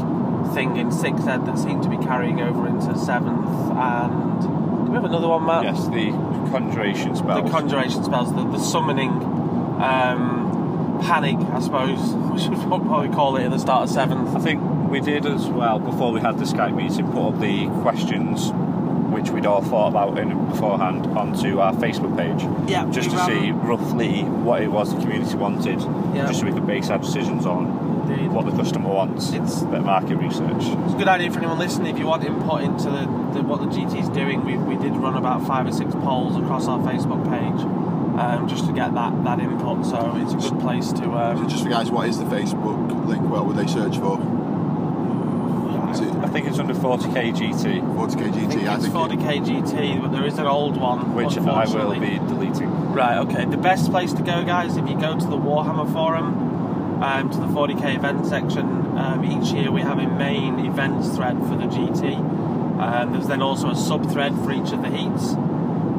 thing 0.54 0.78
in 0.78 0.92
sixth 0.92 1.28
ed 1.28 1.46
that 1.46 1.58
seem 1.58 1.82
to 1.82 1.90
be 1.90 1.98
carrying 1.98 2.42
over 2.42 2.68
into 2.68 2.98
seventh. 2.98 3.48
And 3.78 4.42
do 4.42 4.92
we 4.92 4.96
have 4.96 5.06
another 5.06 5.28
one, 5.28 5.46
Matt? 5.46 5.64
yes 5.64 5.86
the 5.88 6.12
conjuration 6.52 7.16
spells. 7.16 7.44
The 7.44 7.50
conjuration 7.50 8.04
spells, 8.04 8.34
the, 8.34 8.44
the 8.46 8.60
summoning 8.60 9.12
um, 9.12 11.00
panic, 11.04 11.38
I 11.38 11.60
suppose 11.60 12.14
we 12.32 12.40
should 12.40 12.54
probably 12.68 13.10
call 13.10 13.38
it 13.38 13.46
at 13.46 13.52
the 13.52 13.60
start 13.60 13.84
of 13.84 13.90
seventh. 13.90 14.36
I 14.36 14.40
think 14.40 14.62
we 14.90 15.00
did 15.02 15.26
as 15.26 15.48
well 15.48 15.80
before 15.80 16.12
we 16.12 16.22
had 16.22 16.38
the 16.38 16.46
Skype 16.46 16.76
meeting. 16.76 17.12
Put 17.12 17.34
up 17.34 17.40
the 17.40 17.68
questions 17.82 18.52
which 19.12 19.30
we'd 19.30 19.46
all 19.46 19.62
thought 19.62 19.88
about 19.88 20.18
in 20.20 20.30
beforehand 20.50 21.08
onto 21.08 21.60
our 21.60 21.74
Facebook 21.74 22.16
page. 22.18 22.70
Yeah, 22.70 22.90
just 22.92 23.10
to 23.12 23.26
see 23.26 23.52
roughly 23.52 24.24
what 24.24 24.62
it 24.62 24.68
was 24.68 24.94
the 24.94 25.00
community 25.00 25.36
wanted, 25.36 25.80
Yeah. 26.14 26.28
just 26.28 26.42
so 26.42 26.46
we 26.46 26.52
could 26.52 26.68
base 26.68 26.90
our 26.90 26.98
decisions 27.00 27.46
on 27.46 27.87
what 28.28 28.46
the 28.46 28.52
customer 28.52 28.90
wants. 28.90 29.32
It's 29.32 29.62
a 29.62 29.66
bit 29.66 29.80
of 29.80 29.86
market 29.86 30.16
research. 30.16 30.64
It's 30.64 30.94
a 30.94 30.98
good 30.98 31.08
idea 31.08 31.32
for 31.32 31.40
anyone 31.40 31.60
listening. 31.60 31.94
If 31.94 32.00
you 32.00 32.08
want 32.08 32.24
input 32.24 32.62
into 32.62 32.90
the, 32.90 33.06
the, 33.34 33.44
what 33.44 33.60
the 33.60 33.68
GT's 33.68 34.10
doing, 34.10 34.44
we, 34.46 34.58
we 34.58 34.76
did 34.76 34.96
run 34.96 35.16
about 35.16 35.46
five 35.46 35.68
or 35.68 35.72
six 35.72 35.94
polls 35.94 36.36
across 36.38 36.68
our 36.68 36.80
Facebook 36.80 37.24
page 37.30 37.62
um, 38.20 38.48
just 38.48 38.66
to 38.66 38.74
get 38.74 38.94
that, 38.96 39.24
that 39.24 39.40
input. 39.40 39.86
So 39.86 40.14
it's 40.18 40.34
a 40.34 40.50
good 40.50 40.60
place 40.60 40.92
to. 40.94 41.12
Um, 41.12 41.48
Just 41.48 41.64
for 41.64 41.70
guys, 41.70 41.92
what 41.92 42.10
is 42.10 42.18
the 42.18 42.26
Facebook 42.26 43.06
link? 43.06 43.22
What 43.30 43.46
would 43.46 43.56
they 43.56 43.68
search 43.68 43.98
for? 43.98 44.20
I 45.88 46.30
think 46.30 46.48
it's 46.48 46.60
under 46.60 46.74
40k 46.74 47.36
GT. 47.36 47.82
40k 47.96 48.32
GT. 48.32 48.68
I 48.68 48.78
think 48.78 48.84
it's 48.84 48.84
think 48.84 48.94
40k 48.94 49.46
GT, 49.46 50.02
but 50.02 50.12
there 50.12 50.26
is 50.26 50.38
an 50.38 50.46
old 50.46 50.78
one 50.78 51.16
Which 51.16 51.38
I 51.38 51.66
will 51.66 52.00
be 52.00 52.18
deleting. 52.18 52.70
Right, 52.94 53.18
okay. 53.20 53.46
The 53.46 53.58
best 53.58 53.90
place 53.92 54.12
to 54.14 54.22
go, 54.22 54.44
guys, 54.44 54.76
if 54.78 54.88
you 54.88 55.00
go 55.00 55.18
to 55.18 55.26
the 55.26 55.38
Warhammer 55.38 55.92
forum, 55.94 56.37
um, 57.02 57.30
to 57.30 57.38
the 57.38 57.48
40k 57.48 57.96
event 57.96 58.26
section, 58.26 58.66
um, 58.98 59.24
each 59.24 59.52
year 59.54 59.72
we 59.72 59.82
have 59.82 60.00
a 60.00 60.08
main 60.08 60.66
events 60.66 61.16
thread 61.16 61.38
for 61.40 61.56
the 61.56 61.66
GT. 61.66 62.16
Um, 62.80 63.14
there's 63.14 63.28
then 63.28 63.42
also 63.42 63.70
a 63.72 63.76
sub 63.76 64.10
thread 64.12 64.34
for 64.36 64.52
each 64.52 64.72
of 64.72 64.82
the 64.82 64.90
heats. 64.90 65.34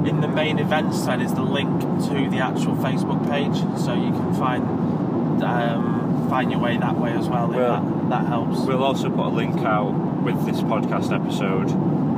In 0.09 0.21
the 0.21 0.29
main 0.29 0.59
events 0.59 1.05
thread 1.05 1.21
is 1.21 1.35
the 1.35 1.43
link 1.43 1.81
to 1.81 2.31
the 2.31 2.39
actual 2.39 2.75
Facebook 2.77 3.29
page, 3.29 3.57
so 3.81 3.95
you 3.95 4.13
can 4.13 4.35
find 4.35 5.43
um, 5.43 6.29
find 6.29 6.51
your 6.51 6.61
way 6.61 6.77
that 6.77 6.97
way 6.99 7.13
as 7.13 7.29
well. 7.29 7.51
If 7.51 7.57
Well, 7.57 7.83
that, 7.83 8.09
that 8.11 8.27
helps. 8.27 8.61
We'll 8.61 8.83
also 8.83 9.11
put 9.11 9.27
a 9.27 9.29
link 9.29 9.59
out 9.61 9.93
with 10.23 10.45
this 10.47 10.61
podcast 10.61 11.13
episode, 11.13 11.69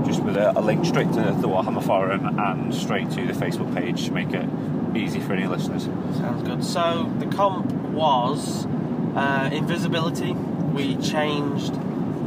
just 0.06 0.22
with 0.22 0.36
a, 0.36 0.58
a 0.58 0.60
link 0.60 0.84
straight 0.84 1.08
to 1.12 1.20
the 1.40 1.48
Warhammer 1.48 1.82
forum 1.82 2.38
and 2.38 2.74
straight 2.74 3.10
to 3.12 3.26
the 3.26 3.32
Facebook 3.32 3.74
page 3.74 4.06
to 4.06 4.12
make 4.12 4.32
it 4.32 4.48
easy 4.94 5.20
for 5.20 5.32
any 5.32 5.46
listeners. 5.46 5.84
Sounds 5.84 6.42
good. 6.42 6.64
So 6.64 7.12
the 7.18 7.26
comp 7.26 7.72
was 7.92 8.66
uh, 9.14 9.50
invisibility. 9.52 10.32
We 10.32 10.96
changed 10.96 11.74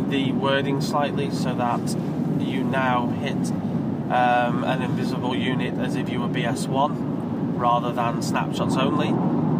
the 0.09 0.31
wording 0.31 0.81
slightly 0.81 1.31
so 1.31 1.55
that 1.55 1.95
you 2.39 2.63
now 2.63 3.07
hit 3.07 3.51
um, 4.11 4.63
an 4.63 4.81
invisible 4.81 5.35
unit 5.35 5.73
as 5.75 5.95
if 5.95 6.09
you 6.09 6.19
were 6.19 6.27
BS1 6.27 7.57
rather 7.57 7.91
than 7.91 8.21
snapshots 8.21 8.75
only. 8.75 9.11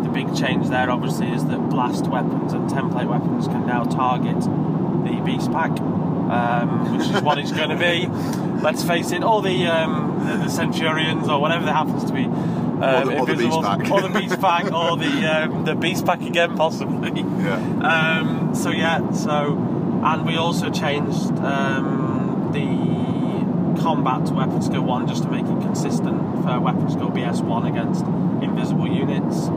The 0.04 0.10
big 0.10 0.36
change 0.36 0.70
there, 0.70 0.92
obviously, 0.92 1.32
is 1.32 1.46
that 1.46 1.70
blast 1.70 2.08
weapons 2.08 2.54
and 2.54 2.70
template 2.70 3.08
weapons 3.08 3.48
can 3.48 3.66
now 3.66 3.84
target 3.86 4.42
the 4.42 5.22
beast 5.26 5.52
pack, 5.52 5.72
um, 5.80 6.98
which 6.98 7.08
is 7.08 7.22
what 7.22 7.38
it's 7.38 7.52
going 7.52 7.70
to 7.70 7.78
be. 7.78 8.08
Let's 8.62 8.84
face 8.84 9.12
it, 9.12 9.24
all 9.24 9.42
the, 9.42 9.66
um, 9.68 10.26
the 10.26 10.38
the 10.38 10.50
centurions 10.50 11.28
or 11.28 11.40
whatever 11.40 11.66
that 11.66 11.76
happens 11.76 12.06
to 12.06 12.14
be. 12.14 12.24
Um, 12.84 12.96
Or 12.96 13.06
the- 13.06 13.18
or 13.20 13.26
the 13.26 13.36
beast 13.36 13.62
pack. 13.62 13.92
or 13.92 14.02
the 14.02 14.10
beast 14.20 14.42
pack, 14.42 14.66
or 14.74 14.98
the 14.98 15.14
um, 15.36 15.64
the 15.66 15.76
beast 15.76 16.06
pack 16.06 16.22
again, 16.22 16.56
possibly. 16.58 17.22
Yeah. 17.22 17.56
Um, 17.92 18.54
so 18.56 18.70
yeah, 18.72 19.12
so 19.12 19.58
and 20.04 20.26
we 20.26 20.36
also 20.36 20.70
changed 20.70 21.32
um, 21.40 22.50
the 22.52 23.82
combat 23.82 24.26
to 24.28 24.34
weapon 24.34 24.62
skill 24.62 24.82
one 24.84 25.08
just 25.08 25.24
to 25.24 25.30
make 25.30 25.46
it 25.46 25.62
consistent 25.62 26.20
for 26.44 26.60
weapon 26.60 26.90
skill 26.92 27.10
BS 27.10 27.42
one 27.42 27.66
against 27.66 28.04
invisible 28.44 28.88
units. 28.88 29.48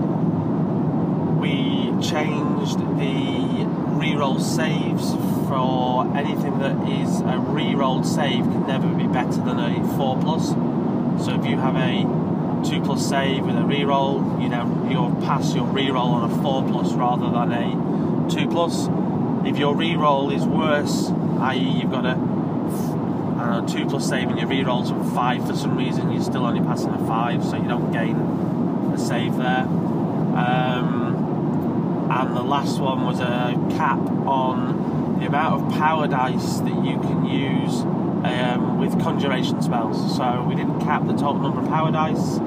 We 1.40 1.92
changed 2.02 2.78
the 2.78 3.66
reroll 4.00 4.40
saves 4.40 5.14
for 5.48 6.06
anything 6.16 6.58
that 6.60 6.76
is 6.88 7.20
a 7.20 7.38
rerolled 7.56 8.04
save 8.06 8.44
can 8.44 8.66
never 8.66 8.88
be 8.88 9.06
better 9.06 9.40
than 9.42 9.58
a 9.58 9.96
four 9.96 10.16
plus. 10.20 10.48
So 11.24 11.34
if 11.38 11.46
you 11.46 11.56
have 11.58 11.76
a 11.76 12.04
two 12.68 12.80
plus 12.80 13.08
save 13.08 13.44
with 13.44 13.56
a 13.56 13.60
reroll, 13.60 14.42
you 14.42 14.48
know 14.48 14.88
you'll 14.90 15.14
pass 15.26 15.54
your 15.54 15.66
reroll 15.66 16.12
on 16.12 16.30
a 16.30 16.42
four 16.42 16.62
plus 16.68 16.92
rather 16.92 17.30
than 17.30 17.52
a 17.52 18.30
two 18.30 18.48
plus. 18.48 18.88
If 19.46 19.58
your 19.58 19.74
reroll 19.74 20.34
is 20.34 20.44
worse, 20.44 21.10
i.e., 21.10 21.80
you've 21.80 21.92
got 21.92 22.04
a 22.04 22.16
two 23.68 23.86
plus 23.86 24.08
save 24.08 24.28
and 24.28 24.38
your 24.38 24.48
rerolls 24.48 24.90
a 24.90 25.14
five 25.14 25.46
for 25.46 25.54
some 25.54 25.76
reason, 25.76 26.12
you're 26.12 26.22
still 26.22 26.46
only 26.46 26.60
passing 26.60 26.90
a 26.90 27.06
five, 27.06 27.44
so 27.44 27.56
you 27.56 27.68
don't 27.68 27.92
gain 27.92 28.16
a 28.92 28.98
save 28.98 29.36
there. 29.36 29.62
Um, 30.36 32.08
and 32.10 32.36
the 32.36 32.42
last 32.42 32.80
one 32.80 33.04
was 33.04 33.20
a 33.20 33.54
cap 33.76 33.98
on 34.26 35.18
the 35.18 35.26
amount 35.26 35.62
of 35.62 35.78
power 35.78 36.06
dice 36.06 36.58
that 36.58 36.84
you 36.84 36.98
can 37.00 37.24
use 37.26 37.82
um, 37.82 38.78
with 38.78 39.00
conjuration 39.02 39.60
spells. 39.62 40.16
So 40.16 40.44
we 40.48 40.54
didn't 40.54 40.80
cap 40.80 41.06
the 41.06 41.12
total 41.12 41.40
number 41.40 41.60
of 41.60 41.68
power 41.68 41.90
dice 41.90 42.38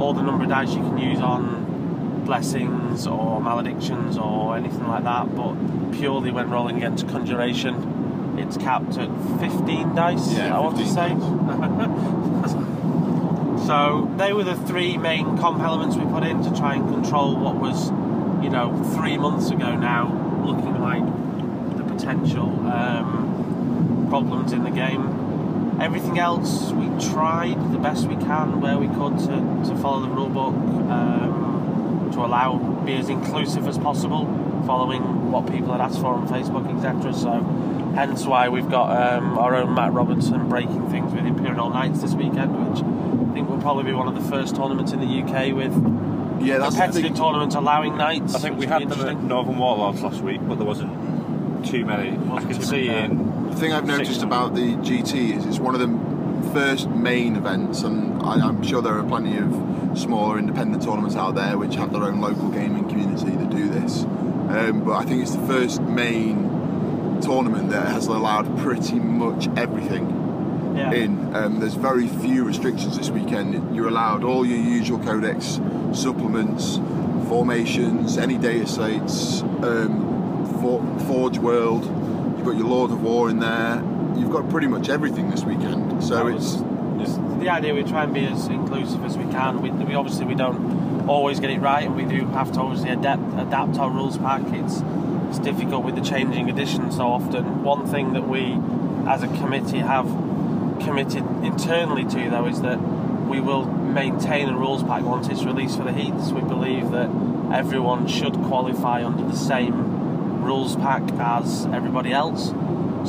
or 0.00 0.14
the 0.14 0.22
number 0.22 0.44
of 0.44 0.50
dice 0.50 0.70
you 0.70 0.80
can 0.80 0.98
use 0.98 1.20
on 1.20 2.24
blessings 2.24 3.06
or 3.06 3.40
maledictions 3.40 4.18
or 4.18 4.56
anything 4.56 4.86
like 4.86 5.04
that, 5.04 5.34
but 5.34 5.54
purely 5.92 6.30
when 6.30 6.50
rolling 6.50 6.76
against 6.76 7.08
conjuration, 7.08 8.36
it's 8.38 8.56
capped 8.56 8.96
at 8.98 9.08
15 9.40 9.94
dice, 9.94 10.32
Yeah, 10.32 10.56
I 10.56 10.60
want 10.60 10.76
to 10.78 10.86
say. 10.86 11.14
So 13.68 14.10
they 14.16 14.32
were 14.32 14.44
the 14.44 14.56
three 14.56 14.96
main 14.96 15.36
comp 15.36 15.60
elements 15.60 15.94
we 15.94 16.06
put 16.06 16.22
in 16.22 16.42
to 16.42 16.56
try 16.56 16.76
and 16.76 16.88
control 16.88 17.36
what 17.36 17.56
was, 17.56 17.90
you 18.42 18.48
know, 18.48 18.74
three 18.96 19.18
months 19.18 19.50
ago 19.50 19.76
now, 19.76 20.08
looking 20.42 20.80
like 20.80 21.04
the 21.76 21.84
potential 21.84 22.48
um, 22.66 24.06
problems 24.08 24.54
in 24.54 24.64
the 24.64 24.70
game. 24.70 25.17
Everything 25.80 26.18
else 26.18 26.72
we 26.72 26.86
tried 27.10 27.72
the 27.72 27.78
best 27.78 28.06
we 28.06 28.16
can 28.16 28.60
where 28.60 28.78
we 28.78 28.88
could 28.88 29.18
to, 29.20 29.68
to 29.68 29.76
follow 29.80 30.00
the 30.02 30.08
rule 30.08 30.28
book, 30.28 30.54
um, 30.90 32.10
to 32.12 32.18
allow 32.24 32.56
be 32.84 32.96
as 32.96 33.08
inclusive 33.08 33.68
as 33.68 33.78
possible, 33.78 34.24
following 34.66 35.30
what 35.30 35.46
people 35.50 35.72
had 35.72 35.80
asked 35.80 36.00
for 36.00 36.14
on 36.14 36.26
Facebook, 36.26 36.66
etc. 36.76 37.12
So 37.12 37.40
hence 37.94 38.24
why 38.26 38.48
we've 38.48 38.68
got 38.68 38.90
um, 38.96 39.38
our 39.38 39.54
own 39.54 39.74
Matt 39.74 39.92
Robinson 39.92 40.48
breaking 40.48 40.90
things 40.90 41.12
with 41.12 41.24
Imperial 41.24 41.70
Knights 41.70 42.00
this 42.00 42.14
weekend, 42.14 42.70
which 42.70 42.82
I 42.82 43.32
think 43.32 43.48
will 43.48 43.60
probably 43.60 43.84
be 43.84 43.92
one 43.92 44.08
of 44.08 44.14
the 44.14 44.28
first 44.28 44.56
tournaments 44.56 44.92
in 44.92 45.00
the 45.00 45.22
UK 45.22 45.54
with 45.54 45.72
Yeah, 46.44 46.58
that's 46.58 46.74
competitive 46.74 47.16
tournaments 47.16 47.54
allowing 47.54 47.96
knights. 47.96 48.34
I 48.34 48.38
think 48.38 48.58
we 48.58 48.66
had 48.66 48.88
them 48.88 49.00
at. 49.00 49.22
Northern 49.22 49.58
Warlords 49.58 50.02
last 50.02 50.22
week, 50.22 50.40
but 50.42 50.56
there 50.56 50.66
wasn't 50.66 50.92
too 51.66 51.84
many. 51.84 52.10
I 52.32 52.40
can 52.40 52.62
see 52.62 52.88
in 52.88 53.27
thing 53.58 53.72
I've 53.72 53.86
noticed 53.86 54.22
about 54.22 54.54
the 54.54 54.74
GT 54.76 55.36
is 55.36 55.44
it's 55.44 55.58
one 55.58 55.74
of 55.74 55.80
the 55.80 56.52
first 56.52 56.88
main 56.88 57.36
events, 57.36 57.82
and 57.82 58.22
I, 58.22 58.34
I'm 58.34 58.62
sure 58.62 58.80
there 58.80 58.96
are 58.98 59.02
plenty 59.04 59.36
of 59.36 59.98
smaller 59.98 60.38
independent 60.38 60.82
tournaments 60.84 61.16
out 61.16 61.34
there 61.34 61.58
which 61.58 61.74
have 61.74 61.92
their 61.92 62.04
own 62.04 62.20
local 62.20 62.50
gaming 62.50 62.88
community 62.88 63.30
that 63.32 63.50
do 63.50 63.68
this. 63.68 64.04
Um, 64.04 64.84
but 64.84 64.92
I 64.92 65.04
think 65.04 65.22
it's 65.22 65.34
the 65.34 65.46
first 65.46 65.80
main 65.82 67.20
tournament 67.20 67.70
that 67.70 67.88
has 67.88 68.06
allowed 68.06 68.58
pretty 68.58 69.00
much 69.00 69.48
everything 69.56 70.74
Yeah. 70.76 70.92
in. 70.92 71.34
Um, 71.34 71.58
there's 71.58 71.74
very 71.74 72.06
few 72.06 72.44
restrictions 72.44 72.96
this 72.96 73.10
weekend. 73.10 73.74
You're 73.74 73.88
allowed 73.88 74.22
all 74.22 74.46
your 74.46 74.58
usual 74.58 75.00
codex, 75.00 75.60
supplements, 75.92 76.76
formations, 77.28 78.16
any 78.18 78.38
data 78.38 78.66
slates, 78.68 79.42
um, 79.62 80.04
For- 80.60 80.84
Forge 81.06 81.38
World. 81.38 81.84
Got 82.48 82.56
your 82.56 82.66
Lord 82.68 82.90
of 82.90 83.02
War 83.02 83.28
in 83.28 83.40
there. 83.40 83.74
You've 84.16 84.30
got 84.30 84.48
pretty 84.48 84.68
much 84.68 84.88
everything 84.88 85.28
this 85.28 85.44
weekend. 85.44 86.02
So 86.02 86.24
That 86.24 86.34
it's 86.34 86.56
was- 86.96 87.18
the 87.40 87.50
idea 87.50 87.74
we 87.74 87.82
try 87.82 88.04
and 88.04 88.14
be 88.14 88.24
as 88.24 88.48
inclusive 88.48 89.04
as 89.04 89.18
we 89.18 89.24
can. 89.30 89.60
We, 89.60 89.68
we 89.70 89.94
obviously 89.94 90.24
we 90.24 90.34
don't 90.34 91.06
always 91.06 91.40
get 91.40 91.50
it 91.50 91.60
right, 91.60 91.84
and 91.84 91.94
we 91.94 92.04
do 92.04 92.24
have 92.28 92.50
to 92.52 92.60
obviously 92.60 92.88
adapt 92.88 93.20
adapt 93.38 93.78
our 93.78 93.90
rules 93.90 94.16
pack. 94.16 94.40
It's 94.46 94.82
it's 95.28 95.38
difficult 95.40 95.84
with 95.84 95.94
the 95.94 96.00
changing 96.00 96.48
editions 96.48 96.96
so 96.96 97.08
often. 97.08 97.62
One 97.64 97.86
thing 97.86 98.14
that 98.14 98.26
we, 98.26 98.56
as 99.06 99.22
a 99.22 99.28
committee, 99.28 99.80
have 99.80 100.06
committed 100.80 101.24
internally 101.44 102.06
to 102.06 102.30
though 102.30 102.46
is 102.46 102.62
that 102.62 102.80
we 103.28 103.40
will 103.40 103.66
maintain 103.66 104.48
a 104.48 104.56
rules 104.56 104.82
pack 104.82 105.02
once 105.02 105.28
it's 105.28 105.44
released 105.44 105.76
for 105.76 105.84
the 105.84 105.92
heats. 105.92 106.32
We 106.32 106.40
believe 106.40 106.92
that 106.92 107.10
everyone 107.52 108.06
should 108.08 108.32
qualify 108.44 109.04
under 109.04 109.22
the 109.22 109.36
same 109.36 109.97
rules 110.48 110.76
pack 110.76 111.02
as 111.20 111.66
everybody 111.66 112.10
else. 112.10 112.48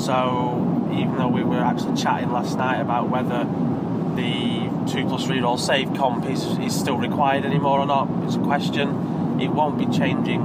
So 0.06 0.90
even 0.94 1.16
though 1.18 1.30
we 1.30 1.44
were 1.44 1.64
actually 1.72 1.96
chatting 1.96 2.32
last 2.32 2.58
night 2.58 2.80
about 2.82 3.10
whether 3.10 3.46
the 4.20 4.70
two 4.92 5.06
plus 5.08 5.26
reroll 5.28 5.58
save 5.58 5.88
comp 5.96 6.26
is, 6.26 6.44
is 6.60 6.78
still 6.78 6.98
required 6.98 7.46
anymore 7.46 7.80
or 7.80 7.86
not, 7.86 8.10
it's 8.26 8.36
a 8.36 8.40
question. 8.40 9.40
It 9.40 9.48
won't 9.50 9.78
be 9.78 9.86
changing 9.98 10.44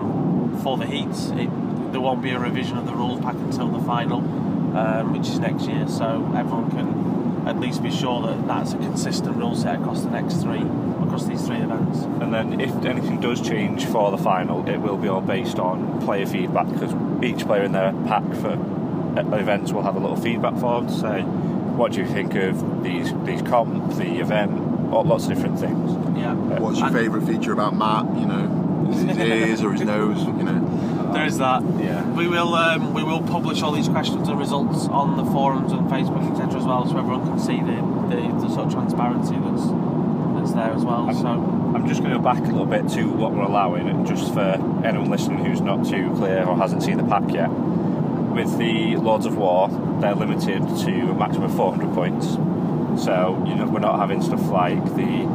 for 0.63 0.77
the 0.77 0.87
heats. 0.87 1.31
It, 1.31 1.51
there 1.91 2.01
won't 2.01 2.23
be 2.23 2.31
a 2.31 2.39
revision 2.39 2.79
of 2.79 2.87
the 2.87 2.95
rules 2.95 3.21
pack 3.21 3.35
until 3.35 3.69
the 3.69 3.85
final, 3.85 4.21
um, 4.79 5.13
which 5.13 5.29
is 5.29 5.41
next 5.41 5.67
year. 5.67 5.89
So 5.89 6.33
everyone 6.37 6.71
can 6.71 6.94
at 7.47 7.61
least 7.61 7.83
be 7.83 7.91
sure 7.91 8.23
that 8.27 8.47
that's 8.47 8.73
a 8.73 8.79
consistent 8.79 9.37
rule 9.37 9.55
set 9.55 9.81
across 9.81 10.03
the 10.03 10.11
next 10.11 10.43
three, 10.43 10.63
across 11.03 11.27
these 11.27 11.47
three 11.47 11.59
events. 11.59 12.01
And 12.01 12.33
then 12.33 12.61
if 12.61 12.75
anything 12.85 13.21
does 13.21 13.41
change 13.41 13.85
for 13.87 14.11
the 14.11 14.19
final, 14.19 14.67
it 14.69 14.79
will 14.79 14.97
be 14.97 15.09
all 15.09 15.21
based 15.21 15.59
on 15.59 16.01
player 16.05 16.27
feedback 16.27 16.69
because 16.73 16.95
each 17.23 17.47
player 17.47 17.63
in 17.63 17.73
their 17.73 17.93
pack 18.07 18.25
for 18.35 18.53
uh, 19.17 19.37
events 19.37 19.73
will 19.73 19.83
have 19.83 19.97
a 19.97 20.01
little 20.01 20.17
feedback 20.17 20.57
form 20.59 20.87
to 20.87 20.93
say, 20.93 21.23
what 21.23 21.93
do 21.93 22.01
you 22.01 22.07
think 22.07 22.35
of 22.35 22.83
these 22.83 23.13
these 23.25 23.43
comp, 23.43 23.95
the 23.97 24.21
event, 24.21 24.53
all, 24.93 25.05
lots 25.05 25.25
of 25.25 25.35
different 25.35 25.59
things. 25.59 25.91
Yeah. 26.17 26.35
what's 26.35 26.79
your 26.79 26.91
favourite 26.91 27.27
feature 27.27 27.53
about 27.53 27.75
Matt? 27.75 28.05
You 28.17 28.27
know, 28.27 28.91
is 28.91 29.03
his 29.03 29.19
ears 29.19 29.63
or 29.63 29.73
his 29.73 29.81
nose? 29.95 30.23
You 30.23 30.45
know. 30.45 30.84
There 31.15 31.27
is 31.27 31.39
that. 31.39 31.63
Yeah. 31.79 32.05
We 32.11 32.27
will 32.27 32.55
um, 32.55 32.93
we 32.93 33.05
will 33.05 33.23
publish 33.23 33.63
all 33.63 33.71
these 33.71 33.89
questions 33.89 34.29
and 34.29 34.39
results 34.39 34.89
on 34.89 35.17
the 35.17 35.25
forums 35.25 35.73
and 35.73 35.89
Facebook 35.89 36.29
etc. 36.33 36.61
as 36.61 36.67
well, 36.67 36.87
so 36.87 36.99
everyone 36.99 37.25
can 37.27 37.39
see 37.39 37.61
the, 37.61 37.77
the, 38.11 38.47
the 38.47 38.49
sort 38.53 38.67
of 38.67 38.73
transparency 38.73 39.37
that's 39.37 39.67
that's 40.35 40.53
there 40.53 40.73
as 40.73 40.85
well. 40.85 41.13
So 41.15 41.29
I'm 41.29 41.87
just 41.87 42.01
going 42.01 42.13
to 42.13 42.19
go 42.19 42.23
back 42.25 42.41
a 42.41 42.51
little 42.51 42.67
bit 42.67 42.89
to 42.91 43.09
what 43.09 43.33
we're 43.33 43.43
allowing, 43.43 43.89
and 43.89 44.05
just 44.07 44.35
for 44.35 44.59
anyone 44.85 45.09
listening 45.09 45.45
who's 45.45 45.61
not 45.61 45.87
too 45.87 46.13
clear 46.17 46.45
or 46.45 46.57
hasn't 46.57 46.83
seen 46.83 46.97
the 46.97 47.05
pack 47.05 47.31
yet. 47.33 47.49
With 47.49 48.59
the 48.59 48.97
Lords 48.97 49.27
of 49.27 49.37
War, 49.37 49.69
they're 50.01 50.17
limited 50.17 50.63
to 50.85 51.11
a 51.11 51.15
maximum 51.15 51.45
of 51.45 51.57
400 51.57 51.95
points. 51.95 52.27
So 53.05 53.43
you 53.47 53.55
know 53.55 53.67
we're 53.69 53.79
not 53.79 54.01
having 54.01 54.21
stuff 54.21 54.43
like 54.49 54.85
the 54.97 55.27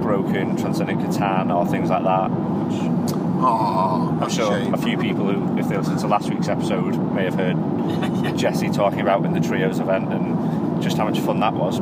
broken 0.00 0.56
Transcendent 0.56 1.00
C'tan 1.00 1.54
or 1.54 1.66
things 1.66 1.90
like 1.90 2.04
that. 2.04 2.28
Which 2.30 2.97
Oh, 3.40 4.18
I'm 4.20 4.28
sure 4.30 4.50
shame. 4.58 4.74
a 4.74 4.78
few 4.78 4.98
people 4.98 5.30
who, 5.32 5.58
if 5.58 5.68
they 5.68 5.76
listened 5.76 6.00
to 6.00 6.06
last 6.08 6.28
week's 6.28 6.48
episode, 6.48 6.96
may 7.14 7.24
have 7.24 7.34
heard 7.34 7.56
Jesse 8.36 8.68
talking 8.70 9.00
about 9.00 9.24
in 9.24 9.32
the 9.32 9.40
trios 9.40 9.78
event 9.78 10.12
and 10.12 10.82
just 10.82 10.96
how 10.96 11.04
much 11.08 11.20
fun 11.20 11.40
that 11.40 11.54
was. 11.54 11.78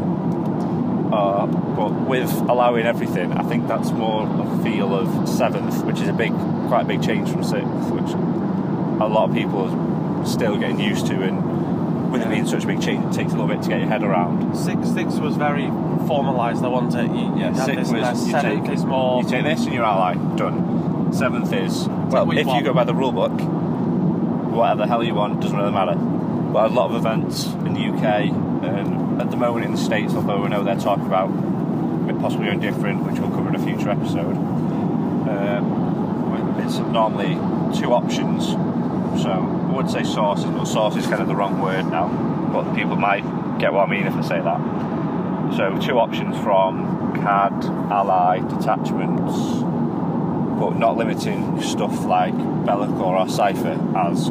Uh, 1.12 1.46
but 1.46 1.92
with 2.08 2.30
allowing 2.48 2.84
everything, 2.84 3.32
I 3.32 3.42
think 3.44 3.68
that's 3.68 3.90
more 3.90 4.24
a 4.26 4.62
feel 4.62 4.94
of 4.94 5.28
seventh, 5.28 5.84
which 5.84 6.00
is 6.00 6.08
a 6.08 6.12
big, 6.12 6.32
quite 6.68 6.82
a 6.82 6.84
big 6.84 7.02
change 7.02 7.30
from 7.30 7.42
sixth, 7.44 7.66
which 7.90 8.12
a 9.00 9.06
lot 9.06 9.30
of 9.30 9.34
people 9.34 9.70
are 9.70 10.26
still 10.26 10.56
getting 10.58 10.80
used 10.80 11.06
to, 11.06 11.22
and 11.22 12.10
with 12.12 12.22
it 12.22 12.28
being 12.28 12.46
such 12.46 12.64
a 12.64 12.66
big 12.66 12.82
change, 12.82 13.04
it 13.04 13.12
takes 13.16 13.32
a 13.32 13.36
little 13.36 13.46
bit 13.48 13.62
to 13.62 13.68
get 13.68 13.80
your 13.80 13.88
head 13.88 14.02
around. 14.02 14.54
six 14.56 14.88
six 14.90 15.14
was 15.14 15.36
very 15.36 15.64
formalised. 16.08 16.64
I 16.64 16.68
want 16.68 16.94
it. 16.94 17.06
You, 17.06 17.36
Yeah, 17.38 17.52
sixth 17.52 17.92
was 17.92 18.26
you 18.26 18.32
take, 18.40 18.68
is 18.68 18.84
more. 18.84 19.22
you 19.22 19.28
take 19.28 19.44
this 19.44 19.64
and 19.64 19.74
you're 19.74 19.84
ally 19.84 20.14
done. 20.36 20.65
Seventh 21.16 21.52
is 21.52 21.88
well, 21.88 22.30
if 22.32 22.46
you 22.46 22.62
go 22.62 22.74
by 22.74 22.84
the 22.84 22.94
rule 22.94 23.12
book, 23.12 23.32
whatever 24.52 24.82
the 24.82 24.86
hell 24.86 25.02
you 25.02 25.14
want 25.14 25.40
doesn't 25.40 25.56
really 25.56 25.72
matter. 25.72 25.94
But 25.94 26.70
a 26.70 26.74
lot 26.74 26.90
of 26.90 26.96
events 26.96 27.46
in 27.46 27.72
the 27.72 27.80
UK 27.80 28.30
and 28.62 29.20
at 29.22 29.30
the 29.30 29.36
moment 29.36 29.64
in 29.64 29.72
the 29.72 29.78
States, 29.78 30.12
although 30.14 30.42
we 30.42 30.48
know 30.48 30.62
they're 30.62 30.76
talking 30.76 31.06
about 31.06 31.30
possibly 32.20 32.46
going 32.46 32.60
different, 32.60 33.04
which 33.04 33.18
we'll 33.18 33.30
cover 33.30 33.48
in 33.48 33.54
a 33.54 33.58
future 33.58 33.88
episode. 33.88 34.36
Um, 35.28 36.56
it's 36.64 36.78
normally 36.78 37.34
two 37.78 37.92
options. 37.92 38.48
So 39.22 39.30
I 39.30 39.72
would 39.72 39.88
say 39.90 40.02
sources, 40.02 40.46
but 40.46 40.64
source 40.64 40.96
is 40.96 41.06
kind 41.06 41.22
of 41.22 41.28
the 41.28 41.36
wrong 41.36 41.60
word 41.60 41.86
now. 41.86 42.08
But 42.52 42.74
people 42.74 42.96
might 42.96 43.22
get 43.58 43.72
what 43.72 43.88
I 43.88 43.90
mean 43.90 44.06
if 44.06 44.14
I 44.14 44.22
say 44.22 44.40
that. 44.40 45.56
So 45.56 45.78
two 45.80 45.98
options 45.98 46.36
from 46.38 47.14
CAD, 47.14 47.64
ally, 47.90 48.40
detachments, 48.40 49.62
but 50.58 50.76
not 50.76 50.96
limiting 50.96 51.60
stuff 51.62 52.04
like 52.04 52.34
Be'lakor 52.34 53.00
or 53.00 53.28
Cypher 53.28 53.78
as 53.96 54.28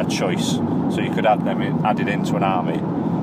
a 0.00 0.06
choice. 0.08 0.52
So 0.94 1.00
you 1.00 1.12
could 1.12 1.26
add 1.26 1.44
them 1.44 1.60
in, 1.62 1.84
add 1.84 2.00
it 2.00 2.08
into 2.08 2.36
an 2.36 2.42
army 2.42 2.78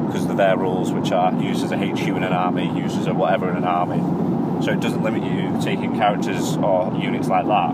because 0.08 0.28
they're 0.28 0.36
their 0.36 0.58
rules, 0.58 0.92
which 0.92 1.12
are 1.12 1.34
used 1.42 1.64
as 1.64 1.72
a 1.72 1.78
HQ 1.78 2.08
in 2.08 2.24
an 2.24 2.34
army, 2.34 2.66
used 2.78 2.98
as 3.00 3.08
a 3.08 3.14
whatever 3.14 3.50
in 3.50 3.58
an 3.58 3.64
army. 3.64 4.00
So 4.64 4.72
it 4.72 4.80
doesn't 4.80 5.02
limit 5.02 5.24
you 5.24 5.60
taking 5.62 5.96
characters 5.96 6.56
or 6.58 6.96
units 6.96 7.28
like 7.28 7.48
that, 7.48 7.74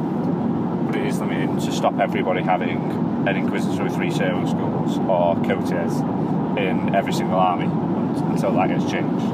but 0.86 0.96
it 0.96 1.08
is 1.08 1.20
limiting 1.20 1.60
to 1.60 1.72
stop 1.72 2.00
everybody 2.00 2.42
having 2.42 2.80
an 3.28 3.36
Inquisitor 3.36 3.84
with 3.84 3.94
three 3.94 4.12
servo 4.12 4.48
skulls 4.48 4.98
or 5.00 5.36
Coteaz 5.44 6.58
in 6.58 6.96
every 6.96 7.14
single 7.14 7.38
army 7.38 7.66
until 7.66 8.54
that 8.54 8.70
gets 8.70 8.90
changed. 8.90 9.26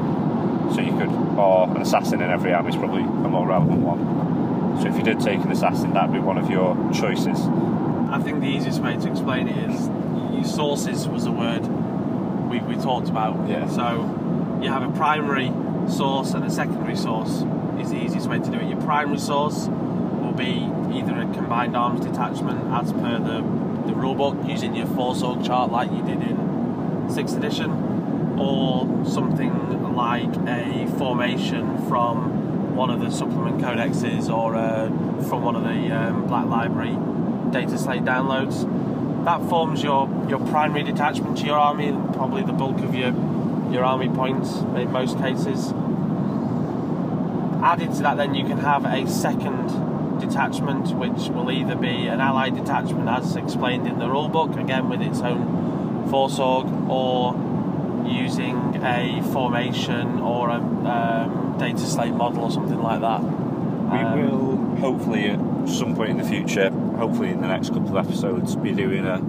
So 0.74 0.82
you 0.82 0.98
could, 0.98 1.09
or 1.38 1.69
an 1.69 1.82
assassin 1.82 2.22
in 2.22 2.30
every 2.30 2.53
army 2.53 2.69
is 2.69 2.75
probably 2.75 3.03
a 3.03 3.30
more 3.30 3.48
relevant 3.48 3.82
one. 3.82 4.35
So 4.82 4.88
if 4.88 4.98
you 4.98 5.04
did 5.04 5.20
take 5.20 5.40
an 5.40 5.52
assassin, 5.52 5.94
that'd 5.94 6.12
be 6.12 6.20
one 6.20 6.38
of 6.38 6.50
your 6.50 6.76
choices. 6.94 7.40
I 8.10 8.20
think 8.22 8.42
the 8.42 8.48
easiest 8.48 8.82
way 8.82 8.95
to 8.95 9.10
explain 9.10 9.48
it 9.48 9.70
is 9.70 9.88
your 10.34 10.44
sources 10.44 11.08
was 11.08 11.26
a 11.26 11.32
word 11.32 11.66
we, 12.50 12.60
we 12.60 12.76
talked 12.82 13.10
about. 13.10 13.50
Yeah. 13.50 13.68
So 13.68 14.60
you 14.62 14.70
have 14.70 14.84
a 14.84 14.92
primary 14.95 15.52
source 15.90 16.34
and 16.34 16.44
a 16.44 16.50
secondary 16.50 16.95
source 16.95 17.44
is 17.80 17.90
the 17.90 18.04
easiest 18.04 18.28
way 18.28 18.40
to 18.40 18.50
do 18.50 18.58
it. 18.58 18.68
Your 18.68 18.82
primary 18.82 19.20
source 19.20 19.68
will 19.68 20.34
be 20.34 20.70
either 20.94 21.20
a 21.20 21.34
combined 21.34 21.76
arms 21.76 22.06
detachment 22.06 22.60
as 22.74 22.92
per 22.94 23.20
the, 23.20 23.42
the 23.88 23.94
rulebook 23.94 24.48
using 24.50 24.76
your 24.76 24.88
force 24.88 25.22
org 25.22 25.44
chart 25.44 25.72
like 25.72 25.92
you 25.92 26.02
did 26.04 26.22
in 26.22 26.38
6th 27.08 27.38
edition 27.38 27.72
or 28.40 29.06
something 29.06 29.95
like 29.95 30.36
a 30.48 30.88
formation 30.98 31.78
from 31.88 32.44
one 32.76 32.90
of 32.90 33.00
the 33.00 33.10
supplement 33.10 33.62
codexes 33.62 34.30
or 34.30 34.56
uh, 34.56 34.88
from 35.30 35.44
one 35.44 35.56
of 35.56 35.64
the 35.64 35.92
um, 35.92 36.28
Black 36.28 36.45
Library 36.45 36.95
data 37.52 37.78
slate 37.78 38.04
downloads. 38.04 38.66
That 39.24 39.42
forms 39.50 39.82
your, 39.82 40.08
your 40.30 40.40
primary 40.48 40.84
detachment 40.84 41.38
to 41.40 41.45
your 41.45 41.58
army 41.58 41.92
probably 42.14 42.44
the 42.44 42.54
bulk 42.54 42.80
of 42.80 42.94
your 42.94 43.14
your 43.72 43.84
army 43.84 44.10
points 44.10 44.58
in 44.58 44.92
most 44.92 45.18
cases. 45.18 45.72
Added 47.64 47.94
to 47.95 48.04
that, 48.04 48.18
then 48.18 48.36
you 48.36 48.45
can 48.45 48.60
have 48.60 48.86
a 48.86 49.08
second 49.08 50.20
detachment, 50.20 50.95
which 50.95 51.30
will 51.30 51.52
either 51.52 51.76
be 51.76 52.08
an 52.08 52.22
allied 52.22 52.56
detachment 52.56 53.10
as 53.10 53.36
explained 53.36 53.88
in 53.88 53.98
the 53.98 54.06
rulebook, 54.06 54.62
again 54.62 54.88
with 54.88 55.02
its 55.02 55.20
own 55.22 56.08
force 56.10 56.38
org, 56.38 56.68
or 56.88 57.34
using 58.08 58.80
a 58.84 59.22
formation 59.34 60.20
or 60.20 60.50
a 60.50 60.56
um, 60.56 61.35
data 61.58 61.80
slate 61.80 62.14
model 62.14 62.43
or 62.43 62.51
something 62.51 62.82
like 62.82 63.01
that. 63.01 63.22
We 63.22 64.00
Um, 64.00 64.30
will 64.30 64.75
hopefully 64.77 65.25
at 65.30 65.40
some 65.69 65.95
point 65.95 66.11
in 66.11 66.17
the 66.17 66.24
future, 66.24 66.69
hopefully 66.98 67.30
in 67.30 67.42
the 67.42 67.48
next 67.48 67.69
couple 67.69 67.98
of 67.98 68.06
episodes, 68.06 68.56
be 68.56 68.72
doing 68.72 69.06
a 69.06 69.22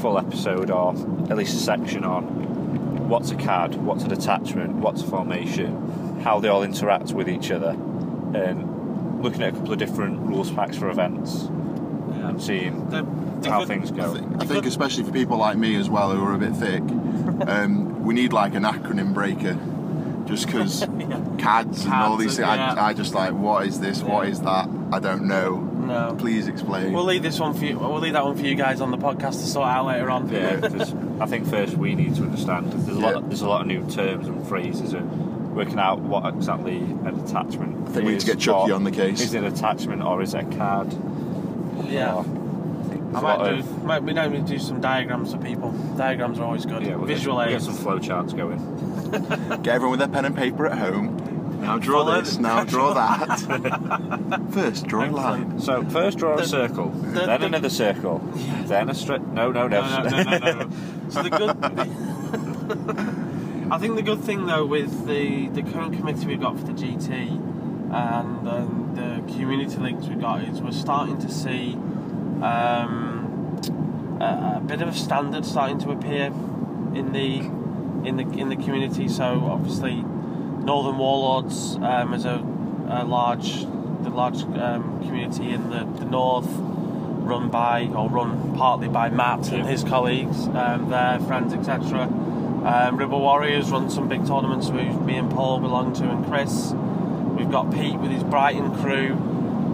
full 0.00 0.18
episode 0.18 0.70
or 0.70 0.94
at 1.30 1.36
least 1.36 1.54
a 1.56 1.58
section 1.60 2.04
on 2.04 2.24
what's 3.08 3.30
a 3.30 3.34
CAD, 3.36 3.74
what's 3.84 4.04
a 4.04 4.08
detachment, 4.08 4.74
what's 4.76 5.02
a 5.02 5.06
formation, 5.06 6.20
how 6.22 6.40
they 6.40 6.48
all 6.48 6.62
interact 6.62 7.12
with 7.12 7.28
each 7.28 7.50
other, 7.50 7.70
and 8.34 9.22
looking 9.22 9.42
at 9.42 9.50
a 9.50 9.52
couple 9.52 9.72
of 9.72 9.78
different 9.78 10.18
rules 10.20 10.50
packs 10.50 10.76
for 10.76 10.88
events 10.90 11.42
and 12.24 12.42
seeing 12.42 12.90
how 13.44 13.64
things 13.66 13.90
go. 13.90 14.14
I 14.40 14.46
think 14.46 14.64
especially 14.66 15.04
for 15.04 15.12
people 15.12 15.36
like 15.36 15.56
me 15.58 15.76
as 15.76 15.90
well 15.90 16.10
who 16.12 16.24
are 16.24 16.34
a 16.34 16.38
bit 16.38 16.54
thick, 16.56 16.82
um, 17.48 18.02
we 18.04 18.14
need 18.14 18.32
like 18.32 18.54
an 18.54 18.62
acronym 18.64 19.12
breaker. 19.12 19.58
Just 20.26 20.46
because 20.46 20.80
CADs 21.38 21.84
and 21.84 21.92
all 21.94 22.16
these 22.16 22.36
things, 22.36 22.48
yeah. 22.48 22.74
I, 22.78 22.88
I 22.88 22.92
just 22.94 23.14
like, 23.14 23.32
what 23.32 23.66
is 23.66 23.78
this? 23.80 24.02
What 24.02 24.28
is 24.28 24.40
that? 24.40 24.68
I 24.92 24.98
don't 24.98 25.26
know. 25.26 25.56
No. 25.60 26.16
Please 26.18 26.48
explain. 26.48 26.92
We'll 26.94 27.04
leave 27.04 27.22
this 27.22 27.38
one 27.38 27.52
for 27.52 27.64
you. 27.64 27.78
We'll 27.78 27.98
leave 27.98 28.14
that 28.14 28.24
one 28.24 28.36
for 28.36 28.44
you 28.46 28.54
guys 28.54 28.80
on 28.80 28.90
the 28.90 28.96
podcast 28.96 29.32
to 29.32 29.46
sort 29.46 29.68
out 29.68 29.84
later 29.86 30.10
on. 30.10 30.28
Yeah, 30.30 30.60
'cause 30.60 30.94
I 31.20 31.26
think 31.26 31.46
first 31.46 31.76
we 31.76 31.94
need 31.94 32.14
to 32.16 32.22
understand. 32.22 32.72
There's 32.72 32.96
a 32.96 33.00
lot. 33.00 33.14
Of, 33.16 33.28
there's 33.28 33.42
a 33.42 33.48
lot 33.48 33.60
of 33.60 33.66
new 33.66 33.86
terms 33.90 34.26
and 34.28 34.46
phrases 34.48 34.94
and 34.94 35.54
working 35.54 35.78
out 35.78 35.98
what 36.00 36.24
exactly 36.34 36.78
an 36.78 37.20
attachment. 37.24 37.88
I 37.88 37.92
think 37.92 38.06
we 38.06 38.12
need 38.12 38.20
to 38.20 38.26
get 38.26 38.38
Chucky 38.38 38.72
on 38.72 38.84
the 38.84 38.90
case. 38.90 39.20
Is 39.20 39.34
it 39.34 39.38
an 39.38 39.44
attachment 39.52 40.02
or 40.02 40.22
is 40.22 40.32
it 40.34 40.44
a 40.50 40.56
card? 40.56 40.90
Yeah. 41.86 42.14
Or- 42.14 42.24
I 43.14 43.20
might 43.20 43.38
do. 43.38 43.44
of- 43.60 43.84
Might, 43.84 44.02
we 44.02 44.12
know 44.12 44.28
we 44.28 44.38
do 44.38 44.58
some 44.58 44.80
diagrams 44.80 45.32
for 45.32 45.38
people. 45.38 45.70
Diagrams 45.96 46.38
are 46.40 46.44
always 46.44 46.66
good. 46.66 46.82
Yeah, 46.82 46.96
we'll 46.96 47.06
Visual 47.06 47.36
get, 47.36 47.46
we'll 47.50 47.58
get 47.60 47.68
aids. 47.68 47.78
some 47.78 47.86
flowcharts 47.86 48.36
going. 48.36 48.58
Get 49.62 49.68
everyone 49.74 49.90
with 49.92 50.00
their 50.00 50.08
pen 50.08 50.24
and 50.24 50.36
paper 50.36 50.66
at 50.66 50.78
home. 50.78 51.60
Now 51.60 51.78
draw 51.78 52.04
Follow 52.04 52.20
this. 52.20 52.36
Now 52.38 52.64
draw 52.64 52.92
that. 52.94 54.48
First, 54.52 54.86
draw 54.86 55.04
a 55.06 55.10
line. 55.10 55.58
So 55.60 55.82
first 55.84 56.18
draw 56.18 56.34
a 56.38 56.44
circle, 56.46 56.90
the- 56.90 57.20
then 57.26 57.40
the- 57.40 57.46
another 57.46 57.70
circle, 57.70 58.18
then 58.66 58.90
a 58.90 58.94
straight. 58.94 59.22
No, 59.22 59.50
no, 59.50 59.66
no. 59.68 59.80
No, 59.80 60.02
no, 60.02 60.22
no, 60.22 60.38
no, 60.38 60.52
no. 60.64 60.70
So 61.08 61.22
the 61.22 61.30
good. 61.30 61.56
I 63.72 63.78
think 63.78 63.96
the 63.96 64.02
good 64.02 64.20
thing 64.20 64.44
though 64.46 64.66
with 64.66 65.06
the 65.06 65.48
the 65.48 65.62
current 65.62 65.94
committee 65.96 66.26
we've 66.26 66.40
got 66.40 66.58
for 66.58 66.66
the 66.66 66.72
GT 66.72 67.10
and 67.92 68.48
um, 68.48 68.92
the 68.94 69.22
community 69.32 69.76
links 69.78 70.06
we've 70.06 70.20
got 70.20 70.42
is 70.44 70.60
we're 70.60 70.70
starting 70.70 71.18
to 71.20 71.30
see 71.30 71.74
um, 72.42 74.18
a, 74.20 74.56
a 74.56 74.62
bit 74.66 74.82
of 74.82 74.88
a 74.88 74.92
standard 74.94 75.46
starting 75.46 75.78
to 75.80 75.90
appear 75.92 76.26
in 76.94 77.12
the 77.12 77.48
in 78.04 78.16
the 78.16 78.24
in 78.38 78.48
the 78.48 78.56
community. 78.56 79.08
So 79.08 79.48
obviously, 79.50 79.96
Northern 79.96 80.98
Warlords 80.98 81.76
um, 81.76 82.14
is 82.14 82.24
a, 82.24 82.44
a 82.88 83.04
large 83.04 83.66
the 84.02 84.10
large 84.10 84.42
um, 84.42 85.02
community 85.04 85.50
in 85.50 85.70
the, 85.70 85.84
the 85.98 86.04
north 86.04 86.48
run 86.48 87.48
by 87.48 87.86
or 87.86 88.08
run 88.08 88.54
partly 88.56 88.88
by 88.88 89.08
Matt 89.08 89.50
and 89.50 89.66
his 89.66 89.82
colleagues, 89.82 90.46
um, 90.48 90.90
their 90.90 91.18
friends, 91.20 91.54
etc. 91.54 92.02
Um, 92.02 92.96
Rebel 92.96 93.20
Warriors 93.20 93.70
run 93.70 93.90
some 93.90 94.08
big 94.08 94.26
tournaments 94.26 94.68
which 94.68 94.88
me 95.00 95.16
and 95.16 95.30
Paul 95.30 95.60
belong 95.60 95.94
to, 95.94 96.04
and 96.04 96.24
Chris. 96.26 96.72
We've 97.36 97.50
got 97.50 97.72
Pete 97.72 97.96
with 97.96 98.10
his 98.10 98.22
Brighton 98.22 98.74
crew, 98.76 99.12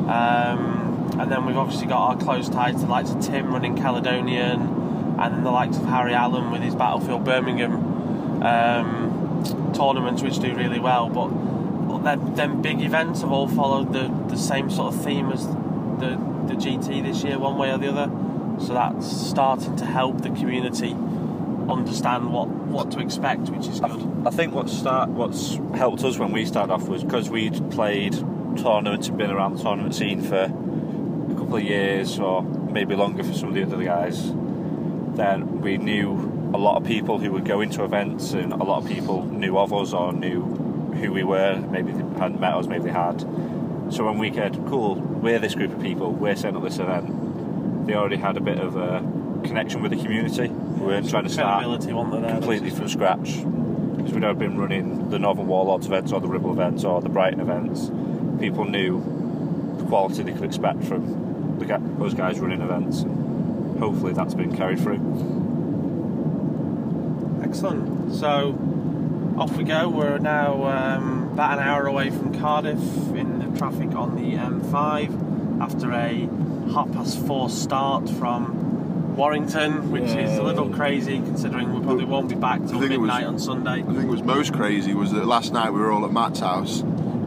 um, 0.08 1.12
and 1.18 1.30
then 1.30 1.44
we've 1.44 1.56
obviously 1.56 1.86
got 1.86 2.08
our 2.08 2.16
close 2.16 2.48
ties 2.48 2.76
to 2.76 2.80
the 2.80 2.86
likes 2.86 3.10
of 3.10 3.20
Tim 3.20 3.52
running 3.52 3.76
Caledonian, 3.76 5.16
and 5.20 5.44
the 5.44 5.50
likes 5.50 5.76
of 5.76 5.84
Harry 5.84 6.14
Allen 6.14 6.50
with 6.50 6.62
his 6.62 6.74
Battlefield 6.74 7.24
Birmingham 7.24 7.89
um, 8.42 9.72
tournaments, 9.74 10.22
which 10.22 10.38
do 10.38 10.54
really 10.54 10.78
well. 10.78 11.08
But, 11.08 11.28
but 11.28 11.98
then, 12.04 12.34
then 12.34 12.62
big 12.62 12.80
events 12.82 13.20
have 13.22 13.32
all 13.32 13.48
followed 13.48 13.92
the, 13.92 14.08
the 14.28 14.36
same 14.36 14.70
sort 14.70 14.94
of 14.94 15.04
theme 15.04 15.30
as 15.30 15.46
the, 15.46 16.18
the 16.46 16.54
GT 16.54 17.02
this 17.02 17.22
year, 17.24 17.38
one 17.38 17.58
way 17.58 17.70
or 17.70 17.78
the 17.78 17.88
other. 17.88 18.10
So 18.64 18.74
that's 18.74 19.10
starting 19.10 19.76
to 19.76 19.86
help 19.86 20.20
the 20.20 20.28
community 20.30 20.94
understand 21.70 22.32
what, 22.32 22.48
what 22.48 22.90
to 22.92 23.00
expect, 23.00 23.48
which 23.48 23.66
is 23.68 23.80
good. 23.80 24.26
I 24.26 24.30
think 24.30 24.54
what 24.54 24.68
start 24.68 25.08
what's 25.10 25.54
helped 25.74 26.04
us 26.04 26.18
when 26.18 26.32
we 26.32 26.44
started 26.44 26.72
off 26.72 26.88
was 26.88 27.04
because 27.04 27.30
we'd 27.30 27.70
played 27.70 28.14
tournaments 28.56 29.08
and 29.08 29.16
been 29.16 29.30
around 29.30 29.56
the 29.56 29.62
tournament 29.62 29.94
scene 29.94 30.20
for 30.20 30.42
a 30.44 31.34
couple 31.38 31.56
of 31.56 31.62
years 31.62 32.18
or 32.18 32.42
maybe 32.42 32.94
longer 32.94 33.22
for 33.22 33.32
some 33.32 33.48
of 33.48 33.54
the 33.54 33.62
other 33.62 33.82
guys. 33.82 34.32
Then 35.14 35.60
we 35.60 35.78
knew 35.78 36.29
a 36.52 36.58
lot 36.58 36.76
of 36.76 36.84
people 36.84 37.18
who 37.18 37.32
would 37.32 37.44
go 37.44 37.60
into 37.60 37.84
events, 37.84 38.32
and 38.32 38.52
a 38.52 38.64
lot 38.64 38.82
of 38.82 38.88
people 38.88 39.24
knew 39.24 39.56
of 39.58 39.72
us 39.72 39.92
or 39.92 40.12
knew 40.12 40.42
who 41.00 41.12
we 41.12 41.22
were. 41.22 41.56
Maybe 41.70 41.92
they 41.92 42.02
hadn't 42.18 42.40
met 42.40 42.54
us, 42.54 42.66
maybe 42.66 42.84
they 42.84 42.90
had. 42.90 43.20
So 43.90 44.04
when 44.04 44.18
we 44.18 44.32
said, 44.32 44.58
"Cool, 44.68 44.94
we're 44.96 45.38
this 45.38 45.54
group 45.54 45.72
of 45.72 45.80
people, 45.80 46.12
we're 46.12 46.36
setting 46.36 46.56
up 46.56 46.62
this 46.62 46.78
event," 46.78 47.86
they 47.86 47.94
already 47.94 48.16
had 48.16 48.36
a 48.36 48.40
bit 48.40 48.58
of 48.58 48.76
a 48.76 49.00
connection 49.44 49.82
with 49.82 49.92
the 49.92 49.96
community. 49.96 50.48
We 50.48 50.86
weren't 50.86 51.08
trying 51.08 51.24
to 51.24 51.30
start 51.30 51.64
Credibility, 51.64 51.92
wasn't 51.92 52.12
there, 52.12 52.22
there? 52.22 52.32
completely 52.32 52.70
from 52.70 52.88
scratch 52.88 53.44
because 53.96 54.12
we'd 54.12 54.22
have 54.22 54.38
been 54.38 54.58
running 54.58 55.10
the 55.10 55.18
Northern 55.18 55.46
Warlords 55.46 55.86
events 55.86 56.12
or 56.12 56.20
the 56.20 56.28
Ribble 56.28 56.52
events 56.52 56.84
or 56.84 57.00
the 57.00 57.08
Brighton 57.08 57.40
events. 57.40 57.90
People 58.40 58.64
knew 58.64 59.02
the 59.78 59.84
quality 59.84 60.22
they 60.22 60.32
could 60.32 60.44
expect 60.44 60.84
from 60.84 61.58
the, 61.58 61.80
those 61.98 62.14
guys 62.14 62.38
running 62.40 62.60
events. 62.60 63.02
And 63.02 63.78
hopefully, 63.78 64.12
that's 64.12 64.34
been 64.34 64.56
carried 64.56 64.80
through. 64.80 64.98
Excellent. 67.50 68.14
So 68.14 68.56
off 69.36 69.56
we 69.56 69.64
go. 69.64 69.88
We're 69.88 70.18
now 70.18 70.66
um, 70.66 71.30
about 71.32 71.58
an 71.58 71.64
hour 71.66 71.84
away 71.84 72.10
from 72.10 72.38
Cardiff 72.38 72.78
in 72.78 73.40
the 73.40 73.58
traffic 73.58 73.92
on 73.96 74.14
the 74.14 74.36
M5 74.36 75.60
after 75.60 75.90
a 75.90 76.28
half 76.72 76.92
past 76.92 77.18
four 77.26 77.50
start 77.50 78.08
from 78.08 79.16
Warrington, 79.16 79.90
which 79.90 80.04
is 80.04 80.38
a 80.38 80.44
little 80.44 80.68
crazy 80.68 81.16
considering 81.16 81.74
we 81.74 81.80
probably 81.80 82.04
won't 82.04 82.28
be 82.28 82.36
back 82.36 82.60
till 82.60 82.76
it 82.84 82.88
was- 82.90 82.90
midnight 82.90 83.24
on 83.24 83.40
Sunday. 83.40 83.80
I 83.80 83.82
think 83.82 84.04
it 84.04 84.08
was 84.08 84.22
most 84.22 84.52
crazy 84.52 84.94
was 84.94 85.10
that 85.10 85.26
last 85.26 85.52
night 85.52 85.72
we 85.72 85.80
were 85.80 85.90
all 85.90 86.04
at 86.04 86.12
Matt's 86.12 86.38
house, 86.38 86.82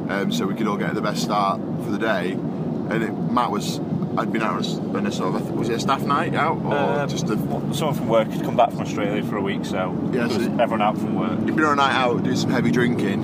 um, 0.07 0.31
so 0.31 0.47
we 0.47 0.55
could 0.55 0.67
all 0.67 0.77
get 0.77 0.95
the 0.95 1.01
best 1.01 1.21
start 1.21 1.59
for 1.83 1.91
the 1.91 1.99
day. 1.99 2.31
And 2.31 3.03
it, 3.03 3.11
Matt 3.29 3.51
was, 3.51 3.81
I'd 4.17 4.31
been 4.31 4.43
out 4.43 4.51
on 4.51 4.57
a 4.57 4.59
s- 4.59 4.79
on 4.93 5.07
a 5.07 5.11
sort 5.11 5.35
of, 5.35 5.51
was 5.51 5.69
it 5.69 5.73
a 5.75 5.79
staff 5.79 6.03
night 6.03 6.35
out 6.35 6.59
or 6.63 6.73
Uh, 6.75 7.07
just 7.07 7.25
a? 7.29 7.37
Someone 7.73 7.93
from 7.95 8.07
work 8.07 8.27
had 8.29 8.43
come 8.43 8.55
back 8.55 8.71
from 8.71 8.81
Australia 8.81 9.23
for 9.23 9.37
a 9.37 9.41
week, 9.41 9.65
so 9.65 9.93
Yeah, 10.11 10.27
so- 10.27 10.39
everyone 10.59 10.81
out 10.81 10.97
from 10.97 11.15
work. 11.15 11.39
He'd 11.45 11.55
been 11.55 11.65
on 11.65 11.73
a 11.73 11.75
night 11.77 11.95
out, 11.95 12.23
doing 12.23 12.35
some 12.35 12.51
heavy 12.51 12.69
drinking, 12.71 13.23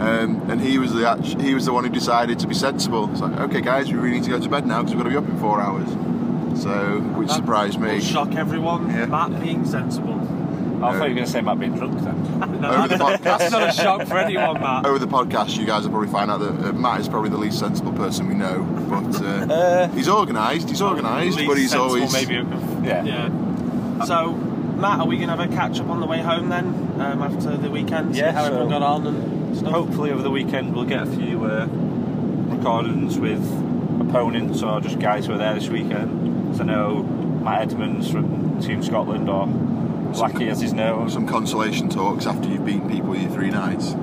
um, 0.00 0.40
and 0.48 0.60
he 0.60 0.78
was 0.78 0.92
the 0.92 1.08
act- 1.08 1.40
he 1.40 1.54
was 1.54 1.66
the 1.66 1.72
one 1.72 1.84
who 1.84 1.90
decided 1.90 2.38
to 2.40 2.46
be 2.48 2.54
sensible. 2.54 3.08
It's 3.12 3.20
like, 3.20 3.38
okay, 3.40 3.60
guys, 3.60 3.92
we 3.92 3.98
really 3.98 4.14
need 4.16 4.24
to 4.24 4.30
go 4.30 4.38
to 4.40 4.48
bed 4.48 4.66
now 4.66 4.78
because 4.78 4.94
we've 4.94 5.04
got 5.04 5.10
to 5.10 5.20
be 5.20 5.24
up 5.24 5.28
in 5.32 5.36
four 5.38 5.60
hours. 5.60 5.88
So, 6.54 6.70
which 7.14 7.30
surprised 7.30 7.78
me. 7.78 8.00
Shock 8.00 8.34
everyone. 8.34 8.88
Matt 9.10 9.40
being 9.40 9.64
sensible. 9.64 10.17
I 10.82 10.92
thought 10.92 10.94
you 10.94 11.00
were 11.00 11.14
going 11.14 11.26
to 11.26 11.26
say 11.26 11.40
Matt 11.40 11.58
being 11.58 11.74
drunk 11.76 11.98
then. 12.00 12.64
Over 12.64 12.88
the 12.88 12.94
podcast. 12.96 13.22
That's 13.22 13.50
not 13.50 13.68
a 13.68 13.72
shock 13.72 14.06
for 14.06 14.16
anyone, 14.18 14.60
Matt. 14.60 14.86
Over 14.86 14.98
the 14.98 15.06
podcast, 15.08 15.56
you 15.58 15.66
guys 15.66 15.82
will 15.84 15.90
probably 15.90 16.08
find 16.08 16.30
out 16.30 16.38
that 16.40 16.68
uh, 16.68 16.72
Matt 16.72 17.00
is 17.00 17.08
probably 17.08 17.30
the 17.30 17.36
least 17.38 17.58
sensible 17.58 17.92
person 17.92 18.28
we 18.28 18.34
know. 18.34 18.62
But 18.88 19.20
uh, 19.20 19.52
Uh, 19.52 19.88
he's 19.88 20.08
organised. 20.08 20.68
He's 20.68 20.80
organised, 20.82 21.36
but 21.46 21.56
he's 21.58 21.70
sensible, 21.70 21.94
always 21.96 22.12
maybe. 22.12 22.34
Yeah. 22.86 23.04
Yeah. 23.04 24.04
So, 24.04 24.32
Matt, 24.32 25.00
are 25.00 25.06
we 25.06 25.16
going 25.16 25.28
to 25.28 25.36
have 25.36 25.50
a 25.50 25.54
catch 25.54 25.80
up 25.80 25.88
on 25.88 25.98
the 26.00 26.06
way 26.06 26.20
home 26.20 26.48
then 26.48 26.66
um, 27.00 27.22
after 27.22 27.56
the 27.56 27.70
weekend? 27.70 28.14
Yeah, 28.14 28.30
how 28.32 28.42
so- 28.42 28.46
everyone 28.52 28.68
got 28.70 28.82
on 28.82 29.06
and 29.06 29.56
stuff. 29.56 29.72
Hopefully 29.72 30.12
over 30.12 30.22
the 30.22 30.30
weekend 30.30 30.74
we'll 30.76 30.84
get 30.84 31.02
a 31.02 31.06
few 31.06 31.44
uh, 31.44 31.66
recordings 32.46 33.18
with 33.18 33.42
opponents 34.00 34.62
or 34.62 34.80
just 34.80 34.98
guys 34.98 35.26
who 35.26 35.32
are 35.32 35.38
there 35.38 35.54
this 35.54 35.68
weekend. 35.68 36.56
So 36.56 36.62
I 36.62 36.66
know 36.66 37.02
Matt 37.02 37.62
Edmonds 37.62 38.10
from 38.10 38.60
Team 38.60 38.82
Scotland 38.82 39.28
or 39.28 39.46
Blackie 40.12 40.50
as 40.50 40.60
he's 40.60 40.72
known. 40.72 41.10
some 41.10 41.26
consolation 41.26 41.88
talks 41.88 42.26
after 42.26 42.48
you've 42.48 42.64
beaten 42.64 42.88
people 42.88 43.16
your 43.16 43.30
three 43.30 43.50
nights. 43.50 43.94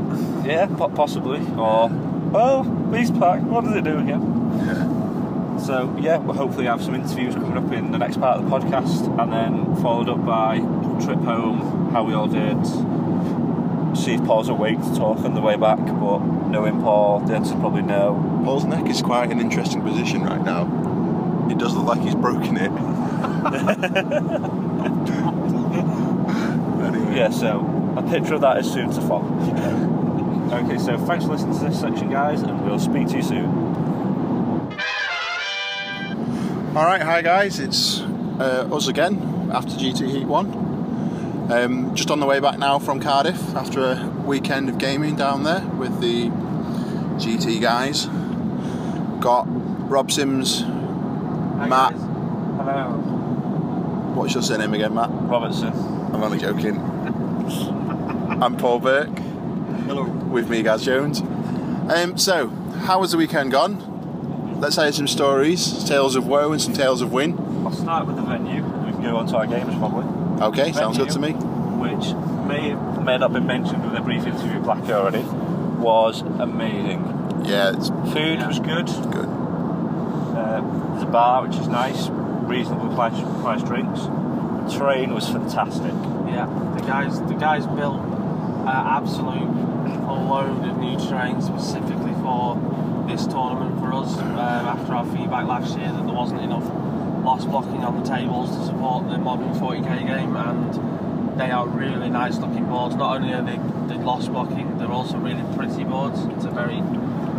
Yeah, 0.46 0.68
possibly. 0.96 1.40
Or, 1.58 1.90
oh, 2.34 2.64
Beast 2.92 3.14
Pack, 3.20 3.42
what 3.42 3.64
does 3.64 3.76
it 3.76 3.84
do 3.84 3.98
again? 3.98 4.22
Yeah. 4.66 5.60
So, 5.60 5.96
yeah, 6.00 6.18
we'll 6.18 6.36
hopefully 6.36 6.66
have 6.66 6.84
some 6.84 6.96
interviews 6.96 7.34
coming 7.34 7.58
up 7.58 7.72
in 7.72 7.92
the 7.92 7.98
next 7.98 8.20
part 8.20 8.40
of 8.40 8.46
the 8.46 8.52
podcast 8.52 9.08
and 9.20 9.34
then 9.34 9.76
followed 9.82 10.10
up 10.10 10.24
by 10.26 10.60
trip 11.04 11.20
home, 11.20 11.92
how 11.92 12.04
we 12.04 12.14
all 12.14 12.28
did. 12.28 12.64
See 13.98 14.14
if 14.14 14.24
Paul's 14.26 14.50
awake 14.50 14.78
to 14.82 14.96
talk 14.96 15.20
on 15.20 15.34
the 15.34 15.42
way 15.42 15.56
back, 15.56 15.80
but 15.80 16.20
knowing 16.20 16.82
Paul, 16.82 17.22
the 17.22 17.36
answer 17.36 17.56
probably 17.56 17.82
no. 17.82 18.42
Paul's 18.44 18.66
neck 18.66 18.88
is 18.90 19.02
quite 19.02 19.32
an 19.32 19.40
interesting 19.40 19.82
position 19.82 20.24
right 20.24 20.44
now. 20.44 20.68
It 21.50 21.58
does 21.58 21.74
look 21.76 21.86
like 21.88 22.02
he's 22.02 22.16
broken 22.16 22.58
it. 22.58 22.72
Yeah, 27.16 27.30
so 27.30 27.94
a 27.96 28.04
picture 28.04 28.34
of 28.34 28.42
that 28.42 28.58
is 28.58 28.70
soon 28.72 28.92
to 28.92 29.02
follow. 29.02 29.92
Okay, 30.46 30.78
so 30.78 30.96
thanks 31.00 31.26
for 31.26 31.32
listening 31.32 31.58
to 31.58 31.66
this 31.66 31.80
section, 31.80 32.12
guys, 32.12 32.44
and 32.44 32.64
we'll 32.64 32.78
speak 32.78 33.08
to 33.08 33.18
you 33.18 33.24
soon. 33.24 33.48
All 36.76 36.86
right, 36.86 37.02
hi 37.02 37.24
guys, 37.24 37.60
it's 37.60 38.02
uh, 38.02 38.70
us 38.72 38.88
again 38.88 39.50
after 39.52 39.72
GT 39.72 40.08
Heat 40.12 40.26
1. 40.26 41.52
Um, 41.52 41.96
just 41.96 42.12
on 42.12 42.20
the 42.20 42.28
way 42.28 42.40
back 42.40 42.60
now 42.60 42.78
from 42.78 43.00
Cardiff 43.02 43.56
after 43.56 43.82
a 43.84 44.08
weekend 44.24 44.70
of 44.70 44.78
gaming 44.78 45.16
down 45.16 45.44
there 45.44 45.62
with 45.62 46.00
the 46.00 46.28
GT 47.18 47.60
guys. 47.60 48.06
Got 49.20 49.46
Rob 49.90 50.12
Sims, 50.12 50.62
Matt. 50.62 51.94
Hello. 51.94 52.92
What's 54.16 54.36
your 54.36 54.44
surname 54.44 54.76
again, 54.76 54.94
Matt? 54.94 55.10
Robertson. 55.12 55.74
I'm 56.14 56.22
only 56.22 56.38
joking. 56.38 56.95
I'm 58.42 58.58
Paul 58.58 58.80
Burke. 58.80 59.18
Hello. 59.88 60.04
With 60.04 60.50
me, 60.50 60.62
Gaz 60.62 60.84
Jones. 60.84 61.22
Um, 61.22 62.18
so, 62.18 62.50
how 62.86 63.00
was 63.00 63.12
the 63.12 63.18
weekend 63.18 63.52
gone? 63.52 64.60
Let's 64.60 64.76
hear 64.76 64.92
some 64.92 65.08
stories, 65.08 65.84
tales 65.86 66.16
of 66.16 66.28
woe 66.28 66.52
and 66.52 66.62
some 66.62 66.74
tales 66.74 67.02
of 67.02 67.14
win. 67.14 67.38
I'll 67.66 67.72
start 67.72 68.08
with 68.08 68.18
the 68.18 68.24
venue. 68.24 68.64
We 68.64 68.92
can 68.92 69.04
go 69.04 69.18
on 69.18 69.28
to 69.28 69.38
our 69.38 69.48
games 69.48 69.74
probably. 69.76 70.06
Okay, 70.44 70.72
sounds 70.74 70.98
good 70.98 71.10
to 71.12 71.20
me. 71.20 71.32
Which 71.32 72.14
may 72.48 72.74
may 73.04 73.18
not 73.18 73.22
have 73.22 73.34
been 73.34 73.48
mentioned 73.48 73.84
with 73.90 73.98
a 73.98 74.02
brief 74.02 74.26
interview 74.26 74.60
with 74.60 74.68
Blackie 74.68 74.92
already, 74.92 75.22
was 75.80 76.22
amazing. 76.22 77.04
Yeah, 77.46 77.72
it's 77.76 77.90
Food 78.14 78.46
was 78.46 78.60
good. 78.60 78.88
good. 79.14 79.30
Uh, 80.36 80.62
there's 80.92 81.04
a 81.04 81.10
bar 81.12 81.48
which 81.48 81.58
is 81.58 81.68
nice, 81.68 82.10
reasonably 82.10 82.94
priced, 82.96 83.22
priced 83.42 83.66
drinks. 83.66 84.02
The 84.02 84.78
train 84.78 85.14
was 85.14 85.30
fantastic. 85.30 85.94
Yeah, 86.28 86.48
the 86.78 86.86
guys 86.86 87.20
the 87.22 87.36
guys 87.36 87.66
built 87.68 88.02
an 88.66 88.88
absolute 88.88 89.50
load 90.28 90.68
of 90.68 90.78
new 90.80 90.98
terrain 90.98 91.42
specifically 91.42 92.14
for 92.22 92.58
this 93.08 93.28
tournament 93.28 93.80
for 93.80 93.94
us. 93.94 94.18
Um, 94.18 94.66
after 94.66 94.94
our 94.94 95.06
feedback 95.06 95.46
last 95.46 95.78
year 95.78 95.92
that 95.92 96.06
there 96.06 96.14
wasn't 96.14 96.42
enough 96.42 96.66
loss 97.24 97.46
blocking 97.46 97.84
on 97.84 98.02
the 98.02 98.08
tables 98.08 98.56
to 98.58 98.66
support 98.66 99.08
the 99.10 99.18
modern 99.18 99.54
40k 99.54 100.08
game, 100.08 100.36
and 100.36 101.40
they 101.40 101.52
are 101.52 101.68
really 101.68 102.10
nice 102.10 102.38
looking 102.38 102.66
boards. 102.66 102.96
Not 102.96 103.18
only 103.18 103.34
are 103.34 103.44
they, 103.44 103.58
they 103.88 104.02
loss 104.02 104.28
blocking, 104.28 104.78
they're 104.78 104.92
also 104.92 105.18
really 105.18 105.44
pretty 105.56 105.84
boards. 105.84 106.20
It's 106.36 106.46
a 106.46 106.52
very 106.52 106.82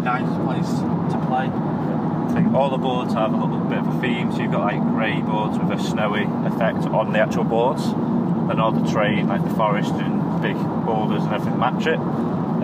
nice 0.03 0.31
place 0.45 0.71
to 1.13 1.27
play. 1.27 1.51
I 1.51 2.31
think 2.35 2.55
all 2.55 2.71
the 2.71 2.79
boards 2.79 3.15
have 3.15 3.33
a 3.33 3.37
little 3.37 3.59
bit 3.65 3.79
of 3.79 3.89
a 3.89 4.01
theme, 4.01 4.31
so 4.31 4.43
you've 4.43 4.53
got 4.53 4.61
like 4.61 4.81
grey 4.81 5.21
boards 5.21 5.59
with 5.59 5.71
a 5.73 5.83
snowy 5.83 6.25
effect 6.47 6.87
on 6.87 7.13
the 7.13 7.19
actual 7.19 7.45
boards, 7.45 7.85
and 7.87 8.61
all 8.61 8.71
the 8.71 8.81
like 8.81 9.43
the 9.43 9.55
forest 9.55 9.93
and 9.95 10.43
big 10.43 10.57
boulders 10.87 11.23
and 11.25 11.35
everything, 11.35 11.59
match 11.59 11.87
it. 11.87 11.99
Um, 11.99 12.63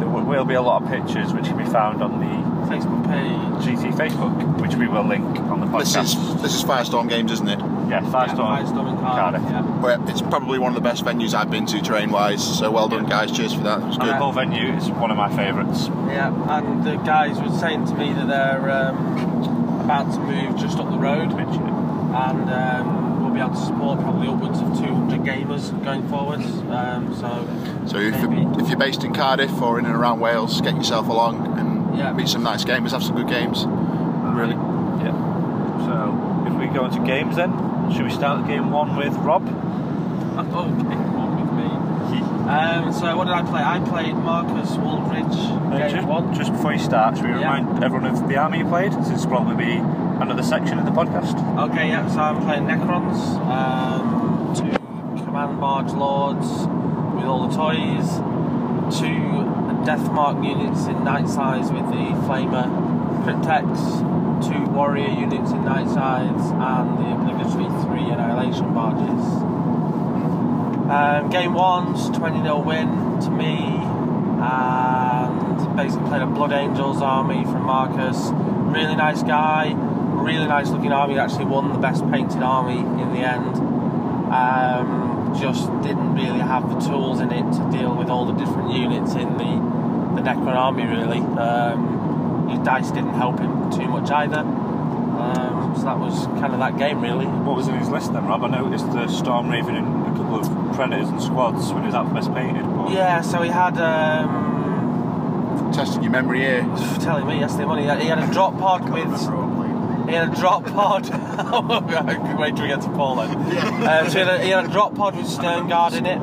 there 0.00 0.08
w- 0.08 0.24
will 0.26 0.44
be 0.44 0.54
a 0.54 0.62
lot 0.62 0.82
of 0.82 0.88
pictures 0.88 1.32
which 1.32 1.44
can 1.44 1.56
be 1.58 1.64
found 1.64 2.02
on 2.02 2.18
the 2.18 2.50
Facebook 2.72 3.06
page, 3.06 3.64
GT 3.78 3.92
Facebook, 3.94 4.60
which 4.60 4.74
we 4.74 4.88
will 4.88 5.04
link 5.04 5.24
on 5.50 5.60
the 5.60 5.66
podcast. 5.66 5.94
This 5.94 6.14
is 6.14 6.42
this 6.42 6.54
is 6.54 6.64
Firestorm 6.64 7.08
Games, 7.08 7.30
isn't 7.32 7.48
it? 7.48 7.58
Yeah, 7.90 8.00
Firestorm, 8.02 8.58
Firestorm 8.58 8.88
in 8.92 8.96
Cardiff. 8.98 9.42
Cardiff. 9.42 9.42
Yeah. 9.50 9.80
Well, 9.80 10.08
it's 10.08 10.22
probably 10.22 10.58
one 10.58 10.70
of 10.74 10.74
the 10.82 10.88
best 10.88 11.04
venues 11.04 11.34
I've 11.34 11.50
been 11.50 11.66
to 11.66 11.80
terrain 11.82 12.10
wise. 12.10 12.42
So 12.58 12.70
well 12.70 12.88
done, 12.88 13.06
guys. 13.06 13.30
Cheers 13.32 13.54
for 13.54 13.62
that. 13.64 13.80
It 13.80 13.86
was 13.86 13.96
And 13.98 14.08
the 14.08 14.12
good. 14.12 14.20
whole 14.22 14.32
venue 14.32 14.72
is 14.74 14.88
one 14.90 15.10
of 15.10 15.16
my 15.16 15.28
favourites. 15.34 15.88
Yeah, 16.08 16.32
and 16.58 16.84
the 16.84 16.96
guys 16.96 17.38
were 17.40 17.50
saying 17.58 17.86
to 17.86 17.94
me 17.94 18.12
that 18.14 18.26
they're 18.28 18.70
um, 18.70 19.80
about 19.84 20.12
to 20.14 20.20
move 20.20 20.56
just 20.58 20.78
up 20.78 20.90
the 20.90 20.98
road, 20.98 21.32
and 21.32 22.50
um, 22.50 22.86
we'll 22.99 22.99
be 23.40 23.46
able 23.46 23.54
to 23.58 23.64
support 23.66 23.98
probably 24.00 24.28
upwards 24.28 24.58
of 24.60 24.78
200 24.78 25.20
gamers 25.22 25.72
going 25.84 26.06
forward. 26.08 26.40
Um, 26.70 27.14
so, 27.14 27.46
So 27.86 27.96
if 27.98 28.20
you're, 28.20 28.60
if 28.60 28.68
you're 28.68 28.78
based 28.78 29.02
in 29.02 29.14
Cardiff 29.14 29.62
or 29.62 29.78
in 29.78 29.86
and 29.86 29.94
around 29.94 30.20
Wales, 30.20 30.60
get 30.60 30.74
yourself 30.74 31.08
along 31.08 31.58
and 31.58 31.96
Yeah. 31.96 32.12
meet 32.12 32.28
some 32.28 32.42
nice 32.42 32.64
gamers. 32.64 32.90
Have 32.92 33.02
some 33.02 33.16
good 33.16 33.28
games. 33.28 33.64
Really. 33.66 34.54
Yeah. 35.04 35.14
So 35.86 36.44
if 36.48 36.54
we 36.58 36.66
go 36.66 36.84
into 36.84 37.00
games 37.00 37.36
then, 37.36 37.50
should 37.92 38.04
we 38.04 38.10
start 38.10 38.46
game 38.46 38.70
one 38.70 38.94
with 38.96 39.14
Rob? 39.16 39.42
oh, 40.36 40.64
okay, 40.86 40.96
one 41.16 41.40
with 41.40 41.52
me. 41.54 42.26
Um, 42.50 42.92
so 42.92 43.16
what 43.16 43.26
did 43.26 43.34
I 43.34 43.42
play? 43.42 43.62
I 43.62 43.78
played 43.78 44.14
Marcus 44.16 44.70
Waldridge 44.76 45.36
Uh, 45.72 45.88
just, 45.88 46.36
just 46.36 46.52
before 46.52 46.72
you 46.72 46.80
start, 46.80 47.16
should 47.16 47.26
we 47.26 47.30
Yeah. 47.30 47.54
remind 47.54 47.84
everyone 47.84 48.10
of 48.10 48.26
the 48.28 48.36
army 48.36 48.58
you 48.58 48.64
played? 48.64 48.92
Since 48.92 49.08
it's 49.10 49.24
probably 49.26 49.54
be 49.54 49.76
another 50.20 50.42
section 50.42 50.78
of 50.78 50.84
the 50.84 50.90
podcast. 50.90 51.34
Okay, 51.70 51.88
yeah, 51.88 52.06
so 52.08 52.20
I'm 52.20 52.42
playing 52.42 52.64
Necrons, 52.64 53.18
um, 53.46 54.54
two 54.54 55.24
Command 55.24 55.58
Barge 55.58 55.92
Lords 55.92 56.46
with 57.16 57.24
all 57.24 57.48
the 57.48 57.56
toys, 57.56 58.16
two 58.98 59.40
Deathmark 59.84 60.44
units 60.46 60.86
in 60.86 61.04
night 61.04 61.26
scythes 61.26 61.72
with 61.72 61.86
the 61.86 62.12
Flamer 62.26 62.68
Crypteks, 63.24 64.46
two 64.46 64.70
Warrior 64.70 65.08
units 65.08 65.52
in 65.52 65.64
night 65.64 65.88
scythes, 65.88 66.50
and 66.50 66.98
the 66.98 67.12
obligatory 67.14 67.68
three 67.84 68.10
Annihilation 68.12 68.74
Barges. 68.74 69.24
Um, 70.90 71.30
game 71.30 71.54
one's 71.54 72.10
20 72.10 72.42
0 72.42 72.60
win 72.62 73.20
to 73.20 73.30
me, 73.30 73.56
and 74.42 75.76
basically 75.76 76.08
played 76.08 76.22
a 76.22 76.26
Blood 76.26 76.52
Angels 76.52 77.00
army 77.00 77.44
from 77.44 77.62
Marcus. 77.62 78.30
Really 78.70 78.96
nice 78.96 79.22
guy, 79.22 79.72
really 80.22 80.46
nice 80.46 80.68
looking 80.70 80.92
army. 80.92 81.18
Actually 81.18 81.46
won 81.46 81.72
the 81.72 81.78
best 81.78 82.08
painted 82.10 82.42
army 82.42 82.78
in 82.78 83.12
the 83.12 83.20
end. 83.20 83.56
Um, 84.32 85.34
just 85.38 85.66
didn't 85.82 86.14
really 86.14 86.40
have 86.40 86.68
the 86.68 86.78
tools 86.80 87.20
in 87.20 87.32
it 87.32 87.42
to 87.52 87.70
deal 87.76 87.94
with 87.94 88.08
all 88.08 88.24
the 88.24 88.32
different 88.32 88.72
units 88.72 89.14
in 89.14 89.36
the 89.38 89.80
the 90.14 90.22
Necron 90.22 90.56
army. 90.56 90.84
Really, 90.84 91.20
um, 91.38 92.48
his 92.48 92.58
dice 92.60 92.90
didn't 92.90 93.14
help 93.14 93.38
him 93.38 93.70
too 93.70 93.88
much 93.88 94.10
either. 94.10 94.38
Um, 95.20 95.74
so 95.76 95.84
that 95.84 95.98
was 95.98 96.26
kind 96.40 96.52
of 96.52 96.60
that 96.60 96.78
game, 96.78 97.00
really. 97.00 97.26
What 97.26 97.56
was 97.56 97.68
in 97.68 97.74
his 97.74 97.88
list 97.90 98.12
then, 98.12 98.26
Rob? 98.26 98.42
I 98.42 98.48
noticed 98.48 98.90
the 98.92 99.06
Storm 99.08 99.50
Raven 99.50 99.76
and 99.76 100.06
a 100.06 100.16
couple 100.16 100.36
of 100.36 100.74
Predators 100.74 101.08
and 101.08 101.22
squads 101.22 101.72
when 101.72 101.82
he 101.82 101.86
was 101.86 101.94
out 101.94 102.08
for 102.08 102.14
best 102.14 102.32
painted. 102.32 102.64
But 102.64 102.92
Yeah, 102.92 103.20
so 103.20 103.42
he 103.42 103.50
had. 103.50 103.78
Um, 103.78 104.58
Testing 105.72 106.02
your 106.02 106.10
memory 106.10 106.40
here. 106.40 106.62
telling 107.00 107.26
me 107.26 107.38
yesterday 107.38 107.64
morning, 107.64 107.84
he 107.84 107.88
had, 107.88 108.00
he 108.00 108.08
had 108.08 108.18
a 108.18 108.32
drop 108.32 108.58
pod 108.58 108.88
with. 108.90 109.08
He 110.10 110.16
had 110.16 110.32
a 110.32 110.34
drop 110.34 110.64
pod. 110.66 111.04
Wait 112.40 112.56
till 112.56 112.64
we 112.64 112.68
get 112.68 112.80
to 112.80 112.88
Paul 112.88 113.14
then. 113.14 113.30
Um, 113.30 114.10
so 114.10 114.18
he 114.18 114.18
had, 114.18 114.28
a, 114.28 114.42
he 114.42 114.50
had 114.50 114.64
a 114.64 114.68
drop 114.68 114.96
pod 114.96 115.16
with 115.16 115.26
Sternguard 115.26 115.92
in 115.92 116.04
it. 116.04 116.18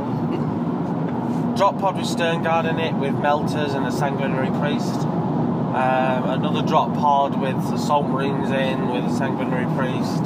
Drop 1.55 1.79
pod 1.79 1.95
with 1.95 2.05
Sternguard 2.05 2.69
in 2.69 2.79
it 2.79 2.93
with 2.95 3.13
melters 3.13 3.73
and 3.73 3.87
a 3.87 3.91
sanguinary 3.93 4.49
priest. 4.59 4.93
Um, 4.93 6.29
another 6.29 6.67
drop 6.67 6.93
pod 6.95 7.39
with 7.39 7.55
Assault 7.71 8.07
Marines 8.07 8.49
in 8.49 8.89
with 8.89 9.05
a 9.05 9.15
sanguinary 9.15 9.65
priest. 9.77 10.23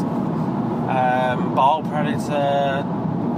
Um, 0.89 1.53
Baal 1.53 1.83
Predator, 1.83 2.83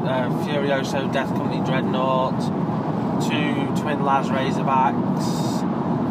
uh, 0.08 0.30
Furioso 0.46 1.12
Death 1.12 1.36
Company 1.36 1.66
Dreadnought, 1.66 2.40
two 3.22 3.82
Twin 3.82 4.06
Las 4.06 4.30
Razorbacks, 4.30 5.60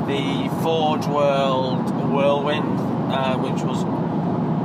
the 0.07 0.63
Forge 0.63 1.07
World 1.07 1.91
Whirlwind, 2.13 2.79
uh, 3.11 3.39
which 3.39 3.63
was 3.63 3.85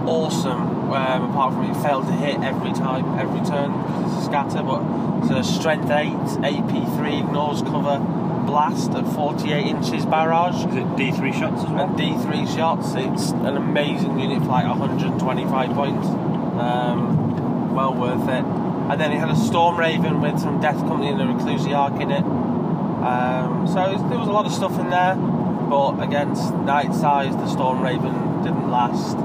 awesome. 0.08 0.92
Um, 0.92 1.30
apart 1.32 1.54
from 1.54 1.70
it 1.70 1.76
failed 1.84 2.08
to 2.08 2.14
hit 2.14 2.40
every 2.42 2.72
time, 2.72 3.20
every 3.20 3.42
turn 3.46 3.72
because 3.72 4.14
it's 4.14 4.22
a 4.22 4.26
scatter, 4.26 4.64
but 4.64 4.82
it's 5.22 5.32
a 5.32 5.44
strength 5.44 5.90
8 5.92 6.08
AP3 6.42 7.20
ignores 7.20 7.62
cover 7.62 8.00
blast 8.48 8.92
at 8.92 9.06
48 9.14 9.66
inches 9.68 10.06
barrage. 10.06 10.56
Is 10.56 10.76
it 10.76 10.88
D3 10.96 11.34
shots 11.34 11.64
as 11.64 11.70
well? 11.70 11.90
And 11.90 12.00
D3 12.00 12.56
shots. 12.56 12.94
It's 12.96 13.32
an 13.32 13.58
amazing 13.58 14.18
unit 14.20 14.40
for 14.40 14.48
like 14.48 14.66
125 14.66 15.70
points. 15.72 16.08
Um, 16.08 17.76
well 17.76 17.94
worth 17.94 18.24
it. 18.30 18.46
And 18.90 19.00
then 19.00 19.12
it 19.12 19.20
had 19.20 19.30
a 19.30 19.36
Storm 19.36 19.78
Raven 19.78 20.22
with 20.22 20.40
some 20.40 20.62
Death 20.62 20.80
Company 20.80 21.10
and 21.10 21.22
a 21.22 21.26
Reclusiarch 21.26 22.02
in 22.02 22.10
it. 22.10 22.24
Um, 22.24 23.68
so 23.68 23.82
it's- 23.92 24.02
there 24.10 24.18
was 24.18 24.30
a 24.30 24.32
lot 24.32 24.46
of 24.46 24.54
stuff 24.54 24.80
in 24.80 24.90
there, 24.90 25.16
but 25.16 26.02
against 26.02 26.56
Night 26.56 26.96
Scythes, 26.96 27.36
the 27.36 27.48
Storm 27.48 27.82
Raven 27.82 28.42
didn't 28.44 28.72
last 28.72 29.18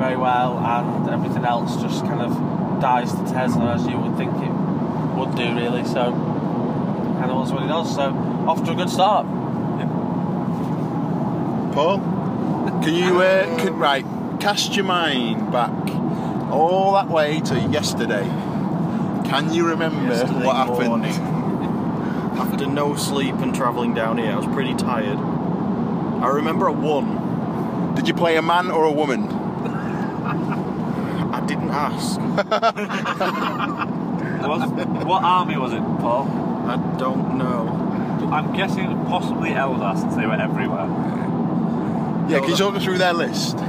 very 0.00 0.16
well, 0.16 0.58
and 0.58 1.10
everything 1.10 1.44
else 1.44 1.76
just 1.76 2.02
kind 2.06 2.22
of 2.22 2.80
dies 2.80 3.12
to 3.12 3.22
Tesla 3.30 3.74
as 3.74 3.86
you 3.86 3.98
would 3.98 4.16
think 4.16 4.32
it 4.34 4.50
would 5.14 5.36
do, 5.36 5.54
really. 5.54 5.84
So, 5.84 6.10
kind 7.20 7.30
of 7.30 7.36
was 7.36 7.52
what 7.52 7.64
it 7.64 7.68
does. 7.68 7.94
So, 7.94 8.04
off 8.48 8.64
to 8.64 8.72
a 8.72 8.74
good 8.74 8.88
start. 8.88 9.26
Paul, 11.74 11.98
can 12.82 12.94
you 12.94 13.20
uh, 13.20 13.58
can, 13.58 13.76
right 13.76 14.06
cast 14.40 14.74
your 14.74 14.86
mind 14.86 15.52
back 15.52 15.70
all 16.50 16.94
that 16.94 17.08
way 17.08 17.40
to 17.40 17.60
yesterday? 17.60 18.24
Can 19.28 19.52
you 19.52 19.68
remember 19.68 20.02
Yesterday 20.14 20.46
what 20.46 20.56
happened? 20.56 21.04
After 22.40 22.66
no 22.66 22.96
sleep 22.96 23.34
and 23.36 23.54
travelling 23.54 23.92
down 23.92 24.16
here, 24.16 24.32
I 24.32 24.36
was 24.36 24.46
pretty 24.46 24.74
tired. 24.74 25.18
I 25.18 26.28
remember 26.28 26.70
at 26.70 26.76
one. 26.76 27.94
Did 27.94 28.08
you 28.08 28.14
play 28.14 28.36
a 28.36 28.42
man 28.42 28.70
or 28.70 28.84
a 28.84 28.92
woman? 28.92 29.39
I 31.80 31.88
didn't 31.88 32.90
ask. 32.90 33.96
Was, 34.40 34.70
what 35.04 35.22
army 35.22 35.56
was 35.58 35.72
it, 35.74 35.82
Paul? 36.00 36.26
I 36.66 36.76
don't 36.98 37.36
know. 37.36 37.68
I'm 38.32 38.52
guessing 38.52 38.86
possibly 39.04 39.50
Eldar 39.50 40.00
since 40.00 40.16
they 40.16 40.26
were 40.26 40.32
everywhere. 40.32 40.86
Yeah, 42.28 42.40
can 42.40 42.48
you 42.50 42.56
talk 42.56 42.74
us 42.74 42.82
through 42.82 42.98
their 42.98 43.12
list? 43.12 43.56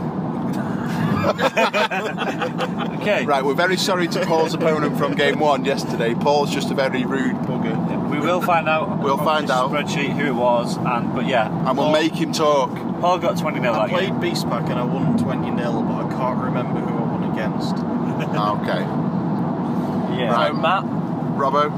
okay. 3.01 3.25
Right, 3.25 3.43
we're 3.43 3.53
very 3.53 3.77
sorry 3.77 4.07
to 4.07 4.25
Paul's 4.25 4.53
opponent 4.53 4.97
from 4.97 5.13
game 5.13 5.39
one 5.39 5.65
yesterday. 5.65 6.15
Paul's 6.15 6.51
just 6.51 6.71
a 6.71 6.73
very 6.73 7.05
rude 7.05 7.35
bugger. 7.37 8.09
We 8.09 8.19
will 8.19 8.41
find 8.41 8.67
out. 8.67 8.99
We'll 8.99 9.17
find 9.17 9.51
out. 9.51 9.71
Spreadsheet 9.71 10.13
who 10.13 10.27
it 10.27 10.33
was, 10.33 10.77
and 10.77 11.13
but 11.13 11.27
yeah, 11.27 11.47
And 11.67 11.77
we'll 11.77 11.91
make 11.91 12.13
him 12.13 12.31
talk. 12.31 12.71
Paul 13.01 13.19
got 13.19 13.37
20 13.37 13.59
nil 13.59 13.73
I 13.73 13.87
that 13.87 13.89
played 13.89 14.09
game. 14.09 14.19
Beast 14.19 14.47
Pack 14.47 14.69
and 14.69 14.79
I 14.79 14.83
won 14.83 15.17
20 15.17 15.55
0, 15.57 15.81
but 15.81 16.05
I 16.05 16.09
can't 16.17 16.43
remember 16.43 16.79
who 16.79 16.97
I 16.97 17.01
won 17.01 17.23
against. 17.31 17.90
Okay. 18.21 18.81
Yeah. 20.17 20.31
Right. 20.31 20.55
Matt? 20.55 20.83
Robbo? 21.35 21.71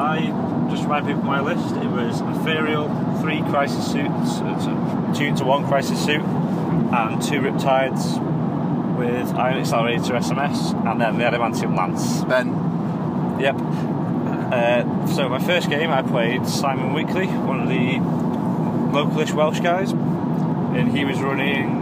I 0.00 0.70
just 0.70 0.82
remind 0.84 1.06
people 1.06 1.20
of 1.20 1.26
my 1.26 1.40
list. 1.40 1.74
It 1.76 1.86
was 1.88 2.20
an 2.20 2.34
Ethereal, 2.40 2.88
three 3.20 3.42
Crisis 3.42 3.84
suits, 3.90 4.38
two 5.18 5.34
to 5.36 5.44
one 5.44 5.66
Crisis 5.66 6.02
suit, 6.04 6.22
and 6.22 7.22
two 7.22 7.40
Riptides 7.40 8.18
with 8.96 9.34
Ion 9.34 9.58
Accelerator 9.58 10.14
SMS, 10.14 10.72
and 10.90 11.00
then 11.00 11.18
the 11.18 11.24
Adamantium 11.24 11.76
Lance. 11.76 12.24
Ben? 12.24 12.48
Yep. 13.40 13.56
Uh, 14.52 15.06
so 15.06 15.28
my 15.28 15.38
first 15.40 15.68
game, 15.68 15.90
I 15.90 16.02
played 16.02 16.46
Simon 16.46 16.92
Weekly, 16.92 17.26
one 17.26 17.60
of 17.60 17.68
the 17.68 17.98
localish 18.96 19.32
Welsh 19.32 19.60
guys, 19.60 19.90
and 19.90 20.96
he 20.96 21.04
was 21.04 21.20
running 21.20 21.80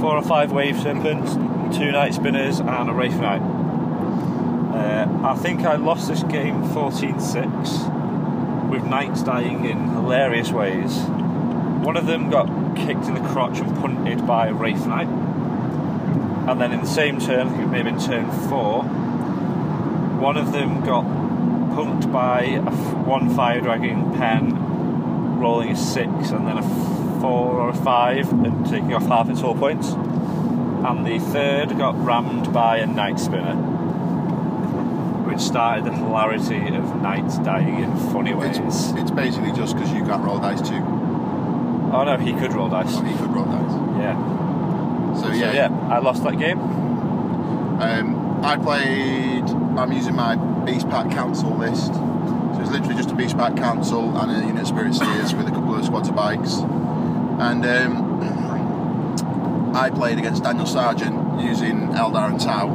four 0.00 0.16
or 0.16 0.22
five 0.22 0.52
Wave 0.52 0.78
Serpents, 0.80 1.34
two 1.72 1.92
Night 1.92 2.14
Spinners, 2.14 2.58
and 2.60 2.90
a 2.90 2.92
Wraith 2.92 3.18
Knight. 3.20 3.40
Uh, 3.40 5.06
I 5.24 5.34
think 5.36 5.62
I 5.62 5.76
lost 5.76 6.08
this 6.08 6.22
game 6.24 6.62
14-6 6.64 8.68
with 8.68 8.84
knights 8.84 9.22
dying 9.22 9.64
in 9.64 9.88
hilarious 9.88 10.50
ways. 10.50 10.98
One 11.84 11.96
of 11.96 12.06
them 12.06 12.30
got 12.30 12.46
kicked 12.76 13.06
in 13.06 13.14
the 13.14 13.20
crotch 13.28 13.58
and 13.58 13.74
punted 13.76 14.26
by 14.26 14.48
a 14.48 14.54
Wraith 14.54 14.86
Knight. 14.86 15.08
And 15.08 16.60
then 16.60 16.72
in 16.72 16.80
the 16.80 16.86
same 16.86 17.20
turn, 17.20 17.48
I 17.48 17.50
think 17.50 17.62
it 17.62 17.66
may 17.68 17.82
have 17.82 17.86
been 17.86 18.00
turn 18.00 18.30
four, 18.48 18.82
one 18.82 20.36
of 20.36 20.52
them 20.52 20.84
got 20.84 21.04
punked 21.04 22.12
by 22.12 22.58
one 23.04 23.34
Fire 23.34 23.60
Dragon 23.60 24.12
pen 24.14 25.38
rolling 25.38 25.70
a 25.70 25.76
six 25.76 26.30
and 26.30 26.46
then 26.46 26.58
a 26.58 26.64
f- 26.64 27.20
four 27.20 27.60
or 27.60 27.68
a 27.68 27.74
five 27.74 28.32
and 28.32 28.64
taking 28.66 28.94
off 28.94 29.06
half 29.06 29.28
its 29.28 29.40
hull 29.40 29.54
points. 29.54 29.92
And 30.86 31.06
the 31.06 31.18
third 31.18 31.76
got 31.76 31.96
rammed 31.98 32.52
by 32.52 32.78
a 32.78 32.86
Night 32.86 33.18
Spinner 33.18 33.76
which 35.26 35.40
started 35.40 35.84
the 35.84 35.92
hilarity 35.92 36.74
of 36.74 37.02
knights 37.02 37.38
dying 37.38 37.82
in 37.82 37.94
funny 38.10 38.32
ways. 38.32 38.58
It's, 38.58 38.92
it's 38.92 39.10
basically 39.10 39.52
just 39.52 39.74
because 39.74 39.92
you 39.92 40.04
can't 40.04 40.24
roll 40.24 40.38
dice 40.38 40.60
too. 40.66 40.80
Oh 41.92 42.04
no, 42.06 42.16
he 42.16 42.32
could 42.32 42.52
roll 42.54 42.68
dice. 42.68 42.86
Oh, 42.90 43.02
he 43.02 43.14
could 43.16 43.34
roll 43.34 43.44
dice. 43.44 44.00
Yeah. 44.00 45.20
So 45.20 45.32
yeah, 45.32 45.52
yeah, 45.52 45.88
I 45.90 45.98
lost 45.98 46.22
that 46.24 46.38
game. 46.38 46.60
Um, 46.60 48.44
I 48.44 48.56
played. 48.56 49.44
I'm 49.78 49.92
using 49.92 50.14
my 50.14 50.36
Beast 50.64 50.88
Pack 50.88 51.10
Council 51.10 51.56
list. 51.56 51.92
So 51.92 52.58
it's 52.60 52.70
literally 52.70 52.94
just 52.94 53.10
a 53.10 53.14
Beast 53.14 53.36
Pack 53.36 53.56
Council 53.56 54.16
and 54.16 54.30
a 54.30 54.46
unit 54.46 54.62
of 54.62 54.68
Spirit 54.68 54.94
Seers 54.94 55.34
with 55.34 55.48
a 55.48 55.50
couple 55.50 55.74
of 55.74 55.84
squads 55.84 56.08
of 56.08 56.16
bikes. 56.16 56.54
And 57.38 57.66
um, 57.66 58.05
I 59.76 59.90
played 59.90 60.18
against 60.18 60.42
Daniel 60.42 60.64
Sargent 60.66 61.40
using 61.40 61.88
Eldar 61.92 62.30
and 62.30 62.40
Tau. 62.40 62.68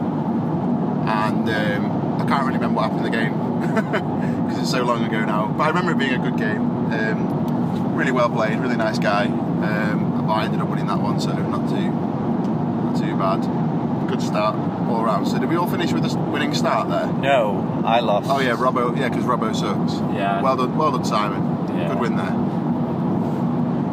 And 1.07 1.49
um, 1.49 2.21
I 2.21 2.25
can't 2.25 2.45
really 2.45 2.57
remember 2.59 2.75
what 2.75 2.91
happened 2.91 3.05
in 3.05 3.11
the 3.11 3.17
game 3.17 3.51
because 4.45 4.59
it's 4.59 4.71
so 4.71 4.83
long 4.83 5.03
ago 5.03 5.25
now. 5.25 5.47
But 5.57 5.63
I 5.63 5.67
remember 5.69 5.91
it 5.93 5.97
being 5.97 6.13
a 6.13 6.19
good 6.19 6.37
game. 6.37 6.61
Um, 6.93 7.95
really 7.95 8.11
well 8.11 8.29
played, 8.29 8.59
really 8.59 8.77
nice 8.77 8.99
guy. 8.99 9.25
Um, 9.25 10.25
but 10.27 10.33
I 10.33 10.45
ended 10.45 10.61
up 10.61 10.69
winning 10.69 10.87
that 10.87 10.99
one, 10.99 11.19
so 11.19 11.33
not 11.33 11.67
too 11.69 11.89
not 11.89 12.97
too 12.97 13.17
bad. 13.17 14.07
Good 14.07 14.21
start 14.21 14.55
all 14.87 15.01
around. 15.03 15.25
So 15.25 15.39
did 15.39 15.49
we 15.49 15.55
all 15.55 15.67
finish 15.67 15.91
with 15.93 16.05
a 16.05 16.17
winning 16.19 16.53
start 16.53 16.89
there? 16.89 17.07
No, 17.13 17.81
I 17.85 17.99
lost. 17.99 18.29
Oh 18.29 18.39
yeah, 18.39 18.55
Robbo. 18.55 18.95
Yeah, 18.97 19.09
because 19.09 19.25
Robbo 19.25 19.55
sucks. 19.55 19.93
Yeah. 20.15 20.41
Well 20.41 20.55
done, 20.57 20.77
well 20.77 20.91
done, 20.91 21.05
Simon. 21.05 21.77
Yeah. 21.77 21.89
Good 21.89 21.99
win 21.99 22.15
there. 22.17 22.35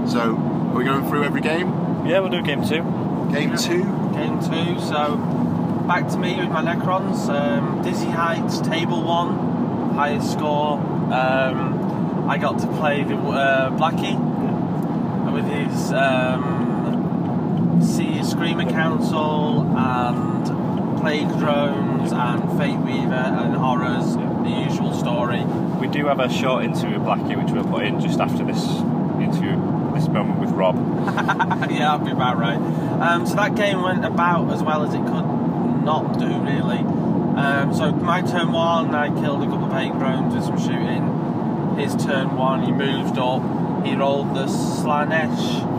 So, 0.09 0.37
are 0.37 0.75
we 0.77 0.85
going 0.85 1.07
through 1.09 1.25
every 1.25 1.41
game? 1.41 1.69
Yeah, 2.07 2.21
we'll 2.21 2.31
do 2.31 2.43
game 2.43 2.67
two. 2.67 2.83
Game 3.33 3.57
two. 3.57 3.85
Game 4.15 4.41
two, 4.41 4.81
so 4.81 5.17
back 5.87 6.09
to 6.09 6.19
me 6.19 6.37
with 6.37 6.49
my 6.49 6.63
Necrons. 6.63 7.29
Um, 7.29 7.83
Dizzy 7.83 8.09
Heights, 8.09 8.61
table 8.61 9.03
one, 9.03 9.95
highest 9.95 10.33
score. 10.33 10.79
Um, 11.13 12.27
I 12.29 12.37
got 12.39 12.59
to 12.61 12.67
play 12.67 13.05
the 13.05 13.17
uh, 13.17 13.71
Blackie 13.71 14.19
with 15.33 15.45
his 15.45 15.93
um, 15.93 17.81
Sea 17.83 18.23
Screamer 18.25 18.69
Council 18.71 19.63
and 19.77 21.01
Plague 21.01 21.29
Drones 21.39 22.13
and 22.13 22.59
Fate 22.59 22.79
Weaver 22.79 23.15
and 23.15 23.55
Horrors, 23.55 24.17
the 24.17 24.65
usual 24.69 24.93
story. 24.93 25.45
We 25.81 25.87
do 25.87 26.07
have 26.07 26.19
a 26.19 26.29
short 26.29 26.65
interview 26.65 26.99
with 26.99 27.07
Blackie, 27.07 27.37
which 27.43 27.53
we'll 27.53 27.65
put 27.65 27.85
in 27.85 28.01
just 28.01 28.21
after 28.21 28.45
this 28.45 28.65
interview, 28.67 28.88
moment 30.13 30.41
with 30.41 30.51
Rob. 30.51 30.77
yeah, 31.71 31.97
that'd 31.97 32.07
be 32.07 32.13
about 32.13 32.39
right. 32.39 32.57
Um, 32.57 33.27
so 33.27 33.35
that 33.37 33.55
game 33.55 33.83
went 33.83 34.05
about 34.05 34.53
as 34.53 34.63
well 34.63 34.83
as 34.83 34.95
it 34.95 35.03
could 35.03 35.85
not 35.85 36.19
do, 36.19 36.27
really. 36.27 36.79
Um, 36.79 37.73
so 37.75 37.93
my 37.93 38.23
turn 38.23 38.53
one, 38.53 38.95
I 38.95 39.09
killed 39.09 39.43
a 39.43 39.47
couple 39.47 39.67
of 39.67 39.73
paint 39.73 39.99
drones 39.99 40.35
with 40.35 40.45
some 40.45 40.59
shooting. 40.59 41.77
His 41.79 41.95
turn 41.95 42.37
one, 42.37 42.65
he 42.65 42.73
moved 42.73 43.19
up. 43.19 43.87
He 43.87 43.95
rolled 43.95 44.35
the 44.35 44.47
Slaanesh 44.47 45.79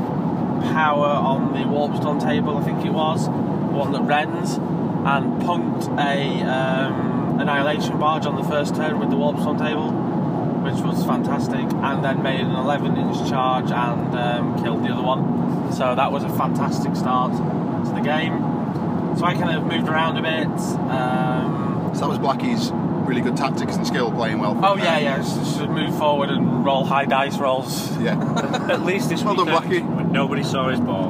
power 0.73 1.07
on 1.07 1.53
the 1.53 1.67
Warp 1.67 1.95
Storm 1.97 2.19
table, 2.19 2.57
I 2.57 2.63
think 2.63 2.85
it 2.85 2.91
was, 2.91 3.27
one 3.27 3.91
that 3.91 4.01
rends, 4.01 4.55
and 4.55 5.41
punked 5.41 5.87
a 5.99 6.43
um, 6.43 7.39
Annihilation 7.39 7.97
barge 7.99 8.25
on 8.25 8.35
the 8.35 8.43
first 8.43 8.75
turn 8.75 8.99
with 8.99 9.09
the 9.09 9.15
Warp 9.15 9.39
Storm 9.39 9.57
table, 9.57 9.91
which 10.69 10.83
was 10.83 11.03
fantastic, 11.05 11.59
and 11.59 12.03
then 12.03 12.21
made 12.23 12.41
an 12.41 12.51
11 12.51 12.97
inch 12.97 13.29
charge 13.29 13.71
and 13.71 14.15
um, 14.15 14.61
killed 14.63 14.83
the 14.83 14.89
other 14.89 15.01
one. 15.03 15.71
So 15.73 15.95
that 15.95 16.11
was 16.11 16.23
a 16.23 16.29
fantastic 16.29 16.95
start 16.95 17.31
to 17.33 17.91
the 17.93 18.01
game. 18.01 18.37
So 19.17 19.25
I 19.25 19.33
kind 19.33 19.55
of 19.57 19.65
moved 19.65 19.87
around 19.89 20.17
a 20.17 20.21
bit. 20.21 20.47
Um, 20.89 21.91
So 21.93 22.01
that 22.01 22.09
was 22.09 22.19
Blackie's 22.19 22.71
really 23.07 23.21
good 23.21 23.35
tactics 23.35 23.75
and 23.75 23.87
skill 23.87 24.11
playing 24.11 24.39
well. 24.39 24.59
oh 24.63 24.75
yeah, 24.77 24.99
yeah, 24.99 25.17
just, 25.17 25.35
just 25.35 25.59
move 25.69 25.97
forward 25.97 26.29
and 26.29 26.63
roll 26.63 26.83
high 26.85 27.05
dice 27.05 27.37
rolls. 27.39 27.97
Yeah. 27.97 28.19
At 28.71 28.83
least 28.83 29.09
this 29.09 29.23
Well 29.23 29.33
done, 29.35 29.67
weekend, 29.67 29.95
when 29.95 30.11
nobody 30.11 30.43
saw 30.43 30.69
his 30.69 30.79
balls. 30.79 31.08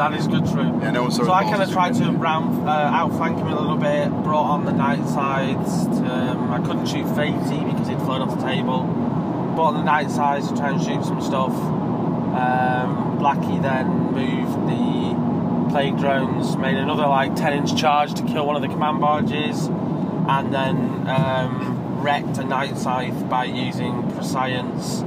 That 0.00 0.14
is 0.14 0.26
good, 0.26 0.46
true. 0.46 0.80
Yeah, 0.80 0.92
no 0.92 1.10
So 1.10 1.30
I 1.30 1.42
kind 1.42 1.62
of 1.62 1.70
tried 1.70 1.92
to 1.96 2.10
round, 2.12 2.66
uh, 2.66 2.72
outflank 2.72 3.36
him 3.36 3.48
a 3.48 3.60
little 3.60 3.76
bit, 3.76 4.08
brought 4.24 4.48
on 4.50 4.64
the 4.64 4.72
night 4.72 5.06
scythes. 5.06 5.84
To, 5.98 6.06
um, 6.06 6.50
I 6.50 6.58
couldn't 6.60 6.86
shoot 6.86 7.04
Fatey 7.04 7.70
because 7.70 7.86
he'd 7.86 7.98
flown 7.98 8.22
off 8.22 8.34
the 8.34 8.42
table. 8.42 8.84
Brought 9.54 9.74
on 9.74 9.74
the 9.74 9.84
night 9.84 10.10
scythes 10.10 10.48
to 10.48 10.56
try 10.56 10.70
and 10.70 10.80
shoot 10.80 11.04
some 11.04 11.20
stuff. 11.20 11.52
Um, 11.52 13.18
Blackie 13.18 13.60
then 13.60 14.14
moved 14.14 14.70
the 14.70 15.70
plague 15.70 15.98
drones, 15.98 16.56
made 16.56 16.78
another 16.78 17.06
like 17.06 17.36
10 17.36 17.52
inch 17.52 17.78
charge 17.78 18.14
to 18.14 18.22
kill 18.22 18.46
one 18.46 18.56
of 18.56 18.62
the 18.62 18.68
command 18.68 19.02
barges, 19.02 19.66
and 19.66 20.50
then 20.50 21.10
um, 21.10 22.00
wrecked 22.00 22.38
a 22.38 22.44
night 22.44 22.78
scythe 22.78 23.28
by 23.28 23.44
using 23.44 24.10
prescience, 24.12 25.04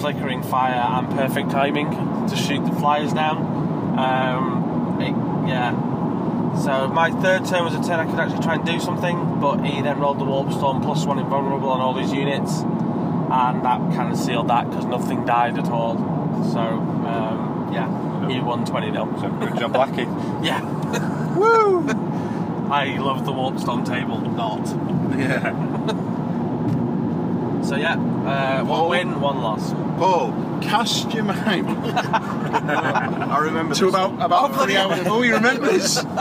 flickering 0.00 0.42
fire, 0.42 0.72
and 0.72 1.10
perfect 1.10 1.50
timing 1.50 1.90
to 2.28 2.34
shoot 2.34 2.64
the 2.64 2.72
flyers 2.76 3.12
down. 3.12 3.51
Um, 3.98 4.98
it- 5.00 5.48
yeah. 5.48 5.72
So 6.62 6.88
my 6.88 7.10
third 7.10 7.44
turn 7.46 7.64
was 7.64 7.74
a 7.74 7.82
turn 7.82 7.98
I 7.98 8.04
could 8.04 8.18
actually 8.18 8.42
try 8.42 8.54
and 8.54 8.64
do 8.64 8.78
something, 8.78 9.40
but 9.40 9.64
he 9.64 9.80
then 9.82 9.98
rolled 9.98 10.18
the 10.18 10.24
warp 10.24 10.52
storm 10.52 10.82
plus 10.82 11.04
one 11.06 11.18
invulnerable 11.18 11.70
on 11.70 11.80
all 11.80 11.94
his 11.94 12.12
units, 12.12 12.60
and 12.60 13.64
that 13.64 13.80
kind 13.94 14.12
of 14.12 14.18
sealed 14.18 14.48
that 14.48 14.68
because 14.68 14.84
nothing 14.84 15.24
died 15.24 15.58
at 15.58 15.68
all. 15.70 15.96
So 16.52 16.60
um, 16.60 17.70
yeah, 17.72 18.28
he 18.28 18.38
won 18.40 18.64
twenty 18.66 18.90
0 18.92 19.08
So 19.20 19.30
good 19.30 19.58
job, 19.58 19.72
Blackie. 19.72 20.06
yeah. 20.44 20.60
Woo! 21.36 21.88
I 22.70 22.96
love 22.98 23.24
the 23.24 23.32
warp 23.32 23.58
storm 23.58 23.84
table, 23.84 24.20
not. 24.20 24.66
Yeah. 25.18 25.52
So 27.62 27.76
yeah, 27.76 27.94
uh, 27.94 28.64
one 28.64 28.88
win, 28.90 29.20
one 29.20 29.40
loss. 29.40 29.72
Paul, 29.98 30.32
cast 30.60 31.12
your 31.14 31.24
mind. 31.24 31.66
I 32.54 33.38
remember 33.38 33.74
to 33.74 33.84
this. 33.86 33.94
about 33.94 34.14
about 34.24 34.54
three 34.62 34.76
hours. 34.76 35.00
Oh, 35.06 35.22
you 35.22 35.34
remember 35.34 35.66
this? 35.66 36.02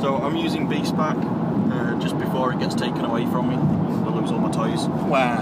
So 0.00 0.14
I'm 0.16 0.36
using 0.36 0.68
Beast 0.68 0.94
Pack 0.94 1.16
uh, 1.16 1.98
just 1.98 2.16
before 2.18 2.52
it 2.52 2.60
gets 2.60 2.76
taken 2.76 3.04
away 3.04 3.26
from 3.26 3.48
me. 3.48 3.56
I 3.56 4.14
lose 4.14 4.30
all 4.30 4.38
my 4.38 4.48
toys. 4.48 4.86
Wow. 4.86 5.40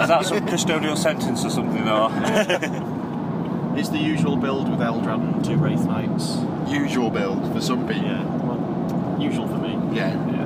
Is 0.00 0.08
that 0.08 0.24
some 0.24 0.46
custodial 0.46 0.96
sentence 0.96 1.44
or 1.44 1.50
something, 1.50 1.86
or? 1.86 2.10
It's 3.78 3.88
the 3.88 3.98
usual 3.98 4.36
build 4.36 4.70
with 4.70 4.78
Eldrad 4.78 5.20
and 5.34 5.44
two 5.44 5.56
Wraith 5.56 5.84
Knights. 5.84 6.38
Usual 6.68 7.10
build 7.10 7.52
for 7.52 7.60
some 7.60 7.86
people. 7.88 8.04
Yeah, 8.04 8.24
well, 8.24 9.20
usual 9.20 9.48
for 9.48 9.58
me. 9.58 9.72
Yeah. 9.94 10.14
Yeah. 10.30 10.44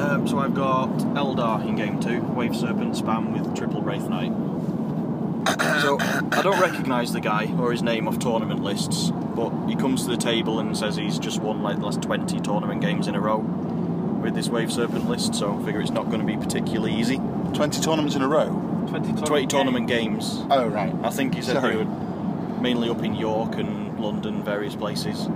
Um, 0.00 0.28
so 0.28 0.38
I've 0.38 0.54
got 0.54 0.90
Eldar 1.16 1.66
in 1.68 1.74
game 1.74 1.98
two, 2.00 2.22
Wave 2.22 2.54
Serpent 2.56 2.94
spam 2.94 3.32
with 3.32 3.54
triple 3.56 3.82
Wraith 3.82 4.08
Knight. 4.08 4.32
So 5.80 5.98
I 6.32 6.42
don't 6.42 6.60
recognise 6.60 7.12
the 7.12 7.20
guy 7.20 7.52
or 7.58 7.72
his 7.72 7.82
name 7.82 8.08
off 8.08 8.18
tournament 8.18 8.62
lists, 8.62 9.10
but 9.10 9.50
he 9.66 9.76
comes 9.76 10.04
to 10.04 10.10
the 10.10 10.16
table 10.16 10.60
and 10.60 10.76
says 10.76 10.96
he's 10.96 11.18
just 11.18 11.40
won 11.40 11.62
like 11.62 11.78
the 11.78 11.84
last 11.84 12.02
20 12.02 12.40
tournament 12.40 12.80
games 12.80 13.08
in 13.08 13.14
a 13.14 13.20
row 13.20 13.38
with 13.38 14.34
this 14.34 14.48
Wave 14.48 14.70
Serpent 14.70 15.08
list, 15.08 15.34
so 15.34 15.58
I 15.58 15.64
figure 15.64 15.80
it's 15.80 15.90
not 15.90 16.06
going 16.06 16.20
to 16.20 16.26
be 16.26 16.36
particularly 16.36 16.94
easy. 16.94 17.16
20 17.16 17.80
tournaments 17.80 18.14
in 18.16 18.22
a 18.22 18.28
row? 18.28 18.48
20 18.88 19.12
20 19.22 19.46
tournament 19.46 19.88
games. 19.88 20.42
Oh, 20.50 20.66
right. 20.68 20.94
I 21.02 21.10
think 21.10 21.34
he 21.34 21.42
said 21.42 21.56
Sorry. 21.60 21.76
they 21.76 21.84
were 21.84 21.90
mainly 22.60 22.88
up 22.90 23.02
in 23.02 23.14
York 23.14 23.54
and 23.54 23.98
London, 23.98 24.42
various 24.42 24.76
places. 24.76 25.26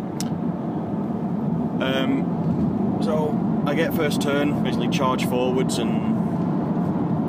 Um, 1.80 2.98
so 3.02 3.62
I 3.66 3.74
get 3.74 3.94
first 3.94 4.20
turn, 4.22 4.62
basically 4.62 4.88
charge 4.88 5.26
forwards 5.26 5.78
and 5.78 6.13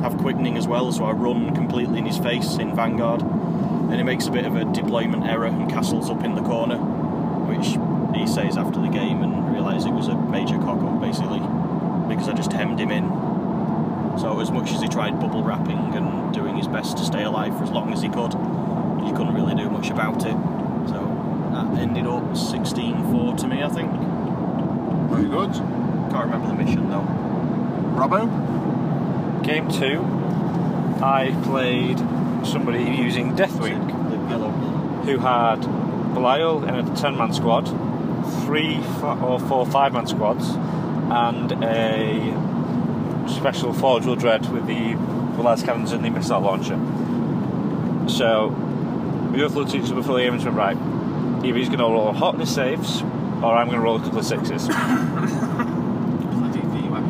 have 0.06 0.20
quickening 0.20 0.56
as 0.56 0.68
well, 0.68 0.92
so 0.92 1.04
I 1.04 1.14
run 1.14 1.56
completely 1.56 1.98
in 1.98 2.06
his 2.06 2.20
face 2.20 2.58
in 2.58 2.76
Vanguard. 2.76 3.24
And 3.24 3.96
he 3.96 4.04
makes 4.04 4.28
a 4.28 4.32
bit 4.32 4.46
of 4.46 4.56
a 4.56 4.64
deployment 4.66 5.26
error 5.26 5.48
and 5.48 5.68
castles 5.68 6.12
up 6.12 6.24
in 6.24 6.36
the 6.36 6.44
corner, 6.44 6.78
which 6.78 7.76
he 8.16 8.28
says 8.28 8.56
after 8.56 8.80
the 8.80 8.88
game 8.88 9.24
and 9.24 9.52
realised 9.52 9.88
it 9.88 9.94
was 9.94 10.08
a 10.08 10.16
major 10.16 10.60
cock 10.60 10.80
up 10.80 11.02
basically, 11.02 11.40
because 12.08 12.30
I 12.30 12.34
just 12.34 12.54
hemmed 12.54 12.80
him 12.80 12.92
in. 12.92 13.10
So 14.20 14.40
as 14.42 14.52
much 14.52 14.72
as 14.72 14.82
he 14.82 14.88
tried 14.88 15.20
bubble 15.20 15.44
wrapping 15.44 15.96
and 15.96 16.32
doing 16.32 16.56
his 16.56 16.68
best 16.68 16.98
to 16.98 17.04
stay 17.04 17.24
alive 17.24 17.58
for 17.58 17.64
as 17.64 17.72
long 17.72 17.92
as 17.92 18.04
he 18.04 18.10
could, 18.10 18.34
he 19.04 19.12
couldn't 19.12 19.34
really 19.34 19.56
do 19.56 19.72
much 19.72 19.90
about 19.90 20.18
it. 20.18 20.38
So 20.88 21.02
that 21.52 21.82
ended 21.82 22.06
up 22.06 22.24
16-4 22.36 23.38
to 23.40 23.48
me, 23.48 23.64
I 23.64 23.70
think. 23.70 23.92
Very 25.10 25.28
good. 25.30 25.52
Can't 26.12 26.26
remember 26.26 26.48
the 26.50 26.64
mission 26.64 26.90
though. 26.92 27.08
Robbo? 27.98 28.65
Game 29.46 29.70
two, 29.70 30.02
I 31.04 31.40
played 31.44 32.00
somebody 32.48 32.84
using 32.84 33.36
Deathwing, 33.36 35.06
who 35.06 35.20
had 35.20 35.62
Belial 36.16 36.64
in 36.64 36.74
a 36.74 36.96
10 36.96 37.16
man 37.16 37.32
squad, 37.32 37.68
three 38.44 38.78
or 39.04 39.40
four 39.40 39.68
5 39.68 39.94
man 39.94 40.08
squads, 40.08 40.50
and 40.50 41.52
a 41.64 43.30
special 43.30 43.72
Forge 43.72 44.08
World 44.08 44.18
Dread 44.18 44.52
with 44.52 44.66
the 44.66 44.96
Polaris 45.36 45.62
cannons 45.62 45.92
and 45.92 46.04
the 46.04 46.10
missile 46.10 46.42
launcher. 46.42 46.80
So, 48.10 48.48
we 49.32 49.38
both 49.38 49.54
looked 49.54 49.70
at 49.70 49.76
each 49.76 49.86
other 49.92 49.96
before 49.96 50.16
the 50.16 50.24
game 50.24 50.34
and 50.34 50.44
went, 50.44 50.58
right, 50.58 51.46
either 51.46 51.60
he's 51.60 51.68
going 51.68 51.78
to 51.78 51.86
roll 51.86 52.12
hotness 52.14 52.56
saves, 52.56 53.04
or 53.44 53.54
I'm 53.56 53.68
going 53.68 53.78
to 53.78 53.84
roll 53.84 53.98
a 53.98 54.00
couple 54.00 54.18
of 54.18 54.26
sixes. 54.26 54.68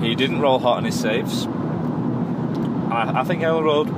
He 0.06 0.14
didn't 0.14 0.40
roll 0.40 0.60
hot 0.60 0.78
on 0.78 0.86
his 0.86 1.00
saves. 1.00 1.48
I, 2.96 3.22
I 3.22 3.24
think 3.24 3.44
I 3.44 3.50
rolled 3.50 3.90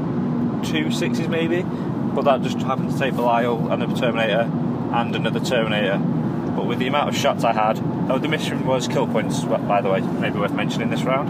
two 0.65 0.91
sixes 0.91 1.27
maybe, 1.27 1.63
but 1.63 2.23
that 2.23 2.41
just 2.41 2.57
happened 2.59 2.91
to 2.91 2.97
take 2.97 3.15
Belial 3.15 3.71
and 3.71 3.83
a 3.83 3.87
Terminator 3.95 4.49
and 4.93 5.15
another 5.15 5.39
Terminator. 5.39 5.97
But 5.97 6.65
with 6.65 6.79
the 6.79 6.87
amount 6.87 7.09
of 7.09 7.15
shots 7.15 7.43
I 7.43 7.53
had, 7.53 7.79
oh, 8.09 8.17
the 8.17 8.27
mission 8.27 8.65
was 8.65 8.87
kill 8.87 9.07
points, 9.07 9.43
by 9.43 9.81
the 9.81 9.89
way, 9.89 10.01
maybe 10.01 10.39
worth 10.39 10.53
mentioning 10.53 10.89
this 10.89 11.03
round. 11.03 11.29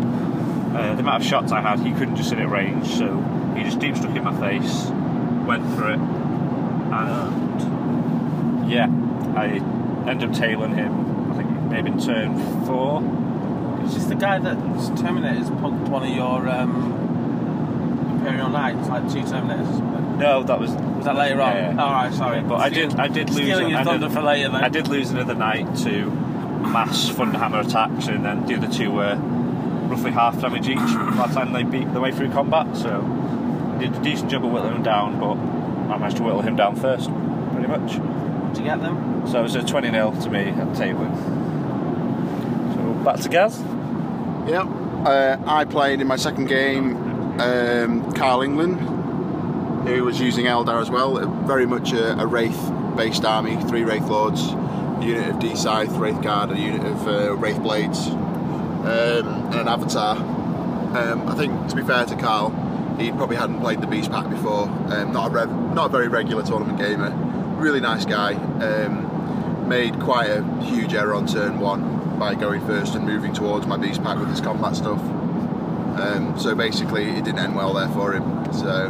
Uh, 0.75 0.93
the 0.93 1.01
amount 1.01 1.23
of 1.23 1.29
shots 1.29 1.51
I 1.51 1.59
had, 1.59 1.79
he 1.79 1.91
couldn't 1.91 2.15
just 2.15 2.29
sit 2.29 2.39
at 2.39 2.49
range, 2.49 2.87
so 2.87 3.17
he 3.57 3.63
just 3.63 3.79
deep 3.79 3.97
stuck 3.97 4.15
in 4.15 4.23
my 4.23 4.33
face, 4.39 4.85
went 5.45 5.65
for 5.75 5.91
it, 5.91 5.99
and 5.99 7.57
yeah, 8.71 8.87
I 9.35 9.61
ended 10.09 10.29
up 10.29 10.35
tailing 10.35 10.75
him. 10.75 11.31
I 11.31 11.35
think 11.35 11.49
maybe 11.71 11.89
in 11.91 11.99
turn 11.99 12.37
four. 12.65 13.03
It's 13.83 13.93
just 13.93 14.09
the 14.09 14.15
guy 14.15 14.39
that 14.39 14.57
Terminators 14.57 15.49
punked 15.59 15.89
one 15.89 16.03
of 16.03 16.09
your 16.09 16.49
um, 16.49 17.06
Imperial 18.27 18.49
Knights, 18.49 18.89
like 18.89 19.03
two 19.11 19.19
Terminators 19.21 19.69
or 19.69 19.77
something. 19.77 20.17
No, 20.19 20.43
that 20.43 20.59
was 20.59 20.71
Was 20.71 21.05
that 21.05 21.15
later 21.15 21.41
on? 21.41 21.55
Yeah. 21.55 21.81
All 21.83 21.91
right, 21.91 22.13
sorry. 22.13 22.41
But 22.41 22.55
I 22.55 22.69
did, 22.69 22.95
I 22.99 23.07
did 23.07 23.29
lose. 23.29 23.45
Stealing 23.45 23.69
your 23.69 23.79
I 23.79 23.83
thunder 23.83 24.07
did, 24.07 24.13
for 24.13 24.21
later 24.21 24.49
then. 24.49 24.63
I 24.63 24.69
did 24.69 24.87
lose 24.87 25.11
another 25.11 25.35
night 25.35 25.75
to 25.77 26.09
mass 26.09 27.09
Thunderhammer 27.09 27.65
attacks, 27.65 28.07
and 28.07 28.25
then 28.25 28.45
the 28.45 28.55
other 28.55 28.67
two 28.67 28.91
were 28.91 29.15
roughly 29.87 30.11
half 30.11 30.41
damage 30.41 30.67
each 30.67 30.77
by 30.77 31.27
the 31.27 31.33
time 31.33 31.53
they 31.53 31.63
beat 31.63 31.89
their 31.93 32.01
way 32.01 32.11
through 32.11 32.31
combat. 32.31 32.75
So 32.75 33.01
I 33.75 33.79
did 33.79 33.95
a 33.95 34.03
decent 34.03 34.29
job 34.29 34.43
of 34.43 34.51
whittling 34.51 34.73
them 34.73 34.83
down, 34.83 35.19
but 35.19 35.35
I 35.93 35.97
managed 35.97 36.17
to 36.17 36.23
whittle 36.23 36.41
him 36.41 36.55
down 36.57 36.75
first, 36.75 37.09
pretty 37.53 37.67
much. 37.67 37.93
Did 38.53 38.57
you 38.57 38.63
get 38.65 38.81
them? 38.81 39.25
So 39.27 39.39
it 39.39 39.43
was 39.43 39.55
a 39.55 39.63
20 39.63 39.89
0 39.91 40.11
to 40.23 40.29
me 40.29 40.39
at 40.49 40.75
Taylor. 40.75 41.09
So 42.73 43.01
back 43.05 43.19
to 43.21 43.29
Gaz. 43.29 43.59
Yep. 44.49 44.67
Uh, 45.05 45.37
I 45.45 45.63
played 45.65 46.01
in 46.01 46.07
my 46.07 46.15
second 46.15 46.47
game 46.47 47.06
um, 47.39 48.11
Carl 48.13 48.41
England, 48.41 48.79
who 49.87 50.03
was 50.03 50.19
using 50.19 50.45
Eldar 50.45 50.81
as 50.81 50.89
well. 50.89 51.17
Very 51.45 51.65
much 51.65 51.93
a, 51.93 52.19
a 52.19 52.25
Wraith 52.25 52.71
based 52.95 53.25
army, 53.25 53.61
three 53.63 53.83
Wraith 53.83 54.07
Lords, 54.07 54.41
a 54.41 54.99
unit 55.01 55.29
of 55.29 55.39
D 55.39 55.55
Scythe, 55.55 55.91
Wraith 55.91 56.21
Guard, 56.21 56.51
a 56.51 56.59
unit 56.59 56.85
of 56.85 57.07
uh, 57.07 57.35
Wraith 57.35 57.61
Blades, 57.61 58.07
um, 58.07 58.85
and 58.85 59.55
an 59.55 59.67
Avatar. 59.67 60.17
Um, 60.17 61.27
I 61.27 61.35
think, 61.35 61.69
to 61.69 61.75
be 61.75 61.83
fair 61.83 62.05
to 62.05 62.15
Carl, 62.15 62.49
he 62.97 63.11
probably 63.11 63.35
hadn't 63.35 63.59
played 63.59 63.81
the 63.81 63.87
Beast 63.87 64.11
Pack 64.11 64.29
before. 64.29 64.63
Um, 64.63 65.11
not 65.11 65.27
a 65.27 65.29
rev- 65.29 65.73
not 65.73 65.87
a 65.87 65.89
very 65.89 66.07
regular 66.07 66.43
tournament 66.43 66.79
gamer. 66.79 67.11
Really 67.57 67.79
nice 67.79 68.05
guy. 68.05 68.33
Um, 68.33 69.67
made 69.67 69.99
quite 69.99 70.29
a 70.29 70.43
huge 70.61 70.93
error 70.93 71.13
on 71.13 71.27
turn 71.27 71.59
one 71.59 72.17
by 72.17 72.33
going 72.33 72.65
first 72.65 72.95
and 72.95 73.05
moving 73.05 73.33
towards 73.33 73.67
my 73.67 73.77
beast 73.77 74.01
pack 74.01 74.17
with 74.17 74.29
his 74.29 74.41
combat 74.41 74.75
stuff. 74.75 75.01
Um, 75.99 76.39
so 76.39 76.55
basically, 76.55 77.09
it 77.09 77.23
didn't 77.23 77.39
end 77.39 77.55
well 77.55 77.73
there 77.73 77.89
for 77.89 78.13
him. 78.13 78.53
So, 78.53 78.89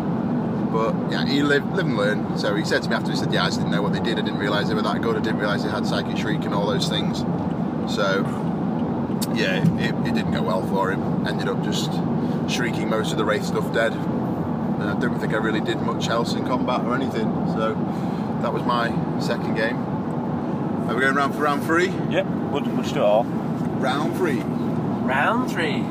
but 0.72 0.94
yeah, 1.12 1.26
he 1.26 1.42
lived, 1.42 1.74
live 1.74 1.86
and 1.86 1.98
learn. 1.98 2.38
So 2.38 2.56
he 2.56 2.66
said 2.66 2.84
to 2.84 2.90
me 2.90 2.96
after 2.96 3.12
he 3.12 3.18
said, 3.18 3.34
"Yeah, 3.34 3.44
I 3.44 3.48
just 3.48 3.60
didn't 3.60 3.72
know 3.72 3.82
what 3.82 3.94
they 3.94 4.00
did. 4.00 4.20
I 4.20 4.22
didn't 4.22 4.40
realise 4.40 4.68
they 4.68 4.74
were 4.74 4.82
that 4.82 5.02
good. 5.02 5.16
I 5.16 5.22
didn't 5.22 5.40
realise 5.40 5.64
they 5.64 5.70
had 5.70 5.86
psychic 5.86 6.18
shriek 6.18 6.44
and 6.44 6.54
all 6.54 6.68
those 6.68 6.88
things." 6.90 7.20
So 7.94 8.24
yeah, 9.34 9.64
it, 9.80 10.08
it 10.08 10.14
didn't 10.14 10.34
go 10.34 10.42
well 10.42 10.66
for 10.68 10.92
him. 10.92 11.26
Ended 11.28 11.48
up 11.48 11.64
just 11.64 11.92
shrieking 12.50 12.90
most 12.90 13.12
of 13.12 13.18
the 13.18 13.26
wraith 13.26 13.46
stuff 13.46 13.72
dead. 13.74 13.94
And 13.94 14.84
I 14.84 15.00
don't 15.00 15.20
think 15.20 15.34
I 15.34 15.38
really 15.38 15.62
did 15.62 15.82
much 15.82 16.08
else 16.08 16.34
in 16.34 16.46
combat 16.46 16.82
or 16.82 16.96
anything. 16.96 17.32
So 17.48 17.74
that 18.42 18.54
was 18.54 18.64
my 18.64 18.90
second 19.20 19.56
game. 19.56 19.78
Are 20.88 20.96
we 20.96 21.02
going 21.02 21.16
round 21.16 21.36
for 21.36 21.42
round 21.42 21.64
three? 21.64 21.90
Yep, 22.10 22.26
we'll, 22.52 22.64
we'll 22.64 22.84
just 22.84 22.94
do 22.94 23.02
it 23.02 23.04
all. 23.04 23.24
Round 23.24 24.16
three. 24.16 24.40
Round 24.40 25.52
three. 25.52 25.84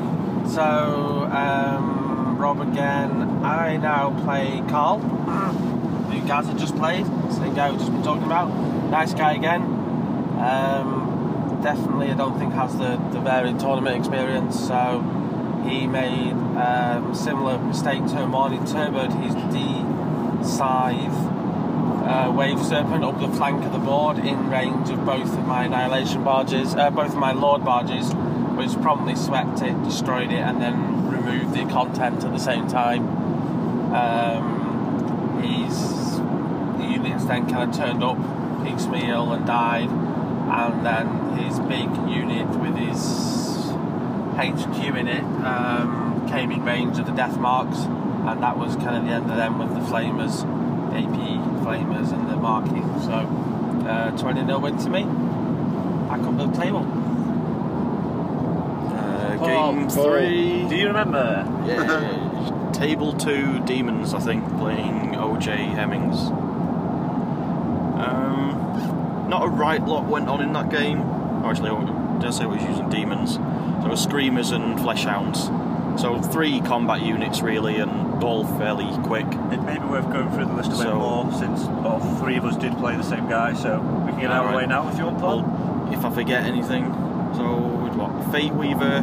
So, 0.49 1.27
um, 1.31 2.37
Rob 2.37 2.61
again. 2.61 3.43
I 3.43 3.77
now 3.77 4.11
play 4.23 4.63
Carl, 4.69 4.99
who 4.99 6.27
Gaz 6.27 6.47
had 6.47 6.57
just 6.57 6.75
played. 6.75 7.05
Same 7.31 7.53
guy 7.53 7.69
we've 7.69 7.79
just 7.79 7.91
been 7.91 8.03
talking 8.03 8.23
about. 8.23 8.47
Nice 8.89 9.13
guy 9.13 9.33
again. 9.33 9.61
Um, 10.39 11.59
definitely, 11.61 12.09
I 12.09 12.13
don't 12.13 12.37
think 12.39 12.53
has 12.53 12.77
the, 12.77 12.97
the 13.11 13.19
varied 13.19 13.59
tournament 13.59 13.97
experience. 13.97 14.59
So, 14.59 15.01
he 15.67 15.85
made 15.85 16.33
um, 16.33 17.13
similar 17.13 17.57
mistake 17.59 17.99
turn 18.07 18.31
one. 18.31 18.53
He 18.53 18.59
turboed 18.59 19.13
his 19.21 19.35
D 19.53 20.47
scythe 20.47 21.37
uh, 22.07 22.31
Wave 22.31 22.63
Serpent 22.63 23.03
up 23.03 23.19
the 23.19 23.27
flank 23.27 23.63
of 23.65 23.73
the 23.73 23.79
board 23.79 24.17
in 24.19 24.49
range 24.49 24.89
of 24.89 25.05
both 25.05 25.33
of 25.33 25.45
my 25.45 25.65
Annihilation 25.65 26.23
barges, 26.23 26.73
uh, 26.75 26.89
both 26.89 27.09
of 27.09 27.17
my 27.17 27.33
Lord 27.33 27.65
barges, 27.65 28.13
which 28.57 28.73
promptly 28.81 29.15
swept 29.15 29.61
it, 29.61 29.83
destroyed 29.83 30.31
it, 30.31 30.39
and 30.39 30.61
then 30.61 31.09
removed 31.09 31.53
the 31.53 31.65
content 31.71 32.23
at 32.23 32.31
the 32.31 32.39
same 32.39 32.67
time. 32.67 33.07
Um, 33.93 35.41
his 35.41 36.19
units 36.89 37.25
then 37.25 37.47
kind 37.49 37.69
of 37.69 37.75
turned 37.75 38.03
up 38.03 38.17
piecemeal 38.65 39.31
and 39.33 39.45
died, 39.45 39.89
and 39.89 40.85
then 40.85 41.37
his 41.37 41.59
big 41.59 41.89
unit 42.09 42.47
with 42.59 42.75
his 42.75 43.71
HQ 44.37 44.95
in 44.95 45.07
it 45.07 45.23
um, 45.45 46.27
came 46.27 46.51
in 46.51 46.63
range 46.65 46.99
of 46.99 47.05
the 47.05 47.11
death 47.11 47.37
marks, 47.37 47.77
and 47.79 48.41
that 48.41 48.57
was 48.57 48.75
kind 48.75 48.97
of 48.97 49.05
the 49.05 49.11
end 49.11 49.29
of 49.29 49.37
them 49.37 49.59
with 49.59 49.69
the 49.69 49.81
flamers, 49.81 50.41
the 50.91 50.97
AP 50.97 51.63
flamers, 51.63 52.11
and 52.11 52.29
the 52.29 52.35
marking. 52.35 52.83
So, 53.01 53.27
uh, 53.87 54.17
20 54.17 54.45
0 54.45 54.59
win 54.59 54.77
to 54.77 54.89
me. 54.89 55.03
Back 56.09 56.21
up 56.21 56.37
the 56.37 56.47
table. 56.59 57.06
Paul, 59.37 59.73
game 59.73 59.87
Paul. 59.87 60.03
three. 60.03 60.67
Do 60.67 60.75
you 60.75 60.87
remember? 60.87 61.45
Yeah. 61.65 62.71
Table 62.73 63.13
two 63.13 63.59
demons, 63.65 64.13
I 64.13 64.19
think, 64.19 64.45
playing 64.57 65.13
OJ 65.13 65.73
Hemmings. 65.73 66.29
Um, 67.99 69.27
not 69.29 69.43
a 69.43 69.47
right 69.47 69.83
lot 69.83 70.05
went 70.05 70.29
on 70.29 70.41
in 70.41 70.53
that 70.53 70.69
game. 70.69 71.01
Or 71.01 71.51
actually, 71.51 71.69
I 71.71 72.19
did 72.19 72.27
I 72.27 72.31
say 72.31 72.43
I 72.43 72.47
was 72.47 72.63
using 72.63 72.89
demons? 72.89 73.35
So 73.35 73.85
it 73.85 73.89
was 73.89 74.01
screamers 74.03 74.51
and 74.51 74.79
flesh 74.79 75.03
hounds. 75.03 75.45
So 76.01 76.21
three 76.21 76.61
combat 76.61 77.01
units 77.01 77.41
really, 77.41 77.77
and 77.77 78.23
all 78.23 78.45
fairly 78.45 78.85
quick. 79.03 79.25
It 79.25 79.61
may 79.63 79.79
be 79.79 79.85
worth 79.85 80.11
going 80.11 80.29
through 80.31 80.45
the 80.45 80.53
list 80.53 80.71
a 80.71 80.83
bit 80.83 80.93
more 80.93 81.31
since 81.33 81.63
all 81.63 81.99
three 82.17 82.37
of 82.37 82.45
us 82.45 82.55
did 82.57 82.77
play 82.77 82.95
the 82.95 83.03
same 83.03 83.27
guy, 83.27 83.53
so 83.53 83.79
we 84.05 84.11
can 84.11 84.21
get 84.21 84.31
our 84.31 84.45
of 84.45 84.51
the 84.51 84.57
way 84.57 84.65
now 84.67 84.87
if 84.89 84.97
you 84.97 85.05
want, 85.05 85.19
Paul. 85.19 85.41
Well, 85.41 85.93
if 85.93 86.05
I 86.05 86.11
forget 86.11 86.43
anything, 86.43 86.93
so 87.35 87.55
with 87.57 87.93
what? 87.95 88.31
Fate 88.31 88.53
Weaver, 88.53 89.01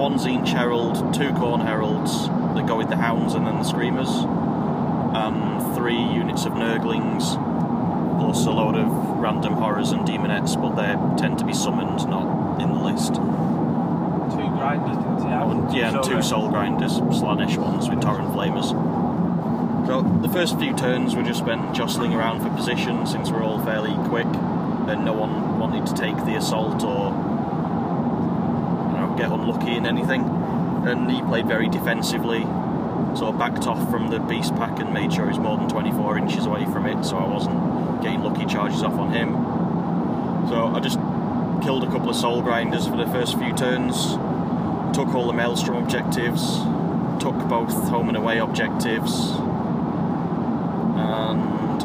one 0.00 0.14
Tzeentch 0.14 0.48
Herald, 0.48 1.12
two 1.12 1.28
Khorne 1.32 1.62
Heralds 1.62 2.26
that 2.54 2.66
go 2.66 2.78
with 2.78 2.88
the 2.88 2.96
Hounds 2.96 3.34
and 3.34 3.46
then 3.46 3.58
the 3.58 3.64
Screamers, 3.64 4.08
and 4.08 5.76
three 5.76 6.00
units 6.00 6.46
of 6.46 6.54
Nurglings, 6.54 7.34
plus 8.18 8.46
a 8.46 8.50
load 8.50 8.76
of 8.76 8.88
random 9.18 9.52
horrors 9.52 9.90
and 9.90 10.08
demonettes, 10.08 10.58
but 10.58 10.74
they 10.74 11.20
tend 11.20 11.38
to 11.40 11.44
be 11.44 11.52
summoned, 11.52 12.08
not 12.08 12.62
in 12.62 12.72
the 12.72 12.80
list. 12.80 13.16
Two 13.16 14.48
grinders, 14.56 14.96
didn't 14.96 15.18
you? 15.18 15.36
Oh, 15.36 15.50
and, 15.50 15.76
yeah, 15.76 15.94
and 15.94 16.02
two 16.02 16.22
Soul 16.22 16.48
Grinders, 16.48 16.92
Slaanesh 16.92 17.58
ones 17.58 17.90
with 17.90 18.00
Torrent 18.00 18.32
Flamers. 18.32 18.70
So 19.86 20.00
the 20.00 20.30
first 20.30 20.58
few 20.58 20.74
turns 20.74 21.14
were 21.14 21.22
just 21.22 21.40
spent 21.40 21.74
jostling 21.74 22.14
around 22.14 22.40
for 22.40 22.48
position 22.56 23.06
since 23.06 23.30
we're 23.30 23.44
all 23.44 23.62
fairly 23.66 23.92
quick 24.08 24.26
and 24.88 25.04
no 25.04 25.12
one 25.12 25.58
wanted 25.58 25.86
to 25.86 25.94
take 25.94 26.16
the 26.24 26.36
assault 26.36 26.82
or 26.84 27.12
get 29.20 29.30
unlucky 29.30 29.76
in 29.76 29.86
anything. 29.86 30.22
And 30.86 31.10
he 31.10 31.20
played 31.22 31.46
very 31.46 31.68
defensively, 31.68 32.40
so 33.14 33.28
I 33.28 33.32
backed 33.32 33.66
off 33.66 33.90
from 33.90 34.08
the 34.08 34.18
beast 34.18 34.54
pack 34.56 34.78
and 34.78 34.94
made 34.94 35.12
sure 35.12 35.24
he 35.24 35.30
was 35.30 35.38
more 35.38 35.58
than 35.58 35.68
24 35.68 36.16
inches 36.16 36.46
away 36.46 36.64
from 36.64 36.86
it 36.86 37.04
so 37.04 37.18
I 37.18 37.28
wasn't 37.28 38.02
getting 38.02 38.22
lucky 38.22 38.46
charges 38.46 38.82
off 38.82 38.94
on 38.94 39.12
him. 39.12 39.34
So 40.48 40.68
I 40.68 40.80
just 40.80 40.98
killed 41.62 41.84
a 41.84 41.90
couple 41.90 42.08
of 42.08 42.16
soul 42.16 42.40
grinders 42.40 42.86
for 42.86 42.96
the 42.96 43.06
first 43.06 43.36
few 43.38 43.52
turns, 43.54 44.12
took 44.96 45.14
all 45.14 45.26
the 45.26 45.34
maelstrom 45.34 45.76
objectives, 45.76 46.56
took 47.20 47.36
both 47.46 47.74
home 47.90 48.08
and 48.08 48.16
away 48.16 48.38
objectives, 48.38 49.32
and 50.96 51.80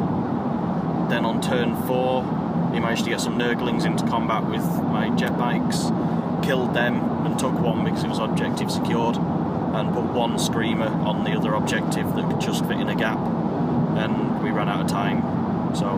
then 1.10 1.26
on 1.26 1.42
turn 1.42 1.76
four, 1.86 2.24
he 2.72 2.80
managed 2.80 3.04
to 3.04 3.10
get 3.10 3.20
some 3.20 3.38
Nurglings 3.38 3.84
into 3.84 4.06
combat 4.06 4.44
with 4.44 4.64
my 4.84 5.10
jet 5.10 5.36
bikes, 5.36 5.90
killed 6.46 6.72
them, 6.74 6.94
and 7.26 7.36
took 7.38 7.52
one 7.58 7.84
because 7.84 8.04
it 8.04 8.08
was 8.08 8.20
objective 8.20 8.70
secured, 8.70 9.16
and 9.16 9.92
put 9.92 10.04
one 10.04 10.38
screamer 10.38 10.86
on 10.86 11.24
the 11.24 11.32
other 11.32 11.54
objective 11.54 12.14
that 12.14 12.30
could 12.30 12.40
just 12.40 12.64
fit 12.66 12.78
in 12.78 12.88
a 12.88 12.94
gap, 12.94 13.18
and 13.18 14.42
we 14.42 14.50
ran 14.50 14.68
out 14.68 14.80
of 14.80 14.86
time, 14.86 15.20
so 15.74 15.88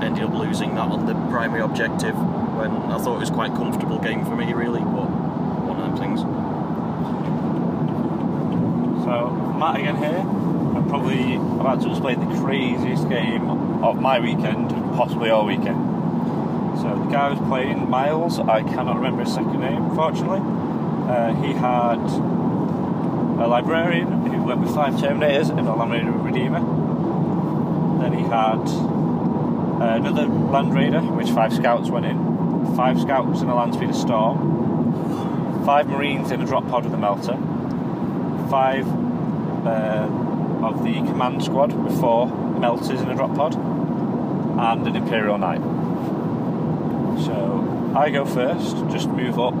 ended 0.00 0.22
up 0.22 0.32
losing 0.32 0.76
that 0.76 0.88
on 0.88 1.06
the 1.06 1.14
primary 1.28 1.60
objective 1.60 2.14
when 2.56 2.70
I 2.70 2.98
thought 2.98 3.16
it 3.16 3.20
was 3.20 3.30
quite 3.30 3.50
a 3.50 3.56
comfortable 3.56 3.98
game 3.98 4.24
for 4.24 4.36
me, 4.36 4.52
really, 4.52 4.80
but 4.80 5.10
one 5.10 5.80
of 5.80 5.90
them 5.90 5.96
things. 5.98 6.20
So, 9.04 9.30
Matt 9.58 9.76
again 9.80 9.96
here. 9.96 10.18
I'm 10.76 10.88
probably 10.88 11.34
about 11.34 11.80
to 11.82 11.88
display 11.88 12.14
the 12.14 12.26
craziest 12.40 13.08
game 13.08 13.48
of 13.82 14.00
my 14.00 14.20
weekend, 14.20 14.70
possibly 14.96 15.30
all 15.30 15.46
weekend. 15.46 15.87
So, 16.88 16.98
the 16.98 17.10
guy 17.10 17.28
who 17.28 17.38
was 17.38 17.48
playing, 17.48 17.90
Miles, 17.90 18.38
I 18.38 18.62
cannot 18.62 18.96
remember 18.96 19.22
his 19.22 19.34
second 19.34 19.60
name, 19.60 19.94
fortunately. 19.94 20.40
Uh, 20.40 21.34
he 21.34 21.52
had 21.52 21.98
a 21.98 23.46
librarian 23.46 24.06
who 24.26 24.42
went 24.42 24.60
with 24.60 24.74
five 24.74 24.94
Terminators 24.94 25.50
and 25.50 25.68
a 25.68 25.74
Land 25.74 25.92
Raider 25.92 26.12
Redeemer. 26.12 26.60
Then 28.00 28.14
he 28.14 28.22
had 28.22 28.60
another 29.96 30.26
Land 30.28 30.74
Raider, 30.74 31.00
which 31.00 31.28
five 31.28 31.52
scouts 31.52 31.90
went 31.90 32.06
in, 32.06 32.74
five 32.74 32.98
scouts 32.98 33.42
in 33.42 33.50
a 33.50 33.52
Landspeeder 33.52 33.94
Storm, 33.94 35.66
five 35.66 35.88
Marines 35.88 36.30
in 36.30 36.40
a 36.40 36.46
drop 36.46 36.66
pod 36.68 36.84
with 36.84 36.94
a 36.94 36.96
melter, 36.96 37.36
five 38.48 38.88
uh, 39.66 40.08
of 40.64 40.82
the 40.84 40.94
command 40.94 41.44
squad 41.44 41.74
with 41.74 42.00
four 42.00 42.28
melters 42.58 43.02
in 43.02 43.10
a 43.10 43.14
drop 43.14 43.34
pod, 43.34 43.54
and 43.54 44.86
an 44.86 44.96
Imperial 44.96 45.36
Knight. 45.36 45.77
I 47.94 48.10
go 48.10 48.24
first, 48.24 48.76
just 48.90 49.08
move 49.08 49.38
up, 49.38 49.54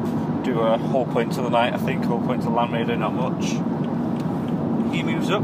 do 0.44 0.60
a 0.60 0.78
whole 0.78 1.06
point 1.06 1.32
to 1.34 1.42
the 1.42 1.50
Knight, 1.50 1.74
I 1.74 1.78
think, 1.78 2.04
whole 2.04 2.20
point 2.20 2.42
to 2.42 2.48
the 2.48 2.54
Land 2.54 2.72
Raider, 2.72 2.96
not 2.96 3.14
much. 3.14 3.44
He 4.94 5.02
moves 5.02 5.30
up, 5.30 5.42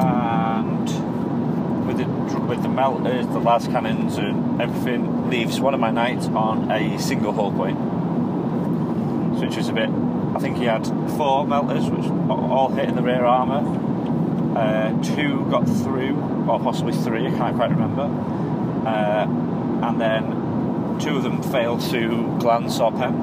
and 0.00 1.86
with 1.86 1.98
the 1.98 2.06
with 2.40 2.62
the 2.62 2.68
melters, 2.68 3.26
the 3.28 3.38
las 3.38 3.66
cannons, 3.66 4.18
and 4.18 4.60
everything, 4.60 5.30
leaves 5.30 5.60
one 5.60 5.74
of 5.74 5.80
my 5.80 5.90
knights 5.90 6.26
on 6.26 6.70
a 6.70 6.98
single 6.98 7.32
hull 7.32 7.52
point, 7.52 7.78
which 9.40 9.56
was 9.56 9.68
a 9.68 9.72
bit. 9.72 9.88
I 9.88 10.40
think 10.40 10.58
he 10.58 10.64
had 10.64 10.86
four 11.16 11.46
melters, 11.46 11.88
which 11.90 12.04
all 12.30 12.68
hit 12.68 12.88
in 12.88 12.96
the 12.96 13.02
rear 13.02 13.24
armour. 13.24 13.64
Uh, 14.58 15.02
two 15.02 15.46
got 15.50 15.66
through, 15.66 16.16
or 16.48 16.58
possibly 16.60 16.92
three. 16.92 17.26
I 17.26 17.30
can't 17.30 17.56
quite 17.56 17.70
remember. 17.70 18.02
Uh, 18.86 19.26
and 19.86 20.00
then 20.00 20.37
two 20.98 21.16
of 21.16 21.22
them 21.22 21.42
failed 21.42 21.80
to 21.90 22.36
glance 22.38 22.78
or 22.80 22.92
pen. 22.92 23.14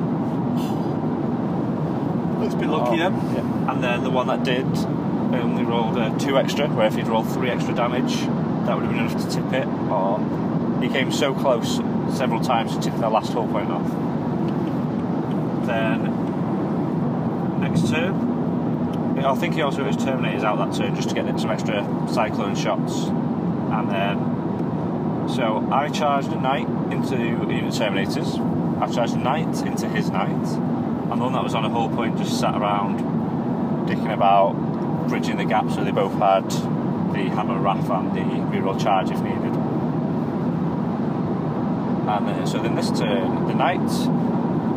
Let's 2.40 2.56
be 2.56 2.66
lucky 2.66 2.98
then. 2.98 3.14
Yeah. 3.14 3.72
And 3.72 3.84
then 3.84 4.04
the 4.04 4.10
one 4.10 4.28
that 4.28 4.44
did 4.44 4.66
only 4.66 5.64
rolled 5.64 5.98
uh, 5.98 6.18
two 6.18 6.38
extra, 6.38 6.68
where 6.70 6.88
if 6.88 6.96
he'd 6.96 7.08
rolled 7.08 7.28
three 7.30 7.50
extra 7.50 7.74
damage, 7.74 8.16
that 8.66 8.76
would 8.76 8.86
have 8.86 8.92
been 8.92 9.06
enough 9.06 9.18
to 9.24 9.30
tip 9.30 9.54
it. 9.54 9.68
Or 9.90 10.20
he 10.82 10.90
came 10.90 11.12
so 11.12 11.34
close 11.34 11.82
several 12.16 12.42
times 12.42 12.76
to 12.76 12.82
tip 12.82 12.96
the 12.96 13.10
last 13.10 13.34
hull 13.34 13.48
point 13.48 13.72
off. 13.72 13.90
Then 15.66 16.04
next 17.60 17.90
turn, 17.90 18.36
I 19.18 19.34
think 19.36 19.56
he 19.56 19.62
also 19.62 19.84
his 19.84 19.98
Terminators 19.98 20.44
out 20.44 20.58
that 20.58 20.78
turn 20.78 20.96
just 20.96 21.10
to 21.10 21.16
get 21.16 21.40
some 21.40 21.50
extra 21.50 21.84
Cyclone 22.08 22.56
shots. 22.56 23.08
And 23.08 23.90
then, 23.90 25.30
so 25.30 25.68
I 25.72 25.90
charged 25.90 26.32
a 26.32 26.40
Knight 26.40 26.68
into 26.92 27.18
unit 27.18 27.74
Terminators. 27.74 28.40
I 28.82 28.92
charged 28.92 29.14
a 29.14 29.18
Knight 29.18 29.62
into 29.66 29.88
his 29.90 30.10
Knight. 30.10 30.30
And 30.30 31.22
the 31.22 31.24
one 31.24 31.34
that 31.34 31.44
was 31.44 31.54
on 31.54 31.66
a 31.66 31.70
hull 31.70 31.90
point 31.90 32.18
just 32.18 32.40
sat 32.40 32.56
around 32.56 33.00
dicking 33.88 34.14
about, 34.14 34.54
bridging 35.08 35.38
the 35.38 35.46
gap 35.46 35.70
so 35.70 35.84
they 35.84 35.92
both 35.92 36.14
had 36.14 36.50
the 36.50 37.30
Hammer 37.30 37.60
Wrath 37.60 37.90
and 37.90 38.12
the 38.12 38.22
reroll 38.22 38.82
charge 38.82 39.12
if 39.12 39.22
needed. 39.22 39.54
And 42.08 42.30
uh, 42.30 42.46
so 42.46 42.62
then 42.62 42.76
this 42.76 42.92
turn, 42.92 43.48
the 43.48 43.54
Knight, 43.56 43.80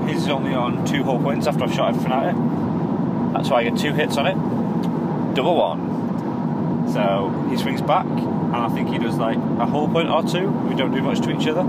his 0.08 0.22
is 0.22 0.28
only 0.28 0.54
on 0.54 0.86
two 0.86 1.02
hull 1.04 1.18
points 1.18 1.46
after 1.46 1.64
I've 1.64 1.74
shot 1.74 1.90
everything 1.90 2.12
at 2.12 2.34
it. 2.34 3.32
That's 3.34 3.50
why 3.50 3.60
I 3.60 3.64
get 3.64 3.78
two 3.78 3.92
hits 3.92 4.16
on 4.16 4.26
it. 4.26 5.34
Double 5.34 5.56
one. 5.56 6.90
So 6.92 7.46
he 7.50 7.56
swings 7.58 7.82
back, 7.82 8.06
and 8.06 8.56
I 8.56 8.68
think 8.70 8.88
he 8.88 8.98
does 8.98 9.16
like 9.16 9.36
a 9.36 9.66
hull 9.66 9.88
point 9.88 10.08
or 10.08 10.22
two. 10.22 10.48
We 10.48 10.74
don't 10.74 10.92
do 10.94 11.02
much 11.02 11.20
to 11.20 11.30
each 11.30 11.46
other. 11.46 11.62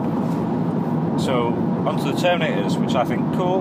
So 1.29 1.53
onto 1.85 2.05
the 2.05 2.13
Terminators, 2.13 2.75
which 2.83 2.95
I 2.95 3.05
think 3.05 3.21
cool. 3.35 3.59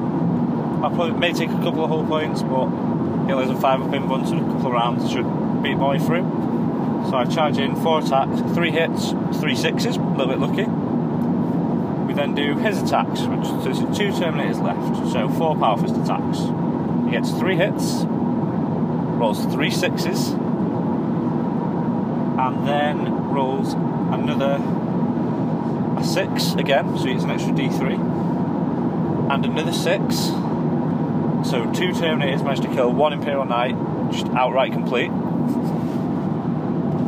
I 0.82 0.88
probably 0.88 1.18
may 1.18 1.34
take 1.34 1.50
a 1.50 1.60
couple 1.60 1.84
of 1.84 1.90
hull 1.90 2.06
points, 2.06 2.40
but 2.40 2.70
he 3.26 3.32
has 3.32 3.50
a 3.50 3.60
five 3.60 3.82
up 3.82 3.92
in 3.92 4.08
one, 4.08 4.26
so 4.26 4.38
a 4.38 4.40
couple 4.40 4.68
of 4.68 4.72
rounds 4.72 5.12
should 5.12 5.26
beat 5.62 5.76
boy 5.76 5.98
through. 5.98 6.24
So 7.10 7.16
I 7.16 7.26
charge 7.26 7.58
in 7.58 7.76
four 7.76 7.98
attacks, 7.98 8.40
three 8.54 8.70
hits, 8.70 9.10
three 9.38 9.54
sixes, 9.54 9.96
a 9.96 10.00
little 10.00 10.28
bit 10.28 10.38
lucky. 10.38 10.64
We 12.06 12.14
then 12.14 12.34
do 12.34 12.56
his 12.56 12.80
attacks, 12.80 13.20
which 13.20 13.44
so 13.44 13.60
there's 13.60 13.80
two 13.80 14.12
Terminators 14.12 14.62
left, 14.62 15.12
so 15.12 15.28
four 15.28 15.54
Power 15.54 15.76
Fist 15.76 15.94
attacks. 15.94 16.38
He 17.04 17.10
gets 17.10 17.32
three 17.32 17.56
hits, 17.56 18.06
rolls 19.20 19.44
three 19.52 19.70
sixes, 19.70 20.30
and 22.40 22.66
then 22.66 23.12
rolls 23.28 23.74
another 23.74 24.56
a 25.98 26.04
six 26.04 26.54
again, 26.54 26.96
so 26.98 27.06
it's 27.08 27.24
an 27.24 27.30
extra 27.30 27.52
d3, 27.52 29.32
and 29.32 29.44
another 29.44 29.72
six. 29.72 30.16
So 31.48 31.70
two 31.72 31.90
Terminators 31.92 32.42
managed 32.44 32.62
to 32.62 32.68
kill 32.68 32.92
one 32.92 33.12
Imperial 33.12 33.44
Knight, 33.44 33.76
just 34.12 34.26
outright 34.28 34.72
complete. 34.72 35.10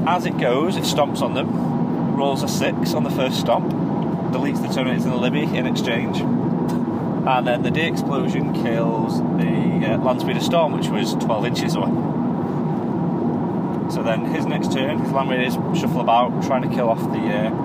As 0.07 0.27
it 0.27 0.39
goes, 0.39 0.77
it 0.77 0.85
stomps 0.85 1.21
on 1.21 1.35
them, 1.35 2.17
rolls 2.17 2.43
a 2.43 2.49
six 2.49 2.95
on 2.95 3.05
the 3.05 3.11
first 3.11 3.41
stomp, 3.41 3.73
deletes 4.33 4.61
the 4.63 4.69
Terminators 4.69 5.05
in 5.05 5.11
the 5.11 5.17
Libby 5.17 5.43
in 5.43 5.67
exchange, 5.67 6.21
and 6.21 7.47
then 7.47 7.63
the 7.63 7.71
D 7.71 7.83
explosion 7.83 8.53
kills 8.63 9.19
the 9.19 9.87
uh, 9.87 9.99
land 9.99 10.21
speeder 10.21 10.41
Storm, 10.41 10.73
which 10.73 10.89
was 10.89 11.15
12 11.15 11.47
inches 11.47 11.75
away. 11.75 11.91
So 13.91 14.03
then 14.05 14.25
his 14.25 14.47
next 14.47 14.73
turn, 14.73 14.99
his 14.99 15.11
land 15.13 15.31
raiders 15.31 15.55
shuffle 15.79 16.01
about, 16.01 16.45
trying 16.45 16.63
to 16.63 16.69
kill 16.69 16.89
off 16.89 17.01
the 17.13 17.19
uh, 17.19 17.60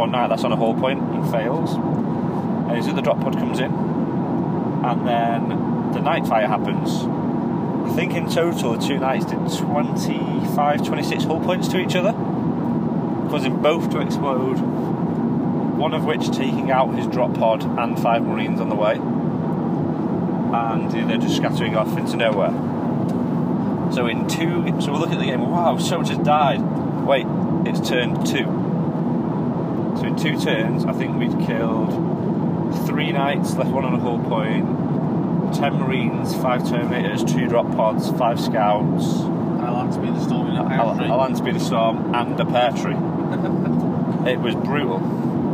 one 0.00 0.10
knight 0.10 0.28
that's 0.28 0.44
on 0.44 0.52
a 0.52 0.56
hull 0.56 0.74
point 0.74 0.98
and 0.98 1.30
fails. 1.30 1.74
And 1.74 2.74
his 2.76 2.88
other 2.88 3.02
drop 3.02 3.20
pod 3.20 3.34
comes 3.34 3.60
in, 3.60 3.70
and 3.70 5.06
then 5.06 5.92
the 5.92 6.00
night 6.00 6.26
fire 6.26 6.46
happens. 6.46 7.04
I 7.90 7.94
think 7.94 8.14
in 8.14 8.26
total 8.30 8.72
the 8.72 8.86
two 8.86 8.98
knights 8.98 9.26
did 9.26 9.38
25, 9.38 10.86
26 10.86 11.24
hull 11.24 11.40
points 11.40 11.68
to 11.68 11.78
each 11.78 11.94
other, 11.94 12.12
causing 13.28 13.60
both 13.60 13.90
to 13.90 14.00
explode. 14.00 14.58
One 15.76 15.92
of 15.92 16.04
which 16.04 16.30
taking 16.30 16.70
out 16.70 16.94
his 16.94 17.06
drop 17.06 17.34
pod 17.34 17.62
and 17.64 17.98
five 18.00 18.22
marines 18.22 18.60
on 18.60 18.70
the 18.70 18.76
way, 18.76 18.94
and 18.94 20.90
the 20.90 21.02
other 21.02 21.18
just 21.18 21.36
scattering 21.36 21.76
off 21.76 21.96
into 21.98 22.16
nowhere. 22.16 22.52
So 23.92 24.06
in 24.06 24.26
two, 24.28 24.80
so 24.80 24.92
we're 24.92 24.98
looking 24.98 25.16
at 25.16 25.20
the 25.20 25.26
game. 25.26 25.40
Wow, 25.40 25.76
so 25.76 25.98
much 25.98 26.08
has 26.08 26.18
died. 26.18 26.62
Wait, 27.04 27.26
it's 27.66 27.86
turn 27.86 28.24
two. 28.24 28.59
So 30.00 30.06
in 30.06 30.16
two 30.16 30.40
turns, 30.40 30.86
I 30.86 30.92
think 30.92 31.18
we'd 31.18 31.46
killed 31.46 31.90
three 32.86 33.12
knights, 33.12 33.54
left 33.56 33.70
one 33.70 33.84
on 33.84 33.92
a 33.92 33.98
hull 34.00 34.18
point, 34.18 35.54
ten 35.54 35.74
marines, 35.74 36.34
five 36.36 36.62
terminators, 36.62 37.30
two 37.30 37.46
drop 37.46 37.70
pods, 37.76 38.10
five 38.12 38.40
scouts, 38.40 39.20
And 39.20 39.60
a 39.60 39.70
land 39.70 39.92
speeder 39.92 40.18
storm 40.20 40.46
in 40.46 40.56
a 40.56 40.66
pear 40.66 40.80
a, 40.80 40.96
tree. 40.96 41.06
a 41.06 41.14
land 41.16 41.36
speeder 41.36 41.58
storm, 41.58 42.14
and 42.14 42.40
a 42.40 42.46
pear 42.46 42.70
tree. 42.70 42.94
it 44.30 44.40
was 44.40 44.54
brutal. 44.54 45.00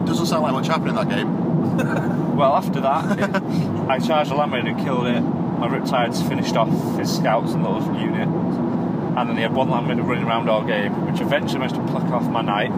Doesn't 0.07 0.26
sound 0.26 0.44
like 0.44 0.52
much 0.52 0.68
happened 0.68 0.91
in 0.91 0.94
that 0.94 1.08
game. 1.08 2.16
Well, 2.36 2.55
after 2.55 2.83
that, 2.83 3.18
it, 3.18 3.42
I 3.89 3.99
charged 3.99 4.31
a 4.31 4.34
land 4.34 4.52
raider 4.52 4.68
and 4.68 4.78
killed 4.84 5.07
it. 5.07 5.23
My 5.23 5.68
Riptides 5.68 6.28
finished 6.28 6.55
off 6.55 6.68
his 6.99 7.16
scouts 7.16 7.52
and 7.52 7.65
little 7.65 7.99
unit. 7.99 8.28
And 8.28 9.31
then 9.31 9.36
he 9.36 9.42
had 9.42 9.55
one 9.55 9.70
land 9.70 9.89
raider 9.89 10.02
running 10.02 10.25
around 10.25 10.50
all 10.50 10.62
game, 10.62 11.10
which 11.10 11.23
eventually 11.23 11.60
managed 11.60 11.76
to 11.76 11.86
pluck 11.86 12.05
off 12.12 12.28
my 12.28 12.42
knight. 12.42 12.70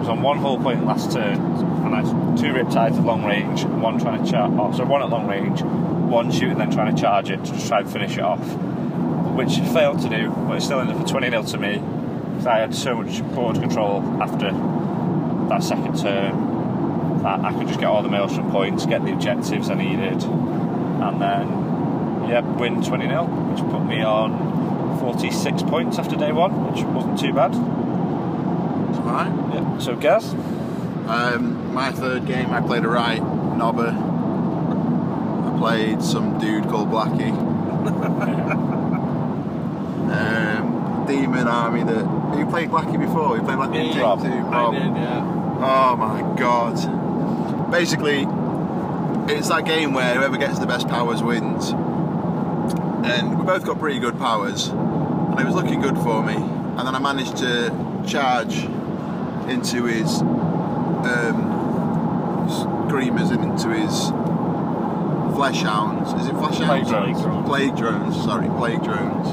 Was 0.00 0.08
on 0.08 0.22
one 0.22 0.38
hull 0.38 0.58
point 0.58 0.86
last 0.86 1.12
turn, 1.12 1.36
and 1.36 1.94
I 1.94 2.00
had 2.00 2.38
two 2.38 2.54
Riptides 2.54 2.96
at 2.96 3.04
long 3.04 3.22
range, 3.22 3.64
one 3.64 3.98
trying 4.00 4.24
to 4.24 4.30
charge. 4.30 4.50
Oh, 4.58 4.72
so 4.74 4.86
one 4.86 5.02
at 5.02 5.10
long 5.10 5.26
range, 5.26 5.60
one 5.60 6.32
shooting, 6.32 6.56
then 6.56 6.70
trying 6.70 6.96
to 6.96 6.98
charge 6.98 7.28
it 7.28 7.44
to 7.44 7.52
just 7.52 7.68
try 7.68 7.80
and 7.80 7.92
finish 7.92 8.16
it 8.16 8.22
off. 8.22 8.40
Which 9.36 9.58
failed 9.58 10.00
to 10.00 10.08
do, 10.08 10.30
but 10.30 10.56
it 10.56 10.62
still 10.62 10.80
ended 10.80 10.96
up 10.96 11.02
for 11.02 11.08
20 11.08 11.28
0 11.28 11.42
to 11.42 11.58
me. 11.58 11.74
Because 12.30 12.46
I 12.46 12.58
had 12.60 12.74
so 12.74 12.96
much 12.96 13.22
board 13.34 13.60
control 13.60 14.00
after 14.22 14.50
that 15.50 15.62
second 15.62 15.98
turn 15.98 17.22
that 17.22 17.40
I 17.40 17.52
could 17.52 17.68
just 17.68 17.78
get 17.78 17.90
all 17.90 18.02
the 18.02 18.08
maelstrom 18.08 18.50
points, 18.50 18.86
get 18.86 19.04
the 19.04 19.12
objectives 19.12 19.68
I 19.68 19.74
needed, 19.74 20.22
and 20.22 21.20
then, 21.20 21.46
yeah, 22.26 22.40
win 22.40 22.82
20 22.82 23.06
0, 23.06 23.24
which 23.24 23.62
put 23.70 23.84
me 23.84 24.02
on 24.02 24.98
46 25.00 25.62
points 25.64 25.98
after 25.98 26.16
day 26.16 26.32
one, 26.32 26.72
which 26.72 26.82
wasn't 26.84 27.18
too 27.18 27.34
bad. 27.34 27.79
Alright. 29.10 29.54
Yeah. 29.54 29.78
So, 29.78 29.96
Gaz? 29.96 30.32
Um, 31.08 31.74
my 31.74 31.90
third 31.90 32.26
game, 32.26 32.50
I 32.50 32.60
played 32.60 32.84
a 32.84 32.88
right 32.88 33.20
knobber. 33.20 33.90
I 33.92 35.58
played 35.58 36.00
some 36.02 36.38
dude 36.38 36.64
called 36.68 36.88
Blackie. 36.90 37.30
um, 40.12 41.04
demon 41.06 41.48
army 41.48 41.82
that. 41.82 42.38
You 42.38 42.46
played 42.46 42.70
Blackie 42.70 42.98
before? 42.98 43.36
You 43.36 43.42
played 43.42 43.58
Blackie 43.58 43.80
in 43.80 43.86
Yeah, 43.86 43.92
Game 43.94 44.02
Rob. 44.02 44.20
2? 44.22 44.26
I 44.28 44.70
did, 44.72 44.96
yeah. 44.96 45.56
Oh 45.62 45.96
my 45.96 46.22
god. 46.38 47.70
Basically, 47.70 48.20
it's 49.34 49.48
that 49.48 49.64
game 49.66 49.92
where 49.92 50.14
whoever 50.14 50.36
gets 50.36 50.58
the 50.60 50.66
best 50.66 50.88
powers 50.88 51.22
wins. 51.22 51.70
And 53.04 53.36
we 53.38 53.44
both 53.44 53.64
got 53.64 53.78
pretty 53.80 53.98
good 53.98 54.16
powers. 54.18 54.68
And 54.68 55.38
it 55.40 55.44
was 55.44 55.54
looking 55.56 55.80
good 55.80 55.96
for 55.98 56.22
me. 56.22 56.34
And 56.36 56.78
then 56.86 56.94
I 56.94 56.98
managed 57.00 57.36
to 57.38 57.70
charge 58.06 58.66
into 59.50 59.84
his 59.84 60.20
um, 60.22 61.46
screamers 62.88 63.30
and 63.30 63.44
into 63.44 63.68
his 63.70 64.08
flesh 65.36 65.62
hounds. 65.62 66.12
Is 66.20 66.28
it 66.28 66.32
flesh 66.34 66.56
Plague 66.56 66.86
hounds? 66.86 67.20
drones. 67.22 67.48
Plague 67.48 67.76
drones, 67.76 68.16
sorry, 68.24 68.48
plague 68.48 68.82
drones. 68.82 69.28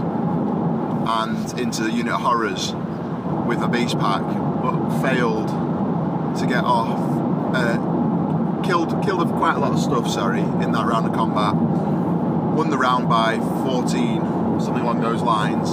And 1.10 1.60
into 1.60 1.84
the 1.84 1.92
unit 1.92 2.14
of 2.14 2.22
horrors 2.22 2.74
with 3.48 3.62
a 3.62 3.68
beast 3.68 3.98
pack, 4.00 4.22
but 4.22 5.02
failed 5.02 5.48
to 6.38 6.46
get 6.48 6.64
off. 6.64 7.00
Uh, 7.56 8.62
killed 8.64 9.02
killed 9.04 9.30
quite 9.34 9.56
a 9.56 9.60
lot 9.60 9.72
of 9.72 9.80
stuff, 9.80 10.10
sorry, 10.10 10.42
in 10.42 10.72
that 10.74 10.86
round 10.86 11.06
of 11.08 11.14
combat. 11.14 11.56
Won 11.56 12.70
the 12.70 12.78
round 12.78 13.08
by 13.08 13.38
14, 13.38 14.60
something 14.60 14.84
along 14.84 15.00
those 15.02 15.22
lines. 15.22 15.70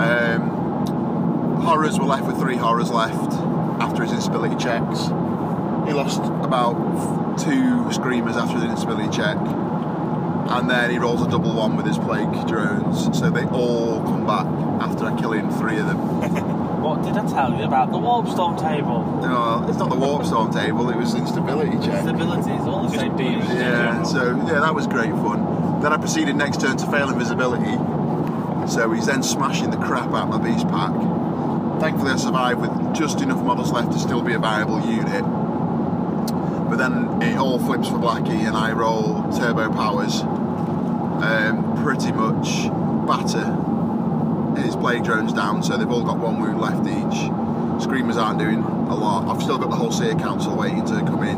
Um, 0.00 0.49
horrors 1.60 1.98
were 1.98 2.06
left 2.06 2.26
with 2.26 2.38
three 2.38 2.56
horrors 2.56 2.90
left 2.90 3.32
after 3.80 4.02
his 4.02 4.12
instability 4.12 4.56
checks. 4.56 5.06
He 5.86 5.94
lost 5.94 6.20
about 6.42 7.38
two 7.38 7.92
screamers 7.92 8.36
after 8.36 8.58
the 8.58 8.68
instability 8.68 9.14
check. 9.16 9.36
And 9.36 10.68
then 10.68 10.90
he 10.90 10.98
rolls 10.98 11.24
a 11.24 11.30
double 11.30 11.54
one 11.54 11.76
with 11.76 11.86
his 11.86 11.98
plague 11.98 12.30
drones, 12.48 13.16
so 13.16 13.30
they 13.30 13.44
all 13.46 14.02
come 14.02 14.26
back 14.26 14.46
after 14.82 15.04
I 15.04 15.18
kill 15.18 15.32
him 15.32 15.50
three 15.52 15.78
of 15.78 15.86
them. 15.86 16.60
What 16.80 17.02
did 17.02 17.14
I 17.14 17.28
tell 17.28 17.52
you 17.52 17.64
about 17.64 17.92
the 17.92 17.98
warp 17.98 18.26
storm 18.26 18.56
table? 18.56 19.04
No, 19.20 19.66
it's 19.68 19.76
not 19.76 19.90
the 19.90 19.96
warp 19.96 20.24
storm 20.24 20.50
table. 20.50 20.88
It 20.88 20.96
was 20.96 21.14
instability 21.14 21.76
check. 21.86 22.02
Stability 22.04 22.52
is 22.52 22.66
all 22.66 22.88
the 22.88 22.98
same 22.98 23.14
thing. 23.18 23.38
Yeah, 23.40 24.02
so 24.02 24.34
yeah, 24.46 24.60
that 24.60 24.74
was 24.74 24.86
great 24.86 25.10
fun. 25.10 25.82
Then 25.82 25.92
I 25.92 25.98
proceeded 25.98 26.36
next 26.36 26.62
turn 26.62 26.78
to 26.78 26.90
fail 26.90 27.10
invisibility. 27.10 27.76
So 28.66 28.90
he's 28.92 29.06
then 29.06 29.22
smashing 29.22 29.70
the 29.70 29.76
crap 29.76 30.08
out 30.14 30.28
of 30.28 30.28
my 30.30 30.38
beast 30.38 30.66
pack. 30.68 30.92
Thankfully, 31.80 32.10
I 32.12 32.16
survived 32.16 32.60
with 32.60 32.94
just 32.94 33.20
enough 33.22 33.42
models 33.42 33.72
left 33.72 33.92
to 33.92 33.98
still 33.98 34.20
be 34.20 34.34
a 34.34 34.38
viable 34.38 34.80
unit. 34.80 35.24
But 36.68 36.76
then 36.76 37.22
it 37.22 37.38
all 37.38 37.58
flips 37.58 37.88
for 37.88 37.96
Blackie, 37.96 38.46
and 38.46 38.56
I 38.56 38.72
roll 38.72 39.22
turbo 39.32 39.72
powers. 39.72 40.20
Um, 40.20 41.82
pretty 41.82 42.12
much 42.12 42.68
batter 43.06 43.56
his 44.60 44.76
plague 44.76 45.04
drones 45.04 45.32
down, 45.32 45.62
so 45.62 45.76
they've 45.76 45.90
all 45.90 46.04
got 46.04 46.18
one 46.18 46.40
wound 46.40 46.60
left 46.60 46.86
each. 46.86 47.82
Screamers 47.82 48.16
aren't 48.16 48.38
doing 48.38 48.58
a 48.62 48.94
lot. 48.94 49.28
I've 49.28 49.42
still 49.42 49.58
got 49.58 49.70
the 49.70 49.76
whole 49.76 49.90
Seer 49.90 50.14
Council 50.14 50.56
waiting 50.56 50.84
to 50.86 51.00
come 51.00 51.22
in, 51.22 51.36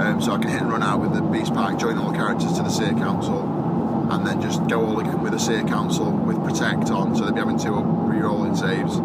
um, 0.00 0.20
so 0.20 0.32
I 0.32 0.38
can 0.38 0.50
hit 0.50 0.62
and 0.62 0.70
run 0.72 0.82
out 0.82 1.00
with 1.00 1.14
the 1.14 1.22
Beast 1.22 1.54
Pack, 1.54 1.78
join 1.78 1.98
all 1.98 2.10
the 2.10 2.18
characters 2.18 2.52
to 2.54 2.62
the 2.62 2.70
Seer 2.70 2.92
Council, 2.94 4.08
and 4.10 4.26
then 4.26 4.40
just 4.42 4.66
go 4.66 4.84
all 4.84 4.98
again 4.98 5.22
with 5.22 5.32
the 5.32 5.38
Seer 5.38 5.62
Council 5.62 6.10
with 6.10 6.42
Protect 6.42 6.90
on, 6.90 7.14
so 7.14 7.24
they'll 7.24 7.34
be 7.34 7.40
having 7.40 7.58
two 7.58 7.74
re-rolling 7.74 8.56
saves. 8.56 9.00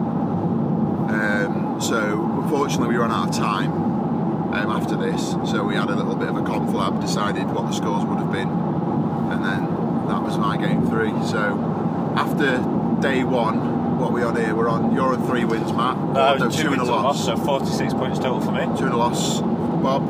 So 1.88 2.42
unfortunately, 2.42 2.88
we 2.88 2.98
ran 2.98 3.12
out 3.12 3.30
of 3.30 3.36
time 3.36 3.72
um, 3.72 4.72
after 4.72 4.96
this, 4.98 5.34
so 5.52 5.64
we 5.64 5.76
had 5.76 5.90
a 5.90 5.96
little 5.96 6.16
bit 6.16 6.30
of 6.30 6.36
a 6.36 6.42
conflab, 6.42 7.00
decided 7.00 7.46
what 7.52 7.68
the 7.68 7.74
scores 7.74 8.04
would 8.06 8.18
have 8.18 8.32
been, 8.32 8.50
and 8.50 9.46
then 9.46 9.66
that 10.08 10.24
was 10.24 10.36
my 10.40 10.58
game 10.58 10.88
three. 10.88 11.12
So 11.30 11.54
after 12.16 12.58
day 13.02 13.24
one, 13.24 14.00
what 14.00 14.14
we 14.14 14.24
on 14.24 14.36
here? 14.36 14.56
We're 14.56 14.68
on. 14.68 14.96
You're 14.96 15.14
on 15.14 15.28
three 15.28 15.46
wins, 15.46 15.72
Matt. 15.74 15.96
No, 15.98 16.38
no, 16.38 16.50
two, 16.50 16.64
two 16.64 16.72
and 16.72 16.82
a 16.82 16.86
wins 16.86 16.90
loss. 16.90 17.26
so 17.26 17.38
46 17.38 17.94
points 17.94 18.18
total 18.18 18.42
for 18.42 18.52
me. 18.52 18.66
Two 18.78 18.86
and 18.86 18.94
a 18.94 18.98
loss. 18.98 19.42
Bob. 19.42 20.02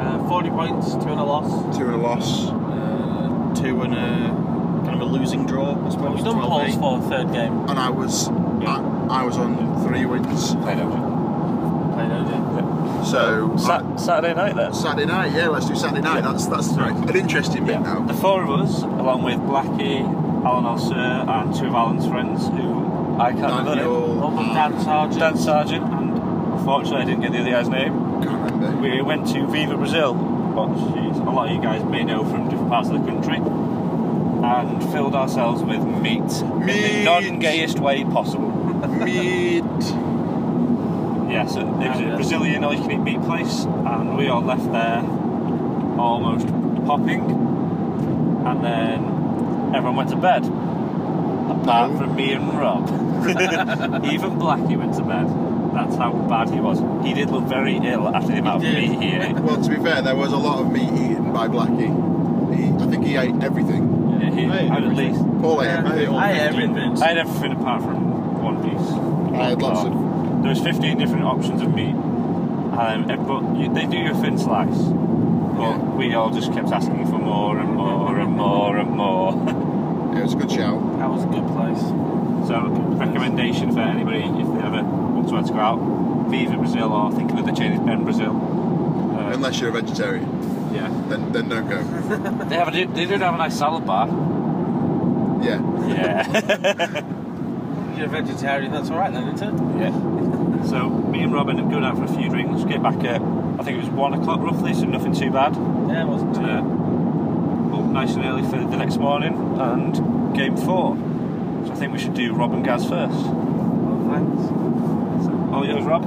Uh, 0.00 0.28
40 0.28 0.50
points, 0.50 0.92
two 0.92 1.10
and 1.10 1.18
a 1.18 1.24
loss. 1.24 1.76
Two 1.76 1.86
and 1.86 1.94
a 1.94 1.98
loss. 1.98 2.50
Uh, 2.50 3.54
two 3.60 3.82
and 3.82 3.94
a 3.94 4.50
kind 4.86 4.94
of 4.94 5.00
a 5.00 5.12
losing 5.12 5.44
draw, 5.46 5.72
I 5.86 5.90
suppose. 5.90 6.14
We've 6.16 6.24
done 6.24 6.36
12 6.36 6.48
polls 6.48 6.74
for 6.76 7.00
the 7.00 7.08
third 7.08 7.32
game. 7.32 7.68
And 7.68 7.78
I 7.78 7.90
was, 7.90 8.28
I, 9.10 9.22
I 9.22 9.24
was 9.24 9.36
on 9.36 9.82
three 9.84 10.06
wins. 10.06 10.54
Played 10.56 10.78
over. 10.78 10.96
Played 11.94 12.12
OG. 12.12 13.06
So 13.06 13.56
Sa- 13.56 13.96
Saturday 13.96 14.34
night 14.34 14.54
then. 14.56 14.72
Saturday 14.72 15.06
night, 15.06 15.32
yeah, 15.32 15.48
let's 15.48 15.66
do 15.66 15.74
Saturday 15.74 16.02
night. 16.02 16.22
That's 16.22 16.46
that's 16.46 16.68
right. 16.74 16.94
an 16.94 17.16
interesting 17.16 17.66
bit 17.66 17.80
now. 17.80 18.00
The 18.00 18.14
four 18.14 18.42
of 18.44 18.50
us, 18.50 18.82
along 18.82 19.22
with 19.24 19.36
Blackie, 19.40 20.00
Alan 20.44 20.64
Alser, 20.64 21.28
and 21.28 21.54
two 21.54 21.66
of 21.66 21.74
Alan's 21.74 22.06
friends 22.06 22.46
who 22.48 23.18
I 23.18 23.32
can't 23.32 23.42
remember. 23.42 23.74
Daniel, 23.74 24.14
One 24.16 24.36
was 24.36 24.46
Dan 24.54 24.80
Sargent. 24.82 25.20
Dan 25.20 25.36
Sargent, 25.38 25.84
and 25.92 26.10
unfortunately 26.52 27.02
I 27.02 27.04
didn't 27.04 27.22
get 27.22 27.32
the 27.32 27.40
other 27.40 27.50
guy's 27.50 27.68
name. 27.68 28.22
Can't 28.22 28.52
remember. 28.52 28.80
We 28.80 29.02
went 29.02 29.26
to 29.28 29.46
Viva 29.48 29.76
Brazil, 29.76 30.14
which 30.14 31.16
a 31.16 31.30
lot 31.30 31.48
of 31.48 31.56
you 31.56 31.60
guys 31.62 31.82
may 31.84 32.04
know 32.04 32.24
from 32.24 32.48
different 32.48 32.68
parts 32.68 32.88
of 32.90 33.00
the 33.00 33.10
country, 33.10 33.36
and 33.36 34.82
filled 34.92 35.14
ourselves 35.14 35.62
with 35.62 35.80
meat, 35.82 36.20
in 36.20 36.66
the 36.66 37.02
non-gayest 37.04 37.78
way 37.80 38.04
possible. 38.04 38.49
Meat. 39.10 39.64
Yeah, 41.30 41.46
so 41.46 41.60
it 41.60 41.66
ah, 41.66 41.92
was 41.92 42.00
a 42.00 42.16
Brazilian 42.16 42.64
all 42.64 42.74
you 42.74 42.80
can 42.80 42.92
eat 42.92 42.98
meat 42.98 43.22
place, 43.22 43.64
and 43.64 44.16
we 44.16 44.28
all 44.28 44.42
left 44.42 44.70
there 44.72 45.00
almost 45.98 46.46
popping, 46.86 47.22
and 48.46 48.64
then 48.64 49.74
everyone 49.74 49.96
went 49.96 50.10
to 50.10 50.16
bed, 50.16 50.44
apart 50.44 51.96
from 51.98 52.16
me 52.16 52.32
and 52.32 52.52
Rob. 52.54 52.88
Even 54.04 54.38
Blackie 54.38 54.76
went 54.76 54.94
to 54.94 55.02
bed. 55.02 55.26
That's 55.74 55.96
how 55.96 56.12
bad 56.28 56.50
he 56.50 56.58
was. 56.60 56.80
He 57.04 57.14
did 57.14 57.30
look 57.30 57.44
very 57.44 57.76
ill 57.76 58.08
after 58.08 58.32
the 58.32 58.38
amount 58.38 58.64
of 58.64 58.72
meat 58.72 59.00
he 59.00 59.14
ate. 59.14 59.36
Well, 59.36 59.62
to 59.62 59.70
be 59.70 59.76
fair, 59.76 60.02
there 60.02 60.16
was 60.16 60.32
a 60.32 60.36
lot 60.36 60.60
of 60.60 60.72
meat 60.72 60.92
eaten 60.92 61.32
by 61.32 61.48
Blackie. 61.48 61.94
He, 62.54 62.72
I 62.72 62.86
think 62.88 63.04
he 63.04 63.16
ate 63.16 63.40
everything. 63.42 64.20
Yeah, 64.20 64.30
he 64.30 64.44
had 64.44 64.84
at 64.84 64.94
least. 64.94 65.20
Paul 65.40 65.62
ate 65.62 65.68
everything. 65.68 66.08
I 66.16 67.06
had 67.08 67.18
everything 67.18 67.52
apart 67.52 67.82
from 67.82 68.00
one 68.04 68.09
piece. 68.62 68.90
I 69.38 69.50
had 69.50 69.62
lots 69.62 69.84
of- 69.84 70.42
There 70.42 70.50
was 70.50 70.60
15 70.60 70.98
different 70.98 71.24
options 71.24 71.60
of 71.62 71.74
meat. 71.74 71.94
Um, 71.94 73.10
and- 73.10 73.26
but 73.26 73.56
you, 73.56 73.72
they 73.72 73.86
do 73.86 73.96
you 73.98 74.10
a 74.12 74.14
thin 74.14 74.38
slice. 74.38 74.78
But 75.60 75.96
we 75.96 76.14
all 76.14 76.30
just 76.30 76.52
kept 76.52 76.68
asking 76.72 77.06
for 77.06 77.18
more 77.18 77.58
and 77.58 77.74
more 77.74 78.18
and 78.18 78.32
more 78.36 78.76
and 78.78 78.90
more. 78.90 79.32
it 80.16 80.22
was 80.22 80.32
a 80.34 80.36
good 80.36 80.50
shout. 80.50 80.80
That 80.98 81.10
was 81.10 81.24
a 81.24 81.26
good 81.26 81.46
place. 81.48 81.80
So, 82.48 82.58
recommendation 82.98 83.72
for 83.72 83.80
anybody 83.80 84.20
if 84.22 84.46
they 84.54 84.66
ever 84.66 84.82
want 84.82 85.46
to 85.46 85.52
go 85.52 85.58
out, 85.58 86.28
Viva 86.30 86.56
Brazil 86.56 86.92
or 86.92 87.12
think 87.12 87.30
of 87.32 87.38
it, 87.40 87.46
the 87.46 87.52
chain 87.52 87.72
is 87.72 87.80
Ben 87.80 88.02
Brazil. 88.04 88.30
Uh, 89.18 89.32
Unless 89.34 89.60
you're 89.60 89.68
a 89.68 89.72
vegetarian. 89.72 90.26
Yeah. 90.72 90.88
Then, 91.08 91.32
then 91.32 91.48
don't 91.48 91.68
go. 91.68 91.82
they 92.44 92.54
have 92.56 92.68
a, 92.68 92.84
they 92.86 93.04
do 93.06 93.16
have 93.18 93.34
a 93.34 93.38
nice 93.38 93.58
salad 93.58 93.84
bar. 93.84 94.08
Yeah. 95.42 95.60
Yeah. 95.86 97.02
You're 98.00 98.08
a 98.08 98.12
vegetarian, 98.22 98.72
that's 98.72 98.90
alright 98.90 99.12
then, 99.12 99.28
isn't 99.34 99.46
it? 99.46 99.80
Yeah. 99.80 99.92
So 100.70 100.88
me 100.88 101.20
and 101.22 101.32
Rob 101.34 101.50
ended 101.50 101.66
up 101.66 101.70
going 101.70 101.84
out 101.84 101.98
for 101.98 102.04
a 102.04 102.08
few 102.08 102.30
drinks. 102.30 102.64
Get 102.64 102.82
back 102.82 103.04
at 103.04 103.20
I 103.20 103.62
think 103.62 103.76
it 103.76 103.80
was 103.82 103.90
one 103.90 104.14
o'clock 104.14 104.40
roughly, 104.40 104.72
so 104.72 104.84
nothing 104.86 105.12
too 105.12 105.30
bad. 105.30 105.54
Yeah, 105.54 106.04
it 106.04 106.08
wasn't 106.08 106.34
too 106.34 106.40
Uh, 106.40 107.76
up 107.76 107.84
nice 107.92 108.14
and 108.14 108.24
early 108.24 108.42
for 108.44 108.56
the 108.56 108.76
next 108.78 108.96
morning 108.96 109.34
and 109.60 110.34
game 110.34 110.56
four. 110.56 110.96
So 111.66 111.72
I 111.72 111.74
think 111.74 111.92
we 111.92 111.98
should 111.98 112.14
do 112.14 112.32
Rob 112.32 112.54
and 112.54 112.64
Gaz 112.64 112.86
first. 112.88 113.12
thanks. 113.18 114.42
So, 115.26 115.50
all 115.52 115.66
yours, 115.66 115.84
Rob. 115.84 116.06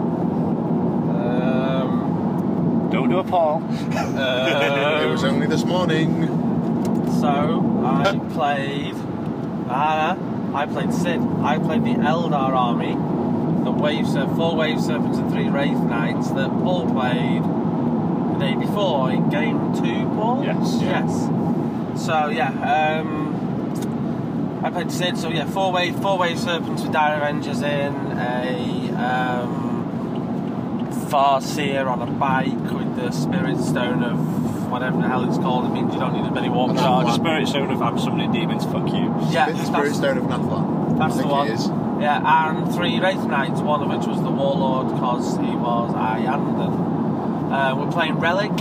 Um, 1.16 2.90
Don't 2.92 3.10
do 3.10 3.20
a 3.20 3.24
Paul. 3.24 3.62
it 3.72 5.10
was 5.12 5.24
only 5.24 5.46
this 5.46 5.64
morning. 5.64 6.26
So 7.22 7.84
I 7.86 8.18
played. 8.34 8.96
Ah, 9.70 10.16
I 10.54 10.66
played 10.66 10.94
Sid. 10.94 11.20
I 11.42 11.58
played 11.58 11.84
the 11.84 11.96
Eldar 11.96 12.54
army, 12.54 12.94
the 13.64 13.72
wave 13.72 14.08
Ser- 14.08 14.28
four 14.36 14.56
wave 14.56 14.80
serpents 14.80 15.18
and 15.18 15.32
three 15.32 15.50
wraith 15.50 15.78
knights 15.78 16.30
that 16.32 16.50
Paul 16.50 16.90
played 16.92 17.44
the 17.44 18.40
day 18.40 18.56
before 18.56 19.12
in 19.12 19.30
game 19.30 19.74
two. 19.74 20.06
Paul. 20.16 20.44
Yes. 20.44 20.78
Yes. 20.82 22.06
So 22.06 22.28
yeah, 22.28 22.50
um, 23.00 24.62
I 24.64 24.70
played 24.70 24.92
Sid. 24.92 25.18
So 25.18 25.30
yeah, 25.30 25.46
four 25.46 25.72
wave 25.72 26.00
four 26.02 26.18
wave 26.18 26.40
serpents 26.40 26.84
with 26.84 26.92
dire 26.92 27.18
avengers 27.18 27.62
in 27.62 27.96
a. 28.18 28.92
Um, 28.96 29.70
Farseer 31.14 31.86
on 31.86 32.02
a 32.02 32.08
bike 32.08 32.72
with 32.72 32.96
the 32.96 33.12
spirit 33.12 33.60
stone 33.60 34.04
of 34.04 34.18
whatever 34.74 34.98
the 34.98 35.08
hell 35.08 35.24
it's 35.30 35.38
called. 35.38 35.66
It 35.66 35.70
means 35.70 35.94
you 35.94 36.00
don't 36.00 36.14
need 36.18 36.26
as 36.26 36.34
many 36.34 36.50
warp 36.50 36.74
The 36.74 36.82
charges. 36.82 37.14
Spirit 37.16 37.48
Stone 37.48 37.70
of 37.70 37.80
I'm 37.82 38.00
summoning 38.00 38.32
demons, 38.32 38.66
fuck 38.66 38.90
you. 38.92 39.14
Yeah, 39.30 39.52
the 39.52 39.64
Spirit 39.64 39.94
that's- 39.94 39.98
Stone 39.98 40.18
of 40.18 40.24
Nathla. 40.26 40.98
That's 40.98 41.14
I 41.14 41.18
think 41.18 41.28
the 41.30 41.34
one. 41.34 41.48
it 41.48 41.54
is. 41.54 41.68
Yeah, 42.02 42.50
and 42.50 42.74
three 42.74 43.00
Wraith 43.00 43.24
Knights, 43.26 43.62
one 43.62 43.82
of 43.84 43.88
which 43.90 44.08
was 44.08 44.20
the 44.22 44.32
Warlord 44.32 44.94
because 44.96 45.38
he 45.38 45.56
was 45.56 45.94
Iyanden. 45.94 47.52
Uh, 47.54 47.76
we're 47.78 47.92
playing 47.92 48.16
Relic, 48.20 48.52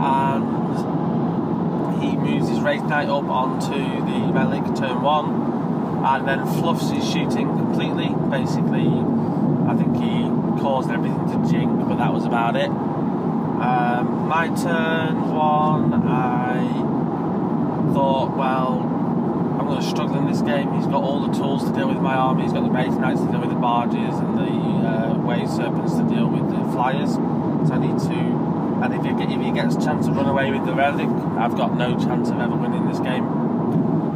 and 0.00 2.02
he 2.02 2.16
moves 2.16 2.48
his 2.48 2.60
Wraith 2.60 2.84
Knight 2.84 3.08
up 3.08 3.24
onto 3.24 3.72
the 3.74 4.32
Relic 4.32 4.62
turn 4.76 5.00
one, 5.02 6.04
and 6.04 6.28
then 6.28 6.46
fluffs 6.60 6.90
his 6.90 7.04
shooting 7.10 7.48
completely. 7.56 8.14
Basically, 8.30 8.86
I 9.66 9.74
think 9.74 9.96
he 9.96 10.28
caused 10.60 10.90
everything 10.90 11.26
to 11.32 11.50
jink, 11.50 11.88
but 11.88 11.96
that 11.96 12.12
was 12.12 12.26
about 12.26 12.56
it. 12.56 12.70
Um, 13.62 14.26
my 14.26 14.48
turn 14.48 15.30
one, 15.30 15.94
I 15.94 16.58
thought, 17.94 18.36
well, 18.36 18.80
I'm 19.60 19.66
going 19.66 19.80
to 19.80 19.86
struggle 19.86 20.18
in 20.18 20.26
this 20.26 20.42
game. 20.42 20.72
He's 20.74 20.86
got 20.86 21.04
all 21.04 21.24
the 21.24 21.32
tools 21.32 21.62
to 21.64 21.72
deal 21.72 21.86
with 21.86 21.98
my 21.98 22.14
army. 22.14 22.42
He's 22.42 22.52
got 22.52 22.64
the 22.64 22.70
Wraith 22.70 22.98
Knights 22.98 23.20
to 23.20 23.30
deal 23.30 23.38
with 23.38 23.50
the 23.50 23.54
barges 23.54 24.18
and 24.18 24.36
the 24.36 24.88
uh, 24.88 25.14
Wave 25.18 25.48
Serpents 25.48 25.94
to 25.94 26.02
deal 26.02 26.26
with 26.26 26.50
the 26.50 26.58
flyers. 26.72 27.12
So 27.12 27.74
I 27.74 27.78
need 27.78 28.00
to. 28.00 28.18
And 28.82 28.94
if 28.94 29.04
he, 29.04 29.32
if 29.32 29.40
he 29.40 29.52
gets 29.52 29.76
a 29.76 29.80
chance 29.80 30.06
to 30.06 30.12
run 30.12 30.26
away 30.26 30.50
with 30.50 30.66
the 30.66 30.74
Relic, 30.74 31.06
I've 31.38 31.56
got 31.56 31.76
no 31.76 31.96
chance 31.96 32.30
of 32.30 32.40
ever 32.40 32.56
winning 32.56 32.88
this 32.88 32.98
game. 32.98 33.22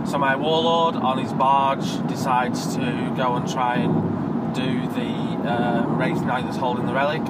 So 0.07 0.19
my 0.19 0.35
Warlord 0.35 0.97
on 0.97 1.19
his 1.19 1.33
barge 1.33 1.87
decides 2.09 2.75
to 2.75 3.15
go 3.17 3.37
and 3.37 3.49
try 3.49 3.77
and 3.77 4.53
do 4.57 4.89
the 4.89 5.49
uh, 5.49 5.87
Wraith 5.87 6.23
Knight 6.23 6.47
that's 6.47 6.57
holding 6.57 6.87
the 6.87 6.95
Relic. 6.95 7.23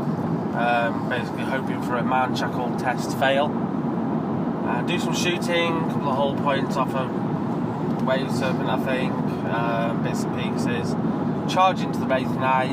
Um, 0.57 1.11
basically 1.11 1.45
hoping 1.45 1.83
for 1.83 1.97
a 1.97 2.03
Mind 2.03 2.39
Shackle 2.39 2.77
test 2.79 3.19
fail. 3.19 3.53
Uh, 4.65 4.81
do 4.83 4.99
some 4.99 5.15
shooting, 5.15 5.77
a 5.77 5.89
couple 5.93 6.09
of 6.09 6.17
hull 6.17 6.35
points 6.37 6.77
off 6.77 6.95
of 6.95 8.03
Wave 8.07 8.33
Serpent, 8.33 8.69
I 8.69 8.79
think, 8.83 9.13
um, 9.53 10.03
bits 10.03 10.23
and 10.23 10.35
pieces. 10.35 10.95
Charge 11.53 11.81
into 11.81 11.99
the 11.99 12.07
Wraith 12.07 12.31
Knight, 12.37 12.73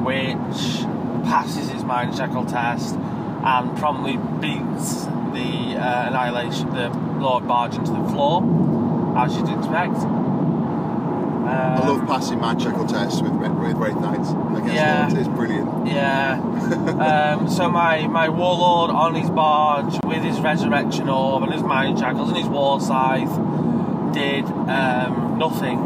which 0.00 0.84
passes 1.24 1.68
his 1.70 1.82
Mind 1.82 2.14
Shackle 2.16 2.46
test 2.46 2.94
and 2.94 3.76
promptly 3.76 4.16
beats 4.40 5.04
the 5.04 5.76
uh, 5.76 6.08
Annihilation, 6.08 6.70
the 6.70 6.88
Lord 7.18 7.48
Barge 7.48 7.74
into 7.74 7.90
the 7.90 8.08
floor, 8.10 8.42
as 9.18 9.34
you'd 9.36 9.48
expect. 9.48 9.96
I 11.48 11.88
love 11.88 12.06
passing 12.06 12.40
my 12.40 12.54
checkle 12.54 12.86
tests 12.86 13.20
with, 13.22 13.32
with 13.32 13.52
Wraith 13.76 14.00
Knights 14.00 14.30
against 14.30 14.74
Yeah. 14.74 15.16
It's 15.16 15.28
brilliant. 15.28 15.86
Yeah. 15.86 16.40
um, 17.38 17.48
so 17.48 17.68
my, 17.68 18.06
my 18.06 18.28
warlord 18.28 18.90
on 18.90 19.14
his 19.14 19.30
barge 19.30 19.98
with 20.04 20.22
his 20.22 20.40
resurrection 20.40 21.08
orb 21.08 21.42
and 21.44 21.52
his 21.52 21.62
mind 21.62 21.98
shackles 21.98 22.28
and 22.28 22.38
his 22.38 22.48
war 22.48 22.80
scythe 22.80 23.32
did 24.12 24.44
um, 24.44 25.38
nothing 25.38 25.78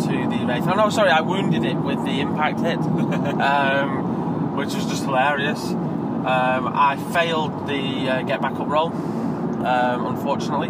to 0.00 0.08
the 0.08 0.44
wraith. 0.46 0.66
Oh 0.66 0.74
no, 0.74 0.90
sorry, 0.90 1.10
I 1.10 1.20
wounded 1.20 1.64
it 1.64 1.76
with 1.76 2.04
the 2.04 2.20
impact 2.20 2.60
hit, 2.60 2.78
um, 2.78 4.56
which 4.56 4.74
was 4.74 4.86
just 4.86 5.04
hilarious. 5.04 5.62
Um, 5.70 6.72
I 6.74 6.96
failed 7.12 7.68
the 7.68 8.08
uh, 8.10 8.22
get 8.22 8.42
back 8.42 8.54
up 8.54 8.68
roll, 8.68 8.88
um, 8.92 10.06
unfortunately. 10.06 10.68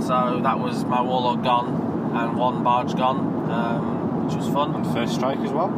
So 0.00 0.40
that 0.42 0.60
was 0.60 0.84
my 0.84 1.00
warlord 1.00 1.42
gone 1.42 2.12
and 2.14 2.36
one 2.36 2.62
barge 2.62 2.94
gone, 2.94 3.35
um, 3.50 4.24
which 4.26 4.34
was 4.36 4.48
fun. 4.48 4.74
And 4.74 4.86
first 4.92 5.14
strike 5.14 5.38
as 5.38 5.50
well. 5.50 5.70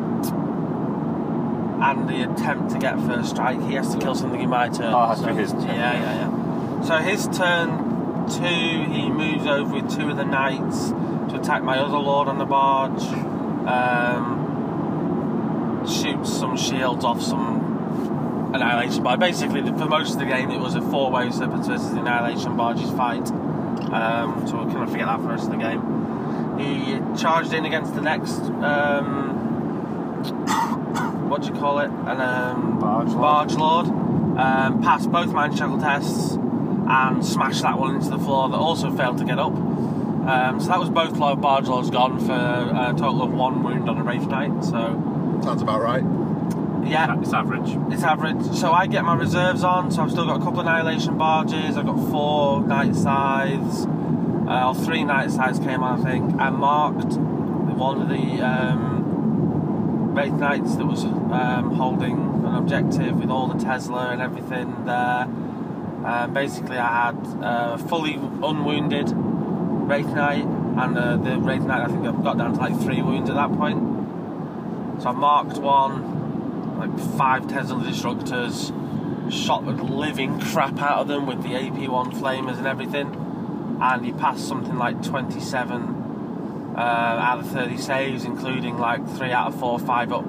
and 1.80 2.08
the 2.08 2.22
attempt 2.30 2.70
to 2.72 2.78
get 2.78 2.98
first 3.00 3.30
strike, 3.30 3.60
he 3.62 3.74
has 3.74 3.94
to 3.94 4.00
kill 4.00 4.14
something 4.14 4.40
in 4.40 4.50
my 4.50 4.68
turn. 4.68 4.92
Oh, 4.94 5.14
to 5.14 5.34
his 5.34 5.52
turn. 5.52 5.66
Yeah, 5.66 5.92
yeah, 5.94 6.30
yeah. 6.30 6.82
So 6.82 6.96
his 6.98 7.26
turn 7.28 8.28
two, 8.28 8.84
he 8.92 9.08
moves 9.10 9.46
over 9.46 9.74
with 9.74 9.94
two 9.94 10.08
of 10.10 10.16
the 10.16 10.24
knights 10.24 10.90
to 10.90 11.38
attack 11.40 11.62
my 11.62 11.78
other 11.78 11.98
lord 11.98 12.28
on 12.28 12.38
the 12.38 12.44
barge. 12.44 13.02
Um, 13.68 14.46
shoots 15.86 16.32
some 16.32 16.56
shields 16.56 17.04
off 17.04 17.22
some 17.22 18.50
annihilation 18.54 19.02
barge. 19.02 19.20
Basically, 19.20 19.62
for 19.62 19.86
most 19.86 20.14
of 20.14 20.18
the 20.18 20.26
game, 20.26 20.50
it 20.50 20.60
was 20.60 20.74
a 20.74 20.82
four-way 20.82 21.30
serpent 21.30 21.66
versus 21.66 21.90
the 21.90 22.00
annihilation 22.00 22.56
barges 22.56 22.90
fight. 22.90 23.30
Um, 23.30 24.46
so 24.46 24.56
we'll 24.56 24.66
kind 24.66 24.82
of 24.82 24.90
forget 24.90 25.06
that 25.06 25.16
for 25.16 25.22
the 25.22 25.28
rest 25.28 25.44
of 25.44 25.50
the 25.52 25.58
game. 25.58 25.97
He 26.58 26.98
charged 27.20 27.52
in 27.52 27.64
against 27.64 27.94
the 27.94 28.00
next. 28.00 28.40
Um, 28.40 29.36
what 31.28 31.42
do 31.42 31.48
you 31.48 31.54
call 31.54 31.78
it? 31.80 31.90
An 31.90 32.20
um, 32.20 32.78
barge 32.80 33.08
lord. 33.08 33.20
Barge 33.20 33.54
lord. 33.54 33.86
Um, 34.38 34.82
passed 34.82 35.10
both 35.10 35.32
mind 35.32 35.56
shackle 35.58 35.78
tests 35.78 36.34
and 36.90 37.24
smashed 37.24 37.62
that 37.62 37.78
one 37.78 37.96
into 37.96 38.08
the 38.10 38.18
floor 38.18 38.48
that 38.48 38.56
also 38.56 38.90
failed 38.96 39.18
to 39.18 39.24
get 39.24 39.38
up. 39.38 39.52
Um, 39.52 40.60
so 40.60 40.68
that 40.68 40.78
was 40.78 40.90
both 40.90 41.16
lo- 41.16 41.36
barge 41.36 41.66
lords 41.68 41.90
gone 41.90 42.18
for 42.20 42.32
a 42.32 42.92
total 42.96 43.22
of 43.22 43.32
one 43.32 43.62
wound 43.62 43.88
on 43.88 43.98
a 43.98 44.02
wraith 44.02 44.26
knight. 44.28 44.64
So 44.64 45.40
Sounds 45.42 45.62
about 45.62 45.80
right. 45.80 46.02
yeah, 46.88 47.18
It's 47.20 47.32
average. 47.32 47.76
it's 47.92 48.02
average. 48.02 48.42
So 48.52 48.72
I 48.72 48.86
get 48.86 49.04
my 49.04 49.14
reserves 49.14 49.64
on. 49.64 49.90
So 49.90 50.02
I've 50.02 50.10
still 50.10 50.26
got 50.26 50.36
a 50.40 50.44
couple 50.44 50.60
of 50.60 50.66
annihilation 50.66 51.16
barges. 51.18 51.76
I've 51.76 51.86
got 51.86 51.98
four 52.10 52.62
night 52.66 52.94
scythes. 52.94 53.86
Uh, 54.48 54.68
or 54.68 54.74
three 54.74 55.04
night 55.04 55.30
scythes 55.30 55.58
came 55.58 55.82
on, 55.82 56.00
I 56.00 56.10
think. 56.10 56.40
and 56.40 56.56
marked 56.56 57.12
one 57.14 58.00
of 58.00 58.08
the 58.08 58.40
um, 58.40 60.14
Wraith 60.14 60.32
Knights 60.32 60.76
that 60.76 60.86
was 60.86 61.04
um, 61.04 61.74
holding 61.74 62.16
an 62.44 62.54
objective 62.54 63.16
with 63.20 63.28
all 63.28 63.46
the 63.46 63.62
Tesla 63.62 64.08
and 64.08 64.22
everything 64.22 64.84
there. 64.86 65.28
Um, 66.04 66.32
basically, 66.32 66.78
I 66.78 67.06
had 67.06 67.44
uh, 67.44 67.76
fully 67.76 68.14
unwounded 68.14 69.12
Wraith 69.14 70.08
Knight, 70.08 70.44
and 70.44 70.96
uh, 70.96 71.16
the 71.16 71.38
Wraith 71.38 71.62
Knight 71.62 71.82
I 71.82 71.86
think 71.86 72.06
I've 72.06 72.22
got 72.24 72.38
down 72.38 72.54
to 72.54 72.58
like 72.58 72.80
three 72.80 73.02
wounds 73.02 73.28
at 73.28 73.36
that 73.36 73.52
point. 73.52 73.78
So 75.02 75.10
I 75.10 75.12
marked 75.12 75.58
one, 75.58 76.78
like 76.78 76.98
five 77.18 77.48
Tesla 77.48 77.82
destructors, 77.84 78.72
shot 79.30 79.66
the 79.66 79.72
living 79.72 80.40
crap 80.52 80.80
out 80.80 81.00
of 81.00 81.08
them 81.08 81.26
with 81.26 81.42
the 81.42 81.50
AP1 81.50 82.14
flamers 82.14 82.58
and 82.58 82.66
everything, 82.66 83.27
and 83.80 84.04
he 84.04 84.12
passed 84.12 84.46
something 84.46 84.76
like 84.76 85.02
27 85.02 86.74
uh, 86.76 86.80
out 86.80 87.40
of 87.40 87.50
30 87.50 87.76
saves, 87.76 88.24
including 88.24 88.78
like 88.78 89.06
three 89.16 89.32
out 89.32 89.48
of 89.48 89.58
four 89.58 89.78
five 89.78 90.12
up 90.12 90.24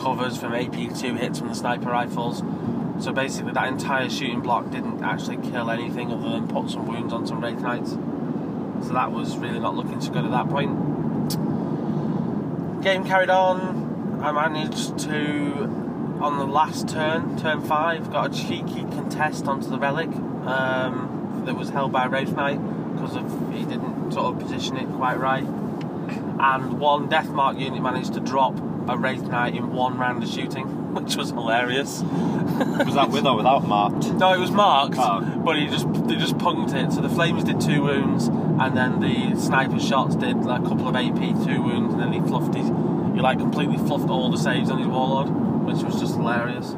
covers 0.00 0.36
from 0.38 0.52
AP2 0.52 1.18
hits 1.18 1.38
from 1.38 1.48
the 1.48 1.54
sniper 1.54 1.90
rifles. 1.90 2.42
So 3.02 3.12
basically, 3.12 3.52
that 3.52 3.68
entire 3.68 4.08
shooting 4.08 4.40
block 4.40 4.70
didn't 4.70 5.02
actually 5.02 5.36
kill 5.50 5.70
anything 5.70 6.12
other 6.12 6.30
than 6.30 6.48
put 6.48 6.70
some 6.70 6.86
wounds 6.86 7.12
on 7.12 7.26
some 7.26 7.40
Wraith 7.40 7.60
Knights. 7.60 7.90
So 7.90 8.92
that 8.92 9.12
was 9.12 9.36
really 9.36 9.58
not 9.60 9.74
looking 9.76 10.00
so 10.00 10.10
good 10.10 10.24
at 10.24 10.30
that 10.30 10.48
point. 10.48 10.72
Game 12.82 13.04
carried 13.04 13.30
on. 13.30 14.20
I 14.22 14.32
managed 14.32 14.98
to, 15.00 15.64
on 16.20 16.38
the 16.38 16.46
last 16.46 16.88
turn, 16.88 17.38
turn 17.38 17.62
five, 17.62 18.10
got 18.10 18.34
a 18.34 18.36
cheeky 18.36 18.82
contest 18.82 19.46
onto 19.46 19.68
the 19.68 19.78
relic 19.78 20.08
um, 20.08 21.42
that 21.44 21.54
was 21.54 21.70
held 21.70 21.92
by 21.92 22.06
Wraith 22.06 22.32
Knight 22.32 22.58
because 22.98 23.16
of 23.16 23.52
he 23.52 23.64
didn't 23.64 24.12
sort 24.12 24.34
of 24.34 24.40
position 24.40 24.76
it 24.76 24.86
quite 24.96 25.18
right. 25.18 25.44
And 26.40 26.78
one 26.78 27.08
Deathmark 27.08 27.58
unit 27.60 27.82
managed 27.82 28.14
to 28.14 28.20
drop 28.20 28.56
a 28.88 28.96
Wraith 28.96 29.22
Knight 29.24 29.54
in 29.54 29.72
one 29.72 29.98
round 29.98 30.22
of 30.22 30.28
shooting, 30.30 30.66
which 30.94 31.16
was 31.16 31.30
hilarious. 31.30 32.00
Was 32.02 32.94
that 32.94 33.10
with 33.10 33.26
or 33.26 33.36
without 33.36 33.66
marked? 33.66 34.10
No, 34.14 34.32
it 34.32 34.38
was 34.38 34.50
marked, 34.50 34.96
Oh. 34.98 35.20
but 35.44 35.56
he 35.58 35.66
just 35.66 35.86
they 36.06 36.16
just 36.16 36.38
punked 36.38 36.74
it. 36.74 36.92
So 36.92 37.00
the 37.00 37.08
flames 37.08 37.44
did 37.44 37.60
two 37.60 37.82
wounds, 37.82 38.28
and 38.28 38.76
then 38.76 39.00
the 39.00 39.38
sniper 39.38 39.78
shots 39.78 40.14
did 40.16 40.36
like, 40.44 40.60
a 40.64 40.68
couple 40.68 40.88
of 40.88 40.96
AP 40.96 41.44
two 41.44 41.62
wounds, 41.62 41.94
and 41.94 42.02
then 42.02 42.12
he 42.12 42.20
fluffed 42.20 42.54
his 42.54 42.66
he 43.14 43.20
like 43.22 43.38
completely 43.38 43.78
fluffed 43.78 44.08
all 44.08 44.30
the 44.30 44.38
saves 44.38 44.70
on 44.70 44.78
his 44.78 44.86
warlord, 44.86 45.28
which 45.66 45.82
was 45.82 46.00
just 46.00 46.14
hilarious. 46.14 46.74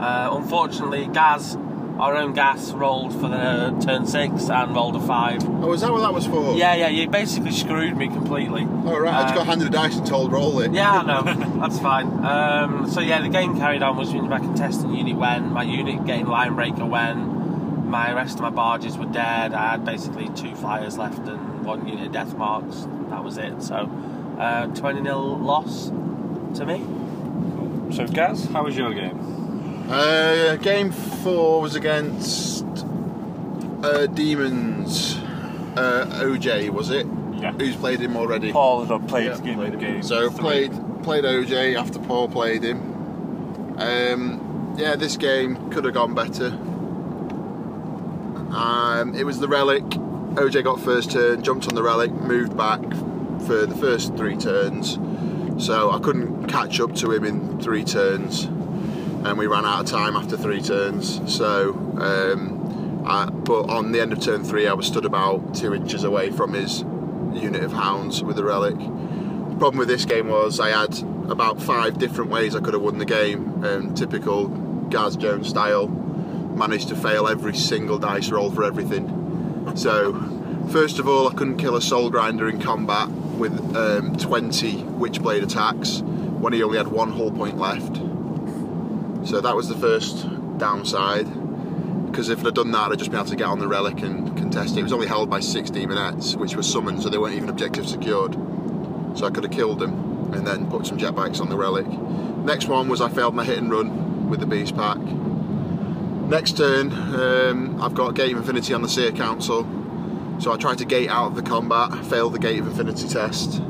Uh, 0.00 0.28
unfortunately, 0.32 1.06
Gaz, 1.12 1.56
our 1.98 2.14
own 2.16 2.32
Gaz, 2.32 2.72
rolled 2.72 3.12
for 3.12 3.28
the 3.28 3.76
turn 3.84 4.06
six 4.06 4.48
and 4.48 4.74
rolled 4.74 4.96
a 4.96 5.00
five. 5.00 5.42
Oh, 5.44 5.72
is 5.72 5.80
that 5.80 5.92
what 5.92 6.00
that 6.00 6.14
was 6.14 6.26
for? 6.26 6.54
Yeah, 6.56 6.74
yeah, 6.74 6.88
you 6.88 7.08
basically 7.08 7.50
screwed 7.50 7.96
me 7.96 8.08
completely. 8.08 8.62
All 8.62 9.00
right, 9.00 9.14
I 9.14 9.22
just 9.22 9.34
got 9.34 9.46
handed 9.46 9.68
a 9.68 9.70
dice 9.70 9.96
and 9.96 10.06
told 10.06 10.32
roll 10.32 10.60
it. 10.60 10.72
yeah, 10.72 10.98
I 10.98 11.02
know. 11.02 11.60
That's 11.60 11.78
fine. 11.80 12.06
Um, 12.24 12.88
so 12.90 13.00
yeah, 13.00 13.20
the 13.20 13.28
game 13.28 13.56
carried 13.56 13.82
on. 13.82 13.96
Was 13.96 14.14
my 14.14 14.38
contestant 14.38 14.94
unit 14.96 15.16
when 15.16 15.52
my 15.52 15.62
unit 15.64 16.06
getting 16.06 16.26
line 16.26 16.54
breaker 16.54 16.86
when 16.86 17.88
my 17.90 18.12
rest 18.12 18.36
of 18.36 18.42
my 18.42 18.50
barges 18.50 18.96
were 18.96 19.06
dead. 19.06 19.52
I 19.54 19.70
had 19.72 19.84
basically 19.84 20.28
two 20.30 20.54
flyers 20.54 20.98
left 20.98 21.26
and 21.26 21.64
one 21.64 21.88
unit 21.88 22.06
of 22.06 22.12
death 22.12 22.34
marks. 22.36 22.86
That 23.08 23.24
was 23.24 23.38
it. 23.38 23.62
So 23.62 23.90
uh, 24.38 24.66
twenty 24.68 25.02
0 25.02 25.18
loss 25.18 25.88
to 25.88 26.64
me. 26.64 26.84
So, 27.94 28.06
Gaz, 28.06 28.44
how 28.46 28.64
was 28.64 28.76
your 28.76 28.92
game? 28.92 29.18
Uh, 29.88 30.56
game 30.56 30.90
four 30.90 31.60
was 31.62 31.74
against 31.74 32.64
uh, 33.82 34.06
Demons. 34.06 35.16
Uh, 35.76 36.06
OJ 36.22 36.70
was 36.70 36.90
it? 36.90 37.06
Yeah. 37.36 37.52
Who's 37.52 37.76
played 37.76 38.00
him 38.00 38.16
already? 38.16 38.52
Paul 38.52 38.84
has 38.84 39.08
played 39.08 39.32
the 39.32 39.42
game 39.42 39.60
of 39.60 39.70
the 39.70 39.78
game. 39.78 40.02
So 40.02 40.30
played 40.30 40.72
played 41.02 41.24
OJ 41.24 41.78
after 41.78 41.98
Paul 42.00 42.28
played 42.28 42.64
him. 42.64 43.78
Um, 43.78 44.74
yeah, 44.76 44.96
this 44.96 45.16
game 45.16 45.70
could 45.70 45.84
have 45.84 45.94
gone 45.94 46.14
better. 46.14 46.48
Um, 48.54 49.14
it 49.14 49.24
was 49.24 49.38
the 49.40 49.48
relic. 49.48 49.84
OJ 49.84 50.64
got 50.64 50.80
first 50.80 51.12
turn, 51.12 51.42
jumped 51.42 51.68
on 51.68 51.74
the 51.74 51.82
relic, 51.82 52.10
moved 52.12 52.56
back 52.56 52.80
for 53.46 53.66
the 53.66 53.76
first 53.80 54.16
three 54.16 54.36
turns. 54.36 54.98
So 55.64 55.90
I 55.90 55.98
couldn't 55.98 56.46
catch 56.46 56.78
up 56.80 56.94
to 56.96 57.10
him 57.12 57.24
in 57.24 57.60
three 57.60 57.84
turns, 57.84 58.48
and 59.24 59.38
we 59.38 59.46
ran 59.46 59.64
out 59.64 59.80
of 59.80 59.86
time 59.86 60.16
after 60.16 60.36
three 60.36 60.60
turns. 60.60 61.20
So, 61.32 61.70
um, 62.00 63.02
I, 63.06 63.26
but 63.26 63.70
on 63.70 63.92
the 63.92 64.00
end 64.00 64.12
of 64.12 64.20
turn 64.20 64.44
three, 64.44 64.66
I 64.66 64.72
was 64.72 64.86
stood 64.86 65.04
about 65.04 65.54
two 65.54 65.74
inches 65.74 66.04
away 66.04 66.30
from 66.30 66.54
his 66.54 66.80
unit 67.32 67.62
of 67.62 67.72
hounds 67.72 68.22
with 68.22 68.36
the 68.36 68.44
relic. 68.44 68.76
The 68.76 69.56
problem 69.58 69.78
with 69.78 69.88
this 69.88 70.04
game 70.04 70.28
was 70.28 70.60
I 70.60 70.70
had 70.70 70.98
about 71.30 71.60
five 71.60 71.98
different 71.98 72.30
ways 72.30 72.54
I 72.54 72.60
could 72.60 72.74
have 72.74 72.82
won 72.82 72.98
the 72.98 73.04
game, 73.04 73.64
um, 73.64 73.94
typical 73.94 74.48
Gaz 74.88 75.16
Jones 75.16 75.48
style. 75.48 75.88
Managed 75.88 76.88
to 76.88 76.96
fail 76.96 77.28
every 77.28 77.54
single 77.54 77.98
dice 77.98 78.30
roll 78.30 78.50
for 78.50 78.64
everything. 78.64 79.72
So, 79.76 80.14
first 80.70 80.98
of 80.98 81.06
all, 81.06 81.28
I 81.28 81.34
couldn't 81.34 81.58
kill 81.58 81.76
a 81.76 81.82
soul 81.82 82.10
grinder 82.10 82.48
in 82.48 82.60
combat 82.60 83.08
with 83.08 83.76
um, 83.76 84.16
20 84.16 84.82
Witchblade 84.82 85.42
attacks 85.42 86.00
when 86.00 86.52
he 86.52 86.62
only 86.62 86.78
had 86.78 86.88
one 86.88 87.12
hull 87.12 87.30
point 87.30 87.58
left. 87.58 88.07
So 89.28 89.42
that 89.42 89.54
was 89.54 89.68
the 89.68 89.74
first 89.74 90.26
downside. 90.56 91.26
Because 92.06 92.30
if 92.30 92.42
I'd 92.46 92.54
done 92.54 92.70
that, 92.70 92.92
I'd 92.92 92.98
just 92.98 93.10
been 93.10 93.20
able 93.20 93.28
to 93.28 93.36
get 93.36 93.46
on 93.46 93.58
the 93.58 93.68
relic 93.68 94.00
and 94.00 94.34
contest 94.38 94.74
it. 94.74 94.80
It 94.80 94.84
was 94.84 94.92
only 94.94 95.06
held 95.06 95.28
by 95.28 95.40
six 95.40 95.70
demonettes, 95.70 96.34
which 96.34 96.56
were 96.56 96.62
summoned, 96.62 97.02
so 97.02 97.10
they 97.10 97.18
weren't 97.18 97.34
even 97.34 97.50
objective 97.50 97.86
secured. 97.86 98.32
So 99.18 99.26
I 99.26 99.30
could 99.30 99.44
have 99.44 99.52
killed 99.52 99.80
them 99.80 100.32
and 100.32 100.46
then 100.46 100.70
put 100.70 100.86
some 100.86 100.96
jetbikes 100.96 101.42
on 101.42 101.50
the 101.50 101.58
relic. 101.58 101.86
Next 101.86 102.68
one 102.68 102.88
was 102.88 103.02
I 103.02 103.10
failed 103.10 103.34
my 103.34 103.44
hit 103.44 103.58
and 103.58 103.70
run 103.70 104.30
with 104.30 104.40
the 104.40 104.46
beast 104.46 104.74
pack. 104.74 104.96
Next 104.96 106.56
turn, 106.56 106.90
um, 106.90 107.82
I've 107.82 107.92
got 107.92 108.14
Gate 108.14 108.32
of 108.32 108.38
Infinity 108.38 108.72
on 108.72 108.80
the 108.80 108.88
Seer 108.88 109.12
Council. 109.12 109.66
So 110.38 110.52
I 110.52 110.56
tried 110.56 110.78
to 110.78 110.86
gate 110.86 111.10
out 111.10 111.26
of 111.26 111.34
the 111.34 111.42
combat, 111.42 112.06
failed 112.06 112.32
the 112.32 112.38
Gate 112.38 112.60
of 112.60 112.66
Infinity 112.66 113.06
test. 113.08 113.60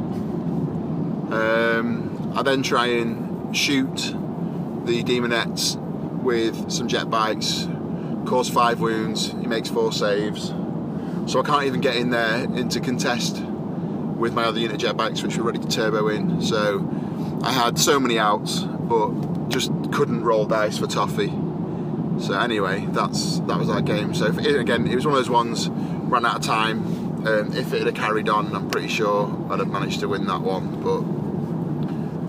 Um, 1.31 2.33
I 2.37 2.43
then 2.43 2.63
try 2.63 2.87
and 2.87 3.57
shoot 3.57 4.15
the 4.89 5.05
demonettes 5.05 5.77
with 6.23 6.71
some 6.71 6.89
jet 6.89 7.11
bikes, 7.11 7.69
cause 8.27 8.49
five 8.49 8.81
wounds, 8.81 9.31
he 9.33 9.47
makes 9.47 9.69
four 9.69 9.93
saves. 9.93 10.49
So 11.27 11.41
I 11.41 11.43
can't 11.45 11.65
even 11.65 11.83
get 11.83 11.97
in 11.97 12.09
there 12.09 12.45
into 12.45 12.81
contest 12.81 13.43
with 14.17 14.33
my 14.33 14.45
other 14.45 14.59
unit 14.59 14.81
jet 14.81 14.97
bikes, 14.97 15.23
which 15.23 15.37
were 15.37 15.45
ready 15.45 15.59
to 15.59 15.69
turbo 15.69 16.09
in. 16.09 16.41
So 16.41 16.89
I 17.43 17.53
had 17.53 17.79
so 17.79 18.01
many 18.01 18.19
outs, 18.19 18.61
but 18.63 19.49
just 19.51 19.71
couldn't 19.93 20.25
roll 20.25 20.47
dice 20.47 20.79
for 20.79 20.87
Toffee. 20.87 21.33
So 22.19 22.33
anyway, 22.33 22.87
that's 22.89 23.41
that 23.41 23.59
was 23.59 23.69
that 23.69 23.85
game. 23.85 24.15
So 24.15 24.27
again, 24.27 24.89
it 24.89 24.95
was 24.95 25.07
one 25.07 25.15
of 25.15 25.21
those 25.21 25.31
ones 25.31 25.69
ran 25.69 26.25
out 26.25 26.37
of 26.37 26.43
time. 26.43 27.27
Um, 27.27 27.53
if 27.53 27.75
it 27.75 27.85
had 27.85 27.95
carried 27.95 28.31
on, 28.31 28.55
I'm 28.57 28.71
pretty 28.71 28.89
sure 28.89 29.47
I'd 29.51 29.59
have 29.59 29.69
managed 29.69 30.01
to 30.01 30.09
win 30.09 30.25
that 30.27 30.41
one. 30.41 30.83
But 30.83 31.18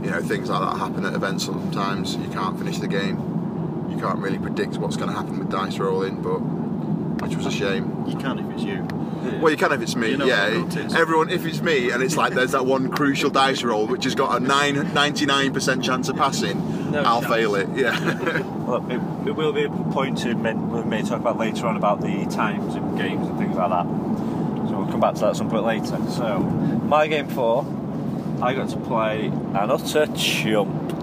you 0.09 0.15
know, 0.15 0.21
things 0.27 0.49
like 0.49 0.59
that 0.61 0.77
happen 0.79 1.05
at 1.05 1.13
events 1.13 1.45
sometimes. 1.45 2.15
You 2.15 2.29
can't 2.29 2.57
finish 2.57 2.79
the 2.79 2.87
game. 2.87 3.17
You 3.91 3.97
can't 3.99 4.17
really 4.17 4.39
predict 4.39 4.77
what's 4.77 4.97
going 4.97 5.09
to 5.09 5.15
happen 5.15 5.37
with 5.37 5.49
dice 5.51 5.77
rolling, 5.77 6.21
but 6.21 6.39
which 6.39 7.35
was 7.35 7.45
a 7.45 7.51
shame. 7.51 8.05
You 8.07 8.17
can 8.17 8.39
if 8.39 8.51
it's 8.55 8.63
you. 8.63 8.87
Well, 9.39 9.51
you 9.51 9.57
can 9.57 9.71
if 9.71 9.81
it's 9.81 9.95
me, 9.95 10.11
You 10.11 10.17
know 10.17 10.25
yeah. 10.25 10.61
what. 10.61 10.95
Everyone, 10.95 11.29
if 11.29 11.45
it's 11.45 11.61
me, 11.61 11.91
and 11.91 12.01
it's 12.01 12.17
like 12.17 12.33
there's 12.33 12.53
that 12.53 12.65
one 12.65 12.89
crucial 12.89 13.29
dice 13.29 13.61
roll 13.61 13.85
which 13.85 14.05
has 14.05 14.15
got 14.15 14.41
a 14.41 14.43
nine, 14.43 14.75
99% 14.77 15.83
chance 15.83 16.09
of 16.09 16.15
passing, 16.15 16.91
No 16.91 17.03
I'll 17.03 17.21
chance. 17.21 17.33
fail 17.33 17.53
it, 17.55 17.69
yeah. 17.75 18.41
Well, 18.69 18.85
it, 18.89 19.27
it 19.29 19.35
will 19.35 19.51
be 19.51 19.63
a 19.63 19.69
point 19.69 20.17
to 20.19 20.33
men, 20.35 20.69
we 20.71 20.83
may 20.83 21.01
talk 21.03 21.19
about 21.19 21.37
later 21.37 21.67
on 21.67 21.75
about 21.75 22.01
the 22.01 22.25
times 22.27 22.75
in 22.75 22.95
games 22.95 23.27
and 23.27 23.37
things 23.37 23.55
like 23.55 23.69
that. 23.69 23.83
So 23.85 24.77
we'll 24.77 24.87
come 24.91 24.99
back 24.99 25.15
to 25.15 25.21
that 25.21 25.29
at 25.31 25.35
some 25.37 25.49
point 25.49 25.65
later. 25.65 25.97
So, 26.11 26.39
my 26.39 27.07
game 27.07 27.27
four, 27.27 27.63
I 28.41 28.53
got 28.53 28.69
to 28.69 28.77
play 28.77 29.27
an 29.27 29.69
utter 29.69 30.07
chump. 30.15 30.93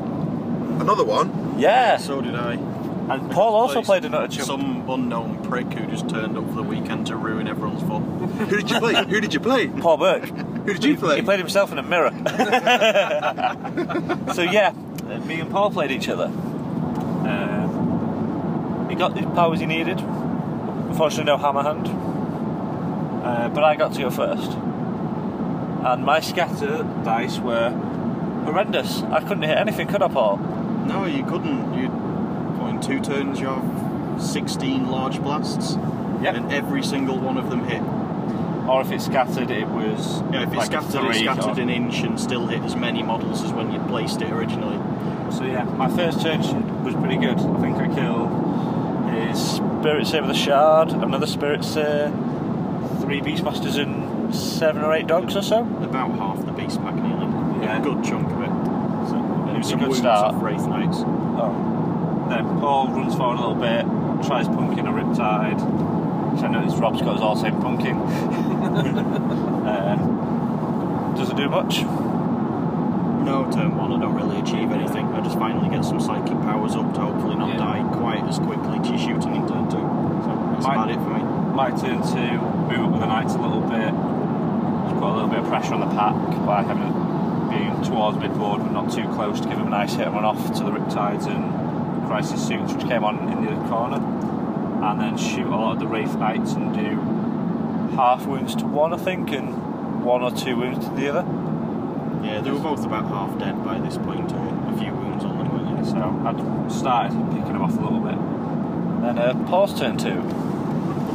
Another 0.81 1.05
one? 1.05 1.59
Yeah. 1.59 1.97
So 1.99 2.21
did 2.21 2.35
I. 2.35 2.55
And 2.55 3.31
Paul 3.31 3.55
also 3.55 3.83
played 3.83 4.05
an 4.05 4.15
utter 4.15 4.29
chump. 4.29 4.47
Some 4.47 4.91
unknown 4.91 5.45
prick 5.45 5.73
who 5.73 5.87
just 5.87 6.09
turned 6.09 6.37
up 6.37 6.47
for 6.49 6.57
the 6.57 6.63
weekend 6.63 7.07
to 7.09 7.17
ruin 7.17 7.47
everyone's 7.47 7.83
fun. 7.83 8.03
Who 8.49 8.57
did 8.57 8.71
you 8.71 8.79
play? 8.79 9.05
Who 9.05 9.21
did 9.21 9.35
you 9.35 9.41
play? 9.41 9.69
Paul 9.69 9.99
Burke. 9.99 10.25
Who 10.67 10.73
did 10.73 10.85
you 10.85 10.97
play? 10.97 11.17
He 11.17 11.23
played 11.23 11.39
himself 11.39 11.71
in 11.73 11.79
a 11.79 11.83
mirror. 11.83 12.11
so 14.35 14.43
yeah, 14.43 14.73
me 15.25 15.41
and 15.41 15.51
Paul 15.51 15.71
played 15.71 15.93
each 15.93 16.09
other. 16.09 16.31
Um, 17.27 18.87
he 18.91 18.97
got 18.97 19.15
the 19.15 19.23
powers 19.23 19.61
he 19.61 19.67
needed. 19.67 20.01
Unfortunately, 20.01 21.25
no 21.25 21.37
hammer 21.37 21.63
hand. 21.63 21.87
Uh, 23.25 23.49
but 23.51 23.63
I 23.63 23.77
got 23.77 23.93
to 23.95 24.01
go 24.01 24.11
first. 24.11 24.51
And 25.87 26.05
my 26.05 26.19
scatter 26.19 26.83
dice 27.05 27.39
were 27.39 27.71
horrendous. 28.45 29.03
I 29.03 29.21
couldn't 29.21 29.45
hit 29.45 29.57
anything, 29.57 29.87
could 29.87 30.03
I, 30.03 30.09
Paul? 30.09 30.39
No, 30.87 31.05
you 31.05 31.25
couldn't. 31.25 31.75
You, 31.75 31.89
what, 31.89 32.71
in 32.71 32.81
two 32.81 33.01
turns, 33.01 33.39
you 33.39 33.47
have 33.47 34.21
16 34.21 34.89
large 34.89 35.23
blasts. 35.23 35.75
And 36.25 36.53
every 36.53 36.83
single 36.83 37.19
one 37.21 37.39
of 37.39 37.51
them 37.51 37.65
hit. 37.69 37.81
Or 38.69 38.81
if 38.81 38.91
it 38.91 39.01
scattered, 39.01 39.49
it 39.53 39.69
was. 39.69 40.23
Yeah, 40.33 40.43
if 40.43 40.53
it 40.53 40.57
like 40.57 40.67
scattered, 40.67 41.15
it 41.15 41.21
scattered 41.21 41.59
or- 41.59 41.63
an 41.63 41.71
inch 41.71 42.01
and 42.01 42.19
still 42.19 42.49
hit 42.49 42.63
as 42.63 42.75
many 42.75 43.05
models 43.05 43.45
as 43.45 43.53
when 43.53 43.71
you 43.71 43.79
placed 43.81 44.23
it 44.23 44.33
originally. 44.33 44.79
So 45.31 45.45
yeah, 45.45 45.63
my 45.63 45.89
first 45.89 46.21
turn 46.21 46.41
was 46.83 46.95
pretty 46.95 47.17
good. 47.17 47.39
I 47.39 47.61
think 47.61 47.77
I 47.77 47.95
killed 47.95 49.13
his 49.15 49.39
Spirit 49.39 50.09
Saber 50.09 50.27
the 50.27 50.35
Shard, 50.35 50.91
another 50.91 51.27
Spirit 51.29 51.65
Saber, 51.65 52.11
three 53.03 53.21
Beastmasters 53.21 53.79
and 53.81 54.06
seven 54.37 54.83
or 54.83 54.93
eight 54.93 55.07
dogs 55.07 55.37
or 55.37 55.43
so. 55.43 55.61
About 55.83 56.11
half 56.19 56.45
the 56.45 56.53
beast 56.53 56.81
pack 56.83 56.95
nearly. 56.95 57.27
Yeah. 57.65 57.79
A 57.81 57.83
good 57.83 58.05
chunk 58.05 58.31
of 58.31 58.43
it. 58.43 58.51
So, 59.09 59.17
it 59.55 59.59
was 59.59 59.71
a 59.73 59.77
good 59.77 59.95
start. 59.95 60.35
off 60.35 60.43
Wraith 60.43 60.67
Knights. 60.67 60.99
Oh. 61.01 62.27
Then 62.29 62.45
Paul 62.61 62.89
runs 62.89 63.15
forward 63.15 63.39
a 63.39 63.47
little 63.47 63.55
bit, 63.55 63.87
tries 64.27 64.49
punking 64.49 64.87
a 64.89 64.93
Riptide. 64.93 65.61
Which 66.33 66.43
I 66.43 66.49
noticed 66.49 66.77
Rob's 66.79 67.01
got 67.01 67.17
us 67.17 67.23
all 67.23 67.37
saying 67.37 67.55
punking. 67.55 67.97
uh, 69.67 71.17
doesn't 71.17 71.37
do 71.37 71.49
much. 71.49 71.83
No, 73.27 73.49
turn 73.51 73.77
one, 73.77 73.93
I 73.93 73.99
don't 74.01 74.15
really 74.15 74.39
achieve 74.39 74.71
anything. 74.71 75.07
I 75.07 75.21
just 75.21 75.39
finally 75.39 75.69
get 75.69 75.85
some 75.85 75.99
psychic 75.99 76.39
powers 76.43 76.77
up 76.77 76.95
to 76.95 77.01
hopefully 77.01 77.35
not 77.37 77.57
die 77.57 77.83
quite 77.97 78.23
as 78.25 78.39
quickly 78.39 78.79
to 78.79 78.99
shooting 78.99 79.35
in 79.35 79.49
turn 79.49 79.67
two. 79.71 79.83
So 80.23 80.31
that's 80.53 80.67
My- 80.67 80.75
about 80.75 80.91
it 80.91 80.99
for 81.03 81.11
me. 81.11 81.23
My 81.57 81.71
turn 81.71 82.03
two, 82.07 82.39
move 82.69 82.85
up 82.87 82.91
with 82.93 83.01
the 83.01 83.07
Knights 83.07 83.35
a 83.35 83.39
little 83.39 83.63
bit. 83.63 83.93
Put 84.99 85.05
a 85.05 85.13
little 85.13 85.29
bit 85.29 85.39
of 85.41 85.47
pressure 85.47 85.75
on 85.75 85.81
the 85.81 85.95
pack 85.95 86.15
by 86.47 86.63
having 86.63 86.93
being 87.51 87.83
towards 87.83 88.19
midboard 88.19 88.61
but 88.63 88.73
not 88.73 88.93
too 88.93 89.09
close 89.15 89.41
to 89.41 89.49
give 89.49 89.59
him 89.59 89.69
a 89.69 89.71
nice 89.71 89.95
hit 89.95 90.07
and 90.07 90.15
run 90.15 90.25
off 90.25 90.53
to 90.55 90.65
the 90.65 90.71
Riptides 90.71 91.27
and 91.27 92.07
Crisis 92.07 92.47
Suits 92.47 92.73
which 92.73 92.87
came 92.89 93.05
on 93.05 93.29
in 93.31 93.45
the 93.45 93.51
other 93.53 93.69
corner. 93.69 93.97
And 94.83 95.01
then 95.01 95.17
shoot 95.17 95.47
a 95.47 95.57
lot 95.57 95.73
of 95.75 95.79
the 95.81 95.87
Wraith 95.87 96.15
Knights 96.17 96.53
and 96.53 96.75
do 96.75 97.97
half 97.97 98.27
wounds 98.27 98.55
to 98.57 98.67
one 98.67 98.93
I 98.93 98.99
think 98.99 99.31
and 99.33 100.05
one 100.05 100.23
or 100.23 100.31
two 100.31 100.57
wounds 100.57 100.87
to 100.87 100.95
the 100.95 101.09
other. 101.09 101.25
Yeah, 102.25 102.41
they 102.41 102.51
were 102.51 102.59
both 102.59 102.85
about 102.85 103.07
half 103.09 103.39
dead 103.39 103.65
by 103.65 103.79
this 103.79 103.97
point, 103.99 104.33
or 104.33 104.69
a 104.69 104.79
few 104.79 104.93
wounds 104.93 105.25
on 105.25 105.39
them, 105.39 105.53
weren't 105.53 105.85
they? 105.85 105.91
So 105.91 105.99
I'd 105.99 106.73
started 106.73 107.13
picking 107.31 107.53
them 107.53 107.63
off 107.63 107.77
a 107.77 107.81
little 107.81 108.01
bit. 108.01 108.17
Then 109.03 109.19
uh, 109.19 109.35
Paul's 109.49 109.79
turn 109.79 109.97
two. 109.97 110.23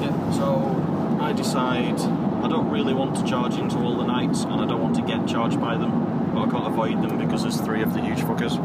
Yeah, 0.02 0.32
so 0.32 1.18
I 1.22 1.34
decide 1.34 2.00
I 2.44 2.48
don't 2.48 2.70
really 2.70 2.94
want 2.94 3.16
to 3.18 3.24
charge 3.24 3.56
into 3.56 3.78
all 3.78 3.98
the 3.98 4.06
knights, 4.06 4.44
and 4.44 4.54
I 4.54 4.66
don't 4.66 4.82
want 4.82 4.96
to 4.96 5.02
get 5.02 5.28
charged 5.28 5.60
by 5.60 5.78
them, 5.78 6.34
but 6.34 6.48
I 6.48 6.50
can't 6.50 6.68
avoid 6.68 7.02
them 7.02 7.18
because 7.18 7.44
there's 7.44 7.62
three 7.62 7.82
of 7.82 7.94
the 7.94 8.02
huge 8.02 8.20
fuckers. 8.20 8.58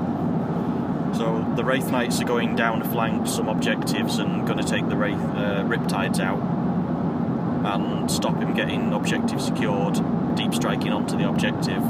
So 1.17 1.51
the 1.57 1.65
Wraith 1.65 1.91
Knights 1.91 2.21
are 2.21 2.25
going 2.25 2.57
down 2.57 2.83
a 2.83 2.89
flank 2.89 3.27
some 3.27 3.49
objectives 3.49 4.19
and 4.19 4.47
going 4.47 4.59
to 4.59 4.65
take 4.65 4.89
the 4.89 4.97
Wraith, 4.97 5.19
uh, 5.19 5.65
Riptides 5.65 6.21
out 6.21 6.41
and 7.67 8.11
stop 8.11 8.37
him 8.37 8.55
getting 8.55 8.93
objective 8.93 9.41
secured, 9.41 9.95
deep 10.37 10.55
striking 10.55 10.93
onto 10.93 11.17
the 11.17 11.29
objective 11.29 11.83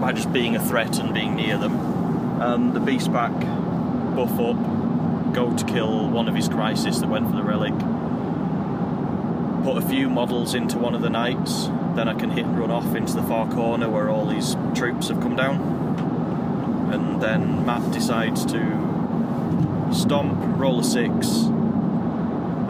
by 0.00 0.12
just 0.12 0.32
being 0.32 0.56
a 0.56 0.64
threat 0.64 0.98
and 0.98 1.14
being 1.14 1.36
near 1.36 1.56
them. 1.56 1.74
And 2.40 2.74
the 2.74 2.80
Beast 2.80 3.12
back 3.12 3.32
buff 4.14 4.38
up, 4.40 5.32
go 5.32 5.54
to 5.56 5.64
kill 5.64 6.08
one 6.08 6.28
of 6.28 6.34
his 6.34 6.48
crisis 6.48 6.98
that 6.98 7.08
went 7.08 7.28
for 7.30 7.36
the 7.36 7.42
relic. 7.42 7.74
Put 9.66 9.82
a 9.82 9.88
few 9.88 10.08
models 10.08 10.54
into 10.54 10.78
one 10.78 10.94
of 10.94 11.02
the 11.02 11.10
knights, 11.10 11.66
then 11.96 12.08
I 12.08 12.14
can 12.14 12.30
hit 12.30 12.44
and 12.44 12.56
run 12.56 12.70
off 12.70 12.94
into 12.94 13.14
the 13.14 13.24
far 13.24 13.50
corner 13.50 13.88
where 13.88 14.08
all 14.08 14.24
these 14.24 14.54
troops 14.76 15.08
have 15.08 15.20
come 15.20 15.34
down. 15.34 15.60
And 16.92 17.20
then 17.20 17.66
Matt 17.66 17.90
decides 17.90 18.46
to 18.46 19.90
stomp, 19.92 20.38
roll 20.56 20.78
a 20.78 20.84
six, 20.84 21.26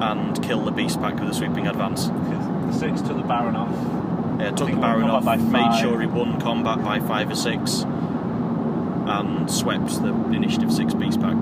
and 0.01 0.43
kill 0.43 0.65
the 0.65 0.71
beast 0.71 0.99
pack 0.99 1.21
with 1.21 1.29
a 1.29 1.35
sweeping 1.35 1.67
advance. 1.67 2.07
The 2.07 2.73
six 2.73 3.03
took 3.03 3.19
the 3.19 3.25
Baron 3.25 3.57
off. 3.57 4.41
Yeah, 4.41 4.53
took 4.53 4.71
the 4.71 4.77
Baron 4.77 5.11
off, 5.11 5.23
by 5.23 5.37
made 5.37 5.53
five. 5.53 5.79
sure 5.79 6.01
he 6.01 6.07
won 6.07 6.41
combat 6.41 6.83
by 6.83 7.01
five 7.01 7.31
or 7.31 7.37
six, 7.37 7.83
and 7.83 9.51
swept 9.51 10.01
the 10.01 10.15
initiative 10.33 10.73
six 10.73 10.95
beast 10.95 11.21
pack. 11.21 11.37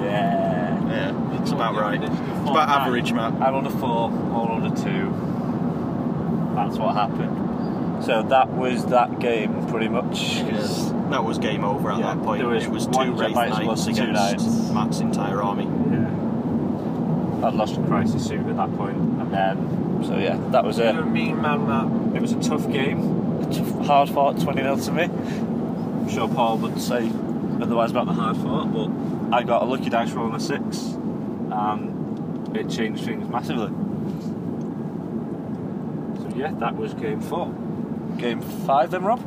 Yeah. 0.00 0.46
Yeah, 0.88 1.38
it's 1.42 1.50
about 1.50 1.74
right. 1.74 2.02
It's 2.02 2.10
about 2.48 2.70
average, 2.70 3.12
Matt. 3.12 3.34
I'm 3.34 3.54
on 3.54 3.66
a 3.66 3.70
four, 3.70 4.10
all 4.68 4.76
on 4.76 4.78
a 4.78 4.84
two. 4.84 6.54
That's 6.54 6.78
what 6.78 6.94
happened. 6.94 8.04
So 8.04 8.22
that 8.22 8.48
was 8.50 8.84
that 8.86 9.18
game, 9.18 9.66
pretty 9.66 9.88
much. 9.88 10.40
much. 10.42 10.50
'cause 10.50 10.92
That 11.10 11.24
was 11.24 11.38
game 11.38 11.64
over 11.64 11.90
at 11.90 11.98
Yeah, 12.00 12.14
that 12.14 12.22
point. 12.22 12.40
there 12.40 12.48
was 12.48 12.64
it 12.64 12.70
was 12.70 12.86
two 12.86 13.12
Wraith 13.14 13.32
Jedi 13.32 13.34
Knights 13.34 13.58
plus 13.60 13.84
two 13.86 13.90
against 13.92 14.12
Knights. 14.12 14.70
Matt's 14.72 15.00
entire 15.00 15.42
army. 15.42 15.66
Yeah. 15.90 17.46
I'd 17.46 17.54
lost 17.54 17.76
a 17.78 17.80
crisis 17.82 18.26
suit 18.26 18.40
at 18.46 18.56
that 18.56 18.76
point, 18.76 18.96
and 18.96 19.32
then 19.32 20.00
so 20.04 20.16
yeah, 20.18 20.36
that 20.50 20.64
was 20.64 20.78
a 20.78 20.92
mean 21.04 21.40
man, 21.40 21.66
that. 21.68 22.16
It 22.16 22.20
was 22.22 22.32
a 22.32 22.40
tough 22.40 22.70
game, 22.70 23.40
a 23.42 23.46
tough, 23.46 23.86
hard 23.86 24.08
fought, 24.10 24.38
twenty 24.40 24.60
0 24.62 24.76
to 24.76 24.92
me. 24.92 25.04
I'm 25.04 26.08
sure 26.08 26.28
Paul 26.28 26.58
would 26.58 26.80
say 26.80 27.10
otherwise 27.60 27.90
about 27.92 28.06
the 28.06 28.12
hard 28.12 28.36
fought, 28.36 28.72
but 28.72 28.90
I 29.34 29.42
got 29.44 29.62
a 29.62 29.64
lucky 29.64 29.88
dice 29.88 30.12
roll 30.12 30.26
on 30.26 30.34
a 30.34 30.40
six, 30.40 30.96
and 31.50 32.54
it 32.56 32.68
changed 32.68 33.04
things 33.04 33.28
massively. 33.30 33.70
So 36.38 36.44
yeah, 36.44 36.52
that 36.60 36.76
was 36.76 36.94
game 36.94 37.20
four. 37.20 37.52
Game 38.16 38.40
five, 38.40 38.92
then 38.92 39.02
Rob. 39.02 39.18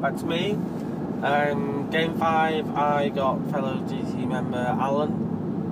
Back 0.00 0.16
to 0.16 0.24
me. 0.24 0.52
Um, 1.22 1.90
game 1.90 2.18
five, 2.18 2.66
I 2.74 3.10
got 3.10 3.50
fellow 3.50 3.74
GT 3.74 4.26
member 4.26 4.56
Alan, 4.56 5.12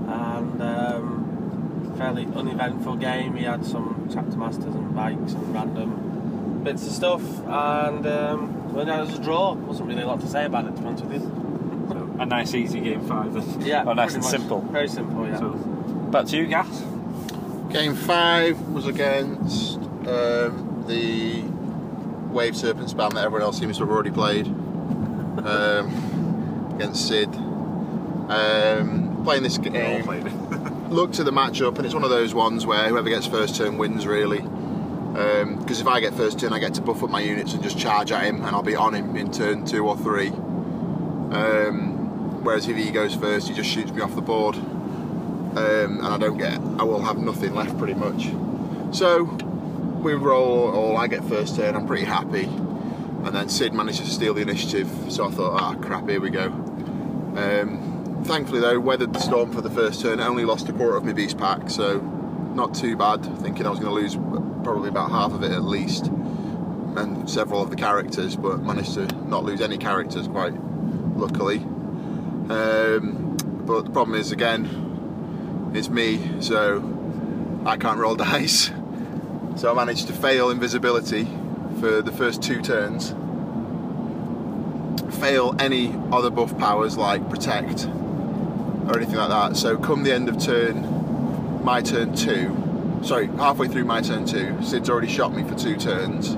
and 0.09 0.63
um, 0.63 1.95
fairly 1.97 2.27
uneventful 2.37 2.97
game. 2.97 3.35
He 3.35 3.45
had 3.45 3.65
some 3.65 4.11
chapter 4.13 4.37
masters 4.37 4.75
and 4.75 4.95
bikes 4.95 5.33
and 5.33 5.55
random 5.55 6.61
bits 6.65 6.87
of 6.87 6.93
stuff, 6.93 7.23
and 7.47 8.07
um, 8.07 8.75
went 8.75 8.91
out 8.91 9.09
as 9.09 9.19
a 9.19 9.23
draw. 9.23 9.55
Wasn't 9.55 9.89
really 9.89 10.03
a 10.03 10.07
lot 10.07 10.21
to 10.21 10.27
say 10.27 10.45
about 10.45 10.67
it, 10.67 10.77
to 10.77 10.83
be 10.83 10.87
honest 10.87 11.05
with 11.05 11.23
you. 11.23 12.17
A 12.21 12.27
nice, 12.27 12.53
easy 12.55 12.81
game 12.81 13.01
five. 13.09 13.33
Then. 13.33 13.63
Yeah, 13.67 13.85
oh, 13.87 13.95
nice 13.95 14.13
and 14.13 14.23
much. 14.23 14.31
simple. 14.31 14.61
Very 14.61 14.89
simple, 14.89 15.27
yeah. 15.27 15.39
So, 15.39 15.53
back 16.11 16.27
to 16.27 16.37
you, 16.37 16.47
Gaz. 16.47 16.85
Game 17.71 17.95
five 17.95 18.61
was 18.69 18.87
against 18.87 19.82
um, 20.09 20.85
the 20.87 21.43
Wave 22.33 22.57
Serpent 22.57 22.89
spam 22.89 23.13
that 23.15 23.25
everyone 23.25 23.43
else 23.43 23.59
seems 23.59 23.79
to 23.79 23.85
have 23.85 23.91
already 23.91 24.11
played. 24.11 24.47
Um, 24.47 26.73
against 26.75 27.09
Sid. 27.09 27.29
Um, 28.29 29.23
playing 29.25 29.43
this 29.43 29.59
game, 29.59 30.07
looked 30.91 31.19
at 31.19 31.25
the 31.25 31.33
matchup, 31.33 31.77
and 31.77 31.85
it's 31.85 31.95
one 31.95 32.05
of 32.05 32.11
those 32.11 32.35
ones 32.35 32.65
where 32.65 32.89
whoever 32.89 33.09
gets 33.09 33.27
first 33.27 33.57
turn 33.57 33.79
wins, 33.79 34.07
really. 34.07 34.41
Because 34.41 35.81
if 35.81 35.87
I 35.87 36.01
get 36.01 36.15
first 36.15 36.41
turn, 36.41 36.53
I 36.53 36.59
get 36.59 36.75
to 36.75 36.81
buff 36.81 37.03
up 37.03 37.11
my 37.11 37.21
units 37.21 37.53
and 37.53 37.63
just 37.63 37.79
charge 37.79 38.13
at 38.13 38.25
him, 38.25 38.37
and 38.37 38.47
I'll 38.47 38.63
be 38.63 38.77
on 38.77 38.95
him 38.95 39.17
in 39.17 39.31
turn 39.31 39.67
two 39.67 39.87
or 39.87 39.97
three. 39.97 40.29
Um, 40.29 42.43
whereas 42.43 42.69
if 42.69 42.77
he 42.77 42.91
goes 42.91 43.15
first, 43.15 43.49
he 43.49 43.55
just 43.55 43.69
shoots 43.69 43.93
me 43.93 44.01
off 44.01 44.15
the 44.15 44.23
board 44.23 44.57
um, 45.57 45.99
and 45.99 46.07
I 46.07 46.17
don't 46.17 46.39
get, 46.39 46.55
I 46.79 46.85
will 46.85 47.03
have 47.03 47.19
nothing 47.19 47.55
left 47.55 47.77
pretty 47.77 47.93
much. 47.93 48.31
So 48.97 49.27
we 50.03 50.15
roll, 50.15 50.71
all, 50.71 50.97
I 50.97 51.07
get 51.07 51.25
first 51.25 51.57
turn, 51.57 51.75
I'm 51.75 51.87
pretty 51.87 52.05
happy. 52.05 52.45
And 52.45 53.29
then 53.29 53.49
Sid 53.49 53.73
manages 53.73 54.09
to 54.09 54.11
steal 54.11 54.35
the 54.35 54.43
initiative, 54.43 54.91
so 55.09 55.27
I 55.27 55.31
thought, 55.31 55.61
ah, 55.61 55.75
crap, 55.77 56.09
here 56.09 56.21
we 56.21 56.31
go. 56.31 56.47
Um, 56.47 58.23
thankfully, 58.25 58.61
though, 58.61 58.81
weathered 58.81 59.13
the 59.13 59.21
storm 59.21 59.53
for 59.53 59.61
the 59.61 59.71
first 59.71 60.03
turn, 60.03 60.21
only 60.21 60.45
lost 60.45 60.69
a 60.69 60.73
quarter 60.73 60.97
of 60.97 61.05
my 61.05 61.13
beast 61.13 61.39
pack, 61.39 61.71
so 61.71 62.01
not 62.55 62.75
too 62.75 62.97
bad. 62.97 63.25
Thinking 63.41 63.65
I 63.65 63.71
was 63.71 63.79
going 63.79 63.95
to 63.95 64.01
lose 64.01 64.17
probably 64.65 64.89
about 64.89 65.11
half 65.11 65.33
of 65.33 65.43
it 65.45 65.53
at 65.53 65.63
least, 65.63 66.07
and 66.07 67.31
several 67.31 67.63
of 67.63 67.71
the 67.71 67.77
characters, 67.77 68.35
but 68.35 68.61
managed 68.61 68.95
to 68.95 69.07
not 69.27 69.45
lose 69.45 69.61
any 69.61 69.79
characters 69.79 70.27
quite 70.27 70.53
luckily. 71.17 71.59
Um, 71.59 73.37
but 73.65 73.85
the 73.85 73.91
problem 73.91 74.19
is, 74.19 74.33
again, 74.33 75.71
it's 75.75 75.89
me, 75.89 76.43
so 76.43 76.83
I 77.65 77.77
can't 77.77 77.99
roll 77.99 78.17
dice. 78.17 78.73
So 79.55 79.71
I 79.71 79.75
managed 79.75 80.07
to 80.09 80.13
fail 80.13 80.51
invisibility 80.51 81.25
for 81.79 82.03
the 82.03 82.11
first 82.11 82.43
two 82.43 82.63
turns. 82.63 83.11
Fail 85.21 85.55
any 85.59 85.95
other 86.11 86.31
buff 86.31 86.57
powers 86.59 86.97
like 86.97 87.29
protect 87.31 87.87
or 87.87 88.97
anything 88.97 89.17
like 89.17 89.29
that. 89.29 89.57
So 89.57 89.77
come 89.77 90.03
the 90.03 90.13
end 90.13 90.29
of 90.29 90.39
turn, 90.39 91.65
my 91.65 91.81
turn 91.81 92.15
two, 92.17 93.01
sorry, 93.05 93.27
halfway 93.29 93.69
through 93.69 93.85
my 93.85 94.01
turn 94.01 94.25
two, 94.27 94.61
Sid's 94.63 94.91
already 94.91 95.09
shot 95.09 95.35
me 95.35 95.45
for 95.45 95.55
two 95.55 95.77
turns. 95.77 96.31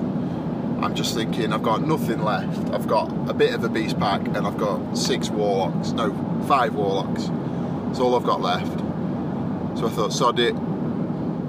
I'm 0.83 0.93
just 0.93 1.15
thinking 1.15 1.51
I've 1.51 1.63
got 1.63 1.81
nothing 1.81 2.21
left. 2.21 2.69
I've 2.73 2.87
got 2.87 3.09
a 3.29 3.33
bit 3.33 3.53
of 3.55 3.63
a 3.63 3.69
beast 3.69 3.97
pack 3.97 4.21
and 4.27 4.45
I've 4.45 4.57
got 4.57 4.95
six 4.95 5.29
warlocks, 5.29 5.91
no, 5.91 6.13
five 6.47 6.75
warlocks. 6.75 7.23
That's 7.87 7.99
all 7.99 8.15
I've 8.15 8.25
got 8.25 8.41
left. 8.41 8.79
So 9.79 9.87
I 9.87 9.89
thought, 9.89 10.13
sod 10.13 10.39
it, 10.39 10.55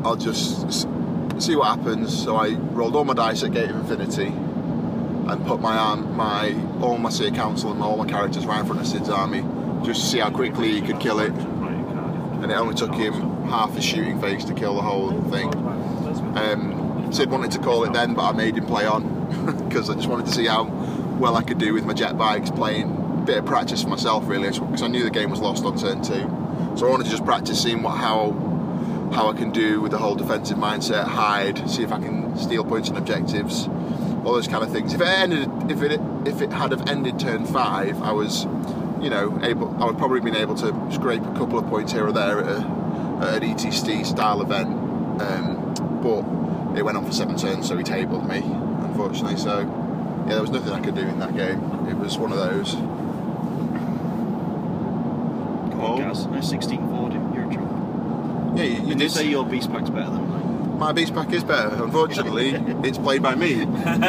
I'll 0.04 0.16
just 0.16 0.88
see 1.40 1.56
what 1.56 1.68
happens. 1.68 2.22
So 2.22 2.36
I 2.36 2.50
rolled 2.50 2.96
all 2.96 3.04
my 3.04 3.14
dice 3.14 3.42
at 3.42 3.52
Gate 3.52 3.70
of 3.70 3.76
Infinity 3.76 4.26
and 4.26 5.44
put 5.46 5.60
my 5.60 5.76
arm, 5.76 6.16
my 6.16 6.54
all 6.80 6.98
my 6.98 7.10
Seer 7.10 7.30
Council 7.30 7.72
and 7.72 7.82
all 7.82 7.96
my 7.96 8.06
characters 8.06 8.46
right 8.46 8.60
in 8.60 8.66
front 8.66 8.80
of 8.80 8.86
Sid's 8.86 9.08
army, 9.08 9.42
just 9.84 10.00
to 10.00 10.06
see 10.06 10.18
how 10.18 10.30
quickly 10.30 10.72
he 10.72 10.80
could 10.80 11.00
kill 11.00 11.18
it. 11.20 11.32
And 11.32 12.50
it 12.50 12.54
only 12.54 12.74
took 12.74 12.94
him 12.94 13.12
half 13.44 13.74
his 13.74 13.84
shooting 13.84 14.20
phase 14.20 14.44
to 14.44 14.54
kill 14.54 14.76
the 14.76 14.82
whole 14.82 15.22
thing. 15.30 15.48
Um, 16.36 17.12
Sid 17.12 17.30
wanted 17.30 17.50
to 17.52 17.58
call 17.58 17.84
it 17.84 17.92
then, 17.92 18.14
but 18.14 18.22
I 18.22 18.32
made 18.32 18.56
him 18.56 18.66
play 18.66 18.86
on 18.86 19.64
because 19.68 19.90
I 19.90 19.94
just 19.94 20.08
wanted 20.08 20.26
to 20.26 20.32
see 20.32 20.46
how 20.46 20.64
well 21.18 21.36
I 21.36 21.42
could 21.42 21.58
do 21.58 21.72
with 21.72 21.84
my 21.84 21.94
jet 21.94 22.18
bikes, 22.18 22.50
playing 22.50 22.90
a 22.90 23.22
bit 23.24 23.38
of 23.38 23.46
practice 23.46 23.82
for 23.82 23.88
myself 23.88 24.28
really, 24.28 24.50
because 24.50 24.82
I 24.82 24.88
knew 24.88 25.02
the 25.02 25.10
game 25.10 25.30
was 25.30 25.40
lost 25.40 25.64
on 25.64 25.78
turn 25.78 26.02
two. 26.02 26.30
So 26.76 26.86
I 26.86 26.90
wanted 26.90 27.04
to 27.04 27.10
just 27.10 27.24
practice 27.24 27.62
seeing 27.62 27.82
what 27.82 27.96
how 27.96 28.30
how 29.12 29.28
I 29.28 29.32
can 29.34 29.50
do 29.50 29.80
with 29.80 29.92
the 29.92 29.98
whole 29.98 30.14
defensive 30.14 30.58
mindset, 30.58 31.04
hide, 31.04 31.68
see 31.68 31.82
if 31.82 31.92
I 31.92 31.98
can 31.98 32.36
steal 32.38 32.64
points 32.64 32.88
and 32.88 32.98
objectives. 32.98 33.68
all 34.24 34.32
those 34.32 34.48
kind 34.48 34.64
of 34.64 34.72
things. 34.72 34.92
If 34.92 35.00
it 35.00 35.06
ended, 35.06 35.48
if 35.70 35.82
it 35.82 36.00
if 36.26 36.42
it 36.42 36.52
had 36.52 36.72
have 36.72 36.88
ended 36.88 37.18
turn 37.18 37.46
five, 37.46 38.02
I 38.02 38.12
was, 38.12 38.44
you 39.00 39.08
know, 39.10 39.38
able. 39.42 39.74
I 39.80 39.86
would 39.86 39.98
probably 39.98 40.20
been 40.20 40.36
able 40.36 40.56
to 40.56 40.92
scrape 40.92 41.22
a 41.22 41.32
couple 41.34 41.58
of 41.58 41.66
points 41.68 41.92
here 41.92 42.06
or 42.06 42.12
there 42.12 42.40
at, 42.40 42.46
a, 42.46 42.58
at 43.22 43.42
an 43.42 43.54
ETC 43.54 44.04
style 44.04 44.42
event, 44.42 44.68
um, 45.22 45.74
but 46.02 46.24
it 46.76 46.84
went 46.84 46.96
on 46.98 47.06
for 47.06 47.12
seven 47.12 47.36
turns, 47.36 47.68
so 47.68 47.76
he 47.76 47.84
tabled 47.84 48.28
me, 48.28 48.38
unfortunately. 48.38 49.36
So 49.36 49.60
yeah, 50.26 50.34
there 50.34 50.40
was 50.40 50.50
nothing 50.50 50.72
I 50.72 50.80
could 50.80 50.96
do 50.96 51.02
in 51.02 51.18
that 51.20 51.36
game. 51.36 51.62
It 51.88 51.96
was 51.96 52.18
one 52.18 52.32
of 52.32 52.38
those. 52.38 52.74
Come 55.70 55.80
on, 55.80 55.98
Gaz. 55.98 56.26
No, 56.26 56.32
1640. 56.32 57.15
You're 57.15 57.15
a 57.15 57.15
trump. 57.15 57.15
Yeah, 58.56 58.62
you, 58.64 58.74
you 58.82 58.86
did 58.94 58.98
did 58.98 59.10
say 59.10 59.28
your 59.28 59.44
beast 59.44 59.70
pack's 59.70 59.90
better 59.90 60.10
than 60.10 60.28
mine. 60.30 60.78
My 60.78 60.92
beast 60.92 61.14
pack 61.14 61.32
is 61.32 61.42
better. 61.44 61.82
Unfortunately, 61.82 62.50
it's 62.88 62.98
played 62.98 63.22
by 63.22 63.34
me, 63.34 63.62
and 63.62 64.04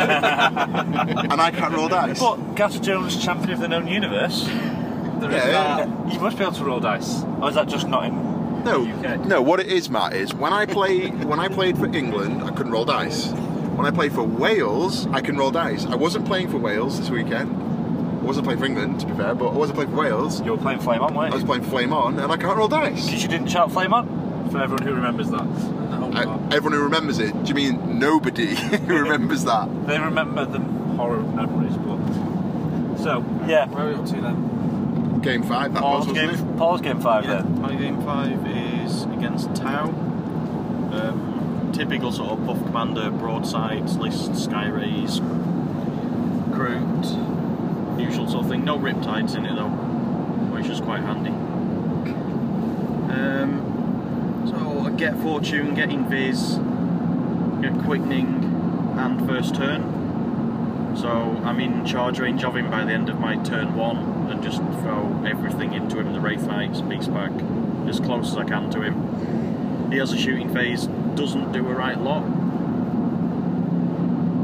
I 1.41 1.51
can't 1.51 1.73
roll 1.73 1.87
dice. 1.87 2.19
But 2.19 2.55
Gator 2.55 2.79
Jones, 2.79 3.23
champion 3.23 3.51
of 3.51 3.59
the 3.59 3.67
known 3.67 3.87
universe. 3.87 4.45
There 4.45 5.29
is 5.31 5.35
Yeah. 5.45 5.85
that. 5.85 6.13
You 6.13 6.19
must 6.19 6.37
be 6.37 6.43
able 6.43 6.53
to 6.55 6.63
roll 6.65 6.79
dice. 6.79 7.23
Or 7.41 7.49
is 7.49 7.55
that 7.55 7.67
just 7.67 7.87
not 7.87 8.05
in 8.05 8.63
No, 8.63 8.83
the 8.85 9.09
UK? 9.13 9.25
no. 9.25 9.41
What 9.41 9.59
it 9.59 9.67
is, 9.67 9.89
Matt, 9.89 10.13
is 10.13 10.33
when 10.33 10.53
I 10.53 10.65
play 10.65 11.07
when 11.09 11.39
I 11.39 11.47
played 11.47 11.77
for 11.77 11.85
England, 11.87 12.43
I 12.43 12.51
couldn't 12.51 12.71
roll 12.71 12.85
dice. 12.85 13.31
When 13.77 13.85
I 13.85 13.91
played 13.91 14.11
for 14.13 14.23
Wales, 14.23 15.07
I 15.07 15.21
can 15.21 15.37
roll 15.37 15.51
dice. 15.51 15.85
I 15.85 15.95
wasn't 15.95 16.25
playing 16.25 16.49
for 16.49 16.57
Wales 16.57 16.99
this 16.99 17.09
weekend. 17.09 17.55
I 17.55 18.23
wasn't 18.27 18.45
playing 18.45 18.59
for 18.59 18.65
England, 18.65 18.99
to 19.01 19.05
be 19.05 19.13
fair, 19.13 19.33
but 19.35 19.49
I 19.49 19.53
wasn't 19.53 19.75
playing 19.77 19.91
for 19.91 19.97
Wales. 19.97 20.41
You 20.41 20.51
were 20.51 20.57
playing 20.57 20.79
Flame 20.79 21.01
On, 21.01 21.13
weren't 21.13 21.31
I 21.31 21.35
was 21.35 21.43
playing 21.45 21.63
Flame 21.63 21.93
On, 21.93 22.19
and 22.19 22.31
I 22.31 22.37
can't 22.37 22.57
roll 22.57 22.67
dice. 22.67 23.05
Because 23.05 23.21
you 23.23 23.29
didn't 23.29 23.47
shout 23.47 23.71
Flame 23.71 23.93
On? 23.93 24.05
For 24.51 24.61
everyone 24.61 24.83
who 24.83 24.93
remembers 24.93 25.29
that. 25.29 25.41
I, 25.41 26.23
everyone 26.55 26.73
who 26.73 26.83
remembers 26.83 27.19
it. 27.19 27.31
Do 27.43 27.49
you 27.49 27.55
mean 27.55 27.99
nobody 27.99 28.55
who 28.55 28.97
remembers 29.03 29.43
that? 29.43 29.67
They 29.87 29.99
remember 29.99 30.45
the 30.45 30.59
horror 30.59 31.21
memories, 31.21 31.75
but. 31.77 32.97
So, 33.03 33.23
yeah. 33.47 33.67
Where 33.67 33.85
are 33.85 33.89
we 33.89 33.95
up 33.95 34.05
to 34.07 34.21
then? 34.21 35.19
Game 35.21 35.43
five, 35.43 35.73
that 35.73 35.81
Paul's 35.81 36.07
was, 36.07 36.15
game, 36.17 36.29
wasn't 36.29 36.49
it? 36.49 36.57
Paul's 36.57 36.81
game 36.81 37.01
five 37.01 37.27
then. 37.27 37.61
My 37.61 37.75
game 37.75 38.01
five 38.03 38.47
is 38.47 39.03
against 39.03 39.53
Tau. 39.55 39.89
Um, 40.91 41.71
typical 41.73 42.11
sort 42.11 42.31
of 42.31 42.45
buff 42.45 42.63
commander, 42.65 43.11
broadsides, 43.11 43.97
list, 43.97 44.35
sky 44.35 44.67
rays, 44.67 45.19
Groot, 46.51 47.05
usual 47.99 48.27
sort 48.27 48.45
of 48.45 48.49
thing. 48.49 48.63
No 48.63 48.79
riptides 48.79 49.35
in 49.35 49.45
it 49.45 49.55
though, 49.55 49.69
which 49.69 50.67
is 50.67 50.79
quite 50.81 51.01
handy. 51.01 51.29
Um, 53.13 53.49
so 53.49 53.66
I 53.66 53.66
get 54.97 55.15
fortune, 55.19 55.75
get 55.75 55.89
invis, 55.89 56.57
quickening, 57.83 58.43
and 58.97 59.27
first 59.27 59.55
turn. 59.55 60.95
So 60.97 61.39
I'm 61.45 61.59
in 61.59 61.85
charge 61.85 62.19
range 62.19 62.43
of 62.43 62.55
him 62.57 62.69
by 62.71 62.83
the 62.83 62.91
end 62.91 63.07
of 63.07 63.19
my 63.19 63.37
turn 63.43 63.75
one, 63.75 64.29
and 64.31 64.41
just 64.43 64.57
throw 64.57 65.23
everything 65.25 65.73
into 65.73 65.99
him. 65.99 66.11
The 66.13 66.19
Wraith 66.19 66.47
Knights, 66.47 66.81
Beast 66.81 67.13
Pack, 67.13 67.31
as 67.87 67.99
close 67.99 68.31
as 68.31 68.37
I 68.37 68.43
can 68.43 68.69
to 68.71 68.81
him. 68.81 69.91
He 69.91 69.97
has 69.99 70.11
a 70.11 70.17
shooting 70.17 70.51
phase, 70.53 70.87
doesn't 71.15 71.51
do 71.51 71.67
a 71.67 71.73
right 71.73 71.97
lot. 71.99 72.23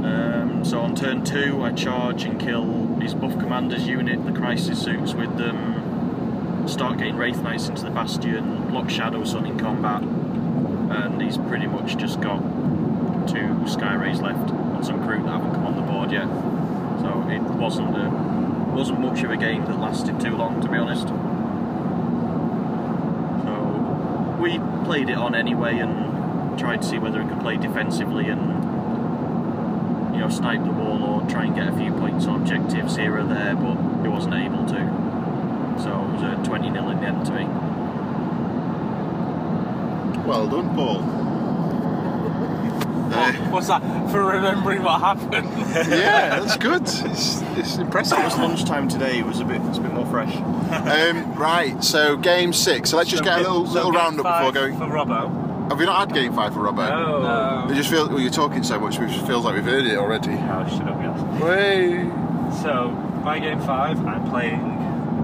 Um, 0.06 0.64
so 0.64 0.80
on 0.80 0.96
turn 0.96 1.26
two, 1.26 1.64
I 1.64 1.72
charge 1.72 2.24
and 2.24 2.40
kill 2.40 2.96
his 3.02 3.14
buff 3.14 3.38
commander's 3.40 3.88
unit, 3.88 4.24
the 4.26 4.32
crisis 4.32 4.82
suits 4.82 5.14
with 5.14 5.36
them. 5.38 6.68
Start 6.68 6.98
getting 7.00 7.18
Wraith 7.18 7.42
Knights 7.42 7.68
into 7.68 7.84
the 7.84 7.90
Bastion, 7.90 8.68
block 8.70 8.90
Shadow 8.90 9.26
Sun 9.26 9.46
in 9.48 9.60
combat, 9.60 10.02
and 10.94 11.22
he's 11.22 11.38
pretty 11.38 11.68
much 11.68 11.98
just 11.98 12.22
got 12.22 12.40
two 13.28 13.68
Sky 13.68 13.96
Rays 13.96 14.22
left 14.22 14.52
and 14.52 14.86
some 14.86 15.04
crew 15.06 15.22
that 15.24 15.30
haven't 15.30 15.54
come 15.54 15.66
on 15.66 15.76
the 15.76 15.82
board 15.82 16.12
yet. 16.12 16.28
So 17.02 17.28
it 17.30 17.42
wasn't 17.42 17.96
a, 17.98 18.10
wasn't 18.76 19.00
much 19.00 19.24
of 19.24 19.32
a 19.32 19.38
game 19.38 19.66
that 19.66 19.80
lasted 19.80 20.20
too 20.20 20.36
long, 20.36 20.62
to 20.62 20.70
be 20.70 20.78
honest. 20.78 21.08
So 23.44 24.38
we 24.40 24.60
played 24.86 25.10
it 25.10 25.18
on 25.18 25.36
anyway 25.36 25.80
and 25.80 26.58
tried 26.60 26.82
to 26.82 26.88
see 26.88 27.00
whether 27.00 27.22
it 27.22 27.28
could 27.30 27.40
play 27.40 27.58
defensively 27.58 28.28
and 28.28 28.42
you 30.14 30.20
know 30.20 30.30
snipe 30.30 30.64
the 30.64 30.72
warlord, 30.72 31.30
try 31.30 31.46
and 31.46 31.56
get 31.56 31.68
a 31.68 31.76
few 31.76 31.92
points 31.94 32.26
on 32.28 32.42
objectives 32.42 32.96
here 32.98 33.18
or 33.18 33.24
there, 33.24 33.56
but 33.56 33.78
it 34.06 34.10
wasn't 34.10 34.36
able 34.36 34.66
to. 34.68 35.14
So 35.82 35.90
it 35.90 36.14
was 36.14 36.22
a 36.22 36.44
20 36.46 36.72
0 36.72 36.90
in 36.90 37.00
the 37.02 37.08
end 37.08 37.26
to 37.26 37.32
me. 37.34 37.73
Well 40.26 40.48
done, 40.48 40.76
Paul. 40.76 41.02
What's 43.52 43.68
that? 43.68 43.82
For 44.12 44.24
remembering 44.26 44.82
what 44.82 45.00
happened? 45.00 45.32
yeah, 45.90 46.40
that's 46.40 46.58
good. 46.58 46.82
It's, 47.14 47.42
it's 47.58 47.78
impressive. 47.78 48.18
It 48.18 48.24
was 48.24 48.38
lunchtime 48.38 48.88
today. 48.88 49.20
It 49.20 49.26
was 49.26 49.40
a 49.40 49.46
bit, 49.46 49.62
it's 49.66 49.78
a 49.78 49.82
bit 49.82 49.94
more 49.94 50.06
fresh. 50.08 50.36
Um, 50.36 51.36
right, 51.36 51.82
so 51.84 52.18
game 52.18 52.52
six. 52.54 52.90
So 52.90 52.98
let's 52.98 53.10
just 53.12 53.24
So 53.24 53.30
get 53.30 53.40
a 53.40 53.44
game- 53.44 53.52
little, 53.52 53.68
so 53.68 53.74
little 53.76 53.92
game 53.92 54.00
round 54.02 54.20
up 54.20 54.24
before 54.26 54.32
five 54.42 54.54
going. 54.56 54.78
For 54.78 54.86
Robbo. 54.86 55.70
Have 55.70 55.80
we 55.80 55.86
not 55.86 56.00
had 56.00 56.14
game 56.16 56.34
five 56.34 56.54
for 56.54 56.62
Robbo? 56.62 56.90
No. 56.90 57.68
It 57.72 57.76
just 57.76 57.90
feels 57.92 58.10
well, 58.10 58.20
you're 58.20 58.32
talking 58.32 58.64
so 58.64 58.80
much. 58.80 58.98
It 59.00 59.08
just 59.10 59.28
feels 59.28 59.46
like 59.46 59.54
we've 59.56 59.64
heard 59.64 59.86
it 59.86 59.96
already. 59.98 60.32
Oh, 60.32 60.68
shut 60.68 60.88
up, 60.88 61.00
yes. 61.02 61.42
Way. 61.42 62.10
So, 62.64 62.90
my 63.24 63.38
game 63.40 63.62
five, 63.62 64.04
I'm 64.06 64.28
playing 64.30 64.60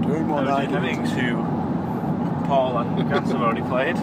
Doing 0.02 0.28
Those 0.28 0.68
Innings, 0.72 1.10
who 1.12 1.36
Paul 2.46 2.78
and 2.78 3.08
Gaz 3.10 3.30
have 3.32 3.42
already 3.42 3.62
played. 3.62 3.96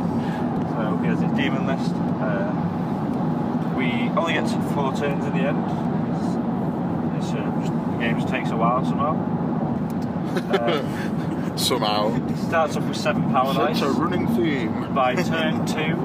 So, 1.01 1.03
has 1.03 1.19
his 1.21 1.31
demon 1.37 1.67
list. 1.67 1.93
Uh, 1.95 3.73
we 3.77 4.09
only 4.17 4.33
get 4.33 4.47
to 4.47 4.59
four 4.73 4.93
turns 4.95 5.25
in 5.25 5.33
the 5.33 5.43
end. 5.43 5.63
It's, 7.17 7.25
it's, 7.25 7.33
uh, 7.33 7.59
just, 7.61 7.73
the 7.73 7.97
game 7.99 8.15
just 8.19 8.27
takes 8.29 8.49
a 8.51 8.57
while 8.57 8.83
somehow. 8.85 9.15
Uh, 10.37 11.57
Somehow. 11.57 12.13
starts 12.47 12.77
off 12.77 12.83
with 12.83 12.95
seven 12.97 13.23
power 13.31 13.53
Such 13.55 13.79
dice. 13.79 13.81
a 13.81 13.89
running 13.89 14.27
theme. 14.35 14.93
By 14.93 15.15
turn 15.15 15.65
two, 15.65 15.97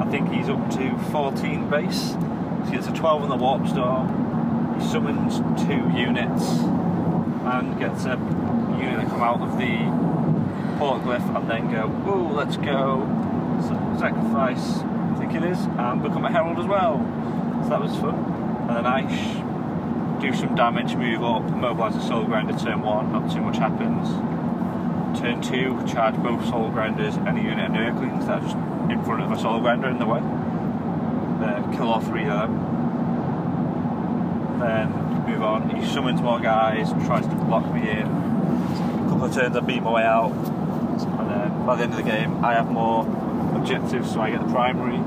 I 0.00 0.06
think 0.10 0.30
he's 0.30 0.48
up 0.48 0.70
to 0.76 0.96
14 1.10 1.68
base. 1.68 2.10
So 2.12 2.62
he 2.66 2.72
gets 2.76 2.86
a 2.86 2.92
12 2.92 3.22
on 3.24 3.28
the 3.30 3.36
warp 3.36 3.66
storm. 3.66 4.78
He 4.78 4.86
summons 4.86 5.38
two 5.66 5.90
units 5.98 6.60
and 7.50 7.76
gets 7.80 8.04
a 8.04 8.10
unit 8.78 9.00
to 9.00 9.06
come 9.10 9.22
out 9.22 9.40
of 9.40 9.58
the 9.58 9.78
portaglyph 10.78 11.36
and 11.36 11.50
then 11.50 11.72
go, 11.72 11.88
ooh, 12.08 12.32
let's 12.32 12.56
go 12.56 13.00
sacrifice, 14.04 14.80
I 14.80 15.14
think 15.18 15.32
it 15.34 15.42
is, 15.44 15.58
and 15.64 16.02
become 16.02 16.26
a 16.26 16.30
herald 16.30 16.58
as 16.58 16.66
well. 16.66 16.98
So 17.62 17.70
that 17.70 17.80
was 17.80 17.96
fun. 17.96 18.14
And 18.68 18.76
then 18.76 18.86
I 18.86 19.00
do 20.20 20.34
some 20.34 20.54
damage, 20.54 20.94
move 20.94 21.24
up, 21.24 21.42
mobilise 21.44 21.96
a 21.96 22.02
soul 22.02 22.24
grinder 22.24 22.52
turn 22.58 22.82
one, 22.82 23.12
not 23.12 23.32
too 23.32 23.40
much 23.40 23.56
happens. 23.56 24.08
Turn 25.18 25.40
two, 25.40 25.82
charge 25.86 26.16
both 26.16 26.44
soul 26.44 26.70
grinders 26.70 27.16
and 27.16 27.38
a 27.38 27.40
unit 27.40 27.70
of 27.70 27.72
Nurglings 27.72 28.26
that 28.26 28.42
are 28.42 28.44
just 28.44 28.56
in 28.90 29.02
front 29.04 29.22
of 29.22 29.32
a 29.32 29.38
soul 29.40 29.60
grinder 29.60 29.88
in 29.88 29.98
the 29.98 30.04
way. 30.04 30.20
Then 31.40 31.72
kill 31.74 31.88
all 31.88 32.00
three 32.00 32.24
of 32.24 32.40
them. 32.40 32.58
Then 34.60 34.92
move 35.26 35.42
on. 35.42 35.70
He 35.70 35.86
summons 35.86 36.20
more 36.20 36.40
guys, 36.40 36.90
tries 37.06 37.26
to 37.26 37.34
block 37.36 37.72
me 37.72 37.88
in. 37.88 38.06
A 38.06 39.06
couple 39.08 39.24
of 39.24 39.32
turns 39.32 39.56
I 39.56 39.60
beat 39.60 39.82
my 39.82 39.92
way 39.92 40.04
out. 40.04 40.32
And 40.32 41.30
then 41.30 41.64
by 41.64 41.76
the 41.76 41.84
end 41.84 41.92
of 41.94 41.96
the 41.96 42.04
game 42.04 42.44
I 42.44 42.52
have 42.52 42.70
more 42.70 43.23
objectives, 43.68 44.12
so 44.12 44.20
I 44.20 44.30
get 44.30 44.46
the 44.46 44.52
primary. 44.52 44.98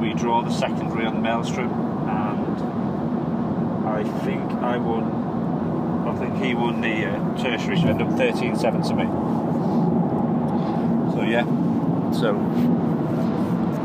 We 0.00 0.12
draw 0.14 0.42
the 0.42 0.50
secondary 0.50 1.06
on 1.06 1.14
the 1.14 1.20
maelstrom 1.20 1.70
and 2.08 3.86
I 3.88 4.02
think 4.24 4.50
I 4.54 4.76
won 4.76 5.20
I 6.08 6.14
think 6.18 6.42
he 6.42 6.54
won 6.54 6.80
the 6.80 7.06
uh, 7.06 7.36
tertiary, 7.40 7.76
so 7.80 7.86
ended 7.86 8.08
up 8.08 8.16
13 8.16 8.56
7 8.56 8.82
to 8.82 8.94
me. 8.94 9.04
So, 11.12 11.22
yeah. 11.22 11.44
So, 12.12 12.32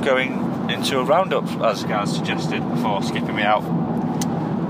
going 0.03 0.31
into 0.71 0.99
a 0.99 1.03
roundup, 1.03 1.45
as 1.61 1.83
Gaz 1.83 2.15
suggested 2.15 2.67
before 2.69 3.03
skipping 3.03 3.35
me 3.35 3.43
out. 3.43 3.61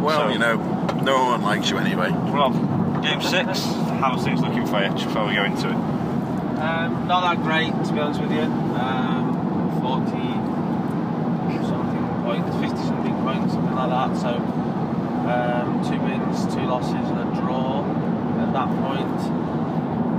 Well, 0.02 0.27
So- 0.27 0.30
you 0.30 0.40
know, 0.40 0.56
no 1.03 1.24
one 1.26 1.44
likes 1.44 1.69
you 1.69 1.77
anyway. 1.77 2.10
Rob, 2.11 2.53
game 3.02 3.22
six, 3.22 3.64
how's 4.02 4.24
things 4.26 4.42
looking 4.42 4.66
for 4.66 4.84
you 4.84 4.90
before 4.92 5.27
we 5.27 5.35
go 5.35 5.44
into 5.45 5.69
it? 5.69 5.76
Um, 5.76 7.08
not 7.08 7.22
that 7.22 7.44
great, 7.44 7.72
to 7.85 7.94
be 7.94 8.00
honest 8.00 8.19
with 8.22 8.32
you. 8.32 8.42
Um, 8.42 8.94
40 9.85 10.01
something 11.61 12.05
points, 12.25 12.49
50 12.57 12.75
something 12.89 13.15
points, 13.22 13.53
something 13.53 13.75
like 13.75 13.89
that. 13.93 14.17
So, 14.17 14.33
um, 15.30 15.85
two 15.85 16.01
wins, 16.01 16.41
two 16.55 16.65
losses, 16.65 17.05
and 17.14 17.19
a 17.22 17.30
draw 17.39 17.85
at 18.41 18.51
that 18.51 18.69
point. 18.81 19.22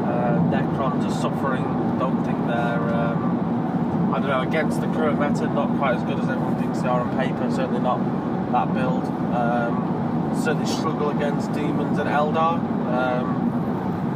Uh, 0.06 0.38
Necrons 0.54 1.04
are 1.04 1.20
suffering. 1.20 1.64
Don't 1.98 2.24
think 2.24 2.38
they're, 2.46 2.94
um, 2.94 4.14
I 4.14 4.20
don't 4.20 4.28
know, 4.28 4.42
against 4.42 4.80
the 4.80 4.86
current 4.86 5.18
meta, 5.18 5.52
not 5.52 5.76
quite 5.78 5.96
as 5.96 6.04
good 6.04 6.20
as 6.20 6.28
everyone 6.28 6.54
thinks 6.60 6.80
they 6.82 6.88
are 6.88 7.00
on 7.00 7.16
paper. 7.18 7.50
Certainly 7.50 7.80
not 7.80 7.98
that 8.52 8.72
build. 8.72 9.02
Um, 9.34 10.32
certainly 10.44 10.66
struggle 10.66 11.10
against 11.10 11.52
demons 11.54 11.98
and 11.98 12.08
Eldar. 12.08 12.62
Um, 12.86 13.42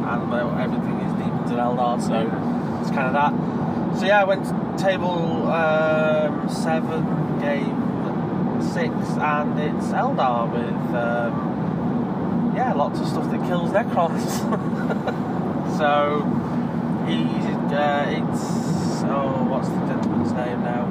and 0.07 0.61
everything 0.61 1.01
is 1.01 1.13
demons 1.15 1.51
and 1.51 1.59
Eldar, 1.59 2.01
so 2.01 2.81
it's 2.83 2.91
kind 2.91 3.09
of 3.09 3.15
that. 3.19 3.99
So 3.99 4.07
yeah, 4.07 4.21
I 4.21 4.25
went 4.25 4.47
table 4.81 5.47
um, 5.51 6.49
seven, 6.49 7.05
game 7.39 8.63
six, 8.63 8.95
and 9.19 9.61
it's 9.61 9.89
Eldar 9.89 10.51
with 10.51 10.95
um, 10.95 12.53
yeah, 12.57 12.73
lots 12.73 12.99
of 12.99 13.07
stuff 13.07 13.31
that 13.31 13.47
kills 13.47 13.71
Necrons. 13.71 14.41
so 15.79 16.25
he's 17.07 17.73
uh, 17.73 18.07
it's 18.09 19.03
oh, 19.05 19.47
what's 19.51 19.69
the 19.69 19.87
gentleman's 19.87 20.33
name 20.33 20.63
now? 20.63 20.87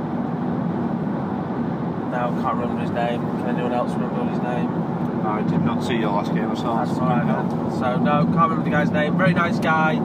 Now 2.11 2.29
I 2.29 2.41
can't 2.41 2.57
remember 2.57 2.81
his 2.81 2.91
name. 2.91 3.21
Can 3.21 3.47
anyone 3.55 3.73
else 3.73 3.91
remember 3.93 4.23
his 4.29 4.41
name? 4.41 4.89
I 5.25 5.41
did 5.41 5.61
not 5.61 5.83
see 5.83 5.97
your 5.97 6.11
last 6.11 6.33
game, 6.33 6.49
That's 6.49 6.61
alright. 6.63 7.51
So 7.73 7.97
no, 7.97 8.23
can't 8.23 8.35
remember 8.35 8.63
the 8.63 8.69
guy's 8.69 8.91
name. 8.91 9.17
Very 9.17 9.33
nice 9.33 9.59
guy, 9.59 9.95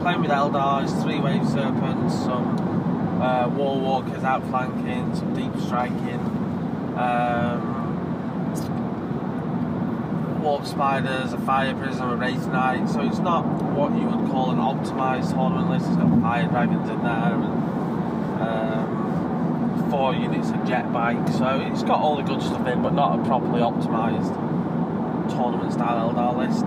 playing 0.00 0.22
with 0.22 0.30
Eldar, 0.30 0.84
it's 0.84 1.02
three 1.02 1.20
wave 1.20 1.46
serpents, 1.48 2.14
some 2.14 2.61
uh, 3.22 3.48
war 3.48 3.78
walkers 3.78 4.24
outflanking, 4.24 5.14
some 5.14 5.32
deep 5.34 5.54
striking, 5.60 6.20
um, 6.96 7.82
warp 10.42 10.66
spiders, 10.66 11.32
a 11.32 11.38
fire 11.38 11.74
prism, 11.74 12.10
a 12.10 12.16
wraith 12.16 12.46
knight. 12.48 12.88
So 12.88 13.00
it's 13.00 13.20
not 13.20 13.44
what 13.44 13.92
you 13.92 14.06
would 14.06 14.28
call 14.30 14.50
an 14.50 14.58
optimized 14.58 15.30
tournament 15.30 15.70
list. 15.70 15.86
It's 15.86 15.96
got 15.96 16.20
fire 16.20 16.48
dragons 16.48 16.90
in 16.90 17.02
there 17.02 17.34
and 17.34 17.44
um, 18.42 19.88
four 19.90 20.14
units 20.14 20.50
of 20.50 20.66
jet 20.66 20.92
bike. 20.92 21.28
So 21.28 21.60
it's 21.60 21.84
got 21.84 22.00
all 22.00 22.16
the 22.16 22.24
good 22.24 22.42
stuff 22.42 22.66
in, 22.66 22.82
but 22.82 22.92
not 22.92 23.20
a 23.20 23.24
properly 23.24 23.60
optimized 23.60 24.34
tournament 25.30 25.72
style 25.72 26.10
Eldar 26.10 26.36
list. 26.36 26.64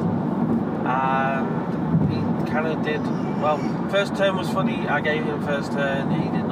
And 0.87 1.65
he 2.09 2.51
kind 2.51 2.67
of 2.67 2.81
did 2.83 3.01
well. 3.41 3.57
First 3.89 4.15
turn 4.15 4.37
was 4.37 4.49
funny. 4.49 4.87
I 4.87 5.01
gave 5.01 5.25
him 5.25 5.43
first 5.43 5.73
turn. 5.73 6.11
He 6.11 6.29
did 6.29 6.44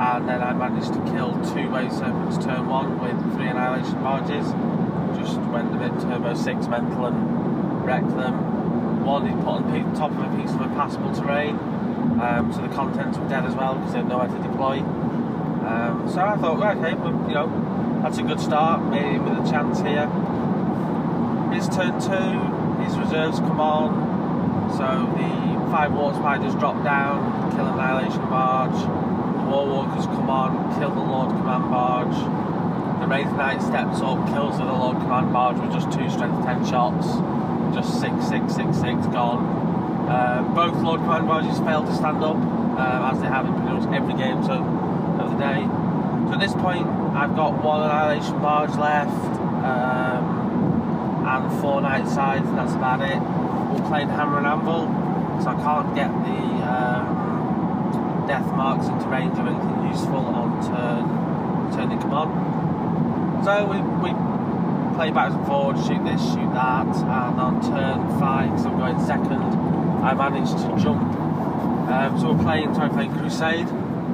and 0.00 0.26
then 0.26 0.42
I 0.42 0.54
managed 0.54 0.94
to 0.94 1.00
kill 1.12 1.32
two 1.52 1.68
wave 1.68 1.92
serpents 1.92 2.42
turn 2.42 2.66
one 2.66 2.98
with 2.98 3.20
three 3.36 3.48
annihilation 3.48 4.02
barges. 4.02 4.48
Just 5.20 5.36
went 5.52 5.74
a 5.74 5.78
bit 5.78 5.92
turbo 6.00 6.32
six 6.32 6.66
mental 6.68 7.04
and 7.04 7.84
wrecked 7.84 8.16
them. 8.16 9.04
One 9.04 9.28
he 9.28 9.34
put 9.44 9.60
on 9.60 9.70
pe- 9.70 9.98
top 9.98 10.12
of 10.12 10.20
a 10.20 10.36
piece 10.40 10.52
of 10.54 10.62
impassable 10.62 11.14
terrain, 11.14 11.56
um, 12.18 12.50
so 12.50 12.62
the 12.62 12.74
contents 12.74 13.18
were 13.18 13.28
dead 13.28 13.44
as 13.44 13.54
well 13.54 13.74
because 13.74 13.92
they 13.92 13.98
had 13.98 14.08
nowhere 14.08 14.28
to 14.28 14.42
deploy. 14.42 14.80
Um, 14.80 16.08
so 16.08 16.20
I 16.20 16.36
thought, 16.36 16.58
well, 16.58 16.78
okay, 16.78 16.94
well, 16.94 17.12
you 17.28 17.34
know, 17.34 18.00
that's 18.02 18.16
a 18.16 18.22
good 18.22 18.40
start. 18.40 18.82
Maybe 18.88 19.18
with 19.18 19.46
a 19.46 19.50
chance 19.50 19.80
here. 19.80 20.08
His 21.52 21.68
turn 21.68 22.00
two, 22.00 22.40
his 22.84 22.96
reserves 22.96 23.38
come 23.38 23.60
on. 23.60 24.72
So 24.72 25.12
the 25.12 25.70
five 25.70 25.92
warp 25.92 26.14
spiders 26.16 26.54
drop 26.54 26.82
down, 26.82 27.52
kill 27.52 27.66
annihilation 27.66 28.22
barge. 28.30 28.99
The 29.50 29.56
war 29.56 29.66
walkers 29.66 30.06
come 30.06 30.30
on, 30.30 30.78
kill 30.78 30.94
the 30.94 31.00
lord 31.00 31.30
command 31.30 31.70
barge. 31.72 32.14
The 33.00 33.06
wraith 33.08 33.32
knight 33.34 33.60
steps 33.60 33.98
up, 34.00 34.24
kills 34.28 34.58
the 34.58 34.64
lord 34.64 34.96
command 34.98 35.32
barge 35.32 35.58
with 35.58 35.72
just 35.72 35.90
two 35.90 36.08
strength 36.08 36.46
ten 36.46 36.64
shots. 36.64 37.18
Just 37.74 37.98
six, 37.98 38.14
six, 38.30 38.54
six, 38.54 38.78
six 38.78 39.10
gone. 39.10 39.42
Uh, 40.06 40.46
both 40.54 40.76
lord 40.76 41.00
command 41.00 41.26
barges 41.26 41.58
failed 41.66 41.86
to 41.86 41.94
stand 41.96 42.22
up, 42.22 42.36
uh, 42.78 43.10
as 43.10 43.20
they 43.20 43.26
have 43.26 43.44
in 43.44 43.54
pretty 43.58 43.74
much 43.74 43.90
every 43.92 44.14
game 44.14 44.38
so 44.44 44.62
of 45.18 45.34
the 45.34 45.38
day. 45.42 45.66
So 45.66 46.34
at 46.34 46.38
this 46.38 46.54
point, 46.54 46.86
I've 47.18 47.34
got 47.34 47.58
one 47.58 47.82
annihilation 47.82 48.38
barge 48.38 48.76
left. 48.78 49.10
Um, 49.66 51.26
and 51.26 51.60
four 51.60 51.80
night 51.80 52.06
scythes, 52.06 52.46
and 52.46 52.56
that's 52.56 52.74
about 52.74 53.02
it. 53.02 53.18
We're 53.18 53.88
playing 53.88 54.10
Hammer 54.10 54.38
and 54.38 54.46
Anvil, 54.46 54.86
so 55.42 55.50
I 55.50 55.54
can't 55.58 55.94
get 55.94 56.10
the 56.22 56.59
death 58.30 58.46
marks 58.54 58.86
into 58.86 59.06
range 59.08 59.36
of 59.40 59.44
anything 59.44 59.90
useful 59.90 60.22
on 60.22 60.62
turn 60.70 61.02
turn 61.74 61.88
they 61.88 61.96
come. 61.98 62.30
So 63.42 63.66
we, 63.66 63.78
we 64.06 64.10
play 64.94 65.10
backwards 65.10 65.34
and 65.34 65.46
forwards, 65.46 65.84
shoot 65.84 66.04
this, 66.04 66.22
shoot 66.30 66.52
that, 66.54 66.86
and 66.86 67.40
on 67.40 67.60
turn 67.60 67.98
five, 68.20 68.50
because 68.50 68.66
I'm 68.66 68.78
going 68.78 69.04
second, 69.04 69.42
I 70.04 70.14
managed 70.14 70.58
to 70.58 70.68
jump. 70.78 71.02
Um, 71.90 72.20
so 72.20 72.32
we're 72.32 72.44
playing, 72.44 72.72
sorry, 72.72 72.90
playing 72.90 73.18
Crusade, 73.18 73.66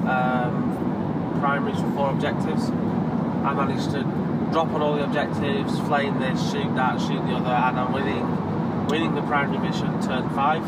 um, 0.08 1.36
primaries 1.40 1.78
for 1.78 1.90
four 1.92 2.10
objectives. 2.10 2.70
I 2.70 3.52
managed 3.52 3.90
to 3.90 4.02
drop 4.50 4.68
on 4.72 4.80
all 4.80 4.94
the 4.96 5.04
objectives, 5.04 5.78
flame 5.80 6.18
this, 6.20 6.40
shoot 6.52 6.74
that, 6.74 6.98
shoot 7.00 7.20
the 7.26 7.34
other, 7.36 7.52
and 7.52 7.78
I'm 7.78 7.92
winning, 7.92 8.86
winning 8.86 9.14
the 9.14 9.22
primary 9.22 9.58
mission 9.58 10.00
turn 10.00 10.30
five, 10.30 10.64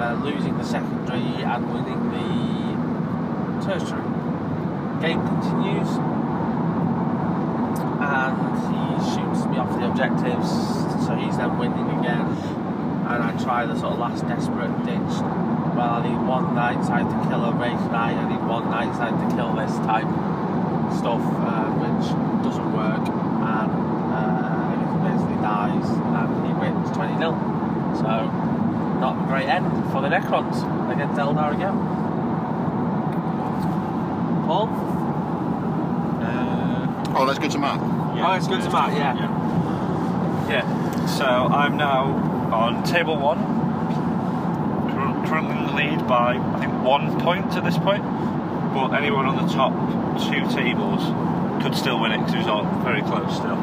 uh, 0.00 0.14
losing 0.24 0.56
the 0.56 0.64
secondary, 0.64 1.44
and 1.44 1.72
winning 1.72 2.00
the 2.08 3.64
tertiary. 3.64 4.08
Game 5.00 5.20
continues, 5.20 5.88
and 8.00 8.36
he 8.64 8.80
shoots 9.12 9.44
me 9.46 9.58
off 9.58 9.68
the 9.76 9.84
objectives, 9.84 10.48
so 11.04 11.14
he's 11.16 11.36
then 11.36 11.58
winning 11.58 11.88
again. 12.00 12.24
And 13.10 13.22
I 13.22 13.36
try 13.42 13.66
the 13.66 13.78
sort 13.78 13.92
of 13.94 13.98
last 13.98 14.26
desperate 14.26 14.72
ditch. 14.86 15.12
Well, 15.76 16.00
I 16.00 16.08
need 16.08 16.16
one 16.26 16.54
night 16.54 16.82
scythe 16.84 17.08
to 17.08 17.28
kill 17.28 17.44
a 17.44 17.52
wraith 17.52 17.80
knight, 17.92 18.16
I 18.16 18.28
need 18.28 18.44
one 18.46 18.70
night 18.70 18.94
scythe 18.96 19.20
to 19.20 19.36
kill 19.36 19.52
this 19.52 19.76
type 19.84 20.08
stuff, 20.96 21.20
uh, 21.20 21.68
which 21.76 22.08
doesn't 22.44 22.72
work, 22.72 23.04
and 23.04 23.70
uh, 24.16 24.80
basically 25.04 25.40
dies, 25.44 25.84
and 25.84 26.28
he 26.46 26.52
wins 26.56 26.88
20 26.96 27.18
0. 27.18 27.36
So, 28.00 28.29
not 29.60 29.66
a 29.66 29.74
great 29.74 29.84
end 29.84 29.92
for 29.92 30.00
the 30.00 30.08
Necrons 30.08 30.92
against 30.92 31.18
Eldar 31.18 31.54
again. 31.54 31.76
Paul? 34.46 34.68
Uh, 36.22 37.14
oh, 37.16 37.24
let's 37.24 37.38
go 37.38 37.48
to 37.48 37.58
Matt. 37.58 37.80
oh, 37.80 38.34
it's 38.34 38.48
good 38.48 38.62
to 38.62 38.70
Matt, 38.70 38.92
yeah. 38.96 39.14
Yeah. 40.48 41.06
So 41.06 41.24
I'm 41.24 41.76
now 41.76 42.04
on 42.52 42.82
table 42.84 43.16
one, 43.16 43.38
currently 45.26 45.56
in 45.56 45.66
the 45.66 45.72
lead 45.72 46.06
by 46.08 46.36
I 46.36 46.58
think 46.58 46.72
one 46.82 47.20
point 47.20 47.52
at 47.56 47.64
this 47.64 47.78
point. 47.78 48.02
But 48.74 48.92
anyone 48.94 49.26
on 49.26 49.36
the 49.36 49.52
top 49.52 49.72
two 50.30 50.48
tables 50.54 51.02
could 51.62 51.74
still 51.74 52.00
win 52.00 52.12
it 52.12 52.18
because 52.18 52.34
it 52.34 52.38
was 52.38 52.46
all 52.46 52.64
very 52.82 53.02
close 53.02 53.36
still. 53.36 53.58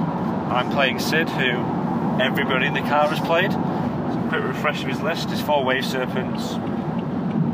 I'm 0.51 0.69
playing 0.72 1.00
Sid, 1.00 1.30
who 1.30 2.22
everybody 2.22 2.67
in 2.67 2.74
the 2.74 2.82
car 2.82 3.09
has 3.09 3.19
played. 3.19 3.51
A 4.27 4.30
quick 4.30 4.43
refresh 4.43 4.83
of 4.83 4.89
his 4.89 4.99
list: 4.99 5.31
is 5.31 5.39
four 5.39 5.64
Wave 5.64 5.85
Serpents, 5.85 6.56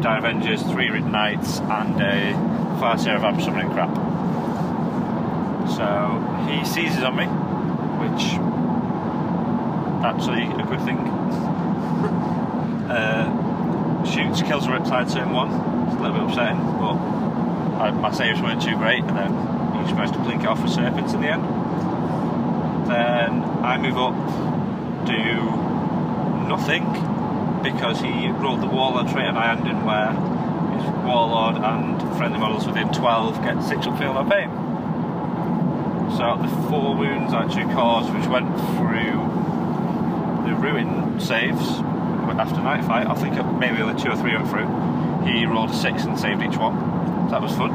Dire 0.01 0.17
Avengers, 0.17 0.63
three 0.63 0.89
Wraith 0.89 1.05
Knights, 1.05 1.59
and 1.59 2.01
a 2.01 2.33
Farseer 2.81 3.23
of 3.23 3.43
Summoning 3.43 3.71
Crap. 3.73 3.93
So 5.77 6.19
he 6.49 6.65
seizes 6.65 7.03
on 7.03 7.15
me, 7.15 7.25
which 8.01 8.23
actually 10.03 10.45
a 10.59 10.65
good 10.65 10.81
thing. 10.83 10.97
uh, 12.89 14.03
shoots, 14.05 14.41
kills 14.41 14.65
a 14.65 14.69
Riptide 14.69 15.13
turn 15.13 15.29
one. 15.31 15.51
It's 15.87 15.95
a 15.95 15.99
little 15.99 16.17
bit 16.17 16.27
upsetting, 16.27 16.57
but 16.57 16.97
I, 17.79 17.91
my 17.91 18.11
saves 18.11 18.41
weren't 18.41 18.63
too 18.63 18.75
great, 18.77 19.03
and 19.03 19.15
then 19.15 19.31
he 19.73 19.83
just 19.83 19.93
managed 19.93 20.13
to 20.13 20.19
blink 20.21 20.41
it 20.41 20.47
off 20.47 20.63
with 20.63 20.71
Serpents 20.71 21.13
in 21.13 21.21
the 21.21 21.27
end. 21.27 21.43
Then 22.89 23.43
I 23.63 23.77
move 23.77 23.95
up, 23.99 24.15
nothing, 26.57 26.85
because 27.63 27.99
he 27.99 28.29
rolled 28.29 28.61
the 28.61 28.67
Warlord 28.67 29.07
trait 29.07 29.25
and 29.25 29.39
I 29.39 29.53
ended 29.53 29.73
where 29.83 30.11
his 30.77 30.85
Warlord 31.03 31.57
and 31.57 31.99
friendly 32.15 32.37
models 32.37 32.67
within 32.67 32.93
12 32.93 33.41
get 33.41 33.63
6 33.63 33.87
up 33.87 33.97
feel 33.97 34.13
no 34.13 34.23
pain. 34.29 34.49
So 36.13 36.37
the 36.37 36.69
four 36.69 36.95
wounds 36.95 37.33
I 37.33 37.47
took 37.47 37.71
cause, 37.73 38.05
which 38.11 38.27
went 38.27 38.47
through 38.77 39.17
the 40.45 40.53
ruin 40.53 41.19
saves 41.19 41.79
after 42.37 42.61
night 42.61 42.83
fight, 42.85 43.07
I 43.07 43.15
think 43.15 43.33
maybe 43.57 43.81
only 43.81 43.99
two 43.99 44.11
or 44.11 44.15
three 44.15 44.35
went 44.35 44.47
through. 44.47 44.69
He 45.25 45.45
rolled 45.45 45.71
a 45.71 45.73
six 45.73 46.03
and 46.03 46.19
saved 46.19 46.43
each 46.43 46.57
one. 46.57 46.75
That 47.31 47.41
was 47.41 47.51
fun. 47.53 47.71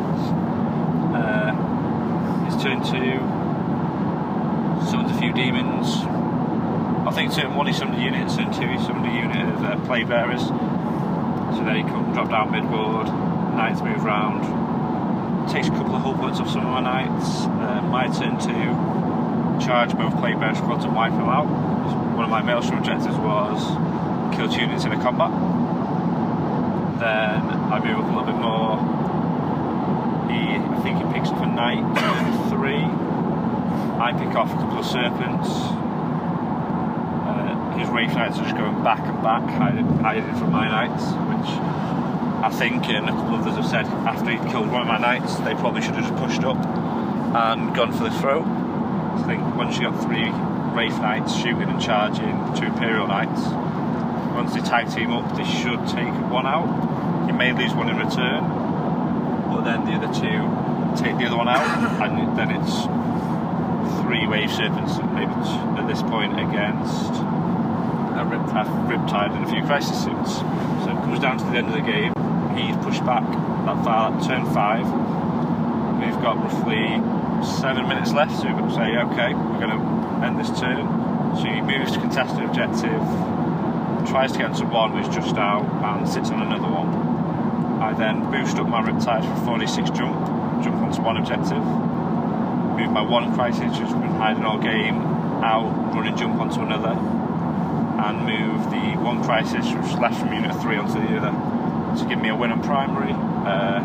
Uh, 1.16 1.50
his 2.46 2.62
turn 2.62 2.78
two 2.84 3.18
summoned 4.86 5.10
a 5.10 5.18
few 5.18 5.32
demons. 5.32 6.04
I 7.08 7.10
think 7.10 7.32
turn 7.32 7.54
one 7.54 7.66
he 7.66 7.72
summoned 7.72 7.98
a 7.98 8.04
unit, 8.04 8.28
turn 8.28 8.52
two 8.52 8.68
summoned 8.84 9.06
a 9.08 9.14
unit 9.16 9.48
of 9.54 9.64
uh, 9.64 9.76
plaguebearers. 9.88 10.44
So 11.56 11.64
they 11.64 11.80
come 11.80 12.12
drop 12.12 12.28
down 12.28 12.52
midboard, 12.52 13.06
knights 13.56 13.80
move 13.80 14.04
round. 14.04 14.44
Takes 15.48 15.68
a 15.68 15.70
couple 15.70 15.96
of 15.96 16.02
hull 16.02 16.14
points 16.18 16.38
off 16.38 16.50
some 16.50 16.66
of 16.66 16.68
my 16.68 16.80
knights. 16.84 17.46
Uh, 17.46 17.80
my 17.88 18.08
turn 18.08 18.36
to 18.36 19.64
charge 19.64 19.96
both 19.96 20.12
plaguebearer 20.20 20.54
squads 20.58 20.84
and 20.84 20.94
wipe 20.94 21.12
them 21.12 21.30
out. 21.30 21.46
One 22.14 22.24
of 22.24 22.30
my 22.30 22.42
maelstrom 22.42 22.80
objectives 22.80 23.16
was 23.16 23.56
kill 24.36 24.52
two 24.52 24.60
units 24.60 24.84
in 24.84 24.92
a 24.92 25.00
combat. 25.00 25.32
Then 27.00 27.40
I 27.72 27.80
move 27.80 28.00
up 28.00 28.04
a 28.04 28.12
little 28.20 28.28
bit 28.28 28.36
more. 28.36 28.76
He, 30.28 30.60
I 30.60 30.80
think 30.82 30.98
he 30.98 31.04
picks 31.14 31.30
up 31.30 31.40
a 31.40 31.46
knight 31.46 31.80
turn 31.96 32.50
three. 32.50 32.84
I 33.96 34.12
pick 34.12 34.36
off 34.36 34.52
a 34.52 34.56
couple 34.56 34.80
of 34.80 34.84
serpents. 34.84 35.87
His 37.88 37.94
wraith 37.94 38.14
knights 38.16 38.38
are 38.38 38.42
just 38.42 38.54
going 38.54 38.84
back 38.84 39.00
and 39.00 39.22
back, 39.22 39.48
hiding, 39.48 39.86
hiding 40.00 40.34
from 40.34 40.52
my 40.52 40.68
knights, 40.68 41.04
which 41.32 41.48
I 42.44 42.50
think, 42.50 42.84
and 42.84 43.08
a 43.08 43.12
couple 43.12 43.36
of 43.36 43.40
others 43.40 43.56
have 43.56 43.64
said 43.64 43.86
after 44.04 44.28
he'd 44.30 44.44
killed 44.50 44.70
one 44.70 44.82
of 44.82 44.86
my 44.86 44.98
knights, 44.98 45.36
they 45.36 45.54
probably 45.54 45.80
should 45.80 45.94
have 45.94 46.04
just 46.04 46.14
pushed 46.22 46.44
up 46.44 46.58
and 46.58 47.74
gone 47.74 47.90
for 47.92 48.04
the 48.04 48.10
throw. 48.20 48.42
I 48.42 49.24
think 49.24 49.40
once 49.56 49.78
you 49.78 49.88
got 49.88 50.02
three 50.04 50.28
Wraith 50.76 51.00
Knights 51.00 51.34
shooting 51.34 51.62
and 51.62 51.80
charging 51.80 52.36
two 52.52 52.66
Imperial 52.66 53.08
Knights, 53.08 53.40
once 54.36 54.52
they 54.52 54.60
tag 54.60 54.92
team 54.92 55.10
up, 55.10 55.34
they 55.34 55.48
should 55.48 55.80
take 55.88 56.12
one 56.28 56.46
out. 56.46 56.68
You 57.26 57.32
may 57.32 57.54
lose 57.54 57.72
one 57.72 57.88
in 57.88 57.96
return, 57.96 58.44
but 59.48 59.62
then 59.64 59.86
the 59.86 59.92
other 59.96 60.12
two 60.12 60.44
take 61.02 61.16
the 61.16 61.24
other 61.24 61.38
one 61.38 61.48
out, 61.48 61.64
and 62.04 62.36
then 62.36 62.50
it's 62.52 62.84
three 64.04 64.26
Wave 64.28 64.52
Serpents 64.52 64.98
maybe 65.16 65.32
at 65.80 65.88
this 65.88 66.02
point 66.02 66.38
against 66.38 67.27
a 68.52 68.64
Riptide, 68.88 69.34
and 69.34 69.44
a 69.44 69.48
few 69.48 69.62
Crisis 69.64 70.04
Suits. 70.04 70.38
So 70.84 70.90
it 70.90 70.98
comes 71.04 71.20
down 71.20 71.38
to 71.38 71.44
the 71.44 71.58
end 71.58 71.68
of 71.68 71.74
the 71.74 71.80
game. 71.80 72.12
He's 72.56 72.76
pushed 72.84 73.04
back 73.04 73.24
that 73.66 73.84
far, 73.84 74.12
at 74.12 74.24
turn 74.24 74.44
five. 74.52 74.84
We've 76.00 76.20
got 76.22 76.36
roughly 76.38 77.00
seven 77.60 77.88
minutes 77.88 78.12
left, 78.12 78.32
so 78.38 78.46
we've 78.46 78.56
got 78.56 78.68
to 78.68 78.74
say, 78.74 78.96
okay, 78.96 79.34
we're 79.34 79.60
going 79.60 79.76
to 79.76 80.26
end 80.26 80.38
this 80.38 80.48
turn. 80.58 80.86
So 81.36 81.44
he 81.44 81.60
moves 81.60 81.92
to 81.92 82.00
contest 82.00 82.34
an 82.36 82.44
objective, 82.44 83.00
tries 84.08 84.32
to 84.32 84.38
get 84.38 84.50
onto 84.50 84.66
one, 84.66 84.92
who's 84.92 85.14
just 85.14 85.36
out, 85.36 85.64
and 85.84 86.08
sits 86.08 86.30
on 86.30 86.42
another 86.42 86.68
one. 86.68 86.88
I 87.82 87.92
then 87.94 88.30
boost 88.30 88.56
up 88.58 88.68
my 88.68 88.82
Riptide 88.82 89.22
for 89.22 89.44
46 89.44 89.90
jump, 89.90 90.64
jump 90.64 90.76
onto 90.76 91.02
one 91.02 91.16
objective, 91.16 91.62
move 91.62 92.90
my 92.90 93.02
one 93.02 93.34
Crisis, 93.34 93.60
which 93.60 93.78
has 93.78 93.92
been 93.92 94.14
hiding 94.16 94.44
all 94.44 94.58
game, 94.58 95.00
out, 95.44 95.94
run 95.94 96.06
and 96.06 96.16
jump 96.16 96.40
onto 96.40 96.60
another, 96.60 96.94
and 98.08 98.24
move 98.24 98.70
the 98.70 98.96
one 99.04 99.22
Crisis, 99.22 99.66
which 99.74 99.92
left 100.00 100.18
from 100.18 100.32
unit 100.32 100.56
3 100.62 100.76
onto 100.76 100.94
the 100.94 101.16
other, 101.18 101.32
to 101.98 102.08
give 102.08 102.20
me 102.20 102.30
a 102.30 102.34
win 102.34 102.50
on 102.50 102.62
primary. 102.62 103.12
Uh, 103.12 103.80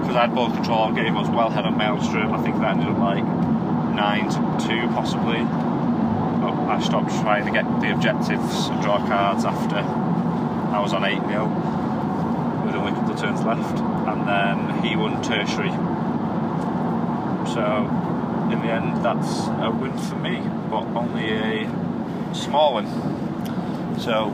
because 0.00 0.16
I 0.16 0.22
had 0.22 0.34
ball 0.34 0.50
control 0.50 0.92
game, 0.92 1.16
I 1.16 1.20
was 1.20 1.30
well 1.30 1.48
ahead 1.48 1.64
on 1.64 1.78
Maelstrom. 1.78 2.32
I 2.32 2.42
think 2.42 2.56
that 2.60 2.76
ended 2.76 2.88
up 2.88 2.98
like 2.98 3.24
9 3.24 4.28
to 4.58 4.68
2 4.68 4.88
possibly. 4.88 5.38
But 5.38 6.52
I 6.68 6.80
stopped 6.82 7.10
trying 7.22 7.46
to 7.46 7.52
get 7.52 7.64
the 7.80 7.92
objectives 7.92 8.68
and 8.68 8.82
draw 8.82 8.98
cards 9.06 9.44
after 9.44 9.76
I 9.76 10.80
was 10.80 10.92
on 10.92 11.04
8 11.04 11.20
0 11.28 11.46
with 12.66 12.74
only 12.74 12.92
a 12.92 12.94
couple 12.94 13.14
of 13.14 13.20
turns 13.20 13.42
left. 13.42 13.78
And 13.78 14.28
then 14.28 14.82
he 14.82 14.96
won 14.96 15.22
tertiary. 15.22 15.70
So 17.54 17.88
in 18.52 18.60
the 18.60 18.72
end, 18.72 19.04
that's 19.04 19.46
a 19.62 19.70
win 19.70 19.96
for 19.96 20.16
me, 20.16 20.42
but 20.68 20.84
only 20.96 21.30
a 21.30 22.34
small 22.34 22.74
one. 22.74 23.11
So 24.02 24.28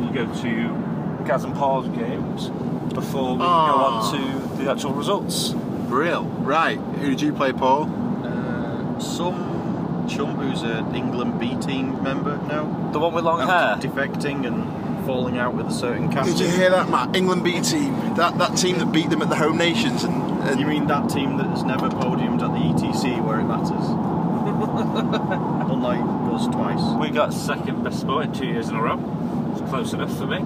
we 0.00 0.14
go 0.14 0.24
to 0.42 1.24
Gaz 1.26 1.44
and 1.44 1.54
Paul's 1.54 1.88
games 1.88 2.48
before 2.94 3.34
we 3.36 3.42
Ah. 3.42 3.70
go 3.70 3.76
on 3.84 4.14
to 4.14 4.62
the 4.62 4.70
actual 4.70 4.92
results. 4.92 5.54
Real. 5.88 6.24
Right. 6.40 6.78
Who 7.00 7.10
did 7.10 7.20
you 7.20 7.32
play, 7.32 7.52
Paul? 7.52 7.88
Uh, 8.24 8.98
some 9.00 10.04
chump 10.08 10.38
who's 10.40 10.62
an 10.62 10.94
England 10.94 11.38
B 11.40 11.56
team 11.60 12.02
member 12.02 12.38
now. 12.48 12.66
The 12.92 13.00
one 13.00 13.12
with 13.12 13.24
long 13.24 13.40
After 13.40 13.88
Defecting 13.88 14.46
and 14.46 15.04
falling 15.06 15.38
out 15.38 15.54
with 15.54 15.66
a 15.66 15.72
certain 15.72 16.08
captain. 16.10 16.32
Did 16.36 16.40
you 16.42 16.48
hear 16.50 16.70
that, 16.70 16.88
Matt? 16.88 17.16
England 17.16 17.42
B 17.42 17.60
team. 17.60 18.14
That 18.14 18.38
that 18.38 18.56
team 18.56 18.78
that 18.78 18.92
beat 18.92 19.10
them 19.10 19.22
at 19.22 19.28
the 19.28 19.36
home 19.36 19.56
nations 19.58 20.04
and. 20.04 20.14
and 20.44 20.60
You 20.60 20.66
mean 20.66 20.86
that 20.86 21.08
team 21.08 21.36
that 21.38 21.46
has 21.48 21.64
never 21.64 21.88
podiumed 21.88 22.42
at 22.42 22.52
the 22.52 22.60
ETC 22.70 23.20
where 23.26 23.40
it 23.40 23.44
matters? 23.44 23.86
Unlike 25.72 26.04
us 26.40 26.46
twice. 26.54 26.80
We 27.00 27.10
got 27.10 27.32
second 27.32 27.82
best 27.84 28.00
score 28.00 28.22
in 28.22 28.32
two 28.32 28.46
years 28.46 28.68
in 28.68 28.76
a 28.76 28.82
row. 28.82 28.98
It's 29.52 29.60
close 29.70 29.92
enough 29.92 30.16
for 30.16 30.26
me. 30.26 30.38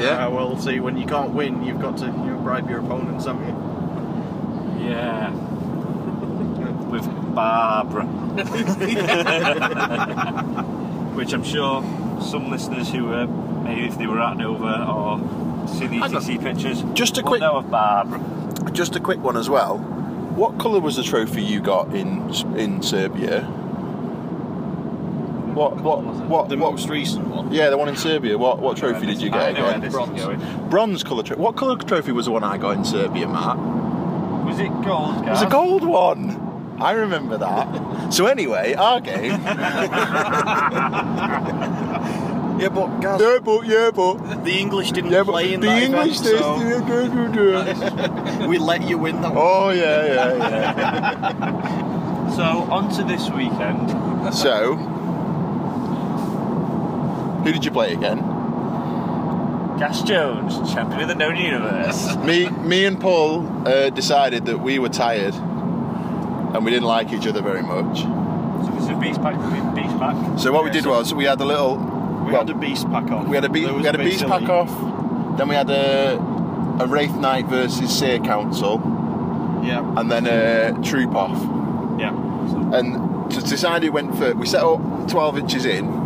Yeah. 0.00 0.26
Uh, 0.26 0.30
well, 0.30 0.58
see, 0.58 0.80
when 0.80 0.96
you 0.98 1.06
can't 1.06 1.32
win, 1.32 1.64
you've 1.64 1.80
got 1.80 1.96
to 1.98 2.06
you 2.06 2.12
know, 2.12 2.38
bribe 2.42 2.68
your 2.68 2.80
opponents, 2.80 3.24
haven't 3.26 3.46
you? 3.48 4.90
Yeah. 4.90 5.30
With 6.90 7.06
Barbara. 7.34 8.04
Which 11.16 11.32
I'm 11.32 11.44
sure 11.44 11.82
some 12.20 12.50
listeners 12.50 12.90
who 12.90 13.06
were 13.06 13.26
maybe 13.26 13.86
if 13.86 13.96
they 13.98 14.06
were 14.06 14.20
at 14.20 14.36
Nova 14.36 14.84
or 14.86 15.18
see 15.68 15.86
the 15.86 16.00
ETC 16.00 16.42
pictures 16.42 16.82
Just 16.94 17.18
a 17.18 17.22
will 17.22 17.28
quick- 17.28 17.40
know 17.40 17.56
of 17.56 17.70
Barbara. 17.70 18.20
Just 18.72 18.96
a 18.96 19.00
quick 19.00 19.22
one 19.22 19.36
as 19.36 19.48
well. 19.48 19.78
What 19.78 20.58
colour 20.58 20.80
was 20.80 20.96
the 20.96 21.02
trophy 21.02 21.42
you 21.42 21.60
got 21.60 21.94
in 21.94 22.28
in 22.56 22.82
Serbia? 22.82 23.48
What 25.56 25.80
what 25.80 26.04
what? 26.04 26.48
The 26.50 26.56
most 26.58 26.90
recent 26.90 27.28
one. 27.28 27.50
Yeah, 27.50 27.70
the 27.70 27.78
one 27.78 27.88
in 27.88 27.96
Serbia. 27.96 28.36
What 28.36 28.58
what 28.58 28.76
trophy 28.76 29.06
did 29.06 29.22
you 29.22 29.30
get 29.30 29.54
know 29.54 29.62
where 29.62 29.76
again? 29.76 29.90
this. 30.38 30.68
Bronze 30.68 31.02
colour 31.02 31.22
trophy. 31.22 31.40
What 31.40 31.56
colour 31.56 31.78
trophy 31.78 32.12
was 32.12 32.26
the 32.26 32.32
one 32.32 32.44
I 32.44 32.58
got 32.58 32.76
in 32.76 32.84
Serbia, 32.84 33.26
Matt? 33.26 33.56
Was 34.44 34.58
it 34.58 34.68
gold, 34.84 35.24
It 35.26 35.30
was 35.30 35.40
a 35.42 35.48
gold 35.48 35.82
one. 35.82 36.42
I 36.78 36.92
remember 36.92 37.38
that. 37.38 38.12
so 38.12 38.26
anyway, 38.26 38.74
our 38.74 39.00
game. 39.00 39.40
Yeah, 42.58 42.70
but 42.70 43.00
Gaz, 43.00 43.20
yeah, 43.20 43.38
but 43.44 43.66
yeah, 43.66 43.90
but 43.94 44.42
the 44.44 44.58
English 44.58 44.90
didn't 44.92 45.10
yeah, 45.10 45.24
but 45.24 45.32
play 45.32 45.52
in 45.52 45.60
the 45.60 45.66
that 45.66 45.82
English 45.82 46.20
event, 46.20 46.24
did. 46.24 46.38
so 48.40 48.46
we 48.48 48.56
let 48.56 48.80
you 48.88 48.96
win 48.96 49.20
that 49.20 49.34
one. 49.34 49.44
Oh 49.46 49.68
yeah, 49.70 50.06
yeah, 50.06 50.32
yeah. 50.38 52.30
So 52.36 52.42
on 52.42 52.88
to 52.96 53.02
this 53.04 53.28
weekend. 53.30 53.90
so, 54.34 54.76
who 57.46 57.52
did 57.52 57.64
you 57.64 57.70
play 57.70 57.92
again? 57.92 58.18
Gaz 59.78 60.02
Jones, 60.02 60.72
champion 60.72 61.02
of 61.02 61.08
the 61.08 61.14
known 61.14 61.36
universe. 61.36 62.16
me, 62.24 62.48
me 62.48 62.84
and 62.86 63.00
Paul 63.00 63.46
uh, 63.68 63.90
decided 63.90 64.46
that 64.46 64.58
we 64.58 64.80
were 64.80 64.88
tired 64.88 65.34
and 65.34 66.64
we 66.64 66.72
didn't 66.72 66.88
like 66.88 67.12
each 67.12 67.24
other 67.24 67.42
very 67.42 67.62
much. 67.62 68.00
So 68.00 68.72
this 68.74 68.88
is 68.90 68.98
beast 68.98 69.22
pack, 69.22 69.36
beast 69.76 69.96
pack. 69.98 70.40
So 70.40 70.50
what 70.52 70.64
we 70.64 70.70
did 70.70 70.86
was 70.86 71.14
we 71.14 71.24
had 71.24 71.40
a 71.40 71.44
little. 71.44 71.76
We 71.76 72.32
well, 72.32 72.44
had 72.44 72.50
a 72.50 72.58
beast 72.58 72.90
pack 72.90 73.12
off. 73.12 73.28
we 73.28 73.36
had 73.36 73.44
a 73.44 73.48
be- 73.48 73.64
we 73.66 73.84
had 73.84 73.94
a 73.94 73.98
bit 73.98 74.06
beast 74.06 74.20
silly. 74.20 74.40
pack 74.40 74.48
off. 74.48 75.38
Then 75.38 75.48
we 75.48 75.54
had 75.54 75.70
a 75.70 76.16
a 76.80 76.86
wraith 76.88 77.14
knight 77.14 77.46
versus 77.46 77.96
Seer 77.96 78.18
Council, 78.18 78.80
Yeah, 79.64 80.00
and 80.00 80.10
then 80.10 80.26
a 80.26 80.82
troop 80.82 81.14
off. 81.14 81.38
yeah. 82.00 82.10
And 82.76 83.30
to 83.30 83.40
decide 83.40 83.84
who 83.84 83.92
went 83.92 84.16
first, 84.18 84.36
we 84.36 84.46
set 84.46 84.64
up 84.64 84.80
12 85.08 85.38
inches 85.38 85.64
in 85.64 86.05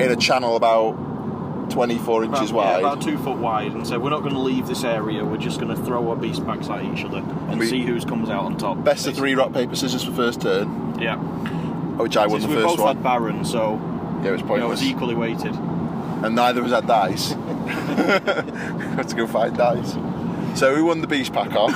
in 0.00 0.10
a 0.12 0.16
channel 0.16 0.56
about 0.56 0.92
24 1.70 2.22
About, 2.24 2.36
inches 2.38 2.50
yeah, 2.50 2.56
wide. 2.56 2.78
about 2.80 3.02
two 3.02 3.18
foot 3.18 3.38
wide, 3.38 3.72
and 3.72 3.86
so 3.86 3.98
we're 3.98 4.10
not 4.10 4.20
going 4.22 4.34
to 4.34 4.40
leave 4.40 4.66
this 4.68 4.84
area. 4.84 5.24
We're 5.24 5.36
just 5.36 5.60
going 5.60 5.74
to 5.74 5.82
throw 5.84 6.08
our 6.10 6.16
beast 6.16 6.44
packs 6.46 6.68
at 6.68 6.84
each 6.84 7.04
other 7.04 7.18
and 7.18 7.58
We- 7.58 7.66
see 7.66 7.82
who's 7.84 8.04
comes 8.04 8.28
out 8.30 8.44
on 8.44 8.56
top. 8.56 8.84
Best 8.84 9.06
of 9.06 9.16
three 9.16 9.34
rock 9.34 9.52
paper 9.52 9.74
scissors 9.74 10.04
for 10.04 10.12
first 10.12 10.40
turn, 10.42 10.98
Yeah, 11.00 11.16
which 11.16 12.16
I 12.16 12.26
won 12.26 12.40
the 12.40 12.46
we 12.48 12.54
both 12.54 12.78
one. 12.78 12.94
had 12.96 13.02
Baron, 13.02 13.44
so 13.44 13.80
Yeah, 14.22 14.28
it 14.28 14.32
was 14.32 14.40
you 14.42 14.46
know, 14.58 14.66
it 14.66 14.68
was 14.68 14.82
equally 14.84 15.14
weighted. 15.16 15.54
and 15.54 16.34
neither 16.36 16.60
of 16.60 16.66
us 16.66 16.72
had 16.72 16.86
dice. 16.86 17.34
we 17.34 17.42
had 18.96 19.08
to 19.08 19.16
go 19.16 19.26
find 19.26 19.56
dice. 19.56 19.96
So 20.54 20.74
we 20.74 20.82
won 20.82 21.00
the 21.00 21.06
beast 21.08 21.32
pack 21.32 21.52
off. 21.54 21.72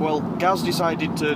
Well, 0.00 0.20
Gaz 0.38 0.62
decided 0.62 1.16
to 1.18 1.34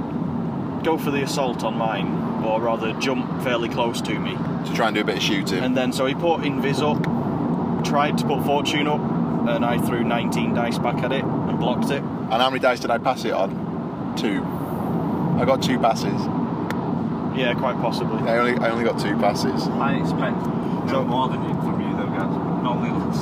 go 0.82 0.98
for 0.98 1.10
the 1.10 1.22
assault 1.22 1.62
on 1.64 1.76
mine, 1.76 2.29
or 2.44 2.60
rather 2.60 2.92
jump 2.94 3.42
fairly 3.42 3.68
close 3.68 4.00
to 4.02 4.18
me. 4.18 4.32
to 4.66 4.72
try 4.74 4.86
and 4.88 4.94
do 4.94 5.00
a 5.00 5.04
bit 5.04 5.16
of 5.16 5.22
shooting. 5.22 5.58
And 5.62 5.76
then 5.76 5.92
so 5.92 6.06
he 6.06 6.14
put 6.14 6.40
Invis 6.42 6.80
up, 6.82 7.84
tried 7.84 8.18
to 8.18 8.24
put 8.26 8.44
Fortune 8.44 8.86
up, 8.86 9.00
and 9.48 9.64
I 9.64 9.78
threw 9.78 10.04
19 10.04 10.54
dice 10.54 10.78
back 10.78 11.02
at 11.02 11.12
it 11.12 11.24
and 11.24 11.58
blocked 11.58 11.90
it. 11.90 12.02
And 12.02 12.32
how 12.34 12.50
many 12.50 12.60
dice 12.60 12.80
did 12.80 12.90
I 12.90 12.98
pass 12.98 13.24
it 13.24 13.32
on? 13.32 14.14
Two. 14.16 14.42
I 15.40 15.44
got 15.46 15.62
two 15.62 15.78
passes. 15.78 16.12
Yeah, 17.36 17.54
quite 17.54 17.76
possibly. 17.76 18.20
I 18.28 18.38
only 18.38 18.58
I 18.60 18.70
only 18.70 18.84
got 18.84 18.98
two 19.00 19.16
passes. 19.16 19.68
I 19.68 19.94
expect 19.94 20.36
no 20.92 21.04
more 21.04 21.28
than 21.28 21.42
you 21.44 21.54
from 21.62 21.80
you 21.80 21.96
though, 21.96 22.08
guys. 22.10 22.62
Normally 22.62 22.90
less. 22.90 23.18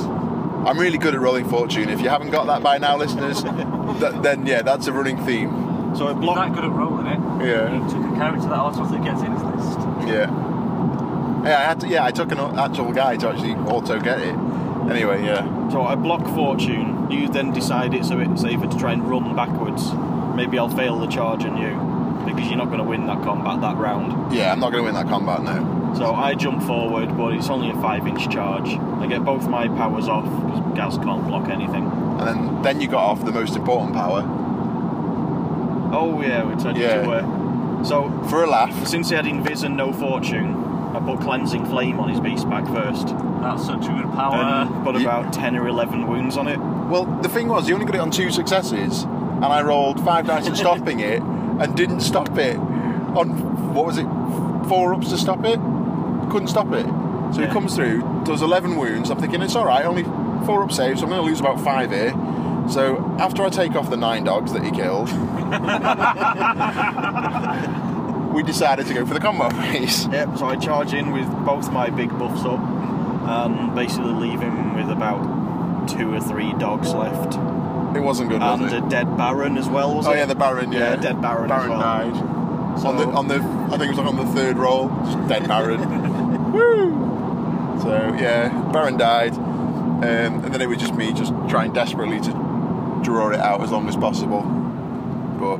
I'm 0.67 0.77
really 0.77 0.97
good 0.97 1.13
at 1.15 1.21
rolling 1.21 1.47
fortune. 1.47 1.87
If 1.89 2.01
you 2.01 2.09
haven't 2.09 2.31
got 2.31 2.47
that 2.47 2.61
by 2.61 2.79
now, 2.79 2.97
listeners, 2.97 3.41
th- 3.99 4.21
then 4.21 4.45
yeah, 4.45 4.61
that's 4.61 4.87
a 4.87 4.91
running 4.93 5.23
theme. 5.25 5.95
So 5.95 6.07
I 6.07 6.11
He's 6.13 6.19
blocked. 6.21 6.39
that 6.53 6.55
good 6.55 6.65
at 6.65 6.71
rolling 6.71 7.07
it. 7.07 7.19
Yeah, 7.47 7.69
He 8.19 8.25
took 8.25 8.31
a 8.35 8.41
character 8.41 8.49
that 8.49 8.59
automatically 8.59 9.05
gets 9.05 9.21
in 9.21 9.31
his 9.31 9.43
list. 9.43 9.79
yeah. 10.07 10.29
Yeah, 11.47 11.57
I 11.57 11.63
had 11.63 11.79
to. 11.79 11.87
Yeah, 11.87 12.03
I 12.05 12.11
took 12.11 12.31
an 12.33 12.39
actual 12.59 12.91
guy 12.91 13.15
to 13.17 13.29
actually 13.29 13.53
auto 13.53 13.99
get 13.99 14.19
it. 14.19 14.35
Anyway, 14.89 15.23
yeah. 15.25 15.69
So 15.69 15.83
I 15.83 15.95
block 15.95 16.25
Fortune. 16.35 17.09
You 17.09 17.29
then 17.29 17.53
decide 17.53 17.93
it's 17.93 18.09
a 18.09 18.17
bit 18.17 18.37
safer 18.37 18.67
to 18.67 18.77
try 18.77 18.91
and 18.91 19.09
run 19.09 19.35
backwards. 19.37 19.93
Maybe 20.35 20.59
I'll 20.59 20.69
fail 20.69 20.99
the 20.99 21.07
charge 21.07 21.45
on 21.45 21.55
you 21.57 21.77
because 22.25 22.47
you're 22.49 22.57
not 22.57 22.65
going 22.67 22.79
to 22.79 22.83
win 22.83 23.07
that 23.07 23.21
combat 23.23 23.61
that 23.61 23.77
round. 23.77 24.33
Yeah, 24.33 24.51
I'm 24.51 24.59
not 24.59 24.71
going 24.73 24.83
to 24.83 24.91
win 24.91 24.95
that 24.95 25.07
combat 25.07 25.41
now. 25.43 25.93
So 25.95 26.13
I 26.13 26.33
jump 26.35 26.61
forward, 26.63 27.15
but 27.17 27.33
it's 27.33 27.49
only 27.49 27.69
a 27.69 27.75
five-inch 27.81 28.29
charge. 28.29 28.67
I 28.67 29.07
get 29.07 29.23
both 29.23 29.47
my 29.47 29.67
powers 29.69 30.07
off 30.09 30.25
because 30.25 30.75
Gaz 30.77 30.97
can't 30.97 31.25
block 31.25 31.47
anything. 31.49 31.85
And 32.19 32.27
then 32.27 32.61
then 32.63 32.81
you 32.81 32.89
got 32.89 33.03
off 33.05 33.23
the 33.23 33.31
most 33.31 33.55
important 33.55 33.93
power 33.95 34.23
Oh 35.91 36.21
yeah, 36.21 36.43
we 36.43 36.61
turned 36.61 36.77
Yeah. 36.77 36.99
into 36.99 37.11
a. 37.13 37.38
So 37.83 38.09
for 38.29 38.43
a 38.43 38.47
laugh. 38.49 38.87
since 38.87 39.09
he 39.09 39.15
had 39.15 39.25
Invis 39.25 39.63
and 39.63 39.75
no 39.77 39.91
Fortune, 39.93 40.53
I 40.95 40.99
put 40.99 41.21
Cleansing 41.21 41.65
Flame 41.67 41.99
on 41.99 42.09
his 42.09 42.19
beast 42.19 42.49
back 42.49 42.65
first. 42.67 43.07
That's 43.41 43.65
such 43.65 43.85
a 43.85 43.89
good 43.89 44.11
power. 44.13 44.35
and 44.35 44.83
put 44.83 44.95
you- 44.95 45.01
about 45.07 45.31
ten 45.33 45.55
or 45.55 45.67
eleven 45.67 46.07
wounds 46.07 46.35
on 46.37 46.47
it. 46.47 46.57
Well, 46.59 47.05
the 47.21 47.29
thing 47.29 47.47
was, 47.47 47.67
he 47.67 47.73
only 47.73 47.85
got 47.85 47.95
it 47.95 48.01
on 48.01 48.11
two 48.11 48.31
successes, 48.31 49.03
and 49.03 49.45
I 49.45 49.61
rolled 49.61 50.03
five 50.03 50.25
dice 50.27 50.47
and 50.47 50.57
stopping 50.65 50.99
it, 50.99 51.21
and 51.21 51.75
didn't 51.75 52.01
stop 52.01 52.37
it 52.37 52.57
on 52.57 53.73
what 53.73 53.85
was 53.85 53.97
it, 53.97 54.07
four 54.67 54.93
ups 54.93 55.09
to 55.09 55.17
stop 55.17 55.43
it. 55.45 55.59
Couldn't 56.31 56.47
stop 56.47 56.71
it. 56.73 56.85
So 57.33 57.41
he 57.41 57.47
comes 57.47 57.75
through, 57.75 58.01
does 58.25 58.41
11 58.41 58.75
wounds. 58.75 59.09
I'm 59.11 59.19
thinking 59.19 59.41
it's 59.43 59.55
all 59.55 59.65
right, 59.65 59.85
only 59.85 60.03
four 60.45 60.63
up 60.63 60.71
saves, 60.71 60.99
so 60.99 61.05
I'm 61.05 61.11
going 61.11 61.21
to 61.21 61.27
lose 61.27 61.39
about 61.39 61.59
five 61.61 61.91
here. 61.91 62.11
So 62.67 62.97
after 63.19 63.43
I 63.43 63.49
take 63.49 63.75
off 63.75 63.89
the 63.89 63.97
nine 63.97 64.23
dogs 64.23 64.53
that 64.53 64.63
he 64.63 64.71
killed, 64.71 65.09
we 68.33 68.43
decided 68.43 68.85
to 68.87 68.93
go 68.93 69.05
for 69.05 69.13
the 69.13 69.19
combo 69.19 69.49
phase. 69.49 70.07
Yep, 70.07 70.37
so 70.37 70.45
I 70.47 70.55
charge 70.55 70.93
in 70.93 71.11
with 71.11 71.27
both 71.45 71.71
my 71.71 71.89
big 71.89 72.09
buffs 72.17 72.45
up 72.45 72.59
and 72.59 73.75
basically 73.75 74.13
leave 74.13 74.39
him 74.41 74.75
with 74.75 74.89
about 74.89 75.87
two 75.89 76.13
or 76.13 76.19
three 76.19 76.53
dogs 76.53 76.93
left. 76.93 77.35
It 77.95 78.01
wasn't 78.01 78.29
good, 78.29 78.41
was 78.41 78.61
and 78.61 78.71
it? 78.71 78.83
a 78.83 78.89
dead 78.89 79.17
Baron 79.17 79.57
as 79.57 79.67
well, 79.67 79.95
was 79.95 80.05
oh 80.05 80.11
it? 80.11 80.13
Oh 80.13 80.17
yeah, 80.17 80.25
the 80.25 80.35
Baron. 80.35 80.71
Yeah, 80.71 80.95
dead 80.95 81.19
Baron. 81.21 81.49
Baron 81.49 81.71
as 81.71 81.79
well. 81.79 81.81
died. 81.81 82.13
on 82.85 82.97
the 82.97 83.07
on 83.07 83.27
the, 83.27 83.39
I 83.73 83.77
think 83.77 83.85
it 83.85 83.89
was 83.89 83.97
like 83.97 84.07
on 84.07 84.15
the 84.15 84.27
third 84.27 84.57
roll, 84.57 84.89
dead 85.27 85.47
Baron. 85.47 85.81
Woo! 86.53 87.79
So 87.81 88.15
yeah, 88.19 88.49
Baron 88.71 88.97
died, 88.97 89.33
um, 89.33 90.03
and 90.03 90.53
then 90.53 90.61
it 90.61 90.67
was 90.67 90.77
just 90.77 90.93
me 90.93 91.11
just 91.13 91.33
trying 91.49 91.73
desperately 91.73 92.19
to 92.21 92.31
draw 93.03 93.29
it 93.29 93.39
out 93.39 93.61
as 93.61 93.71
long 93.71 93.87
as 93.87 93.95
possible. 93.95 94.41
But 95.39 95.59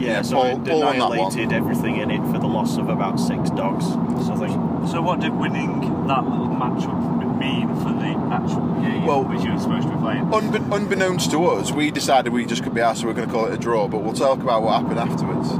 Yeah, 0.00 0.22
so 0.22 0.36
Paul- 0.36 0.46
it 0.46 0.64
Paul 0.64 0.80
won 0.80 0.94
annihilated 0.96 1.52
everything 1.52 1.96
in 1.96 2.10
it 2.10 2.22
for 2.32 2.38
the 2.38 2.46
loss 2.46 2.76
of 2.78 2.88
about 2.88 3.18
six 3.20 3.50
dogs. 3.50 3.86
So 4.26 4.36
think 4.36 4.56
So 4.88 5.02
what 5.02 5.20
did 5.20 5.34
winning 5.38 6.06
that 6.06 6.24
little 6.24 6.48
matchup 6.48 7.36
mean 7.38 7.68
for 7.76 7.90
the 7.90 8.16
actual 8.34 8.66
game 8.80 9.04
Well- 9.06 9.24
which 9.24 9.42
you 9.42 9.52
were 9.52 9.58
supposed 9.58 9.88
to 9.88 9.94
be 9.94 10.00
playing? 10.00 10.24
Unbe- 10.26 10.72
unbeknownst 10.74 11.30
to 11.32 11.44
us, 11.46 11.72
we 11.72 11.90
decided 11.90 12.32
we 12.32 12.46
just 12.46 12.62
could 12.62 12.74
be 12.74 12.80
asked, 12.80 13.00
so 13.02 13.06
we're 13.06 13.12
going 13.14 13.28
to 13.28 13.32
call 13.34 13.46
it 13.46 13.54
a 13.54 13.58
draw. 13.58 13.86
But 13.88 14.02
we'll 14.02 14.12
talk 14.14 14.40
about 14.40 14.62
what 14.62 14.80
happened 14.80 14.98
afterwards 15.00 15.50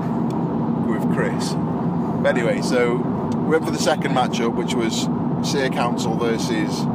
with 0.87 1.13
Chris. 1.15 1.55
But 2.23 2.31
anyway, 2.37 2.63
so 2.63 2.95
we 3.45 3.51
went 3.51 3.65
for 3.65 3.71
the 3.71 3.79
second 3.79 4.13
matchup, 4.15 4.55
which 4.55 4.75
was 4.75 5.09
Seer 5.43 5.69
Council 5.69 6.15
versus 6.17 6.87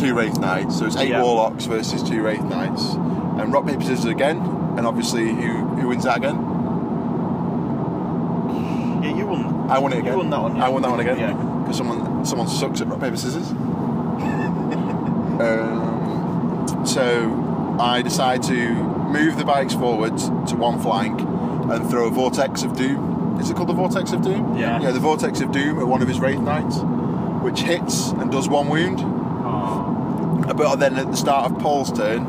two 0.00 0.14
Wraith 0.14 0.38
Knights. 0.40 0.76
So 0.78 0.86
it's 0.86 0.96
eight 0.96 1.10
Yeah. 1.10 1.22
Warlocks 1.22 1.66
versus 1.66 2.02
two 2.02 2.22
Wraith 2.22 2.42
Knights, 2.44 2.96
and 3.38 3.52
rock 3.52 3.66
paper 3.66 3.82
scissors 3.82 4.04
again. 4.06 4.38
And 4.76 4.86
obviously, 4.86 5.26
who 5.28 5.52
who 5.76 5.88
wins 5.88 6.04
that 6.04 6.16
again? 6.18 6.36
yeah, 9.02 9.16
you 9.16 9.26
won. 9.26 9.70
I 9.70 9.78
won 9.78 9.92
it 9.92 9.98
again. 9.98 10.12
You 10.12 10.18
won 10.18 10.30
that 10.30 10.40
one. 10.40 10.60
I 10.60 10.68
won 10.68 10.82
that 10.82 10.90
one 10.90 11.00
again. 11.00 11.18
Yeah. 11.18 11.32
Because 11.62 11.76
someone 11.76 12.24
someone 12.24 12.48
sucks 12.48 12.80
at 12.80 12.88
rock 12.88 13.00
paper 13.00 13.16
scissors. 13.16 13.50
um, 15.40 16.82
so 16.86 17.76
I 17.80 18.02
decide 18.02 18.42
to 18.44 18.70
move 18.74 19.36
the 19.36 19.44
bikes 19.44 19.74
forward 19.74 20.16
to 20.18 20.56
one 20.56 20.80
flank 20.80 21.20
and 21.20 21.88
throw 21.88 22.06
a 22.08 22.10
vortex 22.10 22.62
of 22.62 22.76
doom. 22.76 23.38
Is 23.40 23.50
it 23.50 23.56
called 23.56 23.68
the 23.68 23.74
vortex 23.74 24.12
of 24.12 24.22
doom? 24.22 24.56
Yeah. 24.56 24.80
Yeah, 24.80 24.90
the 24.90 25.00
vortex 25.00 25.40
of 25.40 25.50
doom 25.52 25.78
at 25.78 25.86
one 25.86 26.02
of 26.02 26.08
his 26.08 26.20
wraith 26.20 26.40
knights, 26.40 26.78
which 27.42 27.60
hits 27.60 28.10
and 28.10 28.30
does 28.30 28.48
one 28.48 28.68
wound. 28.68 29.02
But 30.46 30.76
then 30.76 30.96
at 30.96 31.10
the 31.10 31.16
start 31.16 31.50
of 31.50 31.58
Paul's 31.58 31.90
turn, 31.90 32.24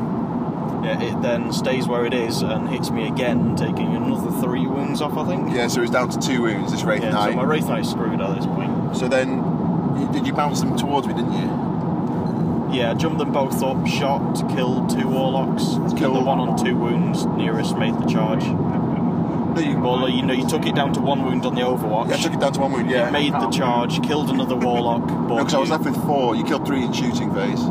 Yeah, 0.86 1.00
it 1.02 1.20
then 1.20 1.52
stays 1.52 1.88
where 1.88 2.06
it 2.06 2.14
is 2.14 2.42
and 2.42 2.68
hits 2.68 2.90
me 2.90 3.08
again, 3.08 3.56
taking 3.56 3.96
another 3.96 4.30
three 4.40 4.66
wounds 4.66 5.00
off, 5.02 5.16
I 5.16 5.26
think. 5.26 5.52
yeah, 5.52 5.66
so 5.66 5.82
it's 5.82 5.90
down 5.90 6.08
to 6.10 6.18
two 6.18 6.42
wounds. 6.42 6.70
This 6.70 6.84
wraith 6.84 7.02
Yeah, 7.02 7.10
knight. 7.10 7.30
so 7.32 7.36
my 7.36 7.42
Wraith 7.44 7.66
Knight's 7.68 7.90
screwed 7.90 8.20
at 8.20 8.36
this 8.36 8.46
point. 8.46 8.96
So 8.96 9.08
then, 9.08 9.42
did 10.12 10.26
you 10.26 10.32
bounce 10.32 10.60
them 10.60 10.76
towards 10.76 11.08
me? 11.08 11.14
Didn't 11.14 11.32
you? 11.32 12.70
Yeah, 12.72 12.94
jumped 12.94 13.18
them 13.18 13.32
both 13.32 13.62
up, 13.62 13.84
shot, 13.86 14.34
killed 14.54 14.90
two 14.90 15.08
Warlocks. 15.08 15.64
Killed 15.64 15.98
Killed- 15.98 16.16
the 16.16 16.20
one 16.20 16.38
on 16.40 16.56
two 16.62 16.76
wounds, 16.76 17.24
nearest 17.26 17.76
made 17.76 17.94
the 17.98 18.06
charge. 18.06 18.44
No, 18.46 19.62
you. 19.62 19.78
Well, 19.80 20.08
you 20.08 20.22
know, 20.22 20.34
you 20.34 20.46
took 20.46 20.66
it 20.66 20.74
down 20.74 20.92
to 20.92 21.00
one 21.00 21.24
wound 21.24 21.46
on 21.46 21.54
the 21.54 21.62
Overwatch. 21.62 22.08
Yeah, 22.10 22.16
I 22.16 22.18
took 22.18 22.34
it 22.34 22.40
down 22.40 22.52
to 22.52 22.60
one 22.60 22.72
wound. 22.72 22.90
Yeah. 22.90 23.08
Made 23.10 23.32
the 23.32 23.48
charge, 23.48 24.02
killed 24.02 24.28
another 24.30 24.54
Warlock, 24.54 25.06
but 25.06 25.28
No, 25.28 25.36
because 25.38 25.54
I 25.54 25.58
was 25.58 25.70
left 25.70 25.84
with 25.84 25.96
four. 26.04 26.36
You 26.36 26.44
killed 26.44 26.66
three 26.66 26.84
in 26.84 26.92
shooting 26.92 27.32
phase. 27.34 27.62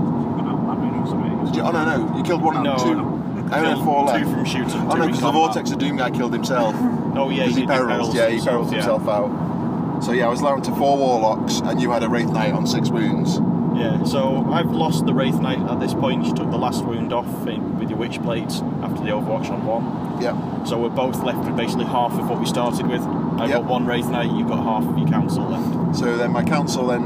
Did 1.55 1.61
you? 1.61 1.67
Oh 1.67 1.71
no, 1.71 1.97
no. 1.97 2.17
You 2.17 2.23
killed 2.23 2.41
one 2.41 2.55
and 2.55 2.63
No, 2.65 2.77
two. 2.77 3.51
I 3.53 3.65
only 3.65 3.83
four 3.83 4.17
two 4.17 4.25
from 4.25 4.45
shooting, 4.45 4.91
Oh 4.91 4.95
no, 4.95 5.05
because 5.05 5.21
the 5.21 5.31
vortex 5.31 5.71
of 5.71 5.77
doom 5.77 5.97
guy 5.97 6.09
killed 6.11 6.33
himself. 6.33 6.75
Oh 7.15 7.29
yeah, 7.29 7.45
he, 7.45 7.61
he 7.61 7.65
perils. 7.67 8.13
Yeah, 8.13 8.27
he 8.27 8.35
himself, 8.35 8.69
perils 8.69 8.71
yeah. 8.71 8.77
himself 8.79 9.07
out. 9.07 10.01
So 10.03 10.11
yeah, 10.11 10.25
I 10.25 10.29
was 10.29 10.41
allowed 10.41 10.63
to 10.65 10.75
four 10.75 10.97
warlocks, 10.97 11.59
and 11.61 11.81
you 11.81 11.91
had 11.91 12.03
a 12.03 12.09
wraith 12.09 12.29
knight 12.29 12.53
on 12.53 12.67
six 12.67 12.89
wounds. 12.89 13.39
Yeah, 13.75 14.03
so 14.05 14.45
I've 14.51 14.71
lost 14.71 15.05
the 15.05 15.13
Wraith 15.13 15.41
Knight 15.41 15.59
at 15.59 15.81
this 15.81 15.93
point. 15.93 16.25
You 16.25 16.33
took 16.33 16.49
the 16.49 16.57
last 16.57 16.85
wound 16.85 17.11
off 17.11 17.27
in, 17.45 17.77
with 17.77 17.89
your 17.89 17.99
Witch 17.99 18.21
Blades 18.21 18.61
after 18.81 19.03
the 19.03 19.09
Overwatch 19.09 19.49
on 19.49 19.65
one. 19.65 20.21
Yeah. 20.21 20.63
So 20.63 20.79
we're 20.79 20.89
both 20.89 21.21
left 21.23 21.39
with 21.39 21.57
basically 21.57 21.83
half 21.83 22.13
of 22.13 22.29
what 22.29 22.39
we 22.39 22.45
started 22.45 22.87
with. 22.87 23.01
I've 23.01 23.49
Yep. 23.49 23.61
got 23.61 23.65
one 23.65 23.85
Wraith 23.85 24.07
Knight, 24.07 24.31
you've 24.31 24.47
got 24.47 24.63
half 24.63 24.85
of 24.85 24.97
your 24.97 25.09
Council 25.09 25.43
left. 25.49 25.97
So 25.97 26.15
then 26.15 26.31
my 26.31 26.43
council 26.43 26.87
then 26.87 27.01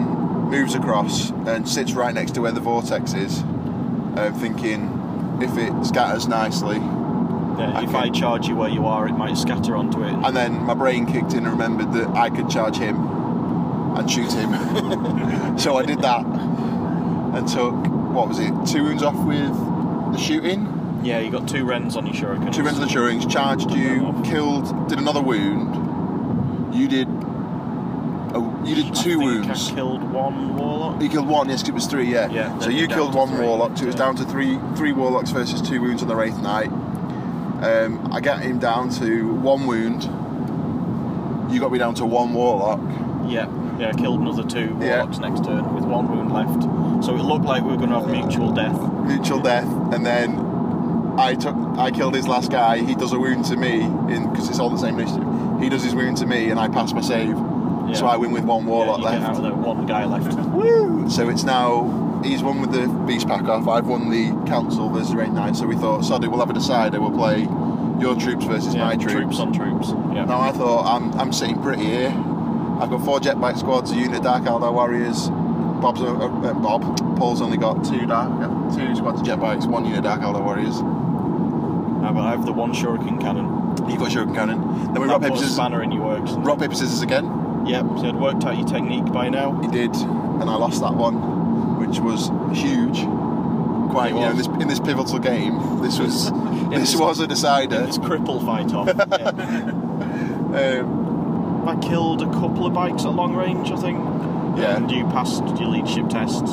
moves 0.50 0.76
across 0.76 1.32
and 1.32 1.68
sits 1.68 1.94
right 1.94 2.14
next 2.14 2.36
to 2.36 2.42
where 2.42 2.52
the 2.52 2.60
vortex 2.60 3.14
is, 3.16 3.44
thinking 4.34 5.40
if 5.42 5.58
it 5.58 5.86
scatters 5.86 6.28
nicely. 6.28 6.78
Yeah, 6.78 7.82
if 7.84 7.94
I 7.94 8.10
charge 8.10 8.48
you 8.48 8.56
where 8.56 8.70
you 8.70 8.86
are, 8.86 9.08
it 9.08 9.14
might 9.14 9.38
scatter 9.38 9.76
onto 9.76 10.04
it. 10.04 10.14
And 10.14 10.36
then 10.36 10.64
my 10.64 10.74
brain 10.74 11.06
kicked 11.06 11.34
in 11.34 11.40
and 11.40 11.48
remembered 11.48 11.92
that 11.94 12.08
I 12.16 12.30
could 12.30 12.50
charge 12.50 12.78
him 12.78 12.96
and 13.98 14.10
shoot 14.10 14.32
him. 14.32 14.52
so 15.60 15.78
I 15.78 15.84
did 15.84 16.02
that 16.02 16.26
and 16.26 17.48
took, 17.48 17.76
what 18.14 18.30
was 18.30 18.40
it, 18.40 18.54
two 18.66 18.84
wounds 18.84 19.04
off 19.04 19.18
with 19.26 19.54
the 20.14 20.18
shooting? 20.18 21.02
Yeah, 21.04 21.20
you 21.20 21.32
got 21.32 21.48
two 21.48 21.66
Rens 21.66 21.96
on 21.96 22.06
your 22.06 22.16
Shuriken. 22.16 22.54
Two 22.54 22.64
rounds 22.64 22.80
of 22.80 22.88
the 22.88 22.94
shurings, 22.94 23.30
charged 23.30 23.72
you, 23.72 24.22
killed, 24.26 24.88
did 24.90 25.00
another 25.00 25.22
wound. 25.22 26.76
You 26.76 26.88
did. 26.88 27.09
You 28.70 28.76
did 28.76 28.94
two 28.94 29.20
wounds. 29.20 29.72
I 29.72 29.76
killed 29.76 30.04
one 30.04 30.56
Warlock. 30.56 31.02
You 31.02 31.10
killed 31.10 31.28
one, 31.28 31.50
yes, 31.50 31.62
'cause 31.64 31.70
it 31.70 31.74
was 31.76 31.88
three, 31.88 32.12
yeah. 32.12 32.30
Yeah, 32.30 32.58
so 32.60 32.70
you 32.70 32.88
killed 32.88 33.16
one 33.16 33.30
three. 33.30 33.46
warlock, 33.46 33.76
so 33.78 33.84
it 33.84 33.88
was 33.88 33.96
down 33.96 34.16
to 34.18 34.24
three 34.26 34.60
three 34.76 34.92
warlocks 34.92 35.32
versus 35.32 35.60
two 35.62 35.82
wounds 35.82 36.02
on 36.04 36.08
the 36.08 36.16
Wraith 36.16 36.40
Knight. 36.42 36.72
Um, 37.64 38.10
I 38.12 38.22
got 38.22 38.42
him 38.42 38.60
down 38.60 38.90
to 38.92 39.28
one 39.34 39.66
wound. 39.66 40.08
You 41.52 41.60
got 41.60 41.72
me 41.72 41.80
down 41.80 41.96
to 41.96 42.06
one 42.06 42.34
warlock. 42.34 42.80
Yeah, 43.28 43.48
yeah, 43.80 43.90
I 43.90 43.94
killed 43.94 44.22
another 44.22 44.44
two 44.44 44.78
Yeah. 44.80 44.98
Warlocks 44.98 45.18
next 45.20 45.44
turn 45.46 45.74
with 45.74 45.84
one 45.86 46.08
wound 46.08 46.32
left. 46.32 47.04
So 47.04 47.16
it 47.16 47.24
looked 47.24 47.46
like 47.46 47.64
we 47.64 47.72
were 47.72 47.78
going 47.78 47.90
to 47.90 48.00
have 48.00 48.08
mutual 48.10 48.52
death. 48.52 48.80
mutual 49.04 49.40
death, 49.40 49.68
and 49.94 50.06
then 50.06 50.40
I 51.18 51.34
took 51.34 51.56
I 51.78 51.90
killed 51.92 52.14
his 52.14 52.28
last 52.28 52.52
guy. 52.52 52.78
He 52.78 52.94
does 52.94 53.14
a 53.14 53.20
wound 53.20 53.46
to 53.46 53.58
me 53.58 53.82
in 54.14 54.30
because 54.30 54.48
it's 54.48 54.60
all 54.60 54.70
the 54.70 54.78
same 54.78 55.00
initiative. 55.00 55.26
He 55.60 55.70
does 55.70 55.84
his 55.84 55.96
wound 55.96 56.18
to 56.18 56.28
me, 56.28 56.52
and 56.52 56.60
I 56.60 56.68
pass 56.68 56.94
my 56.94 57.02
save. 57.02 57.36
So 57.96 58.06
I 58.08 58.18
win 58.18 58.32
with 58.32 58.44
one 58.44 58.66
warlock 58.66 59.00
yeah, 59.00 59.20
left. 59.28 59.40
Out 59.42 59.58
one 59.58 59.86
guy 59.86 60.06
left. 60.06 60.34
Woo! 60.50 61.10
So 61.10 61.30
it's 61.30 61.44
now 61.44 62.22
he's 62.24 62.44
won 62.44 62.62
with 62.62 62.72
the 62.72 62.88
beast 63.06 63.28
pack 63.28 63.44
off. 63.46 63.68
I've 63.68 63.88
won 63.88 64.10
the 64.10 64.30
council 64.48 64.90
versus 64.90 65.14
Wraith 65.16 65.32
Knight. 65.32 65.56
So 65.56 65.66
we 65.66 65.76
thought, 65.76 66.04
sod 66.04 66.24
it, 66.24 66.28
we'll 66.30 66.40
have 66.40 66.50
a 66.50 66.54
decider. 66.54 67.00
We'll 67.02 67.12
play 67.12 67.42
your 68.00 68.16
troops 68.16 68.46
versus 68.46 68.76
Yeah, 68.76 68.86
my 68.86 68.96
troops. 68.96 69.14
troops 69.14 69.40
on 69.40 69.54
troops. 69.54 69.90
Yeah. 70.14 70.26
Now 70.26 70.40
I 70.42 70.52
thought 70.52 70.86
I'm 70.86 71.12
I'm 71.20 71.34
sitting 71.34 71.62
pretty 71.62 71.86
here. 71.86 72.10
I've 72.80 72.90
got 72.90 73.04
four 73.04 73.20
jetbike 73.20 73.58
squads, 73.58 73.92
a 73.92 73.96
unit 73.96 74.24
Dark 74.24 74.44
Eldar 74.44 74.72
warriors. 74.74 75.30
Bob's 75.82 76.02
uh, 76.02 76.14
uh, 76.16 76.54
Bob. 76.54 77.18
Paul's 77.18 77.42
only 77.42 77.58
got 77.58 77.84
two 77.84 78.06
dark, 78.06 78.30
two 78.76 78.96
squads 78.96 79.22
of 79.22 79.28
jetbikes, 79.28 79.66
one 79.68 79.86
unit 79.86 80.04
Dark 80.04 80.22
Eldar 80.22 80.44
warriors. 80.44 80.76
Uh, 80.80 82.12
but 82.14 82.22
I 82.22 82.32
have 82.32 82.46
the 82.46 82.54
one 82.54 82.72
Shuriken 82.74 83.20
cannon. 83.20 83.48
You've 83.90 84.00
got 84.00 84.12
shuriken 84.12 84.34
cannon. 84.36 84.94
Then 84.94 85.02
we 85.02 85.08
rock 85.08 85.22
paper 85.22 85.36
scissors. 85.36 85.56
spanner 85.56 85.82
in 85.84 85.92
your 85.92 86.04
works. 86.06 86.32
Rock 86.34 86.60
paper 86.60 86.76
scissors 86.76 87.02
again. 87.02 87.26
Yep, 87.66 87.86
so 88.00 88.06
I'd 88.08 88.16
worked 88.16 88.44
out 88.46 88.58
your 88.58 88.68
technique 88.68 89.06
by 89.12 89.30
now. 89.30 89.60
He 89.62 89.68
did, 89.68 89.94
and 89.96 90.50
I 90.50 90.56
lost 90.56 90.82
that 90.82 90.94
one, 90.96 91.16
which 91.80 92.00
was 92.00 92.30
huge. 92.58 93.04
Quite, 93.92 94.12
It 94.12 94.16
you 94.16 94.22
know, 94.22 94.30
in 94.32 94.38
this, 94.38 94.48
in 94.48 94.68
this 94.68 94.80
pivotal 94.80 95.20
game, 95.20 95.82
this 95.82 96.00
was 96.00 96.32
this 96.70 96.92
this- 96.92 96.96
was 96.96 97.20
a 97.20 97.28
decider. 97.28 97.86
This 97.86 97.98
cripple 97.98 98.44
fight 98.46 98.74
off. 98.74 98.88
yeah. 99.20 100.80
Um, 100.82 101.68
I 101.68 101.76
killed 101.76 102.22
a 102.22 102.26
couple 102.32 102.66
of 102.66 102.74
bikes 102.74 103.04
at 103.06 103.14
long 103.14 103.36
range, 103.36 103.72
I 103.72 103.76
think. 103.76 104.00
Yeah. 104.58 104.78
And 104.78 104.90
you 104.92 105.04
passed 105.06 105.44
your 105.60 105.70
leadership 105.70 106.10
tests. 106.10 106.52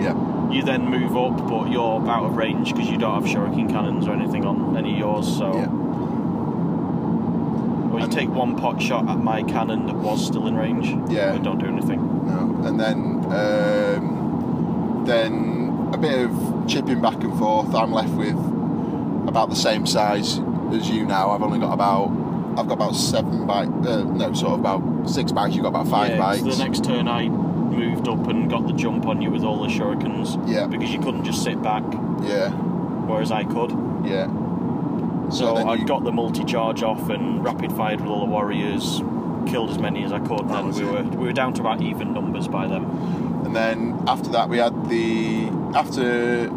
yeah. 0.00 0.14
You 0.50 0.62
then 0.62 0.88
move 0.88 1.14
up, 1.16 1.36
but 1.48 1.70
you're 1.70 2.08
out 2.08 2.24
of 2.24 2.36
range 2.36 2.72
because 2.74 2.88
you 2.88 2.96
don't 2.96 3.22
have 3.22 3.30
shuriken 3.30 3.68
cannons 3.70 4.08
or 4.08 4.12
anything 4.14 4.44
on 4.46 4.76
any 4.76 4.92
of 4.94 4.98
yours. 4.98 5.36
So, 5.36 5.52
Yeah. 5.54 5.66
Well, 7.98 8.08
you 8.08 8.12
take 8.14 8.28
one 8.30 8.56
pot 8.56 8.80
shot 8.80 9.08
at 9.08 9.18
my 9.18 9.42
cannon 9.42 9.86
that 9.86 9.96
was 9.96 10.24
still 10.26 10.46
in 10.46 10.56
range. 10.56 10.88
Yeah. 11.10 11.32
but 11.32 11.42
don't 11.42 11.58
do 11.58 11.66
anything. 11.66 12.00
No, 12.26 12.66
and 12.66 12.78
then 12.78 13.24
um, 13.32 15.04
then 15.06 15.90
a 15.92 15.98
bit 15.98 16.26
of 16.28 16.66
chipping 16.68 17.00
back 17.00 17.22
and 17.22 17.38
forth. 17.38 17.74
I'm 17.74 17.92
left 17.92 18.10
with 18.14 18.36
about 19.28 19.50
the 19.50 19.56
same 19.56 19.86
size 19.86 20.40
as 20.72 20.88
you 20.90 21.04
now. 21.06 21.30
I've 21.30 21.42
only 21.42 21.58
got 21.58 21.72
about 21.72 22.08
I've 22.58 22.66
got 22.66 22.74
about 22.74 22.94
seven 22.96 23.46
bikes. 23.46 23.70
Uh, 23.86 24.02
no, 24.04 24.32
sort 24.32 24.54
of 24.54 24.60
about 24.60 25.08
six 25.08 25.30
bikes. 25.32 25.54
You've 25.54 25.62
got 25.62 25.70
about 25.70 25.88
five 25.88 26.10
yeah, 26.10 26.16
'cause 26.18 26.42
bikes. 26.42 26.56
The 26.56 26.64
next 26.64 26.84
turn, 26.84 27.06
I 27.08 27.28
moved 27.28 28.08
up 28.08 28.26
and 28.26 28.50
got 28.50 28.66
the 28.66 28.72
jump 28.72 29.06
on 29.06 29.22
you 29.22 29.30
with 29.30 29.44
all 29.44 29.62
the 29.62 29.68
shurikens. 29.68 30.36
Yeah. 30.48 30.66
Because 30.66 30.90
you 30.90 30.98
couldn't 30.98 31.24
just 31.24 31.42
sit 31.44 31.62
back, 31.62 31.84
Yeah, 32.22 32.50
whereas 33.06 33.30
I 33.30 33.44
could. 33.44 33.70
yeah. 34.04 34.26
So, 35.30 35.54
then 35.54 35.68
I 35.68 35.74
you- 35.74 35.84
got 35.84 36.04
the 36.04 36.12
multi 36.12 36.44
charge 36.44 36.82
off 36.82 37.08
and 37.10 37.44
rapid 37.44 37.72
fired 37.72 38.00
with 38.00 38.10
all 38.10 38.20
the 38.20 38.26
warriors, 38.26 39.02
killed 39.46 39.70
as 39.70 39.78
many 39.78 40.04
as 40.04 40.12
I 40.12 40.18
could. 40.20 40.48
That 40.48 40.58
and 40.58 40.66
was 40.68 40.80
we 40.80 40.86
it. 40.86 40.92
were 40.92 41.02
we 41.18 41.26
were 41.26 41.32
down 41.32 41.52
to 41.54 41.60
about 41.60 41.82
even 41.82 42.12
numbers 42.12 42.48
by 42.48 42.66
then. 42.66 42.84
And 43.44 43.54
then 43.54 44.02
after 44.06 44.30
that, 44.30 44.48
we 44.48 44.58
had 44.58 44.88
the 44.88 45.48
after 45.74 46.50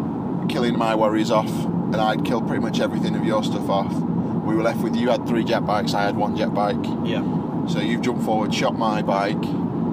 killing 0.49 0.77
my 0.77 0.95
warriors 0.95 1.31
off, 1.31 1.49
and 1.65 1.95
I'd 1.97 2.25
killed 2.25 2.47
pretty 2.47 2.61
much 2.61 2.79
everything 2.79 3.15
of 3.15 3.25
your 3.25 3.43
stuff 3.43 3.69
off. 3.69 3.93
We 3.93 4.55
were 4.55 4.63
left 4.63 4.79
with 4.81 4.95
you 4.95 5.09
had 5.09 5.27
three 5.27 5.43
jet 5.43 5.65
bikes, 5.65 5.93
I 5.93 6.03
had 6.03 6.15
one 6.17 6.35
jet 6.35 6.53
bike. 6.53 6.83
Yeah. 7.03 7.23
So 7.67 7.79
you've 7.79 8.01
jumped 8.01 8.23
forward, 8.23 8.53
shot 8.53 8.77
my 8.77 9.01
bike. 9.01 9.37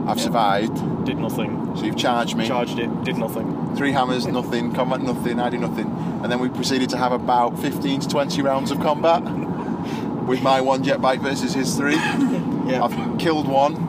I've 0.07 0.19
survived. 0.19 1.05
Did 1.05 1.19
nothing. 1.19 1.77
So 1.77 1.85
you've 1.85 1.97
charged 1.99 2.35
me. 2.37 2.47
Charged 2.47 2.79
it. 2.79 3.05
Did 3.05 3.19
nothing. 3.19 3.58
Three 3.77 3.93
hammers, 3.93 4.27
nothing. 4.27 4.73
Combat, 4.73 5.01
nothing. 5.01 5.39
I 5.41 5.51
do 5.51 5.59
nothing. 5.59 5.87
And 6.23 6.31
then 6.33 6.41
we 6.41 6.49
proceeded 6.49 6.89
to 6.91 6.97
have 6.97 7.13
about 7.13 7.59
15 7.61 8.01
to 8.01 8.09
20 8.09 8.43
rounds 8.43 8.71
of 8.71 8.81
combat 8.81 9.23
with 10.27 10.43
my 10.43 10.61
one 10.61 10.83
jet 10.83 11.01
bike 11.01 11.21
versus 11.21 11.55
his 11.55 11.75
three. 11.77 11.95
Yeah. 11.95 12.83
I've 12.83 13.19
killed 13.19 13.47
one. 13.49 13.87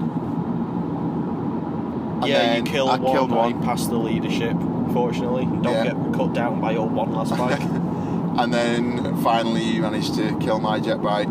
Yeah, 2.25 2.57
you 2.57 2.63
killed 2.63 2.89
I 2.89 2.97
one. 2.97 3.13
killed 3.13 3.31
one. 3.31 3.61
passed 3.63 3.89
the 3.89 3.97
leadership. 3.97 4.55
Fortunately, 4.93 5.45
don't 5.45 5.65
Yeah. 5.73 5.83
get 5.93 6.13
cut 6.13 6.33
down 6.33 6.59
by 6.61 6.71
your 6.71 6.87
one 6.87 7.11
last 7.13 7.35
bike. 7.37 7.61
And 8.37 8.53
then 8.53 9.17
finally, 9.21 9.63
you 9.63 9.81
managed 9.81 10.13
to 10.15 10.37
kill 10.39 10.59
my 10.61 10.79
jet 10.79 11.01
bike, 11.01 11.27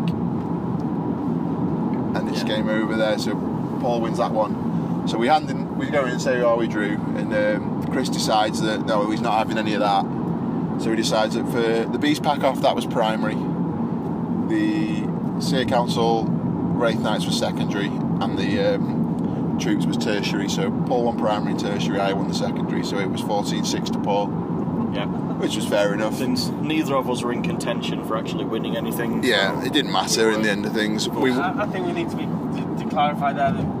and 2.15 2.29
it's 2.29 2.43
game 2.43 2.69
over 2.69 2.95
there. 2.95 3.17
So 3.17 3.35
Paul 3.81 4.01
wins 4.01 4.17
that 4.19 4.31
one. 4.31 5.07
So 5.07 5.17
we 5.17 5.27
hand 5.27 5.49
in, 5.49 5.65
we 5.79 5.89
go 5.89 6.05
in 6.05 6.11
and 6.11 6.21
say, 6.21 6.41
"Oh, 6.41 6.57
we 6.57 6.67
drew," 6.67 6.93
and 7.15 7.33
um, 7.33 7.83
Chris 7.91 8.09
decides 8.09 8.61
that 8.61 8.85
no, 8.85 9.09
he's 9.09 9.21
not 9.21 9.37
having 9.37 9.57
any 9.57 9.73
of 9.73 9.79
that. 9.79 10.03
So 10.81 10.91
he 10.91 10.95
decides 10.95 11.35
that 11.35 11.45
for 11.45 11.89
the 11.91 11.97
beast 11.97 12.21
pack 12.21 12.43
off, 12.43 12.61
that 12.61 12.75
was 12.75 12.85
primary. 12.85 13.35
The 14.47 15.41
Seer 15.41 15.65
Council 15.65 16.25
Wraith 16.25 16.99
Knights 16.99 17.25
was 17.25 17.37
secondary, 17.37 17.87
and 17.87 18.37
the 18.37 18.75
um, 18.75 19.57
troops 19.59 19.85
was 19.85 19.97
tertiary. 19.97 20.49
So 20.49 20.71
Paul 20.87 21.05
won 21.05 21.17
primary 21.17 21.51
and 21.51 21.59
tertiary, 21.59 21.99
I 21.99 22.13
won 22.13 22.27
the 22.27 22.33
secondary. 22.33 22.83
So 22.83 22.97
it 22.97 23.09
was 23.09 23.21
14-6 23.21 23.93
to 23.93 23.99
Paul. 23.99 24.29
Yeah. 24.93 25.05
Which 25.05 25.55
was 25.55 25.67
fair 25.67 25.93
enough. 25.93 26.15
Since 26.15 26.47
neither 26.47 26.95
of 26.95 27.09
us 27.09 27.21
were 27.21 27.31
in 27.31 27.43
contention 27.43 28.05
for 28.05 28.17
actually 28.17 28.45
winning 28.45 28.75
anything. 28.75 29.23
Yeah, 29.23 29.63
it 29.63 29.71
didn't 29.71 29.91
matter 29.91 30.31
in 30.31 30.41
the 30.41 30.49
end 30.49 30.65
of 30.65 30.73
things. 30.73 31.07
We, 31.07 31.31
I, 31.31 31.63
I 31.63 31.67
think 31.67 31.85
we 31.85 31.91
need 31.91 32.09
to 32.09 32.15
be 32.15 32.23
to, 32.23 32.83
to 32.83 32.89
clarify 32.89 33.33
there 33.33 33.51
that 33.51 33.57
the, 33.57 33.63
the 33.63 33.78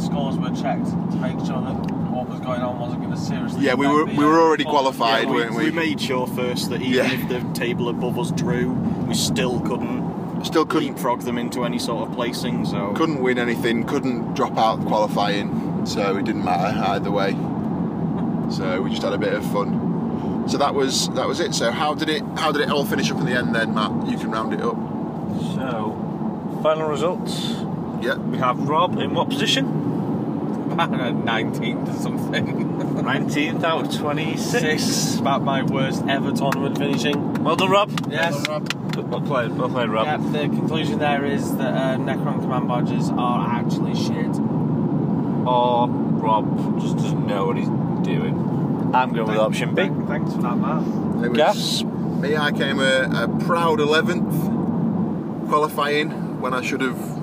scores 0.00 0.36
were 0.36 0.50
checked 0.50 0.86
to 0.86 1.16
make 1.16 1.38
sure 1.46 1.60
that 1.60 1.90
what 2.10 2.28
was 2.28 2.40
going 2.40 2.60
on 2.62 2.78
wasn't 2.78 3.00
going 3.02 3.12
to 3.14 3.18
seriously. 3.20 3.64
Yeah, 3.64 3.74
we 3.74 3.86
were- 3.86 4.04
we 4.06 4.24
were 4.24 4.40
already 4.40 4.64
performance. 4.64 4.96
qualified, 4.96 5.28
we, 5.28 5.36
weren't 5.36 5.54
we? 5.54 5.64
we 5.66 5.70
made 5.70 6.00
sure 6.00 6.26
first 6.26 6.70
that 6.70 6.80
even 6.82 6.92
Yeah. 6.92 7.12
if 7.12 7.28
the 7.28 7.40
table 7.58 7.88
above 7.88 8.18
us 8.18 8.30
drew, 8.32 8.70
we 9.06 9.14
still 9.14 9.60
couldn't 9.60 10.10
still 10.42 10.64
couldn't 10.64 10.98
frog 10.98 11.20
them 11.20 11.36
into 11.36 11.64
any 11.66 11.78
sort 11.78 12.08
of 12.08 12.14
placing. 12.14 12.64
So 12.64 12.92
couldn't 12.94 13.20
win 13.20 13.38
anything, 13.38 13.84
couldn't 13.84 14.34
drop 14.34 14.56
out 14.56 14.84
qualifying, 14.86 15.84
so 15.84 16.16
it 16.16 16.24
didn't 16.24 16.44
matter 16.44 16.78
either 16.92 17.10
way. 17.10 17.36
So 18.50 18.80
we 18.82 18.90
just 18.90 19.02
had 19.02 19.12
a 19.12 19.18
bit 19.18 19.34
of 19.34 19.44
fun. 19.52 20.48
So 20.48 20.56
that 20.58 20.74
was 20.74 21.08
that 21.10 21.28
was 21.28 21.40
it. 21.40 21.54
So 21.54 21.70
how 21.70 21.94
did 21.94 22.08
it 22.08 22.22
how 22.36 22.50
did 22.52 22.62
it 22.62 22.70
all 22.70 22.84
finish 22.86 23.10
up 23.10 23.18
in 23.18 23.26
the 23.26 23.32
end 23.34 23.54
then, 23.54 23.74
Matt? 23.74 23.92
You 24.08 24.16
can 24.18 24.30
round 24.30 24.52
it 24.54 24.62
up. 24.62 24.76
So, 25.54 26.58
final 26.62 26.88
results. 26.88 27.54
Yeah. 28.00 28.14
We 28.16 28.38
have 28.38 28.58
Rob 28.68 28.98
in 28.98 29.12
what 29.14 29.28
position? 29.28 29.66
About 30.70 30.90
19th 30.90 31.88
or 31.88 32.00
something. 32.00 32.46
19th 33.02 33.64
out 33.64 33.86
of 33.86 33.94
26. 33.96 34.50
Six, 34.60 35.16
about 35.18 35.42
my 35.42 35.62
worst 35.62 36.04
ever 36.08 36.32
tournament 36.32 36.78
finishing. 36.78 37.34
Well 37.42 37.56
done, 37.56 37.70
Rob. 37.70 37.90
Yes. 38.10 38.46
Well 38.48 39.20
played, 39.20 39.56
well 39.56 39.68
played, 39.68 39.88
Rob. 39.88 40.06
Yeah, 40.06 40.16
the 40.18 40.48
conclusion 40.48 40.98
there 40.98 41.24
is 41.24 41.56
that 41.56 41.74
uh, 41.74 41.96
Necron 41.98 42.40
command 42.40 42.68
barges 42.68 43.10
are 43.10 43.48
actually 43.48 43.94
shit. 43.94 44.36
Or 45.46 45.88
Rob 45.88 46.80
just 46.80 46.96
doesn't 46.96 47.26
know 47.26 47.46
what 47.46 47.56
he's 47.56 47.68
doing. 48.04 48.34
I'm 48.94 49.12
going 49.12 49.28
with 49.28 49.38
option 49.38 49.74
B. 49.74 49.88
Thanks 50.06 50.34
for 50.34 50.42
that, 50.42 50.56
Matt. 50.56 50.82
It 51.24 51.30
was 51.30 51.36
Gaz. 51.36 51.84
Me, 51.84 52.36
I 52.36 52.52
came 52.52 52.80
a, 52.80 53.08
a 53.12 53.28
proud 53.46 53.78
11th 53.78 55.48
qualifying 55.48 56.40
when 56.40 56.52
I 56.54 56.62
should 56.62 56.80
have 56.80 57.19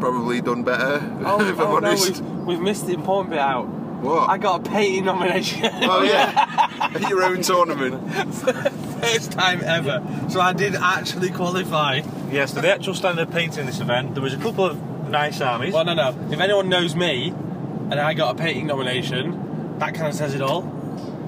probably 0.00 0.40
done 0.40 0.62
better. 0.64 0.98
Oh, 1.24 1.40
if 1.46 1.58
I'm 1.58 1.66
oh 1.66 1.78
no, 1.78 1.94
we've, 1.94 2.20
we've 2.46 2.60
missed 2.60 2.86
the 2.86 2.94
important 2.94 3.30
bit 3.30 3.38
out. 3.38 3.68
What? 3.68 4.30
I 4.30 4.38
got 4.38 4.66
a 4.66 4.70
painting 4.70 5.04
nomination. 5.04 5.60
Oh 5.82 6.02
yeah, 6.02 6.68
at 6.94 7.08
your 7.08 7.22
own 7.22 7.42
tournament. 7.42 8.12
First 9.00 9.32
time 9.32 9.60
ever. 9.62 10.02
So 10.28 10.40
I 10.40 10.52
did 10.52 10.74
actually 10.74 11.30
qualify. 11.30 12.00
Yes, 12.30 12.54
so 12.54 12.60
the 12.60 12.72
actual 12.72 12.94
standard 12.94 13.28
of 13.28 13.34
painting 13.34 13.60
in 13.60 13.66
this 13.66 13.80
event, 13.80 14.14
there 14.14 14.22
was 14.22 14.34
a 14.34 14.38
couple 14.38 14.64
of 14.64 14.80
nice 15.08 15.40
armies. 15.40 15.74
Well, 15.74 15.84
no, 15.84 15.94
no. 15.94 16.16
If 16.30 16.40
anyone 16.40 16.68
knows 16.68 16.96
me, 16.96 17.28
and 17.28 17.94
I 17.94 18.14
got 18.14 18.34
a 18.34 18.38
painting 18.38 18.66
nomination, 18.66 19.78
that 19.78 19.94
kind 19.94 20.08
of 20.08 20.14
says 20.14 20.34
it 20.34 20.40
all. 20.40 20.62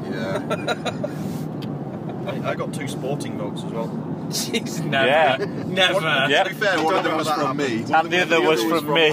Yeah. 0.04 0.42
I, 2.26 2.50
I 2.50 2.54
got 2.54 2.72
two 2.72 2.88
sporting 2.88 3.36
votes 3.36 3.64
as 3.64 3.72
well. 3.72 3.88
Jeez, 4.52 4.84
never, 4.84 5.06
Yeah. 5.06 5.36
never. 5.66 5.94
One- 5.94 6.30
Yeah. 6.30 6.42
To 6.44 6.50
be 6.50 6.56
fair, 6.56 6.82
one 6.82 6.94
of 6.96 7.04
them 7.04 7.16
was 7.16 7.28
from 7.30 7.56
me. 7.56 7.84
and 7.92 8.10
the 8.10 8.22
other 8.22 8.40
was 8.40 8.62
from 8.64 8.92
me. 8.92 9.12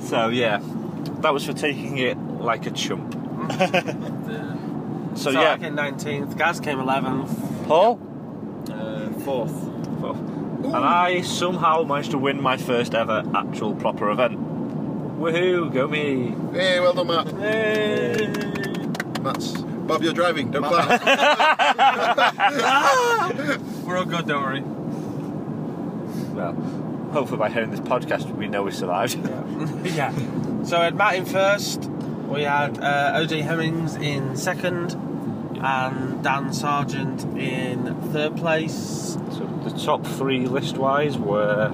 so 0.06 0.28
yeah, 0.28 0.60
that 1.20 1.32
was 1.32 1.44
for 1.46 1.52
taking 1.52 1.98
it 1.98 2.16
like 2.18 2.66
a 2.66 2.70
chump. 2.70 3.12
so, 5.14 5.14
So 5.14 5.30
yeah, 5.30 5.52
I 5.52 5.58
came 5.58 5.76
19th, 5.76 6.36
Gaz 6.38 6.60
came 6.60 6.78
11th. 6.78 7.66
Paul, 7.66 7.98
Uh, 8.70 9.08
fourth. 9.24 9.52
Fourth. 10.00 10.18
and 10.64 10.76
I 10.76 11.20
somehow 11.22 11.82
managed 11.84 12.10
to 12.12 12.18
win 12.18 12.40
my 12.42 12.56
first 12.56 12.94
ever 12.94 13.22
actual 13.34 13.74
proper 13.74 14.10
event. 14.10 14.38
Woohoo! 15.20 15.70
Go 15.72 15.86
me! 15.88 16.34
Hey, 16.52 16.80
well 16.80 16.92
done, 16.94 17.06
Matt. 17.08 17.30
Hey. 17.32 18.32
That's 19.22 19.52
Bob. 19.86 20.02
You're 20.02 20.14
driving. 20.14 20.50
Don't 20.50 20.64
clap. 20.64 21.00
Good, 24.20 24.28
don't 24.28 24.42
worry. 24.42 24.60
Well, 26.34 26.52
hopefully 27.10 27.38
by 27.38 27.48
hearing 27.48 27.70
this 27.70 27.80
podcast, 27.80 28.30
we 28.36 28.48
know 28.48 28.64
we 28.64 28.70
survived. 28.70 29.16
yeah. 29.86 30.12
So 30.62 30.78
we 30.78 30.84
had 30.84 30.94
Matt 30.94 31.14
in 31.14 31.24
first, 31.24 31.84
we 32.28 32.42
had 32.42 32.78
uh, 32.78 33.14
OJ 33.14 33.40
Hemmings 33.40 33.96
in 33.96 34.36
second, 34.36 34.92
and 35.58 36.22
Dan 36.22 36.52
Sargent 36.52 37.24
in 37.38 37.94
third 38.12 38.36
place. 38.36 39.16
So 39.30 39.60
the 39.64 39.70
top 39.70 40.06
three 40.06 40.46
list-wise 40.46 41.16
were 41.16 41.68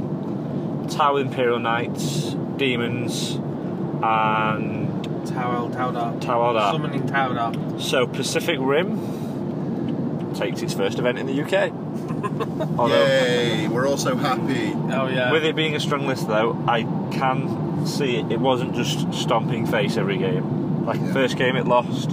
Tau 0.89 1.17
Imperial 1.17 1.59
Knights, 1.59 2.37
Demons, 2.59 3.35
and 4.05 5.05
Towel, 5.27 5.71
Taudar. 5.71 6.21
Taualdar. 6.21 6.71
Summoning 6.71 7.09
Taudar. 7.09 7.81
So 7.83 8.07
Pacific 8.07 8.59
Rim 8.61 9.16
takes 10.37 10.63
its 10.63 10.75
first 10.75 10.99
event 10.99 11.19
in 11.19 11.27
the 11.27 11.43
UK. 11.43 11.73
Although, 12.79 13.05
Yay! 13.07 13.69
We're 13.69 13.87
all 13.87 13.97
so 13.97 14.17
happy. 14.17 14.73
Oh, 14.75 15.09
yeah. 15.09 15.33
with 15.33 15.45
it 15.45 15.57
being 15.57 15.75
a 15.75 15.81
strong 15.81 16.07
list, 16.07 16.29
though, 16.29 16.63
I 16.67 16.83
can 17.13 17.87
see 17.87 18.17
it, 18.17 18.33
it 18.33 18.41
wasn't 18.41 18.75
just 18.75 19.13
stomping 19.15 19.67
face 19.67 19.97
every 19.97 20.19
game. 20.19 20.85
Like 20.85 21.01
Yeah. 21.01 21.13
first 21.13 21.37
game, 21.37 21.57
it 21.57 21.67
lost. 21.67 22.11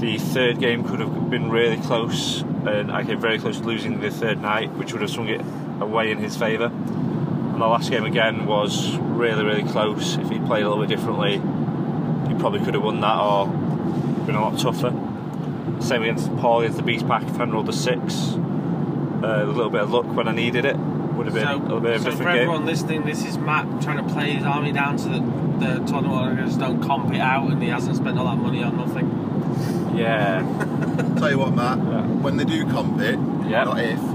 The 0.00 0.16
third 0.18 0.58
game 0.60 0.84
could 0.84 1.00
have 1.00 1.28
been 1.30 1.50
really 1.50 1.76
close, 1.78 2.40
and 2.66 2.90
I 2.90 3.04
came 3.04 3.20
very 3.20 3.38
close 3.38 3.58
to 3.60 3.64
losing 3.66 4.00
the 4.00 4.10
third 4.10 4.40
knight, 4.40 4.72
which 4.72 4.92
would 4.92 5.02
have 5.02 5.10
swung 5.10 5.28
it 5.28 5.40
away 5.80 6.10
in 6.10 6.18
his 6.18 6.36
favour. 6.36 6.66
And 6.66 7.60
the 7.60 7.66
last 7.66 7.90
game 7.90 8.04
again 8.04 8.46
was 8.46 8.96
really, 8.96 9.44
really 9.44 9.64
close. 9.64 10.16
If 10.16 10.30
he 10.30 10.38
played 10.38 10.62
a 10.64 10.68
little 10.70 10.84
bit 10.86 10.88
differently, 10.96 11.32
he 12.28 12.34
probably 12.40 12.60
could 12.64 12.74
have 12.74 12.82
won 12.82 13.00
that 13.00 13.18
or 13.18 13.46
been 14.26 14.34
a 14.36 14.40
lot 14.40 14.58
tougher. 14.58 14.90
Same 15.80 16.02
against 16.02 16.34
Paul 16.36 16.60
against 16.60 16.76
the 16.78 16.82
Beast 16.84 17.06
Pack, 17.08 17.22
if 17.24 17.38
I 17.40 17.44
rolled 17.44 17.68
a 17.68 17.72
six. 17.72 18.34
Uh, 19.22 19.42
a 19.42 19.46
little 19.46 19.70
bit 19.70 19.82
of 19.82 19.90
luck 19.90 20.06
when 20.06 20.28
I 20.28 20.32
needed 20.32 20.64
it 20.64 20.76
would 20.76 21.26
have 21.26 21.34
been 21.34 21.46
a 21.46 21.56
little 21.56 21.80
bit 21.80 21.96
of 21.96 22.00
a 22.00 22.04
so 22.04 22.10
for 22.12 22.16
different 22.18 22.32
game. 22.36 22.42
everyone 22.42 22.64
listening, 22.66 23.04
this 23.04 23.24
is 23.26 23.36
Matt 23.36 23.82
trying 23.82 23.98
to 24.06 24.12
play 24.14 24.30
his 24.32 24.44
army 24.44 24.72
down 24.72 24.98
so 24.98 25.10
that 25.10 25.20
the 25.60 25.74
tournament 25.84 26.12
organisers 26.22 26.56
don't 26.56 26.80
comp 26.82 27.12
it 27.12 27.20
out 27.20 27.50
and 27.50 27.62
he 27.62 27.68
hasn't 27.68 27.96
spent 27.96 28.18
all 28.18 28.24
that 28.24 28.36
money 28.42 28.62
on 28.62 28.76
nothing. 28.78 29.96
Yeah. 29.98 30.40
Tell 31.18 31.30
you 31.30 31.38
what, 31.38 31.54
Matt. 31.54 31.76
Yeah. 31.78 32.06
When 32.06 32.36
they 32.38 32.44
do 32.44 32.64
comp 32.66 32.98
it, 33.00 33.18
Yeah. 33.50 33.64
not 33.64 33.78
if. 33.80 34.00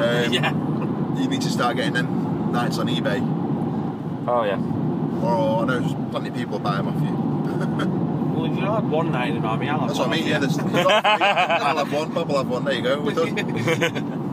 Um, 0.00 0.32
yeah. 0.32 0.52
You 1.20 1.28
need 1.28 1.42
to 1.42 1.50
start 1.50 1.76
getting 1.76 1.92
them 1.92 2.52
knights 2.52 2.78
on 2.78 2.86
eBay, 2.88 3.20
Oh 4.26 4.44
yeah. 4.44 4.56
or 5.22 5.62
I 5.62 5.66
know 5.66 5.78
there's 5.80 5.92
plenty 6.10 6.30
of 6.30 6.34
people 6.34 6.58
buy 6.58 6.76
them 6.76 6.88
off 6.88 7.02
you. 7.02 7.99
Well, 8.50 8.58
if 8.58 8.64
you 8.64 8.70
had 8.70 8.90
one 8.90 9.12
knight 9.12 9.30
in 9.30 9.36
an 9.38 9.44
army, 9.44 9.68
I'll 9.68 9.78
have 9.80 9.88
That's 9.88 9.98
what 9.98 10.08
I 10.08 10.12
mean. 10.12 10.22
off 10.24 10.28
Yeah, 10.28 10.34
you. 10.34 10.40
there's, 10.40 10.56
you've 10.56 10.70
three. 10.70 10.92
I'll 10.92 11.76
have 11.78 11.92
one. 11.92 12.12
Bob 12.12 12.28
will 12.28 12.36
have 12.38 12.48
one. 12.48 12.64
There 12.64 12.74
you 12.74 12.82
go. 12.82 13.00
We're 13.00 13.14
done. 13.14 14.16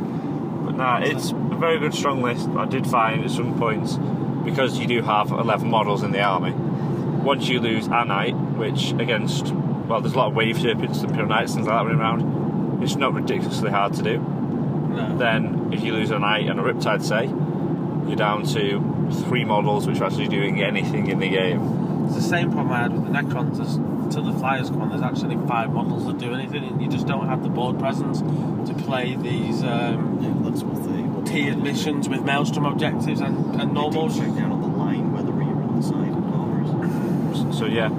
But 0.67 0.75
nah, 0.75 0.99
it's 0.99 1.31
a 1.31 1.35
very 1.35 1.79
good 1.79 1.93
strong 1.93 2.21
list. 2.21 2.49
I 2.49 2.65
did 2.65 2.85
find 2.85 3.23
at 3.23 3.31
some 3.31 3.57
points 3.57 3.95
because 4.43 4.77
you 4.79 4.85
do 4.87 5.01
have 5.01 5.31
11 5.31 5.69
models 5.69 6.03
in 6.03 6.11
the 6.11 6.21
army. 6.21 6.51
Once 6.51 7.47
you 7.47 7.59
lose 7.59 7.87
a 7.87 8.03
knight, 8.05 8.35
which 8.35 8.91
against 8.91 9.53
well, 9.53 10.01
there's 10.01 10.13
a 10.13 10.17
lot 10.17 10.27
of 10.27 10.35
wave 10.35 10.59
serpents 10.59 10.99
and 10.99 11.09
Imperial 11.09 11.29
knights 11.29 11.53
things 11.53 11.65
like 11.67 11.77
that 11.77 11.85
running 11.85 11.99
around. 12.01 12.83
it's 12.83 12.95
not 12.97 13.13
ridiculously 13.13 13.71
hard 13.71 13.93
to 13.93 14.03
do. 14.03 14.19
Then, 15.17 15.69
if 15.71 15.81
you 15.83 15.93
lose 15.93 16.11
a 16.11 16.19
knight 16.19 16.47
and 16.49 16.59
a 16.59 16.63
riptide, 16.63 17.01
say, 17.03 17.25
you're 18.07 18.15
down 18.17 18.43
to 18.47 19.11
three 19.27 19.45
models 19.45 19.87
which 19.87 20.01
are 20.01 20.05
actually 20.05 20.27
doing 20.27 20.61
anything 20.61 21.07
in 21.07 21.19
the 21.19 21.29
game. 21.29 21.61
It's 22.07 22.15
the 22.15 22.21
same 22.21 22.51
problem 22.51 22.71
I 22.71 22.83
had 22.83 22.93
with 22.93 23.03
the 23.03 23.11
Necrons. 23.11 23.59
As, 23.59 23.75
till 24.13 24.23
the 24.23 24.39
flyers 24.39 24.69
come 24.69 24.81
on, 24.81 24.89
there's 24.89 25.01
actually 25.01 25.35
five 25.47 25.73
models 25.73 26.05
that 26.07 26.17
do 26.17 26.33
anything, 26.33 26.63
and 26.63 26.81
you 26.81 26.87
just 26.87 27.05
don't 27.05 27.27
have 27.27 27.43
the 27.43 27.49
board 27.49 27.77
presence 27.77 28.21
to 28.21 28.73
play 28.85 29.15
these 29.15 29.63
um, 29.63 30.43
that's 30.43 30.63
what 30.63 30.83
they 30.83 31.31
tiered 31.31 31.61
missions 31.61 32.07
with 32.07 32.23
Maelstrom 32.23 32.65
objectives 32.65 33.19
and, 33.19 33.59
and 33.59 33.73
normals. 33.73 34.17
Check 34.17 34.33
down 34.35 34.51
on 34.51 34.61
the 34.61 34.67
line 34.67 35.11
whether 35.11 35.31
you're 35.31 35.63
on 35.63 35.75
the 35.75 35.83
side 35.83 36.09
of 36.09 37.45
ours. 37.45 37.57
So 37.57 37.65
yeah, 37.65 37.91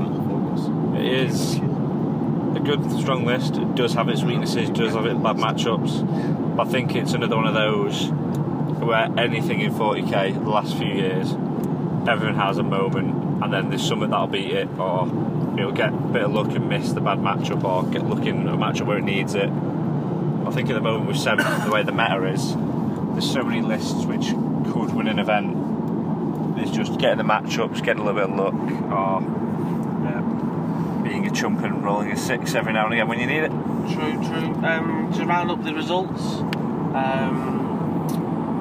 it 0.98 1.04
is 1.04 1.56
a 1.56 2.60
good, 2.60 2.90
strong 2.98 3.24
list. 3.24 3.56
It 3.56 3.74
does 3.74 3.94
have 3.94 4.08
its 4.08 4.22
weaknesses, 4.22 4.70
it 4.70 4.74
does 4.74 4.94
have 4.94 5.06
its 5.06 5.20
bad 5.20 5.36
matchups. 5.36 6.56
But 6.56 6.66
I 6.66 6.70
think 6.70 6.96
it's 6.96 7.12
another 7.12 7.36
one 7.36 7.46
of 7.46 7.54
those 7.54 8.08
where 8.80 9.12
anything 9.18 9.60
in 9.60 9.74
40k 9.74 10.32
the 10.32 10.48
last 10.48 10.76
few 10.76 10.86
years, 10.86 11.32
everyone 12.08 12.36
has 12.36 12.58
a 12.58 12.62
moment, 12.62 13.17
and 13.48 13.54
then 13.54 13.70
there's 13.70 13.88
something 13.88 14.10
that'll 14.10 14.26
beat 14.26 14.52
it, 14.52 14.68
or 14.78 15.06
you'll 15.56 15.72
get 15.72 15.88
a 15.88 15.96
bit 15.96 16.24
of 16.24 16.32
luck 16.32 16.50
and 16.50 16.68
miss 16.68 16.92
the 16.92 17.00
bad 17.00 17.16
matchup, 17.16 17.64
or 17.64 17.82
get 17.90 18.04
lucky 18.04 18.28
in 18.28 18.46
a 18.46 18.58
matchup 18.58 18.84
where 18.84 18.98
it 18.98 19.04
needs 19.04 19.34
it. 19.34 19.48
I 19.48 20.50
think 20.50 20.68
at 20.68 20.74
the 20.74 20.82
moment 20.82 21.06
with 21.06 21.16
seven, 21.16 21.46
the 21.64 21.70
way 21.70 21.82
the 21.82 21.92
meta 21.92 22.26
is, 22.26 22.54
there's 23.12 23.32
so 23.32 23.42
many 23.42 23.62
lists 23.62 24.04
which 24.04 24.26
could 24.70 24.94
win 24.94 25.08
an 25.08 25.18
event. 25.18 25.56
It's 26.58 26.76
just 26.76 26.98
getting 26.98 27.16
the 27.16 27.24
matchups, 27.24 27.82
getting 27.82 28.02
a 28.02 28.04
little 28.04 28.20
bit 28.20 28.30
of 28.30 28.36
luck, 28.36 28.52
or 28.92 29.22
yeah, 30.04 31.02
being 31.02 31.26
a 31.26 31.30
chump 31.30 31.62
and 31.62 31.82
rolling 31.82 32.12
a 32.12 32.16
six 32.18 32.54
every 32.54 32.74
now 32.74 32.84
and 32.84 32.92
again 32.92 33.08
when 33.08 33.18
you 33.18 33.26
need 33.26 33.44
it. 33.44 33.50
True, 33.50 34.12
true. 34.28 34.62
Um, 34.62 35.10
to 35.14 35.24
round 35.24 35.50
up 35.50 35.64
the 35.64 35.72
results, 35.72 36.22
um, 36.22 37.57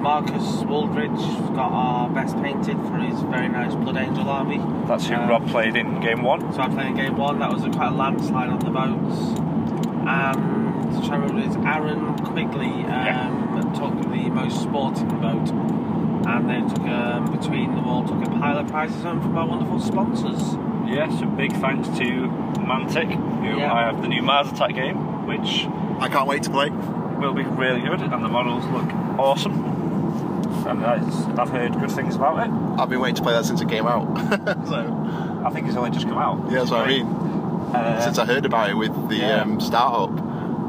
Marcus 0.02 0.64
Waldridge 0.64 1.56
got 1.56 1.72
our 1.72 2.10
best 2.10 2.36
painted 2.42 2.78
for 2.88 2.98
his 2.98 3.20
very 3.24 3.50
nice 3.50 3.76
Blood 3.76 3.98
Angel 3.98 4.30
army. 4.30 4.62
That's 4.88 5.08
who 5.08 5.16
Um, 5.16 5.30
Rob 5.30 5.48
played 5.50 5.76
in 5.76 6.00
game 6.00 6.22
one. 6.22 6.54
So 6.54 6.62
I 6.62 6.70
played 6.70 6.88
in 6.88 6.96
game 6.96 7.18
one. 7.18 7.40
That 7.40 7.52
was 7.52 7.64
a 7.64 7.70
quite 7.70 7.90
a 7.92 7.96
landslide 7.96 8.50
on 8.50 8.60
the 8.60 8.70
votes. 8.70 9.40
And 10.00 10.08
I'm 10.08 11.04
trying 11.06 11.22
to 11.28 11.34
remember, 11.34 11.40
it's 11.48 11.56
Aaron 11.66 12.16
Quigley 12.20 12.86
um, 12.86 13.56
that 13.56 13.76
took 13.76 13.94
the 14.12 14.30
most 14.30 14.62
sporting 14.62 15.10
vote. 15.22 15.50
And 16.28 16.50
they 16.50 16.60
took 16.74 16.88
um, 16.88 17.32
between 17.32 17.76
them 17.76 17.88
all 17.88 18.04
took 18.08 18.26
a 18.26 18.30
pile 18.30 18.58
of 18.60 18.68
prizes 18.68 19.02
home 19.04 19.22
from 19.22 19.38
our 19.38 19.48
wonderful 19.48 19.80
sponsors. 19.80 20.56
Yes, 20.88 21.22
a 21.22 21.26
big 21.26 21.54
thanks 21.58 21.88
to 21.98 22.04
Mantic, 22.64 23.12
who 23.42 23.58
Yeah. 23.60 23.74
I 23.74 23.82
have 23.88 24.02
the 24.02 24.08
new 24.08 24.22
Mars 24.22 24.50
Attack 24.52 24.76
game, 24.76 25.26
which 25.28 25.68
I 26.00 26.08
can't 26.10 26.28
wait 26.28 26.44
to 26.44 26.50
play. 26.50 26.70
Will 26.70 27.34
be 27.34 27.44
really 27.44 27.82
good, 27.82 28.00
and 28.02 28.24
the 28.24 28.30
models 28.30 28.66
look 28.68 28.90
awesome. 29.20 29.77
And 30.68 31.40
I've 31.40 31.50
heard 31.50 31.74
good 31.80 31.92
things 31.92 32.16
about 32.16 32.46
it. 32.46 32.80
I've 32.80 32.90
been 32.90 33.00
waiting 33.00 33.16
to 33.16 33.22
play 33.22 33.34
that 33.34 33.46
since 33.46 33.62
it 33.62 33.70
came 33.70 33.88
out. 33.88 34.06
so 34.68 35.44
I 35.46 35.50
think 35.52 35.68
it's 35.68 35.78
only 35.78 35.92
just 35.92 36.08
come 36.08 36.18
out. 36.18 36.52
yeah, 36.52 36.60
that's 36.60 36.72
what 36.72 36.82
I 36.82 36.88
mean. 36.88 37.08
Uh, 37.08 38.02
since 38.02 38.18
I 38.18 38.26
heard 38.26 38.46
about 38.46 38.70
it 38.70 38.76
with 38.76 39.10
the 39.10 39.18
yeah. 39.18 39.42
um, 39.42 39.60
startup. 39.60 40.10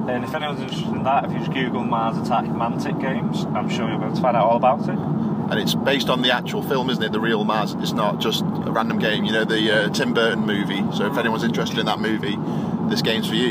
And 0.08 0.24
if 0.24 0.34
anyone's 0.34 0.60
interested 0.60 0.88
in 0.88 1.02
that, 1.02 1.24
if 1.24 1.32
you 1.32 1.38
just 1.38 1.52
Google 1.52 1.84
Mars 1.84 2.16
Attack 2.16 2.46
Mantic 2.46 3.00
games, 3.00 3.44
I'm 3.54 3.68
sure 3.68 3.88
you'll 3.88 3.98
be 3.98 4.06
able 4.06 4.16
to 4.16 4.22
find 4.22 4.36
out 4.36 4.48
all 4.48 4.56
about 4.56 4.80
it. 4.88 4.98
And 4.98 5.54
it's 5.54 5.74
based 5.74 6.08
on 6.08 6.22
the 6.22 6.30
actual 6.32 6.62
film, 6.62 6.90
isn't 6.90 7.02
it? 7.02 7.12
The 7.12 7.20
real 7.20 7.44
Mars. 7.44 7.74
It's 7.74 7.92
not 7.92 8.18
just 8.18 8.42
a 8.42 8.70
random 8.72 8.98
game. 8.98 9.24
You 9.24 9.32
know, 9.32 9.44
the 9.44 9.70
uh, 9.70 9.88
Tim 9.90 10.14
Burton 10.14 10.46
movie. 10.46 10.82
So 10.96 11.06
if 11.06 11.18
anyone's 11.18 11.44
interested 11.44 11.78
in 11.78 11.86
that 11.86 12.00
movie, 12.00 12.36
this 12.88 13.02
game's 13.02 13.28
for 13.28 13.34
you. 13.34 13.48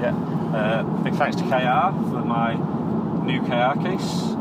Yeah. 0.00 0.14
Uh, 0.54 0.82
big 1.02 1.14
thanks 1.14 1.36
to 1.36 1.42
KR 1.42 1.92
for 2.10 2.24
my 2.24 2.54
new 3.24 3.40
KR 3.42 3.78
case, 3.82 4.35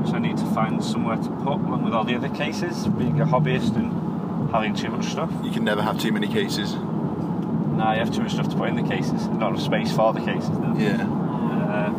which 0.00 0.12
I 0.14 0.18
need 0.18 0.36
to 0.38 0.46
find 0.46 0.82
somewhere 0.82 1.16
to 1.16 1.28
put 1.28 1.60
along 1.60 1.84
with 1.84 1.94
all 1.94 2.04
the 2.04 2.14
other 2.14 2.28
cases, 2.28 2.86
being 2.88 3.20
a 3.20 3.26
hobbyist 3.26 3.76
and 3.76 4.50
having 4.50 4.74
too 4.74 4.90
much 4.90 5.06
stuff. 5.06 5.30
You 5.42 5.50
can 5.50 5.64
never 5.64 5.82
have 5.82 6.00
too 6.00 6.12
many 6.12 6.26
cases. 6.26 6.74
No, 6.74 7.92
you 7.92 7.98
have 8.00 8.12
too 8.14 8.22
much 8.22 8.32
stuff 8.32 8.48
to 8.50 8.56
put 8.56 8.68
in 8.68 8.76
the 8.76 8.82
cases, 8.88 9.26
not 9.28 9.50
enough 9.50 9.62
space 9.62 9.92
for 9.92 10.12
the 10.12 10.20
cases. 10.20 10.50
Then. 10.50 10.76
Yeah. 10.78 11.06
Uh, 11.70 11.90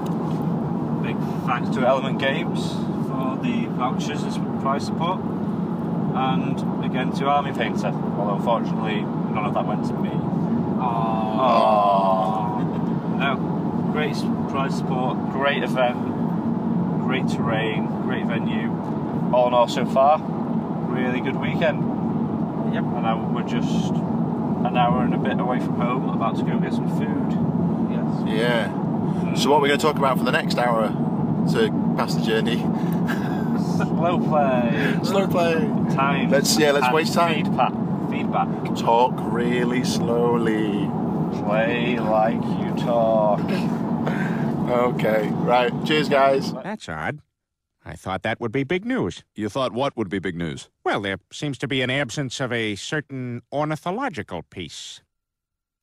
big 1.02 1.18
thanks 1.46 1.70
to 1.76 1.86
Element 1.88 2.20
Games 2.20 2.72
for 3.08 3.40
the 3.42 3.66
vouchers 3.72 4.24
and 4.24 4.62
prize 4.62 4.86
support, 4.86 5.20
and 5.22 6.86
again 6.86 7.12
to 7.14 7.26
Army 7.28 7.52
Painter, 7.54 7.88
although 8.18 8.36
unfortunately 8.36 9.02
none 9.02 9.46
of 9.46 9.54
that 9.54 9.66
went 9.66 9.86
to 9.86 9.94
me. 9.94 10.10
Aww. 10.80 12.50
No, 13.22 13.36
great 13.92 14.16
prize 14.50 14.76
support, 14.78 15.16
great 15.32 15.62
event, 15.62 16.11
great 17.12 17.28
terrain, 17.28 17.88
great 18.04 18.26
venue. 18.26 18.72
All 19.34 19.50
in 19.50 19.54
all, 19.54 19.68
so 19.68 19.86
far, 19.86 20.18
really 20.88 21.20
good 21.20 21.36
weekend. 21.36 21.84
Yep. 22.74 22.84
And 22.86 23.04
now 23.04 23.30
we're 23.34 23.44
just 23.44 23.92
an 23.92 24.78
hour 24.78 25.04
and 25.04 25.14
a 25.14 25.18
bit 25.18 25.38
away 25.38 25.60
from 25.60 25.76
home, 25.76 26.08
about 26.08 26.38
to 26.38 26.44
go 26.44 26.58
get 26.58 26.72
some 26.72 26.88
food. 26.88 27.32
Yes. 27.92 28.38
Yeah. 28.40 28.68
Mm. 28.70 29.38
So 29.38 29.50
what 29.50 29.58
are 29.58 29.62
we 29.62 29.68
going 29.68 29.78
to 29.78 29.86
talk 29.86 29.98
about 29.98 30.20
for 30.20 30.24
the 30.24 30.32
next 30.32 30.58
hour 30.58 30.88
to 31.52 31.94
pass 31.98 32.16
the 32.16 32.22
journey? 32.22 32.60
Slow 33.76 34.18
play. 34.18 35.00
Slow 35.04 35.28
play. 35.28 35.56
Time. 35.94 36.30
Let's 36.30 36.58
yeah. 36.58 36.72
Let's 36.72 36.86
and 36.86 36.96
waste 36.96 37.14
time. 37.14 37.44
Feedback. 37.44 37.74
Feedback. 38.10 38.76
Talk 38.78 39.16
really 39.18 39.84
slowly. 39.84 40.90
Play 41.44 42.00
like 42.00 42.42
you 42.42 42.74
talk. 42.82 43.42
Okay. 44.72 45.28
Right. 45.30 45.72
Cheers, 45.86 46.08
guys. 46.10 46.54
That's 46.54 46.88
odd. 46.88 47.20
I 47.84 47.94
thought 47.96 48.24
that 48.24 48.40
would 48.40 48.52
be 48.52 48.64
big 48.64 48.86
news. 48.86 49.24
You 49.36 49.50
thought 49.50 49.74
what 49.74 49.98
would 49.98 50.10
be 50.10 50.20
big 50.20 50.36
news? 50.36 50.70
Well, 50.86 51.02
there 51.02 51.18
seems 51.32 51.58
to 51.60 51.68
be 51.68 51.82
an 51.82 51.90
absence 51.90 52.40
of 52.40 52.54
a 52.54 52.76
certain 52.76 53.42
ornithological 53.52 54.44
piece. 54.44 55.02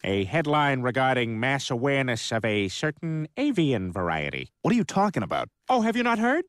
A 0.04 0.24
headline 0.24 0.82
regarding 0.82 1.40
mass 1.40 1.70
awareness 1.70 2.30
of 2.32 2.44
a 2.44 2.68
certain 2.68 3.26
avian 3.36 3.92
variety. 3.92 4.50
What 4.62 4.72
are 4.72 4.76
you 4.76 4.84
talking 4.84 5.24
about? 5.24 5.48
Oh, 5.68 5.80
have 5.82 5.96
you 5.96 6.04
not 6.04 6.20
heard? 6.20 6.44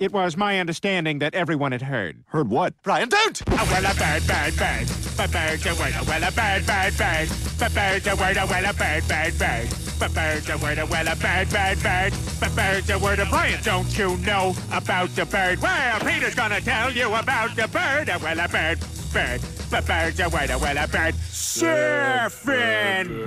It 0.00 0.12
was 0.14 0.34
my 0.34 0.58
understanding 0.58 1.18
that 1.18 1.34
everyone 1.34 1.72
had 1.72 1.82
heard. 1.82 2.24
Heard 2.28 2.48
what? 2.48 2.72
Brian, 2.82 3.10
don't! 3.10 3.42
Oh, 3.48 3.68
well, 3.70 3.84
a 3.84 3.94
bird, 3.94 4.26
bird, 4.26 4.56
bird. 4.56 4.88
But 5.14 5.30
bird's 5.30 5.66
a 5.66 5.74
word, 5.74 5.92
oh, 5.94 6.04
well, 6.08 6.24
a 6.24 6.32
bird, 6.32 6.66
bird, 6.66 6.96
bird. 6.96 7.28
But 7.58 7.74
bird's 7.74 8.08
a 8.08 8.16
word, 8.16 8.38
oh, 8.38 8.46
well, 8.48 8.64
a 8.64 8.74
bird, 8.74 9.06
bird, 9.10 9.38
bird. 9.38 9.68
But 10.00 10.14
bird's 10.14 10.48
a 10.48 10.56
word, 10.56 10.78
oh, 10.78 10.86
well, 10.86 11.06
a 11.06 11.16
bird, 11.16 11.50
bird, 11.50 11.82
bird. 11.82 12.14
But 12.40 12.56
bird's 12.56 12.88
a 12.88 12.98
word, 12.98 13.20
oh, 13.20 13.26
Brian, 13.28 13.62
don't 13.62 13.98
you 13.98 14.16
know 14.24 14.54
about 14.72 15.10
the 15.10 15.26
bird? 15.26 15.60
Well, 15.60 16.00
Peter's 16.00 16.34
gonna 16.34 16.62
tell 16.62 16.90
you 16.90 17.14
about 17.14 17.54
the 17.54 17.68
bird, 17.68 18.08
oh, 18.08 18.18
well, 18.22 18.40
a 18.40 18.48
bird, 18.48 18.80
bird. 19.12 19.42
But 19.70 19.86
bird's 19.86 20.18
a 20.18 20.30
word, 20.30 20.50
oh, 20.50 20.56
well, 20.56 20.78
a 20.78 20.88
bird. 20.88 21.14
Surfing. 21.28 23.20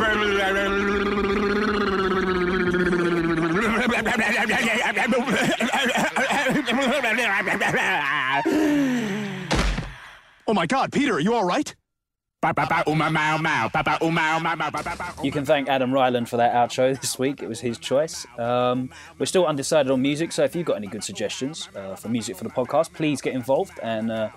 Oh 10.45 10.53
my 10.53 10.65
god, 10.65 10.91
Peter, 10.91 11.13
are 11.13 11.19
you 11.21 11.33
all 11.33 11.45
right? 11.45 11.73
You 15.23 15.31
can 15.31 15.45
thank 15.45 15.69
Adam 15.69 15.93
Ryland 15.93 16.27
for 16.27 16.35
that 16.35 16.53
outro 16.53 16.99
this 16.99 17.17
week. 17.17 17.41
It 17.41 17.47
was 17.47 17.61
his 17.61 17.77
choice. 17.77 18.25
Um, 18.37 18.89
we're 19.17 19.25
still 19.25 19.45
undecided 19.45 19.89
on 19.89 20.01
music, 20.01 20.33
so 20.33 20.43
if 20.43 20.53
you've 20.53 20.65
got 20.65 20.75
any 20.75 20.87
good 20.87 21.01
suggestions 21.05 21.69
uh, 21.77 21.95
for 21.95 22.09
music 22.09 22.35
for 22.35 22.43
the 22.43 22.49
podcast, 22.49 22.91
please 22.93 23.21
get 23.21 23.33
involved 23.33 23.79
and 23.81 24.11
uh, 24.11 24.29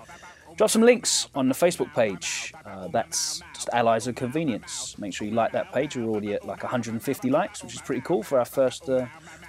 drop 0.55 0.69
some 0.69 0.81
links 0.83 1.27
on 1.35 1.49
the 1.49 1.55
Facebook 1.55 1.93
page. 1.93 2.53
Uh, 2.65 2.87
that's 2.87 3.41
just 3.53 3.67
Allies 3.73 4.07
of 4.07 4.15
Convenience. 4.15 4.97
Make 4.97 5.13
sure 5.13 5.27
you 5.27 5.33
like 5.33 5.51
that 5.51 5.73
page. 5.73 5.97
We're 5.97 6.05
already 6.05 6.33
at 6.33 6.45
like 6.47 6.63
150 6.63 7.29
likes, 7.29 7.61
which 7.61 7.73
is 7.73 7.81
pretty 7.81 8.01
cool 8.01 8.23
for 8.23 8.39
our 8.39 8.45
first 8.45 8.87
uh, 8.89 9.07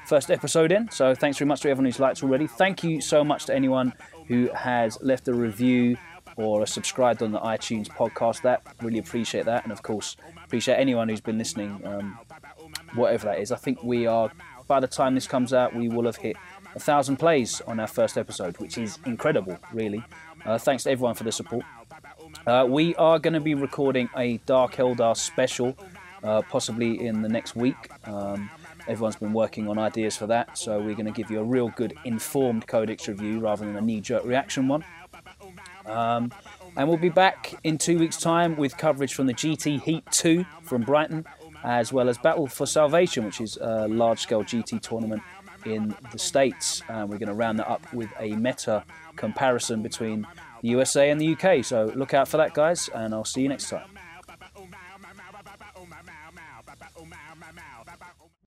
first 0.08 0.30
episode 0.30 0.72
in. 0.72 0.90
So 0.90 1.14
thanks 1.14 1.36
very 1.38 1.46
much 1.46 1.60
to 1.60 1.68
everyone 1.68 1.84
who's 1.84 2.00
liked 2.00 2.22
already. 2.22 2.46
Thank 2.46 2.82
you 2.82 3.00
so 3.00 3.22
much 3.22 3.44
to 3.46 3.54
anyone 3.54 3.92
who 4.26 4.48
has 4.54 4.98
left 5.02 5.28
a 5.28 5.34
review 5.34 5.98
or 6.36 6.66
subscribed 6.66 7.22
on 7.22 7.32
the 7.32 7.40
iTunes 7.40 7.88
podcast 7.88 8.44
app. 8.44 8.74
Really 8.80 8.98
appreciate 8.98 9.44
that, 9.44 9.64
and 9.64 9.72
of 9.72 9.82
course, 9.82 10.16
appreciate 10.44 10.76
anyone 10.76 11.08
who's 11.08 11.20
been 11.20 11.36
listening, 11.36 11.80
um, 11.84 12.18
whatever 12.94 13.26
that 13.26 13.38
is. 13.38 13.52
I 13.52 13.56
think 13.56 13.82
we 13.82 14.06
are, 14.06 14.30
by 14.66 14.80
the 14.80 14.86
time 14.86 15.14
this 15.14 15.26
comes 15.26 15.52
out, 15.52 15.74
we 15.74 15.88
will 15.88 16.06
have 16.06 16.16
hit 16.16 16.36
a 16.74 16.80
thousand 16.80 17.16
plays 17.16 17.60
on 17.66 17.80
our 17.80 17.86
first 17.86 18.16
episode, 18.16 18.56
which 18.58 18.78
is 18.78 18.98
incredible, 19.04 19.58
really. 19.72 20.02
Uh, 20.46 20.56
thanks 20.56 20.84
to 20.84 20.90
everyone 20.90 21.14
for 21.14 21.24
the 21.24 21.32
support. 21.32 21.64
Uh, 22.46 22.64
we 22.68 22.94
are 22.96 23.18
going 23.18 23.34
to 23.34 23.40
be 23.40 23.54
recording 23.54 24.08
a 24.16 24.38
Dark 24.46 24.76
Eldar 24.76 25.16
special, 25.16 25.76
uh, 26.22 26.40
possibly 26.48 27.04
in 27.04 27.20
the 27.22 27.28
next 27.28 27.56
week. 27.56 27.90
Um, 28.06 28.48
everyone's 28.88 29.16
been 29.16 29.32
working 29.32 29.68
on 29.68 29.78
ideas 29.78 30.16
for 30.16 30.26
that, 30.26 30.58
so 30.58 30.78
we're 30.80 30.94
going 30.94 31.06
to 31.06 31.12
give 31.12 31.30
you 31.30 31.40
a 31.40 31.44
real 31.44 31.68
good 31.76 31.94
informed 32.04 32.66
Codex 32.66 33.06
review 33.06 33.38
rather 33.40 33.64
than 33.64 33.76
a 33.76 33.80
knee-jerk 33.80 34.24
reaction 34.24 34.66
one. 34.66 34.84
Um, 35.86 36.32
and 36.76 36.88
we'll 36.88 36.96
be 36.98 37.08
back 37.08 37.54
in 37.64 37.78
two 37.78 37.98
weeks' 37.98 38.16
time 38.18 38.56
with 38.56 38.76
coverage 38.76 39.14
from 39.14 39.26
the 39.26 39.34
GT 39.34 39.82
Heat 39.82 40.04
2 40.10 40.44
from 40.62 40.82
Brighton. 40.82 41.24
as 41.64 41.92
well 41.92 42.08
as 42.08 42.16
Battle 42.18 42.46
for 42.46 42.66
Salvation, 42.66 43.24
which 43.24 43.40
is 43.40 43.56
a 43.60 43.88
large 43.88 44.20
scale 44.20 44.44
GT 44.44 44.80
tournament 44.80 45.22
in 45.64 45.94
the 46.12 46.18
States. 46.18 46.82
Uh, 46.88 47.04
we're 47.08 47.18
going 47.18 47.28
to 47.28 47.34
round 47.34 47.58
that 47.58 47.68
up 47.68 47.92
with 47.92 48.10
a 48.18 48.32
meta 48.36 48.84
comparison 49.16 49.82
between 49.82 50.26
the 50.62 50.68
USA 50.68 51.10
and 51.10 51.20
the 51.20 51.34
UK. 51.34 51.64
So 51.64 51.92
look 51.94 52.14
out 52.14 52.28
for 52.28 52.36
that, 52.36 52.54
guys, 52.54 52.88
and 52.94 53.12
I'll 53.12 53.24
see 53.24 53.42
you 53.42 53.48
next 53.48 53.70
time. 53.70 53.97